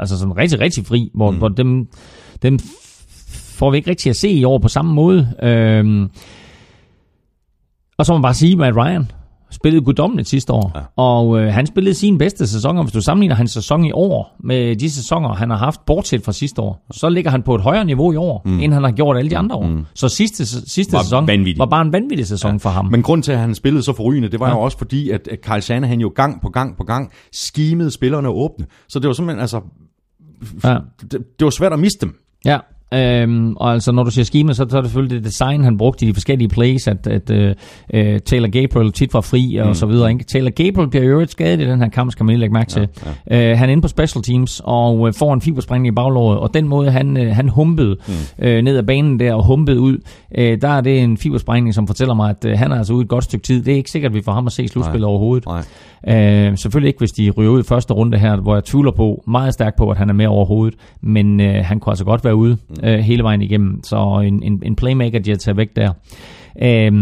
altså 0.00 0.18
sådan 0.18 0.36
rigtig, 0.36 0.60
rigtig 0.60 0.86
fri, 0.86 1.10
hvor, 1.14 1.30
mm. 1.30 1.38
hvor 1.38 1.48
dem, 1.48 1.88
dem 2.42 2.58
får 3.28 3.70
vi 3.70 3.76
ikke 3.76 3.90
rigtig 3.90 4.10
at 4.10 4.16
se 4.16 4.28
i 4.28 4.44
år 4.44 4.58
på 4.58 4.68
samme 4.68 4.94
måde. 4.94 5.28
Øh, 5.42 6.08
og 7.98 8.06
så 8.06 8.12
må 8.12 8.18
man 8.18 8.22
bare 8.22 8.34
sige, 8.34 8.66
at 8.66 8.76
Ryan 8.76 9.10
spillede 9.50 9.84
guddommeligt 9.84 10.28
sidste 10.28 10.52
år, 10.52 10.72
ja. 10.74 10.80
og 10.96 11.40
øh, 11.40 11.52
han 11.52 11.66
spillede 11.66 11.94
sin 11.94 12.18
bedste 12.18 12.46
sæson, 12.46 12.76
og 12.78 12.84
hvis 12.84 12.92
du 12.92 13.00
sammenligner 13.00 13.34
hans 13.36 13.50
sæson 13.50 13.84
i 13.84 13.92
år 13.92 14.36
med 14.44 14.76
de 14.76 14.90
sæsoner, 14.90 15.34
han 15.34 15.50
har 15.50 15.56
haft, 15.56 15.80
bortset 15.86 16.24
fra 16.24 16.32
sidste 16.32 16.62
år, 16.62 16.86
så 16.90 17.08
ligger 17.08 17.30
han 17.30 17.42
på 17.42 17.54
et 17.54 17.60
højere 17.60 17.84
niveau 17.84 18.12
i 18.12 18.16
år, 18.16 18.42
mm. 18.44 18.60
end 18.60 18.72
han 18.72 18.84
har 18.84 18.90
gjort 18.90 19.16
alle 19.16 19.30
de 19.30 19.36
andre 19.38 19.56
år. 19.56 19.66
Mm. 19.66 19.86
Så 19.94 20.08
sidste, 20.08 20.46
sidste 20.70 20.92
Var 20.92 21.02
sæson 21.02 21.26
vanvittig. 21.26 21.58
var 21.58 21.66
bare 21.66 21.82
en 21.82 21.92
vanvittig 21.92 22.26
sæson 22.26 22.50
ja. 22.50 22.56
for 22.56 22.70
ham. 22.70 22.84
Men 22.86 23.02
grund 23.02 23.22
til, 23.22 23.32
at 23.32 23.38
han 23.38 23.54
spillede 23.54 23.82
så 23.82 23.92
forrygende, 23.92 24.28
det 24.28 24.40
var 24.40 24.48
ja. 24.48 24.54
jo 24.54 24.60
også 24.60 24.78
fordi, 24.78 25.10
at 25.10 25.28
Kyle 25.42 25.60
Shanahan 25.60 26.00
jo 26.00 26.12
gang 26.14 26.40
på 26.42 26.48
gang 26.48 26.76
på 26.76 26.84
gang 26.84 27.10
skimede 27.32 27.90
spillerne 27.90 28.28
åbne. 28.28 28.66
Så 28.88 28.98
det 28.98 29.06
var 29.08 29.14
simpelthen, 29.14 29.40
altså, 29.40 29.60
Ja. 30.64 30.76
det, 31.00 31.12
det 31.12 31.44
var 31.44 31.50
svært 31.50 31.72
at 31.72 31.78
miste 31.78 32.06
dem. 32.06 32.14
Ja, 32.44 32.58
øhm, 32.94 33.56
og 33.56 33.72
altså 33.72 33.92
når 33.92 34.02
du 34.02 34.10
siger 34.10 34.24
schema, 34.24 34.52
så, 34.52 34.66
så 34.68 34.76
er 34.76 34.80
det 34.80 34.90
selvfølgelig 34.90 35.16
det 35.16 35.24
design, 35.24 35.64
han 35.64 35.78
brugte 35.78 36.04
i 36.04 36.08
de 36.08 36.14
forskellige 36.14 36.48
plays, 36.48 36.88
at, 36.88 37.06
at 37.06 37.30
øh, 37.30 37.54
øh, 37.94 38.20
Taylor 38.20 38.48
Gabriel 38.48 38.92
tit 38.92 39.14
var 39.14 39.20
fri 39.20 39.56
og 39.56 39.66
mm. 39.66 39.74
så 39.74 39.86
videre. 39.86 40.10
Ikke? 40.12 40.24
Taylor 40.24 40.50
Gabriel 40.50 40.90
bliver 40.90 41.04
i 41.04 41.06
øvrigt 41.06 41.30
skadet 41.30 41.60
i 41.60 41.64
den 41.64 41.82
her 41.82 41.88
kamp, 41.88 42.12
skal 42.12 42.24
man 42.24 42.32
lige 42.32 42.40
lægge 42.40 42.52
mærke 42.52 42.70
til. 42.70 42.88
Ja, 43.30 43.36
ja. 43.36 43.50
Øh, 43.50 43.58
han 43.58 43.68
er 43.68 43.72
inde 43.72 43.82
på 43.82 43.88
special 43.88 44.22
teams 44.22 44.60
og 44.64 45.08
øh, 45.08 45.14
får 45.14 45.34
en 45.34 45.40
fibersprængning 45.40 45.92
i 45.92 45.94
baglåret, 45.94 46.38
og 46.38 46.54
den 46.54 46.68
måde 46.68 46.90
han, 46.90 47.16
øh, 47.16 47.34
han 47.34 47.48
humpede 47.48 47.96
mm. 48.08 48.44
øh, 48.44 48.62
ned 48.62 48.76
ad 48.76 48.82
banen 48.82 49.20
der 49.20 49.34
og 49.34 49.44
humpede 49.46 49.80
ud, 49.80 49.98
øh, 50.38 50.60
der 50.60 50.68
er 50.68 50.80
det 50.80 51.02
en 51.02 51.16
fibersprængning, 51.16 51.74
som 51.74 51.86
fortæller 51.86 52.14
mig, 52.14 52.30
at 52.30 52.44
øh, 52.44 52.58
han 52.58 52.72
er 52.72 52.76
altså 52.76 52.92
ude 52.92 53.02
et 53.02 53.08
godt 53.08 53.24
stykke 53.24 53.42
tid. 53.42 53.62
Det 53.62 53.72
er 53.72 53.76
ikke 53.76 53.90
sikkert, 53.90 54.10
at 54.10 54.14
vi 54.14 54.22
får 54.22 54.32
ham 54.32 54.46
at 54.46 54.52
se 54.52 54.68
slutspillet 54.68 55.04
overhovedet. 55.04 55.46
Nej. 55.46 55.62
Øh, 56.08 56.58
selvfølgelig 56.58 56.88
ikke, 56.88 56.98
hvis 56.98 57.10
de 57.10 57.30
ryger 57.30 57.50
ud 57.50 57.60
i 57.60 57.62
første 57.62 57.94
runde 57.94 58.18
her, 58.18 58.36
hvor 58.36 58.54
jeg 58.54 58.64
tvivler 58.64 58.92
på, 58.92 59.22
meget 59.26 59.54
stærkt 59.54 59.76
på, 59.76 59.90
at 59.90 59.96
han 59.96 60.08
er 60.08 60.14
med 60.14 60.26
overhovedet. 60.26 60.78
Men 61.02 61.40
øh, 61.40 61.64
han 61.64 61.80
kunne 61.80 61.90
altså 61.90 62.04
godt 62.04 62.24
være 62.24 62.34
ude 62.34 62.56
øh, 62.84 62.98
hele 62.98 63.22
vejen 63.22 63.42
igennem. 63.42 63.84
Så 63.84 64.22
en, 64.24 64.42
en, 64.42 64.62
en 64.64 64.76
playmaker, 64.76 65.18
de 65.18 65.30
har 65.30 65.36
taget 65.36 65.56
væk 65.56 65.76
der. 65.76 65.92
Øh, 66.62 66.92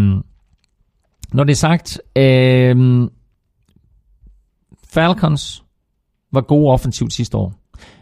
når 1.32 1.44
det 1.44 1.50
er 1.50 1.56
sagt, 1.56 2.00
øh, 2.16 3.08
Falcons 4.92 5.64
var 6.32 6.40
gode 6.40 6.72
offensivt 6.72 7.12
sidste 7.12 7.36
år. 7.36 7.54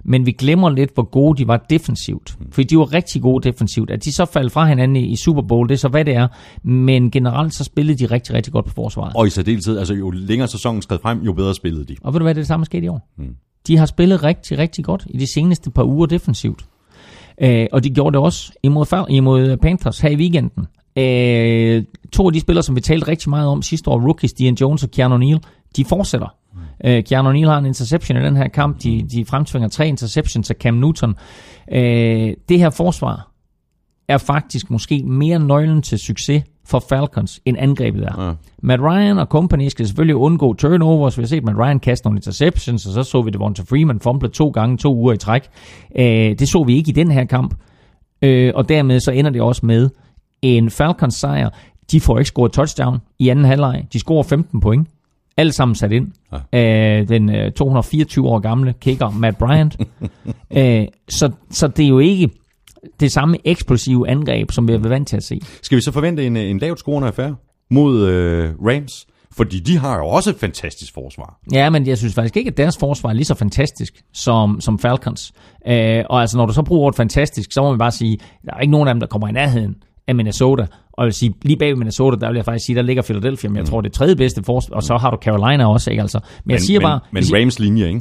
Men 0.04 0.26
vi 0.26 0.32
glemmer 0.32 0.70
lidt, 0.70 0.94
hvor 0.94 1.10
gode 1.10 1.38
de 1.38 1.48
var 1.48 1.66
defensivt. 1.70 2.36
Mm. 2.40 2.52
Fordi 2.52 2.66
de 2.66 2.78
var 2.78 2.92
rigtig 2.92 3.22
gode 3.22 3.48
defensivt. 3.48 3.90
At 3.90 4.04
de 4.04 4.12
så 4.12 4.24
faldt 4.24 4.52
fra 4.52 4.66
hinanden 4.66 4.96
i, 4.96 5.16
Super 5.16 5.42
Bowl, 5.42 5.68
det 5.68 5.74
er 5.74 5.78
så 5.78 5.88
hvad 5.88 6.04
det 6.04 6.14
er. 6.14 6.28
Men 6.62 7.10
generelt 7.10 7.54
så 7.54 7.64
spillede 7.64 7.98
de 7.98 8.06
rigtig, 8.06 8.34
rigtig 8.34 8.52
godt 8.52 8.64
på 8.64 8.72
forsvaret. 8.72 9.12
Og 9.16 9.26
i 9.26 9.30
særdeleshed, 9.30 9.78
altså 9.78 9.94
jo 9.94 10.10
længere 10.10 10.48
sæsonen 10.48 10.82
skred 10.82 10.98
frem, 11.02 11.22
jo 11.22 11.32
bedre 11.32 11.54
spillede 11.54 11.84
de. 11.84 11.96
Og 12.02 12.12
ved 12.12 12.20
du 12.20 12.24
hvad, 12.24 12.34
det 12.34 12.38
er 12.38 12.42
det 12.42 12.48
samme 12.48 12.64
der 12.64 12.66
skete 12.66 12.84
i 12.84 12.88
år. 12.88 13.12
Mm. 13.18 13.36
De 13.66 13.76
har 13.76 13.86
spillet 13.86 14.22
rigtig, 14.22 14.58
rigtig 14.58 14.84
godt 14.84 15.06
i 15.10 15.18
de 15.18 15.32
seneste 15.32 15.70
par 15.70 15.84
uger 15.84 16.06
defensivt. 16.06 16.64
Øh, 17.40 17.66
og 17.72 17.84
de 17.84 17.90
gjorde 17.90 18.14
det 18.14 18.24
også 18.24 18.52
imod, 18.62 19.06
imod 19.08 19.56
Panthers 19.56 20.00
her 20.00 20.10
i 20.10 20.16
weekenden. 20.16 20.66
Øh, 20.98 21.84
to 22.12 22.26
af 22.26 22.32
de 22.32 22.40
spillere, 22.40 22.62
som 22.62 22.76
vi 22.76 22.80
talte 22.80 23.08
rigtig 23.08 23.30
meget 23.30 23.48
om 23.48 23.62
sidste 23.62 23.90
år, 23.90 24.00
rookies, 24.00 24.32
Dion 24.32 24.54
Jones 24.54 24.82
og 24.82 24.90
Keanu 24.90 25.16
Neal, 25.16 25.40
de 25.76 25.84
fortsætter. 25.84 26.34
Mm. 26.54 26.60
Øh, 26.84 27.04
Keanu 27.04 27.32
Neal 27.32 27.48
har 27.48 27.58
en 27.58 27.66
interception 27.66 28.18
i 28.18 28.24
den 28.24 28.36
her 28.36 28.48
kamp. 28.48 28.82
De, 28.82 29.02
de 29.10 29.24
fremtvinger 29.24 29.68
tre 29.68 29.88
interceptions 29.88 30.50
af 30.50 30.56
Cam 30.56 30.74
Newton. 30.74 31.14
Øh, 31.72 32.34
det 32.48 32.58
her 32.58 32.70
forsvar 32.70 33.30
er 34.08 34.18
faktisk 34.18 34.70
måske 34.70 35.02
mere 35.02 35.38
nøglen 35.38 35.82
til 35.82 35.98
succes 35.98 36.42
for 36.66 36.84
Falcons, 36.88 37.40
end 37.44 37.56
angrebet 37.60 38.02
er. 38.04 38.26
Ja. 38.26 38.32
Matt 38.62 38.82
Ryan 38.82 39.18
og 39.18 39.26
company 39.26 39.68
skal 39.68 39.86
selvfølgelig 39.86 40.16
undgå 40.16 40.54
turnovers. 40.54 41.18
Vi 41.18 41.22
har 41.22 41.26
set 41.28 41.44
Matt 41.44 41.58
Ryan 41.58 41.80
kaste 41.80 42.06
nogle 42.06 42.18
interceptions, 42.18 42.86
og 42.86 42.92
så 42.92 43.02
så 43.02 43.22
vi 43.22 43.30
Devonta 43.30 43.62
Freeman 43.62 44.00
fumble 44.00 44.28
to 44.28 44.48
gange 44.48 44.76
to 44.78 44.94
uger 44.96 45.12
i 45.12 45.16
træk. 45.16 45.42
Øh, 45.98 46.04
det 46.38 46.48
så 46.48 46.64
vi 46.64 46.76
ikke 46.76 46.88
i 46.88 46.92
den 46.92 47.10
her 47.10 47.24
kamp. 47.24 47.54
Øh, 48.22 48.52
og 48.54 48.68
dermed 48.68 49.00
så 49.00 49.10
ender 49.10 49.30
det 49.30 49.42
også 49.42 49.66
med 49.66 49.90
en 50.42 50.70
Falcons 50.70 51.14
sejr. 51.14 51.50
De 51.90 52.00
får 52.00 52.18
ikke 52.18 52.28
scoret 52.28 52.52
touchdown 52.52 52.98
i 53.18 53.28
anden 53.28 53.44
halvleg. 53.44 53.84
De 53.92 53.98
scorer 53.98 54.22
15 54.22 54.60
point. 54.60 54.88
Alt 55.36 55.54
sammen 55.54 55.74
sat 55.74 55.92
ind 55.92 56.08
Ja. 56.32 56.38
af 56.52 57.06
den 57.06 57.34
øh, 57.34 57.52
224 57.52 58.28
år 58.28 58.38
gamle 58.38 58.74
kicker 58.80 59.10
Matt 59.10 59.38
Bryant. 59.38 59.76
øh, 60.56 60.84
så, 61.08 61.30
så 61.50 61.68
det 61.68 61.84
er 61.84 61.88
jo 61.88 61.98
ikke 61.98 62.30
det 63.00 63.12
samme 63.12 63.36
eksplosive 63.44 64.08
angreb, 64.08 64.50
som 64.50 64.68
vi 64.68 64.72
er 64.72 64.78
vant 64.78 65.08
til 65.08 65.16
at 65.16 65.22
se. 65.24 65.40
Skal 65.62 65.76
vi 65.76 65.82
så 65.82 65.92
forvente 65.92 66.26
en, 66.26 66.36
en 66.36 66.58
lavt 66.58 66.78
scorende 66.78 67.08
affære 67.08 67.36
mod 67.70 68.06
øh, 68.08 68.50
Rams? 68.66 69.06
Fordi 69.36 69.60
de 69.60 69.78
har 69.78 69.96
jo 69.98 70.06
også 70.06 70.30
et 70.30 70.36
fantastisk 70.36 70.94
forsvar. 70.94 71.38
Ja, 71.52 71.70
men 71.70 71.86
jeg 71.86 71.98
synes 71.98 72.14
faktisk 72.14 72.36
ikke, 72.36 72.48
at 72.50 72.56
deres 72.56 72.76
forsvar 72.78 73.10
er 73.10 73.14
lige 73.14 73.24
så 73.24 73.34
fantastisk 73.34 74.02
som, 74.12 74.60
som 74.60 74.78
Falcons. 74.78 75.32
Øh, 75.68 76.04
og 76.10 76.20
altså, 76.20 76.36
når 76.36 76.46
du 76.46 76.52
så 76.52 76.62
bruger 76.62 76.82
ordet 76.82 76.96
fantastisk, 76.96 77.52
så 77.52 77.62
må 77.62 77.70
man 77.70 77.78
bare 77.78 77.90
sige, 77.90 78.18
der 78.44 78.54
er 78.54 78.60
ikke 78.60 78.70
nogen 78.70 78.88
af 78.88 78.94
dem, 78.94 79.00
der 79.00 79.06
kommer 79.06 79.28
i 79.28 79.32
nærheden 79.32 79.74
af 80.08 80.14
Minnesota. 80.14 80.62
Og 80.92 81.02
jeg 81.02 81.06
vil 81.06 81.12
sige, 81.12 81.34
lige 81.42 81.56
bag 81.58 81.78
Minnesota, 81.78 82.16
der 82.16 82.28
vil 82.28 82.36
jeg 82.36 82.44
faktisk 82.44 82.66
sige, 82.66 82.76
der 82.76 82.82
ligger 82.82 83.02
Philadelphia, 83.02 83.50
men 83.50 83.56
jeg 83.56 83.66
tror, 83.66 83.80
det 83.80 83.88
er 83.90 83.92
tredje 83.94 84.16
bedste 84.16 84.42
forsvar, 84.42 84.76
og 84.76 84.82
så 84.82 84.96
har 84.96 85.10
du 85.10 85.16
Carolina 85.22 85.66
også, 85.66 85.90
ikke 85.90 86.00
altså. 86.00 86.20
Men, 86.44 86.52
jeg 86.52 86.60
siger 86.60 86.80
men, 86.80 86.84
bare, 86.84 87.00
Men 87.12 87.24
siger, 87.24 87.40
Rams 87.40 87.58
linje, 87.58 87.88
ikke? 87.88 88.00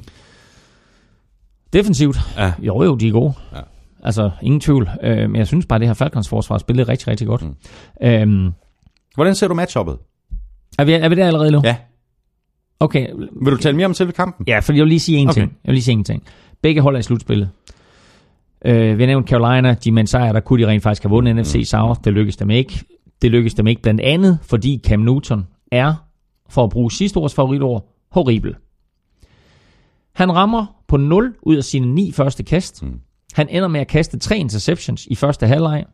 defensivt, 1.74 2.18
Ja. 2.38 2.52
jo 2.60 2.84
jo, 2.84 2.96
de 2.96 3.08
er 3.08 3.12
gode. 3.12 3.34
Ja. 3.56 3.60
Altså, 4.06 4.32
ingen 4.42 4.60
tvivl. 4.62 4.90
Øh, 5.04 5.18
men 5.18 5.36
jeg 5.36 5.48
synes 5.48 5.66
bare, 5.66 5.78
at 5.78 5.82
det 5.82 5.88
her 5.90 5.94
Falcons 5.94 6.30
forsvar 6.30 6.58
spillede 6.58 6.88
rigtig, 6.92 7.08
rigtig 7.08 7.28
godt. 7.28 7.42
Mm. 7.44 7.56
Øhm, 8.08 8.52
Hvordan 9.16 9.36
ser 9.36 9.48
du 9.48 9.54
matchuppet? 9.54 9.98
er, 10.80 10.86
vi, 10.86 10.94
er 10.94 11.10
vi 11.10 11.16
der 11.16 11.28
allerede 11.28 11.52
nu? 11.52 11.62
Ja. 11.64 11.76
Okay, 12.80 13.08
Vil 13.44 13.54
du 13.54 13.58
tale 13.58 13.76
mere 13.76 13.86
om 13.86 13.94
selve 13.94 14.12
kampen? 14.12 14.46
Ja, 14.48 14.60
for 14.60 14.74
jeg 14.74 14.82
vil 14.82 14.88
lige 14.90 15.00
sige 15.00 15.18
en 15.18 15.30
Okay. 15.30 15.42
ting. 15.42 15.52
Jeg 15.64 15.70
vil 15.70 15.74
lige 15.74 15.84
sige 15.84 15.94
en 15.98 16.04
ting. 16.04 16.24
Begge 16.62 16.82
hold 16.82 16.96
er 16.96 17.00
i 17.00 17.04
slutspillet. 17.04 17.50
Øh, 18.66 18.98
vi 18.98 19.04
har 19.04 19.08
nævnt 19.08 19.30
Carolina, 19.30 19.74
de 19.74 19.92
med 19.92 20.02
en 20.02 20.08
sejr, 20.08 20.32
der 20.34 20.40
kunne 20.40 20.64
de 20.64 20.68
rent 20.68 20.84
faktisk 20.84 21.04
have 21.04 21.10
vundet 21.10 21.36
NFC 21.36 21.62
South. 21.66 22.00
Det 22.04 22.14
lykkedes 22.14 22.38
dem 22.38 22.50
ikke. 22.50 22.84
Det 23.22 23.32
lykkedes 23.32 23.54
dem 23.54 23.68
ikke 23.68 23.82
blandt 23.82 24.02
andet, 24.02 24.40
fordi 24.44 24.82
Cam 24.88 25.00
Newton 25.00 25.48
er, 25.72 25.94
for 26.50 26.64
at 26.64 26.70
bruge 26.70 26.92
sidste 26.92 27.20
års 27.20 27.34
favoritord, 27.34 27.90
horribel. 28.12 28.56
Han 30.16 30.36
rammer 30.36 30.66
på 30.88 30.98
0 30.98 31.34
ud 31.42 31.56
af 31.56 31.64
sine 31.64 31.96
ni 31.96 32.12
første 32.12 32.44
kast. 32.44 32.84
Mm. 32.84 33.00
Han 33.36 33.50
ender 33.50 33.68
med 33.68 33.80
at 33.80 33.88
kaste 33.88 34.20
tre 34.20 34.38
interceptions 34.38 35.06
i 35.06 35.16
første 35.16 35.48
halvleg. 35.48 35.86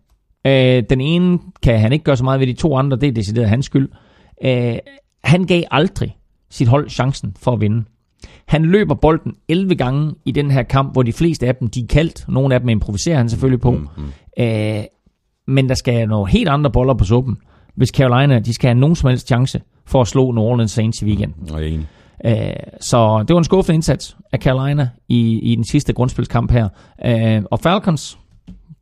Øh, 0.48 0.84
den 0.90 1.02
ene 1.02 1.40
kan 1.64 1.80
han 1.80 1.94
ikke 1.94 2.04
gøre 2.04 2.18
så 2.18 2.24
meget 2.24 2.40
ved, 2.40 2.48
de 2.48 2.54
to 2.54 2.76
andre, 2.76 2.98
det 2.98 3.08
er 3.10 3.12
decideret 3.12 3.50
hans 3.50 3.66
skyld. 3.66 3.90
Øh, 4.44 4.78
han 5.24 5.46
gav 5.46 5.64
aldrig 5.72 6.18
sit 6.50 6.68
hold 6.68 6.90
chancen 6.90 7.36
for 7.40 7.52
at 7.52 7.62
vinde. 7.62 7.84
Han 8.48 8.66
løber 8.66 8.96
bolden 8.96 9.36
11 9.48 9.76
gange 9.76 10.14
i 10.26 10.32
den 10.32 10.52
her 10.52 10.64
kamp, 10.64 10.94
hvor 10.94 11.04
de 11.04 11.14
fleste 11.14 11.48
af 11.48 11.56
dem 11.56 11.68
de 11.70 11.82
er 11.82 11.88
kaldt. 11.88 12.26
Nogle 12.28 12.54
af 12.54 12.60
dem 12.60 12.70
improviserer 12.70 13.18
han 13.18 13.30
selvfølgelig 13.30 13.62
på. 13.62 13.72
Mm-hmm. 13.72 14.12
Øh, 14.40 14.84
men 15.48 15.70
der 15.70 15.76
skal 15.76 16.08
nogle 16.08 16.32
helt 16.32 16.50
andre 16.50 16.72
boller 16.72 16.94
på 16.94 17.04
suppen, 17.04 17.38
hvis 17.76 17.90
Carolina 17.90 18.40
de 18.40 18.54
skal 18.54 18.68
have 18.68 18.80
nogen 18.80 18.96
som 18.96 19.10
helst 19.10 19.28
chance 19.28 19.62
for 19.86 20.02
at 20.02 20.08
slå 20.08 20.32
New 20.32 20.44
Orleans 20.44 20.72
Saints 20.72 21.02
i 21.02 21.06
weekenden. 21.06 21.52
Og 21.52 21.62
jeg 21.62 21.70
er 21.70 21.74
enig. 21.74 21.88
Øh, 22.26 22.54
så 22.82 23.24
det 23.28 23.34
var 23.34 23.38
en 23.38 23.44
skuffende 23.44 23.76
indsats 23.76 24.18
af 24.32 24.40
Carolina 24.40 24.90
i, 25.08 25.40
i 25.40 25.56
den 25.56 25.64
sidste 25.64 25.94
grundspilskamp 25.94 26.52
her. 26.52 26.70
Øh, 27.06 27.44
og 27.52 27.60
Falcons, 27.60 28.18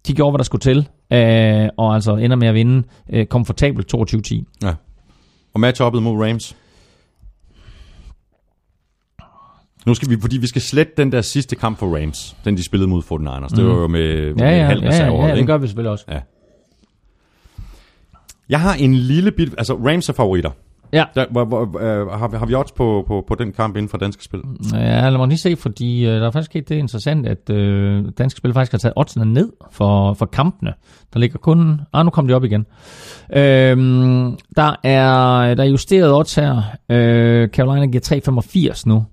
de 0.08 0.14
gjorde, 0.14 0.32
hvad 0.32 0.38
der 0.38 0.43
skulle 0.43 0.61
til, 0.61 0.77
øh, 1.14 1.69
og 1.77 1.95
altså 1.95 2.16
ender 2.16 2.35
med 2.35 2.48
at 2.48 2.53
vinde 2.53 2.84
øh, 3.09 3.26
komfortabelt 3.26 3.93
22-10. 3.95 4.43
Ja. 4.64 4.74
Og 5.53 5.59
matchuppet 5.59 6.03
mod 6.03 6.27
Rams? 6.27 6.56
Nu 9.85 9.93
skal 9.93 10.09
vi, 10.09 10.18
fordi 10.22 10.38
vi 10.38 10.48
skal 10.48 10.61
slette 10.61 10.93
den 10.98 11.11
der 11.11 11.22
sidste 11.22 11.56
kamp 11.56 11.77
for 11.80 11.98
Rams, 12.01 12.35
den 12.45 12.58
de 12.58 12.64
spillede 12.64 12.90
mod 12.90 13.03
49ers. 13.03 13.56
Det 13.56 13.66
var 13.66 13.74
jo 13.74 13.88
med, 13.88 14.34
Mm. 14.34 14.40
Ja, 14.40 14.45
med 14.45 14.58
ja, 14.58 14.66
halv 14.66 14.84
ja, 14.84 15.06
ja, 15.06 15.27
ja, 15.27 15.35
det 15.35 15.48
gør 15.48 15.58
vi 15.58 15.68
selvfølgelig 15.68 15.92
også. 15.92 16.06
Ja. 16.09 16.19
Jeg 18.50 18.61
har 18.61 18.74
en 18.74 18.93
lille 18.95 19.32
bit... 19.32 19.53
Altså, 19.58 19.74
Rams 19.74 20.09
er 20.09 20.14
favoritter. 20.14 20.51
Ja, 20.93 21.03
Der, 21.16 21.26
hvor, 21.32 21.45
hvor, 21.45 21.80
øh, 21.80 22.08
har, 22.08 22.27
vi, 22.27 22.38
har 22.38 22.45
vi 22.45 22.56
odds 22.56 22.72
på, 22.72 23.03
på, 23.08 23.24
på 23.27 23.35
den 23.35 23.51
kamp 23.51 23.76
inden 23.76 23.90
for 23.90 23.98
danske 23.98 24.24
spil? 24.24 24.40
ja 24.74 25.09
lad 25.09 25.18
mig 25.18 25.27
lige 25.27 25.38
se, 25.38 25.56
fordi 25.56 26.06
øh, 26.06 26.11
der 26.11 26.27
er 26.27 26.32
faktisk 26.32 26.51
sket 26.51 26.69
det 26.69 26.76
interessant, 26.76 27.27
at 27.27 27.50
øh, 27.50 28.06
danske 28.18 28.38
spil 28.38 28.53
faktisk 28.53 28.72
har 28.72 28.77
taget 28.80 28.93
oddsene 28.95 29.34
ned 29.34 29.50
for, 29.72 30.14
for 30.14 30.26
kampene. 30.26 30.74
Der 31.14 31.19
ligger 31.19 31.38
kun... 31.40 31.82
Ah, 31.93 32.06
nu 32.06 32.09
kom 32.09 32.27
det 32.27 32.35
op 32.35 32.43
igen. 32.43 32.66
Øhm, 33.35 34.38
der, 34.56 34.76
er, 34.84 35.56
der 35.56 35.64
er 35.64 35.68
justeret 35.68 36.14
odds 36.14 36.35
her. 36.35 36.61
Øh, 36.90 37.48
Carolina 37.50 37.85
giver 37.85 38.72
3,85 38.76 38.84
nu. 38.85 39.06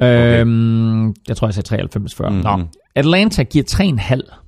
Okay. 0.00 0.40
Øhm, 0.40 1.06
jeg 1.28 1.36
tror, 1.36 1.46
jeg 1.46 1.54
sagde 1.54 1.68
93 1.68 2.14
før. 2.14 2.28
Mhm. 2.28 2.38
Mm-hmm. 2.38 2.58
Nå. 2.60 2.66
Atlanta 2.94 3.42
giver 3.42 3.64
3,5. 3.70 4.43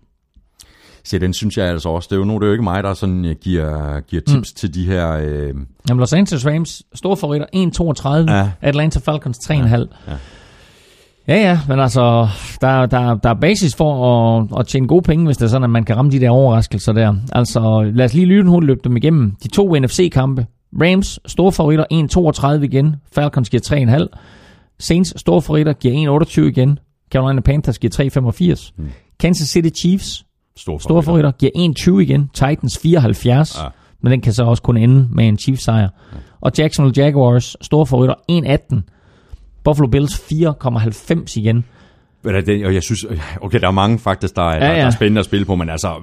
Se, 1.07 1.19
den 1.19 1.35
synes 1.35 1.57
jeg 1.57 1.67
altså 1.67 1.89
også. 1.89 2.07
Det 2.11 2.17
er 2.17 2.19
jo, 2.19 2.25
nu, 2.25 2.35
det 2.35 2.43
er 2.43 2.47
jo 2.47 2.53
ikke 2.53 2.65
mig, 2.65 2.83
der 2.83 2.95
sådan 2.95 3.25
øh, 3.25 3.37
giver, 3.41 4.01
giver 4.01 4.23
tips 4.23 4.53
mm. 4.53 4.57
til 4.57 4.75
de 4.75 4.87
her... 4.87 5.13
Øh, 5.13 5.55
Jamen, 5.89 6.01
Los 6.01 6.13
Angeles 6.13 6.47
Rams, 6.47 6.83
store 6.95 7.17
favoritter, 7.17 7.47
1,32. 8.27 8.33
Ja. 8.33 8.51
Atlanta 8.61 8.99
Falcons, 8.99 9.39
3,5. 9.39 9.57
Ja. 9.57 9.67
Ja. 9.69 9.87
Ja, 11.29 11.41
ja, 11.41 11.61
men 11.69 11.81
altså, 11.81 12.29
der, 12.61 12.87
der, 12.87 13.15
der 13.15 13.31
er 13.31 13.35
basis 13.35 13.75
for 13.75 14.07
at, 14.39 14.49
at 14.61 14.67
tjene 14.67 14.87
gode 14.87 15.03
penge, 15.03 15.27
hvis 15.27 15.37
det 15.37 15.45
er 15.45 15.49
sådan, 15.49 15.65
at 15.65 15.71
man 15.71 15.85
kan 15.85 15.97
ramme 15.97 16.11
de 16.11 16.21
der 16.21 16.31
overraskelser 16.31 16.93
der. 16.93 17.15
Altså, 17.33 17.91
lad 17.95 18.05
os 18.05 18.15
lige 18.15 18.27
lynhurtigt 18.27 18.67
løbe 18.67 18.81
dem 18.85 18.97
igennem. 18.97 19.37
De 19.43 19.49
to 19.49 19.75
NFC-kampe. 19.75 20.47
Rams, 20.81 21.21
store 21.27 21.53
favoritter, 21.53 21.85
1,32 22.59 22.65
igen. 22.65 22.97
Falcons 23.13 23.51
giver 23.51 24.07
3,5. 24.11 24.19
Saints, 24.79 25.21
store 25.21 25.43
favoritter, 25.43 25.73
giver 25.73 26.21
1,28 26.25 26.41
igen. 26.41 26.79
Carolina 27.11 27.41
Panthers 27.41 27.79
giver 27.79 28.11
3,85. 28.57 28.73
Mm. 28.77 28.91
Kansas 29.21 29.49
City 29.49 29.81
Chiefs, 29.81 30.26
store 30.57 30.81
store 30.81 31.03
favoritter, 31.03 31.31
giver 31.31 31.53
1,20 31.97 31.99
igen. 31.99 32.31
Titans 32.35 32.79
74. 32.79 33.59
Ja. 33.59 33.69
Men 34.03 34.13
den 34.13 34.21
kan 34.21 34.33
så 34.33 34.45
også 34.45 34.63
kun 34.63 34.77
ende 34.77 35.09
med 35.11 35.29
en 35.29 35.39
Chiefs-sejr. 35.39 35.81
Ja. 35.83 35.89
Og 36.41 36.53
Jacksonville 36.59 37.05
Jaguars, 37.05 37.57
store 37.61 37.87
favoritter, 37.87 38.15
1,18. 38.31 38.81
Buffalo 39.65 39.89
Bills 39.89 40.15
4,90 40.15 41.35
igen. 41.37 41.65
Og 42.25 42.75
jeg 42.75 42.83
synes, 42.83 43.07
okay, 43.41 43.61
der 43.61 43.67
er 43.67 43.71
mange 43.71 43.99
faktisk, 43.99 44.37
der 44.37 44.43
er, 44.43 44.65
ja, 44.65 44.73
Ja, 44.73 44.81
der 44.81 44.87
er 44.87 44.91
spændende 44.91 45.19
at 45.19 45.25
spille 45.25 45.47
på, 45.47 45.55
men 45.55 45.69
altså, 45.69 45.95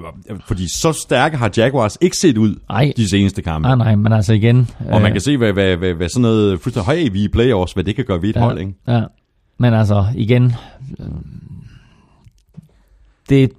fordi 0.46 0.68
så 0.80 0.94
stærke 0.94 1.38
har 1.38 1.52
Jaguars 1.58 1.98
ikke 2.02 2.18
set 2.18 2.38
ud 2.38 2.56
Ej. 2.70 2.94
de 2.98 3.10
seneste 3.10 3.42
kampe. 3.42 3.68
Nej, 3.68 3.76
nej, 3.76 3.96
men 3.96 4.14
altså 4.14 4.34
igen. 4.34 4.70
Og 4.80 5.02
man 5.02 5.06
øh, 5.06 5.12
kan 5.12 5.22
se, 5.22 5.38
hvad, 5.38 5.54
hvad, 5.54 5.78
hvad, 5.78 5.94
hvad 5.94 6.10
sådan 6.10 6.22
noget, 6.22 6.60
fuldstændig 6.60 6.86
høj 6.86 7.10
vi 7.12 7.24
i 7.24 7.28
playoffs, 7.28 7.74
hvad 7.74 7.84
det 7.84 7.96
kan 7.96 8.06
gøre 8.06 8.22
ved 8.22 8.30
et 8.30 8.36
ja. 8.36 8.42
hold, 8.42 8.60
ikke? 8.60 8.74
Ja, 8.88 9.02
men 9.58 9.74
altså 9.74 10.06
igen, 10.16 10.54
øh, 11.00 11.06
det 13.30 13.52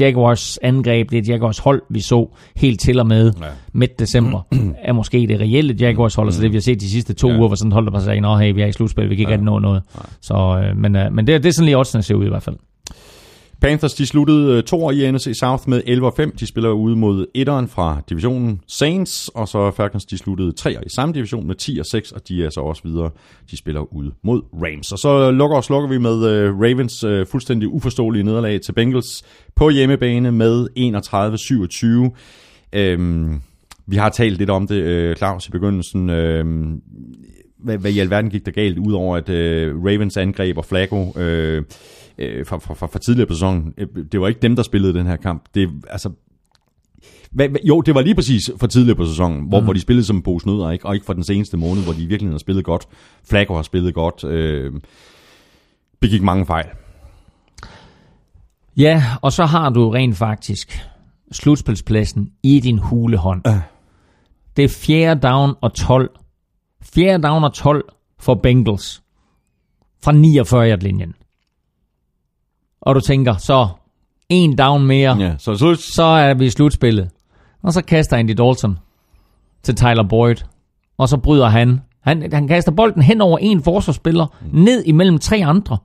Jaguars 0.00 0.58
angreb, 0.62 1.10
det 1.10 1.18
er 1.28 1.32
Jaguars 1.32 1.58
hold, 1.58 1.82
vi 1.90 2.00
så 2.00 2.28
helt 2.56 2.80
til 2.80 2.98
og 3.00 3.06
med 3.06 3.32
Ja. 3.40 3.46
midt 3.72 3.98
december, 3.98 4.40
er 4.88 4.92
måske 4.92 5.26
det 5.28 5.40
reelle 5.40 5.74
Jaguars 5.80 6.14
hold, 6.14 6.28
altså 6.28 6.42
det 6.42 6.50
vi 6.50 6.56
har 6.56 6.60
set 6.62 6.80
de 6.80 6.90
sidste 6.90 7.14
to 7.14 7.28
Ja. 7.28 7.36
uger, 7.38 7.46
hvor 7.48 7.56
sådan 7.56 7.68
et 7.68 7.74
hold, 7.74 7.84
der 7.84 7.90
bare 7.92 8.02
sagde, 8.02 8.20
nå 8.20 8.36
hey, 8.36 8.54
vi 8.54 8.62
er 8.62 8.66
i 8.66 8.72
slutspil, 8.72 9.10
vi 9.10 9.14
kan 9.16 9.20
ikke 9.22 9.32
Ja. 9.32 9.36
nå 9.36 9.58
noget. 9.58 9.82
Så, 10.20 10.34
øh, 10.64 10.76
men 10.76 10.96
øh, 10.96 11.12
men 11.12 11.26
det, 11.26 11.42
det 11.42 11.48
er 11.48 11.52
sådan 11.52 11.64
lige 11.64 11.78
oddsene 11.78 12.02
ser 12.02 12.14
ud 12.14 12.24
i 12.24 12.28
hvert 12.28 12.42
fald. 12.42 12.56
Panthers, 13.62 13.94
de 13.94 14.06
sluttede 14.06 14.56
øh, 14.56 14.62
to 14.62 14.84
år 14.84 14.90
i 14.90 15.10
NFC 15.10 15.38
South 15.40 15.68
med 15.68 15.82
11-5. 16.32 16.36
De 16.40 16.46
spiller 16.46 16.70
ude 16.70 16.96
mod 16.96 17.26
etteren 17.34 17.68
fra 17.68 18.02
divisionen 18.08 18.60
Saints, 18.66 19.28
og 19.28 19.48
så 19.48 19.70
Falcons, 19.70 20.04
de 20.04 20.18
sluttede 20.18 20.52
tre 20.52 20.72
i 20.72 20.88
samme 20.96 21.14
division 21.14 21.46
med 21.46 21.54
10-6, 21.62 22.14
og 22.14 22.28
de 22.28 22.44
er 22.44 22.50
så 22.50 22.60
også 22.60 22.82
videre. 22.84 23.10
De 23.50 23.56
spiller 23.56 23.94
ude 23.94 24.12
mod 24.22 24.42
Rams. 24.52 24.92
Og 24.92 24.98
så 24.98 25.30
lukker 25.30 25.56
og 25.56 25.64
slukker 25.64 25.88
vi 25.88 25.98
med 25.98 26.26
øh, 26.26 26.60
Ravens 26.60 27.04
øh, 27.04 27.26
fuldstændig 27.26 27.68
uforståelige 27.68 28.22
nederlag 28.22 28.60
til 28.60 28.72
Bengals 28.72 29.22
på 29.56 29.70
hjemmebane 29.70 30.32
med 30.32 30.66
31-27. 32.72 32.78
Øhm, 32.78 33.40
vi 33.86 33.96
har 33.96 34.08
talt 34.08 34.38
lidt 34.38 34.50
om 34.50 34.66
det, 34.66 35.16
Claus, 35.18 35.48
i 35.48 35.50
begyndelsen. 35.50 36.10
Øhm, 36.10 36.80
hvad, 37.62 37.78
hvad 37.78 37.90
i 37.90 37.98
alverden 37.98 38.30
gik 38.30 38.46
der 38.46 38.52
galt, 38.52 38.78
udover 38.78 39.16
at 39.16 39.28
øh, 39.28 39.84
Ravens 39.84 40.16
angreb 40.16 40.58
og 40.58 40.64
Flacco 40.64 41.20
øh, 41.20 41.62
øh, 42.18 42.46
fra, 42.46 42.58
fra, 42.58 42.74
fra, 42.74 42.86
fra 42.86 42.98
tidligere 42.98 43.26
på 43.26 43.34
sæsonen, 43.34 43.74
øh, 43.78 43.86
det 44.12 44.20
var 44.20 44.28
ikke 44.28 44.40
dem, 44.40 44.56
der 44.56 44.62
spillede 44.62 44.94
den 44.94 45.06
her 45.06 45.16
kamp. 45.16 45.44
Det, 45.54 45.70
altså, 45.90 46.10
hvad, 47.32 47.48
hvad, 47.48 47.60
jo, 47.64 47.80
det 47.80 47.94
var 47.94 48.02
lige 48.02 48.14
præcis 48.14 48.50
for 48.60 48.66
tidligere 48.66 48.96
på 48.96 49.06
sæsonen, 49.06 49.48
hvor, 49.48 49.60
mm. 49.60 49.64
hvor 49.64 49.72
de 49.72 49.80
spillede 49.80 50.06
som 50.06 50.16
en 50.16 50.22
pose 50.22 50.46
nødder, 50.46 50.70
ikke? 50.70 50.86
og 50.86 50.94
ikke 50.94 51.06
for 51.06 51.12
den 51.12 51.24
seneste 51.24 51.56
måned, 51.56 51.84
hvor 51.84 51.92
de 51.92 52.06
virkelig 52.06 52.32
har 52.32 52.38
spillet 52.38 52.64
godt. 52.64 52.86
Flacco 53.28 53.54
har 53.54 53.62
spillet 53.62 53.94
godt, 53.94 54.24
øh, 54.24 54.72
begik 56.00 56.22
mange 56.22 56.46
fejl. 56.46 56.66
Ja, 58.76 59.04
og 59.22 59.32
så 59.32 59.44
har 59.44 59.70
du 59.70 59.90
rent 59.90 60.16
faktisk 60.16 60.80
slutspilspladsen 61.32 62.30
i 62.42 62.60
din 62.60 62.78
hulehånd. 62.78 63.48
Øh. 63.48 63.54
Det 64.56 64.64
er 64.64 64.68
fjerde 64.68 65.28
down 65.28 65.54
og 65.60 65.74
12. 65.74 66.10
Fjerde 66.94 67.22
down 67.28 67.44
og 67.44 67.52
12 67.54 67.84
for 68.20 68.34
Bengals. 68.34 69.02
Fra 70.04 70.12
49 70.12 70.76
linjen. 70.76 71.14
Og 72.80 72.94
du 72.94 73.00
tænker, 73.00 73.36
så 73.36 73.68
en 74.28 74.56
down 74.58 74.86
mere, 74.86 75.16
Ja, 75.18 75.34
så 75.38 75.54
slut. 75.54 75.78
så 75.78 76.02
er 76.02 76.34
vi 76.34 76.46
i 76.46 76.50
slutspillet. 76.50 77.10
Og 77.62 77.72
så 77.72 77.82
kaster 77.84 78.16
Andy 78.16 78.30
Dalton 78.38 78.78
til 79.62 79.74
Tyler 79.76 80.02
Boyd. 80.08 80.36
Og 80.98 81.08
så 81.08 81.16
bryder 81.18 81.48
han. 81.48 81.80
Han, 82.00 82.32
han 82.32 82.48
kaster 82.48 82.72
bolden 82.72 83.02
hen 83.02 83.20
over 83.20 83.38
en 83.38 83.62
forsvarsspiller, 83.62 84.26
ned 84.52 84.84
imellem 84.84 85.18
tre 85.18 85.36
andre. 85.44 85.78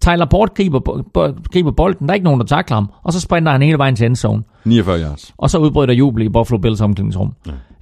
Tyler 0.00 0.26
Boyd 0.30 0.48
griber, 0.56 0.78
bo- 0.80 1.26
griber 1.52 1.70
bolden, 1.70 2.06
der 2.06 2.12
er 2.12 2.14
ikke 2.14 2.24
nogen, 2.24 2.40
der 2.40 2.46
takler 2.46 2.76
ham. 2.76 2.90
Og 3.02 3.12
så 3.12 3.20
sprinter 3.20 3.52
han 3.52 3.62
hele 3.62 3.78
vejen 3.78 3.96
til 3.96 4.06
endzone. 4.06 4.42
49 4.64 5.00
yards. 5.00 5.34
Og 5.38 5.50
så 5.50 5.58
udbryder 5.58 5.92
jubel 5.92 6.22
i 6.22 6.28
Buffalo 6.28 6.58
Bills 6.58 6.80
omklædningsrum. 6.80 7.34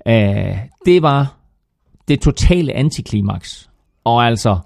Ja. 0.07 0.51
Uh, 0.51 0.59
det 0.87 1.03
var 1.03 1.35
det 2.11 2.21
totale 2.21 2.73
antiklimaks. 2.73 3.71
Og 4.05 4.25
altså, 4.27 4.59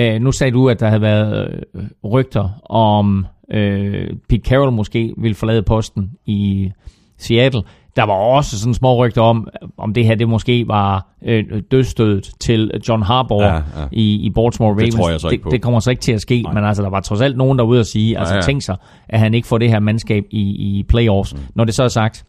uh, 0.00 0.20
nu 0.22 0.32
sagde 0.32 0.52
du, 0.52 0.68
at 0.68 0.80
der 0.80 0.88
havde 0.88 1.00
været 1.02 1.62
øh, 1.74 1.82
rygter 2.10 2.48
om 2.70 3.26
uh, 3.54 3.56
Pete 4.28 4.42
Carroll 4.44 4.72
måske 4.72 5.14
ville 5.18 5.34
forlade 5.34 5.62
posten 5.62 6.10
i 6.26 6.70
Seattle. 7.18 7.62
Der 7.96 8.02
var 8.02 8.14
også 8.14 8.58
sådan 8.60 8.74
små 8.74 8.96
rygter 8.96 9.22
om, 9.22 9.48
om 9.78 9.94
det 9.94 10.04
her 10.04 10.14
det 10.14 10.28
måske 10.28 10.68
var 10.68 11.06
øh, 11.24 11.44
dødstødet 11.70 12.30
til 12.40 12.70
John 12.88 13.02
Harbaugh 13.02 13.42
Ja, 13.42 13.54
ja. 13.54 13.60
I, 13.92 14.14
i 14.14 14.30
Baltimore 14.30 14.72
Ravens. 14.72 14.94
tror 14.94 15.10
jeg 15.10 15.20
så 15.20 15.28
ikke 15.28 15.42
det, 15.42 15.44
på. 15.44 15.50
det 15.50 15.62
kommer 15.62 15.80
så 15.80 15.90
ikke 15.90 16.02
til 16.02 16.12
at 16.12 16.20
ske, 16.20 16.42
Nej. 16.42 16.52
men 16.54 16.64
altså 16.64 16.82
der 16.82 16.90
var 16.90 17.00
trods 17.00 17.20
alt 17.20 17.36
nogen, 17.36 17.58
der 17.58 17.64
var 17.64 17.70
ude 17.70 17.80
at 17.80 17.86
sige, 17.86 18.18
altså 18.18 18.34
Ja, 18.34 18.38
ja. 18.38 18.42
tænk 18.42 18.62
sig, 18.62 18.76
at 19.08 19.18
han 19.20 19.34
ikke 19.34 19.48
får 19.48 19.58
det 19.58 19.70
her 19.70 19.80
mandskab 19.80 20.24
i, 20.30 20.40
i 20.78 20.82
playoffs. 20.88 21.34
Mm. 21.34 21.40
Når 21.54 21.64
det 21.64 21.74
så 21.74 21.82
er 21.84 21.88
sagt, 21.88 22.24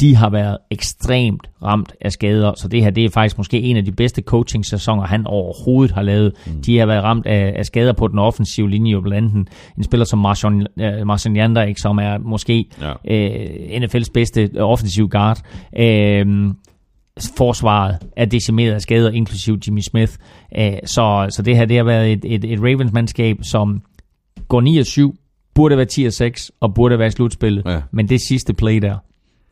de 0.00 0.16
har 0.16 0.30
været 0.30 0.58
ekstremt 0.70 1.50
ramt 1.62 1.92
af 2.00 2.12
skader, 2.12 2.52
så 2.56 2.68
det 2.68 2.82
her 2.82 2.90
det 2.90 3.04
er 3.04 3.10
faktisk 3.10 3.38
måske 3.38 3.60
en 3.60 3.76
af 3.76 3.84
de 3.84 3.92
bedste 3.92 4.22
coaching-sæsoner, 4.22 5.02
han 5.02 5.26
overhovedet 5.26 5.94
har 5.94 6.02
lavet. 6.02 6.32
Mm. 6.46 6.62
De 6.62 6.78
har 6.78 6.86
været 6.86 7.02
ramt 7.04 7.26
af, 7.26 7.54
af 7.56 7.66
skader 7.66 7.92
på 7.92 8.08
den 8.08 8.18
offensive 8.18 8.70
linje, 8.70 9.02
blandt 9.02 9.32
andet 9.32 9.48
en 9.78 9.84
spiller 9.84 10.04
som 10.04 10.18
Marshawn, 10.18 10.60
uh, 10.60 11.06
Marshawn 11.06 11.36
Yandarik, 11.36 11.78
som 11.78 11.98
er 11.98 12.18
måske 12.18 12.64
Ja. 12.80 12.92
øh, 13.14 13.82
NFL's 13.82 14.10
bedste 14.14 14.50
offensive 14.58 15.08
guard. 15.08 15.38
Øh, 15.78 16.26
forsvaret 17.36 17.98
er 18.16 18.24
decimeret 18.24 18.72
af 18.74 18.80
skader, 18.80 19.10
inklusiv 19.10 19.58
Jimmy 19.66 19.80
Smith. 19.80 20.12
Øh, 20.58 20.72
så, 20.84 21.26
så 21.30 21.42
det 21.42 21.56
her 21.56 21.64
det 21.64 21.76
har 21.76 21.84
været 21.84 22.12
et, 22.12 22.24
et, 22.24 22.44
et 22.44 22.58
Ravens-mandskab, 22.60 23.36
som 23.42 23.82
går 24.48 25.10
9-7, 25.10 25.52
burde 25.54 25.76
være 25.76 26.30
10-6 26.34 26.48
og 26.60 26.74
burde 26.74 26.98
være 26.98 27.08
i 27.08 27.10
slutspillet. 27.10 27.62
Ja. 27.66 27.80
Men 27.90 28.08
det 28.08 28.20
sidste 28.28 28.54
play 28.54 28.78
der, 28.78 28.96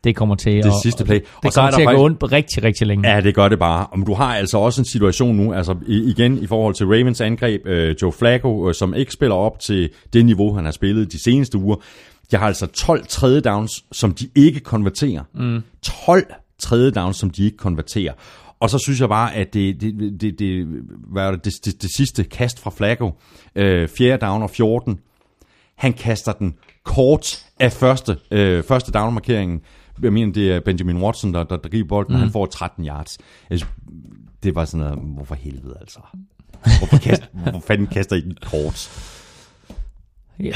det 0.03 0.15
kommer 0.15 0.35
til 0.35 0.49
at, 0.49 0.65
sidste 0.83 1.05
play. 1.05 1.15
Det 1.19 1.25
Og 1.45 1.51
så 1.53 1.55
kommer 1.59 1.67
er 1.67 1.71
der 1.71 1.77
til 1.77 1.81
at 1.81 1.85
faktisk- 1.87 1.97
gå 1.97 2.05
ondt 2.05 2.31
rigtig, 2.31 2.63
rigtig 2.63 2.87
længe. 2.87 3.09
Ja, 3.13 3.21
det 3.21 3.35
gør 3.35 3.47
det 3.49 3.59
bare. 3.59 3.87
Men 3.95 4.05
du 4.05 4.13
har 4.13 4.35
altså 4.35 4.57
også 4.57 4.81
en 4.81 4.85
situation 4.85 5.35
nu, 5.35 5.53
altså 5.53 5.75
igen 5.87 6.37
i 6.43 6.47
forhold 6.47 6.75
til 6.75 6.85
Ravens 6.85 7.21
angreb, 7.21 7.65
øh, 7.65 7.95
Joe 8.01 8.11
Flacco, 8.11 8.67
øh, 8.69 8.75
som 8.75 8.93
ikke 8.93 9.11
spiller 9.13 9.35
op 9.35 9.59
til 9.59 9.89
det 10.13 10.25
niveau, 10.25 10.53
han 10.55 10.65
har 10.65 10.71
spillet 10.71 11.11
de 11.11 11.23
seneste 11.23 11.57
uger. 11.57 11.75
Jeg 12.31 12.39
har 12.39 12.47
altså 12.47 12.65
12 12.67 13.05
tredje 13.07 13.41
downs, 13.41 13.85
som 13.91 14.13
de 14.13 14.27
ikke 14.35 14.59
konverterer. 14.59 15.23
Mm. 15.35 15.61
12 16.05 16.23
tredje 16.59 16.91
downs, 16.91 17.17
som 17.17 17.29
de 17.29 17.45
ikke 17.45 17.57
konverterer. 17.57 18.13
Og 18.59 18.69
så 18.69 18.77
synes 18.77 18.99
jeg 19.01 19.09
bare, 19.09 19.35
at 19.35 19.53
det, 19.53 19.81
det, 19.81 19.93
det, 20.21 20.39
det, 20.39 20.67
hvad 21.11 21.23
er 21.23 21.31
det, 21.31 21.45
det, 21.45 21.53
det, 21.65 21.81
det 21.81 21.89
sidste 21.97 22.23
kast 22.23 22.59
fra 22.59 22.71
Flacco, 22.77 23.11
øh, 23.55 23.87
fjerde 23.97 24.25
down 24.25 24.43
og 24.43 24.49
14, 24.49 24.99
han 25.77 25.93
kaster 25.93 26.31
den 26.31 26.53
kort 26.83 27.45
af 27.59 27.71
første, 27.71 28.17
øh, 28.31 28.63
første 28.63 28.91
down-markeringen. 28.91 29.61
Jeg 30.03 30.13
mener, 30.13 30.33
det 30.33 30.51
er 30.51 30.59
Benjamin 30.59 30.97
Watson, 30.97 31.33
der, 31.33 31.43
der, 31.43 31.57
griber 31.57 31.87
bolden, 31.87 32.11
mm. 32.11 32.15
og 32.15 32.21
han 32.21 32.31
får 32.31 32.45
13 32.45 32.85
yards. 32.85 33.17
Synes, 33.51 33.67
det 34.43 34.55
var 34.55 34.65
sådan 34.65 34.85
noget, 34.85 34.99
hvorfor 35.15 35.35
helvede 35.35 35.77
altså? 35.81 35.99
Hvorfor, 36.79 36.97
kast, 36.97 37.23
hvorfor 37.43 37.67
fanden 37.67 37.87
kaster 37.87 38.15
I 38.15 38.21
den 38.21 38.37
kort? 38.51 38.89
Ja. 40.39 40.51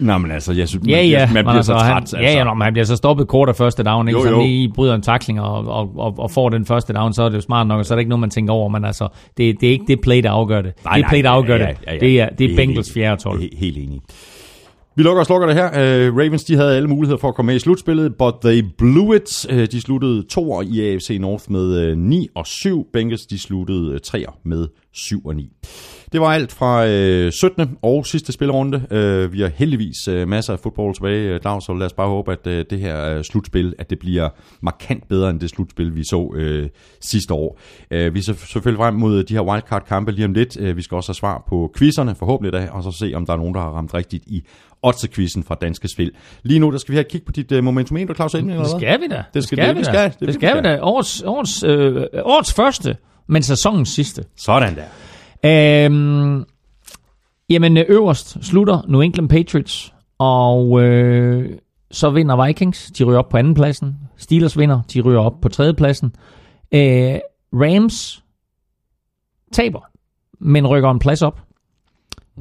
Nå, 0.00 0.18
men 0.18 0.30
altså, 0.30 0.52
jeg 0.52 0.68
synes, 0.68 0.86
Ja, 0.88 0.96
man, 0.96 1.08
ja. 1.08 1.26
man 1.26 1.34
men 1.34 1.44
bliver 1.44 1.62
så 1.62 1.72
altså, 1.72 1.84
træt. 1.84 1.88
han, 1.88 1.96
altså. 1.96 2.16
Ja, 2.18 2.32
ja, 2.32 2.44
når 2.44 2.64
han 2.64 2.72
bliver 2.72 2.86
så 2.86 2.96
stoppet 2.96 3.28
kort 3.28 3.48
af 3.48 3.56
første 3.56 3.82
down, 3.82 4.08
ikke? 4.08 4.18
Jo, 4.20 4.24
så 4.24 4.30
jo. 4.30 4.40
lige 4.42 4.72
bryder 4.72 4.94
en 4.94 5.02
takling 5.02 5.40
og, 5.40 5.66
og, 5.66 5.92
og, 5.98 6.14
og, 6.18 6.30
får 6.30 6.48
den 6.48 6.66
første 6.66 6.92
down, 6.92 7.12
så 7.12 7.22
er 7.22 7.28
det 7.28 7.36
jo 7.36 7.40
smart 7.40 7.66
nok, 7.66 7.78
og 7.78 7.86
så 7.86 7.94
er 7.94 7.96
det 7.96 8.00
ikke 8.00 8.08
noget, 8.08 8.20
man 8.20 8.30
tænker 8.30 8.52
over, 8.52 8.68
men 8.68 8.84
altså, 8.84 9.08
det, 9.36 9.60
det 9.60 9.66
er 9.66 9.72
ikke 9.72 9.84
det 9.88 10.00
play, 10.00 10.22
der 10.22 10.30
afgør 10.30 10.62
det. 10.62 10.72
Nej, 10.84 10.94
det 10.94 11.02
nej, 11.02 11.10
play, 11.10 11.22
der 11.22 11.30
afgør 11.30 11.56
ja, 11.56 11.66
ja, 11.66 11.70
det, 11.70 11.76
ja, 11.86 11.92
ja. 11.92 11.98
det 12.00 12.20
er, 12.20 12.28
det 12.28 12.44
er 12.44 12.48
Helt 12.48 12.56
Bengals 12.56 12.86
enig. 12.88 12.94
4. 12.94 13.12
og 13.12 13.18
12. 13.18 13.40
He- 13.42 13.58
Helt 13.58 13.78
enig. 13.78 14.00
Vi 14.98 15.02
lukker 15.02 15.20
og 15.20 15.26
slukker 15.26 15.46
det 15.46 15.56
her. 15.56 15.68
Uh, 15.68 16.16
Ravens 16.16 16.44
de 16.44 16.56
havde 16.56 16.76
alle 16.76 16.88
muligheder 16.88 17.20
for 17.20 17.28
at 17.28 17.34
komme 17.34 17.46
med 17.46 17.56
i 17.56 17.58
slutspillet, 17.58 18.14
but 18.16 18.34
they 18.42 18.64
blew 18.78 19.14
it. 19.14 19.46
Uh, 19.52 19.58
de 19.58 19.80
sluttede 19.80 20.22
to 20.22 20.62
i 20.62 20.88
AFC 20.88 21.16
North 21.20 21.44
med 21.50 21.80
øh, 21.80 21.92
uh, 21.92 21.98
9 21.98 22.28
og 22.34 22.46
7. 22.46 22.86
Bengals 22.92 23.26
de 23.26 23.38
sluttede 23.38 23.92
uh, 23.92 23.98
3 24.04 24.24
med 24.44 24.68
7 24.92 25.26
og 25.26 25.36
9. 25.36 25.52
Det 26.12 26.20
var 26.20 26.26
alt 26.26 26.52
fra 26.52 26.84
uh, 27.26 27.30
17. 27.32 27.78
og 27.82 28.06
sidste 28.06 28.32
spillerunde. 28.32 28.76
Uh, 28.90 29.32
vi 29.32 29.40
har 29.40 29.48
heldigvis 29.54 30.08
uh, 30.08 30.28
masser 30.28 30.52
af 30.52 30.58
fodbold 30.60 30.94
tilbage, 30.94 31.34
uh, 31.34 31.40
Claus, 31.40 31.64
så 31.64 31.74
lad 31.74 31.86
os 31.86 31.92
bare 31.92 32.08
håbe, 32.08 32.32
at 32.32 32.46
uh, 32.46 32.52
det 32.52 32.78
her 32.80 33.16
uh, 33.16 33.22
slutspil, 33.22 33.74
at 33.78 33.90
det 33.90 33.98
bliver 33.98 34.28
markant 34.60 35.08
bedre 35.08 35.30
end 35.30 35.40
det 35.40 35.50
slutspil, 35.50 35.94
vi 35.96 36.02
så 36.04 36.16
uh, 36.16 36.66
sidste 37.00 37.34
år. 37.34 37.58
Uh, 37.94 38.14
vi 38.14 38.22
ser 38.22 38.32
selvfølgelig 38.32 38.78
frem 38.78 38.94
mod 38.94 39.22
de 39.24 39.34
her 39.34 39.40
wildcard-kampe 39.40 40.12
lige 40.12 40.24
om 40.24 40.32
lidt. 40.32 40.56
Uh, 40.56 40.76
vi 40.76 40.82
skal 40.82 40.94
også 40.94 41.08
have 41.08 41.14
svar 41.14 41.44
på 41.48 41.72
quizzerne, 41.78 42.14
forhåbentlig 42.14 42.52
da, 42.52 42.68
og 42.72 42.82
så 42.82 42.90
se, 42.90 43.12
om 43.14 43.26
der 43.26 43.32
er 43.32 43.36
nogen, 43.36 43.54
der 43.54 43.60
har 43.60 43.70
ramt 43.70 43.94
rigtigt 43.94 44.24
i 44.26 44.42
Otze-quizzen 44.82 45.44
fra 45.44 45.54
Danske 45.60 45.88
Spil. 45.88 46.10
Lige 46.42 46.60
nu, 46.60 46.70
der 46.70 46.78
skal 46.78 46.92
vi 46.92 46.96
have 46.96 47.04
et 47.06 47.08
kig 47.10 47.22
på 47.22 47.32
dit 47.32 47.52
uh, 47.52 47.64
momentometer, 47.64 48.14
Claus 48.14 48.34
Elming, 48.34 48.52
eller 48.52 48.64
Det 48.64 48.72
hvad? 48.72 48.80
skal 48.80 49.00
vi 49.00 49.06
da. 49.08 49.22
Det 49.34 49.44
skal 49.44 49.58
det, 49.58 49.74
vi 49.74 49.78
vi 49.78 49.84
skal. 49.84 49.94
da. 49.94 50.04
Det 50.04 50.20
Det, 50.20 50.34
skal 50.34 50.48
vi 50.56 50.60
skal. 50.60 50.64
da. 50.64 50.78
Årets, 50.82 51.22
årets, 51.22 51.62
øh, 51.64 52.02
årets 52.22 52.52
første, 52.54 52.96
men 53.28 53.42
sæsonens 53.42 53.88
sidste. 53.88 54.24
Sådan 54.36 54.76
der. 54.76 54.84
Øhm, 55.44 56.44
jamen 57.50 57.76
øh, 57.76 57.84
øverst 57.88 58.44
slutter 58.44 58.82
New 58.88 59.00
England 59.00 59.28
Patriots, 59.28 59.94
og 60.18 60.82
øh, 60.82 61.58
så 61.90 62.10
vinder 62.10 62.46
Vikings, 62.46 62.86
de 62.86 63.04
ryger 63.04 63.18
op 63.18 63.28
på 63.28 63.36
andenpladsen. 63.36 63.96
Steelers 64.16 64.58
vinder, 64.58 64.80
de 64.94 65.00
ryger 65.00 65.20
op 65.20 65.40
på 65.42 65.48
tredjepladsen. 65.48 66.12
Øh, 66.74 67.18
Rams 67.52 68.24
taber, 69.52 69.80
men 70.40 70.66
rykker 70.66 70.90
en 70.90 70.98
plads 70.98 71.22
op 71.22 71.40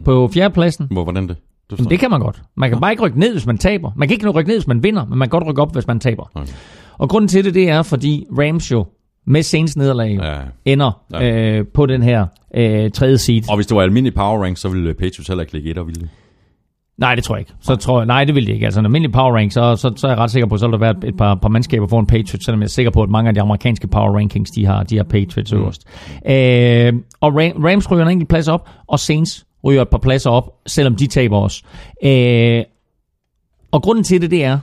på 0.05 0.29
fjerdepladsen. 0.33 0.87
Hvor, 0.91 1.03
hvordan 1.03 1.27
det? 1.27 1.37
Jamen, 1.71 1.89
det 1.89 1.99
kan 1.99 2.09
man 2.09 2.19
godt. 2.19 2.41
Man 2.55 2.69
kan 2.69 2.79
bare 2.79 2.91
ikke 2.91 3.03
rykke 3.03 3.19
ned, 3.19 3.31
hvis 3.31 3.45
man 3.45 3.57
taber. 3.57 3.91
Man 3.95 4.07
kan 4.07 4.15
ikke 4.15 4.29
rykke 4.29 4.49
ned, 4.49 4.57
hvis 4.57 4.67
man 4.67 4.83
vinder, 4.83 5.05
men 5.05 5.19
man 5.19 5.29
kan 5.29 5.39
godt 5.39 5.49
rykke 5.49 5.61
op, 5.61 5.73
hvis 5.73 5.87
man 5.87 5.99
taber. 5.99 6.31
Okay. 6.33 6.53
Og 6.97 7.09
grunden 7.09 7.27
til 7.27 7.45
det, 7.45 7.53
det 7.53 7.69
er, 7.69 7.83
fordi 7.83 8.25
Rams 8.31 8.71
jo 8.71 8.85
med 9.27 9.43
Saints 9.43 9.77
nederlag 9.77 10.19
Ja. 10.21 10.37
ender 10.65 11.01
Ja. 11.13 11.31
øh, 11.59 11.65
på 11.73 11.85
den 11.85 12.03
her 12.03 12.25
øh, 12.55 12.91
tredje 12.91 13.17
seed. 13.17 13.49
Og 13.49 13.55
hvis 13.55 13.67
det 13.67 13.75
var 13.77 13.81
almindelig 13.83 14.13
power 14.15 14.43
rank, 14.43 14.57
så 14.57 14.69
ville 14.69 14.93
Patriots 14.93 15.27
heller 15.27 15.41
ikke 15.41 15.53
ligge 15.53 15.71
et 15.71 15.77
og 15.77 15.87
ville 15.87 16.01
det. 16.01 16.09
Nej, 16.97 17.15
det 17.15 17.23
tror 17.23 17.35
jeg 17.35 17.39
ikke. 17.41 17.53
Så 17.61 17.75
tror 17.75 17.99
jeg, 17.99 18.05
nej, 18.05 18.23
det 18.23 18.35
vil 18.35 18.47
de 18.47 18.51
ikke. 18.51 18.65
Altså 18.65 18.79
en 18.79 18.85
almindelig 18.85 19.11
power 19.13 19.35
rank, 19.35 19.51
så, 19.51 19.75
så, 19.75 19.93
så 19.95 20.07
er 20.07 20.11
jeg 20.11 20.17
ret 20.19 20.31
sikker 20.31 20.47
på, 20.47 20.53
at 20.53 20.59
så 20.59 20.67
vil 20.67 20.71
der 20.71 20.77
være 20.79 20.91
et, 20.97 21.03
et 21.03 21.17
par, 21.17 21.35
par 21.35 21.49
mandskaber 21.49 21.87
foran 21.87 22.05
Patriots, 22.05 22.45
selvom 22.45 22.59
jeg 22.61 22.65
er 22.65 22.69
sikker 22.69 22.91
på, 22.91 23.01
at 23.03 23.09
mange 23.09 23.27
af 23.27 23.33
de 23.33 23.41
amerikanske 23.41 23.87
power 23.87 24.15
rankings, 24.17 24.51
de 24.51 24.65
har, 24.65 24.83
de 24.83 24.97
har 24.97 25.03
Patriots 25.03 25.53
Mm. 25.53 25.59
øverst. 25.59 25.87
Øh, 26.29 26.93
og 27.21 27.35
Ram, 27.35 27.63
Rams 27.65 27.91
ryger 27.91 28.05
en 28.05 28.11
enkelt 28.11 28.29
plads 28.29 28.47
op, 28.47 28.69
og 28.87 28.99
Saints 28.99 29.45
ryger 29.63 29.81
et 29.81 29.89
par 29.89 29.97
pladser 29.97 30.29
op, 30.29 30.53
selvom 30.67 30.95
de 30.95 31.07
taber 31.07 31.37
også. 31.37 31.63
Øh, 32.03 32.63
og 33.71 33.81
grunden 33.81 34.03
til 34.03 34.21
det, 34.21 34.31
det 34.31 34.43
er, 34.43 34.59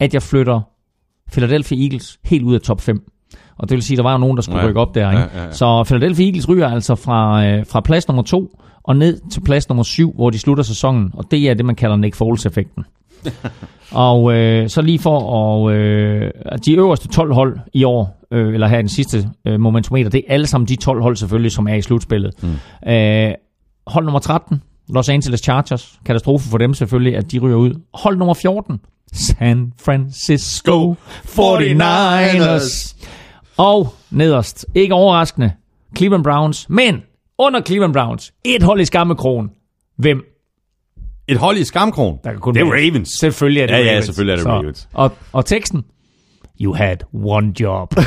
at 0.00 0.14
jeg 0.14 0.22
flytter 0.22 0.60
Philadelphia 1.32 1.82
Eagles 1.84 2.18
helt 2.24 2.42
ud 2.44 2.54
af 2.54 2.60
top 2.60 2.80
5. 2.80 3.02
Og 3.58 3.68
det 3.68 3.74
vil 3.74 3.82
sige, 3.82 3.94
at 3.94 3.96
der 3.96 4.02
var 4.02 4.12
jo 4.12 4.18
nogen, 4.18 4.36
der 4.36 4.42
skulle 4.42 4.60
Ja. 4.60 4.68
rykke 4.68 4.80
op 4.80 4.94
der. 4.94 5.10
Ikke? 5.10 5.22
Ja, 5.22 5.40
ja, 5.40 5.44
ja. 5.44 5.52
Så 5.52 5.84
Philadelphia 5.84 6.26
Eagles 6.26 6.48
ryger 6.48 6.68
altså 6.68 6.94
fra, 6.94 7.46
øh, 7.46 7.66
fra 7.66 7.80
plads 7.80 8.08
nummer 8.08 8.22
2 8.22 8.58
og 8.84 8.96
ned 8.96 9.20
til 9.32 9.40
plads 9.40 9.68
nummer 9.68 9.82
7, 9.82 10.12
hvor 10.14 10.30
de 10.30 10.38
slutter 10.38 10.64
sæsonen. 10.64 11.10
Og 11.14 11.24
det 11.30 11.50
er 11.50 11.54
det, 11.54 11.64
man 11.64 11.74
kalder 11.74 11.96
Nick 11.96 12.14
Foles-effekten. 12.16 12.84
og 13.92 14.32
øh, 14.32 14.68
så 14.68 14.82
lige 14.82 14.98
for 14.98 15.36
at... 15.66 15.72
Øh, 15.74 16.30
de 16.66 16.72
øverste 16.74 17.08
12 17.08 17.34
hold 17.34 17.58
i 17.74 17.84
år, 17.84 18.26
øh, 18.32 18.54
eller 18.54 18.66
her 18.66 18.78
i 18.78 18.80
den 18.82 18.88
sidste 18.88 19.28
øh, 19.46 19.60
momentometer, 19.60 20.10
det 20.10 20.18
er 20.28 20.32
alle 20.34 20.46
sammen 20.46 20.68
de 20.68 20.76
12 20.76 21.02
hold 21.02 21.16
selvfølgelig, 21.16 21.52
som 21.52 21.68
er 21.68 21.74
i 21.74 21.82
slutspillet. 21.82 22.32
Mm. 22.42 22.90
Øh, 22.92 23.32
hold 23.86 24.04
nummer 24.04 24.18
13, 24.20 24.62
Los 24.94 25.08
Angeles 25.08 25.40
Chargers. 25.40 25.98
Katastrofe 26.04 26.48
for 26.48 26.58
dem 26.58 26.74
selvfølgelig, 26.74 27.16
at 27.16 27.32
de 27.32 27.38
ryger 27.38 27.56
ud. 27.56 27.74
Hold 27.94 28.16
nummer 28.16 28.34
14, 28.34 28.80
San 29.12 29.72
Francisco 29.84 30.94
49ers. 31.26 32.94
Og 33.58 33.94
nederst, 34.10 34.66
ikke 34.74 34.94
overraskende, 34.94 35.52
Cleveland 35.96 36.24
Browns, 36.24 36.66
men 36.70 37.02
under 37.38 37.60
Cleveland 37.62 37.92
Browns, 37.92 38.32
et 38.44 38.62
hold 38.62 38.80
i 38.80 38.84
skammekrogen. 38.84 39.50
Hvem? 39.96 40.22
Et 41.28 41.36
hold 41.36 41.56
i 41.56 41.64
skamkron. 41.64 42.18
Der 42.24 42.30
kan 42.30 42.40
kun 42.40 42.54
det 42.54 42.60
er 42.60 42.64
være- 42.64 42.74
Ravens. 42.74 43.08
Selvfølgelig 43.20 43.62
er 43.62 43.66
det 43.66 43.72
Ja, 43.74 43.78
ja, 43.80 43.90
Ravens. 43.90 44.04
selvfølgelig 44.04 44.32
er 44.32 44.36
det 44.36 44.42
Så- 44.42 44.50
Ravens. 44.50 44.88
Og, 44.94 45.12
og 45.32 45.46
teksten? 45.46 45.84
You 46.60 46.74
had 46.74 46.96
one 47.24 47.52
job. 47.60 47.94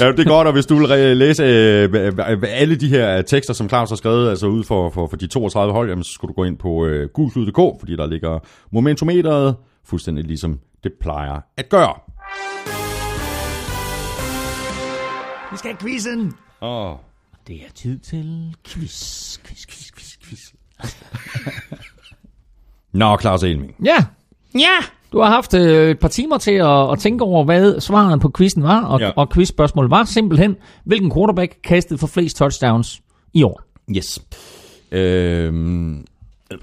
ja, 0.00 0.12
det 0.12 0.20
er 0.20 0.24
godt, 0.28 0.46
og 0.46 0.52
hvis 0.52 0.66
du 0.66 0.76
vil 0.86 1.16
læse 1.16 1.42
øh, 1.42 2.12
alle 2.48 2.76
de 2.76 2.88
her 2.88 3.22
tekster, 3.22 3.54
som 3.54 3.68
Claus 3.68 3.88
har 3.88 3.96
skrevet, 3.96 4.30
altså 4.30 4.46
ud 4.46 4.64
for, 4.64 4.90
for, 4.90 5.06
for 5.06 5.16
de 5.16 5.26
32 5.26 5.72
hold, 5.72 5.88
jamen, 5.88 6.04
så 6.04 6.12
skulle 6.12 6.28
du 6.28 6.34
gå 6.34 6.44
ind 6.44 6.56
på 6.58 6.86
øh, 6.86 7.08
gulklud.dk, 7.14 7.80
fordi 7.80 7.96
der 7.96 8.06
ligger 8.06 8.38
momentometeret, 8.72 9.56
fuldstændig 9.86 10.24
ligesom 10.24 10.58
det 10.84 10.92
plejer 11.00 11.40
at 11.56 11.68
gøre. 11.68 11.92
Vi 15.54 15.58
skal 15.58 15.70
have 15.70 15.78
quizzen. 15.80 16.32
Åh, 16.62 16.94
Det 17.46 17.56
er 17.56 17.70
tid 17.74 17.98
til 17.98 18.54
quiz, 18.66 19.38
quiz, 19.38 19.66
quiz, 19.66 19.90
quiz, 19.92 20.16
quiz. 20.24 20.52
Nå, 22.92 23.18
Claus 23.20 23.42
Elming. 23.42 23.74
Ja, 23.84 23.96
ja. 24.54 24.76
Du 25.12 25.20
har 25.20 25.30
haft 25.30 25.54
øh, 25.54 25.90
et 25.90 25.98
par 25.98 26.08
timer 26.08 26.38
til 26.38 26.50
at, 26.50 26.92
at 26.92 26.98
tænke 26.98 27.24
over, 27.24 27.44
hvad 27.44 27.80
svaret 27.80 28.20
på 28.20 28.30
quizzen 28.36 28.62
var, 28.62 28.84
og, 28.84 29.00
Ja. 29.00 29.06
ja. 29.06 29.12
og 29.16 29.30
quizspørgsmålet 29.32 29.90
var 29.90 30.04
simpelthen, 30.04 30.56
hvilken 30.84 31.12
quarterback 31.12 31.58
kastede 31.64 31.98
for 31.98 32.06
flest 32.06 32.36
touchdowns 32.36 33.02
i 33.32 33.42
år? 33.42 33.62
Yes. 33.96 34.22
Øhm, 34.92 36.06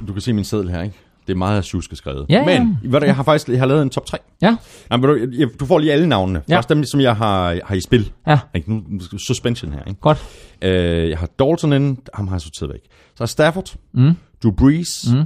du 0.08 0.14
kan 0.14 0.22
se 0.22 0.34
min 0.34 0.44
seddel 0.44 0.70
her, 0.70 0.82
ikke? 0.82 0.96
Det 1.32 1.36
er 1.36 1.40
meget 1.40 1.66
sjuske 1.66 1.96
skrevet. 1.96 2.26
Ja, 2.30 2.52
ja. 2.52 2.60
Men 2.60 2.78
ved 2.84 3.00
du, 3.00 3.06
jeg 3.06 3.16
har 3.16 3.24
faktisk 3.24 3.50
jeg 3.50 3.60
har 3.60 3.66
lavet 3.66 3.82
en 3.82 3.90
top 3.90 4.06
3. 4.06 4.18
Ja, 4.42 4.58
Jamen, 4.92 5.10
du, 5.10 5.28
jeg- 5.40 5.50
du 5.60 5.66
får 5.66 5.80
lige 5.80 5.94
alle 5.94 6.08
navnene. 6.08 6.42
Ja. 6.50 6.58
Først 6.58 6.70
dem, 6.70 6.84
som 6.84 7.00
jeg 7.00 7.16
har, 7.16 7.60
har 7.66 7.76
i 7.76 7.82
spil. 7.82 8.12
ja, 8.28 8.40
Ikke? 8.56 8.74
Nu, 8.74 9.00
suspension 9.28 9.72
her, 9.74 9.84
ikke? 9.84 10.00
godt. 10.00 10.18
Øh, 10.62 11.10
jeg 11.10 11.18
har 11.18 11.28
Dalton 11.40 11.74
inde, 11.74 12.02
ham 12.14 12.28
har 12.28 12.36
jeg 12.36 12.42
sorteret 12.42 12.72
væk. 12.74 12.82
Så 13.16 13.24
er 13.24 13.28
Stafford, 13.28 13.76
mm. 13.94 14.12
Drew 14.44 14.52
Brees, 14.52 15.14
mm. 15.14 15.24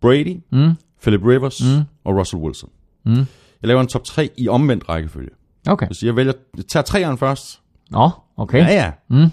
Brady, 0.00 0.36
mm. 0.52 0.72
Philip 1.02 1.20
Rivers 1.24 1.62
mm. 1.62 1.82
og 2.04 2.16
Russell 2.16 2.42
Wilson. 2.42 2.70
Mm. 3.04 3.12
Jeg 3.14 3.24
laver 3.68 3.80
en 3.80 3.86
top 3.86 4.04
3 4.04 4.30
i 4.36 4.48
omvendt 4.48 4.88
rækkefølge. 4.88 5.30
Okay. 5.68 5.86
Så 5.92 6.06
jeg 6.06 6.16
vælger, 6.16 6.32
jeg 6.56 6.66
tager 6.66 6.84
treeren 6.84 7.18
først. 7.18 7.60
Nå, 7.90 8.10
okay. 8.36 8.58
Ja, 8.58 8.66
ja. 8.74 8.90
Mm. 9.10 9.30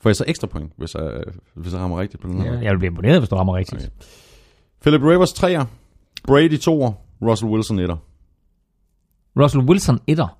Får 0.00 0.10
jeg 0.10 0.16
så 0.16 0.24
ekstra 0.26 0.46
point, 0.46 0.72
hvis 0.76 0.94
jeg, 0.94 1.10
hvis 1.54 1.72
jeg 1.72 1.80
rammer 1.80 2.00
rigtigt 2.00 2.22
på 2.22 2.28
den 2.28 2.40
her? 2.40 2.60
Jeg 2.60 2.72
vil 2.72 2.78
blive 2.78 2.86
imponeret, 2.90 3.18
hvis 3.18 3.28
du 3.28 3.36
rammer 3.36 3.56
rigtigt. 3.56 3.82
Okay. 3.82 3.90
Philip 4.86 5.02
Rivers 5.02 5.32
3'er, 5.32 5.64
Brady 6.26 6.58
2'er, 6.58 6.92
Russell 7.22 7.50
Wilson 7.50 7.78
1'er. 7.78 7.96
Russell 9.42 9.62
Wilson 9.64 10.00
etter. 10.06 10.38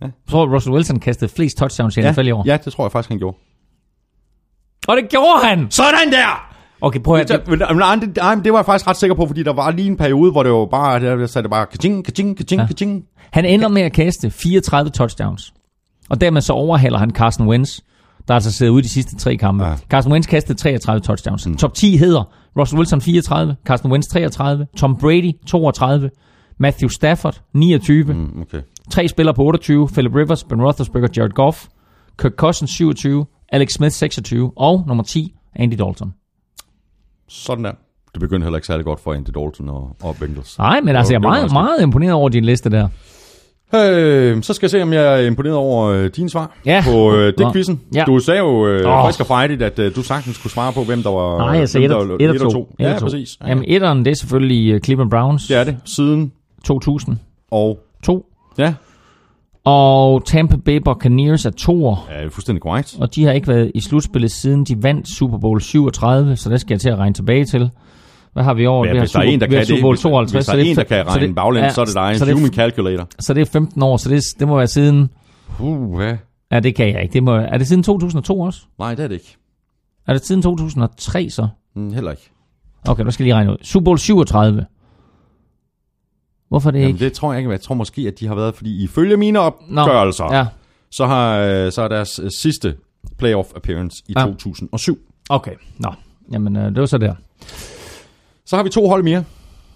Ja. 0.00 0.06
Jeg 0.06 0.12
tror, 0.30 0.54
Russell 0.54 0.74
Wilson 0.74 0.98
kastede 0.98 1.30
flest 1.36 1.56
touchdowns 1.58 1.96
i 1.96 2.00
NFL 2.00 2.26
i 2.26 2.30
år. 2.30 2.42
ja, 2.46 2.58
det 2.64 2.72
tror 2.72 2.84
jeg 2.84 2.92
faktisk, 2.92 3.08
han 3.08 3.18
gjorde. 3.18 3.36
Og 4.88 4.96
det 4.96 5.08
gjorde 5.10 5.44
han! 5.44 5.70
Sådan 5.70 6.12
der! 6.12 6.48
Okay, 6.80 7.00
prøv 7.00 7.16
at 7.16 7.28
Det, 7.28 7.46
det, 7.46 7.58
men 7.58 8.44
det 8.44 8.52
var 8.52 8.58
jeg 8.58 8.66
faktisk 8.66 8.86
ret 8.88 8.96
sikker 8.96 9.14
på, 9.14 9.26
fordi 9.26 9.42
der 9.42 9.52
var 9.52 9.70
lige 9.70 9.88
en 9.88 9.96
periode, 9.96 10.32
hvor 10.32 10.42
det 10.42 10.52
var 10.52 10.66
bare, 10.66 11.00
der 11.00 11.26
sagde 11.26 11.42
det 11.42 11.50
bare, 11.50 11.66
kaching, 11.66 12.04
kaching, 12.04 12.36
kaching, 12.36 12.60
ja. 12.60 12.66
kaching. 12.66 13.04
Han 13.30 13.44
ender 13.44 13.68
med 13.68 13.82
at 13.82 13.92
kaste 13.92 14.30
34 14.30 14.90
touchdowns. 14.90 15.54
Og 16.10 16.20
dermed 16.20 16.40
så 16.40 16.52
overhaler 16.52 16.98
han 16.98 17.10
Carson 17.10 17.48
Wentz, 17.48 17.80
der 18.28 18.34
altså 18.34 18.52
sidder 18.52 18.72
ude 18.72 18.82
de 18.82 18.88
sidste 18.88 19.16
tre 19.16 19.36
kampe. 19.36 19.64
Ja. 19.64 19.76
Carson 19.88 20.12
Wentz 20.12 20.28
kastede 20.28 20.58
33 20.58 21.00
touchdowns. 21.00 21.46
Mm. 21.46 21.56
Top 21.56 21.74
10 21.74 21.96
hedder 21.96 22.24
Russell 22.58 22.78
Wilson 22.78 23.00
34, 23.00 23.56
Carson 23.64 23.92
Wentz 23.92 24.08
33, 24.08 24.66
Tom 24.76 24.96
Brady 24.96 25.32
32, 25.46 26.10
Matthew 26.58 26.88
Stafford 26.88 27.40
29, 27.54 28.14
mm. 28.14 28.40
Okay. 28.40 28.60
tre 28.90 29.08
spillere 29.08 29.34
på 29.34 29.42
28, 29.42 29.88
Philip 29.88 30.14
Rivers, 30.14 30.44
Ben 30.44 30.62
Roethlisberger, 30.62 31.08
Jared 31.16 31.30
Goff, 31.30 31.66
Kirk 32.18 32.32
Cousins 32.32 32.70
27, 32.70 33.26
Alex 33.52 33.72
Smith 33.72 33.92
26 33.92 34.52
og 34.56 34.84
nummer 34.86 35.04
10, 35.04 35.34
Andy 35.56 35.74
Dalton. 35.74 36.12
Sådan 37.28 37.64
der. 37.64 37.72
Det 38.12 38.20
begyndte 38.20 38.44
heller 38.44 38.58
ikke 38.58 38.66
særlig 38.66 38.84
godt 38.84 39.00
for 39.00 39.14
Andy 39.14 39.30
Dalton 39.34 39.68
og, 39.68 39.96
og 40.02 40.16
Bengals. 40.20 40.58
Nej, 40.58 40.80
men 40.80 40.96
altså, 40.96 41.12
jeg 41.12 41.18
er 41.18 41.22
meget, 41.22 41.52
meget 41.52 41.82
imponeret 41.82 42.12
over 42.12 42.28
din 42.28 42.44
liste 42.44 42.70
der. 42.70 42.88
Øh, 43.74 44.42
så 44.42 44.52
skal 44.54 44.66
jeg 44.66 44.70
se, 44.70 44.82
om 44.82 44.92
jeg 44.92 45.22
er 45.22 45.26
imponeret 45.26 45.56
over 45.56 45.86
øh, 45.88 46.10
dine 46.16 46.30
svar 46.30 46.56
Ja. 46.66 46.82
på 46.86 47.14
øh, 47.14 47.32
det 47.38 47.52
quizzen. 47.52 47.80
Ja. 47.94 48.04
Du 48.06 48.18
sagde 48.18 48.40
jo 48.40 48.66
øh, 48.66 48.86
Åh. 48.98 49.04
frisk 49.06 49.20
og 49.20 49.26
frejdigt, 49.26 49.62
at 49.62 49.78
øh, 49.78 49.96
du 49.96 50.02
sagtens 50.02 50.38
kunne 50.38 50.50
svare 50.50 50.72
på, 50.72 50.84
hvem 50.84 51.02
der 51.02 51.10
var 51.10 51.38
Nej, 51.38 51.58
jeg 51.58 51.68
sagde 51.68 51.88
hvem 51.88 51.98
1 51.98 52.20
der 52.20 52.26
var- 52.26 52.34
og 52.34 52.36
2. 52.36 52.36
et 52.36 52.42
og 52.42 52.52
to. 52.52 52.74
Ja, 52.78 52.98
præcis. 53.00 53.38
Ja, 53.42 53.48
Jamen, 53.48 53.64
etteren, 53.68 54.04
det 54.04 54.10
er 54.10 54.14
selvfølgelig 54.14 54.72
øh, 54.72 54.80
Cleveland 54.80 55.10
Browns. 55.10 55.46
det 55.46 55.56
er 55.56 55.64
det. 55.64 55.76
Siden 55.84 56.32
2002. 56.64 57.16
og... 57.50 57.78
Ja, 58.58 58.74
Og 59.64 60.24
Tampa 60.26 60.56
Bay 60.64 60.76
Buccaneers 60.84 61.46
er 61.46 61.50
toer, 61.50 62.08
ja 62.10 62.26
fuldstændig 62.26 62.62
korrekt. 62.62 62.96
og 63.00 63.14
de 63.14 63.24
har 63.24 63.32
ikke 63.32 63.48
været 63.48 63.70
i 63.74 63.80
slutspillet 63.80 64.30
siden 64.30 64.64
de 64.64 64.82
vandt 64.82 65.08
Super 65.08 65.38
Bowl 65.38 65.60
37, 65.60 66.36
så 66.36 66.50
det 66.50 66.60
skal 66.60 66.74
jeg 66.74 66.80
til 66.80 66.88
at 66.90 66.98
regne 66.98 67.14
tilbage 67.14 67.44
til. 67.44 67.70
Hvad 68.32 68.42
har 68.44 68.54
vi 68.54 68.66
over? 68.66 68.86
Ja, 68.86 68.92
vi 68.92 68.98
har 68.98 69.02
hvis 69.04 69.10
der 69.12 69.18
er 69.18 69.22
en, 69.22 69.40
der 69.40 69.46
kan 69.46 69.66
Super 69.66 69.74
det, 69.76 69.82
Bowl 69.82 69.94
hvis, 69.94 70.02
52, 70.02 70.32
hvis 70.32 70.46
der 70.46 70.52
er 70.52 70.58
en, 70.70 70.76
der 70.76 70.84
kan 70.84 71.06
regne 71.06 71.26
det- 71.26 71.34
baglæns, 71.34 71.64
ja, 71.64 71.70
så 71.70 71.80
er 71.80 71.84
det 71.84 71.94
dig. 71.94 72.12
En 72.14 72.20
det, 72.20 72.34
human 72.34 72.52
calculator. 72.52 73.08
så 73.18 73.34
det 73.34 73.40
er 73.40 73.44
15 73.44 73.82
år, 73.82 73.96
så 73.96 74.08
det, 74.08 74.22
det 74.38 74.48
må 74.48 74.56
være 74.56 74.66
siden... 74.66 75.10
Uh, 75.60 75.96
hvad? 75.96 76.16
Ja, 76.52 76.60
det 76.60 76.74
kan 76.74 76.88
jeg 76.94 77.02
ikke. 77.02 77.12
Det 77.12 77.22
må, 77.22 77.34
er 77.34 77.58
det 77.58 77.66
siden 77.68 77.82
2002 77.82 78.40
også? 78.40 78.60
Nej, 78.78 78.94
det 78.94 79.04
er 79.04 79.08
det 79.08 79.14
ikke. 79.14 79.36
Er 80.08 80.12
det 80.12 80.26
siden 80.26 80.42
2003 80.42 81.30
så? 81.30 81.48
Mm, 81.76 81.92
heller 81.92 82.10
ikke. 82.10 82.30
Okay, 82.88 83.04
nu 83.04 83.10
skal 83.10 83.24
jeg 83.24 83.26
lige 83.26 83.34
regne 83.34 83.52
ud. 83.52 83.56
Super 83.62 83.84
Bowl 83.84 83.98
37. 83.98 84.66
Hvorfor 86.48 86.68
er 86.68 86.72
det 86.72 86.78
Jamen, 86.80 86.94
ikke? 86.94 87.04
det 87.04 87.12
tror 87.12 87.32
jeg 87.32 87.40
ikke. 87.40 87.50
Jeg 87.50 87.60
tror 87.60 87.74
måske, 87.74 88.02
at 88.02 88.20
de 88.20 88.26
har 88.26 88.34
været, 88.34 88.54
fordi 88.54 88.84
ifølge 88.84 89.16
mine 89.16 89.38
opgørelser, 89.40 90.34
Ja, 90.36 90.46
så, 90.90 91.06
har, 91.06 91.36
øh, 91.38 91.72
så 91.72 91.82
er 91.82 91.88
deres 91.88 92.18
øh, 92.18 92.30
sidste 92.38 92.74
playoff 93.18 93.48
appearance 93.56 94.02
i 94.08 94.12
Ja. 94.16 94.24
2007. 94.24 94.98
okay. 95.30 95.52
Nå, 95.78 95.92
jamen 96.32 96.56
øh, 96.56 96.64
det 96.64 96.80
var 96.80 96.86
så 96.86 96.98
der. 96.98 97.14
Så 98.46 98.56
har 98.56 98.62
vi 98.62 98.68
to 98.70 98.88
hold 98.88 99.02
mere 99.02 99.24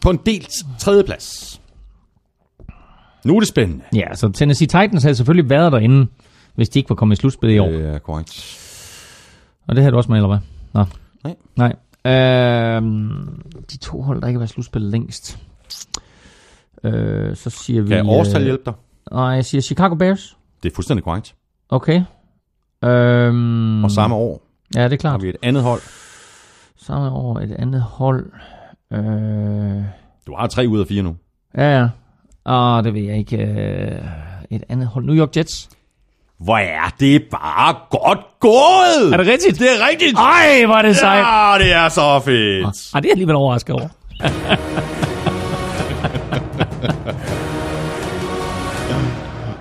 på 0.00 0.10
en 0.10 0.16
delt 0.26 0.52
tredjeplads. 0.78 1.60
Nu 3.24 3.36
er 3.36 3.40
det 3.40 3.48
spændende. 3.48 3.84
Ja, 3.94 4.14
så 4.14 4.28
Tennessee 4.28 4.66
Titans 4.66 5.02
havde 5.02 5.14
selvfølgelig 5.14 5.50
været 5.50 5.72
derinde, 5.72 6.06
hvis 6.54 6.68
de 6.68 6.78
ikke 6.78 6.88
var 6.90 6.96
kommet 6.96 7.16
i 7.16 7.20
slutspillet 7.20 7.56
i 7.56 7.58
år. 7.58 7.68
Det 7.68 7.94
er 7.94 7.98
korrekt. 7.98 8.62
Og 9.68 9.76
det 9.76 9.82
havde 9.82 9.92
du 9.92 9.96
også 9.96 10.10
med, 10.10 10.16
eller 10.18 10.28
hvad? 10.28 10.38
Nå. 10.74 10.84
Nej. 11.24 11.36
Nej. 11.56 11.76
Øhm, 12.12 13.42
de 13.70 13.76
to 13.78 14.02
hold, 14.02 14.20
der 14.20 14.26
ikke 14.26 14.36
har 14.36 14.40
været 14.40 14.50
slutspillet 14.50 14.90
længst. 14.90 15.38
Øh, 16.84 17.36
så 17.36 17.50
siger 17.50 17.82
vi... 17.82 17.88
Kan 17.88 18.06
årstal 18.08 18.40
øh, 18.40 18.44
hjælpe 18.44 18.62
dig? 18.66 18.74
Nej, 19.12 19.22
jeg 19.24 19.44
siger 19.44 19.60
Chicago 19.62 19.94
Bears. 19.94 20.36
Det 20.62 20.70
er 20.70 20.74
fuldstændig 20.74 21.04
korrekt. 21.04 21.34
Okay. 21.68 22.02
Øhm, 22.84 23.84
Og 23.84 23.90
samme 23.90 24.16
år 24.16 24.42
Ja, 24.74 24.78
det 24.78 24.84
er 24.86 24.90
har 24.90 24.96
klart. 24.96 25.22
vi 25.22 25.28
et 25.28 25.36
andet 25.42 25.62
hold. 25.62 25.80
Samme 26.76 27.10
år 27.10 27.38
et 27.40 27.52
andet 27.58 27.82
hold. 27.82 28.32
Øh, 28.92 29.82
Du 30.26 30.34
har 30.38 30.46
tre 30.46 30.66
ud 30.68 30.80
af 30.80 30.86
fire 30.86 31.02
nu. 31.02 31.16
ja, 31.58 31.78
ja. 31.78 31.88
Ah, 32.48 32.84
det 32.84 32.94
ved 32.94 33.02
jeg 33.02 33.16
ikke. 33.18 33.36
Øh, 33.36 33.98
et 34.50 34.62
andet 34.68 34.86
hold. 34.86 35.04
New 35.04 35.14
York 35.16 35.36
Jets. 35.36 35.68
Hvor 36.40 36.56
er 36.56 36.94
det 37.00 37.22
bare 37.30 37.74
godt 37.90 38.18
gået! 38.40 39.12
Er 39.12 39.16
det 39.16 39.26
rigtigt? 39.26 39.58
Det 39.58 39.66
er 39.80 39.88
rigtigt! 39.90 40.18
Ej, 40.18 40.64
hvor 40.66 40.74
er 40.74 40.82
det 40.82 40.96
sejt. 40.96 41.18
Ja, 41.18 41.64
det 41.64 41.72
er 41.72 41.88
så 41.88 42.20
fedt! 42.24 42.90
Ej, 42.94 43.00
det 43.00 43.08
er 43.08 43.12
alligevel 43.12 43.34
overrasket 43.36 43.74
over. 43.74 43.88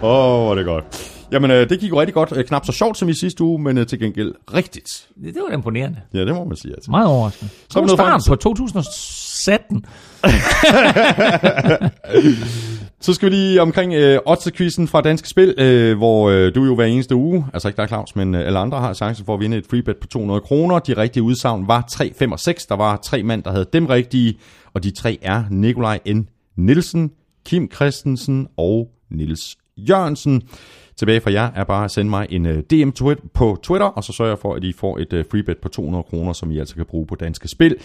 Åh, 0.01 0.09
oh, 0.11 0.43
hvor 0.43 0.51
er 0.51 0.55
det 0.55 0.65
godt. 0.65 1.11
Jamen, 1.35 1.51
øh, 1.51 1.69
det 1.69 1.79
gik 1.79 1.89
jo 1.89 1.99
rigtig 1.99 2.13
godt. 2.13 2.33
Øh, 2.35 2.43
knap 2.43 2.65
så 2.65 2.71
sjovt 2.71 2.97
som 2.97 3.09
i 3.09 3.13
sidste 3.13 3.43
uge, 3.43 3.61
men 3.61 3.77
øh, 3.77 3.87
til 3.87 3.99
gengæld 3.99 4.33
rigtigt. 4.53 5.07
Det, 5.23 5.33
det 5.33 5.41
var 5.41 5.47
da 5.49 5.53
imponerende. 5.53 5.97
Ja, 6.13 6.19
det 6.19 6.35
må 6.35 6.43
man 6.43 6.57
sige. 6.57 6.73
Altså. 6.73 6.91
Meget 6.91 7.07
overraskende. 7.07 7.51
Så 7.69 7.79
God 7.79 7.89
start 7.89 8.21
på 8.27 8.35
2017. 8.35 9.85
Så 13.01 13.13
skal 13.13 13.29
vi 13.29 13.35
lige 13.35 13.61
omkring 13.61 13.93
øh, 13.93 14.19
odds-quizzen 14.25 14.87
fra 14.87 15.01
Danske 15.01 15.29
Spil, 15.29 15.53
øh, 15.57 15.97
hvor 15.97 16.29
øh, 16.29 16.55
du 16.55 16.65
jo 16.65 16.75
hver 16.75 16.85
eneste 16.85 17.15
uge, 17.15 17.45
altså 17.53 17.67
ikke 17.67 17.77
dig 17.77 17.87
Claus, 17.87 18.15
men 18.15 18.35
øh, 18.35 18.47
alle 18.47 18.59
andre 18.59 18.79
har 18.79 18.93
chancen 18.93 19.25
for 19.25 19.33
at 19.33 19.39
vinde 19.39 19.57
et 19.57 19.65
freebet 19.69 19.97
på 19.97 20.07
200 20.07 20.41
kroner. 20.41 20.79
De 20.79 20.97
rigtige 20.97 21.23
udsagn 21.23 21.67
var 21.67 21.85
3, 21.89 22.13
5 22.19 22.31
og 22.31 22.39
6. 22.39 22.65
Der 22.65 22.75
var 22.75 22.97
tre 22.97 23.23
mand, 23.23 23.43
der 23.43 23.51
havde 23.51 23.65
dem 23.73 23.85
rigtige, 23.85 24.37
og 24.73 24.83
de 24.83 24.91
tre 24.91 25.17
er 25.21 25.43
Nikolaj 25.49 25.99
N. 26.07 26.27
Nielsen, 26.55 27.11
Kim 27.45 27.71
Christensen 27.71 28.47
og 28.57 28.89
Nils 29.11 29.55
Jørgensen. 29.77 30.43
Tilbage 30.97 31.21
fra 31.21 31.31
jer 31.31 31.51
er 31.55 31.63
bare 31.63 31.85
at 31.85 31.91
sende 31.91 32.09
mig 32.09 32.27
en 32.29 32.45
øh, 32.45 32.63
DM 32.63 32.89
på 33.33 33.57
Twitter, 33.63 33.85
og 33.85 34.03
så 34.03 34.13
sørger 34.13 34.31
jeg 34.31 34.39
for, 34.39 34.53
at 34.53 34.63
I 34.63 34.73
får 34.73 34.97
et 34.97 35.13
øh, 35.13 35.25
freebet 35.31 35.57
på 35.57 35.69
200 35.69 36.03
kroner, 36.03 36.33
som 36.33 36.51
I 36.51 36.59
altså 36.59 36.75
kan 36.75 36.85
bruge 36.85 37.07
på 37.07 37.15
Danske 37.15 37.47
Spil. 37.47 37.75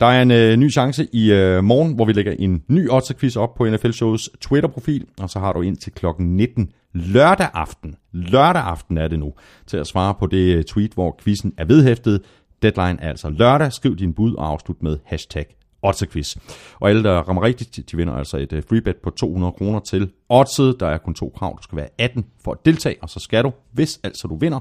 Der 0.00 0.06
er 0.06 0.22
en 0.22 0.30
øh, 0.30 0.56
ny 0.56 0.72
chance 0.72 1.08
i 1.12 1.32
øh, 1.32 1.64
morgen, 1.64 1.94
hvor 1.94 2.04
vi 2.04 2.12
lægger 2.12 2.32
en 2.38 2.62
ny 2.68 2.90
odds 2.90 3.36
op 3.36 3.54
på 3.54 3.66
NFL 3.70 3.90
Shows 3.90 4.30
Twitter-profil, 4.40 5.06
og 5.20 5.30
så 5.30 5.38
har 5.38 5.52
du 5.52 5.60
ind 5.60 5.76
til 5.76 5.92
klokken 5.92 6.36
19 6.36 6.70
lørdag 6.94 7.48
aften. 7.54 7.94
Lørdag 8.12 8.62
aften 8.62 8.98
er 8.98 9.08
det 9.08 9.18
nu, 9.18 9.32
til 9.66 9.76
at 9.76 9.86
svare 9.86 10.14
på 10.18 10.26
det 10.26 10.56
øh, 10.56 10.64
tweet, 10.64 10.92
hvor 10.92 11.18
quizzen 11.22 11.52
er 11.58 11.64
vedhæftet. 11.64 12.20
Deadline 12.62 13.02
er 13.02 13.08
altså 13.08 13.30
lørdag. 13.30 13.72
Skriv 13.72 13.96
din 13.96 14.14
bud 14.14 14.34
og 14.34 14.48
afslut 14.48 14.82
med 14.82 14.98
hashtag 15.04 15.61
Oddset-quiz. 15.82 16.36
Og 16.80 16.88
alle, 16.88 17.02
der 17.04 17.18
rammer 17.18 17.42
rigtigt, 17.42 17.90
de 17.90 17.96
vinder 17.96 18.14
altså 18.14 18.36
et 18.36 18.52
øh, 18.52 18.62
freebet 18.68 18.96
på 18.96 19.10
200 19.10 19.52
kroner 19.52 19.80
til 19.80 20.10
Otze. 20.28 20.62
Der 20.62 20.86
er 20.86 20.98
kun 20.98 21.14
to 21.14 21.32
krav. 21.36 21.56
Du 21.58 21.62
skal 21.62 21.76
være 21.76 21.88
18 21.98 22.24
for 22.44 22.52
at 22.52 22.58
deltage, 22.64 22.96
og 23.02 23.10
så 23.10 23.20
skal 23.20 23.44
du, 23.44 23.52
hvis 23.72 24.00
altså 24.04 24.28
du 24.28 24.36
vinder, 24.36 24.60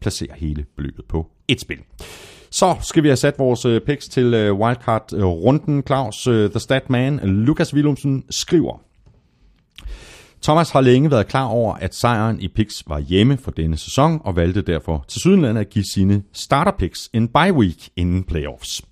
placere 0.00 0.34
hele 0.36 0.64
beløbet 0.76 1.04
på 1.08 1.26
et 1.48 1.60
spil. 1.60 1.78
Så 2.50 2.76
skal 2.82 3.02
vi 3.02 3.08
have 3.08 3.16
sat 3.16 3.38
vores 3.38 3.64
øh, 3.64 3.80
picks 3.80 4.08
til 4.08 4.34
øh, 4.34 4.54
wildcard-runden. 4.54 5.82
Claus, 5.86 6.22
The 6.24 6.60
Statman, 6.60 7.18
Lukas 7.18 7.74
Willumsen 7.74 8.24
skriver, 8.30 8.78
Thomas 10.42 10.70
har 10.70 10.80
længe 10.80 11.10
været 11.10 11.26
klar 11.26 11.44
over, 11.44 11.74
at 11.74 11.94
sejren 11.94 12.40
i 12.40 12.48
picks 12.48 12.82
var 12.86 12.98
hjemme 12.98 13.38
for 13.38 13.50
denne 13.50 13.76
sæson, 13.76 14.20
og 14.24 14.36
valgte 14.36 14.62
derfor 14.62 15.04
til 15.08 15.20
Sydenland 15.20 15.58
at 15.58 15.70
give 15.70 15.84
sine 15.94 16.22
starter 16.32 16.72
picks 16.78 17.10
en 17.12 17.28
bye 17.28 17.52
week 17.52 17.88
inden 17.96 18.24
playoffs. 18.24 18.82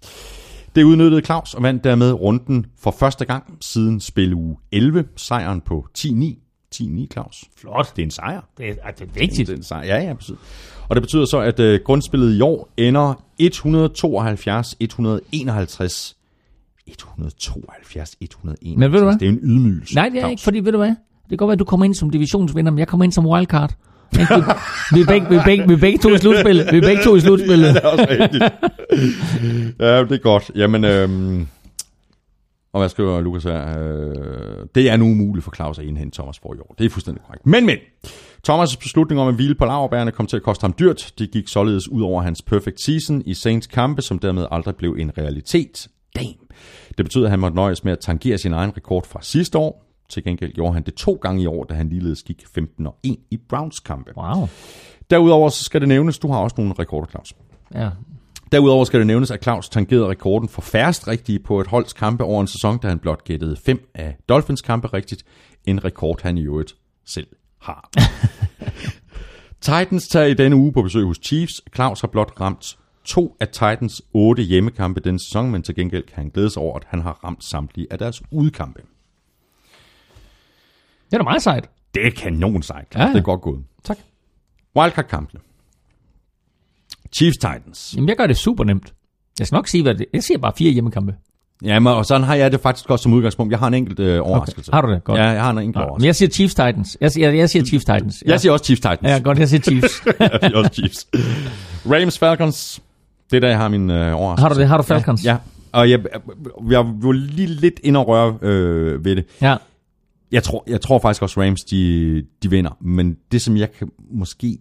Det 0.76 0.84
udnyttede 0.84 1.20
Claus 1.20 1.54
og 1.54 1.62
vandt 1.62 1.84
dermed 1.84 2.12
runden 2.12 2.66
for 2.78 2.90
første 2.90 3.24
gang 3.24 3.56
siden 3.60 4.00
spil 4.00 4.34
uge 4.34 4.56
11, 4.72 5.04
sejren 5.16 5.60
på 5.60 5.86
10-9. 5.98 6.36
10-9, 6.74 7.06
Claus. 7.12 7.44
Flot. 7.56 7.96
Det 7.96 8.02
er 8.02 8.06
en 8.06 8.10
sejr. 8.10 8.40
Det 8.58 8.68
er, 8.68 8.74
det 8.90 9.00
er 9.00 9.06
vigtigt. 9.14 9.48
Det 9.48 9.52
er 9.52 9.56
en 9.56 9.62
sejr. 9.62 9.86
Ja, 9.86 10.02
ja, 10.02 10.14
præcis. 10.14 10.34
Og 10.88 10.96
det 10.96 11.02
betyder 11.02 11.24
så, 11.24 11.40
at 11.40 11.60
øh, 11.60 11.80
grundspillet 11.84 12.34
i 12.34 12.40
år 12.40 12.68
ender 12.76 13.14
172-151. 13.42 16.14
172-151. 16.90 18.78
Men 18.78 18.92
ved 18.92 18.98
du 18.98 19.04
hvad? 19.04 19.18
Det 19.18 19.26
er 19.26 19.28
en 19.28 19.38
ydmygelse. 19.42 19.94
Nej, 19.94 20.08
det 20.08 20.16
er 20.16 20.20
Claus. 20.20 20.30
ikke, 20.30 20.42
fordi 20.42 20.60
ved 20.60 20.72
du 20.72 20.78
hvad? 20.78 20.88
Det 20.88 20.96
kan 21.28 21.36
godt 21.38 21.48
være, 21.48 21.52
at 21.52 21.58
du 21.58 21.64
kommer 21.64 21.86
ind 21.86 21.94
som 21.94 22.10
divisionsvinder, 22.10 22.70
men 22.72 22.78
jeg 22.78 22.88
kommer 22.88 23.04
ind 23.04 23.12
som 23.12 23.26
wildcard. 23.26 23.74
Ikke? 24.12 24.34
Vi, 24.92 24.96
vi, 24.96 25.00
er 25.00 25.06
begge, 25.06 25.28
vi, 25.28 25.36
er 25.36 25.44
begge, 25.44 25.66
vi 25.68 25.72
er 25.72 25.78
begge 25.78 25.98
to 25.98 26.14
i 26.14 26.18
slutspillet. 26.18 26.72
Vi 26.72 26.76
er 26.76 26.82
begge 26.82 27.02
to 27.02 27.16
i 27.16 27.20
slutspillet. 27.20 27.68
det 27.74 27.84
er 27.84 27.88
også 27.88 28.06
rigtigt. 28.10 28.42
ja, 29.80 30.04
det 30.04 30.12
er 30.12 30.22
godt. 30.22 30.50
Jamen, 30.54 30.84
øhm, 30.84 31.46
og 32.72 32.80
hvad 32.80 32.88
skriver 32.88 33.20
Lukas 33.20 33.44
her? 33.44 33.78
Øh, 33.78 34.14
det 34.74 34.90
er 34.90 34.96
nu 34.96 35.04
umuligt 35.04 35.44
for 35.44 35.52
Claus 35.56 35.78
at 35.78 35.84
indhente 35.84 36.16
Thomas 36.16 36.38
for 36.38 36.54
i 36.54 36.58
år. 36.58 36.74
Det 36.78 36.86
er 36.86 36.90
fuldstændig 36.90 37.22
korrekt. 37.26 37.46
Men, 37.46 37.66
men. 37.66 37.76
Thomas' 38.48 38.76
beslutning 38.80 39.20
om 39.20 39.28
at 39.28 39.34
hvile 39.34 39.54
på 39.54 39.64
laverbærene 39.64 40.10
kom 40.10 40.26
til 40.26 40.36
at 40.36 40.42
koste 40.42 40.64
ham 40.64 40.74
dyrt. 40.78 41.12
Det 41.18 41.30
gik 41.30 41.48
således 41.48 41.88
ud 41.88 42.02
over 42.02 42.22
hans 42.22 42.42
perfect 42.42 42.80
season 42.80 43.22
i 43.26 43.34
Saints 43.34 43.66
kampe, 43.66 44.02
som 44.02 44.18
dermed 44.18 44.46
aldrig 44.50 44.76
blev 44.76 44.96
en 44.98 45.18
realitet. 45.18 45.88
Damn. 46.16 46.26
Det 46.96 47.04
betyder, 47.04 47.24
at 47.24 47.30
han 47.30 47.40
måtte 47.40 47.56
nøjes 47.56 47.84
med 47.84 47.92
at 47.92 47.98
tangere 47.98 48.38
sin 48.38 48.52
egen 48.52 48.76
rekord 48.76 49.06
fra 49.06 49.18
sidste 49.22 49.58
år. 49.58 49.85
Til 50.08 50.24
gengæld 50.24 50.52
gjorde 50.52 50.74
han 50.74 50.82
det 50.82 50.94
to 50.94 51.18
gange 51.22 51.42
i 51.42 51.46
år, 51.46 51.64
da 51.64 51.74
han 51.74 51.88
ligeledes 51.88 52.22
gik 52.22 52.44
15 52.54 52.86
og 52.86 52.96
1 53.02 53.16
i 53.30 53.36
Browns 53.48 53.80
kampe. 53.80 54.12
Wow. 54.16 54.48
Derudover 55.10 55.48
så 55.48 55.64
skal 55.64 55.80
det 55.80 55.88
nævnes, 55.88 56.18
du 56.18 56.28
har 56.28 56.38
også 56.38 56.54
nogle 56.58 56.74
rekorder, 56.78 57.06
Claus. 57.06 57.34
Ja. 57.74 57.90
Derudover 58.52 58.84
skal 58.84 59.00
det 59.00 59.06
nævnes, 59.06 59.30
at 59.30 59.42
Claus 59.42 59.68
tangerede 59.68 60.08
rekorden 60.08 60.48
for 60.48 60.62
færrest 60.62 61.08
rigtige 61.08 61.38
på 61.38 61.60
et 61.60 61.66
holds 61.66 61.92
kampe 61.92 62.24
over 62.24 62.40
en 62.40 62.46
sæson, 62.46 62.78
da 62.78 62.88
han 62.88 62.98
blot 62.98 63.24
gættede 63.24 63.56
fem 63.56 63.90
af 63.94 64.16
Dolphins 64.28 64.62
kampe 64.62 64.88
rigtigt. 64.88 65.24
En 65.64 65.84
rekord, 65.84 66.22
han 66.22 66.38
i 66.38 66.42
øvrigt 66.42 66.76
selv 67.04 67.26
har. 67.60 67.90
Titans 69.60 70.08
tager 70.08 70.26
i 70.26 70.34
denne 70.34 70.56
uge 70.56 70.72
på 70.72 70.82
besøg 70.82 71.04
hos 71.04 71.20
Chiefs. 71.22 71.62
Claus 71.74 72.00
har 72.00 72.08
blot 72.08 72.32
ramt 72.40 72.78
to 73.04 73.36
af 73.40 73.48
Titans 73.48 74.02
otte 74.14 74.42
hjemmekampe 74.42 75.00
denne 75.00 75.18
sæson, 75.18 75.50
men 75.50 75.62
til 75.62 75.74
gengæld 75.74 76.02
kan 76.02 76.16
han 76.16 76.28
glæde 76.28 76.50
sig 76.50 76.62
over, 76.62 76.76
at 76.76 76.84
han 76.88 77.02
har 77.02 77.20
ramt 77.24 77.44
samtlige 77.44 77.86
af 77.90 77.98
deres 77.98 78.22
udkampe. 78.30 78.82
Det 81.10 81.12
er 81.14 81.18
da 81.18 81.24
meget 81.24 81.42
sejt. 81.42 81.70
Det 81.94 82.06
er 82.06 82.10
kanon 82.10 82.62
sejt. 82.62 82.86
Ja, 82.94 83.00
Ja, 83.00 83.06
ja. 83.06 83.12
Det 83.12 83.18
er 83.18 83.22
godt 83.22 83.40
gået. 83.40 83.60
Tak. 83.84 83.96
Wildcard-kampene. 84.78 85.40
Chiefs 87.16 87.36
Titans. 87.38 87.92
Jamen, 87.96 88.08
jeg 88.08 88.16
gør 88.16 88.26
det 88.26 88.36
super 88.36 88.64
nemt. 88.64 88.92
Jeg 89.38 89.46
skal 89.46 89.56
nok 89.56 89.68
sige, 89.68 89.82
hvad 89.82 89.94
det 89.94 90.06
Jeg 90.12 90.22
siger 90.22 90.38
bare 90.38 90.52
fire 90.58 90.72
hjemmekampe. 90.72 91.14
Jamen, 91.64 91.92
og 91.92 92.06
sådan 92.06 92.22
har 92.22 92.34
jeg 92.34 92.52
det 92.52 92.60
faktisk 92.60 92.90
også 92.90 93.02
som 93.02 93.12
udgangspunkt. 93.12 93.50
Jeg 93.50 93.58
har 93.58 93.66
en 93.66 93.74
enkelt 93.74 93.98
øh, 94.00 94.20
overraskelse. 94.22 94.72
Har 94.72 94.80
du 94.80 94.92
det? 94.92 95.04
Godt. 95.04 95.18
Ja, 95.20 95.24
jeg 95.28 95.42
har 95.42 95.50
en 95.50 95.58
enkelt 95.58 95.76
Nå, 95.76 95.80
overraskelse. 95.82 96.02
men 96.02 96.06
jeg 96.06 96.16
siger 96.16 96.30
Chiefs 96.30 96.54
Titans. 96.54 96.96
Jeg 97.00 97.12
siger, 97.12 97.30
jeg 97.30 97.50
siger 97.50 97.64
Chiefs 97.64 97.84
Titans. 97.84 98.22
Ja. 98.26 98.30
Jeg 98.30 98.40
siger 98.40 98.52
også 98.52 98.64
Chiefs 98.64 98.80
Titans. 98.80 99.02
Ja, 99.02 99.18
godt, 99.18 99.38
jeg 99.38 99.48
siger 99.48 99.60
Chiefs. 99.60 100.02
jeg 100.20 100.38
siger 100.42 100.56
også 100.56 100.70
Chiefs. 100.72 101.06
Rams 101.92 102.18
Falcons. 102.18 102.80
Det 103.30 103.36
er 103.36 103.40
der, 103.40 103.48
jeg 103.48 103.58
har 103.58 103.68
min 103.68 103.90
øh, 103.90 104.16
overraskelse. 104.16 104.42
har 104.42 104.48
du 104.54 104.60
det? 104.60 104.68
Har 104.68 104.76
du 104.76 104.82
Falcons? 104.82 105.24
Ja. 105.24 105.36
Og 105.72 105.90
jeg, 105.90 106.00
jeg 106.70 106.78
var 106.86 107.12
lige 107.12 107.46
lidt 107.48 107.80
ind 107.84 107.96
og 107.96 108.08
røre 108.08 108.38
øh, 108.42 109.04
ved 109.04 109.16
det. 109.16 109.24
ja. 109.42 109.56
Jeg 110.32 110.42
tror, 110.42 110.64
jeg 110.66 110.80
tror 110.80 110.98
faktisk 110.98 111.22
også, 111.22 111.40
Rams 111.42 111.64
de, 111.64 112.24
de 112.42 112.50
vinder. 112.50 112.70
Men 112.80 113.16
det, 113.32 113.42
som 113.42 113.56
jeg 113.56 113.72
kan 113.72 113.88
måske... 114.10 114.58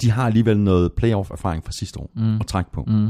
De 0.00 0.10
har 0.10 0.26
alligevel 0.26 0.58
noget 0.60 0.92
playoff-erfaring 0.92 1.64
fra 1.64 1.72
sidste 1.72 2.00
år 2.00 2.10
mm. 2.16 2.36
at 2.40 2.46
trække 2.46 2.72
på. 2.72 2.84
Mm. 2.86 3.08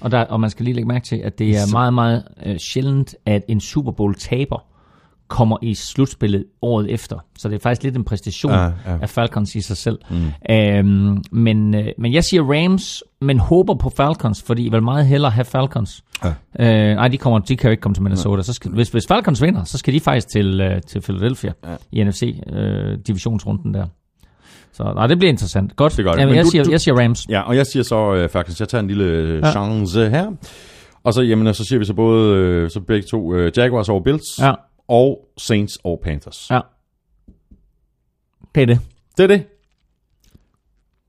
Og, 0.00 0.10
der, 0.10 0.24
og 0.24 0.40
man 0.40 0.50
skal 0.50 0.64
lige 0.64 0.74
lægge 0.74 0.88
mærke 0.88 1.04
til, 1.06 1.16
at 1.16 1.38
det 1.38 1.56
er 1.56 1.66
Så- 1.66 1.72
meget, 1.72 1.94
meget 1.94 2.24
uh, 2.46 2.56
sjældent, 2.56 3.14
at 3.26 3.44
en 3.48 3.60
Super 3.60 3.92
Bowl-taber 3.92 4.64
kommer 5.28 5.56
i 5.62 5.74
slutspillet 5.74 6.44
året 6.62 6.90
efter. 6.90 7.16
Så 7.38 7.48
det 7.48 7.54
er 7.54 7.58
faktisk 7.60 7.82
lidt 7.82 7.96
en 7.96 8.04
præstation 8.04 8.52
Ja, 8.52 8.64
ja, 8.64 8.70
af 9.02 9.10
Falcons 9.10 9.54
i 9.54 9.60
sig 9.60 9.76
selv. 9.76 9.98
Mm. 10.10 10.54
Øhm, 10.54 11.22
men, 11.32 11.74
øh, 11.74 11.86
men 11.98 12.12
jeg 12.12 12.24
siger 12.24 12.42
Rams, 12.54 13.02
men 13.20 13.38
håber 13.38 13.74
på 13.74 13.90
Falcons, 13.96 14.42
fordi 14.42 14.64
jeg 14.64 14.72
vil 14.72 14.82
meget 14.82 15.06
hellere 15.06 15.30
have 15.30 15.44
Falcons. 15.44 16.04
Ja. 16.24 16.28
Øh, 16.90 16.94
nej, 16.96 17.08
de, 17.08 17.18
kommer, 17.18 17.38
de 17.38 17.56
kan 17.56 17.68
jo 17.68 17.70
ikke 17.70 17.80
komme 17.80 17.94
til 17.94 18.02
Minnesota. 18.02 18.42
Så 18.42 18.52
skal, 18.52 18.70
hvis, 18.70 18.88
hvis 18.88 19.06
Falcons 19.08 19.42
vinder, 19.42 19.64
så 19.64 19.78
skal 19.78 19.94
de 19.94 20.00
faktisk 20.00 20.28
til, 20.28 20.60
øh, 20.60 20.82
til 20.82 21.00
Philadelphia 21.00 21.52
ja. 21.66 21.74
i 21.92 22.04
NFC-divisionsrunden 22.04 23.74
der. 23.74 23.86
Så 24.72 24.92
nej, 24.94 25.06
det 25.06 25.18
bliver 25.18 25.30
interessant. 25.30 25.76
Godt. 25.76 25.96
Det 25.96 26.04
gør 26.04 26.12
det. 26.12 26.18
Jamen, 26.20 26.30
Men 26.30 26.36
jeg, 26.36 26.44
du- 26.44 26.50
siger, 26.50 26.64
du- 26.64 26.70
jeg 26.70 26.80
siger 26.80 27.00
Rams. 27.00 27.26
Ja, 27.28 27.40
og 27.40 27.56
jeg 27.56 27.66
siger 27.66 27.82
så 27.82 28.14
øh, 28.14 28.28
Falcons. 28.28 28.60
Jeg 28.60 28.68
tager 28.68 28.82
en 28.82 28.88
lille 28.88 29.04
øh, 29.04 29.38
Ja. 29.42 29.50
chance 29.50 30.10
her. 30.10 30.26
Og 31.04 31.14
så, 31.14 31.22
jamen, 31.22 31.54
så 31.54 31.64
siger 31.64 31.78
vi 31.78 31.84
så 31.84 31.94
både 31.94 32.34
øh, 32.36 32.70
så 32.70 32.80
begge 32.80 33.06
to 33.10 33.34
øh, 33.34 33.52
Jaguars 33.56 33.88
over 33.88 34.02
Bills. 34.02 34.38
Ja, 34.40 34.52
Og 34.88 35.28
Saints 35.38 35.78
over 35.84 35.96
Panthers. 36.02 36.46
ja. 36.50 36.60
Det 38.54 38.62
er 38.62 38.66
det. 38.66 38.80
Det 39.16 39.22
er 39.22 39.26
det. 39.26 39.44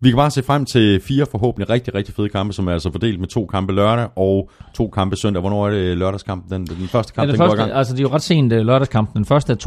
Vi 0.01 0.09
kan 0.09 0.17
bare 0.17 0.31
se 0.31 0.43
frem 0.43 0.65
til 0.65 1.01
fire 1.01 1.25
forhåbentlig 1.31 1.69
rigtig, 1.69 1.95
rigtig 1.95 2.15
fede 2.15 2.29
kampe, 2.29 2.53
som 2.53 2.67
er 2.67 2.71
altså 2.73 2.91
fordelt 2.91 3.19
med 3.19 3.27
to 3.27 3.45
kampe 3.45 3.73
lørdag 3.73 4.07
og 4.15 4.49
to 4.73 4.87
kampe 4.89 5.15
søndag. 5.15 5.39
Hvornår 5.41 5.67
er 5.67 5.71
det 5.71 5.97
lørdagskampen? 5.97 6.51
Den, 6.51 6.77
den 6.77 6.87
første 6.87 7.13
kamp, 7.13 7.27
Ja, 7.27 7.31
den 7.31 7.39
den 7.39 7.39
går 7.39 7.45
i 7.45 7.49
første, 7.49 7.63
gang. 7.63 7.77
altså 7.77 7.93
det 7.93 7.99
er 7.99 8.03
jo 8.09 8.13
ret 8.15 8.21
sent 8.21 8.53
uh, 8.53 8.59
lørdagskampen. 8.59 9.15
Den 9.17 9.25
første 9.25 9.53
er 9.53 9.57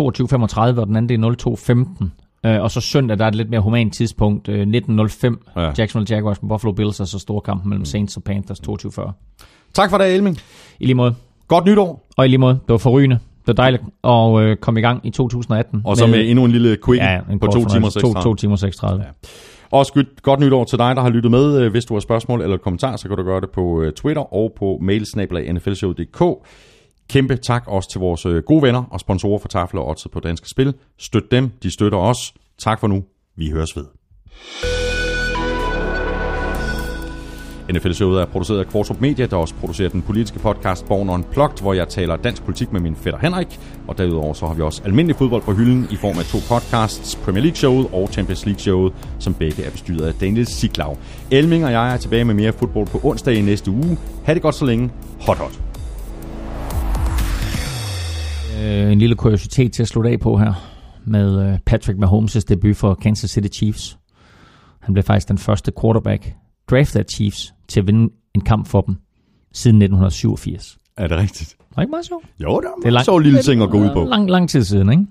22.35, 0.74 0.80
og 0.80 0.86
den 0.86 0.96
anden 0.96 1.08
det 1.22 1.44
er 1.44 2.04
02.15. 2.44 2.48
Uh, 2.56 2.62
og 2.62 2.70
så 2.70 2.80
søndag, 2.80 3.18
der 3.18 3.24
er 3.24 3.28
et 3.28 3.34
lidt 3.34 3.50
mere 3.50 3.60
humant 3.60 3.94
tidspunkt, 3.94 4.48
uh, 4.48 4.54
19.05. 4.54 4.60
Ja. 5.56 5.62
Ja. 5.62 5.72
Jacksonville 5.78 6.14
Jaguars 6.16 6.42
med 6.42 6.48
Buffalo 6.48 6.72
Bills, 6.72 7.00
og 7.00 7.08
så 7.08 7.18
store 7.18 7.40
kampen 7.40 7.68
mellem 7.68 7.84
Saints 7.84 8.16
og 8.16 8.22
Panthers 8.22 8.60
22.40. 8.60 9.12
Tak 9.74 9.90
for 9.90 9.98
det, 9.98 10.14
Elming. 10.14 10.38
I 10.80 10.84
lige 10.86 10.94
måde. 10.94 11.14
Godt 11.48 11.64
nytår. 11.64 12.06
Og 12.16 12.24
i 12.24 12.28
lige 12.28 12.38
måde, 12.38 12.54
det 12.54 12.68
var 12.68 12.78
forrygende. 12.78 13.18
Det 13.42 13.46
var 13.46 13.52
dejligt 13.52 13.82
at 14.04 14.50
uh, 14.50 14.56
komme 14.56 14.80
i 14.80 14.82
gang 14.82 15.06
i 15.06 15.10
2018. 15.10 15.82
Og 15.84 15.96
så 15.96 16.06
med 16.06 16.30
endnu 16.30 16.44
en 16.44 16.52
lille 16.52 16.78
quick 16.86 17.02
ja, 17.02 17.20
en 17.30 17.38
på 17.38 17.46
kort 17.46 17.52
to 17.54 17.58
timer 17.58 17.68
fornøjelse. 17.68 18.00
36. 18.00 18.14
to, 18.14 18.22
to 18.22 18.34
timer 18.34 18.56
36. 18.56 19.02
Ja. 19.02 19.08
Også 19.70 19.92
godt, 19.92 20.22
godt 20.22 20.40
nytår 20.40 20.64
til 20.64 20.78
dig, 20.78 20.96
der 20.96 21.02
har 21.02 21.10
lyttet 21.10 21.30
med. 21.30 21.60
Øh, 21.60 21.70
Hvis 21.70 21.84
du 21.84 21.94
har 21.94 22.00
spørgsmål 22.00 22.42
eller 22.42 22.56
kommentarer, 22.56 22.96
så 22.96 23.08
kan 23.08 23.16
du 23.16 23.22
gøre 23.22 23.40
det 23.40 23.50
på 23.50 23.82
øh, 23.82 23.92
Twitter 23.92 24.34
og 24.34 24.52
på 24.58 24.78
mailsnabelag.nflshow.dk. 24.82 26.46
Kæmpe 27.10 27.36
tak 27.36 27.64
også 27.66 27.90
til 27.90 28.00
vores 28.00 28.26
øh, 28.26 28.42
gode 28.42 28.62
venner 28.62 28.84
og 28.90 29.00
sponsorer 29.00 29.38
for 29.38 29.48
Tafel 29.48 29.78
og 29.78 29.88
Odds 29.88 30.06
på 30.12 30.20
Danske 30.20 30.48
Spil. 30.48 30.74
Støt 30.98 31.30
dem, 31.30 31.50
de 31.62 31.70
støtter 31.70 31.98
os. 31.98 32.34
Tak 32.58 32.80
for 32.80 32.86
nu. 32.86 33.04
Vi 33.36 33.50
høres 33.50 33.76
ved. 33.76 33.84
NFL-showet 37.72 38.20
er 38.20 38.24
produceret 38.24 38.58
af 38.58 38.66
Kvartrup 38.66 39.00
Media, 39.00 39.26
der 39.26 39.36
også 39.36 39.54
producerer 39.54 39.88
den 39.88 40.02
politiske 40.02 40.38
podcast 40.38 40.86
Born 40.86 41.08
Unplugged, 41.10 41.62
hvor 41.62 41.72
jeg 41.72 41.88
taler 41.88 42.16
dansk 42.16 42.42
politik 42.42 42.72
med 42.72 42.80
min 42.80 42.96
fætter 42.96 43.20
Henrik. 43.20 43.60
Og 43.88 43.98
derudover 43.98 44.34
så 44.34 44.46
har 44.46 44.54
vi 44.54 44.62
også 44.62 44.82
almindelig 44.84 45.16
fodbold 45.16 45.42
på 45.42 45.52
hylden 45.52 45.86
i 45.90 45.96
form 45.96 46.18
af 46.18 46.24
to 46.24 46.38
podcasts, 46.48 47.16
Premier 47.16 47.42
League-showet 47.42 47.86
og 47.92 48.08
Champions 48.12 48.46
League-showet, 48.46 48.92
som 49.18 49.34
begge 49.34 49.64
er 49.64 49.70
bestyret 49.70 50.06
af 50.06 50.14
Daniel 50.14 50.46
Siglau. 50.46 50.96
Elming 51.30 51.64
og 51.64 51.72
jeg 51.72 51.94
er 51.94 51.96
tilbage 51.96 52.24
med 52.24 52.34
mere 52.34 52.52
fodbold 52.52 52.86
på 52.86 53.00
onsdag 53.02 53.34
i 53.34 53.40
næste 53.40 53.70
uge. 53.70 53.98
Ha' 54.24 54.34
det 54.34 54.42
godt 54.42 54.54
så 54.54 54.64
længe. 54.64 54.90
Hot 55.20 55.38
hot. 55.38 55.60
Øh, 58.62 58.92
en 58.92 58.98
lille 58.98 59.14
kuriositet 59.14 59.72
til 59.72 59.82
at 59.82 59.88
slutte 59.88 60.10
af 60.10 60.20
på 60.20 60.36
her, 60.36 60.52
med 61.04 61.52
øh, 61.52 61.58
Patrick 61.66 61.98
Mahomes' 61.98 62.44
debut 62.48 62.76
for 62.76 62.94
Kansas 62.94 63.30
City 63.30 63.58
Chiefs. 63.58 63.98
Han 64.80 64.94
blev 64.94 65.02
faktisk 65.02 65.28
den 65.28 65.38
første 65.38 65.72
quarterback 65.80 66.32
draftet 66.70 67.00
af 67.00 67.04
Chiefs 67.10 67.54
til 67.72 67.80
at 67.80 67.86
vinde 67.86 68.12
en 68.34 68.40
kamp 68.40 68.66
for 68.66 68.80
dem 68.80 68.94
siden 69.52 69.76
1987. 69.82 70.78
Er 70.96 71.08
det 71.08 71.18
rigtigt? 71.18 71.56
Var 71.76 71.82
ikke 71.82 71.90
meget 71.90 72.06
sjovt? 72.06 72.24
Jo, 72.42 72.60
det 72.60 72.66
er, 72.66 72.70
Det 72.80 72.86
er 72.86 72.90
lang, 72.90 73.04
så 73.04 73.18
lille 73.18 73.42
ting 73.42 73.62
at 73.62 73.70
gå 73.70 73.78
ud 73.78 73.90
på. 73.92 74.04
Lang, 74.04 74.30
lang 74.30 74.48
tid 74.48 74.64
siden, 74.64 74.90
ikke? 74.90 75.06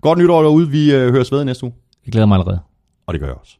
Godt 0.00 0.18
nytår 0.18 0.42
derude. 0.42 0.68
Vi 0.68 0.94
øh, 0.94 1.12
høres 1.12 1.32
ved 1.32 1.44
næste 1.44 1.64
uge. 1.64 1.74
Jeg 2.06 2.12
glæder 2.12 2.26
mig 2.26 2.34
allerede. 2.34 2.60
Og 3.06 3.14
det 3.14 3.20
gør 3.20 3.28
jeg 3.28 3.36
også. 3.36 3.58